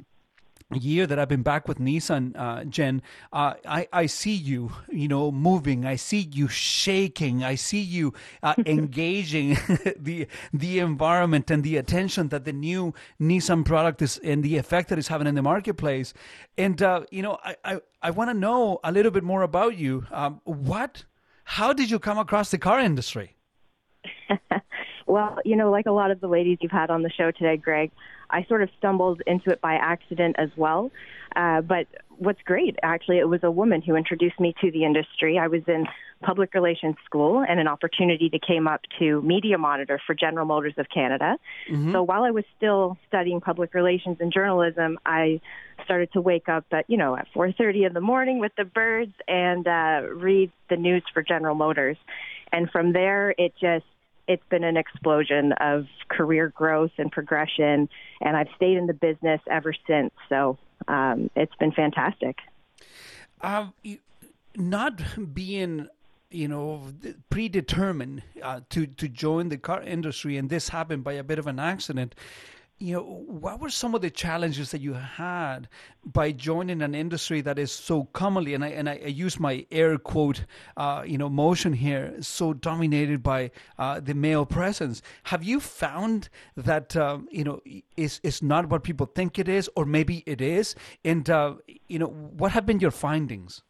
year 0.74 1.06
that 1.06 1.20
I've 1.20 1.30
been 1.30 1.44
back 1.44 1.68
with 1.68 1.80
Nissan, 1.80 2.36
uh, 2.36 2.64
Jen, 2.66 3.02
uh, 3.32 3.54
I, 3.68 3.88
I 3.94 4.06
see 4.08 4.34
you, 4.34 4.72
you 4.90 5.08
know, 5.08 5.32
moving. 5.32 5.86
I 5.86 5.96
see 5.96 6.30
you 6.32 6.48
shaking. 6.48 7.44
I 7.44 7.56
see 7.56 7.82
you 7.82 8.14
uh, 8.42 8.56
engaging 8.66 9.58
the 9.98 10.28
the 10.54 10.80
environment 10.80 11.52
and 11.52 11.64
the 11.64 11.78
attention 11.78 12.30
that 12.30 12.46
the 12.46 12.54
new 12.54 12.94
Nissan 13.22 13.64
product 13.64 14.02
is 14.02 14.18
and 14.20 14.44
the 14.44 14.58
effect 14.58 14.90
that 14.90 14.98
it's 14.98 15.08
having 15.08 15.28
in 15.28 15.36
the 15.36 15.44
marketplace. 15.44 16.14
And 16.58 16.82
uh, 16.82 17.06
you 17.12 17.22
know, 17.22 17.38
I 17.44 17.56
I, 17.64 17.80
I 18.02 18.12
want 18.12 18.30
to 18.32 18.34
know 18.34 18.80
a 18.84 18.92
little 18.92 19.12
bit 19.12 19.24
more 19.24 19.44
about 19.44 19.78
you. 19.78 20.06
Um, 20.12 20.42
what? 20.44 21.06
How 21.44 21.74
did 21.74 21.92
you 21.92 22.00
come 22.00 22.18
across 22.18 22.50
the 22.50 22.58
car 22.58 22.80
industry? 22.80 23.36
well, 25.06 25.38
you 25.46 25.56
know, 25.56 25.70
like 25.70 25.86
a 25.86 25.92
lot 25.92 26.10
of 26.10 26.20
the 26.20 26.28
ladies 26.28 26.58
you've 26.62 26.72
had 26.72 26.90
on 26.90 27.04
the 27.04 27.12
show 27.12 27.30
today, 27.30 27.56
Greg, 27.56 27.92
I 28.36 28.44
sort 28.50 28.62
of 28.62 28.70
stumbled 28.78 29.22
into 29.26 29.50
it 29.50 29.62
by 29.62 29.76
accident 29.76 30.36
as 30.38 30.50
well. 30.58 30.92
Uh, 31.38 31.62
but 31.62 31.88
what's 32.18 32.42
great, 32.44 32.76
actually, 32.84 33.20
it 33.20 33.30
was 33.30 33.42
a 33.44 33.52
woman 33.52 33.82
who 33.82 33.96
introduced 33.96 34.40
me 34.40 34.54
to 34.62 34.72
the 34.72 34.84
industry. 34.84 35.40
I 35.40 35.48
was 35.48 35.62
in 35.68 35.86
public 36.22 36.54
relations 36.54 36.96
school, 37.06 37.46
and 37.48 37.60
an 37.60 37.68
opportunity 37.68 38.30
to 38.30 38.40
came 38.40 38.68
up 38.68 38.82
to 39.00 39.22
media 39.22 39.58
monitor 39.58 40.02
for 40.06 40.14
General 40.16 40.46
Motors 40.46 40.74
of 40.78 40.88
Canada. 40.94 41.38
Mm-hmm. 41.70 41.92
So 41.94 42.04
while 42.04 42.24
I 42.24 42.32
was 42.32 42.44
still 42.58 42.98
studying 43.08 43.40
public 43.42 43.74
relations 43.74 44.18
and 44.20 44.34
journalism, 44.34 44.98
I 45.06 45.40
started 45.84 46.12
to 46.14 46.22
wake 46.22 46.50
up 46.50 46.66
at 46.72 46.90
you 46.90 46.98
know 46.98 47.16
at 47.16 47.28
4:30 47.34 47.88
in 47.88 47.94
the 47.94 48.02
morning 48.02 48.40
with 48.40 48.54
the 48.58 48.66
birds 48.66 49.14
and 49.28 49.68
uh, 49.68 50.02
read 50.14 50.52
the 50.70 50.78
news 50.78 51.04
for 51.14 51.22
General 51.22 51.56
Motors. 51.56 51.98
And 52.52 52.70
from 52.72 52.94
there, 52.94 53.34
it 53.38 53.54
just 53.60 53.86
it's 54.28 54.44
been 54.50 54.64
an 54.64 54.78
explosion 54.78 55.54
of 55.54 55.86
career 56.10 56.50
growth 56.50 56.92
and 56.98 57.12
progression, 57.12 57.90
and 58.22 58.38
I've 58.38 58.50
stayed 58.56 58.78
in 58.78 58.88
the 58.88 58.94
business 58.94 59.42
ever 59.50 59.74
since. 59.88 60.12
So 60.30 60.58
um, 60.88 61.30
it's 61.36 61.56
been 61.56 61.72
fantastic. 61.72 62.38
Uh, 63.42 63.68
not 64.56 65.02
being 65.34 65.88
you 66.32 66.48
know 66.48 66.84
predetermined 67.30 68.24
uh, 68.42 68.62
to 68.70 68.88
to 68.88 69.08
join 69.08 69.50
the 69.50 69.58
car 69.58 69.82
industry 69.82 70.38
and 70.38 70.50
this 70.50 70.70
happened 70.70 71.04
by 71.04 71.14
a 71.14 71.24
bit 71.24 71.38
of 71.38 71.48
an 71.48 71.60
accident 71.60 72.16
you 72.78 72.94
know, 72.94 73.04
what 73.04 73.62
were 73.62 73.70
some 73.70 73.96
of 73.96 74.02
the 74.02 74.10
challenges 74.10 74.72
that 74.72 74.82
you 74.82 74.94
had 74.94 75.70
by 76.04 76.32
joining 76.34 76.82
an 76.82 76.94
industry 76.94 77.40
that 77.42 77.58
is 77.58 77.72
so 77.72 78.04
commonly, 78.12 78.54
and 78.54 78.66
I 78.66 78.70
and 78.70 78.90
I, 78.90 78.96
use 78.96 79.40
my 79.40 79.66
air 79.72 79.98
quote, 79.98 80.44
uh, 80.76 81.04
you 81.06 81.18
know, 81.18 81.30
motion 81.30 81.72
here, 81.72 82.16
so 82.22 82.54
dominated 82.54 83.24
by 83.24 83.52
uh, 83.80 84.02
the 84.02 84.14
male 84.14 84.46
presence? 84.46 85.02
Have 85.24 85.44
you 85.44 85.62
found 85.62 86.30
that 86.58 86.98
um, 86.98 87.30
you 87.32 87.46
know 87.46 87.62
is 87.96 88.20
is 88.24 88.42
not 88.42 88.68
what 88.70 88.84
people 88.84 89.06
think 89.06 89.40
it 89.40 89.48
is, 89.48 89.70
or 89.78 89.86
maybe 89.86 90.24
it 90.26 90.42
is? 90.42 90.76
And 91.06 91.30
uh, 91.30 91.56
you 91.88 92.00
know, 92.00 92.08
what 92.08 92.52
have 92.52 92.66
been 92.66 92.82
your 92.82 92.92
findings? 92.92 93.62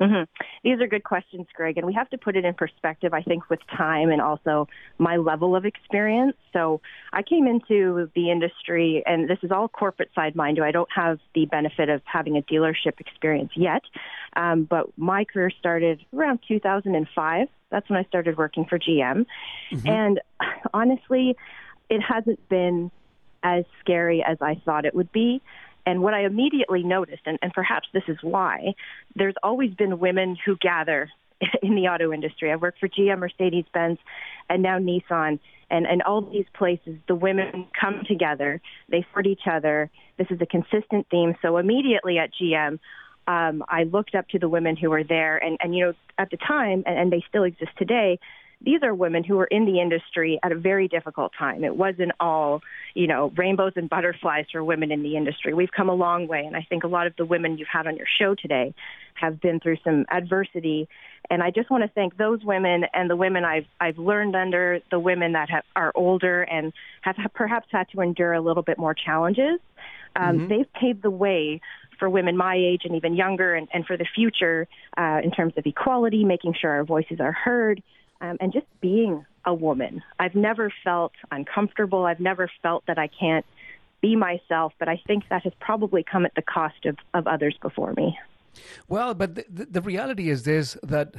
Mm-hmm. 0.00 0.24
These 0.62 0.80
are 0.80 0.86
good 0.86 1.04
questions, 1.04 1.46
Greg, 1.54 1.78
and 1.78 1.86
we 1.86 1.94
have 1.94 2.10
to 2.10 2.18
put 2.18 2.36
it 2.36 2.44
in 2.44 2.52
perspective, 2.54 3.14
I 3.14 3.22
think, 3.22 3.48
with 3.48 3.60
time 3.76 4.10
and 4.10 4.20
also 4.20 4.68
my 4.98 5.16
level 5.16 5.56
of 5.56 5.64
experience. 5.64 6.36
So 6.52 6.82
I 7.12 7.22
came 7.22 7.46
into 7.46 8.10
the 8.14 8.30
industry, 8.30 9.02
and 9.06 9.28
this 9.28 9.38
is 9.42 9.50
all 9.50 9.68
corporate 9.68 10.10
side, 10.14 10.36
mind 10.36 10.58
you. 10.58 10.64
I 10.64 10.70
don't 10.70 10.88
have 10.94 11.18
the 11.34 11.46
benefit 11.46 11.88
of 11.88 12.02
having 12.04 12.36
a 12.36 12.42
dealership 12.42 13.00
experience 13.00 13.52
yet, 13.56 13.82
um, 14.34 14.64
but 14.64 14.86
my 14.98 15.24
career 15.24 15.50
started 15.58 16.04
around 16.14 16.40
2005. 16.46 17.48
That's 17.70 17.88
when 17.88 17.98
I 17.98 18.04
started 18.04 18.36
working 18.36 18.66
for 18.66 18.78
GM. 18.78 19.24
Mm-hmm. 19.72 19.88
And 19.88 20.20
honestly, 20.74 21.36
it 21.88 22.00
hasn't 22.02 22.46
been 22.50 22.90
as 23.42 23.64
scary 23.80 24.22
as 24.26 24.38
I 24.40 24.60
thought 24.64 24.84
it 24.84 24.94
would 24.94 25.12
be. 25.12 25.40
And 25.86 26.02
what 26.02 26.14
I 26.14 26.24
immediately 26.24 26.82
noticed, 26.82 27.22
and, 27.26 27.38
and 27.40 27.52
perhaps 27.52 27.88
this 27.94 28.02
is 28.08 28.18
why, 28.20 28.74
there's 29.14 29.36
always 29.42 29.72
been 29.72 30.00
women 30.00 30.36
who 30.44 30.56
gather 30.56 31.08
in 31.62 31.76
the 31.76 31.82
auto 31.82 32.12
industry. 32.12 32.52
I've 32.52 32.60
worked 32.60 32.80
for 32.80 32.88
GM, 32.88 33.18
Mercedes 33.18 33.64
Benz, 33.72 33.98
and 34.50 34.62
now 34.62 34.78
Nissan. 34.78 35.38
And, 35.68 35.86
and 35.86 36.02
all 36.02 36.20
these 36.20 36.46
places, 36.54 36.96
the 37.08 37.14
women 37.14 37.66
come 37.78 38.02
together, 38.06 38.60
they 38.88 39.02
support 39.02 39.26
each 39.26 39.48
other. 39.50 39.90
This 40.16 40.28
is 40.30 40.40
a 40.40 40.46
consistent 40.46 41.08
theme. 41.10 41.34
So 41.42 41.56
immediately 41.56 42.18
at 42.18 42.30
GM, 42.40 42.78
um, 43.26 43.64
I 43.68 43.82
looked 43.82 44.14
up 44.14 44.28
to 44.28 44.38
the 44.38 44.48
women 44.48 44.76
who 44.76 44.90
were 44.90 45.02
there. 45.02 45.38
And, 45.38 45.58
and 45.60 45.74
you 45.74 45.86
know, 45.86 45.92
at 46.18 46.30
the 46.30 46.36
time, 46.36 46.84
and, 46.86 46.98
and 46.98 47.12
they 47.12 47.24
still 47.28 47.42
exist 47.42 47.72
today, 47.76 48.20
these 48.60 48.82
are 48.82 48.94
women 48.94 49.22
who 49.22 49.36
were 49.36 49.46
in 49.46 49.66
the 49.66 49.80
industry 49.80 50.38
at 50.42 50.50
a 50.50 50.54
very 50.54 50.88
difficult 50.88 51.32
time. 51.38 51.62
It 51.62 51.76
wasn't 51.76 52.12
all, 52.18 52.62
you 52.94 53.06
know, 53.06 53.32
rainbows 53.36 53.72
and 53.76 53.88
butterflies 53.88 54.46
for 54.50 54.64
women 54.64 54.90
in 54.90 55.02
the 55.02 55.16
industry. 55.16 55.52
We've 55.52 55.70
come 55.70 55.88
a 55.88 55.94
long 55.94 56.26
way, 56.26 56.44
and 56.46 56.56
I 56.56 56.66
think 56.68 56.82
a 56.82 56.88
lot 56.88 57.06
of 57.06 57.14
the 57.16 57.26
women 57.26 57.58
you've 57.58 57.68
had 57.68 57.86
on 57.86 57.96
your 57.96 58.06
show 58.18 58.34
today 58.34 58.74
have 59.14 59.40
been 59.40 59.60
through 59.60 59.76
some 59.84 60.06
adversity. 60.10 60.88
And 61.28 61.42
I 61.42 61.50
just 61.50 61.70
want 61.70 61.82
to 61.84 61.88
thank 61.88 62.16
those 62.16 62.42
women 62.44 62.84
and 62.94 63.10
the 63.10 63.16
women 63.16 63.44
I've 63.44 63.66
I've 63.80 63.98
learned 63.98 64.34
under, 64.34 64.80
the 64.90 64.98
women 64.98 65.32
that 65.32 65.50
have, 65.50 65.64
are 65.74 65.92
older 65.94 66.42
and 66.42 66.72
have 67.02 67.16
perhaps 67.34 67.66
had 67.70 67.88
to 67.90 68.00
endure 68.00 68.32
a 68.32 68.40
little 68.40 68.62
bit 68.62 68.78
more 68.78 68.94
challenges. 68.94 69.60
Um, 70.14 70.38
mm-hmm. 70.38 70.48
They've 70.48 70.72
paved 70.72 71.02
the 71.02 71.10
way 71.10 71.60
for 71.98 72.08
women 72.08 72.36
my 72.36 72.54
age 72.54 72.82
and 72.84 72.94
even 72.94 73.14
younger 73.14 73.54
and, 73.54 73.68
and 73.72 73.86
for 73.86 73.96
the 73.96 74.06
future 74.14 74.68
uh, 74.96 75.20
in 75.22 75.30
terms 75.30 75.54
of 75.56 75.66
equality, 75.66 76.24
making 76.24 76.54
sure 76.60 76.70
our 76.70 76.84
voices 76.84 77.20
are 77.20 77.32
heard, 77.32 77.82
um, 78.20 78.36
and 78.40 78.52
just 78.52 78.66
being 78.80 79.24
a 79.44 79.54
woman. 79.54 80.02
I've 80.18 80.34
never 80.34 80.72
felt 80.82 81.12
uncomfortable. 81.30 82.04
I've 82.04 82.20
never 82.20 82.50
felt 82.62 82.84
that 82.86 82.98
I 82.98 83.08
can't 83.08 83.46
be 84.00 84.16
myself, 84.16 84.72
but 84.78 84.88
I 84.88 85.00
think 85.06 85.24
that 85.30 85.42
has 85.44 85.52
probably 85.60 86.02
come 86.02 86.26
at 86.26 86.34
the 86.34 86.42
cost 86.42 86.84
of, 86.84 86.96
of 87.14 87.26
others 87.26 87.56
before 87.62 87.92
me. 87.94 88.18
Well, 88.88 89.14
but 89.14 89.34
the, 89.34 89.66
the 89.70 89.80
reality 89.80 90.30
is 90.30 90.42
this 90.44 90.76
that 90.82 91.14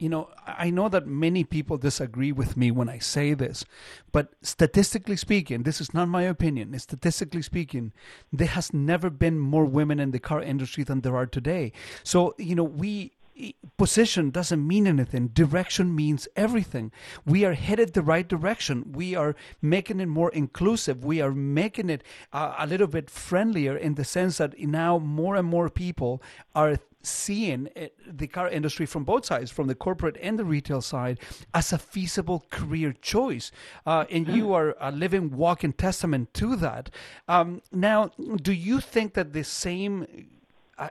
you 0.00 0.08
know, 0.08 0.30
I 0.46 0.70
know 0.70 0.88
that 0.88 1.06
many 1.06 1.44
people 1.44 1.76
disagree 1.76 2.32
with 2.32 2.56
me 2.56 2.70
when 2.70 2.88
I 2.88 2.98
say 2.98 3.34
this, 3.34 3.66
but 4.12 4.30
statistically 4.40 5.16
speaking, 5.16 5.62
this 5.62 5.78
is 5.78 5.92
not 5.92 6.08
my 6.08 6.22
opinion. 6.22 6.76
Statistically 6.78 7.42
speaking, 7.42 7.92
there 8.32 8.48
has 8.48 8.72
never 8.72 9.10
been 9.10 9.38
more 9.38 9.66
women 9.66 10.00
in 10.00 10.10
the 10.10 10.18
car 10.18 10.42
industry 10.42 10.84
than 10.84 11.02
there 11.02 11.16
are 11.16 11.26
today. 11.26 11.72
So, 12.02 12.34
you 12.38 12.54
know, 12.54 12.64
we 12.64 13.12
position 13.76 14.30
doesn't 14.30 14.66
mean 14.66 14.86
anything. 14.86 15.28
Direction 15.28 15.94
means 15.94 16.28
everything. 16.36 16.92
We 17.24 17.44
are 17.44 17.54
headed 17.54 17.94
the 17.94 18.02
right 18.02 18.28
direction. 18.28 18.92
We 18.92 19.14
are 19.14 19.34
making 19.62 20.00
it 20.00 20.06
more 20.06 20.30
inclusive. 20.30 21.04
We 21.04 21.20
are 21.20 21.32
making 21.32 21.90
it 21.90 22.02
uh, 22.32 22.54
a 22.58 22.66
little 22.66 22.86
bit 22.86 23.08
friendlier 23.08 23.76
in 23.76 23.94
the 23.94 24.04
sense 24.04 24.38
that 24.38 24.58
now 24.58 24.98
more 24.98 25.36
and 25.36 25.48
more 25.48 25.70
people 25.70 26.22
are 26.54 26.78
seeing 27.02 27.68
it, 27.74 27.96
the 28.06 28.26
car 28.26 28.48
industry 28.48 28.86
from 28.86 29.04
both 29.04 29.24
sides, 29.24 29.50
from 29.50 29.66
the 29.66 29.74
corporate 29.74 30.18
and 30.20 30.38
the 30.38 30.44
retail 30.44 30.80
side, 30.80 31.18
as 31.54 31.72
a 31.72 31.78
feasible 31.78 32.44
career 32.50 32.92
choice. 32.92 33.50
Uh, 33.86 34.04
and 34.10 34.28
you 34.28 34.52
are 34.52 34.76
a 34.80 34.92
living, 34.92 35.30
walking 35.30 35.72
testament 35.72 36.32
to 36.34 36.56
that. 36.56 36.90
Um, 37.28 37.62
now, 37.72 38.10
do 38.42 38.52
you 38.52 38.80
think 38.80 39.14
that 39.14 39.32
the 39.32 39.44
same 39.44 40.06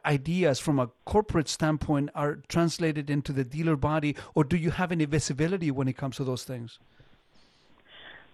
ideas 0.06 0.60
from 0.60 0.80
a 0.80 0.90
corporate 1.06 1.49
standpoint 1.49 2.10
are 2.16 2.36
translated 2.48 3.10
into 3.10 3.34
the 3.34 3.44
dealer 3.44 3.76
body, 3.76 4.16
or 4.36 4.44
do 4.44 4.57
you 4.57 4.72
have 4.72 4.91
any 4.91 5.06
visibility 5.06 5.72
when 5.72 5.88
it 5.88 5.98
comes 5.98 6.18
to 6.18 6.24
those 6.24 6.44
things? 6.44 6.80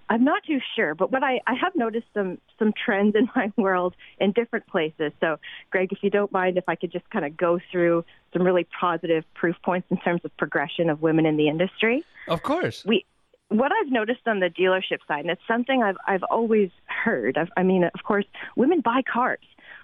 I'm 0.09 0.23
not 0.23 0.43
too 0.45 0.59
sure, 0.75 0.93
but 0.93 1.11
what 1.11 1.23
I, 1.23 1.41
I 1.47 1.55
have 1.55 1.75
noticed 1.75 2.05
some 2.13 2.37
some 2.59 2.73
trends 2.73 3.15
in 3.15 3.27
my 3.35 3.51
world 3.57 3.95
in 4.19 4.33
different 4.33 4.67
places. 4.67 5.11
So, 5.19 5.39
Greg, 5.71 5.91
if 5.91 5.99
you 6.03 6.09
don't 6.09 6.31
mind, 6.31 6.57
if 6.57 6.65
I 6.67 6.75
could 6.75 6.91
just 6.91 7.09
kind 7.09 7.25
of 7.25 7.35
go 7.35 7.59
through 7.71 8.05
some 8.31 8.43
really 8.43 8.67
positive 8.79 9.23
proof 9.33 9.55
points 9.63 9.87
in 9.89 9.97
terms 9.97 10.21
of 10.23 10.35
progression 10.37 10.89
of 10.89 11.01
women 11.01 11.25
in 11.25 11.37
the 11.37 11.47
industry. 11.47 12.03
Of 12.27 12.43
course. 12.43 12.85
We 12.85 13.05
what 13.49 13.71
I've 13.71 13.91
noticed 13.91 14.27
on 14.27 14.39
the 14.39 14.49
dealership 14.49 14.99
side, 15.07 15.21
and 15.21 15.29
it's 15.29 15.41
something 15.47 15.81
I've 15.81 15.97
I've 16.07 16.23
always 16.23 16.69
heard. 16.85 17.37
I've, 17.37 17.49
I 17.57 17.63
mean, 17.63 17.83
of 17.83 18.03
course, 18.03 18.25
women 18.55 18.81
buy 18.81 19.01
cars. 19.11 19.39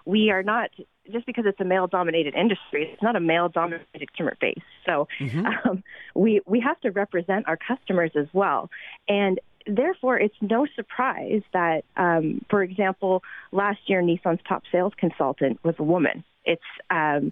We 0.06 0.30
are 0.30 0.44
not 0.44 0.70
just 1.12 1.26
because 1.26 1.46
it's 1.48 1.60
a 1.60 1.66
male 1.66 1.88
dominated 1.88 2.36
industry, 2.36 2.90
it's 2.92 3.02
not 3.02 3.16
a 3.16 3.20
male 3.20 3.50
dominated 3.50 3.88
consumer 4.14 4.38
base. 4.40 4.62
So 4.86 5.08
mm-hmm. 5.20 5.46
um, 5.70 5.84
we 6.16 6.42
we 6.46 6.60
have 6.60 6.80
to 6.82 6.92
represent 6.92 7.48
our 7.48 7.58
customers 7.58 8.12
as 8.16 8.28
well, 8.34 8.70
and 9.08 9.40
therefore 9.68 10.18
it's 10.20 10.36
no 10.42 10.68
surprise 10.76 11.42
that, 11.54 11.84
um, 11.98 12.44
for 12.50 12.64
example, 12.64 13.24
last 13.52 13.80
year 13.88 14.02
Nissan's 14.02 14.42
top 14.48 14.64
sales 14.72 14.94
consultant 14.98 15.60
was 15.64 15.76
a 15.80 15.84
woman. 15.84 16.24
It's 16.46 16.62
um, 16.90 17.32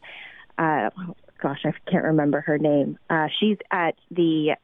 uh, 0.57 0.89
gosh, 1.41 1.61
I 1.65 1.73
can't 1.89 2.03
remember 2.05 2.41
her 2.41 2.57
name. 2.57 2.97
Uh, 3.09 3.27
she's 3.39 3.57
at 3.71 3.95
the 4.11 4.55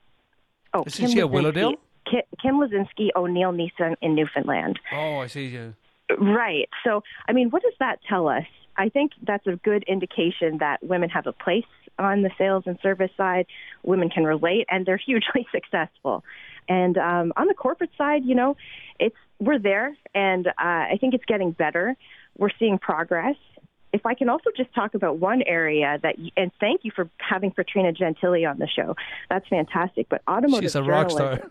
oh, 0.73 0.83
Is 0.85 0.95
Kim 0.95 1.09
she 1.09 1.19
at 1.19 1.29
Willowdale? 1.29 1.75
Kim, 2.09 2.21
Kim 2.41 2.55
Lazinski 2.55 3.09
O'Neill 3.15 3.51
Nissan 3.51 3.95
in 4.01 4.15
Newfoundland. 4.15 4.79
Oh, 4.93 5.17
I 5.17 5.27
see. 5.27 5.47
Yeah. 5.47 5.69
Right. 6.19 6.69
So, 6.83 7.01
I 7.27 7.33
mean, 7.33 7.49
what 7.49 7.63
does 7.63 7.73
that 7.79 7.99
tell 8.07 8.27
us? 8.27 8.45
I 8.77 8.89
think 8.89 9.11
that's 9.21 9.45
a 9.47 9.55
good 9.55 9.83
indication 9.87 10.57
that 10.59 10.83
women 10.83 11.09
have 11.09 11.27
a 11.27 11.33
place 11.33 11.65
on 11.97 12.21
the 12.21 12.31
sales 12.37 12.63
and 12.65 12.77
service 12.81 13.11
side. 13.15 13.45
Women 13.83 14.09
can 14.09 14.23
relate, 14.23 14.65
and 14.69 14.85
they're 14.85 14.97
hugely 15.05 15.47
successful. 15.51 16.23
And 16.67 16.97
um, 16.97 17.33
on 17.37 17.47
the 17.47 17.53
corporate 17.53 17.91
side, 17.97 18.25
you 18.25 18.35
know, 18.35 18.57
it's 18.99 19.15
we're 19.39 19.59
there, 19.59 19.95
and 20.13 20.47
uh, 20.47 20.51
I 20.57 20.97
think 20.99 21.13
it's 21.13 21.25
getting 21.25 21.51
better. 21.51 21.95
we're 22.37 22.49
seeing 22.57 22.77
progress. 22.77 23.35
If 23.91 24.05
I 24.05 24.13
can 24.13 24.27
also 24.29 24.49
just 24.55 24.73
talk 24.73 24.93
about 24.93 25.19
one 25.19 25.41
area 25.43 25.97
that, 26.03 26.15
and 26.35 26.51
thank 26.59 26.81
you 26.83 26.91
for 26.93 27.09
having 27.17 27.51
Petrina 27.51 27.95
Gentile 27.95 28.45
on 28.45 28.59
the 28.59 28.67
show. 28.67 28.95
That's 29.29 29.47
fantastic. 29.47 30.07
But 30.09 30.21
automotive 30.27 30.63
She's 30.65 30.75
a 30.75 30.83
rock 30.83 31.11
star. 31.11 31.49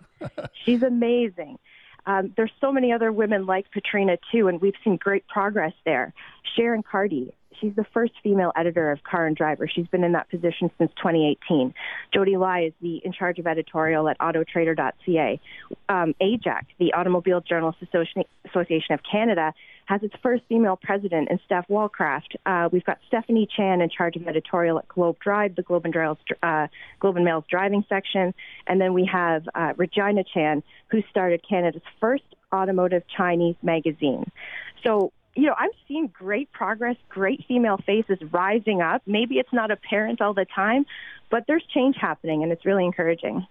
she's 0.65 0.83
amazing. 0.83 1.59
Um, 2.07 2.33
there's 2.37 2.53
so 2.61 2.73
many 2.73 2.93
other 2.93 3.11
women 3.13 3.47
like 3.47 3.67
Petrina 3.71 4.19
too, 4.31 4.49
and 4.49 4.61
we've 4.61 4.75
seen 4.83 4.97
great 4.97 5.27
progress 5.27 5.73
there. 5.85 6.13
Sharon 6.57 6.83
Carty, 6.83 7.33
she's 7.61 7.75
the 7.75 7.85
first 7.93 8.13
female 8.23 8.53
editor 8.57 8.91
of 8.91 9.03
Car 9.03 9.27
and 9.27 9.37
Driver. 9.37 9.69
She's 9.69 9.87
been 9.87 10.05
in 10.05 10.13
that 10.13 10.29
position 10.31 10.71
since 10.79 10.91
2018. 10.97 11.75
Jodi 12.13 12.37
Lai 12.37 12.67
is 12.67 12.73
the 12.81 13.01
in 13.05 13.13
charge 13.13 13.39
of 13.39 13.47
editorial 13.47 14.09
at 14.09 14.19
Autotrader.ca. 14.19 15.41
Um, 15.89 16.15
AJAC, 16.21 16.63
the 16.79 16.93
Automobile 16.95 17.41
Journalists 17.41 17.83
Association 17.83 18.95
of 18.95 19.01
Canada, 19.11 19.55
has 19.87 20.03
its 20.03 20.15
first 20.23 20.43
female 20.49 20.77
president 20.77 21.31
in 21.31 21.39
Steph 21.45 21.67
Wallcraft. 21.69 22.37
Uh, 22.47 22.69
we've 22.73 22.85
got 22.85 22.99
Stephanie 23.09 23.49
Chan 23.55 23.81
in 23.81 23.91
charge 23.91 24.17
of 24.17 24.27
editorial 24.27 24.79
at 24.79 24.89
Globe 24.89 25.19
Drive, 25.21 25.57
the 25.57 25.63
Globe 25.63 25.85
and, 25.85 25.95
Mail's, 25.95 26.19
uh, 26.43 26.69
Globe 27.01 27.17
and 27.17 27.25
Mail's 27.25 27.45
driving 27.51 27.85
section. 27.89 28.35
And 28.67 28.81
then 28.81 28.95
we 28.95 29.09
have 29.13 29.47
uh, 29.55 29.75
Regina 29.77 30.25
Chan, 30.25 30.63
who 30.89 31.03
started 31.11 31.43
Canada's 31.49 31.83
first 32.01 32.25
automotive 32.53 33.03
Chinese 33.17 33.57
magazine. 33.63 34.31
So 34.83 35.13
you 35.37 35.47
know, 35.47 35.55
I'm 35.59 35.71
seeing 35.89 36.07
great 36.07 36.53
progress, 36.53 36.97
great 37.09 37.45
female 37.49 37.79
faces 37.85 38.19
rising 38.31 38.81
up. 38.81 39.03
Maybe 39.07 39.37
it's 39.37 39.53
not 39.53 39.71
apparent 39.71 40.21
all 40.21 40.33
the 40.33 40.47
time, 40.55 40.87
but 41.31 41.45
there's 41.49 41.65
change 41.75 41.97
happening, 42.01 42.43
and 42.43 42.53
it's 42.53 42.65
really 42.65 42.85
encouraging. 42.85 43.47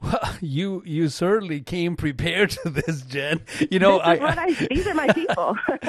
Well, 0.00 0.36
you 0.40 0.82
you 0.84 1.08
certainly 1.08 1.60
came 1.60 1.96
prepared 1.96 2.50
to 2.62 2.70
this, 2.70 3.02
Jen. 3.02 3.42
You 3.70 3.78
know, 3.78 3.98
I, 3.98 4.44
I, 4.44 4.52
these 4.70 4.86
are 4.86 4.94
my 4.94 5.12
people. 5.12 5.56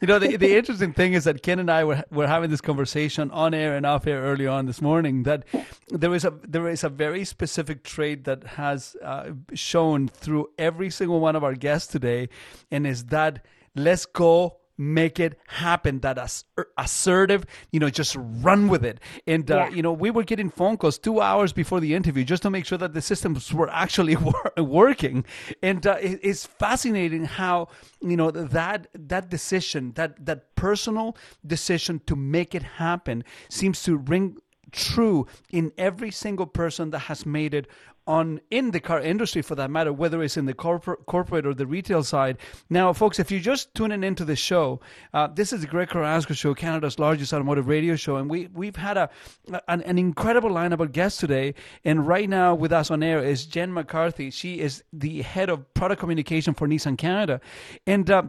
you 0.00 0.06
know, 0.06 0.18
the, 0.18 0.36
the 0.36 0.56
interesting 0.56 0.92
thing 0.92 1.12
is 1.12 1.24
that 1.24 1.42
Ken 1.42 1.58
and 1.58 1.70
I 1.70 1.84
were 1.84 2.04
were 2.10 2.26
having 2.26 2.50
this 2.50 2.60
conversation 2.60 3.30
on 3.30 3.54
air 3.54 3.76
and 3.76 3.86
off 3.86 4.06
air 4.06 4.20
early 4.22 4.46
on 4.46 4.66
this 4.66 4.80
morning. 4.80 5.22
That 5.24 5.44
there 5.88 6.14
is 6.14 6.24
a 6.24 6.32
there 6.46 6.68
is 6.68 6.84
a 6.84 6.88
very 6.88 7.24
specific 7.24 7.84
trait 7.84 8.24
that 8.24 8.44
has 8.44 8.96
uh, 9.02 9.30
shown 9.54 10.08
through 10.08 10.50
every 10.58 10.90
single 10.90 11.20
one 11.20 11.36
of 11.36 11.44
our 11.44 11.54
guests 11.54 11.90
today, 11.90 12.28
and 12.70 12.86
is 12.86 13.06
that 13.06 13.44
let's 13.74 14.06
go 14.06 14.58
make 14.76 15.20
it 15.20 15.38
happen 15.46 16.00
that 16.00 16.18
ass- 16.18 16.44
assertive 16.76 17.44
you 17.70 17.78
know 17.78 17.88
just 17.88 18.16
run 18.18 18.68
with 18.68 18.84
it 18.84 19.00
and 19.26 19.50
uh, 19.50 19.56
yeah. 19.56 19.68
you 19.68 19.82
know 19.82 19.92
we 19.92 20.10
were 20.10 20.24
getting 20.24 20.50
phone 20.50 20.76
calls 20.76 20.98
two 20.98 21.20
hours 21.20 21.52
before 21.52 21.80
the 21.80 21.94
interview 21.94 22.24
just 22.24 22.42
to 22.42 22.50
make 22.50 22.64
sure 22.64 22.78
that 22.78 22.92
the 22.94 23.02
systems 23.02 23.52
were 23.52 23.70
actually 23.70 24.16
wor- 24.28 24.52
working 24.58 25.24
and 25.62 25.86
uh, 25.86 25.96
it, 26.00 26.18
it's 26.22 26.46
fascinating 26.46 27.24
how 27.24 27.68
you 28.00 28.16
know 28.16 28.30
that 28.30 28.88
that 28.94 29.30
decision 29.30 29.92
that 29.94 30.24
that 30.24 30.54
personal 30.56 31.16
decision 31.46 32.00
to 32.06 32.16
make 32.16 32.54
it 32.54 32.62
happen 32.62 33.22
seems 33.48 33.82
to 33.82 33.96
ring 33.96 34.36
true 34.72 35.26
in 35.50 35.72
every 35.78 36.10
single 36.10 36.46
person 36.46 36.90
that 36.90 37.00
has 37.00 37.24
made 37.24 37.54
it 37.54 37.68
on 38.06 38.40
in 38.50 38.70
the 38.70 38.80
car 38.80 39.00
industry 39.00 39.42
for 39.42 39.54
that 39.54 39.70
matter, 39.70 39.92
whether 39.92 40.22
it's 40.22 40.36
in 40.36 40.46
the 40.46 40.54
corporate, 40.54 41.06
corporate 41.06 41.46
or 41.46 41.54
the 41.54 41.66
retail 41.66 42.02
side. 42.02 42.38
Now, 42.68 42.92
folks, 42.92 43.18
if 43.18 43.30
you're 43.30 43.40
just 43.40 43.74
tuning 43.74 44.04
into 44.04 44.24
the 44.24 44.36
show, 44.36 44.80
uh, 45.12 45.28
this 45.28 45.52
is 45.52 45.62
the 45.62 45.66
Greg 45.66 45.88
Carrasco 45.88 46.34
Show, 46.34 46.54
Canada's 46.54 46.98
largest 46.98 47.32
automotive 47.32 47.68
radio 47.68 47.96
show, 47.96 48.16
and 48.16 48.28
we 48.28 48.48
we've 48.52 48.76
had 48.76 48.96
a 48.96 49.10
an, 49.68 49.82
an 49.82 49.98
incredible 49.98 50.50
lineup 50.50 50.80
of 50.80 50.92
guests 50.92 51.18
today. 51.18 51.54
And 51.84 52.06
right 52.06 52.28
now 52.28 52.54
with 52.54 52.72
us 52.72 52.90
on 52.90 53.02
air 53.02 53.24
is 53.24 53.46
Jen 53.46 53.72
McCarthy. 53.72 54.30
She 54.30 54.60
is 54.60 54.82
the 54.92 55.22
head 55.22 55.48
of 55.48 55.72
product 55.74 56.00
communication 56.00 56.54
for 56.54 56.68
Nissan 56.68 56.98
Canada, 56.98 57.40
and. 57.86 58.10
Uh, 58.10 58.22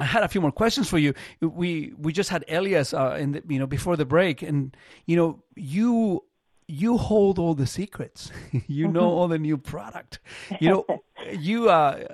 I 0.00 0.04
had 0.04 0.22
a 0.22 0.28
few 0.28 0.40
more 0.40 0.52
questions 0.52 0.88
for 0.88 0.98
you. 0.98 1.12
We 1.40 1.92
we 1.98 2.12
just 2.12 2.30
had 2.30 2.44
Elias 2.48 2.94
uh, 2.94 3.16
in 3.18 3.32
the, 3.32 3.42
you 3.48 3.58
know 3.58 3.66
before 3.66 3.96
the 3.96 4.04
break, 4.04 4.42
and 4.42 4.76
you 5.06 5.16
know 5.16 5.42
you 5.56 6.22
you 6.68 6.98
hold 6.98 7.38
all 7.38 7.54
the 7.54 7.66
secrets. 7.66 8.30
you 8.66 8.86
know 8.86 9.10
all 9.10 9.26
the 9.26 9.38
new 9.38 9.56
product. 9.56 10.20
You 10.60 10.68
know, 10.68 10.86
you 11.32 11.68
uh, 11.68 12.04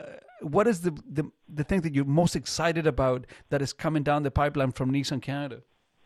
what 0.40 0.66
is 0.66 0.80
the, 0.80 0.96
the 1.10 1.30
the 1.48 1.64
thing 1.64 1.82
that 1.82 1.94
you're 1.94 2.04
most 2.04 2.36
excited 2.36 2.86
about 2.86 3.26
that 3.50 3.60
is 3.60 3.72
coming 3.72 4.02
down 4.02 4.22
the 4.22 4.30
pipeline 4.30 4.72
from 4.72 4.92
Nissan 4.92 5.20
Canada? 5.20 5.62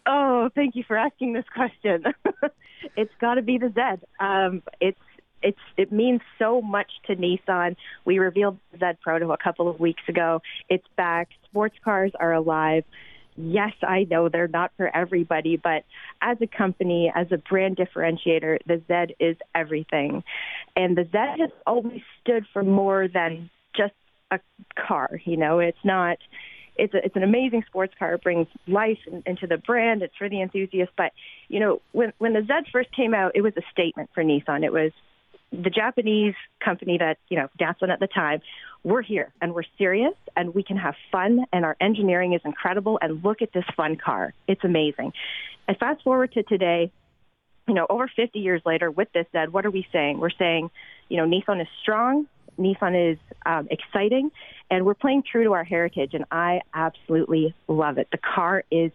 Oh, 0.06 0.48
thank 0.54 0.74
you 0.74 0.84
for 0.88 0.96
asking 0.96 1.34
this 1.34 1.44
question. 1.54 2.04
it's 2.96 3.12
got 3.20 3.34
to 3.34 3.42
be 3.42 3.58
the 3.58 3.68
Z. 3.68 4.06
Um, 4.18 4.62
it's 4.80 4.98
it's 5.42 5.58
it 5.76 5.92
means 5.92 6.20
so 6.38 6.62
much 6.62 6.90
to 7.06 7.16
Nissan. 7.16 7.76
We 8.06 8.18
revealed 8.18 8.58
the 8.72 8.78
Z 8.78 8.98
Proto 9.02 9.32
a 9.32 9.36
couple 9.36 9.68
of 9.68 9.78
weeks 9.78 10.02
ago. 10.08 10.40
It's 10.68 10.86
back. 10.96 11.28
Sports 11.44 11.76
cars 11.84 12.12
are 12.18 12.32
alive 12.32 12.84
yes, 13.38 13.72
I 13.82 14.06
know 14.10 14.28
they're 14.28 14.48
not 14.48 14.72
for 14.76 14.94
everybody, 14.94 15.56
but 15.56 15.84
as 16.20 16.38
a 16.40 16.46
company, 16.46 17.12
as 17.14 17.28
a 17.30 17.38
brand 17.38 17.76
differentiator, 17.76 18.58
the 18.66 18.82
Z 18.88 19.14
is 19.20 19.36
everything. 19.54 20.24
And 20.76 20.96
the 20.96 21.04
Z 21.04 21.18
has 21.40 21.50
always 21.66 22.02
stood 22.20 22.44
for 22.52 22.62
more 22.62 23.08
than 23.08 23.50
just 23.76 23.94
a 24.30 24.40
car. 24.74 25.20
You 25.24 25.36
know, 25.36 25.60
it's 25.60 25.78
not. 25.84 26.18
It's 26.80 26.94
a, 26.94 26.98
it's 27.04 27.16
an 27.16 27.24
amazing 27.24 27.64
sports 27.66 27.92
car. 27.98 28.14
It 28.14 28.22
brings 28.22 28.46
life 28.68 28.98
in, 29.08 29.24
into 29.26 29.48
the 29.48 29.56
brand. 29.56 30.02
It's 30.02 30.14
for 30.16 30.28
the 30.28 30.40
enthusiast. 30.40 30.92
But 30.96 31.12
you 31.48 31.60
know, 31.60 31.80
when 31.92 32.12
when 32.18 32.34
the 32.34 32.42
Z 32.42 32.70
first 32.72 32.94
came 32.94 33.14
out, 33.14 33.32
it 33.34 33.42
was 33.42 33.52
a 33.56 33.62
statement 33.72 34.10
for 34.14 34.22
Nissan. 34.22 34.64
It 34.64 34.72
was 34.72 34.92
the 35.50 35.70
Japanese 35.70 36.34
company 36.62 36.98
that, 36.98 37.18
you 37.28 37.38
know, 37.38 37.48
Datsun 37.58 37.90
at 37.90 38.00
the 38.00 38.06
time, 38.06 38.40
we're 38.84 39.02
here 39.02 39.32
and 39.40 39.54
we're 39.54 39.64
serious 39.76 40.14
and 40.36 40.54
we 40.54 40.62
can 40.62 40.76
have 40.76 40.94
fun 41.10 41.44
and 41.52 41.64
our 41.64 41.76
engineering 41.80 42.34
is 42.34 42.40
incredible 42.44 42.98
and 43.00 43.24
look 43.24 43.42
at 43.42 43.52
this 43.52 43.64
fun 43.76 43.96
car. 43.96 44.34
It's 44.46 44.62
amazing. 44.62 45.12
And 45.66 45.76
fast 45.78 46.02
forward 46.02 46.32
to 46.32 46.42
today, 46.42 46.92
you 47.66 47.74
know, 47.74 47.86
over 47.88 48.10
50 48.14 48.38
years 48.38 48.62
later 48.64 48.90
with 48.90 49.08
this 49.12 49.26
said, 49.32 49.52
what 49.52 49.66
are 49.66 49.70
we 49.70 49.86
saying? 49.92 50.18
We're 50.18 50.30
saying, 50.30 50.70
you 51.08 51.16
know, 51.16 51.26
Nissan 51.26 51.60
is 51.60 51.68
strong, 51.82 52.26
Nissan 52.58 53.12
is 53.12 53.18
um, 53.46 53.68
exciting, 53.70 54.30
and 54.70 54.84
we're 54.84 54.94
playing 54.94 55.22
true 55.30 55.44
to 55.44 55.52
our 55.52 55.64
heritage, 55.64 56.14
and 56.14 56.24
I 56.30 56.60
absolutely 56.74 57.54
love 57.68 57.98
it. 57.98 58.08
The 58.10 58.18
car 58.18 58.64
is 58.70 58.90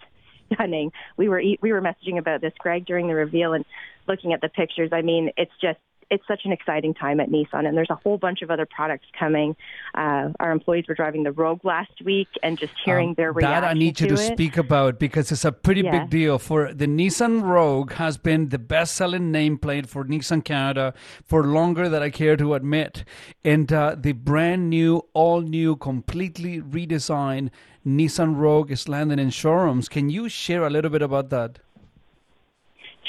stunning. 0.53 0.91
We 1.17 1.29
were 1.29 1.41
we 1.61 1.71
were 1.71 1.81
messaging 1.81 2.17
about 2.17 2.41
this, 2.41 2.53
Greg, 2.59 2.85
during 2.85 3.07
the 3.07 3.15
reveal, 3.15 3.53
and 3.53 3.65
looking 4.07 4.33
at 4.33 4.41
the 4.41 4.49
pictures. 4.49 4.89
I 4.91 5.01
mean, 5.01 5.31
it's 5.37 5.51
just 5.61 5.79
it's 6.09 6.25
such 6.27 6.41
an 6.45 6.51
exciting 6.51 6.93
time 6.93 7.19
at 7.19 7.29
Nissan, 7.29 7.67
and 7.67 7.77
there's 7.77 7.89
a 7.89 7.95
whole 7.95 8.17
bunch 8.17 8.41
of 8.41 8.51
other 8.51 8.65
products 8.65 9.07
coming. 9.17 9.55
Uh, 9.95 10.29
our 10.39 10.51
employees 10.51 10.85
were 10.87 10.95
driving 10.95 11.23
the 11.23 11.31
Rogue 11.31 11.63
last 11.63 12.01
week, 12.03 12.27
and 12.41 12.57
just 12.57 12.73
hearing 12.83 13.09
um, 13.09 13.15
their 13.15 13.31
reaction 13.31 13.61
that 13.61 13.69
I 13.69 13.73
need 13.73 13.99
you 13.99 14.07
to, 14.07 14.15
to 14.15 14.21
speak 14.21 14.57
about 14.57 14.99
because 14.99 15.31
it's 15.31 15.45
a 15.45 15.51
pretty 15.51 15.81
yeah. 15.81 15.99
big 15.99 16.09
deal. 16.09 16.39
For 16.39 16.73
the 16.73 16.87
Nissan 16.87 17.43
Rogue 17.43 17.93
has 17.93 18.17
been 18.17 18.49
the 18.49 18.59
best-selling 18.59 19.31
nameplate 19.31 19.87
for 19.87 20.05
Nissan 20.05 20.43
Canada 20.43 20.93
for 21.23 21.43
longer 21.43 21.89
than 21.89 22.01
I 22.01 22.09
care 22.09 22.37
to 22.37 22.53
admit, 22.53 23.03
and 23.43 23.71
uh, 23.71 23.95
the 23.99 24.13
brand 24.13 24.69
new, 24.69 25.03
all-new, 25.13 25.77
completely 25.77 26.61
redesigned 26.61 27.49
Nissan 27.85 28.37
Rogue 28.37 28.71
is 28.71 28.87
landing 28.87 29.19
in 29.19 29.29
showrooms. 29.29 29.89
Can 29.89 30.09
you 30.09 30.29
share 30.29 30.65
a 30.65 30.69
little 30.69 30.89
bit 30.89 31.01
about 31.01 31.29
that? 31.31 31.59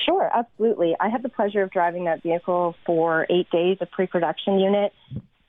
Sure, 0.04 0.28
absolutely. 0.32 0.96
I 0.98 1.08
had 1.08 1.22
the 1.22 1.28
pleasure 1.28 1.62
of 1.62 1.70
driving 1.70 2.04
that 2.04 2.22
vehicle 2.22 2.74
for 2.84 3.26
eight 3.30 3.50
days, 3.50 3.78
a 3.80 3.86
pre-production 3.86 4.58
unit, 4.58 4.92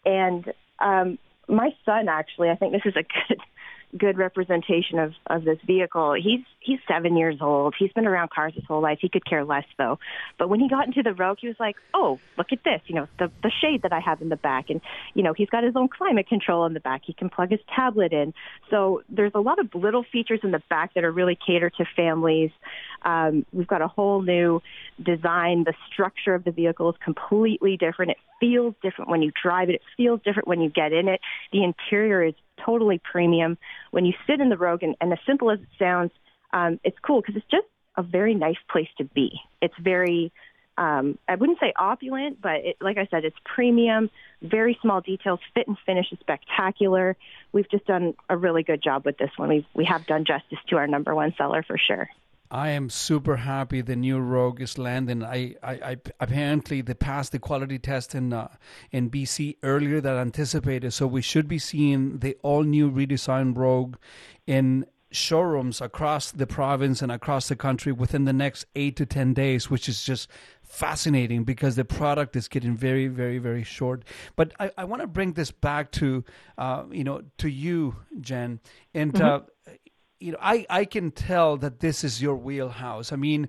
and 0.05 0.53
um, 0.79 1.17
my 1.47 1.75
son 1.85 2.07
actually, 2.07 2.49
I 2.49 2.55
think 2.55 2.73
this 2.73 2.85
is 2.85 2.95
a 2.95 3.03
good 3.27 3.39
good 3.97 4.17
representation 4.17 4.99
of 4.99 5.13
of 5.27 5.43
this 5.43 5.57
vehicle. 5.65 6.13
He's 6.13 6.41
he's 6.59 6.79
seven 6.87 7.15
years 7.15 7.37
old. 7.41 7.75
He's 7.77 7.91
been 7.93 8.07
around 8.07 8.29
cars 8.29 8.53
his 8.55 8.63
whole 8.65 8.81
life. 8.81 8.99
He 9.01 9.09
could 9.09 9.25
care 9.25 9.43
less 9.43 9.65
though. 9.77 9.99
But 10.37 10.49
when 10.49 10.59
he 10.59 10.69
got 10.69 10.87
into 10.87 11.03
the 11.03 11.13
Rogue, 11.13 11.37
he 11.41 11.47
was 11.47 11.59
like, 11.59 11.75
"Oh, 11.93 12.19
look 12.37 12.47
at 12.51 12.63
this! 12.63 12.81
You 12.87 12.95
know, 12.95 13.07
the 13.19 13.31
the 13.43 13.51
shade 13.61 13.81
that 13.83 13.93
I 13.93 13.99
have 13.99 14.21
in 14.21 14.29
the 14.29 14.35
back, 14.35 14.69
and 14.69 14.81
you 15.13 15.23
know, 15.23 15.33
he's 15.33 15.49
got 15.49 15.63
his 15.63 15.75
own 15.75 15.87
climate 15.87 16.27
control 16.27 16.65
in 16.65 16.73
the 16.73 16.79
back. 16.79 17.01
He 17.05 17.13
can 17.13 17.29
plug 17.29 17.51
his 17.51 17.61
tablet 17.73 18.13
in. 18.13 18.33
So 18.69 19.03
there's 19.09 19.33
a 19.35 19.39
lot 19.39 19.59
of 19.59 19.73
little 19.73 20.03
features 20.11 20.39
in 20.43 20.51
the 20.51 20.61
back 20.69 20.93
that 20.95 21.03
are 21.03 21.11
really 21.11 21.37
catered 21.45 21.73
to 21.77 21.85
families. 21.95 22.51
Um, 23.03 23.45
we've 23.53 23.67
got 23.67 23.81
a 23.81 23.87
whole 23.87 24.21
new 24.21 24.61
design. 25.01 25.63
The 25.63 25.73
structure 25.91 26.33
of 26.33 26.43
the 26.43 26.51
vehicle 26.51 26.89
is 26.89 26.95
completely 27.03 27.77
different. 27.77 28.11
It 28.11 28.17
feels 28.39 28.73
different 28.81 29.09
when 29.09 29.21
you 29.21 29.31
drive 29.41 29.69
it. 29.69 29.75
It 29.75 29.81
feels 29.95 30.21
different 30.23 30.47
when 30.47 30.61
you 30.61 30.69
get 30.69 30.91
in 30.91 31.07
it. 31.07 31.21
The 31.51 31.63
interior 31.63 32.23
is 32.23 32.33
totally 32.63 32.99
premium. 32.99 33.57
When 33.91 34.05
you 34.05 34.13
sit 34.27 34.39
in 34.39 34.49
the 34.49 34.57
Rogue, 34.57 34.83
and, 34.83 34.95
and 35.01 35.11
as 35.13 35.19
simple 35.25 35.51
as 35.51 35.59
it 35.59 35.67
sounds, 35.79 36.11
um, 36.53 36.79
it's 36.83 36.97
cool 37.01 37.21
because 37.21 37.35
it's 37.35 37.49
just 37.49 37.67
a 37.97 38.03
very 38.03 38.33
nice 38.33 38.57
place 38.69 38.89
to 38.97 39.03
be. 39.03 39.39
It's 39.61 39.73
very, 39.79 40.31
um, 40.77 41.17
I 41.27 41.35
wouldn't 41.35 41.59
say 41.59 41.73
opulent, 41.77 42.41
but 42.41 42.57
it, 42.63 42.77
like 42.81 42.97
I 42.97 43.07
said, 43.09 43.25
it's 43.25 43.37
premium, 43.45 44.09
very 44.41 44.77
small 44.81 45.01
details, 45.01 45.39
fit 45.53 45.67
and 45.67 45.77
finish 45.85 46.11
is 46.11 46.19
spectacular. 46.19 47.15
We've 47.51 47.69
just 47.69 47.85
done 47.85 48.13
a 48.29 48.37
really 48.37 48.63
good 48.63 48.83
job 48.83 49.05
with 49.05 49.17
this 49.17 49.31
one. 49.37 49.49
We've, 49.49 49.65
we 49.73 49.85
have 49.85 50.05
done 50.05 50.25
justice 50.25 50.59
to 50.69 50.77
our 50.77 50.87
number 50.87 51.15
one 51.15 51.33
seller 51.37 51.63
for 51.63 51.77
sure. 51.77 52.09
I 52.51 52.69
am 52.69 52.89
super 52.89 53.37
happy 53.37 53.81
the 53.81 53.95
new 53.95 54.19
Rogue 54.19 54.61
is 54.61 54.77
landing. 54.77 55.23
I, 55.23 55.55
I, 55.63 55.73
I 55.73 55.97
apparently 56.19 56.81
they 56.81 56.93
passed 56.93 57.31
the 57.31 57.39
quality 57.39 57.79
test 57.79 58.13
in 58.13 58.33
uh, 58.33 58.49
in 58.91 59.09
BC 59.09 59.57
earlier 59.63 59.99
than 60.01 60.15
anticipated, 60.17 60.91
so 60.91 61.07
we 61.07 61.21
should 61.21 61.47
be 61.47 61.59
seeing 61.59 62.19
the 62.19 62.37
all 62.43 62.63
new 62.63 62.91
redesigned 62.91 63.57
Rogue 63.57 63.95
in 64.45 64.85
showrooms 65.11 65.81
across 65.81 66.31
the 66.31 66.45
province 66.45 67.01
and 67.01 67.11
across 67.11 67.47
the 67.47 67.55
country 67.55 67.91
within 67.91 68.25
the 68.25 68.33
next 68.33 68.65
eight 68.75 68.95
to 68.97 69.05
10 69.05 69.33
days, 69.33 69.69
which 69.69 69.87
is 69.87 70.03
just 70.03 70.29
fascinating 70.61 71.43
because 71.43 71.75
the 71.75 71.85
product 71.85 72.35
is 72.35 72.47
getting 72.47 72.75
very, 72.75 73.07
very, 73.07 73.37
very 73.37 73.63
short. 73.63 74.03
But 74.35 74.53
I, 74.59 74.71
I 74.77 74.83
want 74.83 75.01
to 75.01 75.07
bring 75.07 75.33
this 75.33 75.51
back 75.51 75.91
to, 75.93 76.23
uh, 76.57 76.83
you 76.91 77.03
know, 77.03 77.21
to 77.37 77.49
you, 77.49 77.95
Jen. 78.19 78.59
And, 78.93 79.13
mm-hmm. 79.13 79.25
uh, 79.25 79.73
you 80.25 80.31
know, 80.31 80.39
I, 80.41 80.65
I 80.69 80.85
can 80.85 81.11
tell 81.11 81.55
that 81.57 81.79
this 81.81 82.03
is 82.03 82.19
your 82.19 82.35
wheelhouse. 82.35 83.11
I 83.11 83.15
mean, 83.15 83.47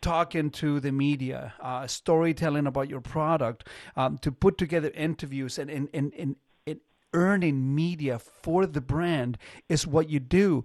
talking 0.00 0.50
to 0.50 0.80
the 0.80 0.90
media, 0.90 1.54
uh, 1.60 1.86
storytelling 1.86 2.66
about 2.66 2.88
your 2.88 3.00
product, 3.00 3.68
um, 3.96 4.18
to 4.18 4.32
put 4.32 4.58
together 4.58 4.90
interviews 4.94 5.58
and, 5.58 5.70
and, 5.70 5.88
and, 5.94 6.12
and, 6.18 6.34
and 6.66 6.80
earning 7.14 7.72
media 7.72 8.18
for 8.18 8.66
the 8.66 8.80
brand 8.80 9.38
is 9.68 9.86
what 9.86 10.10
you 10.10 10.18
do 10.18 10.64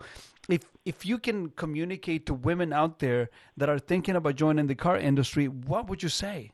if 0.50 0.64
if 0.86 1.06
you 1.06 1.18
can 1.18 1.50
communicate 1.52 2.26
to 2.26 2.34
women 2.34 2.74
out 2.74 3.00
there 3.00 3.30
that 3.56 3.70
are 3.70 3.80
thinking 3.80 4.18
about 4.18 4.36
joining 4.36 4.68
the 4.68 4.76
car 4.76 4.98
industry, 4.98 5.48
what 5.48 5.88
would 5.88 6.04
you 6.04 6.10
say? 6.10 6.52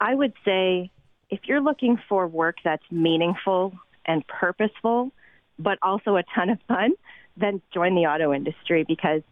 I 0.00 0.16
would 0.16 0.32
say 0.44 0.90
if 1.30 1.40
you're 1.44 1.60
looking 1.60 1.96
for 2.08 2.26
work 2.26 2.56
that's 2.64 2.82
meaningful 2.90 3.74
and 4.04 4.26
purposeful, 4.26 5.12
but 5.58 5.78
also 5.82 6.16
a 6.16 6.24
ton 6.34 6.50
of 6.50 6.58
fun, 6.66 6.94
then 7.36 7.60
join 7.72 7.94
the 7.94 8.02
auto 8.02 8.32
industry 8.32 8.84
because 8.86 9.22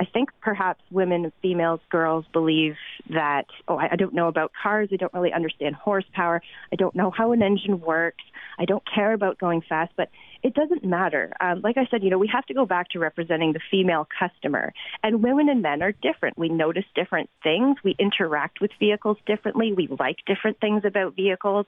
I 0.00 0.06
think 0.06 0.30
perhaps 0.40 0.80
women, 0.90 1.30
females, 1.42 1.80
girls 1.90 2.24
believe 2.32 2.76
that, 3.10 3.44
oh, 3.68 3.76
I, 3.76 3.90
I 3.92 3.96
don't 3.96 4.14
know 4.14 4.28
about 4.28 4.50
cars. 4.62 4.88
I 4.90 4.96
don't 4.96 5.12
really 5.12 5.32
understand 5.32 5.74
horsepower. 5.74 6.40
I 6.72 6.76
don't 6.76 6.94
know 6.94 7.10
how 7.10 7.32
an 7.32 7.42
engine 7.42 7.82
works. 7.82 8.24
I 8.58 8.64
don't 8.64 8.82
care 8.94 9.12
about 9.12 9.38
going 9.38 9.60
fast. 9.68 9.92
But 9.98 10.08
it 10.42 10.54
doesn't 10.54 10.84
matter. 10.84 11.34
Um, 11.38 11.60
like 11.62 11.76
I 11.76 11.86
said, 11.90 12.02
you 12.02 12.08
know, 12.08 12.16
we 12.16 12.30
have 12.32 12.46
to 12.46 12.54
go 12.54 12.64
back 12.64 12.88
to 12.90 12.98
representing 12.98 13.52
the 13.52 13.60
female 13.70 14.08
customer. 14.18 14.72
And 15.02 15.22
women 15.22 15.50
and 15.50 15.60
men 15.60 15.82
are 15.82 15.92
different. 15.92 16.38
We 16.38 16.48
notice 16.48 16.86
different 16.94 17.28
things. 17.42 17.76
We 17.84 17.94
interact 17.98 18.62
with 18.62 18.70
vehicles 18.80 19.18
differently. 19.26 19.74
We 19.74 19.88
like 19.98 20.16
different 20.26 20.60
things 20.60 20.84
about 20.86 21.14
vehicles. 21.14 21.66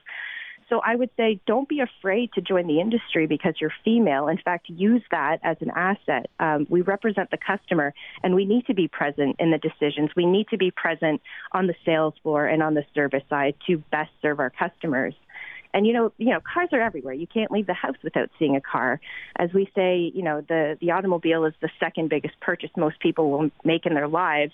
So 0.73 0.81
I 0.83 0.97
would 0.97 1.11
say 1.19 1.39
don't 1.47 1.69
be 1.69 1.81
afraid 1.81 2.33
to 2.33 2.41
join 2.41 2.67
the 2.67 2.81
industry 2.81 3.27
because 3.27 3.57
you're 3.61 3.75
female. 3.85 4.29
In 4.29 4.39
fact, 4.39 4.71
use 4.71 5.03
that 5.11 5.39
as 5.43 5.59
an 5.61 5.71
asset. 5.77 6.31
Um, 6.41 6.67
we 6.71 6.81
represent 6.81 7.31
the 7.31 7.37
customer 7.37 7.93
and 8.23 8.35
we 8.35 8.47
need 8.47 8.65
to 8.69 8.75
be 8.75 8.89
present 8.89 9.37
in 9.39 9.51
the 9.51 9.59
decisions. 9.59 10.09
We 10.17 10.25
need 10.25 10.49
to 10.49 10.57
be 10.57 10.71
present 10.71 11.21
on 11.53 11.67
the 11.67 11.75
sales 11.85 12.15
floor 12.23 12.47
and 12.47 12.63
on 12.63 12.73
the 12.73 12.87
service 12.95 13.23
side 13.29 13.55
to 13.67 13.85
best 13.93 14.13
serve 14.23 14.41
our 14.41 14.49
customers. 14.49 15.13
And 15.75 15.87
you 15.87 15.93
know, 15.93 16.13
you 16.17 16.31
know, 16.31 16.41
cars 16.41 16.71
are 16.73 16.81
everywhere. 16.81 17.15
You 17.15 17.27
can't 17.27 17.51
leave 17.51 17.67
the 17.67 17.75
house 17.75 17.97
without 18.03 18.31
seeing 18.39 18.57
a 18.57 18.61
car. 18.61 18.99
As 19.37 19.53
we 19.53 19.71
say, 19.75 20.11
you 20.15 20.23
know, 20.23 20.43
the 20.47 20.79
the 20.81 20.91
automobile 20.93 21.45
is 21.45 21.55
the 21.61 21.71
second 21.81 22.09
biggest 22.09 22.39
purchase 22.41 22.71
most 22.77 22.99
people 23.01 23.31
will 23.31 23.51
make 23.63 23.85
in 23.85 23.95
their 23.95 24.09
lives. 24.09 24.53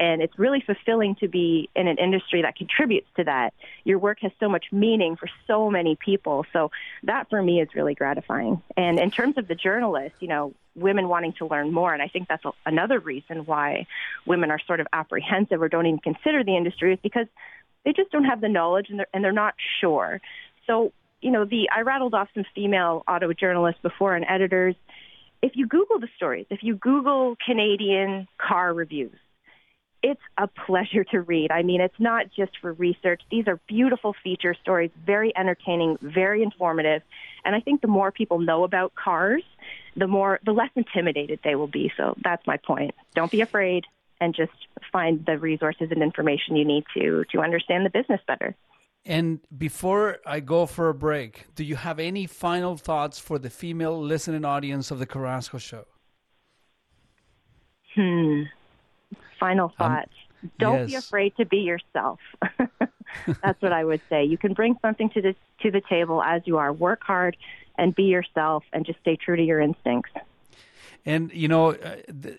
And 0.00 0.22
it's 0.22 0.38
really 0.38 0.60
fulfilling 0.60 1.14
to 1.16 1.28
be 1.28 1.68
in 1.76 1.86
an 1.86 1.98
industry 1.98 2.42
that 2.42 2.56
contributes 2.56 3.08
to 3.16 3.24
that. 3.24 3.54
Your 3.84 3.98
work 3.98 4.18
has 4.22 4.32
so 4.40 4.48
much 4.48 4.66
meaning 4.72 5.16
for 5.16 5.28
so 5.46 5.70
many 5.70 5.96
people. 5.96 6.44
So 6.52 6.70
that 7.04 7.30
for 7.30 7.42
me 7.42 7.60
is 7.60 7.68
really 7.74 7.94
gratifying. 7.94 8.62
And 8.76 8.98
in 8.98 9.10
terms 9.10 9.38
of 9.38 9.48
the 9.48 9.54
journalists, 9.54 10.16
you 10.20 10.28
know, 10.28 10.54
women 10.74 11.08
wanting 11.08 11.34
to 11.34 11.46
learn 11.46 11.72
more. 11.72 11.92
And 11.92 12.02
I 12.02 12.08
think 12.08 12.28
that's 12.28 12.44
another 12.64 12.98
reason 12.98 13.44
why 13.44 13.86
women 14.26 14.50
are 14.50 14.58
sort 14.66 14.80
of 14.80 14.86
apprehensive 14.92 15.60
or 15.60 15.68
don't 15.68 15.86
even 15.86 15.98
consider 15.98 16.42
the 16.44 16.56
industry 16.56 16.94
is 16.94 16.98
because 17.02 17.26
they 17.84 17.92
just 17.92 18.10
don't 18.10 18.24
have 18.24 18.40
the 18.40 18.48
knowledge 18.48 18.86
and 18.88 19.00
they're, 19.00 19.08
and 19.12 19.22
they're 19.24 19.32
not 19.32 19.54
sure. 19.80 20.20
So, 20.66 20.92
you 21.20 21.30
know, 21.30 21.44
the 21.44 21.68
I 21.74 21.82
rattled 21.82 22.14
off 22.14 22.28
some 22.34 22.44
female 22.54 23.04
auto 23.06 23.32
journalists 23.32 23.80
before 23.82 24.14
and 24.14 24.24
editors. 24.28 24.74
If 25.42 25.52
you 25.56 25.66
Google 25.66 25.98
the 25.98 26.08
stories, 26.16 26.46
if 26.50 26.60
you 26.62 26.76
Google 26.76 27.36
Canadian 27.44 28.28
car 28.38 28.72
reviews, 28.72 29.16
it's 30.02 30.20
a 30.38 30.46
pleasure 30.46 31.04
to 31.04 31.20
read. 31.20 31.50
I 31.50 31.62
mean, 31.62 31.80
it's 31.80 31.98
not 31.98 32.26
just 32.34 32.52
for 32.60 32.72
research. 32.72 33.22
These 33.30 33.46
are 33.46 33.60
beautiful 33.68 34.14
feature 34.22 34.54
stories, 34.60 34.90
very 35.06 35.32
entertaining, 35.36 35.98
very 36.02 36.42
informative. 36.42 37.02
And 37.44 37.54
I 37.54 37.60
think 37.60 37.80
the 37.80 37.88
more 37.88 38.10
people 38.10 38.38
know 38.38 38.64
about 38.64 38.94
cars, 38.94 39.42
the 39.96 40.06
more, 40.06 40.40
the 40.44 40.52
less 40.52 40.70
intimidated 40.74 41.40
they 41.44 41.54
will 41.54 41.66
be. 41.66 41.92
So 41.96 42.14
that's 42.22 42.46
my 42.46 42.56
point. 42.56 42.94
Don't 43.14 43.30
be 43.30 43.40
afraid 43.40 43.84
and 44.20 44.34
just 44.34 44.52
find 44.92 45.24
the 45.26 45.38
resources 45.38 45.88
and 45.90 46.02
information 46.02 46.56
you 46.56 46.64
need 46.64 46.84
to, 46.94 47.24
to 47.32 47.40
understand 47.40 47.86
the 47.86 47.90
business 47.90 48.20
better. 48.26 48.54
And 49.04 49.40
before 49.56 50.18
I 50.24 50.38
go 50.40 50.66
for 50.66 50.88
a 50.88 50.94
break, 50.94 51.46
do 51.56 51.64
you 51.64 51.74
have 51.74 51.98
any 51.98 52.26
final 52.26 52.76
thoughts 52.76 53.18
for 53.18 53.38
the 53.38 53.50
female 53.50 54.00
listening 54.00 54.44
audience 54.44 54.92
of 54.92 55.00
the 55.00 55.06
Carrasco 55.06 55.58
Show? 55.58 55.86
Hmm. 57.96 58.42
Final 59.42 59.72
thoughts. 59.76 60.12
Um, 60.44 60.52
Don't 60.60 60.78
yes. 60.78 60.90
be 60.90 60.94
afraid 60.94 61.36
to 61.36 61.44
be 61.44 61.58
yourself. 61.58 62.20
That's 63.42 63.60
what 63.60 63.72
I 63.72 63.84
would 63.84 64.00
say. 64.08 64.24
You 64.24 64.38
can 64.38 64.54
bring 64.54 64.76
something 64.80 65.10
to 65.10 65.20
the 65.20 65.34
to 65.62 65.72
the 65.72 65.82
table 65.88 66.22
as 66.22 66.42
you 66.44 66.58
are. 66.58 66.72
Work 66.72 67.02
hard 67.02 67.36
and 67.76 67.92
be 67.92 68.04
yourself, 68.04 68.62
and 68.72 68.86
just 68.86 69.00
stay 69.00 69.16
true 69.16 69.34
to 69.34 69.42
your 69.42 69.60
instincts. 69.60 70.12
And 71.04 71.32
you 71.32 71.48
know, 71.48 71.72
uh, 71.72 71.96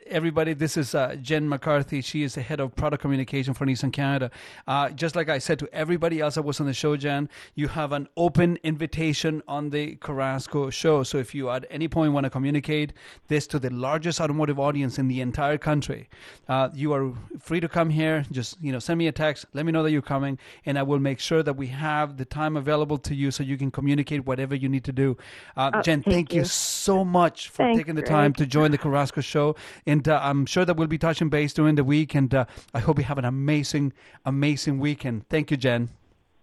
everybody, 0.08 0.53
this 0.53 0.77
is 0.77 0.95
uh, 0.95 1.16
Jen 1.22 1.48
McCarthy. 1.50 2.01
She 2.01 2.24
is 2.24 2.35
the 2.35 2.42
head 2.42 2.59
of 2.59 2.75
product 2.75 3.01
communication 3.01 3.53
for 3.53 3.66
Nissan 3.66 3.92
Canada. 3.92 4.32
Uh, 4.67 4.90
just 4.90 5.16
like 5.16 5.30
I 5.30 5.40
said 5.40 5.59
to 5.59 5.69
everybody 5.74 6.22
else 6.22 6.35
that 6.35 6.43
was 6.43 6.59
on 6.59 6.66
the 6.66 6.74
show, 6.74 6.95
Jen, 6.95 7.30
you 7.56 7.67
have 7.67 7.92
an 7.92 8.08
open 8.16 8.58
invitation 8.64 9.42
on 9.48 9.69
the 9.69 9.95
Carrasco 9.95 10.69
show. 10.69 11.03
So 11.03 11.17
if 11.17 11.35
you 11.35 11.50
at 11.50 11.66
any 11.69 11.88
point 11.88 12.14
want 12.14 12.24
to 12.24 12.30
communicate 12.30 12.93
this 13.27 13.48
to 13.48 13.59
the 13.59 13.69
largest 13.69 14.22
automotive 14.22 14.59
audience 14.59 14.98
in 14.98 15.08
the 15.08 15.19
entire 15.22 15.58
country, 15.58 16.09
uh, 16.48 16.69
you 16.74 16.93
are 16.93 17.11
free 17.40 17.59
to 17.59 17.67
come 17.67 17.90
here. 17.90 18.25
Just 18.32 18.58
you 18.61 18.72
know, 18.72 18.80
send 18.80 18.98
me 18.98 19.08
a 19.08 19.11
text. 19.11 19.45
Let 19.53 19.66
me 19.66 19.72
know 19.72 19.83
that 19.83 19.92
you're 19.92 20.01
coming, 20.01 20.40
and 20.66 20.80
I 20.80 20.83
will 20.83 21.00
make 21.00 21.19
sure 21.19 21.43
that 21.43 21.53
we 21.53 21.67
have 21.67 22.17
the 22.17 22.25
time 22.25 22.56
available 22.56 22.98
to 23.00 23.14
you 23.16 23.32
so 23.32 23.43
you 23.43 23.58
can 23.58 23.72
communicate 23.72 24.25
whatever 24.25 24.56
you 24.56 24.69
need 24.69 24.85
to 24.85 24.93
do. 24.93 25.17
Uh, 25.58 25.72
oh, 25.74 25.82
Jen, 25.82 26.01
thank, 26.01 26.14
thank 26.14 26.33
you. 26.33 26.42
you. 26.42 26.45
so 26.45 27.03
much 27.03 27.50
for 27.50 27.64
Thanks, 27.64 27.80
taking 27.80 27.95
the 27.95 28.01
time 28.01 28.32
Greg. 28.32 28.38
to 28.38 28.52
join 28.53 28.72
the 28.72 28.77
Carrasco 28.77 29.22
show. 29.22 29.56
And 29.85 30.07
uh, 30.07 30.19
I'm 30.23 30.45
sure 30.45 30.65
that 30.65 30.77
we'll 30.77 30.88
be 30.88 30.98
touching 30.98 31.30
base 31.30 31.53
during 31.53 31.75
the 31.75 31.83
week. 31.83 32.15
And 32.15 32.33
uh, 32.33 32.45
I 32.73 32.80
hope 32.80 32.98
you 32.99 33.06
have 33.06 33.17
an 33.17 33.25
amazing, 33.25 33.93
amazing 34.25 34.80
weekend. 34.80 35.27
Thank 35.30 35.51
you, 35.51 35.57
Jen. 35.57 35.90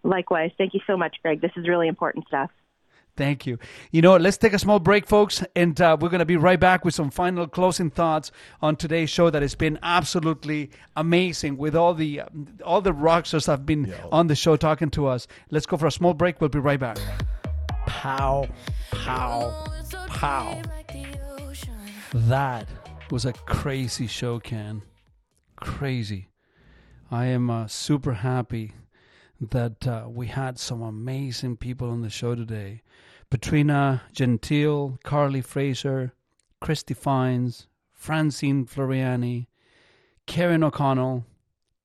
Likewise. 0.03 0.51
Thank 0.59 0.75
you 0.75 0.81
so 0.87 0.97
much, 0.97 1.17
Greg. 1.23 1.41
This 1.41 1.53
is 1.57 1.69
really 1.69 1.89
important 1.89 2.27
stuff. 2.27 2.51
Thank 3.17 3.47
you. 3.47 3.59
You 3.91 4.01
know, 4.01 4.17
let's 4.17 4.39
take 4.39 4.55
a 4.55 4.59
small 4.59 4.79
break, 4.79 5.07
folks, 5.07 5.45
and 5.55 5.79
uh, 5.79 5.97
we're 6.01 6.09
going 6.09 6.21
to 6.21 6.25
be 6.25 6.39
right 6.39 6.59
back 6.59 6.85
with 6.85 6.95
some 6.95 7.11
final 7.11 7.47
closing 7.47 7.91
thoughts 7.91 8.33
on 8.63 8.77
today's 8.77 9.11
show 9.11 9.29
that 9.29 9.43
has 9.43 9.55
been 9.55 9.79
absolutely 9.83 10.71
amazing 10.97 11.59
with 11.59 11.77
all 11.77 11.93
the 11.93 12.21
uh, 12.21 12.27
all 12.65 12.81
the 12.81 12.93
rockstars 12.93 13.47
have 13.47 13.67
been 13.67 13.85
yeah. 13.87 13.97
on 14.11 14.29
the 14.29 14.37
show 14.37 14.57
talking 14.57 14.91
to 14.93 15.07
us. 15.07 15.27
Let's 15.51 15.67
go 15.67 15.77
for 15.77 15.87
a 15.87 15.93
small 15.93 16.15
break. 16.15 16.41
We'll 16.41 16.49
be 16.49 16.61
right 16.61 16.81
back. 16.81 16.99
Pow, 17.87 18.49
pow, 18.91 19.67
pow. 20.09 20.63
That 22.13 22.69
was 23.13 23.25
a 23.25 23.33
crazy 23.33 24.09
show, 24.09 24.41
Ken. 24.41 24.83
Crazy. 25.55 26.29
I 27.09 27.27
am 27.27 27.49
uh, 27.49 27.69
super 27.69 28.15
happy 28.15 28.73
that 29.41 29.87
uh, 29.87 30.07
we 30.09 30.27
had 30.27 30.59
some 30.59 30.83
amazing 30.83 31.57
people 31.59 31.89
on 31.89 32.03
the 32.03 32.11
show 32.11 32.35
today. 32.35 32.83
Petrina 33.31 34.01
Gentile, 34.13 34.99
Carlee 35.05 35.45
Fraser, 35.45 36.13
Christy 36.61 36.95
Fines, 36.95 37.69
Francine 37.93 38.67
Floreani, 38.67 39.47
Karen 40.27 40.65
O'Connell, 40.65 41.25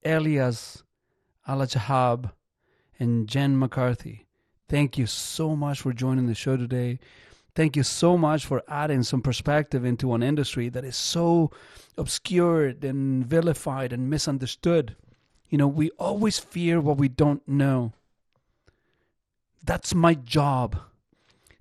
Elias 0.03 0.81
El-Achahhab, 1.47 2.31
and 2.99 3.27
Jen 3.27 3.59
McCarthy. 3.59 4.25
Thank 4.67 4.97
you 4.97 5.05
so 5.05 5.55
much 5.55 5.81
for 5.81 5.93
joining 5.93 6.25
the 6.25 6.33
show 6.33 6.57
today. 6.57 6.97
Thank 7.55 7.77
you 7.77 7.83
so 7.83 8.17
much 8.17 8.45
for 8.45 8.63
adding 8.67 9.03
some 9.03 9.21
perspective 9.21 9.85
into 9.85 10.13
an 10.13 10.21
industry 10.21 10.67
that 10.69 10.83
is 10.83 10.97
so 10.97 11.51
obscured 11.97 12.83
and 12.83 13.25
vilified 13.25 13.93
and 13.93 14.09
misunderstood. 14.09 14.97
You 15.49 15.57
know, 15.57 15.67
we 15.67 15.89
always 15.91 16.37
fear 16.37 16.81
what 16.81 16.97
we 16.97 17.07
don't 17.07 17.47
know. 17.47 17.93
That's 19.63 19.95
my 19.95 20.15
job 20.15 20.77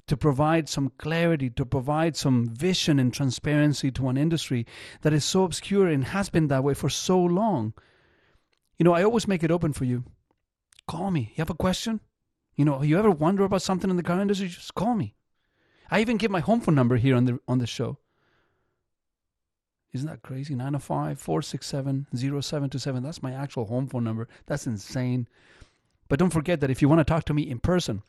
to 0.08 0.16
provide 0.16 0.68
some 0.68 0.90
clarity, 0.98 1.48
to 1.50 1.64
provide 1.64 2.16
some 2.16 2.48
vision 2.48 2.98
and 2.98 3.14
transparency 3.14 3.92
to 3.92 4.08
an 4.08 4.16
industry 4.16 4.66
that 5.02 5.12
is 5.12 5.24
so 5.24 5.44
obscure 5.44 5.86
and 5.86 6.06
has 6.06 6.28
been 6.28 6.48
that 6.48 6.64
way 6.64 6.74
for 6.74 6.90
so 6.90 7.20
long. 7.20 7.72
You 8.78 8.84
know, 8.84 8.92
I 8.92 9.04
always 9.04 9.28
make 9.28 9.44
it 9.44 9.52
open 9.52 9.72
for 9.72 9.84
you. 9.84 10.04
Call 10.88 11.12
me. 11.12 11.32
You 11.36 11.42
have 11.42 11.50
a 11.50 11.54
question? 11.54 12.00
You 12.56 12.64
know, 12.64 12.82
you 12.82 12.98
ever 12.98 13.12
wonder 13.12 13.44
about 13.44 13.62
something 13.62 13.88
in 13.88 13.96
the 13.96 14.02
car 14.02 14.20
industry? 14.20 14.48
Just 14.48 14.74
call 14.74 14.96
me. 14.96 15.14
I 15.90 16.00
even 16.00 16.16
give 16.16 16.30
my 16.30 16.40
home 16.40 16.60
phone 16.60 16.74
number 16.74 16.96
here 16.96 17.16
on 17.16 17.24
the 17.24 17.38
on 17.46 17.58
the 17.58 17.66
show. 17.66 17.98
Isn't 19.92 20.08
that 20.08 20.22
crazy? 20.22 20.54
905 20.54 21.20
467 21.20 22.08
0727. 22.12 23.02
That's 23.02 23.22
my 23.22 23.32
actual 23.32 23.66
home 23.66 23.86
phone 23.86 24.02
number. 24.02 24.28
That's 24.46 24.66
insane. 24.66 25.28
But 26.08 26.18
don't 26.18 26.32
forget 26.32 26.60
that 26.60 26.70
if 26.70 26.82
you 26.82 26.88
want 26.88 26.98
to 26.98 27.04
talk 27.04 27.24
to 27.26 27.34
me 27.34 27.42
in 27.48 27.60
person, 27.60 28.02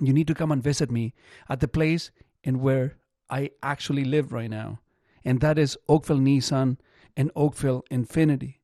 you 0.00 0.12
need 0.12 0.26
to 0.26 0.34
come 0.34 0.50
and 0.50 0.62
visit 0.62 0.90
me 0.90 1.14
at 1.48 1.60
the 1.60 1.68
place 1.68 2.10
in 2.42 2.60
where 2.60 2.96
I 3.30 3.50
actually 3.62 4.04
live 4.04 4.32
right 4.32 4.50
now, 4.50 4.80
and 5.24 5.40
that 5.40 5.58
is 5.58 5.78
Oakville 5.88 6.18
Nissan 6.18 6.78
and 7.16 7.30
Oakville 7.36 7.84
Infiniti. 7.90 8.56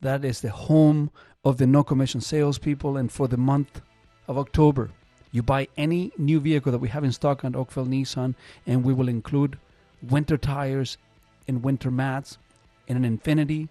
That 0.00 0.24
is 0.24 0.40
the 0.40 0.50
home 0.50 1.10
of 1.44 1.58
the 1.58 1.66
no 1.66 1.82
commission 1.82 2.20
salespeople, 2.20 2.96
and 2.96 3.10
for 3.10 3.28
the 3.28 3.36
month 3.36 3.80
of 4.26 4.38
October, 4.38 4.90
you 5.30 5.42
buy 5.42 5.68
any 5.76 6.12
new 6.16 6.40
vehicle 6.40 6.72
that 6.72 6.78
we 6.78 6.88
have 6.88 7.04
in 7.04 7.12
stock 7.12 7.44
on 7.44 7.54
Oakville 7.54 7.86
Nissan, 7.86 8.34
and 8.66 8.84
we 8.84 8.92
will 8.92 9.08
include 9.08 9.58
winter 10.02 10.36
tires 10.36 10.96
and 11.46 11.62
winter 11.62 11.90
mats 11.90 12.38
in 12.86 13.02
an 13.02 13.18
Infiniti. 13.18 13.68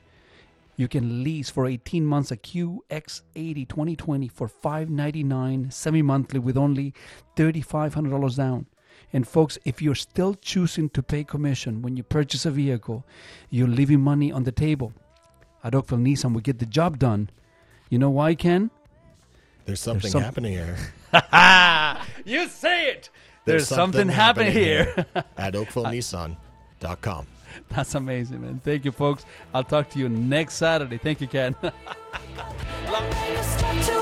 You 0.75 0.87
can 0.87 1.23
lease 1.23 1.49
for 1.49 1.65
18 1.65 2.05
months 2.05 2.31
a 2.31 2.37
QX80 2.37 3.67
2020 3.67 4.27
for 4.27 4.47
599 4.47 5.71
semi 5.71 6.03
monthly 6.03 6.39
with 6.39 6.55
only 6.55 6.93
$3,500 7.35 8.37
down. 8.37 8.67
And 9.11 9.27
folks, 9.27 9.57
if 9.65 9.81
you're 9.81 9.95
still 9.95 10.35
choosing 10.35 10.89
to 10.89 11.01
pay 11.01 11.23
commission 11.23 11.81
when 11.81 11.97
you 11.97 12.03
purchase 12.03 12.45
a 12.45 12.51
vehicle, 12.51 13.05
you're 13.49 13.67
leaving 13.67 14.01
money 14.01 14.31
on 14.31 14.43
the 14.43 14.51
table. 14.51 14.93
At 15.63 15.73
Oakville 15.73 15.97
Nissan, 15.97 16.33
we 16.33 16.41
get 16.41 16.59
the 16.59 16.65
job 16.65 16.99
done. 16.99 17.29
You 17.89 17.97
know 17.97 18.09
why, 18.11 18.35
Ken? 18.35 18.69
There's 19.65 19.79
something 19.79 20.11
some- 20.11 20.21
happening 20.21 20.53
here. 20.53 20.77
you 22.25 22.49
say 22.49 22.89
it. 22.89 23.09
There's, 23.45 23.67
something, 23.67 24.09
happening, 24.09 24.51
here. 24.51 25.05
at 25.37 25.53
oakvillenissan.com. 25.53 27.27
That's 27.69 27.95
amazing, 27.95 28.41
man. 28.41 28.61
Thank 28.63 28.85
you, 28.85 28.91
folks. 28.91 29.25
I'll 29.53 29.63
talk 29.63 29.89
to 29.91 29.99
you 29.99 30.09
next 30.09 30.55
Saturday. 30.55 30.97
Thank 30.97 31.21
you, 31.21 31.27
Ken. 31.27 31.55